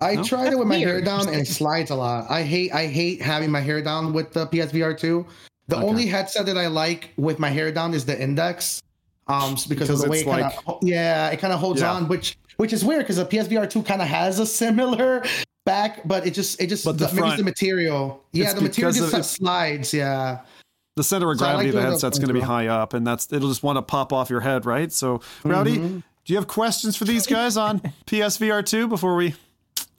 I 0.00 0.16
No? 0.16 0.24
tried 0.24 0.44
That's 0.44 0.54
it 0.54 0.58
with 0.58 0.68
my 0.68 0.76
hair 0.76 1.00
down 1.00 1.26
and 1.28 1.36
it 1.36 1.46
slides 1.48 1.90
a 1.90 1.94
lot. 1.94 2.30
I 2.30 2.42
hate 2.42 2.72
I 2.74 2.86
hate 2.86 3.22
having 3.22 3.50
my 3.50 3.60
hair 3.60 3.80
down 3.82 4.12
with 4.12 4.32
the 4.32 4.46
PSVR 4.46 4.92
2. 4.98 5.24
The 5.68 5.76
Okay. 5.76 5.84
only 5.86 6.06
headset 6.06 6.46
that 6.46 6.58
I 6.58 6.66
like 6.66 7.12
with 7.16 7.38
my 7.38 7.48
hair 7.50 7.72
down 7.72 7.94
is 7.94 8.04
the 8.04 8.20
Index. 8.20 8.82
Um 9.28 9.52
because, 9.54 9.66
Because 9.66 9.90
of 9.90 9.98
the 10.00 10.10
way 10.10 10.20
it 10.20 10.24
kinda, 10.24 10.42
like- 10.42 10.58
of 10.66 10.78
yeah, 10.82 11.28
it 11.30 11.38
kind 11.40 11.52
of 11.52 11.60
holds 11.60 11.80
Yeah. 11.80 11.92
on 11.94 12.08
which 12.08 12.36
which 12.58 12.72
is 12.72 12.84
weird 12.84 13.00
because 13.00 13.16
the 13.16 13.24
PSVR 13.26 13.66
2 13.66 13.82
kind 13.82 14.00
of 14.02 14.08
has 14.08 14.38
a 14.38 14.46
similar 14.46 15.22
back 15.64 16.06
but 16.06 16.26
it 16.26 16.34
just 16.34 16.60
it 16.60 16.68
just 16.68 16.84
But 16.84 16.98
the 16.98 17.06
maybe 17.06 17.16
front- 17.18 17.32
it's 17.32 17.40
the 17.40 17.44
material. 17.44 18.22
Yeah, 18.32 18.52
the 18.52 18.60
material 18.60 18.92
just 18.92 19.14
of- 19.14 19.24
slides, 19.26 19.92
yeah. 19.94 20.40
the 20.96 21.02
center 21.04 21.30
of 21.30 21.38
So 21.38 21.44
gravity 21.44 21.68
like 21.72 21.74
of 21.76 21.82
the 21.82 21.90
headset's 21.90 22.18
going 22.18 22.28
to 22.28 22.34
be 22.34 22.40
well. 22.40 22.48
high 22.48 22.66
up, 22.68 22.92
and 22.94 23.06
that's 23.06 23.32
it'll 23.32 23.48
just 23.48 23.62
want 23.62 23.76
to 23.76 23.82
pop 23.82 24.12
off 24.12 24.30
your 24.30 24.40
head, 24.40 24.64
right? 24.64 24.90
So, 24.92 25.20
Rowdy, 25.44 25.76
Mhm. 25.78 26.02
do 26.24 26.32
you 26.32 26.36
have 26.36 26.46
questions 26.46 26.96
for 26.96 27.04
these 27.04 27.26
guys 27.26 27.56
on 27.58 27.80
PSVR 28.06 28.62
two 28.62 28.86
before 28.88 29.14
we 29.16 29.34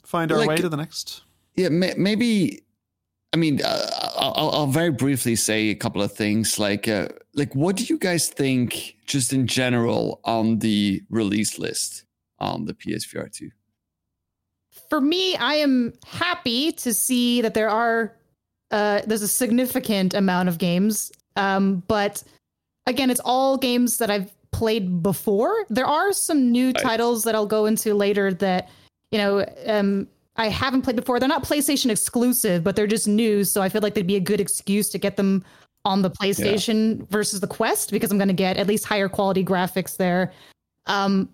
find 0.08 0.32
our 0.32 0.38
Like- 0.38 0.48
way 0.48 0.56
to 0.56 0.68
the 0.68 0.76
next? 0.76 1.22
Yeah, 1.56 1.68
may, 1.68 1.94
maybe. 1.96 2.62
I 3.34 3.36
mean, 3.36 3.60
uh, 3.62 3.90
I'll, 4.16 4.50
I'll 4.54 4.66
very 4.66 4.90
briefly 4.90 5.36
say 5.36 5.68
a 5.68 5.74
couple 5.74 6.00
of 6.00 6.10
things. 6.12 6.58
Like, 6.58 6.88
uh, 6.88 7.08
like, 7.34 7.54
what 7.54 7.76
do 7.76 7.84
you 7.84 7.98
guys 7.98 8.28
think, 8.28 8.96
just 9.06 9.34
in 9.34 9.46
general, 9.46 10.20
on 10.24 10.60
the 10.60 11.02
release 11.10 11.58
list 11.58 12.04
on 12.38 12.64
the 12.64 12.74
PSVR 12.74 13.28
two? 13.30 13.50
for 14.88 15.00
me, 15.02 15.36
I 15.36 15.54
am 15.56 15.92
happy 16.06 16.72
to 16.72 16.94
see 16.94 17.42
that 17.42 17.52
there 17.52 17.68
are 17.68 18.14
uh, 18.70 19.02
there's 19.06 19.20
a 19.22 19.28
significant 19.28 20.14
amount 20.14 20.48
of 20.48 20.56
games, 20.58 21.10
um, 21.36 21.82
but 21.88 22.22
again, 22.86 23.10
it's 23.10 23.20
all 23.24 23.56
games 23.58 23.98
that 23.98 24.10
I've 24.10 24.30
played 24.50 25.02
before. 25.02 25.52
There 25.68 25.86
are 25.86 26.12
some 26.14 26.50
new 26.50 26.68
Right. 26.68 26.76
titles 26.82 27.24
that 27.24 27.34
I'll 27.34 27.46
go 27.58 27.66
into 27.66 27.92
later 27.94 28.32
that 28.34 28.68
you 29.10 29.18
know 29.18 29.44
um, 29.66 30.08
I 30.36 30.48
haven't 30.48 30.82
played 30.82 30.96
before. 30.96 31.18
They're 31.18 31.28
not 31.28 31.42
PlayStation 31.42 31.90
exclusive, 31.90 32.62
but 32.62 32.76
they're 32.76 32.86
just 32.86 33.08
new, 33.08 33.44
so 33.44 33.60
I 33.60 33.68
feel 33.68 33.82
like 33.82 33.94
they'd 33.94 34.06
be 34.06 34.16
a 34.16 34.20
good 34.20 34.40
excuse 34.40 34.88
to 34.90 34.98
get 34.98 35.16
them 35.16 35.44
on 35.84 36.02
the 36.02 36.10
PlayStation 36.10 37.08
versus 37.08 37.40
the 37.40 37.46
Quest 37.46 37.90
because 37.90 38.10
I'm 38.10 38.18
going 38.18 38.28
to 38.28 38.34
get 38.34 38.56
at 38.56 38.66
least 38.66 38.84
higher 38.84 39.08
quality 39.08 39.44
graphics 39.44 39.96
there. 39.96 40.32
Um, 40.86 41.28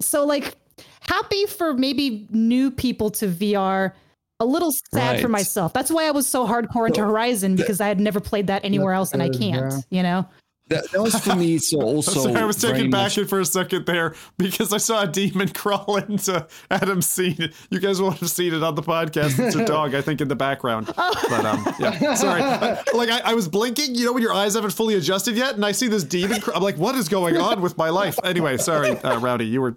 so 0.00 0.24
like 0.24 0.56
happy 1.00 1.46
for 1.46 1.74
maybe 1.74 2.26
new 2.30 2.70
people 2.70 3.10
to 3.12 3.28
VR. 3.28 3.92
A 4.40 4.46
little 4.46 4.70
sad 4.92 5.20
for 5.20 5.26
myself. 5.28 5.72
That's 5.72 5.90
why 5.90 6.06
I 6.06 6.12
was 6.12 6.24
so 6.24 6.46
hardcore 6.46 6.86
into 6.86 7.00
Horizon 7.00 7.56
because 7.56 7.80
I 7.80 7.88
had 7.88 7.98
never 7.98 8.20
played 8.20 8.46
that 8.46 8.64
anywhere 8.64 8.92
else 8.92 9.12
and 9.12 9.20
I 9.20 9.28
can't. 9.30 9.74
You 9.90 10.04
know. 10.04 10.28
That, 10.68 10.90
that 10.92 11.00
was 11.02 11.18
for 11.18 11.34
me. 11.34 11.58
So 11.58 11.80
also, 11.82 12.20
Sorry, 12.20 12.34
I 12.36 12.44
was 12.44 12.56
very 12.58 12.74
taken 12.74 12.90
back 12.90 13.04
much- 13.04 13.18
in 13.18 13.26
for 13.26 13.40
a 13.40 13.44
second 13.44 13.86
there 13.86 14.14
because 14.36 14.72
I 14.72 14.76
saw 14.78 15.02
a 15.02 15.06
demon 15.06 15.48
crawl 15.54 15.96
into 15.96 16.46
Adam's 16.70 17.06
scene. 17.08 17.50
You 17.70 17.80
guys 17.80 18.00
won't 18.00 18.18
have 18.18 18.30
seen 18.30 18.52
it 18.54 18.62
on 18.62 18.74
the 18.74 18.82
podcast. 18.82 19.38
It's 19.44 19.56
a 19.56 19.64
dog, 19.64 19.94
I 19.94 20.00
think, 20.02 20.20
in 20.20 20.28
the 20.28 20.36
background. 20.36 20.86
But 21.28 21.44
um, 21.44 21.66
yeah, 21.78 22.14
sorry. 22.14 22.42
I- 22.42 22.82
like 22.94 23.08
I, 23.10 23.20
I 23.30 23.34
was 23.34 23.48
blinking, 23.48 23.94
you 23.94 24.04
know, 24.06 24.12
when 24.12 24.22
your 24.22 24.32
eyes 24.34 24.54
haven't 24.54 24.70
fully 24.72 24.94
adjusted 24.94 25.36
yet, 25.36 25.54
and 25.54 25.64
I 25.64 25.72
see 25.72 25.88
this 25.88 26.04
demon. 26.04 26.40
Cr- 26.40 26.52
I'm 26.54 26.62
like, 26.62 26.76
what 26.78 26.94
is 26.94 27.08
going 27.08 27.36
on 27.36 27.60
with 27.60 27.76
my 27.76 27.88
life? 27.90 28.18
Anyway, 28.24 28.56
sorry, 28.58 28.90
uh, 28.90 29.18
Rowdy, 29.20 29.46
you 29.46 29.60
were 29.60 29.76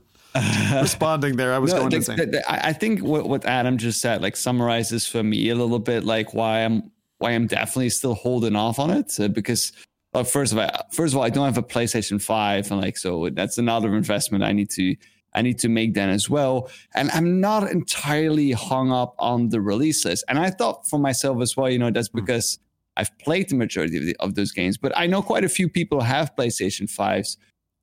responding 0.73 1.35
there. 1.35 1.53
I 1.53 1.59
was 1.59 1.73
No, 1.73 1.79
going 1.79 1.89
the- 1.91 1.95
insane. 1.97 2.17
the- 2.17 2.25
the- 2.27 2.51
I 2.51 2.69
I 2.69 2.73
think 2.73 3.01
what, 3.01 3.27
what 3.27 3.45
Adam 3.45 3.77
just 3.77 4.01
said 4.01 4.21
like 4.21 4.35
summarizes 4.35 5.07
for 5.07 5.23
me 5.23 5.49
a 5.49 5.55
little 5.55 5.79
bit 5.79 6.03
like 6.03 6.33
why 6.33 6.59
I'm 6.59 6.91
why 7.17 7.31
I'm 7.31 7.47
definitely 7.47 7.89
still 7.89 8.15
holding 8.15 8.55
off 8.55 8.79
on 8.79 8.89
it 8.91 9.19
uh, 9.19 9.27
because 9.27 9.71
uh, 10.13 10.23
first 10.23 10.51
of 10.51 10.59
all 10.59 10.69
first 10.91 11.13
of 11.13 11.17
all 11.17 11.23
I 11.23 11.29
don't 11.29 11.45
have 11.45 11.57
a 11.57 11.63
PlayStation 11.63 12.21
5 12.21 12.71
and 12.71 12.81
like 12.81 12.97
so 12.97 13.29
that's 13.29 13.57
another 13.57 13.95
investment 13.95 14.43
I 14.43 14.51
need 14.51 14.69
to 14.71 14.95
I 15.33 15.41
need 15.41 15.59
to 15.59 15.69
make 15.69 15.93
then 15.93 16.09
as 16.09 16.29
well 16.29 16.69
and 16.95 17.09
I'm 17.11 17.39
not 17.39 17.69
entirely 17.71 18.51
hung 18.51 18.91
up 18.91 19.15
on 19.19 19.49
the 19.49 19.61
release 19.61 20.03
list 20.05 20.25
and 20.27 20.37
I 20.37 20.49
thought 20.49 20.87
for 20.87 20.99
myself 20.99 21.41
as 21.41 21.55
well 21.55 21.69
you 21.69 21.79
know 21.79 21.91
that's 21.91 22.09
because 22.09 22.59
I've 22.97 23.17
played 23.19 23.49
the 23.49 23.55
majority 23.55 23.97
of, 23.97 24.05
the, 24.05 24.15
of 24.19 24.35
those 24.35 24.51
games 24.51 24.77
but 24.77 24.91
I 24.97 25.07
know 25.07 25.21
quite 25.21 25.45
a 25.45 25.49
few 25.49 25.69
people 25.69 25.99
who 25.99 26.05
have 26.05 26.35
PlayStation 26.35 26.93
5s 26.93 27.37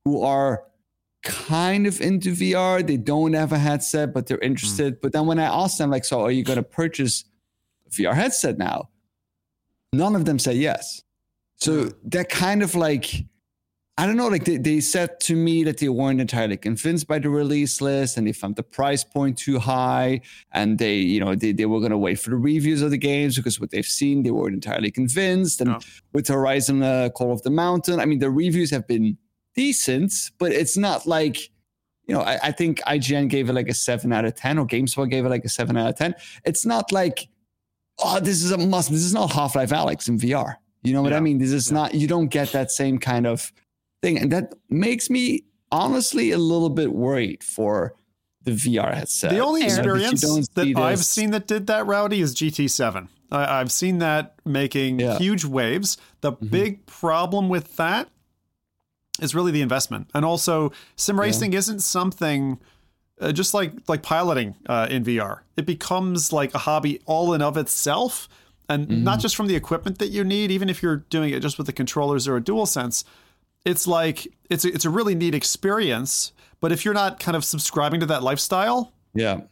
who 0.04 0.22
are 0.22 0.64
kind 1.22 1.86
of 1.86 2.00
into 2.00 2.30
VR. 2.32 2.86
They 2.86 2.96
don't 2.96 3.32
have 3.34 3.52
a 3.52 3.58
headset, 3.58 4.14
but 4.14 4.26
they're 4.26 4.38
interested. 4.38 5.00
But 5.00 5.12
then 5.12 5.26
when 5.26 5.38
I 5.38 5.44
asked 5.44 5.78
them, 5.78 5.90
like, 5.90 6.04
so 6.04 6.22
are 6.22 6.30
you 6.30 6.44
going 6.44 6.56
to 6.56 6.62
purchase 6.62 7.24
a 7.86 7.90
VR 7.90 8.14
headset 8.14 8.58
now? 8.58 8.88
None 9.92 10.14
of 10.14 10.24
them 10.24 10.38
said 10.38 10.56
yes. 10.56 11.02
So 11.58 11.90
that 12.04 12.28
kind 12.28 12.62
of 12.62 12.76
like, 12.76 13.24
I 13.96 14.06
don't 14.06 14.16
know, 14.16 14.28
like 14.28 14.44
they, 14.44 14.58
they 14.58 14.78
said 14.78 15.18
to 15.22 15.34
me 15.34 15.64
that 15.64 15.78
they 15.78 15.88
weren't 15.88 16.20
entirely 16.20 16.56
convinced 16.56 17.08
by 17.08 17.18
the 17.18 17.30
release 17.30 17.80
list 17.80 18.16
and 18.16 18.28
they 18.28 18.32
found 18.32 18.54
the 18.54 18.62
price 18.62 19.02
point 19.02 19.36
too 19.36 19.58
high. 19.58 20.20
And 20.52 20.78
they, 20.78 20.94
you 20.94 21.18
know, 21.18 21.34
they, 21.34 21.50
they 21.50 21.66
were 21.66 21.80
going 21.80 21.90
to 21.90 21.98
wait 21.98 22.20
for 22.20 22.30
the 22.30 22.36
reviews 22.36 22.80
of 22.80 22.92
the 22.92 22.96
games 22.96 23.36
because 23.36 23.58
what 23.58 23.72
they've 23.72 23.84
seen, 23.84 24.22
they 24.22 24.30
weren't 24.30 24.54
entirely 24.54 24.92
convinced. 24.92 25.60
And 25.60 25.84
with 26.12 26.28
Horizon 26.28 26.80
uh, 26.80 27.08
Call 27.10 27.32
of 27.32 27.42
the 27.42 27.50
Mountain, 27.50 27.98
I 27.98 28.04
mean, 28.04 28.20
the 28.20 28.30
reviews 28.30 28.70
have 28.70 28.86
been 28.86 29.18
decent, 29.56 30.12
but 30.38 30.52
it's 30.52 30.76
not 30.76 31.08
like, 31.08 31.50
you 32.06 32.14
know, 32.14 32.20
I, 32.20 32.38
I 32.44 32.52
think 32.52 32.78
IGN 32.82 33.28
gave 33.28 33.50
it 33.50 33.54
like 33.54 33.68
a 33.68 33.74
seven 33.74 34.12
out 34.12 34.24
of 34.24 34.36
10 34.36 34.58
or 34.58 34.66
GameSpot 34.66 35.10
gave 35.10 35.26
it 35.26 35.28
like 35.28 35.44
a 35.44 35.48
seven 35.48 35.76
out 35.76 35.88
of 35.88 35.96
10. 35.96 36.14
It's 36.44 36.64
not 36.64 36.92
like, 36.92 37.28
oh, 37.98 38.20
this 38.20 38.44
is 38.44 38.52
a 38.52 38.58
must. 38.58 38.90
This 38.90 39.02
is 39.02 39.12
not 39.12 39.32
Half 39.32 39.56
Life 39.56 39.70
Alyx 39.70 40.08
in 40.08 40.18
VR. 40.18 40.54
You 40.82 40.92
know 40.92 41.02
what 41.02 41.12
I 41.12 41.20
mean? 41.20 41.38
This 41.38 41.52
is 41.52 41.68
Yeah. 41.70 41.74
not, 41.74 41.94
you 41.94 42.06
don't 42.06 42.28
get 42.28 42.52
that 42.52 42.70
same 42.70 42.98
kind 42.98 43.26
of 43.26 43.52
thing. 44.02 44.18
And 44.18 44.30
that 44.32 44.54
makes 44.70 45.10
me 45.10 45.44
honestly 45.72 46.30
a 46.30 46.38
little 46.38 46.70
bit 46.70 46.92
worried 46.92 47.42
for 47.42 47.94
the 48.44 48.52
VR 48.52 48.94
headset. 48.94 49.30
The 49.30 49.40
only 49.40 49.62
Fair. 49.62 49.70
You 49.70 49.76
know, 49.82 49.94
experience 50.10 50.48
that 50.54 50.76
I've 50.76 51.04
seen 51.04 51.32
that 51.32 51.46
did 51.46 51.66
that, 51.66 51.86
Rowdy, 51.86 52.20
is 52.20 52.34
GT7. 52.34 53.08
I, 53.30 53.60
I've 53.60 53.72
seen 53.72 53.98
that 53.98 54.36
making 54.46 55.00
Yeah. 55.00 55.18
huge 55.18 55.44
waves. 55.44 55.98
The 56.22 56.32
big 56.32 56.86
problem 56.86 57.48
with 57.48 57.76
that 57.76 58.08
is 59.20 59.34
really 59.34 59.50
the 59.52 59.60
investment, 59.62 60.08
and 60.14 60.24
also 60.24 60.72
sim 60.96 61.18
racing 61.20 61.52
isn't 61.52 61.80
something. 61.80 62.58
Uh, 63.20 63.32
just 63.32 63.52
like 63.52 63.72
like 63.88 64.00
piloting 64.02 64.54
uh, 64.68 64.86
in 64.88 65.02
VR, 65.04 65.40
it 65.56 65.66
becomes 65.66 66.32
like 66.32 66.54
a 66.54 66.58
hobby 66.58 67.00
all 67.04 67.34
in 67.34 67.42
of 67.42 67.56
itself, 67.56 68.28
and 68.68 68.88
mm-hmm. 68.88 69.04
not 69.04 69.20
just 69.20 69.36
from 69.36 69.46
the 69.46 69.56
equipment 69.56 69.98
that 69.98 70.08
you 70.08 70.24
need. 70.24 70.50
Even 70.50 70.68
if 70.68 70.82
you're 70.82 70.96
doing 70.96 71.30
it 71.30 71.40
just 71.40 71.58
with 71.58 71.66
the 71.66 71.72
controllers 71.72 72.28
or 72.28 72.36
a 72.36 72.40
dual 72.40 72.66
sense, 72.66 73.04
it's 73.64 73.86
like 73.86 74.28
it's 74.50 74.64
a, 74.64 74.68
it's 74.68 74.84
a 74.84 74.90
really 74.90 75.14
neat 75.14 75.34
experience. 75.34 76.32
But 76.60 76.72
if 76.72 76.84
you're 76.84 76.94
not 76.94 77.20
kind 77.20 77.36
of 77.36 77.44
subscribing 77.44 78.00
to 78.00 78.06
that 78.06 78.22
lifestyle, 78.22 78.92
yeah, 79.14 79.42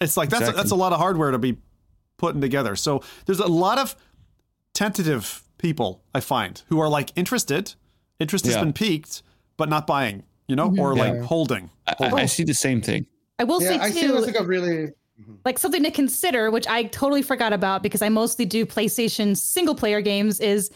it's 0.00 0.16
like 0.16 0.28
that's 0.28 0.48
a, 0.48 0.52
that's 0.52 0.70
a 0.70 0.76
lot 0.76 0.92
of 0.92 0.98
hardware 0.98 1.30
to 1.30 1.38
be 1.38 1.58
putting 2.16 2.40
together. 2.40 2.76
So 2.76 3.02
there's 3.26 3.40
a 3.40 3.46
lot 3.46 3.78
of 3.78 3.96
tentative 4.74 5.42
people 5.58 6.02
I 6.14 6.20
find 6.20 6.62
who 6.68 6.80
are 6.80 6.88
like 6.88 7.10
interested. 7.16 7.74
Interest 8.20 8.44
has 8.46 8.56
been 8.56 8.72
peaked, 8.72 9.22
but 9.56 9.68
not 9.68 9.86
buying. 9.86 10.22
You 10.46 10.56
know, 10.56 10.70
mm-hmm. 10.70 10.80
or 10.80 10.94
like 10.94 11.14
Yeah. 11.14 11.22
holding. 11.22 11.70
I, 11.86 11.94
I- 11.98 12.10
I 12.22 12.26
see 12.26 12.44
the 12.44 12.54
same 12.54 12.80
thing. 12.80 13.06
I 13.38 13.44
will 13.44 13.62
Yeah, 13.62 13.68
say 13.68 13.78
I 13.78 13.90
see 13.90 14.00
it 14.00 14.08
too, 14.08 14.16
as 14.16 14.26
like 14.26 14.38
a 14.38 14.44
really 14.44 14.90
Mm-hmm. 15.22 15.34
like 15.44 15.58
something 15.58 15.84
to 15.84 15.90
consider, 15.90 16.50
which 16.50 16.66
I 16.66 16.84
totally 16.84 17.22
forgot 17.22 17.52
about 17.52 17.82
because 17.82 18.02
I 18.02 18.08
mostly 18.08 18.44
do 18.44 18.66
PlayStation 18.66 19.36
single 19.36 19.74
player 19.74 20.00
games, 20.00 20.40
is 20.40 20.70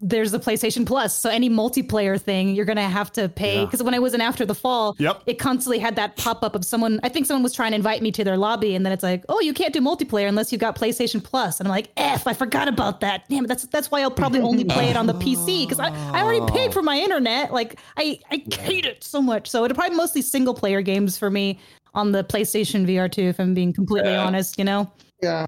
there's 0.00 0.30
the 0.30 0.38
PlayStation 0.38 0.86
Plus. 0.86 1.16
So 1.16 1.28
any 1.28 1.50
multiplayer 1.50 2.20
thing, 2.20 2.54
you're 2.54 2.64
gonna 2.64 2.88
have 2.88 3.12
to 3.12 3.28
pay. 3.28 3.58
Yeah. 3.58 3.64
Because 3.66 3.82
when 3.82 3.94
I 3.94 3.98
was 3.98 4.14
in 4.14 4.20
After 4.20 4.46
the 4.46 4.54
Fall, 4.54 4.96
Yep. 4.98 5.22
it 5.26 5.38
constantly 5.38 5.78
had 5.78 5.96
that 5.96 6.16
pop 6.16 6.42
up 6.42 6.54
of 6.54 6.64
someone. 6.64 7.00
I 7.02 7.10
think 7.10 7.26
someone 7.26 7.42
was 7.42 7.52
trying 7.52 7.72
to 7.72 7.76
invite 7.76 8.00
me 8.02 8.10
to 8.12 8.24
their 8.24 8.38
lobby, 8.38 8.74
and 8.74 8.84
then 8.84 8.92
it's 8.92 9.02
like, 9.02 9.24
oh, 9.28 9.40
you 9.40 9.52
can't 9.52 9.74
do 9.74 9.80
multiplayer 9.80 10.26
unless 10.26 10.52
you've 10.52 10.60
got 10.60 10.74
PlayStation 10.74 11.22
Plus. 11.22 11.60
And 11.60 11.68
I'm 11.68 11.70
like, 11.70 11.90
f, 11.96 12.26
I 12.26 12.32
forgot 12.32 12.66
about 12.66 13.00
that. 13.00 13.28
Damn, 13.28 13.44
it, 13.44 13.48
that's 13.48 13.66
that's 13.66 13.90
why 13.90 14.00
I'll 14.00 14.10
probably 14.10 14.40
only 14.40 14.64
play 14.64 14.88
it 14.88 14.96
on 14.96 15.06
the 15.06 15.14
PC 15.14 15.68
because 15.68 15.78
I, 15.78 15.90
I 16.12 16.22
already 16.22 16.50
paid 16.52 16.70
oh. 16.70 16.72
for 16.72 16.82
my 16.82 16.98
internet. 16.98 17.52
Like 17.52 17.78
I 17.96 18.18
I 18.30 18.42
hate 18.54 18.86
it 18.86 19.04
so 19.04 19.20
much. 19.20 19.50
So 19.50 19.64
it'll 19.64 19.74
probably 19.74 19.96
mostly 19.96 20.22
single 20.22 20.54
player 20.54 20.80
games 20.80 21.18
for 21.18 21.30
me 21.30 21.58
on 21.94 22.12
the 22.12 22.24
PlayStation 22.24 22.86
VR 22.86 23.10
too. 23.10 23.22
If 23.22 23.38
I'm 23.40 23.54
being 23.54 23.72
completely 23.72 24.14
honest, 24.14 24.58
you 24.58 24.64
know. 24.64 24.90
yeah. 25.22 25.46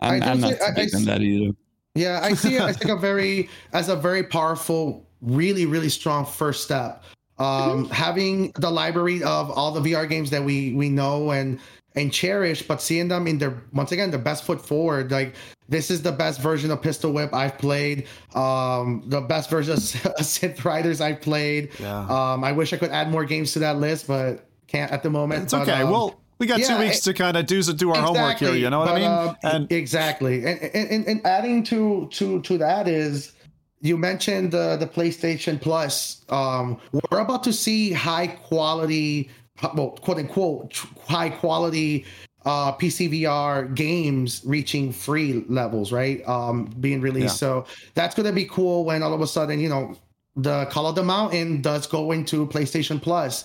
I'm, 0.00 0.22
I 0.22 0.26
I'm 0.30 0.36
do 0.36 0.40
not 0.42 0.52
see- 0.54 0.60
I- 0.60 1.00
I 1.00 1.04
that 1.04 1.22
either. 1.22 1.54
Yeah, 1.94 2.20
I 2.22 2.34
see 2.34 2.56
it 2.56 2.60
as 2.62 2.82
like 2.82 2.88
a 2.92 2.96
very 2.96 3.48
as 3.72 3.88
a 3.88 3.94
very 3.96 4.24
powerful, 4.24 5.06
really, 5.20 5.64
really 5.64 5.88
strong 5.88 6.26
first 6.26 6.64
step. 6.64 7.04
Um, 7.38 7.88
having 7.90 8.52
the 8.58 8.70
library 8.70 9.22
of 9.22 9.50
all 9.50 9.70
the 9.72 9.80
VR 9.80 10.08
games 10.08 10.30
that 10.30 10.42
we 10.44 10.72
we 10.74 10.88
know 10.88 11.30
and 11.30 11.60
and 11.94 12.12
cherish, 12.12 12.62
but 12.62 12.82
seeing 12.82 13.06
them 13.06 13.28
in 13.28 13.38
their 13.38 13.62
once 13.72 13.92
again 13.92 14.10
their 14.10 14.18
best 14.20 14.42
foot 14.44 14.60
forward. 14.64 15.12
Like 15.12 15.34
this 15.68 15.88
is 15.90 16.02
the 16.02 16.10
best 16.12 16.40
version 16.40 16.70
of 16.72 16.82
Pistol 16.82 17.12
Whip 17.12 17.32
I've 17.32 17.56
played. 17.58 18.06
Um, 18.34 19.04
the 19.06 19.20
best 19.20 19.48
version 19.48 19.74
of 19.74 19.78
Synth 20.18 20.64
Riders 20.64 21.00
I've 21.00 21.20
played. 21.20 21.70
Yeah. 21.78 22.00
Um, 22.00 22.42
I 22.42 22.50
wish 22.52 22.72
I 22.72 22.76
could 22.76 22.90
add 22.90 23.08
more 23.10 23.24
games 23.24 23.52
to 23.52 23.60
that 23.60 23.78
list, 23.78 24.08
but 24.08 24.48
can't 24.66 24.90
at 24.92 25.02
the 25.02 25.10
moment. 25.10 25.44
It's 25.44 25.52
But, 25.52 25.62
okay. 25.62 25.82
um, 25.82 25.90
well, 25.90 26.20
we 26.38 26.46
got 26.46 26.60
two 26.60 26.78
weeks 26.78 26.98
it- 26.98 27.02
to 27.04 27.14
kind 27.14 27.36
of 27.36 27.46
do 27.46 27.62
do 27.62 27.90
our 27.90 28.02
homework 28.02 28.38
here. 28.38 28.54
You 28.54 28.70
know 28.70 28.80
what 28.80 28.88
I 28.88 28.94
mean? 28.94 29.04
uh, 29.04 29.34
and 29.44 29.70
exactly, 29.72 30.44
and, 30.44 30.60
and 30.74 31.06
and- 31.06 31.26
adding 31.26 31.62
to 31.64 32.08
to 32.12 32.40
to 32.42 32.58
that 32.58 32.88
is 32.88 33.32
you 33.80 33.96
mentioned 33.96 34.50
the 34.52 34.76
the 34.76 34.86
PlayStation 34.86 35.60
Plus. 35.60 36.24
Um, 36.28 36.78
we're 37.10 37.20
about 37.20 37.44
to 37.44 37.52
see 37.52 37.92
high 37.92 38.26
quality, 38.28 39.30
well, 39.74 39.90
quote 40.02 40.18
unquote, 40.18 40.74
high 41.06 41.30
quality 41.30 42.04
uh, 42.46 42.72
PC 42.72 43.08
VR 43.22 43.74
games 43.74 44.42
reaching 44.44 44.92
free 44.92 45.44
levels, 45.48 45.92
right? 45.92 46.26
Um, 46.28 46.66
being 46.80 47.00
released. 47.00 47.36
So 47.38 47.64
that's 47.94 48.14
gonna 48.14 48.32
be 48.32 48.44
cool 48.46 48.84
when 48.84 49.02
all 49.02 49.14
of 49.14 49.20
a 49.20 49.26
sudden, 49.26 49.60
you 49.60 49.68
know, 49.68 49.96
the 50.36 50.66
Call 50.66 50.86
of 50.86 50.94
the 50.94 51.02
Mountain 51.04 51.62
does 51.62 51.86
go 51.86 52.10
into 52.12 52.46
PlayStation 52.48 53.00
Plus, 53.00 53.44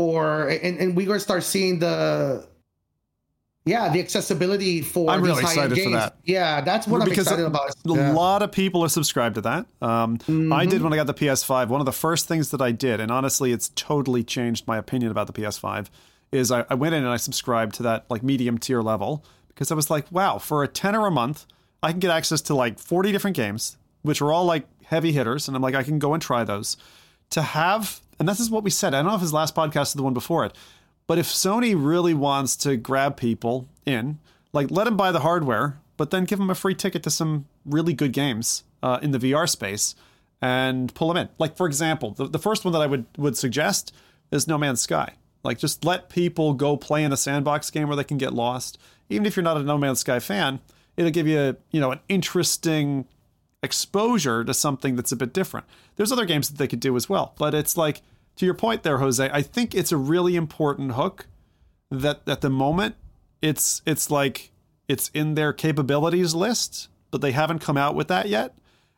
or 0.00 0.48
and, 0.48 0.78
and 0.78 0.96
we're 0.96 1.06
gonna 1.06 1.20
start 1.20 1.42
seeing 1.44 1.78
the 1.78 2.46
yeah 3.66 3.88
the 3.92 4.00
accessibility 4.00 4.80
for 4.80 5.10
I'm 5.10 5.20
these 5.20 5.28
really 5.30 5.42
excited 5.42 5.70
for 5.70 5.74
games. 5.76 5.92
that. 5.92 6.16
Yeah, 6.24 6.60
that's 6.62 6.86
what 6.86 7.02
I'm 7.02 7.12
excited 7.12 7.44
a, 7.44 7.46
about. 7.46 7.70
a 7.70 7.74
Yeah. 7.84 8.12
lot 8.12 8.42
of 8.42 8.50
people 8.52 8.82
are 8.82 8.88
subscribed 8.88 9.34
to 9.36 9.40
that. 9.42 9.66
Um, 9.82 10.18
I 10.52 10.64
did 10.66 10.80
when 10.82 10.92
I 10.92 10.96
got 10.96 11.06
the 11.06 11.14
PS5. 11.14 11.68
One 11.68 11.80
of 11.80 11.86
the 11.86 11.92
first 11.92 12.26
things 12.26 12.50
that 12.50 12.62
I 12.62 12.72
did, 12.72 13.00
and 13.00 13.10
honestly, 13.10 13.52
it's 13.52 13.70
totally 13.74 14.24
changed 14.24 14.66
my 14.66 14.78
opinion 14.78 15.10
about 15.10 15.26
the 15.26 15.34
PS5, 15.34 15.88
is 16.32 16.50
I, 16.50 16.64
I 16.70 16.74
went 16.74 16.94
in 16.94 17.02
and 17.04 17.12
I 17.12 17.16
subscribed 17.18 17.74
to 17.76 17.82
that 17.84 18.06
like 18.08 18.22
medium 18.22 18.56
tier 18.58 18.80
level 18.80 19.24
because 19.48 19.70
I 19.70 19.74
was 19.74 19.90
like, 19.90 20.10
wow, 20.10 20.38
for 20.38 20.62
a 20.62 20.68
tenner 20.68 21.06
a 21.06 21.10
month, 21.10 21.44
I 21.82 21.90
can 21.90 22.00
get 22.00 22.10
access 22.10 22.40
to 22.42 22.54
like 22.54 22.78
40 22.78 23.12
different 23.12 23.36
games, 23.36 23.76
which 24.02 24.22
are 24.22 24.32
all 24.32 24.44
like 24.46 24.66
heavy 24.84 25.12
hitters, 25.12 25.48
and 25.48 25.56
I'm 25.56 25.62
like, 25.62 25.74
I 25.74 25.82
can 25.82 25.98
go 25.98 26.14
and 26.14 26.22
try 26.22 26.44
those. 26.44 26.76
To 27.30 27.42
have, 27.42 28.00
and 28.20 28.28
this 28.28 28.38
is 28.38 28.50
what 28.50 28.62
we 28.62 28.70
said. 28.70 28.94
I 28.94 28.98
don't 28.98 29.06
know 29.06 29.14
if 29.16 29.22
his 29.22 29.32
last 29.32 29.56
podcast 29.56 29.94
or 29.94 29.96
the 29.96 30.02
one 30.04 30.14
before 30.14 30.44
it, 30.44 30.52
but 31.06 31.18
if 31.18 31.26
Sony 31.26 31.74
really 31.76 32.14
wants 32.14 32.54
to 32.56 32.76
grab 32.76 33.16
people 33.16 33.66
in, 33.86 34.18
like 34.52 34.70
let 34.70 34.84
them 34.84 34.96
buy 34.96 35.10
the 35.10 35.20
hardware, 35.20 35.80
but 35.96 36.10
then 36.10 36.24
give 36.24 36.38
them 36.38 36.50
a 36.50 36.54
free 36.54 36.74
ticket 36.74 37.02
to 37.02 37.10
some 37.10 37.46
really 37.64 37.94
good 37.94 38.12
games 38.12 38.62
uh, 38.82 38.98
in 39.02 39.10
the 39.10 39.18
VR 39.18 39.48
space 39.48 39.96
and 40.40 40.94
pull 40.94 41.08
them 41.08 41.16
in. 41.16 41.28
Like 41.38 41.56
for 41.56 41.66
example, 41.66 42.12
the, 42.12 42.28
the 42.28 42.38
first 42.38 42.64
one 42.64 42.72
that 42.72 42.82
I 42.82 42.86
would 42.86 43.06
would 43.16 43.36
suggest 43.36 43.92
is 44.30 44.46
No 44.46 44.58
Man's 44.58 44.82
Sky. 44.82 45.14
Like 45.42 45.58
just 45.58 45.84
let 45.84 46.10
people 46.10 46.52
go 46.52 46.76
play 46.76 47.02
in 47.02 47.12
a 47.12 47.16
sandbox 47.16 47.70
game 47.70 47.88
where 47.88 47.96
they 47.96 48.04
can 48.04 48.18
get 48.18 48.34
lost. 48.34 48.78
Even 49.08 49.26
if 49.26 49.34
you're 49.34 49.42
not 49.42 49.56
a 49.56 49.62
No 49.62 49.78
Man's 49.78 50.00
Sky 50.00 50.20
fan, 50.20 50.60
it'll 50.96 51.10
give 51.10 51.26
you 51.26 51.40
a, 51.40 51.56
you 51.70 51.80
know 51.80 51.90
an 51.90 52.00
interesting 52.08 53.06
exposure 53.62 54.44
to 54.44 54.54
something 54.54 54.96
that's 54.96 55.12
a 55.12 55.16
bit 55.16 55.32
different. 55.32 55.66
There's 55.96 56.12
other 56.12 56.24
games 56.24 56.48
that 56.48 56.58
they 56.58 56.68
could 56.68 56.80
do 56.80 56.96
as 56.96 57.08
well, 57.08 57.34
but 57.38 57.54
it's 57.54 57.76
like 57.76 58.02
to 58.36 58.46
your 58.46 58.54
point 58.54 58.82
there, 58.82 58.98
Jose. 58.98 59.28
I 59.30 59.42
think 59.42 59.74
it's 59.74 59.92
a 59.92 59.96
really 59.96 60.36
important 60.36 60.92
hook 60.92 61.26
that 61.90 62.22
at 62.26 62.40
the 62.40 62.50
moment 62.50 62.96
it's 63.42 63.82
it's 63.84 64.10
like 64.10 64.50
it's 64.88 65.08
in 65.14 65.34
their 65.34 65.52
capabilities 65.52 66.34
list, 66.34 66.88
but 67.10 67.20
they 67.20 67.32
haven't 67.32 67.60
come 67.60 67.76
out 67.76 67.94
with 67.94 68.08
that 68.08 68.28
yet. 68.28 68.56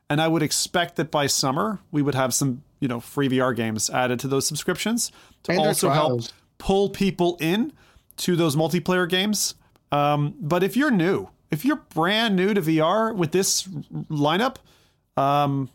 And 0.09 0.21
I 0.21 0.29
would 0.29 0.43
expect 0.43 0.97
that 0.97 1.11
by 1.11 1.27
summer 1.27 1.81
we 1.91 2.03
would 2.03 2.15
have 2.15 2.35
some 2.35 2.63
you 2.81 2.89
know 2.89 3.01
free 3.01 3.29
VR 3.29 3.55
games 3.55 3.91
added 3.91 4.21
to 4.21 4.29
those 4.29 4.47
subscriptions 4.47 5.11
to 5.45 5.53
And 5.53 5.61
also 5.61 5.91
help 5.91 6.23
pull 6.59 6.91
people 6.91 7.37
in 7.41 7.73
to 8.19 8.37
those 8.37 8.55
multiplayer 8.55 9.09
games. 9.09 9.55
Um, 9.91 10.35
but 10.41 10.63
if 10.63 10.77
you're 10.77 10.91
new, 10.91 11.29
if 11.53 11.66
you're 11.66 11.77
brand 11.77 12.35
new 12.35 12.55
to 12.55 12.62
VR 12.62 13.15
with 13.15 13.31
this 13.31 13.65
lineup, 14.09 14.57
um, 15.16 15.69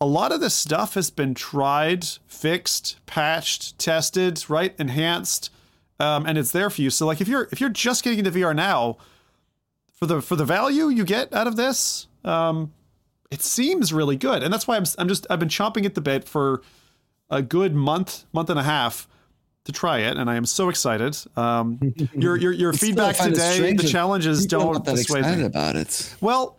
a 0.00 0.06
lot 0.06 0.32
of 0.32 0.40
this 0.40 0.54
stuff 0.54 0.94
has 0.94 1.10
been 1.10 1.34
tried, 1.34 2.06
fixed, 2.26 2.98
patched, 3.04 3.78
tested, 3.78 4.48
right, 4.48 4.74
enhanced, 4.78 5.52
um, 6.00 6.24
and 6.24 6.38
it's 6.38 6.52
there 6.52 6.70
for 6.70 6.80
you. 6.80 6.88
So, 6.88 7.06
like, 7.06 7.20
if 7.20 7.28
you're 7.28 7.48
if 7.52 7.60
you're 7.60 7.68
just 7.68 8.02
getting 8.02 8.20
into 8.20 8.30
VR 8.30 8.56
now, 8.56 8.96
for 9.92 10.06
the 10.06 10.22
for 10.22 10.36
the 10.36 10.46
value 10.46 10.88
you 10.88 11.04
get 11.04 11.32
out 11.34 11.46
of 11.46 11.56
this, 11.56 12.06
um, 12.24 12.72
it 13.30 13.42
seems 13.42 13.92
really 13.92 14.16
good, 14.16 14.42
and 14.42 14.50
that's 14.52 14.66
why 14.66 14.76
I'm 14.76 14.86
I'm 14.96 15.06
just 15.06 15.26
I've 15.28 15.38
been 15.38 15.50
chomping 15.50 15.84
at 15.84 15.94
the 15.94 16.00
bit 16.00 16.26
for 16.26 16.62
a 17.28 17.42
good 17.42 17.74
month, 17.74 18.24
month 18.32 18.48
and 18.48 18.58
a 18.58 18.62
half 18.62 19.06
to 19.64 19.72
try 19.72 19.98
it, 19.98 20.16
and 20.16 20.30
I 20.30 20.36
am 20.36 20.46
so 20.46 20.68
excited. 20.68 21.16
Um, 21.36 21.78
your 22.14 22.36
your 22.36 22.52
your 22.52 22.72
feedback 22.72 23.16
today, 23.16 23.72
the 23.74 23.86
challenges 23.88 24.46
don't 24.46 24.84
that 24.84 24.96
dissuade 24.96 25.20
excited 25.20 25.40
me. 25.40 25.44
about 25.46 25.76
it. 25.76 26.14
Well, 26.20 26.58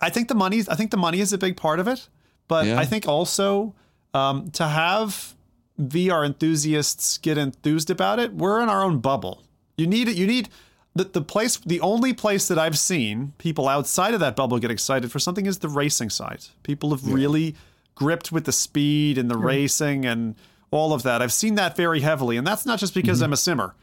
I 0.00 0.10
think 0.10 0.28
the 0.28 0.34
money. 0.34 0.62
I 0.68 0.74
think 0.74 0.90
the 0.90 0.96
money 0.96 1.20
is 1.20 1.32
a 1.32 1.38
big 1.38 1.56
part 1.56 1.80
of 1.80 1.88
it, 1.88 2.08
but 2.46 2.66
Yeah. 2.66 2.78
I 2.78 2.84
think 2.84 3.08
also 3.08 3.74
um, 4.14 4.50
to 4.52 4.66
have 4.66 5.34
VR 5.80 6.26
enthusiasts 6.26 7.18
get 7.18 7.38
enthused 7.38 7.90
about 7.90 8.18
it, 8.18 8.34
we're 8.34 8.60
in 8.60 8.68
our 8.68 8.82
own 8.82 8.98
bubble. 9.00 9.42
You 9.76 9.86
need 9.86 10.08
it. 10.08 10.16
You 10.16 10.26
need 10.26 10.48
the 10.94 11.04
the 11.04 11.22
place. 11.22 11.56
The 11.56 11.80
only 11.80 12.12
place 12.12 12.48
that 12.48 12.58
I've 12.58 12.78
seen 12.78 13.32
people 13.38 13.68
outside 13.68 14.12
of 14.14 14.20
that 14.20 14.36
bubble 14.36 14.58
get 14.58 14.70
excited 14.70 15.10
for 15.10 15.18
something 15.18 15.46
is 15.46 15.58
the 15.58 15.68
racing 15.68 16.10
side. 16.10 16.44
People 16.64 16.90
have 16.90 17.06
really 17.06 17.54
gripped 17.94 18.30
with 18.30 18.44
the 18.44 18.52
speed 18.52 19.18
and 19.18 19.28
the 19.30 19.36
racing 19.38 20.04
and 20.06 20.36
all 20.70 20.92
of 20.92 21.02
that. 21.02 21.22
I've 21.22 21.32
seen 21.32 21.54
that 21.56 21.76
very 21.76 22.00
heavily, 22.00 22.36
and 22.36 22.46
that's 22.46 22.66
not 22.66 22.78
just 22.78 22.94
because 22.94 23.22
I'm 23.22 23.32
a 23.32 23.36
simmer. 23.36 23.74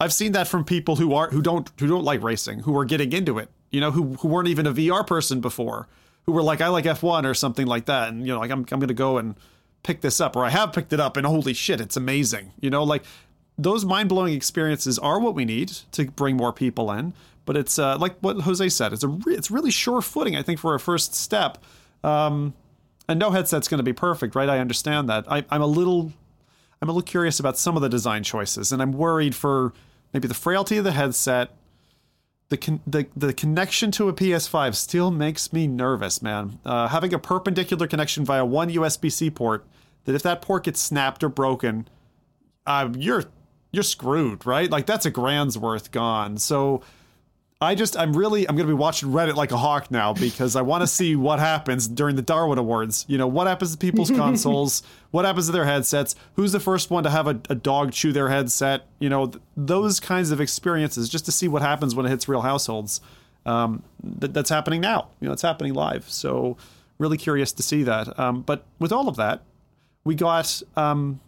I've 0.00 0.12
seen 0.12 0.32
that 0.32 0.48
from 0.48 0.64
people 0.64 0.96
who 0.96 1.14
are 1.14 1.28
who 1.28 1.42
don't 1.42 1.70
who 1.78 1.86
don't 1.86 2.04
like 2.04 2.22
racing, 2.22 2.60
who 2.60 2.76
are 2.78 2.84
getting 2.84 3.12
into 3.12 3.38
it. 3.38 3.50
You 3.70 3.80
know, 3.80 3.90
who 3.90 4.14
who 4.14 4.28
weren't 4.28 4.48
even 4.48 4.66
a 4.66 4.72
VR 4.72 5.06
person 5.06 5.40
before, 5.40 5.88
who 6.24 6.32
were 6.32 6.42
like, 6.42 6.60
I 6.60 6.68
like 6.68 6.86
F1 6.86 7.24
or 7.24 7.34
something 7.34 7.66
like 7.66 7.84
that, 7.86 8.08
and 8.08 8.26
you 8.26 8.32
know, 8.32 8.40
like 8.40 8.50
I'm 8.50 8.66
I'm 8.70 8.80
gonna 8.80 8.94
go 8.94 9.18
and 9.18 9.34
pick 9.82 10.00
this 10.00 10.20
up, 10.20 10.36
or 10.36 10.44
I 10.44 10.50
have 10.50 10.72
picked 10.72 10.92
it 10.92 11.00
up, 11.00 11.16
and 11.16 11.26
holy 11.26 11.52
shit, 11.52 11.80
it's 11.80 11.96
amazing. 11.96 12.52
You 12.60 12.70
know, 12.70 12.82
like 12.82 13.04
those 13.58 13.84
mind 13.84 14.08
blowing 14.08 14.34
experiences 14.34 14.98
are 14.98 15.20
what 15.20 15.34
we 15.34 15.44
need 15.44 15.68
to 15.92 16.06
bring 16.06 16.36
more 16.36 16.52
people 16.52 16.90
in. 16.92 17.12
But 17.44 17.56
it's 17.56 17.78
uh, 17.78 17.98
like 17.98 18.18
what 18.20 18.40
Jose 18.42 18.68
said, 18.68 18.92
it's 18.92 19.02
a 19.02 19.08
re- 19.08 19.34
it's 19.34 19.50
really 19.50 19.70
sure 19.70 20.00
footing, 20.02 20.36
I 20.36 20.42
think, 20.42 20.60
for 20.60 20.74
a 20.74 20.80
first 20.80 21.14
step. 21.14 21.58
Um, 22.04 22.54
and 23.08 23.18
no 23.18 23.30
headset's 23.30 23.66
going 23.66 23.78
to 23.78 23.84
be 23.84 23.92
perfect, 23.92 24.34
right? 24.34 24.48
I 24.48 24.60
understand 24.60 25.08
that. 25.08 25.24
I, 25.30 25.44
I'm 25.50 25.62
a 25.62 25.66
little 25.66 26.12
I'm 26.80 26.88
a 26.88 26.92
little 26.92 27.06
curious 27.06 27.38
about 27.38 27.58
some 27.58 27.76
of 27.76 27.82
the 27.82 27.88
design 27.88 28.22
choices, 28.22 28.72
and 28.72 28.80
I'm 28.80 28.92
worried 28.92 29.34
for 29.34 29.72
maybe 30.12 30.28
the 30.28 30.34
frailty 30.34 30.78
of 30.78 30.84
the 30.84 30.92
headset. 30.92 31.50
The, 32.48 32.56
con- 32.56 32.80
the 32.86 33.06
the 33.14 33.32
connection 33.32 33.90
to 33.92 34.08
a 34.08 34.12
PS5 34.12 34.74
still 34.74 35.10
makes 35.10 35.52
me 35.52 35.66
nervous, 35.66 36.20
man. 36.20 36.58
Uh, 36.64 36.88
having 36.88 37.14
a 37.14 37.18
perpendicular 37.18 37.86
connection 37.86 38.24
via 38.24 38.44
one 38.44 38.70
USB-C 38.70 39.30
port, 39.30 39.64
that 40.04 40.14
if 40.14 40.22
that 40.22 40.42
port 40.42 40.64
gets 40.64 40.80
snapped 40.80 41.22
or 41.22 41.28
broken, 41.28 41.86
uh, 42.66 42.88
you're 42.96 43.24
you're 43.72 43.84
screwed, 43.84 44.46
right? 44.46 44.70
Like 44.70 44.86
that's 44.86 45.06
a 45.06 45.10
grand's 45.10 45.56
worth 45.56 45.92
gone. 45.92 46.38
So 46.38 46.82
I 47.62 47.74
just 47.74 47.96
I'm 47.96 48.14
really 48.14 48.48
I'm 48.48 48.56
going 48.56 48.66
to 48.66 48.72
be 48.72 48.78
watching 48.78 49.10
Reddit 49.10 49.34
like 49.34 49.52
a 49.52 49.58
hawk 49.58 49.90
now 49.90 50.14
because 50.14 50.56
I 50.56 50.62
want 50.62 50.80
to 50.82 50.86
see 50.86 51.14
what 51.14 51.38
happens 51.38 51.86
during 51.86 52.16
the 52.16 52.22
Darwin 52.22 52.58
Awards. 52.58 53.04
You 53.06 53.18
know, 53.18 53.26
what 53.26 53.46
happens 53.46 53.72
to 53.72 53.78
people's 53.78 54.10
consoles? 54.22 54.82
What 55.10 55.26
happens 55.26 55.46
to 55.46 55.52
their 55.52 55.66
headsets? 55.66 56.14
Who's 56.36 56.52
the 56.52 56.60
first 56.60 56.90
one 56.90 57.04
to 57.04 57.10
have 57.10 57.26
a, 57.26 57.38
a 57.50 57.54
dog 57.54 57.92
chew 57.92 58.12
their 58.12 58.30
headset? 58.30 58.86
You 58.98 59.10
know, 59.10 59.26
th- 59.26 59.42
those 59.58 60.00
kinds 60.00 60.30
of 60.30 60.40
experiences 60.40 61.10
just 61.10 61.26
to 61.26 61.32
see 61.32 61.48
what 61.48 61.60
happens 61.60 61.94
when 61.94 62.06
it 62.06 62.08
hits 62.08 62.28
real 62.28 62.40
households. 62.40 63.02
Um, 63.44 63.82
th- 64.20 64.32
that's 64.32 64.50
happening 64.50 64.80
now. 64.80 65.08
You 65.20 65.26
know, 65.26 65.34
it's 65.34 65.42
happening 65.42 65.74
live. 65.74 66.08
So 66.08 66.56
really 66.96 67.18
curious 67.18 67.52
to 67.52 67.62
see 67.62 67.82
that. 67.82 68.18
Um, 68.18 68.40
but 68.40 68.64
with 68.78 68.90
all 68.90 69.06
of 69.06 69.16
that, 69.16 69.42
we 70.04 70.14
got 70.14 70.62
um, 70.76 71.20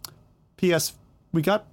PS 0.57 0.93
we 1.31 1.41
got 1.41 1.65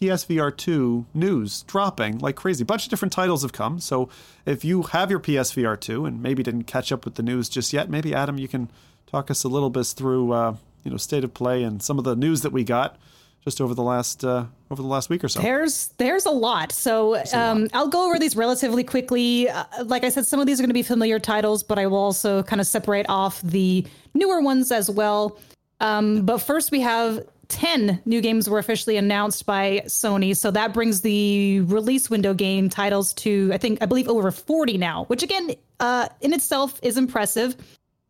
PSVR 0.00 0.56
2 0.56 1.06
news 1.12 1.62
dropping 1.62 2.18
like 2.18 2.36
crazy. 2.36 2.62
A 2.62 2.66
bunch 2.66 2.84
of 2.84 2.90
different 2.90 3.12
titles 3.12 3.42
have 3.42 3.52
come. 3.52 3.80
So 3.80 4.08
if 4.46 4.64
you 4.64 4.82
have 4.82 5.10
your 5.10 5.20
PSVR 5.20 5.78
2 5.78 6.06
and 6.06 6.22
maybe 6.22 6.42
didn't 6.42 6.64
catch 6.64 6.90
up 6.90 7.04
with 7.04 7.16
the 7.16 7.22
news 7.22 7.48
just 7.48 7.72
yet, 7.72 7.90
maybe 7.90 8.14
Adam, 8.14 8.38
you 8.38 8.48
can 8.48 8.70
talk 9.06 9.30
us 9.30 9.44
a 9.44 9.48
little 9.48 9.70
bit 9.70 9.86
through 9.86 10.32
uh, 10.32 10.56
you 10.84 10.90
know 10.90 10.96
state 10.96 11.24
of 11.24 11.34
play 11.34 11.62
and 11.62 11.82
some 11.82 11.98
of 11.98 12.04
the 12.04 12.16
news 12.16 12.40
that 12.42 12.52
we 12.52 12.64
got 12.64 12.96
just 13.44 13.60
over 13.60 13.74
the 13.74 13.82
last 13.82 14.24
uh, 14.24 14.44
over 14.70 14.82
the 14.82 14.88
last 14.88 15.10
week 15.10 15.24
or 15.24 15.28
so. 15.28 15.40
There's 15.40 15.88
there's 15.98 16.26
a 16.26 16.30
lot. 16.30 16.72
So 16.72 17.22
um, 17.32 17.68
I'll 17.72 17.88
go 17.88 18.06
over 18.06 18.18
these 18.18 18.36
relatively 18.36 18.84
quickly. 18.84 19.48
Uh, 19.48 19.64
like 19.84 20.04
I 20.04 20.08
said, 20.08 20.26
some 20.26 20.40
of 20.40 20.46
these 20.46 20.60
are 20.60 20.62
going 20.62 20.70
to 20.70 20.74
be 20.74 20.82
familiar 20.82 21.18
titles, 21.18 21.62
but 21.62 21.78
I 21.78 21.86
will 21.86 21.98
also 21.98 22.42
kind 22.42 22.60
of 22.60 22.66
separate 22.66 23.06
off 23.08 23.40
the 23.42 23.86
newer 24.14 24.40
ones 24.40 24.70
as 24.72 24.90
well. 24.90 25.38
Um, 25.80 26.26
but 26.26 26.38
first, 26.38 26.70
we 26.70 26.80
have 26.80 27.26
10 27.50 28.00
new 28.04 28.20
games 28.20 28.48
were 28.48 28.58
officially 28.58 28.96
announced 28.96 29.44
by 29.44 29.82
Sony. 29.86 30.36
So 30.36 30.50
that 30.52 30.72
brings 30.72 31.02
the 31.02 31.60
release 31.60 32.08
window 32.08 32.32
game 32.32 32.70
titles 32.70 33.12
to, 33.14 33.50
I 33.52 33.58
think, 33.58 33.82
I 33.82 33.86
believe 33.86 34.08
over 34.08 34.30
40 34.30 34.78
now, 34.78 35.04
which 35.06 35.22
again, 35.22 35.50
uh, 35.80 36.08
in 36.20 36.32
itself 36.32 36.78
is 36.82 36.96
impressive. 36.96 37.56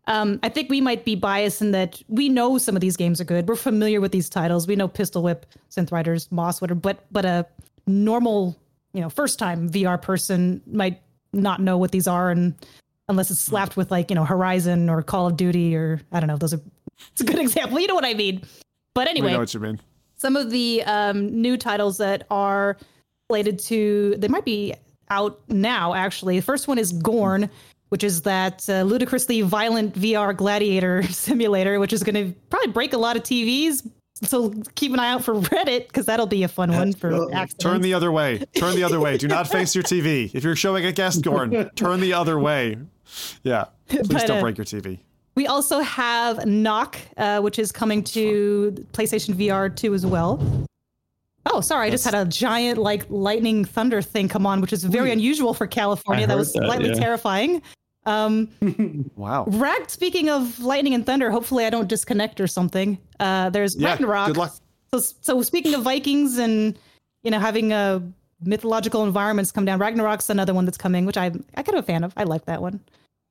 Um, 0.06 0.40
I 0.42 0.48
think 0.48 0.70
we 0.70 0.80
might 0.80 1.04
be 1.04 1.14
biased 1.14 1.62
in 1.62 1.72
that 1.72 2.00
we 2.08 2.28
know 2.28 2.58
some 2.58 2.76
of 2.76 2.80
these 2.80 2.96
games 2.96 3.20
are 3.20 3.24
good. 3.24 3.48
We're 3.48 3.56
familiar 3.56 4.00
with 4.00 4.12
these 4.12 4.28
titles. 4.28 4.66
We 4.66 4.76
know 4.76 4.88
Pistol 4.88 5.22
Whip, 5.22 5.46
Synth 5.70 5.90
Riders, 5.90 6.30
Moss, 6.30 6.60
whatever, 6.60 6.80
but, 6.80 7.04
but 7.10 7.24
a 7.24 7.46
normal, 7.86 8.56
you 8.92 9.00
know, 9.00 9.08
first 9.08 9.38
time 9.38 9.70
VR 9.70 10.00
person 10.00 10.60
might 10.66 11.00
not 11.32 11.60
know 11.60 11.78
what 11.78 11.92
these 11.92 12.06
are 12.06 12.30
and 12.30 12.54
unless 13.08 13.30
it's 13.30 13.40
slapped 13.40 13.76
with 13.76 13.90
like, 13.90 14.10
you 14.10 14.14
know, 14.14 14.24
Horizon 14.24 14.88
or 14.88 15.02
Call 15.02 15.26
of 15.26 15.36
Duty 15.36 15.76
or 15.76 16.00
I 16.12 16.20
don't 16.20 16.28
know, 16.28 16.36
those 16.36 16.54
are, 16.54 16.60
it's 17.12 17.20
a 17.22 17.24
good 17.24 17.38
example. 17.40 17.80
You 17.80 17.86
know 17.86 17.94
what 17.94 18.04
I 18.04 18.14
mean? 18.14 18.42
But 18.94 19.08
anyway, 19.08 19.28
we 19.28 19.32
know 19.32 19.40
what 19.40 19.54
you 19.54 19.60
mean. 19.60 19.80
Some 20.16 20.36
of 20.36 20.50
the 20.50 20.82
um, 20.84 21.40
new 21.40 21.56
titles 21.56 21.98
that 21.98 22.26
are 22.30 22.76
related 23.30 23.58
to 23.60 24.16
they 24.18 24.28
might 24.28 24.44
be 24.44 24.74
out 25.08 25.40
now. 25.48 25.94
Actually, 25.94 26.38
the 26.38 26.44
first 26.44 26.68
one 26.68 26.78
is 26.78 26.92
Gorn, 26.92 27.48
which 27.90 28.04
is 28.04 28.22
that 28.22 28.68
uh, 28.68 28.82
ludicrously 28.82 29.42
violent 29.42 29.94
VR 29.94 30.36
gladiator 30.36 31.02
simulator, 31.10 31.78
which 31.80 31.92
is 31.92 32.02
going 32.02 32.14
to 32.14 32.38
probably 32.48 32.72
break 32.72 32.92
a 32.92 32.98
lot 32.98 33.16
of 33.16 33.22
TVs. 33.22 33.88
So 34.22 34.52
keep 34.74 34.92
an 34.92 34.98
eye 34.98 35.12
out 35.12 35.24
for 35.24 35.34
Reddit 35.34 35.86
because 35.86 36.04
that'll 36.04 36.26
be 36.26 36.42
a 36.42 36.48
fun 36.48 36.70
one 36.72 36.92
for 36.92 37.32
accidents. 37.32 37.64
Turn 37.64 37.80
the 37.80 37.94
other 37.94 38.12
way. 38.12 38.44
Turn 38.54 38.74
the 38.74 38.84
other 38.84 39.00
way. 39.00 39.16
Do 39.16 39.28
not 39.28 39.48
face 39.48 39.74
your 39.74 39.82
TV. 39.82 40.30
If 40.34 40.44
you're 40.44 40.56
showing 40.56 40.84
a 40.84 40.92
guest 40.92 41.22
Gorn, 41.22 41.70
turn 41.70 42.00
the 42.00 42.12
other 42.12 42.38
way. 42.38 42.76
Yeah. 43.42 43.64
Please 43.88 44.08
But, 44.08 44.26
don't 44.26 44.38
uh, 44.38 44.42
break 44.42 44.58
your 44.58 44.66
TV. 44.66 44.98
We 45.40 45.46
also 45.46 45.80
have 45.80 46.44
Knock, 46.44 46.98
uh, 47.16 47.40
which 47.40 47.58
is 47.58 47.72
coming 47.72 48.04
to 48.04 48.72
PlayStation 48.92 49.32
VR 49.34 49.74
2 49.74 49.94
as 49.94 50.04
well. 50.04 50.38
Oh, 51.46 51.62
sorry, 51.62 51.86
I 51.86 51.90
just 51.90 52.04
had 52.04 52.12
a 52.12 52.26
giant 52.26 52.76
like 52.76 53.06
lightning 53.08 53.64
thunder 53.64 54.02
thing 54.02 54.28
come 54.28 54.44
on, 54.44 54.60
which 54.60 54.74
is 54.74 54.84
very 54.84 55.10
unusual 55.10 55.54
for 55.54 55.66
California. 55.66 56.24
I 56.24 56.26
That 56.26 56.36
was 56.36 56.52
that, 56.52 56.66
slightly 56.66 56.90
yeah. 56.90 56.94
terrifying. 56.96 57.62
Um, 58.04 58.50
Wow. 59.16 59.46
Rag, 59.48 59.88
speaking 59.88 60.28
of 60.28 60.60
lightning 60.60 60.92
and 60.92 61.06
thunder, 61.06 61.30
hopefully 61.30 61.64
I 61.64 61.70
don't 61.70 61.88
disconnect 61.88 62.38
or 62.38 62.46
something. 62.46 62.98
Uh, 63.18 63.48
there's 63.48 63.74
Yeah. 63.78 63.96
Ragnarock. 63.96 64.26
Good 64.26 64.36
luck. 64.36 64.54
So, 64.92 65.00
so 65.22 65.40
speaking 65.40 65.72
of 65.72 65.82
Vikings 65.82 66.36
and 66.36 66.78
you 67.22 67.30
know 67.30 67.38
having 67.40 67.72
a 67.72 68.02
mythological 68.42 69.04
environments 69.04 69.52
come 69.52 69.64
down, 69.64 69.78
Ragnarock's 69.78 70.28
another 70.28 70.52
one 70.52 70.66
that's 70.66 70.76
coming, 70.76 71.06
which 71.06 71.16
I'm 71.16 71.46
I 71.56 71.62
kind 71.62 71.78
of 71.78 71.84
a 71.84 71.86
fan 71.86 72.04
of. 72.04 72.12
I 72.18 72.24
like 72.24 72.44
that 72.44 72.60
one. 72.60 72.80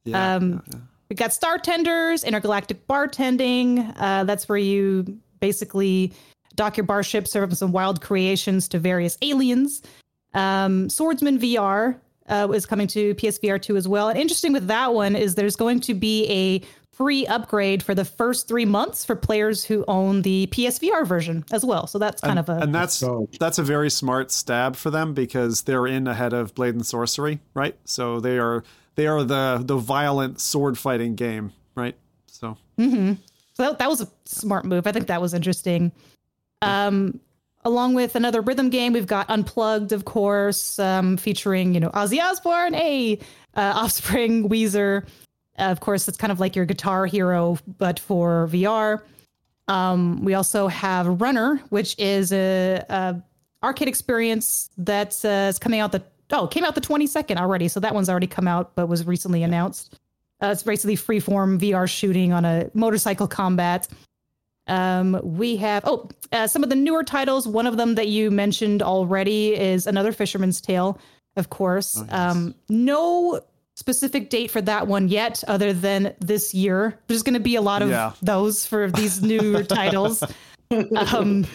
Yeah. 0.05 0.37
Um, 0.37 0.53
yeah, 0.53 0.59
yeah. 0.73 0.79
We 1.09 1.15
got 1.15 1.31
Startenders, 1.31 2.23
Intergalactic 2.23 2.85
Bartending. 2.87 3.93
Uh, 3.97 4.23
that's 4.25 4.47
where 4.47 4.59
you 4.59 5.17
basically 5.39 6.13
dock 6.55 6.77
your 6.77 6.83
bar 6.83 7.01
ship, 7.01 7.27
serve 7.27 7.49
up 7.51 7.55
some 7.57 7.71
wild 7.71 8.01
creations 8.01 8.67
to 8.67 8.79
various 8.79 9.17
aliens. 9.23 9.81
Um, 10.35 10.87
Swordsman 10.87 11.39
VR 11.39 11.95
uh, 12.27 12.51
is 12.53 12.67
coming 12.67 12.85
to 12.87 13.15
PSVR 13.15 13.59
2 13.59 13.75
as 13.75 13.87
well. 13.87 14.09
And 14.09 14.19
interesting 14.19 14.53
with 14.53 14.67
that 14.67 14.93
one 14.93 15.15
is 15.15 15.33
there's 15.33 15.55
going 15.55 15.79
to 15.81 15.95
be 15.95 16.27
a 16.29 16.61
free 16.93 17.25
upgrade 17.25 17.81
for 17.81 17.95
the 17.95 18.05
first 18.05 18.47
three 18.47 18.65
months 18.65 19.03
for 19.03 19.15
players 19.15 19.63
who 19.63 19.85
own 19.87 20.21
the 20.21 20.47
PSVR 20.51 21.07
version 21.07 21.43
as 21.51 21.65
well. 21.65 21.87
So 21.87 21.97
that's 21.97 22.21
kind 22.21 22.37
of 22.37 22.49
a 22.49 22.57
and 22.57 22.75
that's 22.75 22.93
So- 22.93 23.27
that's 23.39 23.57
a 23.57 23.63
very 23.63 23.89
smart 23.89 24.31
stab 24.31 24.75
for 24.75 24.91
them 24.91 25.13
because 25.15 25.63
they're 25.63 25.87
in 25.87 26.07
ahead 26.07 26.33
of 26.33 26.53
Blade 26.53 26.75
and 26.75 26.85
Sorcery, 26.85 27.39
right? 27.55 27.75
So 27.85 28.19
they 28.19 28.37
are 28.37 28.63
they 28.99 29.07
are 29.07 29.23
the 29.23 29.61
the 29.63 29.77
violent 29.77 30.41
sword 30.41 30.77
fighting 30.77 31.15
game, 31.15 31.53
right? 31.73 31.95
So 32.27 32.57
So 33.53 33.63
that, 33.63 33.79
that 33.79 33.89
was 33.89 34.01
a 34.01 34.09
smart 34.25 34.65
move. 34.65 34.87
I 34.87 34.91
think 34.91 35.07
that 35.07 35.21
was 35.21 35.33
interesting. 35.33 35.93
Um, 36.61 37.21
along 37.63 37.93
with 37.93 38.17
another 38.17 38.41
rhythm 38.41 38.69
game, 38.69 38.91
we've 38.91 39.07
got 39.07 39.29
Unplugged, 39.29 39.93
of 39.93 40.03
course, 40.03 40.79
um, 40.79 41.15
featuring 41.15 41.73
you 41.73 41.79
know 41.79 41.91
Ozzy 41.91 42.21
Osbourne, 42.21 42.75
a 42.75 43.17
uh, 43.55 43.73
Offspring, 43.73 44.49
Weezer. 44.53 45.07
Uh, 45.57 45.63
of 45.63 45.79
course, 45.79 46.09
it's 46.09 46.17
kind 46.17 46.31
of 46.31 46.41
like 46.41 46.53
your 46.57 46.65
Guitar 46.65 47.05
Hero, 47.05 47.57
but 47.77 47.99
for 47.99 48.49
VR. 48.51 49.01
Um, 49.69 50.25
we 50.25 50.33
also 50.33 50.67
have 50.67 51.21
Runner, 51.21 51.61
which 51.69 51.97
is 51.97 52.33
a, 52.33 52.83
a 52.89 53.23
arcade 53.63 53.87
experience 53.87 54.69
that 54.77 55.23
uh, 55.23 55.47
is 55.47 55.57
coming 55.57 55.79
out 55.79 55.93
the 55.93 56.03
oh 56.31 56.45
it 56.45 56.51
came 56.51 56.63
out 56.65 56.75
the 56.75 56.81
22nd 56.81 57.37
already, 57.37 57.67
so 57.67 57.79
that 57.79 57.93
one's 57.93 58.09
already 58.09 58.27
come 58.27 58.47
out, 58.47 58.75
but 58.75 58.87
was 58.87 59.05
recently 59.05 59.43
announced. 59.43 59.97
Uh, 60.41 60.47
it's 60.47 60.63
basically 60.63 60.95
freeform 60.95 61.59
VR 61.59 61.89
shooting 61.89 62.31
on 62.31 62.45
a 62.45 62.69
motorcycle 62.73 63.27
combat. 63.27 63.87
Um, 64.67 65.19
we 65.23 65.57
have 65.57 65.83
oh 65.85 66.09
uh, 66.31 66.47
some 66.47 66.63
of 66.63 66.69
the 66.69 66.75
newer 66.75 67.03
titles. 67.03 67.47
One 67.47 67.65
of 67.67 67.75
them 67.77 67.95
that 67.95 68.07
you 68.07 68.29
mentioned 68.31 68.81
already 68.83 69.53
is 69.55 69.87
another 69.87 70.11
Fisherman's 70.11 70.61
Tale, 70.61 70.99
of 71.35 71.49
course. 71.49 71.97
Oh, 71.97 72.03
yes. 72.05 72.13
um, 72.13 72.55
no 72.69 73.41
specific 73.75 74.29
date 74.29 74.51
for 74.51 74.61
that 74.61 74.87
one 74.87 75.07
yet, 75.07 75.43
other 75.47 75.73
than 75.73 76.13
this 76.19 76.53
year. 76.53 76.99
There's 77.07 77.23
going 77.23 77.33
to 77.35 77.39
be 77.39 77.55
a 77.55 77.61
lot 77.61 77.81
of 77.81 77.89
Yeah. 77.89 78.11
those 78.21 78.65
for 78.65 78.91
these 78.91 79.21
newer 79.21 79.63
titles. 79.63 80.23
Um, 80.71 81.47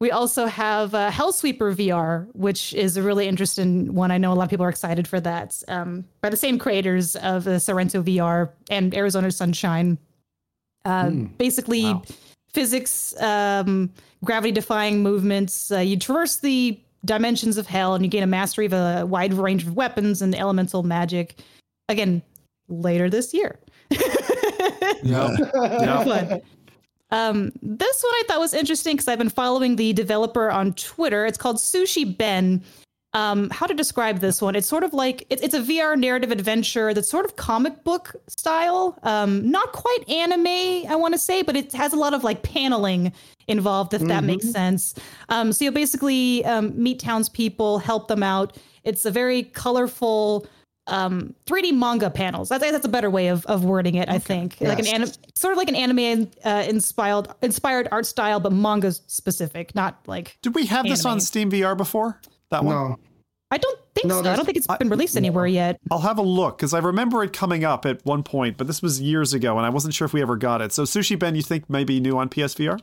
we 0.00 0.10
also 0.10 0.46
have 0.46 0.94
uh, 0.94 1.10
Hellsweeper 1.10 1.74
VR, 1.74 2.28
which 2.34 2.74
is 2.74 2.96
a 2.96 3.02
really 3.02 3.26
interesting 3.26 3.94
one. 3.94 4.10
I 4.10 4.18
know 4.18 4.32
a 4.32 4.34
lot 4.34 4.44
of 4.44 4.50
people 4.50 4.66
are 4.66 4.70
excited 4.70 5.08
for 5.08 5.20
that. 5.20 5.62
Um, 5.68 6.04
by 6.20 6.28
the 6.28 6.36
same 6.36 6.58
creators 6.58 7.16
of 7.16 7.46
uh, 7.46 7.58
Sairento 7.58 8.02
VR 8.02 8.50
and 8.68 8.94
Arizona 8.94 9.30
Sunshine. 9.30 9.98
Uh, 10.84 11.10
Basically, 11.38 11.84
Wow. 11.84 12.02
physics, 12.52 13.14
um, 13.22 13.90
gravity 14.22 14.52
defying 14.52 15.02
movements. 15.02 15.70
Uh, 15.72 15.78
you 15.78 15.98
traverse 15.98 16.36
the 16.36 16.78
dimensions 17.04 17.56
of 17.56 17.66
hell 17.66 17.94
and 17.94 18.04
you 18.04 18.10
gain 18.10 18.22
a 18.22 18.26
mastery 18.26 18.66
of 18.66 18.72
a 18.72 19.06
wide 19.06 19.32
range 19.32 19.62
of 19.66 19.74
weapons 19.76 20.20
and 20.22 20.34
elemental 20.34 20.82
magic. 20.82 21.40
Again, 21.88 22.20
later 22.68 23.08
this 23.08 23.32
year. 23.32 23.58
yeah, 25.02 25.36
yeah. 25.54 26.38
Um, 27.10 27.52
this 27.62 28.02
one 28.02 28.12
I 28.14 28.22
thought 28.26 28.40
was 28.40 28.54
interesting 28.54 28.96
because 28.96 29.08
I've 29.08 29.18
been 29.18 29.28
following 29.28 29.76
the 29.76 29.92
developer 29.92 30.50
on 30.50 30.72
Twitter. 30.74 31.26
It's 31.26 31.38
called 31.38 31.56
Sushi 31.56 32.16
Ben. 32.16 32.62
Um, 33.12 33.48
how 33.48 33.64
to 33.66 33.72
describe 33.72 34.18
this 34.18 34.42
one? 34.42 34.54
It's 34.54 34.66
sort 34.66 34.84
of 34.84 34.92
like 34.92 35.24
it's 35.30 35.40
it's 35.40 35.54
a 35.54 35.60
VR 35.60 35.98
narrative 35.98 36.30
adventure 36.30 36.92
that's 36.92 37.08
sort 37.08 37.24
of 37.24 37.36
comic 37.36 37.82
book 37.82 38.14
style. 38.26 38.98
Um, 39.04 39.50
not 39.50 39.72
quite 39.72 40.06
anime, 40.08 40.46
I 40.90 40.96
want 40.96 41.14
to 41.14 41.18
say, 41.18 41.40
but 41.40 41.56
it 41.56 41.72
has 41.72 41.94
a 41.94 41.96
lot 41.96 42.12
of 42.12 42.24
like 42.24 42.42
paneling 42.42 43.12
involved, 43.48 43.94
if 43.94 44.02
that 44.02 44.24
makes 44.24 44.50
sense. 44.50 44.94
Um, 45.30 45.52
so 45.52 45.64
you'll 45.64 45.72
basically 45.72 46.44
um, 46.44 46.74
meet 46.80 46.98
townspeople, 46.98 47.78
help 47.78 48.08
them 48.08 48.22
out. 48.22 48.58
It's 48.84 49.06
a 49.06 49.10
very 49.10 49.44
colorful 49.44 50.46
um 50.88 51.34
3D 51.46 51.72
manga 51.72 52.10
panels. 52.10 52.50
I 52.50 52.58
think 52.58 52.72
that's 52.72 52.86
a 52.86 52.88
better 52.90 53.10
way 53.10 53.28
of, 53.28 53.44
of 53.46 53.64
wording 53.64 53.96
it. 53.96 54.08
I 54.08 54.18
think 54.18 54.56
like 54.60 54.78
an 54.78 54.84
Yes. 54.84 54.94
anim- 54.94 55.10
sort 55.34 55.52
of 55.52 55.58
like 55.58 55.68
an 55.68 55.74
anime 55.76 56.30
uh, 56.44 56.64
inspired 56.68 57.28
inspired 57.42 57.88
art 57.90 58.06
style, 58.06 58.40
but 58.40 58.52
manga 58.52 58.92
specific, 58.92 59.74
not 59.74 59.98
like 60.06 60.38
Did 60.42 60.54
we 60.54 60.66
have 60.66 60.84
this 60.86 61.04
on 61.04 61.20
Steam 61.20 61.50
VR 61.50 61.76
before? 61.76 62.20
That 62.50 62.64
one? 62.64 62.74
No. 62.74 62.96
I 63.50 63.58
don't 63.58 63.78
think 63.94 64.06
No, 64.08 64.22
so. 64.22 64.30
I 64.30 64.34
don't 64.36 64.44
think 64.44 64.56
it's 64.58 64.66
been 64.66 64.88
released 64.88 65.16
anywhere 65.16 65.46
yet. 65.46 65.78
I'll 65.90 66.00
have 66.00 66.18
a 66.18 66.22
look 66.22 66.58
because 66.58 66.74
I 66.74 66.78
remember 66.78 67.22
it 67.22 67.32
coming 67.32 67.64
up 67.64 67.86
at 67.86 68.04
one 68.04 68.24
point, 68.24 68.56
but 68.56 68.66
this 68.66 68.82
was 68.82 69.00
years 69.00 69.32
ago, 69.34 69.56
and 69.56 69.64
I 69.64 69.70
wasn't 69.70 69.94
sure 69.94 70.04
if 70.04 70.12
we 70.12 70.20
ever 70.20 70.36
got 70.36 70.60
it. 70.60 70.72
So, 70.72 70.82
Sushi 70.82 71.16
Ben, 71.16 71.36
you 71.36 71.42
think 71.42 71.70
maybe 71.70 72.00
new 72.00 72.18
on 72.18 72.28
PSVR? 72.28 72.80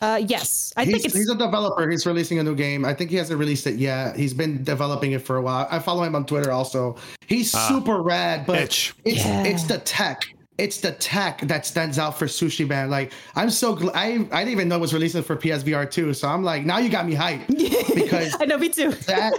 Uh, 0.00 0.20
yes, 0.24 0.72
I 0.76 0.84
think 0.84 0.98
He's, 0.98 1.06
it's 1.06 1.14
he's 1.16 1.28
a 1.30 1.34
developer. 1.34 1.90
He's 1.90 2.06
releasing 2.06 2.38
a 2.38 2.42
new 2.42 2.54
game. 2.54 2.84
I 2.84 2.94
think 2.94 3.10
he 3.10 3.16
hasn't 3.16 3.38
released 3.38 3.66
it 3.66 3.76
yet. 3.76 4.16
He's 4.16 4.32
been 4.32 4.62
developing 4.62 5.12
it 5.12 5.22
for 5.22 5.36
a 5.36 5.42
while. 5.42 5.66
I 5.70 5.78
follow 5.80 6.04
him 6.04 6.14
on 6.14 6.24
Twitter 6.24 6.52
also. 6.52 6.96
He's 7.26 7.50
super 7.50 8.00
rad, 8.02 8.46
but 8.46 8.58
Itch. 8.60 8.94
it's 9.04 9.24
Yeah. 9.24 9.42
it's 9.44 9.64
the 9.64 9.78
tech. 9.78 10.22
It's 10.56 10.80
the 10.80 10.92
tech 10.92 11.40
that 11.42 11.66
stands 11.66 11.98
out 11.98 12.18
for 12.18 12.26
Sushi 12.26 12.66
Ben. 12.66 12.90
Like 12.90 13.12
I'm 13.36 13.50
so 13.50 13.74
gl- 13.76 13.92
I 13.94 14.26
I 14.32 14.44
didn't 14.44 14.52
even 14.52 14.68
know 14.68 14.76
it 14.76 14.80
was 14.80 14.94
releasing 14.94 15.22
for 15.22 15.36
PSVR 15.36 15.90
too. 15.90 16.14
So 16.14 16.28
I'm 16.28 16.42
like, 16.44 16.64
now 16.64 16.78
you 16.78 16.88
got 16.90 17.06
me 17.06 17.14
hyped 17.14 17.46
because 17.94 18.36
I 18.40 18.44
know 18.44 18.58
me 18.58 18.68
too. 18.68 18.90
that 18.92 19.32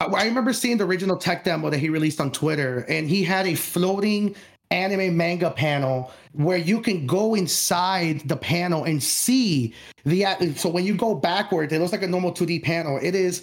I 0.00 0.04
I 0.06 0.24
remember 0.26 0.52
seeing 0.52 0.76
the 0.78 0.84
original 0.84 1.16
tech 1.18 1.44
demo 1.44 1.70
that 1.70 1.78
he 1.78 1.88
released 1.88 2.20
on 2.20 2.30
Twitter, 2.32 2.84
and 2.88 3.08
he 3.08 3.22
had 3.22 3.46
a 3.46 3.54
floating 3.54 4.34
anime 4.70 5.16
manga 5.16 5.50
panel 5.50 6.10
where 6.32 6.56
you 6.56 6.80
can 6.80 7.06
go 7.06 7.34
inside 7.34 8.20
the 8.28 8.36
panel 8.36 8.84
and 8.84 9.02
see 9.02 9.74
the. 10.04 10.24
So 10.56 10.68
when 10.68 10.84
you 10.84 10.94
go 10.94 11.14
backwards, 11.14 11.72
it 11.72 11.78
looks 11.80 11.92
like 11.92 12.02
a 12.02 12.08
normal 12.08 12.32
2D 12.32 12.62
panel. 12.62 12.98
It 13.02 13.14
is 13.14 13.42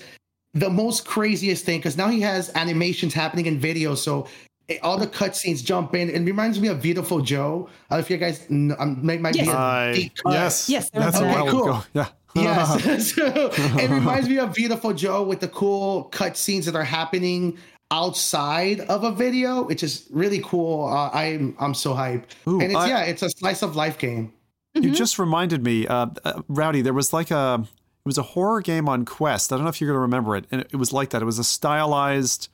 the 0.54 0.70
most 0.70 1.06
craziest 1.06 1.64
thing 1.66 1.80
because 1.80 1.96
now 1.98 2.10
he 2.10 2.20
has 2.22 2.52
animations 2.56 3.14
happening 3.14 3.46
in 3.46 3.60
video. 3.60 3.96
So 3.96 4.28
it- 4.68 4.82
all 4.84 4.98
the 4.98 5.08
cutscenes 5.08 5.64
jump 5.64 5.96
in. 5.96 6.10
It 6.10 6.20
reminds 6.26 6.60
me 6.60 6.68
of 6.68 6.82
Beautiful 6.82 7.22
Joe. 7.22 7.70
Uh, 7.92 7.98
if 7.98 8.10
you 8.10 8.18
guys 8.18 8.40
kn- 8.48 8.76
um, 8.78 9.00
might, 9.06 9.22
might 9.22 9.36
Yes. 9.36 9.46
be 9.48 9.52
a 9.52 9.56
I, 9.58 9.94
deep 9.94 10.12
yes. 10.26 10.68
Yes, 10.70 10.90
I 10.94 11.00
That's 11.00 11.18
a 11.18 11.22
that. 11.22 11.34
while 11.36 11.48
Okay, 11.48 11.58
ago. 11.70 11.84
Yeah. 11.94 12.08
Yes. 12.34 13.12
so 13.16 13.26
it 13.54 13.90
reminds 13.90 14.30
me 14.30 14.38
of 14.40 14.54
Beautiful 14.54 14.94
Joe 14.94 15.22
with 15.24 15.42
the 15.42 15.50
cool 15.50 16.06
cut 16.06 16.38
scenes 16.38 16.66
that 16.66 16.76
are 16.78 16.84
happening 16.84 17.58
outside 17.92 18.80
of 18.82 19.04
a 19.04 19.12
video, 19.12 19.62
which 19.64 19.84
is 19.84 20.08
really 20.10 20.42
cool. 20.44 20.86
Uh, 20.88 21.10
I'm 21.14 21.56
I'm 21.60 21.74
so 21.74 21.94
hyped. 21.94 22.32
Ooh, 22.48 22.60
and 22.60 22.72
it's 22.72 22.76
I- 22.76 22.88
yeah, 22.90 23.02
it's 23.04 23.22
a 23.22 23.30
slice 23.30 23.62
of 23.62 23.76
life 23.76 23.98
game. 23.98 24.34
You 24.74 24.92
just 24.92 25.20
reminded 25.20 25.66
me, 25.66 25.86
uh, 25.86 26.08
uh, 26.24 26.44
Rowdy. 26.48 26.82
There 26.82 26.94
was 26.94 27.12
like 27.12 27.30
a, 27.30 27.60
it 27.62 28.06
was 28.06 28.18
a 28.18 28.22
horror 28.24 28.62
game 28.62 28.88
on 28.88 29.04
Quest. 29.04 29.52
I 29.52 29.58
don't 29.58 29.66
know 29.66 29.70
if 29.70 29.82
you're 29.82 29.90
going 29.90 29.98
to 29.98 30.02
remember 30.02 30.38
it, 30.38 30.46
and 30.50 30.62
it, 30.62 30.70
it 30.72 30.78
was 30.78 30.94
like 30.94 31.10
that. 31.10 31.22
It 31.22 31.26
was 31.26 31.40
a 31.40 31.44
stylized, 31.44 32.48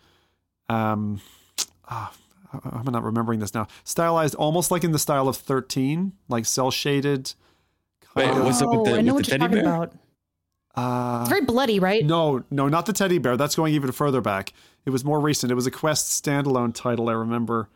um, 0.68 1.22
ah, 1.88 2.12
I'm 2.52 2.92
not 2.92 3.04
remembering 3.04 3.40
this 3.40 3.54
now. 3.54 3.68
Stylized, 3.84 4.34
almost 4.34 4.72
like 4.72 4.84
in 4.84 4.94
the 4.94 4.98
style 5.00 5.28
of 5.28 5.38
Thirteen, 5.38 6.14
like 6.28 6.46
cell 6.48 6.72
shaded. 6.72 7.36
Wait, 8.16 8.34
what's 8.34 8.64
up 8.64 8.70
with 8.72 8.80
Oh, 8.80 8.84
the, 8.86 8.98
I 8.98 9.02
know 9.02 9.14
with 9.14 9.14
what 9.14 9.26
the 9.26 9.32
you're 9.34 9.38
teddy 9.38 9.54
talking 9.58 9.64
bear? 9.64 9.76
about. 9.76 9.94
Uh, 10.78 11.20
It's 11.22 11.30
very 11.30 11.42
bloody, 11.42 11.80
right? 11.80 12.06
no, 12.06 12.44
no, 12.52 12.68
not 12.70 12.86
the 12.86 12.94
teddy 12.94 13.18
bear. 13.18 13.36
That's 13.36 13.56
going 13.56 13.74
even 13.74 13.92
further 13.92 14.22
back. 14.22 14.54
It 14.86 14.92
was 14.92 15.04
more 15.04 15.20
recent. 15.20 15.52
It 15.52 15.56
was 15.56 15.66
a 15.68 15.72
Quest 15.72 16.24
standalone 16.24 16.74
title. 16.74 17.10
I 17.10 17.14
remember. 17.14 17.68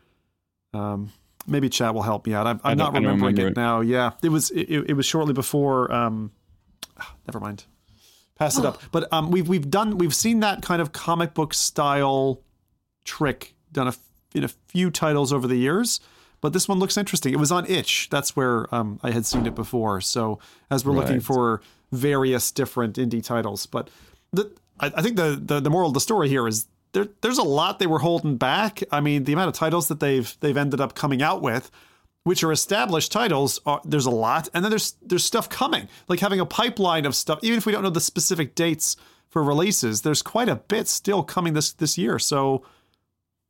Um, 0.72 1.12
maybe 1.46 1.68
chat 1.68 1.92
will 1.94 2.02
help 2.02 2.26
me 2.26 2.32
out. 2.34 2.46
I'm, 2.46 2.60
I 2.64 2.70
I'm 2.70 2.78
don't- 2.78 2.86
not 2.86 2.90
I 2.90 3.02
don't 3.02 3.02
remembering 3.04 3.34
remember 3.36 3.48
it 3.48 3.50
it. 3.52 3.56
now. 3.60 3.80
Yeah, 3.80 4.12
it 4.22 4.28
was. 4.30 4.50
It, 4.52 4.70
it 4.90 4.94
was 4.94 5.04
shortly 5.04 5.34
before. 5.34 5.92
Um, 5.92 6.30
ah, 6.98 7.14
never 7.26 7.40
mind. 7.40 7.64
Pass 8.38 8.56
it 8.58 8.64
up. 8.64 8.80
But 8.92 9.12
um, 9.12 9.30
we've 9.30 9.48
we've 9.48 9.68
done 9.68 9.98
we've 9.98 10.14
seen 10.14 10.40
that 10.40 10.62
kind 10.62 10.80
of 10.80 10.92
comic 10.92 11.34
book 11.34 11.52
style 11.54 12.40
trick 13.04 13.54
done 13.72 13.86
a 13.86 13.90
f 13.90 13.98
in 14.34 14.44
a 14.44 14.48
few 14.48 14.90
titles 14.90 15.32
over 15.32 15.46
the 15.48 15.56
years. 15.56 16.00
But 16.40 16.52
this 16.52 16.66
one 16.68 16.78
looks 16.78 16.96
interesting. 16.96 17.32
It 17.32 17.38
was 17.38 17.52
on 17.52 17.66
Itch. 17.66 18.08
That's 18.10 18.34
where 18.34 18.72
um, 18.74 18.98
I 19.02 19.10
had 19.10 19.26
seen 19.26 19.46
it 19.46 19.54
before. 19.54 20.00
So 20.00 20.38
as 20.70 20.84
we're 20.84 20.94
looking 20.94 21.20
for 21.20 21.60
various 21.92 22.50
different 22.50 22.96
indie 22.96 23.22
titles, 23.22 23.66
but 23.66 23.88
the, 24.32 24.50
I, 24.80 24.92
I 24.96 25.02
think 25.02 25.16
the, 25.16 25.40
the 25.40 25.60
the 25.60 25.70
moral 25.70 25.88
of 25.88 25.94
the 25.94 26.00
story 26.00 26.28
here 26.28 26.48
is 26.48 26.66
there 26.92 27.08
there's 27.20 27.38
a 27.38 27.42
lot 27.42 27.78
they 27.78 27.86
were 27.86 28.00
holding 28.00 28.36
back. 28.36 28.82
I 28.90 29.00
mean, 29.00 29.24
the 29.24 29.32
amount 29.32 29.48
of 29.48 29.54
titles 29.54 29.88
that 29.88 30.00
they've 30.00 30.34
they've 30.40 30.56
ended 30.56 30.80
up 30.80 30.94
coming 30.94 31.22
out 31.22 31.42
with, 31.42 31.70
which 32.24 32.42
are 32.42 32.52
established 32.52 33.12
titles, 33.12 33.60
are, 33.66 33.80
there's 33.84 34.06
a 34.06 34.10
lot, 34.10 34.48
and 34.54 34.64
then 34.64 34.70
there's 34.70 34.96
there's 35.02 35.24
stuff 35.24 35.48
coming. 35.48 35.88
Like 36.08 36.20
having 36.20 36.40
a 36.40 36.46
pipeline 36.46 37.06
of 37.06 37.14
stuff, 37.14 37.38
even 37.42 37.58
if 37.58 37.66
we 37.66 37.72
don't 37.72 37.82
know 37.82 37.90
the 37.90 38.00
specific 38.00 38.54
dates 38.54 38.96
for 39.28 39.42
releases, 39.42 40.02
there's 40.02 40.22
quite 40.22 40.48
a 40.48 40.56
bit 40.56 40.88
still 40.88 41.22
coming 41.22 41.54
this 41.54 41.72
this 41.72 41.96
year. 41.96 42.18
So, 42.18 42.64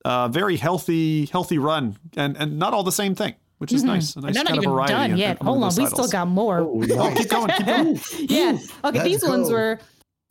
uh, 0.04 0.28
very 0.28 0.56
healthy 0.56 1.26
healthy 1.26 1.58
run, 1.58 1.96
and 2.16 2.36
and 2.36 2.58
not 2.58 2.74
all 2.74 2.84
the 2.84 2.92
same 2.92 3.14
thing, 3.14 3.34
which 3.62 3.72
is 3.72 3.84
nice. 3.84 4.16
A 4.16 4.20
nice 4.20 4.28
And 4.28 4.34
they're 4.34 4.42
not 4.42 4.48
kind 4.48 4.58
of 4.58 4.64
even 4.64 4.74
variety 4.74 4.92
done 4.92 5.16
yet. 5.16 5.40
among 5.40 5.54
Hold 5.60 5.62
on, 5.62 5.68
we 5.76 5.84
titles. 5.84 6.08
still 6.08 6.08
got 6.08 6.26
more. 6.26 6.58
Oh, 6.58 7.14
keep 7.16 7.28
going, 7.30 7.48
keep 7.56 7.64
going. 7.66 8.00
yeah. 8.28 8.58
Okay, 8.84 8.98
Let's 8.98 9.04
these 9.04 9.24
ones 9.24 9.50
were 9.50 9.78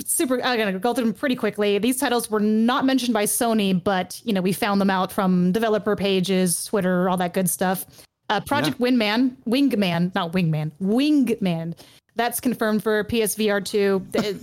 super. 0.05 0.43
I'm 0.43 0.59
gonna 0.59 0.77
go 0.79 0.93
through 0.93 1.05
them 1.05 1.13
pretty 1.13 1.35
quickly. 1.37 1.77
These 1.77 1.95
titles 1.97 2.29
were 2.29 2.41
not 2.41 2.83
mentioned 2.85 3.13
by 3.13 3.23
Sony, 3.23 3.81
but 3.81 4.19
you 4.25 4.33
know 4.33 4.41
we 4.41 4.51
found 4.51 4.81
them 4.81 4.89
out 4.89 5.13
from 5.13 5.53
developer 5.53 5.95
pages, 5.95 6.65
Twitter, 6.65 7.09
all 7.09 7.15
that 7.17 7.33
good 7.33 7.49
stuff. 7.49 7.85
Uh, 8.29 8.41
Project 8.41 8.79
Wingman, 8.79 9.37
Wingman, 9.47 10.13
not 10.13 10.33
Wingman, 10.33 10.71
Wingman. 10.81 11.73
That's 12.17 12.41
confirmed 12.41 12.83
for 12.83 13.05
PSVR 13.05 13.63
two. 13.63 13.99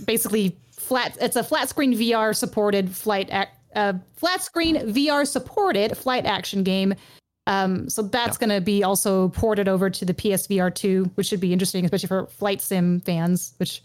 Basically, 0.07 0.57
flat. 0.71 1.15
It's 1.21 1.35
a 1.35 1.43
flat 1.43 1.69
screen 1.69 1.93
VR 1.93 2.35
supported 2.35 2.89
flight. 2.89 3.29
Ac- 3.31 3.51
uh, 3.75 3.93
flat 4.15 4.41
screen 4.41 4.77
VR 4.77 5.27
supported 5.27 5.95
flight 5.95 6.25
action 6.25 6.63
game. 6.63 6.95
Um, 7.49 7.89
so 7.89 8.03
that's 8.03 8.37
going 8.37 8.51
to 8.51 8.61
be 8.61 8.83
also 8.83 9.29
ported 9.29 9.67
over 9.67 9.89
to 9.89 10.05
the 10.05 10.13
PSVR 10.13 10.73
2, 10.73 11.11
which 11.15 11.25
should 11.25 11.39
be 11.39 11.51
interesting, 11.51 11.83
especially 11.83 12.07
for 12.07 12.27
flight 12.27 12.61
sim 12.61 12.99
fans, 12.99 13.55
which 13.57 13.81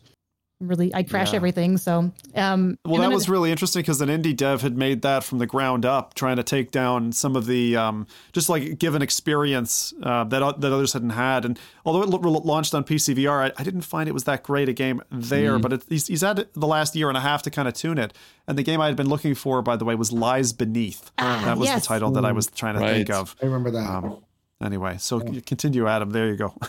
really, 0.61 0.95
I 0.95 1.03
crash 1.03 1.31
Yeah. 1.33 1.37
everything. 1.37 1.77
So, 1.79 2.11
um, 2.35 2.79
Well, 2.85 3.01
that 3.03 3.11
was 3.13 3.25
it- 3.25 3.31
really 3.31 3.51
interesting 3.51 3.83
because 3.83 4.01
an 4.01 4.09
indie 4.09 4.37
dev 4.37 4.63
had 4.63 4.77
made 4.77 5.03
that 5.03 5.25
from 5.25 5.39
the 5.39 5.47
ground 5.47 5.85
up, 5.85 6.15
trying 6.15 6.37
to 6.37 6.43
take 6.43 6.71
down 6.71 7.13
some 7.13 7.37
of 7.37 7.47
the 7.47 7.77
um, 7.77 8.07
just 8.33 8.49
like 8.49 8.79
give 8.79 8.95
an 8.95 9.03
experience 9.03 9.93
uh, 10.03 10.25
that 10.25 10.61
that 10.61 10.73
others 10.73 10.93
hadn't 10.93 11.11
had. 11.11 11.45
And 11.45 11.59
although 11.85 12.03
it 12.03 12.25
l- 12.25 12.33
launched 12.45 12.75
on 12.75 12.85
PCVR, 12.85 13.43
I, 13.47 13.53
I 13.59 13.63
didn't 13.65 13.83
find 13.83 14.09
it 14.09 14.13
was 14.13 14.25
that 14.25 14.43
great 14.43 14.69
a 14.69 14.73
game 14.73 15.03
there. 15.11 15.59
But 15.59 15.73
it, 15.73 15.85
he's, 15.89 16.07
he's 16.07 16.21
had 16.23 16.47
the 16.55 16.67
last 16.67 16.95
year 16.97 17.09
and 17.09 17.17
a 17.17 17.21
half 17.21 17.43
to 17.43 17.51
kind 17.51 17.69
of 17.69 17.75
tune 17.75 17.99
it. 17.99 18.13
And 18.47 18.57
the 18.59 18.63
game 18.63 18.81
I 18.81 18.87
had 18.87 18.97
been 18.97 19.09
looking 19.09 19.35
for, 19.35 19.61
by 19.63 19.77
the 19.77 19.85
way, 19.85 19.95
was 19.95 20.13
Lies 20.13 20.53
Beneath. 20.53 21.11
that 21.19 21.59
was 21.59 21.69
yes. 21.69 21.83
the 21.83 21.89
title 21.89 22.11
that 22.13 22.25
I 22.25 22.33
was 22.33 22.47
trying 22.49 22.75
to 22.75 22.81
think 22.81 23.11
of. 23.11 23.35
I 23.43 23.47
remember 23.47 23.71
that. 23.73 23.89
Um, 23.91 24.19
anyway, 24.63 24.97
so 24.99 25.21
continue, 25.47 25.87
Adam. 25.89 26.11
There 26.11 26.29
you 26.29 26.37
go. 26.37 26.55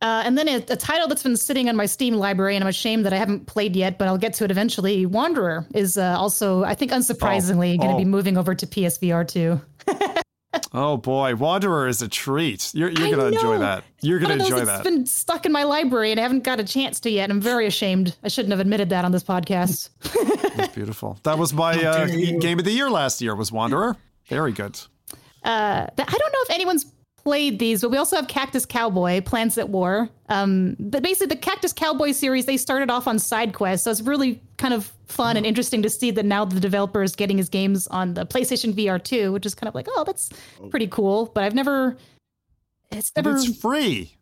Uh, 0.00 0.22
and 0.24 0.38
then 0.38 0.46
a, 0.48 0.56
a 0.56 0.76
title 0.76 1.08
that's 1.08 1.24
been 1.24 1.36
sitting 1.36 1.68
on 1.68 1.74
my 1.74 1.86
Steam 1.86 2.14
library, 2.14 2.54
and 2.54 2.62
I'm 2.62 2.68
ashamed 2.68 3.04
that 3.04 3.12
I 3.12 3.16
haven't 3.16 3.46
played 3.46 3.74
yet, 3.74 3.98
but 3.98 4.06
I'll 4.06 4.18
get 4.18 4.32
to 4.34 4.44
it 4.44 4.50
eventually. 4.50 5.06
Wanderer 5.06 5.66
is 5.74 5.98
uh, 5.98 6.14
also, 6.16 6.62
I 6.62 6.74
think, 6.74 6.92
unsurprisingly, 6.92 7.76
going 7.78 7.90
to 7.90 7.94
oh. 7.94 7.98
be 7.98 8.04
moving 8.04 8.38
over 8.38 8.54
to 8.54 8.66
PSVR 8.66 9.26
2. 9.26 9.60
oh 10.72 10.96
boy, 10.96 11.34
Wanderer 11.34 11.88
is 11.88 12.00
a 12.00 12.08
treat. 12.08 12.72
You're, 12.74 12.90
you're 12.90 13.10
gonna 13.10 13.26
enjoy 13.26 13.58
that. 13.58 13.82
You're 14.00 14.20
gonna 14.20 14.34
enjoy 14.34 14.44
that. 14.44 14.50
those 14.50 14.60
enjoy 14.60 14.64
that's 14.66 14.84
that. 14.84 14.90
been 14.90 15.06
stuck 15.06 15.46
in 15.46 15.52
my 15.52 15.64
library, 15.64 16.12
and 16.12 16.20
I 16.20 16.22
haven't 16.22 16.44
got 16.44 16.60
a 16.60 16.64
chance 16.64 17.00
to 17.00 17.10
yet. 17.10 17.24
And 17.24 17.32
I'm 17.32 17.40
very 17.40 17.66
ashamed. 17.66 18.16
I 18.22 18.28
shouldn't 18.28 18.52
have 18.52 18.60
admitted 18.60 18.90
that 18.90 19.04
on 19.04 19.12
this 19.12 19.24
podcast. 19.24 19.90
That's 20.56 20.74
beautiful. 20.74 21.18
That 21.24 21.38
was 21.38 21.52
my 21.52 21.72
uh, 21.82 22.06
game 22.06 22.58
of 22.58 22.64
the 22.64 22.72
year 22.72 22.90
last 22.90 23.20
year. 23.20 23.34
Was 23.34 23.50
Wanderer. 23.50 23.96
Very 24.26 24.52
good. 24.52 24.78
uh, 25.42 25.86
that- 25.96 25.98
I 25.98 26.12
don't 26.12 26.32
know 26.32 26.40
if 26.42 26.50
anyone's 26.50 26.84
played 27.28 27.58
these, 27.58 27.82
but 27.82 27.90
we 27.90 27.98
also 27.98 28.16
have 28.16 28.26
Cactus 28.26 28.64
Cowboy, 28.64 29.20
Plants 29.20 29.58
at 29.58 29.68
War. 29.68 30.08
Um, 30.30 30.76
but 30.78 31.02
basically, 31.02 31.26
the 31.26 31.36
Cactus 31.40 31.72
Cowboy 31.74 32.12
series 32.12 32.46
they 32.46 32.56
started 32.56 32.90
off 32.90 33.06
on 33.06 33.16
SideQuest, 33.18 33.80
so 33.80 33.90
it's 33.90 34.00
really 34.00 34.40
kind 34.56 34.72
of 34.72 34.92
fun 35.06 35.36
and 35.36 35.44
interesting 35.44 35.82
to 35.82 35.90
see 35.90 36.10
that 36.12 36.24
now 36.24 36.44
the 36.46 36.58
developer 36.60 37.02
is 37.02 37.14
getting 37.14 37.36
his 37.36 37.48
games 37.50 37.86
on 37.88 38.14
the 38.14 38.24
PlayStation 38.24 38.72
VR 38.72 39.02
2, 39.02 39.30
which 39.32 39.44
is 39.44 39.54
kind 39.54 39.68
of 39.68 39.74
like, 39.74 39.86
oh, 39.90 40.04
that's 40.04 40.30
pretty 40.70 40.86
cool. 40.86 41.26
But 41.34 41.44
I've 41.44 41.54
never, 41.54 41.96
it's 42.90 43.12
And 43.14 43.26
never, 43.26 43.36
it's 43.36 43.60
free. 43.60 44.14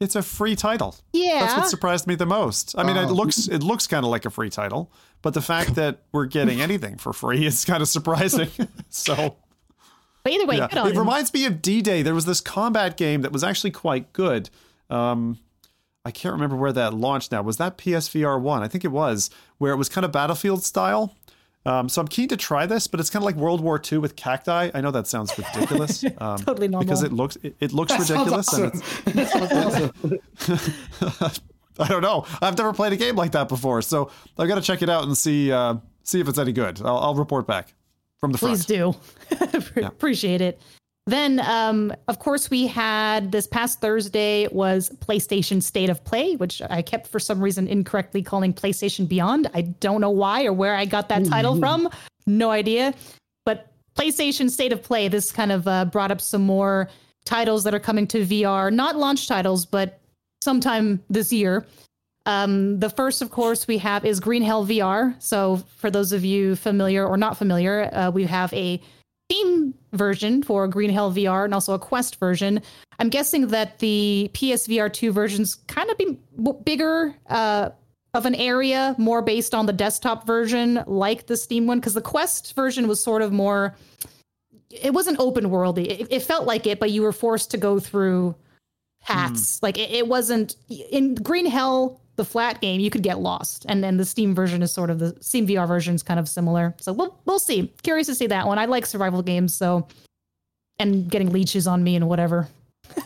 It's 0.00 0.16
a 0.16 0.22
free 0.22 0.56
title. 0.56 0.96
yeah. 1.12 1.40
That's 1.40 1.56
what 1.56 1.68
surprised 1.70 2.06
me 2.06 2.14
the 2.16 2.26
most. 2.26 2.74
I 2.76 2.82
mean, 2.82 2.96
it 2.96 3.06
Oh. 3.08 3.12
looks 3.14 3.48
it 3.48 3.62
looks 3.62 3.86
kind 3.86 4.04
of 4.04 4.10
like 4.10 4.26
a 4.26 4.30
free 4.30 4.50
title, 4.50 4.92
but 5.22 5.32
the 5.32 5.40
fact 5.40 5.76
that 5.76 6.02
we're 6.12 6.26
getting 6.26 6.60
anything 6.60 6.98
for 6.98 7.12
free 7.14 7.46
is 7.46 7.64
kind 7.64 7.80
of 7.82 7.88
surprising. 7.88 8.50
so 8.90 9.36
but 10.24 10.32
either 10.32 10.46
way, 10.46 10.56
yeah, 10.56 10.68
good 10.68 10.78
on 10.78 10.88
it 10.88 10.96
reminds 10.96 11.32
me 11.32 11.44
of 11.44 11.62
D-Day. 11.62 12.02
There 12.02 12.14
was 12.14 12.24
this 12.24 12.40
combat 12.40 12.96
game 12.96 13.22
that 13.22 13.30
was 13.32 13.44
actually 13.44 13.70
quite 13.70 14.12
good. 14.12 14.50
Um, 14.90 15.38
I 16.04 16.10
can't 16.10 16.32
remember 16.32 16.56
where 16.56 16.72
that 16.72 16.92
launched 16.94 17.30
now. 17.32 17.42
Was 17.42 17.56
that 17.58 17.78
PSVR 17.78 18.40
one? 18.40 18.62
I 18.62 18.68
think 18.68 18.84
it 18.84 18.88
was, 18.92 19.30
where 19.58 19.72
it 19.72 19.76
was 19.76 19.88
kind 19.88 20.04
of 20.04 20.12
battlefield 20.12 20.62
style. 20.64 21.14
Um, 21.66 21.88
so 21.88 22.02
I'm 22.02 22.08
keen 22.08 22.28
to 22.28 22.36
try 22.36 22.66
this, 22.66 22.86
but 22.86 23.00
it's 23.00 23.08
kind 23.08 23.22
of 23.22 23.24
like 23.24 23.36
World 23.36 23.62
War 23.62 23.80
II 23.90 23.98
with 23.98 24.16
cacti. 24.16 24.70
I 24.74 24.80
know 24.82 24.90
that 24.90 25.06
sounds 25.06 25.36
ridiculous. 25.38 26.04
Um, 26.18 26.38
Totally 26.38 26.68
normal. 26.68 26.84
because 26.84 27.02
it 27.02 27.12
looks 27.12 27.36
it, 27.42 27.56
it 27.58 27.72
looks 27.72 27.90
Sounds 27.92 28.10
ridiculous. 28.10 28.52
and 28.52 28.72
it's, 29.16 29.32
sounds 29.32 29.92
awesome. 31.20 31.44
I 31.78 31.88
don't 31.88 32.02
know. 32.02 32.26
I've 32.40 32.56
never 32.56 32.72
played 32.72 32.92
a 32.92 32.96
game 32.96 33.16
like 33.16 33.32
that 33.32 33.48
before, 33.48 33.80
so 33.82 34.10
I've 34.38 34.46
got 34.48 34.56
to 34.56 34.60
check 34.60 34.82
it 34.82 34.88
out 34.90 35.04
and 35.04 35.16
see 35.16 35.50
uh, 35.50 35.76
see 36.02 36.20
if 36.20 36.28
it's 36.28 36.38
any 36.38 36.52
good. 36.52 36.80
I'll, 36.82 36.98
I'll 36.98 37.14
report 37.14 37.46
back 37.46 37.74
from 38.24 38.32
the 38.32 38.38
Please 38.38 38.64
front. 38.64 38.96
do. 39.76 39.82
Appreciate 39.86 40.40
it. 40.40 40.58
Then, 41.06 41.40
um, 41.40 41.92
of 42.08 42.18
course, 42.18 42.48
we 42.48 42.66
had 42.66 43.30
this 43.30 43.46
past 43.46 43.82
Thursday 43.82 44.48
was 44.48 44.90
PlayStation 45.00 45.62
State 45.62 45.90
of 45.90 46.02
Play, 46.02 46.36
which 46.36 46.62
I 46.70 46.80
kept 46.80 47.08
for 47.08 47.20
some 47.20 47.40
reason 47.42 47.68
incorrectly 47.68 48.22
calling 48.22 48.54
PlayStation 48.54 49.06
Beyond. 49.06 49.50
I 49.52 49.62
don't 49.62 50.00
know 50.00 50.08
why 50.10 50.46
or 50.46 50.54
where 50.54 50.74
I 50.74 50.86
got 50.86 51.10
that 51.10 51.26
title 51.26 51.58
from. 51.58 51.90
No 52.26 52.50
idea. 52.50 52.94
But 53.44 53.70
PlayStation 53.94 54.48
State 54.48 54.72
of 54.72 54.82
Play, 54.82 55.08
this 55.08 55.30
kind 55.30 55.52
of 55.52 55.68
uh, 55.68 55.84
brought 55.84 56.10
up 56.10 56.22
some 56.22 56.42
more 56.42 56.88
titles 57.26 57.64
that 57.64 57.74
are 57.74 57.80
coming 57.80 58.06
to 58.06 58.24
VR, 58.24 58.72
not 58.72 58.96
launch 58.96 59.28
titles, 59.28 59.66
but 59.66 60.00
sometime 60.42 61.02
this 61.10 61.30
year. 61.30 61.66
Um, 62.26 62.80
the 62.80 62.90
first, 62.90 63.20
of 63.22 63.30
course, 63.30 63.66
we 63.66 63.78
have 63.78 64.04
is 64.04 64.18
Green 64.20 64.42
Hell 64.42 64.66
VR. 64.66 65.20
So, 65.22 65.62
for 65.76 65.90
those 65.90 66.12
of 66.12 66.24
you 66.24 66.56
familiar 66.56 67.06
or 67.06 67.16
not 67.16 67.36
familiar, 67.36 67.90
uh, 67.92 68.10
we 68.10 68.24
have 68.24 68.52
a 68.54 68.80
Steam 69.30 69.74
version 69.92 70.42
for 70.42 70.68
Green 70.68 70.90
Hell 70.90 71.12
VR 71.12 71.44
and 71.44 71.54
also 71.54 71.74
a 71.74 71.78
Quest 71.78 72.16
version. 72.16 72.62
I'm 72.98 73.08
guessing 73.08 73.48
that 73.48 73.78
the 73.78 74.30
PSVR 74.34 74.92
2 74.92 75.12
versions 75.12 75.54
kind 75.54 75.90
of 75.90 75.98
be 75.98 76.18
bigger 76.64 77.14
uh, 77.28 77.70
of 78.12 78.26
an 78.26 78.34
area, 78.34 78.94
more 78.98 79.22
based 79.22 79.54
on 79.54 79.66
the 79.66 79.72
desktop 79.72 80.26
version, 80.26 80.82
like 80.86 81.26
the 81.26 81.36
Steam 81.36 81.66
one, 81.66 81.80
because 81.80 81.94
the 81.94 82.00
Quest 82.00 82.54
version 82.54 82.86
was 82.86 83.02
sort 83.02 83.22
of 83.22 83.32
more. 83.32 83.74
It 84.70 84.92
wasn't 84.92 85.18
open 85.20 85.50
worldy. 85.50 85.86
It, 85.86 86.06
it 86.10 86.20
felt 86.20 86.46
like 86.46 86.66
it, 86.66 86.78
but 86.80 86.90
you 86.90 87.02
were 87.02 87.12
forced 87.12 87.50
to 87.52 87.58
go 87.58 87.78
through 87.78 88.34
paths. 89.02 89.62
Like 89.62 89.78
it, 89.78 89.90
it 89.90 90.08
wasn't 90.08 90.56
in 90.68 91.14
Green 91.14 91.46
Hell, 91.46 92.00
the 92.16 92.24
flat 92.24 92.60
game. 92.60 92.80
You 92.80 92.90
could 92.90 93.02
get 93.02 93.18
lost, 93.18 93.64
and 93.68 93.82
then 93.82 93.96
the 93.96 94.04
Steam 94.04 94.34
version 94.34 94.62
is 94.62 94.72
sort 94.72 94.90
of 94.90 94.98
the 94.98 95.16
Steam 95.20 95.46
VR 95.46 95.66
version 95.66 95.94
is 95.94 96.02
kind 96.02 96.20
of 96.20 96.28
similar. 96.28 96.74
So 96.80 96.92
we'll 96.92 97.18
we'll 97.24 97.38
see. 97.38 97.72
Curious 97.82 98.06
to 98.08 98.14
see 98.14 98.26
that 98.28 98.46
one. 98.46 98.58
I 98.58 98.66
like 98.66 98.86
survival 98.86 99.22
games, 99.22 99.54
so 99.54 99.86
and 100.78 101.08
getting 101.10 101.30
leeches 101.30 101.66
on 101.66 101.82
me 101.84 101.96
and 101.96 102.08
whatever. 102.08 102.48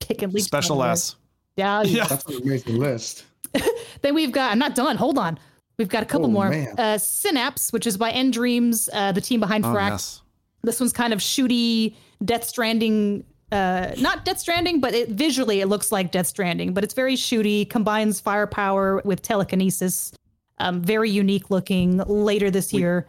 Kicking 0.00 0.30
leeches. 0.30 0.46
Special 0.46 0.76
everywhere. 0.76 0.92
S. 0.92 1.16
Yeah, 1.56 1.82
Yeah. 1.86 2.06
That's 2.06 2.26
what 2.26 2.44
makes 2.44 2.64
the 2.64 2.72
list. 2.72 3.24
Then 4.02 4.14
we've 4.14 4.32
got, 4.32 4.52
I'm 4.52 4.58
not 4.58 4.74
done. 4.74 4.96
Hold 4.96 5.16
on. 5.16 5.38
We've 5.78 5.88
got 5.88 6.02
a 6.02 6.06
couple 6.06 6.26
Oh, 6.26 6.30
more. 6.30 6.50
man. 6.50 6.74
Uh, 6.78 6.98
Synapse, 6.98 7.72
which 7.72 7.86
is 7.86 7.96
by 7.96 8.12
nDreams, 8.12 8.88
uh, 8.92 9.12
the 9.12 9.20
team 9.22 9.40
behind 9.40 9.64
Oh, 9.64 9.68
Fract. 9.68 9.90
yes. 9.90 10.20
This 10.62 10.78
one's 10.78 10.92
kind 10.92 11.12
of 11.14 11.20
shooty, 11.20 11.94
Death 12.22 12.44
Stranding. 12.44 13.24
Uh, 13.52 13.92
not 13.98 14.24
Death 14.24 14.40
Stranding, 14.40 14.80
but 14.80 14.94
it, 14.94 15.10
visually 15.10 15.60
it 15.60 15.68
looks 15.68 15.92
like 15.92 16.10
Death 16.10 16.26
Stranding. 16.26 16.72
But 16.74 16.84
it's 16.84 16.94
very 16.94 17.14
shooty, 17.14 17.68
combines 17.68 18.20
firepower 18.20 19.00
with 19.04 19.22
telekinesis. 19.22 20.12
Um, 20.58 20.82
very 20.82 21.10
unique 21.10 21.50
looking. 21.50 21.98
Later 21.98 22.50
this 22.50 22.72
year, 22.72 23.06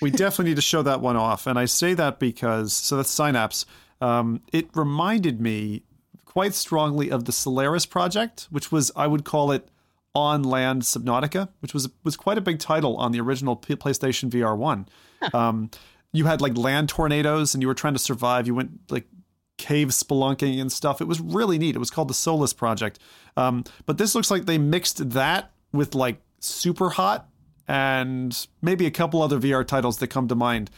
we 0.00 0.10
definitely 0.10 0.46
need 0.46 0.56
to 0.56 0.62
show 0.62 0.82
that 0.82 1.00
one 1.00 1.16
off. 1.16 1.46
And 1.46 1.58
I 1.58 1.66
say 1.66 1.94
that 1.94 2.18
because, 2.18 2.72
so 2.72 2.96
that's 2.96 3.10
Synapse. 3.10 3.66
Um, 4.00 4.42
it 4.52 4.68
reminded 4.74 5.40
me 5.40 5.82
quite 6.24 6.54
strongly 6.54 7.10
of 7.10 7.24
the 7.26 7.32
Solaris 7.32 7.86
project, 7.86 8.48
which 8.50 8.72
was, 8.72 8.90
I 8.96 9.06
would 9.06 9.24
call 9.24 9.50
it 9.52 9.68
On 10.14 10.42
Land 10.42 10.82
Subnautica, 10.82 11.48
which 11.60 11.74
was 11.74 11.88
was 12.02 12.16
quite 12.16 12.38
a 12.38 12.40
big 12.40 12.58
title 12.58 12.96
on 12.96 13.12
the 13.12 13.20
original 13.20 13.56
P- 13.56 13.76
PlayStation 13.76 14.30
VR 14.30 14.56
1. 14.56 14.88
Um, 15.34 15.70
you 16.12 16.24
had 16.24 16.40
like 16.40 16.56
land 16.56 16.88
tornadoes 16.88 17.54
and 17.54 17.62
you 17.62 17.68
were 17.68 17.74
trying 17.74 17.92
to 17.92 17.98
survive. 17.98 18.46
You 18.46 18.54
went 18.54 18.90
like 18.90 19.06
cave 19.60 19.88
spelunking 19.88 20.58
and 20.58 20.72
stuff. 20.72 21.02
It 21.02 21.06
was 21.06 21.20
really 21.20 21.58
neat. 21.58 21.76
It 21.76 21.78
was 21.78 21.90
called 21.90 22.08
the 22.08 22.14
Solus 22.14 22.54
Project. 22.54 22.98
Um, 23.36 23.64
but 23.84 23.98
this 23.98 24.14
looks 24.14 24.30
like 24.30 24.46
they 24.46 24.56
mixed 24.56 25.10
that 25.10 25.52
with 25.70 25.94
like 25.94 26.22
Super 26.38 26.88
Hot 26.88 27.28
and 27.68 28.46
maybe 28.62 28.86
a 28.86 28.90
couple 28.90 29.20
other 29.20 29.38
VR 29.38 29.64
titles 29.66 29.98
that 29.98 30.08
come 30.08 30.28
to 30.28 30.34
mind, 30.34 30.70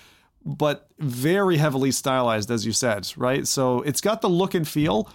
but 0.44 0.88
very 0.98 1.56
heavily 1.58 1.92
stylized, 1.92 2.50
as 2.50 2.66
you 2.66 2.72
said, 2.72 3.10
right? 3.16 3.46
So 3.46 3.82
it's 3.82 4.00
got 4.00 4.20
the 4.20 4.28
look 4.28 4.54
and 4.54 4.66
feel. 4.66 5.08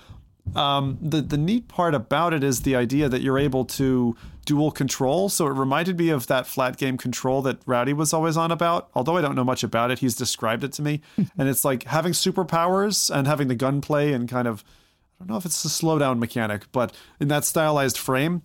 Um, 0.55 0.97
the 1.01 1.21
the 1.21 1.37
neat 1.37 1.67
part 1.67 1.93
about 1.93 2.33
it 2.33 2.43
is 2.43 2.61
the 2.61 2.75
idea 2.75 3.09
that 3.09 3.21
you're 3.21 3.39
able 3.39 3.65
to 3.65 4.15
dual 4.45 4.71
control. 4.71 5.29
So 5.29 5.45
it 5.47 5.51
reminded 5.51 5.99
me 5.99 6.09
of 6.09 6.27
that 6.27 6.47
flat 6.47 6.77
game 6.77 6.97
control 6.97 7.41
that 7.43 7.59
Rowdy 7.65 7.93
was 7.93 8.13
always 8.13 8.37
on 8.37 8.51
about. 8.51 8.89
Although 8.95 9.17
I 9.17 9.21
don't 9.21 9.35
know 9.35 9.43
much 9.43 9.63
about 9.63 9.91
it, 9.91 9.99
he's 9.99 10.15
described 10.15 10.63
it 10.63 10.71
to 10.73 10.81
me, 10.81 11.01
and 11.37 11.49
it's 11.49 11.65
like 11.65 11.83
having 11.83 12.13
superpowers 12.13 13.13
and 13.13 13.27
having 13.27 13.47
the 13.47 13.55
gunplay 13.55 14.13
and 14.13 14.27
kind 14.27 14.47
of 14.47 14.63
I 15.19 15.23
don't 15.23 15.31
know 15.31 15.37
if 15.37 15.45
it's 15.45 15.63
a 15.65 15.67
slowdown 15.67 16.19
mechanic, 16.19 16.71
but 16.71 16.93
in 17.19 17.27
that 17.27 17.43
stylized 17.43 17.97
frame, 17.97 18.43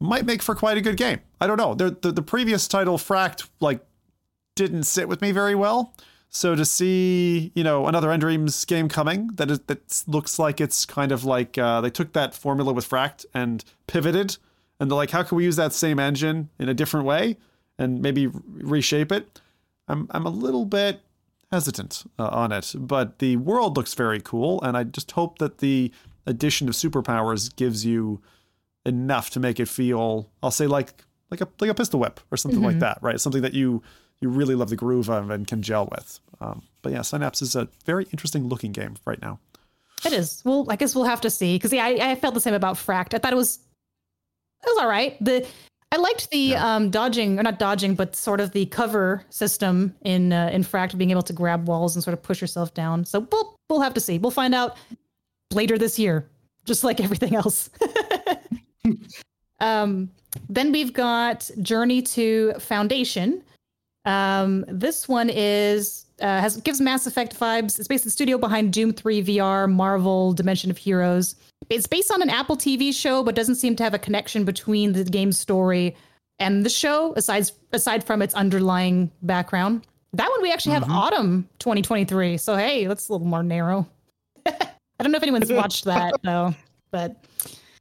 might 0.00 0.24
make 0.24 0.42
for 0.42 0.54
quite 0.54 0.76
a 0.76 0.80
good 0.80 0.96
game. 0.96 1.20
I 1.40 1.46
don't 1.46 1.58
know. 1.58 1.74
The 1.74 1.96
the, 2.00 2.12
the 2.12 2.22
previous 2.22 2.66
title, 2.66 2.98
Fract, 2.98 3.48
like 3.60 3.84
didn't 4.54 4.84
sit 4.84 5.08
with 5.08 5.20
me 5.20 5.32
very 5.32 5.54
well. 5.54 5.94
So 6.34 6.56
to 6.56 6.64
see, 6.64 7.52
you 7.54 7.62
know, 7.62 7.86
another 7.86 8.08
nDreams 8.08 8.66
game 8.66 8.88
coming 8.88 9.28
that 9.34 9.52
is, 9.52 9.60
that 9.68 10.02
looks 10.08 10.36
like 10.36 10.60
it's 10.60 10.84
kind 10.84 11.12
of 11.12 11.24
like 11.24 11.56
uh, 11.56 11.80
they 11.80 11.90
took 11.90 12.12
that 12.14 12.34
formula 12.34 12.72
with 12.72 12.88
Fract 12.88 13.24
and 13.32 13.64
pivoted, 13.86 14.36
and 14.80 14.90
they're 14.90 14.96
like, 14.96 15.12
how 15.12 15.22
can 15.22 15.36
we 15.36 15.44
use 15.44 15.54
that 15.54 15.72
same 15.72 16.00
engine 16.00 16.50
in 16.58 16.68
a 16.68 16.74
different 16.74 17.06
way 17.06 17.36
and 17.78 18.02
maybe 18.02 18.26
reshape 18.26 19.12
it? 19.12 19.40
I'm 19.86 20.08
I'm 20.10 20.26
a 20.26 20.30
little 20.30 20.64
bit 20.64 21.02
hesitant 21.52 22.02
uh, 22.18 22.26
on 22.26 22.50
it, 22.50 22.74
but 22.76 23.20
the 23.20 23.36
world 23.36 23.76
looks 23.76 23.94
very 23.94 24.20
cool, 24.20 24.60
and 24.62 24.76
I 24.76 24.82
just 24.82 25.12
hope 25.12 25.38
that 25.38 25.58
the 25.58 25.92
addition 26.26 26.68
of 26.68 26.74
superpowers 26.74 27.54
gives 27.54 27.86
you 27.86 28.20
enough 28.84 29.30
to 29.30 29.40
make 29.40 29.60
it 29.60 29.68
feel, 29.68 30.30
I'll 30.42 30.50
say, 30.50 30.66
like 30.66 30.94
like 31.30 31.40
a 31.40 31.48
like 31.60 31.70
a 31.70 31.74
pistol 31.74 32.00
whip 32.00 32.18
or 32.32 32.36
something 32.36 32.60
like 32.60 32.80
that, 32.80 32.98
right? 33.02 33.20
Something 33.20 33.42
that 33.42 33.54
you 33.54 33.84
you 34.20 34.28
really 34.28 34.54
love 34.54 34.70
the 34.70 34.76
groove 34.76 35.10
of 35.10 35.30
and 35.30 35.46
can 35.46 35.62
gel 35.62 35.88
with. 35.90 36.20
Um, 36.40 36.62
but 36.82 36.92
yeah, 36.92 37.02
Synapse 37.02 37.42
is 37.42 37.54
a 37.54 37.68
very 37.84 38.06
interesting 38.12 38.48
looking 38.48 38.72
game 38.72 38.96
right 39.06 39.20
now. 39.20 39.38
it 40.04 40.12
is. 40.12 40.42
Well, 40.44 40.66
I 40.68 40.76
guess 40.76 40.94
we'll 40.94 41.04
have 41.04 41.20
to 41.22 41.30
see. 41.30 41.56
Because 41.56 41.72
yeah, 41.72 41.84
I, 41.84 42.10
I 42.10 42.14
felt 42.14 42.34
the 42.34 42.40
same 42.40 42.54
about 42.54 42.76
Fract. 42.76 43.14
I 43.14 43.18
thought 43.18 43.32
it 43.32 43.36
was 43.36 43.58
it 44.62 44.66
was 44.66 44.78
all 44.78 44.88
right. 44.88 45.22
The 45.22 45.46
I 45.92 45.96
liked 45.96 46.30
the 46.30 46.56
um, 46.56 46.90
dodging 46.90 47.38
or 47.38 47.44
not 47.44 47.60
dodging, 47.60 47.94
but 47.94 48.16
sort 48.16 48.40
of 48.40 48.50
the 48.50 48.66
cover 48.66 49.22
system 49.30 49.94
in 50.02 50.32
uh, 50.32 50.50
in 50.52 50.64
Fract, 50.64 50.98
being 50.98 51.12
able 51.12 51.22
to 51.22 51.32
grab 51.32 51.68
walls 51.68 51.94
and 51.94 52.02
sort 52.02 52.14
of 52.14 52.22
push 52.22 52.40
yourself 52.40 52.74
down. 52.74 53.04
So 53.04 53.28
we'll 53.30 53.56
we'll 53.68 53.80
have 53.80 53.94
to 53.94 54.00
see. 54.00 54.18
We'll 54.18 54.32
find 54.32 54.54
out 54.54 54.76
later 55.52 55.78
this 55.78 55.98
year, 55.98 56.28
just 56.64 56.82
like 56.82 57.00
everything 57.00 57.36
else. 57.36 57.70
um, 59.60 60.10
then 60.48 60.72
we've 60.72 60.92
got 60.92 61.48
Journey 61.62 62.02
to 62.02 62.54
Foundation. 62.58 63.42
Um, 64.04 64.64
this 64.68 65.08
one 65.08 65.30
is 65.30 66.06
uh, 66.20 66.40
has 66.40 66.56
gives 66.58 66.80
Mass 66.80 67.06
Effect 67.06 67.38
vibes. 67.38 67.78
It's 67.78 67.88
based 67.88 68.04
in 68.04 68.08
the 68.08 68.12
studio 68.12 68.38
behind 68.38 68.72
Doom 68.72 68.92
3 68.92 69.24
VR, 69.24 69.70
Marvel, 69.70 70.32
Dimension 70.32 70.70
of 70.70 70.76
Heroes. 70.76 71.36
It's 71.70 71.86
based 71.86 72.12
on 72.12 72.22
an 72.22 72.30
Apple 72.30 72.56
TV 72.56 72.92
show, 72.94 73.22
but 73.22 73.34
doesn't 73.34 73.56
seem 73.56 73.74
to 73.76 73.82
have 73.82 73.94
a 73.94 73.98
connection 73.98 74.44
between 74.44 74.92
the 74.92 75.04
game's 75.04 75.38
story 75.38 75.96
and 76.38 76.64
the 76.64 76.70
show, 76.70 77.14
aside 77.14 77.50
aside 77.72 78.04
from 78.04 78.22
its 78.22 78.34
underlying 78.34 79.10
background. 79.22 79.86
That 80.12 80.30
one 80.30 80.42
we 80.42 80.52
actually 80.52 80.74
have 80.74 80.88
autumn 80.88 81.48
2023. 81.58 82.36
So 82.36 82.56
hey, 82.56 82.86
that's 82.86 83.08
a 83.08 83.12
little 83.12 83.26
more 83.26 83.42
narrow. 83.42 83.88
I 84.46 84.52
don't 85.02 85.10
know 85.10 85.16
if 85.16 85.22
anyone's 85.22 85.52
watched 85.52 85.84
that 85.86 86.14
though, 86.22 86.54
but 86.90 87.24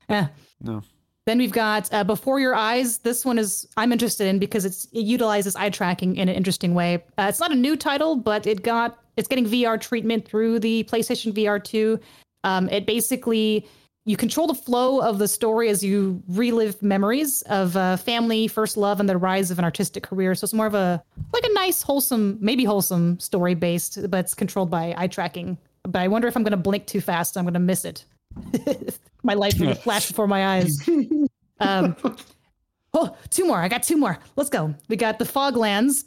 yeah. 0.10 0.27
No. 0.61 0.82
Then 1.26 1.38
we've 1.38 1.52
got 1.52 1.92
uh, 1.93 2.03
Before 2.03 2.40
Your 2.40 2.53
Eyes. 2.53 2.98
This 3.00 3.24
one 3.24 3.38
is 3.38 3.68
I'm 3.77 3.92
interested 3.92 4.27
in 4.27 4.40
because 4.40 4.66
it's 4.66 4.85
it 4.92 5.06
utilizes 5.06 5.56
eye 5.56 5.69
tracking 5.69 6.18
in 6.18 6.27
an 6.27 6.35
interesting 6.35 6.74
way. 6.74 6.95
Uh, 7.18 7.27
it's 7.30 7.40
not 7.40 7.52
a 7.52 7.56
new 7.56 7.77
title, 7.77 8.16
but 8.16 8.45
it 8.45 8.64
got 8.64 9.00
it's 9.16 9.27
getting 9.27 9.45
VR 9.45 9.80
treatment 9.80 10.27
through 10.27 10.60
the 10.60 10.84
PlayStation 10.85 11.32
VR 11.34 11.64
2. 11.64 12.00
Um, 12.43 12.68
it 12.69 12.85
basically 12.85 13.66
you 14.06 14.18
control 14.18 14.48
the 14.48 14.56
flow 14.56 15.00
of 15.02 15.18
the 15.18 15.30
story 15.30 15.69
as 15.69 15.82
you 15.82 16.22
relive 16.27 16.82
memories 16.82 17.42
of 17.43 17.77
uh, 17.77 17.95
family, 17.95 18.50
first 18.50 18.76
love, 18.76 19.00
and 19.00 19.08
the 19.08 19.18
rise 19.18 19.50
of 19.50 19.60
an 19.60 19.66
artistic 19.66 20.03
career. 20.03 20.35
So 20.35 20.43
it's 20.43 20.53
more 20.53 20.68
of 20.68 20.76
a 20.76 21.02
like 21.32 21.45
a 21.45 21.53
nice, 21.53 21.82
wholesome, 21.82 22.38
maybe 22.42 22.66
wholesome 22.66 23.19
story 23.19 23.56
based, 23.56 24.10
but 24.10 24.19
it's 24.19 24.34
controlled 24.34 24.69
by 24.69 24.93
eye 24.98 25.08
tracking. 25.08 25.58
But 25.84 26.02
I 26.02 26.10
wonder 26.10 26.27
if 26.27 26.35
I'm 26.35 26.43
going 26.43 26.52
to 26.52 26.58
blink 26.58 26.85
too 26.85 27.02
fast, 27.02 27.38
I'm 27.38 27.45
going 27.45 27.53
to 27.53 27.60
miss 27.60 27.85
it. 27.85 28.06
my 29.24 29.34
life 29.34 29.56
will 29.60 29.76
flash 29.76 30.08
before 30.08 30.28
my 30.28 30.58
eyes. 30.58 30.78
Um, 31.60 31.95
oh, 32.94 33.16
two 33.30 33.45
more. 33.45 33.58
I 33.60 33.68
got 33.68 33.84
two 33.84 33.98
more. 33.98 34.18
Let's 34.36 34.50
go. 34.50 34.74
We 34.90 34.95
got 34.95 35.20
the 35.20 35.26
Foglands, 35.26 36.06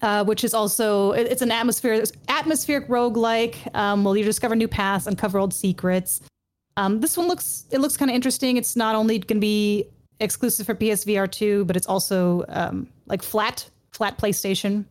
uh, 0.00 0.24
which 0.24 0.44
is 0.44 0.54
also 0.54 1.12
it- 1.12 1.26
it's 1.28 1.42
an 1.42 1.50
atmosphere 1.50 2.02
atmospheric 2.28 2.88
roguelike. 2.88 3.56
Um, 3.74 4.04
well, 4.04 4.16
you 4.16 4.24
discover 4.24 4.54
new 4.56 4.68
paths, 4.68 5.06
uncover 5.06 5.38
old 5.38 5.54
secrets. 5.54 6.20
Um, 6.76 7.00
this 7.00 7.16
one 7.16 7.28
looks 7.28 7.66
it 7.70 7.80
looks 7.80 7.96
kind 7.96 8.10
of 8.10 8.14
interesting. 8.14 8.56
It's 8.56 8.76
not 8.76 8.94
only 8.94 9.18
going 9.18 9.36
to 9.36 9.40
be 9.40 9.86
exclusive 10.20 10.66
for 10.66 10.74
PSVR 10.74 11.30
two, 11.30 11.64
but 11.66 11.76
it's 11.76 11.86
also 11.86 12.44
um, 12.48 12.88
like 13.06 13.22
flat 13.22 13.68
flat 13.92 14.16
PlayStation. 14.18 14.84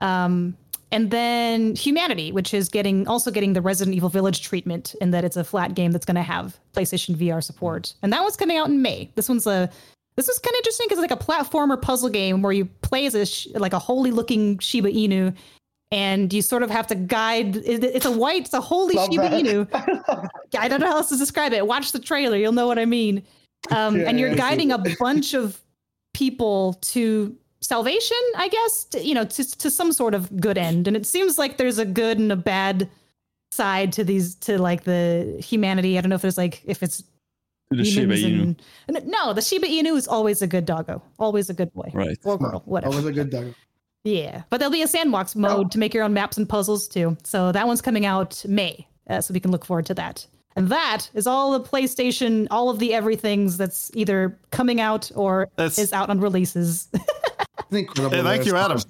Um, 0.00 0.56
and 0.94 1.10
then 1.10 1.74
Humanity, 1.74 2.30
which 2.30 2.54
is 2.54 2.68
getting 2.68 3.08
also 3.08 3.32
getting 3.32 3.52
the 3.52 3.60
Resident 3.60 3.96
Evil 3.96 4.08
Village 4.08 4.42
treatment 4.42 4.94
in 5.00 5.10
that 5.10 5.24
it's 5.24 5.36
a 5.36 5.42
flat 5.42 5.74
game 5.74 5.90
that's 5.90 6.06
going 6.06 6.14
to 6.14 6.22
have 6.22 6.56
PlayStation 6.72 7.16
VR 7.16 7.42
support. 7.42 7.94
And 8.02 8.12
that 8.12 8.22
one's 8.22 8.36
coming 8.36 8.56
out 8.56 8.68
in 8.68 8.80
May. 8.80 9.10
This 9.16 9.28
one's 9.28 9.44
a 9.44 9.68
This 10.14 10.28
is 10.28 10.38
kind 10.38 10.54
of 10.54 10.58
interesting 10.58 10.86
because 10.88 11.02
it's 11.02 11.10
like 11.10 11.20
a 11.20 11.24
platformer 11.24 11.82
puzzle 11.82 12.10
game 12.10 12.42
where 12.42 12.52
you 12.52 12.66
play 12.82 13.06
as 13.06 13.16
a 13.16 13.26
sh- 13.26 13.48
like 13.54 13.72
a 13.72 13.78
holy 13.80 14.12
looking 14.12 14.56
Shiba 14.60 14.92
Inu, 14.92 15.34
and 15.90 16.32
you 16.32 16.40
sort 16.40 16.62
of 16.62 16.70
have 16.70 16.86
to 16.86 16.94
guide. 16.94 17.56
It's 17.56 18.06
a 18.06 18.12
white, 18.12 18.42
it's 18.42 18.54
a 18.54 18.60
holy 18.60 18.94
Love 18.94 19.10
Shiba 19.10 19.30
that. 19.30 19.44
Inu. 19.44 20.28
I 20.56 20.68
don't 20.68 20.78
know 20.78 20.86
how 20.86 20.98
else 20.98 21.08
to 21.08 21.16
describe 21.16 21.52
it. 21.52 21.66
Watch 21.66 21.90
the 21.90 21.98
trailer, 21.98 22.36
you'll 22.36 22.52
know 22.52 22.68
what 22.68 22.78
I 22.78 22.84
mean. 22.84 23.24
Um, 23.72 23.96
Yeah, 23.96 24.08
and 24.08 24.20
you're 24.20 24.36
guiding 24.36 24.70
a 24.70 24.78
bunch 25.00 25.34
of 25.34 25.60
people 26.12 26.74
to 26.82 27.36
salvation, 27.64 28.16
I 28.36 28.48
guess. 28.48 28.84
To, 28.84 29.04
you 29.04 29.14
know, 29.14 29.24
to 29.24 29.58
to 29.58 29.70
some 29.70 29.92
sort 29.92 30.14
of 30.14 30.40
good 30.40 30.58
end. 30.58 30.86
And 30.88 30.96
it 30.96 31.06
seems 31.06 31.38
like 31.38 31.56
there's 31.56 31.78
a 31.78 31.84
good 31.84 32.18
and 32.18 32.30
a 32.32 32.36
bad 32.36 32.88
side 33.50 33.92
to 33.94 34.04
these 34.04 34.34
to 34.36 34.60
like 34.60 34.84
the 34.84 35.36
humanity. 35.44 35.96
I 35.96 36.00
don't 36.00 36.10
know 36.10 36.16
if 36.16 36.22
there's 36.22 36.38
like 36.38 36.62
if 36.64 36.82
it's 36.82 37.02
To 37.70 37.76
the 37.76 37.84
Shiba 37.84 38.16
demons 38.16 38.24
Inu. 38.24 38.42
and- 38.88 38.96
and- 38.98 39.06
no, 39.08 39.32
the 39.32 39.42
Shiba 39.42 39.66
Inu 39.66 39.96
is 39.96 40.06
always 40.08 40.42
a 40.42 40.46
good 40.46 40.66
doggo, 40.66 41.02
always 41.18 41.48
a 41.50 41.54
good 41.54 41.72
boy, 41.72 41.90
Right. 41.94 42.18
Or 42.24 42.36
girl, 42.38 42.62
whatever. 42.66 42.92
Always 42.92 43.06
a 43.06 43.12
good 43.12 43.30
dog. 43.30 43.54
Yeah, 44.04 44.42
but 44.50 44.58
there'll 44.58 44.72
be 44.72 44.82
a 44.82 44.86
sandbox 44.88 45.34
mode 45.34 45.70
to 45.72 45.78
make 45.78 45.94
your 45.94 46.04
own 46.04 46.12
maps 46.12 46.36
and 46.36 46.46
puzzles 46.48 46.86
too. 46.88 47.16
So 47.24 47.52
that 47.52 47.66
one's 47.66 47.80
coming 47.80 48.04
out 48.04 48.44
May, 48.46 48.86
uh, 49.08 49.20
so 49.22 49.32
we 49.32 49.40
can 49.40 49.50
look 49.50 49.64
forward 49.64 49.86
to 49.86 49.94
that. 49.94 50.26
And 50.56 50.68
that 50.68 51.08
is 51.14 51.26
all 51.26 51.52
the 51.58 51.60
PlayStation, 51.68 52.46
all 52.50 52.68
of 52.70 52.78
the 52.80 52.92
everything's 52.92 53.56
that's 53.56 53.90
either 53.94 54.38
coming 54.50 54.80
out 54.80 55.10
or 55.14 55.48
That's- 55.56 55.78
is 55.78 55.92
out 55.92 56.10
on 56.10 56.20
releases. 56.20 56.88
It's 57.58 57.76
incredible. 57.76 58.16
Hey, 58.16 58.22
thank 58.22 58.46
you, 58.46 58.56
Adam. 58.56 58.80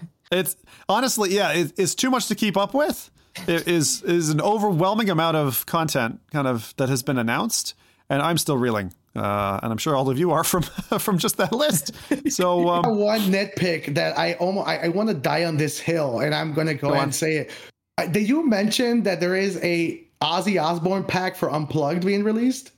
It's 0.30 0.56
honestly, 0.88 1.34
yeah, 1.34 1.52
it, 1.52 1.72
it's 1.78 1.94
too 1.94 2.10
much 2.10 2.26
to 2.28 2.34
keep 2.34 2.56
up 2.56 2.74
with. 2.74 3.10
It 3.46 3.66
is 3.66 4.02
is 4.02 4.30
an 4.30 4.40
overwhelming 4.40 5.10
amount 5.10 5.36
of 5.36 5.64
content, 5.66 6.20
kind 6.32 6.46
of 6.46 6.74
that 6.76 6.88
has 6.88 7.02
been 7.02 7.18
announced, 7.18 7.74
and 8.10 8.20
I'm 8.20 8.36
still 8.36 8.58
reeling, 8.58 8.92
uh, 9.16 9.60
and 9.62 9.72
I'm 9.72 9.78
sure 9.78 9.96
all 9.96 10.10
of 10.10 10.18
you 10.18 10.32
are 10.32 10.44
from 10.44 10.62
from 10.98 11.18
just 11.18 11.36
that 11.38 11.52
list. 11.52 11.92
So 12.30 12.68
um, 12.68 12.98
one 12.98 13.20
nitpick 13.20 13.94
that 13.94 14.18
I 14.18 14.34
almost 14.34 14.68
I, 14.68 14.78
I 14.78 14.88
want 14.88 15.08
to 15.08 15.14
die 15.14 15.44
on 15.44 15.56
this 15.56 15.78
hill, 15.78 16.20
and 16.20 16.34
I'm 16.34 16.52
gonna 16.52 16.74
go, 16.74 16.88
Go 16.88 16.94
ahead 16.94 17.04
and 17.04 17.14
say 17.14 17.36
it. 17.36 17.50
Uh, 17.96 18.06
Did 18.06 18.28
you 18.28 18.46
mention 18.46 19.02
that 19.04 19.20
there 19.20 19.34
is 19.36 19.58
a 19.62 20.04
Ozzy 20.20 20.62
Osbourne 20.62 21.04
pack 21.04 21.36
for 21.36 21.50
Unplugged 21.50 22.04
being 22.04 22.24
released? 22.24 22.72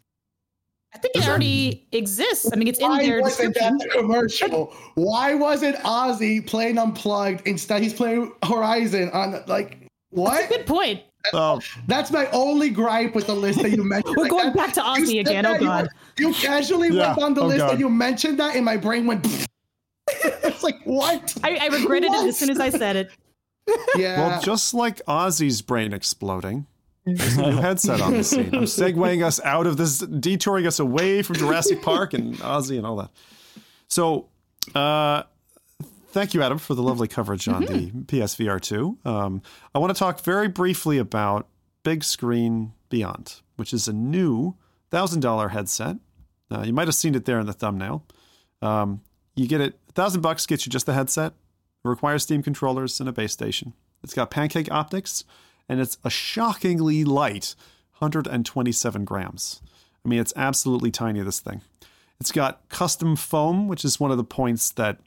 I 0.94 0.98
think 0.98 1.14
it 1.16 1.28
already 1.28 1.86
exists. 1.92 2.50
I 2.52 2.56
mean, 2.56 2.66
it's 2.66 2.80
in 2.80 2.88
Why 2.88 3.02
their 3.06 3.20
wasn't 3.20 3.54
description. 3.54 3.78
that 3.78 3.88
the 3.88 4.00
commercial? 4.00 4.74
Why 4.96 5.34
wasn't 5.34 5.76
Ozzy 5.76 6.44
playing 6.44 6.78
Unplugged 6.78 7.46
instead? 7.46 7.82
He's 7.82 7.94
playing 7.94 8.32
Horizon 8.42 9.10
on 9.10 9.42
like 9.46 9.78
what? 10.10 10.48
Good 10.48 10.66
point. 10.66 11.02
oh, 11.32 11.60
That's 11.86 12.10
my 12.10 12.26
only 12.32 12.70
gripe 12.70 13.14
with 13.14 13.26
the 13.28 13.34
list 13.34 13.62
that 13.62 13.70
you 13.70 13.84
mentioned. 13.84 14.16
We're 14.16 14.24
Like 14.24 14.30
going 14.32 14.46
that- 14.46 14.56
back 14.56 14.72
to 14.74 14.80
Ozzy 14.80 15.20
again. 15.20 15.46
Oh 15.46 15.52
that, 15.52 15.60
you- 15.60 15.66
God. 15.66 15.88
You, 16.18 16.32
casually 16.34 16.88
Yeah. 16.88 17.08
went 17.10 17.22
on 17.22 17.34
the 17.34 17.42
Oh, 17.42 17.46
list 17.46 17.58
God. 17.60 17.70
and 17.72 17.80
you 17.80 17.88
mentioned 17.88 18.38
that, 18.40 18.56
and 18.56 18.64
my 18.64 18.76
brain 18.76 19.06
went. 19.06 19.24
it's 20.24 20.62
like 20.64 20.80
what? 20.84 21.36
I, 21.44 21.56
I 21.56 21.66
regretted 21.68 22.10
it 22.12 22.26
as 22.26 22.36
soon 22.38 22.50
as 22.50 22.58
I 22.58 22.70
said 22.70 22.96
it. 22.96 23.10
Yeah. 23.96 24.18
well, 24.28 24.42
just 24.42 24.74
like 24.74 25.00
Ozzy's 25.06 25.62
brain 25.62 25.92
exploding. 25.92 26.66
There's 27.04 27.36
a 27.36 27.50
new 27.50 27.56
headset 27.60 28.00
on 28.00 28.12
the 28.14 28.24
scene. 28.24 28.54
I'm 28.54 28.64
segueing 28.64 29.24
us 29.24 29.40
out 29.42 29.66
of 29.66 29.76
this, 29.76 29.98
detouring 29.98 30.66
us 30.66 30.78
away 30.78 31.22
from 31.22 31.36
Jurassic 31.36 31.82
Park 31.82 32.14
and 32.14 32.36
Ozzy 32.38 32.76
and 32.76 32.86
all 32.86 32.96
that. 32.96 33.10
So, 33.88 34.28
uh, 34.74 35.24
thank 36.08 36.34
you, 36.34 36.42
Adam, 36.42 36.58
for 36.58 36.74
the 36.74 36.82
lovely 36.82 37.08
coverage 37.08 37.48
on 37.48 37.64
the 37.64 37.90
PSVR 37.90 38.60
2. 38.60 38.98
Um, 39.04 39.42
I 39.74 39.78
want 39.78 39.94
to 39.94 39.98
talk 39.98 40.22
very 40.22 40.48
briefly 40.48 40.98
about 40.98 41.48
Bigscreen 41.84 42.72
Beyond, 42.88 43.40
which 43.56 43.72
is 43.72 43.88
a 43.88 43.92
new 43.92 44.54
$1,000 44.92 45.50
headset. 45.50 45.96
Uh, 46.50 46.62
you 46.62 46.72
might 46.72 46.88
have 46.88 46.94
seen 46.94 47.14
it 47.14 47.24
there 47.24 47.40
in 47.40 47.46
the 47.46 47.52
thumbnail. 47.52 48.04
Um, 48.60 49.00
you 49.36 49.46
get 49.46 49.60
it, 49.60 49.78
1000 49.94 50.20
bucks 50.20 50.46
gets 50.46 50.66
you 50.66 50.70
just 50.70 50.86
the 50.86 50.92
headset. 50.92 51.32
It 51.84 51.88
requires 51.88 52.24
Steam 52.24 52.42
controllers 52.42 53.00
and 53.00 53.08
a 53.08 53.12
base 53.12 53.32
station. 53.32 53.72
It's 54.02 54.14
got 54.14 54.30
pancake 54.30 54.70
optics, 54.70 55.24
and 55.70 55.80
it's 55.80 55.98
a 56.02 56.10
shockingly 56.10 57.04
light 57.04 57.54
127 57.98 59.04
grams. 59.04 59.62
I 60.04 60.08
mean, 60.08 60.18
it's 60.18 60.32
absolutely 60.34 60.90
tiny, 60.90 61.22
this 61.22 61.38
thing. 61.38 61.62
It's 62.18 62.32
got 62.32 62.68
custom 62.68 63.14
foam, 63.14 63.68
which 63.68 63.84
is 63.84 64.00
one 64.00 64.10
of 64.10 64.16
the 64.16 64.24
points 64.24 64.72
that 64.72 64.98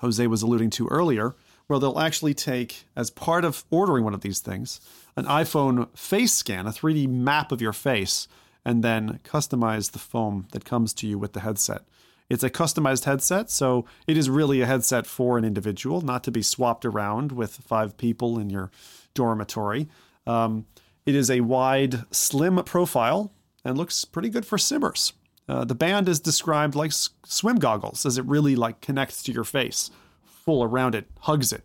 Jose 0.00 0.26
was 0.26 0.42
alluding 0.42 0.70
to 0.70 0.88
earlier, 0.88 1.36
where 1.68 1.78
they'll 1.78 2.00
actually 2.00 2.34
take, 2.34 2.86
as 2.96 3.08
part 3.08 3.44
of 3.44 3.64
ordering 3.70 4.02
one 4.02 4.14
of 4.14 4.22
these 4.22 4.40
things, 4.40 4.80
an 5.16 5.26
iPhone 5.26 5.96
face 5.96 6.32
scan, 6.32 6.66
a 6.66 6.70
3D 6.70 7.08
map 7.08 7.52
of 7.52 7.62
your 7.62 7.72
face, 7.72 8.26
and 8.64 8.82
then 8.82 9.20
customize 9.22 9.92
the 9.92 10.00
foam 10.00 10.48
that 10.50 10.64
comes 10.64 10.92
to 10.94 11.06
you 11.06 11.18
with 11.18 11.34
the 11.34 11.40
headset. 11.40 11.82
It's 12.28 12.42
a 12.42 12.50
customized 12.50 13.04
headset, 13.04 13.48
so 13.48 13.86
it 14.08 14.16
is 14.16 14.28
really 14.28 14.60
a 14.60 14.66
headset 14.66 15.06
for 15.06 15.38
an 15.38 15.44
individual, 15.44 16.00
not 16.00 16.24
to 16.24 16.32
be 16.32 16.42
swapped 16.42 16.84
around 16.84 17.30
with 17.30 17.52
five 17.52 17.96
people 17.96 18.40
in 18.40 18.50
your 18.50 18.70
dormitory. 19.18 19.88
Um, 20.28 20.64
it 21.04 21.16
is 21.16 21.28
a 21.28 21.40
wide, 21.40 22.04
slim 22.14 22.62
profile 22.62 23.32
and 23.64 23.76
looks 23.76 24.04
pretty 24.04 24.28
good 24.28 24.46
for 24.46 24.58
simmers. 24.58 25.12
Uh, 25.48 25.64
the 25.64 25.74
band 25.74 26.08
is 26.08 26.20
described 26.20 26.76
like 26.76 26.90
s- 26.90 27.10
swim 27.24 27.56
goggles, 27.56 28.06
as 28.06 28.16
it 28.16 28.24
really 28.26 28.54
like 28.54 28.80
connects 28.80 29.22
to 29.24 29.32
your 29.32 29.44
face, 29.44 29.90
full 30.24 30.62
around 30.62 30.94
it, 30.94 31.06
hugs 31.20 31.52
it. 31.52 31.64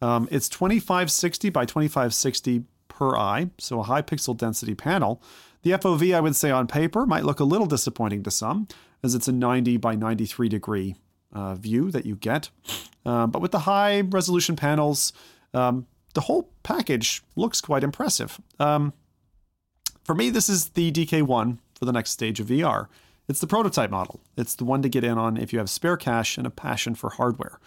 Um, 0.00 0.28
it's 0.30 0.48
2560 0.48 1.50
by 1.50 1.64
2560 1.64 2.64
per 2.88 3.16
eye, 3.16 3.50
so 3.58 3.80
a 3.80 3.82
high 3.82 4.02
pixel 4.02 4.36
density 4.36 4.74
panel. 4.74 5.20
The 5.62 5.72
FOV, 5.72 6.14
I 6.14 6.20
would 6.20 6.36
say, 6.36 6.50
on 6.50 6.66
paper 6.68 7.06
might 7.06 7.24
look 7.24 7.40
a 7.40 7.44
little 7.44 7.66
disappointing 7.66 8.22
to 8.22 8.30
some, 8.30 8.68
as 9.02 9.14
it's 9.16 9.26
a 9.26 9.32
90 9.32 9.78
by 9.78 9.96
93 9.96 10.48
degree 10.48 10.94
uh, 11.32 11.54
view 11.56 11.90
that 11.90 12.06
you 12.06 12.14
get. 12.16 12.50
Um, 13.04 13.30
but 13.30 13.42
with 13.42 13.50
the 13.50 13.60
high 13.60 14.02
resolution 14.02 14.54
panels, 14.56 15.12
um, 15.54 15.86
the 16.14 16.22
whole 16.22 16.48
package 16.62 17.22
looks 17.36 17.60
quite 17.60 17.84
impressive. 17.84 18.40
Um, 18.58 18.92
for 20.04 20.14
me, 20.14 20.30
this 20.30 20.48
is 20.48 20.70
the 20.70 20.90
DK1 20.90 21.58
for 21.74 21.84
the 21.84 21.92
next 21.92 22.10
stage 22.10 22.40
of 22.40 22.46
VR. 22.48 22.86
It's 23.28 23.40
the 23.40 23.46
prototype 23.46 23.90
model. 23.90 24.20
It's 24.36 24.54
the 24.54 24.64
one 24.64 24.82
to 24.82 24.88
get 24.88 25.04
in 25.04 25.18
on 25.18 25.36
if 25.36 25.52
you 25.52 25.58
have 25.58 25.70
spare 25.70 25.96
cash 25.96 26.36
and 26.36 26.46
a 26.46 26.50
passion 26.50 26.94
for 26.94 27.10
hardware. 27.10 27.58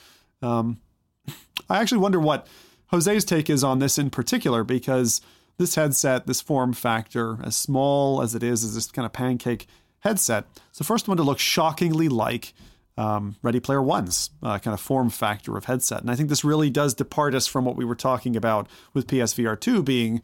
Um, 0.41 0.79
I 1.69 1.79
actually 1.79 1.97
wonder 1.99 2.19
what 2.19 2.47
Jose's 2.91 3.25
take 3.25 3.49
is 3.49 3.63
on 3.63 3.79
this 3.79 3.97
in 3.97 4.09
particular 4.09 4.63
because 4.63 5.21
this 5.57 5.75
headset, 5.75 6.27
this 6.27 6.41
form 6.41 6.73
factor, 6.73 7.39
as 7.43 7.55
small 7.55 8.21
as 8.21 8.35
it 8.35 8.43
is, 8.43 8.63
is 8.63 8.75
this 8.75 8.91
kind 8.91 9.05
of 9.05 9.13
pancake 9.13 9.67
headset. 10.01 10.45
It's 10.69 10.77
the 10.77 10.83
first 10.83 11.07
one 11.07 11.17
to 11.17 11.23
look 11.23 11.39
shockingly 11.39 12.07
like 12.07 12.53
um, 12.97 13.35
Ready 13.41 13.59
Player 13.59 13.81
One's 13.81 14.29
uh, 14.41 14.57
kind 14.59 14.73
of 14.73 14.81
form 14.81 15.09
factor 15.09 15.55
of 15.57 15.65
headset. 15.65 16.01
And 16.01 16.09
I 16.09 16.15
think 16.15 16.29
this 16.29 16.43
really 16.43 16.69
does 16.69 16.93
depart 16.93 17.35
us 17.35 17.45
from 17.47 17.65
what 17.65 17.75
we 17.75 17.85
were 17.85 17.95
talking 17.95 18.35
about 18.35 18.67
with 18.93 19.07
PSVR 19.07 19.59
2 19.59 19.83
being 19.83 20.21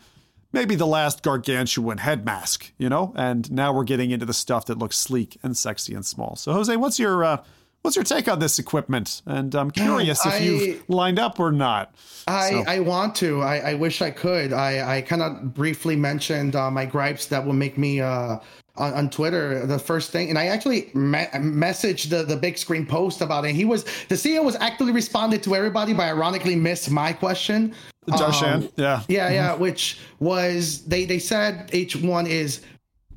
maybe 0.52 0.76
the 0.76 0.88
last 0.88 1.24
gargantuan 1.24 1.98
head 2.00 2.26
mask, 2.26 2.72
you 2.78 2.90
know? 2.90 3.14
And 3.16 3.52
now 3.52 3.74
we're 3.74 3.84
getting 3.84 4.12
into 4.12 4.26
the 4.26 4.34
stuff 4.34 4.66
that 4.68 4.78
looks 4.78 4.98
sleek 4.98 5.38
and 5.44 5.56
sexy 5.58 5.94
and 5.94 6.06
small. 6.06 6.36
So 6.36 6.54
Jose, 6.54 6.76
what's 6.78 7.00
your 7.00 7.24
uh, 7.24 7.44
what's 7.82 7.96
your 7.96 8.06
take 8.06 8.28
on 8.28 8.40
this 8.40 8.60
equipment? 8.60 9.22
And 9.26 9.54
I'm 9.56 9.72
curious 9.72 10.26
if 10.26 10.34
I- 10.34 10.38
you've 10.38 10.84
lined 10.90 11.20
up 11.20 11.40
or 11.40 11.52
not. 11.52 11.94
I, 12.28 12.50
So- 12.52 12.64
I 12.68 12.80
want 12.80 13.16
to. 13.16 13.42
I, 13.42 13.58
I 13.72 13.74
wish 13.74 14.02
I 14.02 14.10
could. 14.12 14.54
I, 14.54 14.98
I 14.98 15.02
kind 15.02 15.22
of 15.22 15.54
briefly 15.54 15.96
mentioned 15.96 16.56
uh, 16.56 16.72
my 16.72 16.86
gripes 16.86 17.26
that 17.28 17.46
will 17.46 17.54
make 17.54 17.78
me 17.78 18.00
uh, 18.00 18.38
on, 18.76 18.94
on 18.94 19.10
Twitter. 19.10 19.66
The 19.66 19.80
first 19.80 20.12
thing, 20.12 20.30
and 20.30 20.38
I 20.38 20.48
actually 20.48 20.90
me- 20.94 21.28
messaged 21.34 22.10
the, 22.10 22.24
the 22.24 22.36
Bigscreen 22.36 22.88
post 22.88 23.22
about 23.22 23.46
it. 23.46 23.56
He 23.56 23.66
was 23.66 23.84
the 24.08 24.16
CEO 24.16 24.44
was 24.44 24.56
actually 24.56 24.92
responded 24.92 25.44
to 25.44 25.56
everybody, 25.56 25.94
but 25.94 26.04
ironically 26.04 26.56
missed 26.56 26.90
my 26.90 27.14
question. 27.14 27.74
Darshan, 28.08 28.54
Um, 28.56 28.70
yeah. 28.76 29.04
Yeah, 29.08 29.30
yeah, 29.30 29.56
which 29.56 30.00
was 30.20 30.84
they 30.86 31.06
they 31.06 31.20
said 31.20 31.70
each 31.74 31.96
one 31.96 32.28
is 32.28 32.62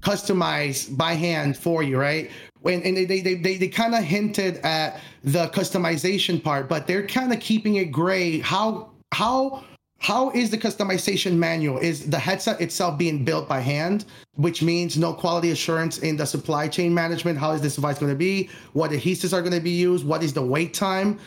customized 0.00 0.96
by 0.96 1.14
hand 1.14 1.56
for 1.56 1.82
you, 1.82 1.98
right? 1.98 2.30
When 2.60 2.82
and 2.82 2.96
they 2.96 3.04
they 3.04 3.20
they, 3.20 3.34
they, 3.34 3.56
they 3.56 3.68
kind 3.68 3.94
of 3.94 4.04
hinted 4.04 4.58
at 4.58 5.00
the 5.24 5.48
customization 5.48 6.42
part, 6.42 6.68
but 6.68 6.86
they're 6.86 7.06
kind 7.06 7.32
of 7.32 7.40
keeping 7.40 7.76
it 7.76 7.86
gray. 7.86 8.38
How 8.38 8.90
how 9.12 9.64
how 9.98 10.30
is 10.30 10.50
the 10.50 10.58
customization 10.58 11.36
manual? 11.36 11.78
Is 11.78 12.08
the 12.08 12.18
headset 12.18 12.60
itself 12.60 12.98
being 12.98 13.24
built 13.24 13.48
by 13.48 13.60
hand, 13.60 14.04
which 14.34 14.62
means 14.62 14.96
no 14.96 15.12
quality 15.14 15.50
assurance 15.50 15.98
in 15.98 16.16
the 16.16 16.26
supply 16.26 16.68
chain 16.68 16.92
management? 16.92 17.38
How 17.38 17.52
is 17.52 17.60
this 17.60 17.76
device 17.76 17.98
going 17.98 18.12
to 18.12 18.18
be? 18.18 18.50
What 18.72 18.90
adhesives 18.90 19.32
are 19.32 19.40
going 19.40 19.54
to 19.54 19.60
be 19.60 19.70
used? 19.70 20.06
What 20.06 20.22
is 20.22 20.32
the 20.32 20.42
wait 20.42 20.74
time? 20.74 21.18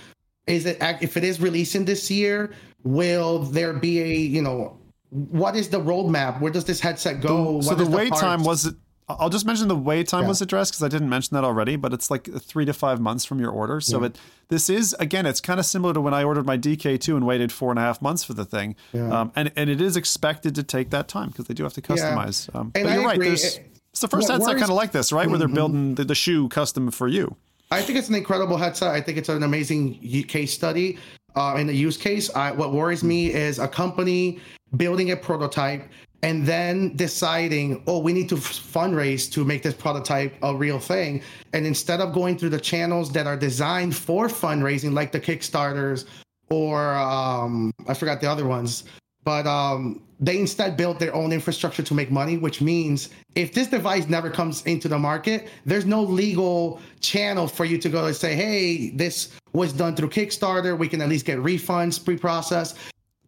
Is 0.48 0.66
it 0.66 0.78
if 1.02 1.18
it 1.18 1.24
is 1.24 1.42
releasing 1.42 1.86
this 1.86 2.10
year? 2.10 2.52
Will 2.84 3.40
there 3.40 3.74
be 3.74 4.02
a 4.02 4.16
you 4.16 4.42
know 4.42 4.78
what 5.10 5.56
is 5.56 5.70
the 5.70 5.80
roadmap? 5.80 6.40
Where 6.40 6.52
does 6.52 6.66
this 6.66 6.80
headset 6.80 7.22
go? 7.22 7.62
so 7.62 7.70
What 7.70 7.78
the 7.80 7.90
wait 7.90 8.14
time 8.14 8.44
was 8.44 8.68
it 8.68 8.76
I'll 9.10 9.30
just 9.30 9.46
mention 9.46 9.68
the 9.68 9.76
wait 9.76 10.08
time 10.08 10.24
Yeah. 10.24 10.28
was 10.30 10.42
addressed 10.42 10.74
because 10.74 10.84
I 10.84 10.88
didn't 10.88 11.10
mention 11.10 11.36
that 11.36 11.44
already, 11.44 11.76
but 11.76 11.94
it's 11.94 12.12
like 12.12 12.30
three 12.42 12.66
to 12.66 12.74
five 12.74 13.00
months 13.02 13.26
from 13.26 13.40
your 13.40 13.50
order. 13.52 13.82
So 13.82 14.04
it 14.04 14.18
this 14.50 14.70
is 14.70 14.96
again, 15.00 15.26
it's 15.26 15.42
kind 15.42 15.60
of 15.60 15.66
similar 15.66 15.94
to 15.94 16.02
when 16.02 16.14
I 16.14 16.24
ordered 16.24 16.46
my 16.46 16.58
DK2 16.58 17.16
and 17.16 17.26
waited 17.26 17.52
four 17.52 17.72
and 17.72 17.80
a 17.80 17.82
half 17.82 18.02
months 18.02 18.24
for 18.24 18.34
the 18.34 18.46
thing. 18.46 18.76
Yeah. 18.94 19.10
Um, 19.22 19.32
and 19.36 19.52
and 19.56 19.70
it 19.70 19.82
is 19.82 19.98
expected 19.98 20.54
to 20.56 20.64
take 20.64 20.92
that 20.92 21.08
time 21.08 21.30
because 21.30 21.46
they 21.46 21.54
do 21.56 21.64
have 21.64 21.74
to 21.74 21.82
customize. 21.82 22.54
Um, 22.56 22.70
but 22.70 22.86
I 22.86 22.94
you're 22.96 23.04
right. 23.06 23.16
agree. 23.16 23.28
There's 23.30 23.56
It- 23.58 23.66
It's 23.92 24.02
the 24.02 24.08
first 24.08 24.30
headset 24.30 24.58
kind 24.58 24.70
of 24.70 24.78
like 24.78 24.92
this, 24.92 25.12
right? 25.12 25.28
Where 25.28 25.40
they're 25.40 25.48
building 25.48 25.96
the, 25.96 26.04
the 26.06 26.14
shoe 26.16 26.48
custom 26.50 26.92
for 26.92 27.08
you. 27.08 27.36
I 27.72 27.82
think 27.82 27.98
it's 27.98 28.10
an 28.10 28.16
incredible 28.16 28.58
headset. 28.58 28.90
I 28.90 29.02
think 29.02 29.18
it's 29.18 29.30
an 29.30 29.42
amazing 29.44 30.00
case 30.28 30.54
study 30.54 30.98
uh, 31.36 31.56
in 31.60 31.66
the 31.68 31.74
use 31.74 31.98
case. 31.98 32.30
I, 32.36 32.52
what 32.52 32.72
worries 32.74 33.04
me 33.04 33.34
is 33.34 33.58
a 33.60 33.68
company 33.68 34.40
building 34.78 35.12
a 35.12 35.18
prototype 35.18 35.90
and 36.22 36.46
then 36.46 36.96
deciding, 36.96 37.82
oh, 37.88 38.00
we 38.00 38.14
need 38.14 38.28
to 38.30 38.36
fundraise 38.36 39.32
to 39.32 39.46
make 39.46 39.64
this 39.64 39.74
prototype 39.74 40.36
a 40.42 40.56
real 40.56 40.80
thing. 40.80 41.22
And 41.54 41.66
instead 41.66 42.02
of 42.02 42.14
going 42.14 42.38
through 42.38 42.50
the 42.50 42.60
channels 42.60 43.12
that 43.14 43.26
are 43.26 43.38
designed 43.38 43.96
for 43.96 44.28
fundraising, 44.28 44.94
like 44.94 45.12
the 45.12 45.20
Kickstarters 45.20 46.06
or 46.50 46.96
um, 46.96 47.72
I 47.88 47.94
forgot 47.94 48.22
the 48.22 48.30
other 48.30 48.46
ones, 48.46 48.84
but 49.24 49.46
um, 49.46 50.02
they 50.20 50.40
instead 50.40 50.76
built 50.76 51.00
their 51.00 51.14
own 51.14 51.32
infrastructure 51.32 51.84
to 51.84 51.94
make 51.94 52.12
money, 52.12 52.38
which 52.38 52.62
means 52.62 53.10
if 53.36 53.54
this 53.54 53.68
device 53.68 54.08
never 54.08 54.30
comes 54.30 54.66
into 54.66 54.88
the 54.88 54.98
market, 54.98 55.48
there's 55.66 55.86
no 55.86 56.02
legal 56.02 56.82
channel 57.00 57.48
for 57.48 57.64
you 57.64 57.78
to 57.78 57.90
go 57.90 58.06
and 58.06 58.16
say, 58.16 58.36
hey, 58.36 58.90
this 58.90 59.30
was 59.54 59.72
done 59.72 59.96
through 59.96 60.10
Kickstarter. 60.10 60.78
We 60.78 60.90
can 60.90 61.02
at 61.02 61.10
least 61.10 61.26
get 61.26 61.40
refunds 61.40 62.04
pre 62.04 62.18
processed. 62.18 62.78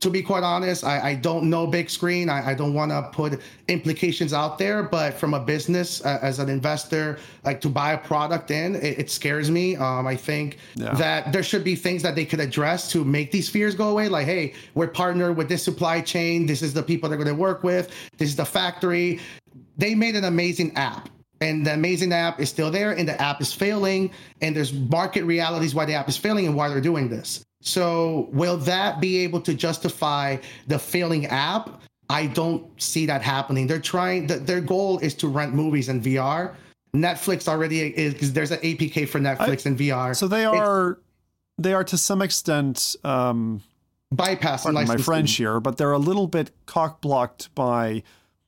To 0.02 0.10
be 0.10 0.24
quite 0.24 0.42
honest, 0.42 0.84
I, 0.84 1.10
I 1.12 1.16
don't 1.16 1.48
know 1.48 1.68
Bigscreen. 1.68 2.28
I, 2.28 2.52
I 2.52 2.54
don't 2.56 2.74
want 2.74 2.90
to 2.92 3.08
put 3.12 3.40
implications 3.68 4.34
out 4.34 4.58
there, 4.58 4.82
but 4.82 5.14
from 5.14 5.36
a 5.36 5.40
business, 5.40 6.04
uh, 6.04 6.18
as 6.24 6.40
an 6.40 6.50
investor, 6.50 7.20
like 7.46 7.62
to 7.62 7.70
buy 7.70 7.94
a 7.94 7.98
product 8.00 8.50
in, 8.50 8.76
it, 8.78 8.98
it 8.98 9.12
scares 9.12 9.52
me. 9.52 9.76
Um, 9.76 10.08
I 10.08 10.16
think 10.16 10.58
Yeah. 10.74 10.96
that 10.96 11.32
there 11.32 11.44
should 11.44 11.64
be 11.64 11.76
things 11.76 12.02
that 12.02 12.16
they 12.16 12.26
could 12.26 12.40
address 12.40 12.92
to 12.94 13.04
make 13.06 13.32
these 13.32 13.48
fears 13.48 13.76
go 13.76 13.90
away. 13.90 14.10
Like, 14.10 14.26
hey, 14.26 14.54
we're 14.74 14.88
partnered 14.88 15.38
with 15.38 15.48
this 15.48 15.62
supply 15.62 16.02
chain. 16.02 16.48
This 16.48 16.64
is 16.64 16.74
the 16.74 16.82
people 16.82 17.08
they're 17.08 17.18
going 17.18 17.28
to 17.28 17.36
work 17.36 17.64
with. 17.64 17.92
This 18.18 18.30
is 18.30 18.36
the 18.36 18.46
factory. 18.46 19.20
They 19.78 19.94
made 19.94 20.16
an 20.16 20.24
amazing 20.24 20.76
app. 20.78 21.10
And 21.42 21.64
the 21.66 21.74
amazing 21.76 22.12
app 22.12 22.40
is 22.40 22.50
still 22.50 22.70
there, 22.72 22.92
and 22.92 23.08
the 23.08 23.20
app 23.22 23.40
is 23.40 23.54
failing. 23.54 24.12
And 24.42 24.56
there's 24.56 24.74
market 24.74 25.26
realities 25.26 25.76
why 25.76 25.86
the 25.86 25.94
app 25.94 26.10
is 26.10 26.18
failing 26.18 26.48
and 26.48 26.56
why 26.56 26.70
they're 26.70 26.82
doing 26.82 27.08
this. 27.08 27.44
So, 27.62 28.28
will 28.32 28.58
that 28.58 29.00
be 29.00 29.20
able 29.20 29.40
to 29.42 29.54
justify 29.54 30.38
the 30.68 30.80
failing 30.80 31.28
app? 31.28 31.82
I 32.10 32.28
don't 32.28 32.66
see 32.82 33.06
that 33.06 33.22
happening. 33.22 33.68
They're 33.68 33.80
trying. 33.80 34.28
th- 34.28 34.42
Their 34.42 34.62
goal 34.62 35.00
is 35.00 35.14
to 35.16 35.28
rent 35.28 35.54
movies 35.54 35.88
in 35.88 36.02
VR. 36.02 36.56
Netflix 36.94 37.48
already 37.48 37.82
is. 37.82 38.34
There's 38.34 38.52
an 38.52 38.60
APK 38.60 39.08
for 39.08 39.20
Netflix 39.20 39.66
in 39.66 39.78
VR. 39.78 40.16
So 40.16 40.28
they 40.28 40.44
are 40.44 41.00
they 41.58 41.74
are 41.74 41.84
to 41.86 41.98
some 41.98 42.22
extent 42.22 42.96
um 43.04 43.62
bypassing 44.14 44.74
my. 44.74 44.98
French 44.98 45.36
here, 45.38 45.60
but 45.60 45.78
they're 45.78 45.94
a 45.94 46.00
little 46.00 46.28
bit 46.28 46.52
cock 46.66 47.00
blocked 47.00 47.54
by 47.56 48.04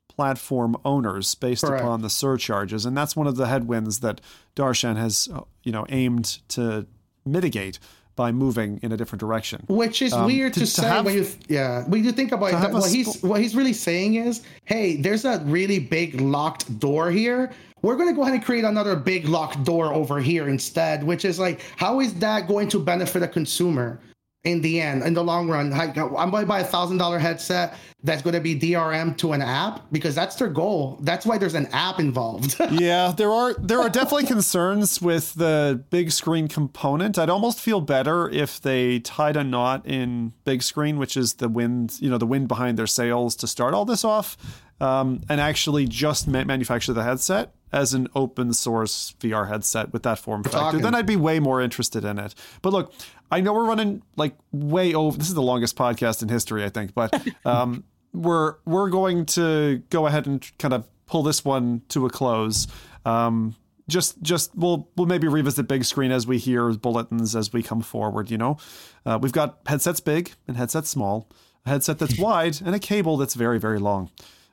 platform 0.09 0.75
owners 0.85 1.33
based 1.35 1.63
Correct. 1.63 1.83
upon 1.83 2.01
the 2.01 2.09
surcharges, 2.09 2.85
and 2.85 2.97
that's 2.97 3.15
one 3.15 3.27
of 3.27 3.35
the 3.35 3.47
headwinds 3.47 4.01
that 4.01 4.19
Darshan 4.55 4.97
has 4.97 5.29
uh, 5.33 5.41
you 5.63 5.71
know 5.71 5.85
aimed 5.89 6.39
to 6.49 6.85
mitigate 7.25 7.79
by 8.15 8.31
moving 8.31 8.79
in 8.83 8.91
a 8.91 8.97
different 8.97 9.19
direction. 9.19 9.63
Which 9.67 10.01
is 10.01 10.13
Um, 10.13 10.25
weird 10.25 10.53
to- 10.53 10.59
to, 10.61 10.65
to 10.65 10.71
say 10.71 10.87
have- 10.87 11.05
when 11.05 11.15
you 11.15 11.27
yeah 11.47 11.83
when 11.87 12.03
you 12.03 12.11
think 12.11 12.31
about 12.31 12.53
it. 12.53 12.71
What 12.73 12.89
he's 12.89 13.21
what 13.23 13.41
he's 13.41 13.55
really 13.55 13.73
saying 13.73 14.15
is, 14.15 14.41
hey, 14.65 14.97
there's 14.97 15.25
a 15.25 15.41
really 15.45 15.79
big 15.79 16.19
locked 16.21 16.79
door 16.79 17.09
here. 17.11 17.51
We're 17.81 17.97
going 17.97 18.07
to 18.07 18.15
go 18.15 18.21
ahead 18.21 18.33
and 18.35 18.43
create 18.45 18.63
another 18.63 18.95
big 18.95 19.27
locked 19.27 19.63
door 19.65 19.93
over 19.93 20.19
here 20.21 20.47
instead. 20.47 21.03
Which 21.03 21.25
is 21.25 21.37
like, 21.39 21.59
how 21.75 21.99
is 21.99 22.13
that 22.15 22.47
going 22.47 22.69
to 22.69 22.79
benefit 22.79 23.23
a 23.23 23.27
consumer 23.27 23.99
in 24.43 24.61
the 24.61 24.81
end, 24.81 25.03
in 25.03 25.13
the 25.13 25.23
long 25.23 25.49
run? 25.49 25.69
Like, 25.69 25.97
I'm 25.97 26.29
going 26.31 26.43
to 26.43 26.45
buy 26.45 26.59
a 26.59 26.65
thousand 26.65 26.97
dollar 26.97 27.17
headset 27.17 27.75
that's 28.03 28.21
going 28.21 28.33
to 28.33 28.41
be 28.41 28.59
DRM 28.59 29.15
to 29.17 29.31
an 29.31 29.41
app 29.41 29.89
because 29.91 30.13
that's 30.13 30.35
their 30.35 30.49
goal. 30.49 30.97
That's 31.01 31.25
why 31.25 31.37
there's 31.37 31.53
an 31.53 31.67
app 31.67 31.99
involved. 31.99 32.57
yeah, 32.71 33.13
there 33.15 33.31
are 33.31 33.53
there 33.53 33.79
are 33.79 33.89
definitely 33.89 34.25
concerns 34.25 35.01
with 35.01 35.33
the 35.35 35.83
Bigscreen 35.89 36.49
component. 36.49 37.17
I'd 37.17 37.29
almost 37.29 37.59
feel 37.59 37.79
better 37.79 38.29
if 38.29 38.59
they 38.59 38.99
tied 38.99 39.37
a 39.37 39.43
knot 39.43 39.85
in 39.85 40.33
Bigscreen, 40.45 40.97
which 40.97 41.15
is 41.15 41.35
the 41.35 41.47
wind, 41.47 41.97
you 42.01 42.09
know, 42.09 42.17
the 42.17 42.27
wind 42.27 42.49
behind 42.49 42.77
their 42.77 42.87
sails 42.87 43.35
to 43.37 43.47
start 43.47 43.73
all 43.73 43.85
this 43.85 44.03
off, 44.03 44.37
um, 44.81 45.21
and 45.29 45.39
actually 45.39 45.87
just 45.87 46.27
ma- 46.27 46.43
manufacture 46.43 46.91
the 46.91 47.03
headset 47.03 47.53
as 47.71 47.93
an 47.95 48.07
open 48.15 48.53
source 48.53 49.15
VR 49.19 49.49
headset 49.49 49.91
with 49.91 50.03
that 50.03 50.19
form 50.19 50.43
factor. 50.43 50.77
Then 50.77 50.93
I'd 50.93 51.07
be 51.07 51.15
way 51.15 51.39
more 51.39 51.59
interested 51.59 52.05
in 52.05 52.19
it. 52.19 52.35
But 52.61 52.71
look, 52.71 52.93
I 53.33 53.41
know 53.41 53.53
we're 53.53 53.65
running 53.65 54.03
like 54.15 54.35
way 54.51 54.93
over. 54.93 55.17
This 55.17 55.27
is 55.27 55.33
the 55.33 55.41
longest 55.41 55.75
podcast 55.75 56.21
in 56.21 56.29
history, 56.29 56.63
I 56.63 56.69
think, 56.69 56.93
but. 56.93 57.13
Um, 57.45 57.83
we're 58.13 58.55
we're 58.65 58.89
going 58.89 59.25
to 59.25 59.81
go 59.89 60.07
ahead 60.07 60.27
and 60.27 60.45
kind 60.59 60.73
of 60.73 60.87
pull 61.07 61.23
this 61.23 61.43
one 61.43 61.81
to 61.89 62.05
a 62.05 62.09
close. 62.09 62.67
Um, 63.05 63.55
just 63.89 64.21
just 64.21 64.55
we'll 64.55 64.89
we'll 64.95 65.07
maybe 65.07 65.27
revisit 65.27 65.67
Bigscreen 65.67 66.11
as 66.11 66.25
we 66.25 66.37
hear 66.37 66.71
bulletins 66.71 67.35
as 67.35 67.51
we 67.51 67.63
come 67.63 67.81
forward. 67.81 68.31
You 68.31 68.37
know, 68.37 68.57
uh, 69.05 69.19
we've 69.21 69.33
got 69.33 69.59
headsets 69.65 69.99
big 69.99 70.31
and 70.47 70.55
headsets 70.55 70.89
small, 70.89 71.29
a 71.65 71.69
headset 71.69 71.99
that's 71.99 72.17
wide 72.19 72.61
and 72.63 72.75
a 72.75 72.79
cable 72.79 73.17
that's 73.17 73.33
very 73.33 73.59
very 73.59 73.79
long. 73.79 74.09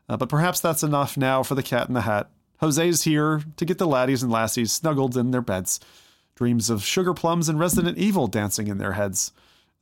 Uh, 0.09 0.17
but 0.17 0.29
perhaps 0.29 0.59
that's 0.59 0.83
enough 0.83 1.17
now 1.17 1.43
for 1.43 1.55
the 1.55 1.63
cat 1.63 1.87
in 1.87 1.95
the 1.95 2.01
hat. 2.01 2.31
Jose's 2.61 3.05
here 3.05 3.43
to 3.57 3.65
get 3.65 3.79
the 3.79 3.87
laddies 3.87 4.23
and 4.23 4.33
lassies 4.33 4.73
snuggled 4.73 5.17
in 5.17 5.31
their 5.31 5.41
beds. 5.41 5.79
Dreams 6.41 6.71
of 6.71 6.83
sugar 6.83 7.13
plums 7.13 7.51
and 7.51 7.59
Resident 7.59 7.99
Evil 7.99 8.27
dancing 8.27 8.69
in 8.69 8.79
their 8.79 8.93
heads. 8.93 9.33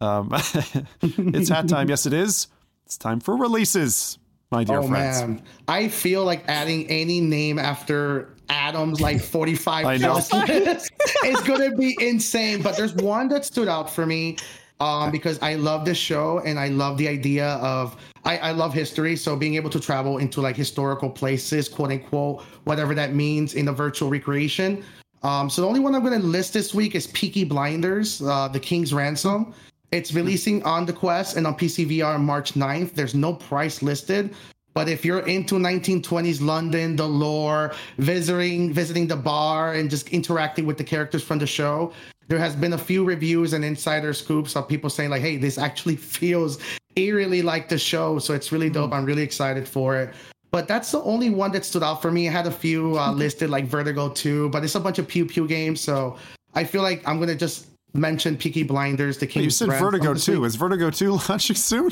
Um, 0.01 0.31
it's 1.03 1.49
hat 1.49 1.69
time. 1.69 1.89
Yes, 1.89 2.05
it 2.05 2.13
is. 2.13 2.49
It's 2.85 2.99
time 2.99 3.21
for 3.21 3.37
releases, 3.37 4.19
my 4.51 4.65
dear 4.65 4.79
oh 4.79 4.89
friends. 4.89 5.21
man, 5.21 5.43
I 5.69 5.87
feel 5.87 6.25
like 6.25 6.43
adding 6.49 6.85
any 6.89 7.21
name 7.21 7.61
after 7.61 8.35
Adam's 8.49 9.01
like 9.01 9.21
45 9.21 9.87
I 9.87 9.97
know. 9.99 10.15
plus 10.15 10.91
is 11.25 11.41
gonna 11.47 11.77
be 11.77 11.97
insane. 12.01 12.61
But 12.61 12.77
there's 12.77 12.95
one 12.95 13.29
that 13.29 13.45
stood 13.45 13.69
out 13.69 13.89
for 13.89 14.05
me 14.05 14.37
um, 14.81 15.13
because 15.13 15.39
I 15.41 15.55
love 15.55 15.85
this 15.85 15.97
show 15.97 16.41
and 16.41 16.59
I 16.59 16.71
love 16.71 16.99
the 16.99 17.07
idea 17.07 17.51
of 17.51 17.97
I, 18.25 18.39
I 18.39 18.51
love 18.51 18.75
history. 18.75 19.15
So 19.15 19.37
being 19.37 19.55
able 19.55 19.71
to 19.71 19.79
travel 19.79 20.19
into 20.19 20.41
like 20.41 20.57
historical 20.57 21.09
places, 21.09 21.69
quote 21.69 21.93
unquote, 21.93 22.43
whatever 22.65 22.97
that 22.97 23.15
means 23.15 23.55
in 23.55 23.69
a 23.69 23.73
virtual 23.73 24.11
recreation. 24.11 24.85
Um, 25.23 25.51
so 25.51 25.63
the 25.63 25.69
only 25.69 25.81
one 25.81 25.95
I'm 25.95 26.05
going 26.05 26.21
to 26.21 26.27
list 26.27 26.53
this 26.53 26.75
week 26.75 26.95
is 26.95 27.09
Peaky 27.09 27.45
Blinders, 27.45 28.23
uh, 28.23 28.49
The 28.49 28.61
King's 28.61 28.95
Ransom. 28.95 29.55
It's 29.91 30.13
releasing 30.13 30.63
on 30.65 30.85
the 30.85 30.93
Quest 30.93 31.37
and 31.37 31.47
on 31.47 31.55
PC 31.57 31.89
VR 31.89 32.15
on 32.15 32.25
March 32.25 32.55
9th. 32.55 32.95
There's 32.95 33.15
no 33.15 33.33
price 33.33 33.83
listed, 33.83 34.35
but 34.75 34.89
if 34.89 35.05
you're 35.05 35.27
into 35.27 35.57
1920s 35.57 36.43
London, 36.43 36.95
the 36.95 37.09
lore, 37.09 37.75
visiting 37.97 38.73
visiting 38.73 39.07
the 39.07 39.17
bar 39.17 39.75
and 39.75 39.89
just 39.89 40.11
interacting 40.11 40.67
with 40.67 40.77
the 40.77 40.85
characters 40.85 41.25
from 41.25 41.39
the 41.39 41.47
show, 41.47 41.93
there 42.29 42.39
has 42.39 42.55
been 42.55 42.75
a 42.75 42.79
few 42.79 43.03
reviews 43.03 43.55
and 43.55 43.65
insider 43.65 44.13
scoops 44.13 44.55
of 44.57 44.69
people 44.69 44.91
saying 44.91 45.11
like, 45.11 45.23
"Hey, 45.23 45.39
this 45.39 45.57
actually 45.57 45.97
feels 46.19 46.59
eerily 46.95 47.41
like 47.41 47.69
the 47.69 47.79
show." 47.79 48.19
So 48.19 48.35
it's 48.35 48.53
really 48.53 48.69
dope. 48.69 48.93
I'm 48.93 49.07
really 49.07 49.23
excited 49.23 49.67
for 49.67 49.97
it. 49.97 50.15
But 50.51 50.67
that's 50.67 50.91
the 50.91 51.03
only 51.03 51.31
one 51.31 51.53
that 51.53 51.65
stood 51.65 51.83
out 51.83 52.01
for 52.01 52.11
me. 52.11 52.29
I 52.29 52.33
had 52.33 52.47
a 52.47 52.51
few 52.51 52.99
uh, 52.99 53.13
listed 53.13 53.51
like 53.51 53.67
Vertigo 53.67 54.09
2, 54.09 54.49
but 54.49 54.65
it's 54.65 54.75
a 54.75 54.81
bunch 54.81 54.99
of 54.99 55.07
pew 55.07 55.27
pew 55.27 55.47
games. 55.47 55.81
So 55.81 56.17
I 56.55 56.65
feel 56.65 56.83
like 56.83 57.07
I'm 57.07 57.21
gonna 57.21 57.35
just 57.35 57.67
mention 57.95 58.37
Peaky 58.37 58.63
Blinders, 58.63 59.19
the 59.19 59.27
King's 59.27 59.45
You 59.45 59.51
said 59.51 59.69
Vertigo 59.79 60.15
this 60.15 60.25
2. 60.25 60.45
Is 60.45 60.57
Vertigo 60.57 60.91
2 60.91 61.13
launching 61.29 61.57
soon? 61.57 61.91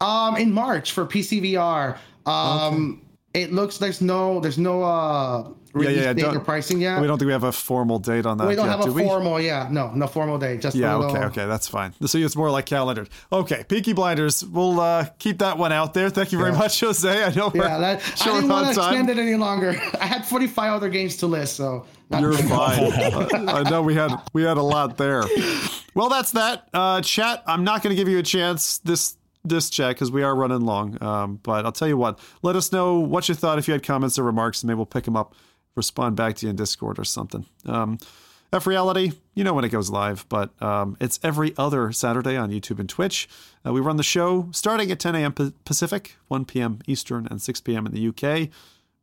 Um, 0.00 0.36
in 0.36 0.50
March 0.52 0.92
for 0.92 1.04
PC 1.04 1.42
VR. 1.42 1.98
Um, 2.26 3.02
it 3.34 3.52
looks 3.52 3.78
there's 3.78 4.00
no 4.00 4.40
there's 4.40 4.58
no 4.58 4.82
uh 4.82 5.48
release 5.74 5.98
yeah, 5.98 6.12
date 6.12 6.22
don't- 6.22 6.36
or 6.36 6.40
pricing 6.40 6.80
yet. 6.80 7.00
We 7.00 7.06
don't 7.06 7.18
think 7.18 7.26
we 7.26 7.32
have 7.32 7.44
a 7.44 7.52
formal 7.52 7.98
date 7.98 8.24
on 8.26 8.38
that 8.38 8.46
We 8.48 8.54
don't 8.54 8.66
yet, 8.66 8.76
have 8.78 8.80
a 8.80 8.84
do 8.84 8.92
we? 8.92 9.02
formal, 9.04 9.40
yeah, 9.40 9.68
no, 9.70 9.90
no 9.92 10.06
formal 10.06 10.38
date. 10.38 10.60
Just 10.60 10.76
Yeah, 10.76 10.94
little, 10.96 11.10
okay, 11.16 11.24
okay, 11.26 11.46
that's 11.46 11.68
fine. 11.68 11.92
So 12.06 12.18
it's 12.18 12.36
more 12.36 12.50
like 12.50 12.66
calendared. 12.66 13.08
Okay, 13.32 13.64
Peaky 13.68 13.92
Blinders. 13.92 14.44
We'll 14.44 14.80
uh, 14.80 15.06
keep 15.18 15.38
that 15.38 15.58
one 15.58 15.72
out 15.72 15.92
there. 15.94 16.08
Thank 16.10 16.32
you 16.32 16.38
very 16.38 16.52
Yeah. 16.52 16.58
much, 16.58 16.80
Jose. 16.80 17.24
I 17.24 17.30
know 17.34 17.50
we're 17.54 17.62
Yeah, 17.64 17.78
that, 17.78 18.02
I 18.22 18.24
didn't 18.24 18.48
want 18.48 18.74
to 18.74 18.80
extend 18.80 19.10
it 19.10 19.18
any 19.18 19.34
longer. 19.36 19.70
I 20.00 20.06
had 20.06 20.24
45 20.24 20.72
other 20.72 20.88
games 20.88 21.16
to 21.18 21.26
list, 21.26 21.56
so 21.56 21.84
You're 22.18 22.32
fine. 22.34 22.92
I 23.48 23.60
I 23.64 23.70
know 23.70 23.82
we 23.82 23.94
had 23.94 24.12
we 24.32 24.42
had 24.44 24.56
a 24.56 24.62
lot 24.62 24.96
there. 24.96 25.24
Well, 25.94 26.08
that's 26.08 26.32
that. 26.32 26.68
Uh, 26.74 27.00
chat. 27.00 27.42
I'm 27.46 27.64
not 27.64 27.82
going 27.82 27.94
to 27.94 28.00
give 28.00 28.08
you 28.08 28.18
a 28.18 28.22
chance 28.22 28.78
this 28.78 29.16
this 29.44 29.68
chat 29.70 29.90
because 29.90 30.10
we 30.10 30.22
are 30.22 30.34
running 30.34 30.62
long. 30.62 31.02
Um, 31.02 31.38
but 31.42 31.64
I'll 31.66 31.72
tell 31.72 31.88
you 31.88 31.96
what. 31.96 32.18
Let 32.42 32.56
us 32.56 32.72
know 32.72 32.98
what 32.98 33.28
you 33.28 33.34
thought. 33.34 33.58
If 33.58 33.68
you 33.68 33.72
had 33.72 33.82
comments 33.82 34.18
or 34.18 34.22
remarks, 34.24 34.62
and 34.62 34.68
maybe 34.68 34.76
we'll 34.76 34.86
pick 34.86 35.04
them 35.04 35.16
up, 35.16 35.34
respond 35.74 36.16
back 36.16 36.36
to 36.36 36.46
you 36.46 36.50
in 36.50 36.56
Discord 36.56 36.98
or 36.98 37.04
something. 37.04 37.46
Um, 37.66 37.98
F 38.52 38.68
Reality, 38.68 39.12
you 39.34 39.42
know 39.42 39.52
when 39.52 39.64
it 39.64 39.70
goes 39.70 39.90
live, 39.90 40.26
but 40.28 40.50
um, 40.62 40.96
it's 41.00 41.18
every 41.24 41.54
other 41.58 41.90
Saturday 41.90 42.36
on 42.36 42.50
YouTube 42.50 42.78
and 42.78 42.88
Twitch. 42.88 43.28
Uh, 43.66 43.72
we 43.72 43.80
run 43.80 43.96
the 43.96 44.04
show 44.04 44.48
starting 44.52 44.92
at 44.92 45.00
10 45.00 45.16
a.m. 45.16 45.34
Pacific, 45.64 46.16
1 46.28 46.44
p.m. 46.44 46.78
Eastern, 46.86 47.26
and 47.30 47.42
6 47.42 47.60
p.m. 47.62 47.84
in 47.84 47.92
the 47.92 48.08
UK. 48.08 48.50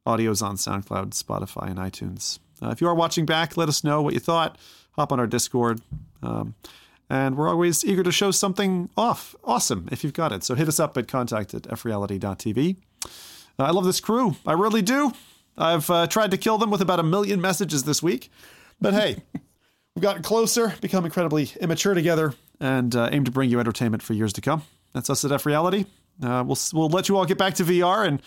Audio's 0.07 0.41
on 0.41 0.55
SoundCloud, 0.55 1.11
Spotify, 1.11 1.69
and 1.69 1.77
iTunes. 1.77 2.39
Uh, 2.61 2.69
if 2.69 2.79
you 2.79 2.87
are 2.87 2.95
watching 2.95 3.25
back, 3.25 3.57
let 3.57 3.67
us 3.67 3.83
know 3.83 4.01
what 4.01 4.13
you 4.13 4.19
thought. 4.19 4.57
Hop 4.93 5.11
on 5.11 5.19
our 5.19 5.27
Discord. 5.27 5.81
Um, 6.23 6.55
and 7.09 7.35
we're 7.35 7.49
always 7.49 7.83
eager 7.83 8.03
to 8.03 8.11
show 8.11 8.31
something 8.31 8.89
off. 8.95 9.35
Awesome 9.43 9.89
if 9.91 10.03
you've 10.03 10.13
got 10.13 10.31
it. 10.31 10.45
So 10.45 10.55
hit 10.55 10.69
us 10.69 10.79
up 10.79 10.97
at 10.97 11.09
contact 11.09 11.53
at 11.53 11.63
freality.tv. 11.63 12.77
Uh, 13.03 13.09
I 13.57 13.71
love 13.71 13.83
this 13.83 13.99
crew. 13.99 14.37
I 14.45 14.53
really 14.53 14.81
do. 14.81 15.11
I've 15.57 15.89
uh, 15.89 16.07
tried 16.07 16.31
to 16.31 16.37
kill 16.37 16.57
them 16.57 16.71
with 16.71 16.81
about 16.81 16.99
a 16.99 17.03
million 17.03 17.41
messages 17.41 17.83
this 17.83 18.01
week. 18.01 18.31
But 18.79 18.93
hey, 18.93 19.17
we've 19.95 20.03
gotten 20.03 20.23
closer, 20.23 20.73
become 20.81 21.05
incredibly 21.05 21.49
immature 21.59 21.93
together, 21.93 22.33
and 22.59 22.95
uh, 22.95 23.09
aim 23.11 23.25
to 23.25 23.31
bring 23.31 23.49
you 23.49 23.59
entertainment 23.59 24.03
for 24.03 24.13
years 24.13 24.33
to 24.33 24.41
come. 24.41 24.63
That's 24.93 25.09
us 25.09 25.23
at 25.25 25.31
F 25.31 25.45
Reality. 25.45 25.85
Uh, 26.21 26.43
we'll, 26.45 26.57
we'll 26.73 26.89
let 26.89 27.09
you 27.09 27.17
all 27.17 27.25
get 27.25 27.37
back 27.37 27.55
to 27.55 27.63
VR 27.63 28.07
and 28.07 28.21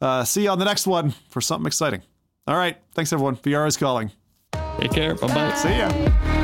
uh, 0.00 0.24
see 0.24 0.44
you 0.44 0.50
on 0.50 0.58
the 0.58 0.64
next 0.64 0.86
one 0.86 1.14
for 1.28 1.40
something 1.40 1.66
exciting. 1.66 2.02
All 2.46 2.56
right. 2.56 2.76
Thanks, 2.94 3.12
everyone. 3.12 3.36
VR 3.36 3.66
is 3.66 3.76
calling. 3.76 4.10
Take 4.78 4.92
care. 4.92 5.14
Bye 5.14 5.28
bye. 5.28 5.54
See 5.54 5.76
ya. 5.76 6.39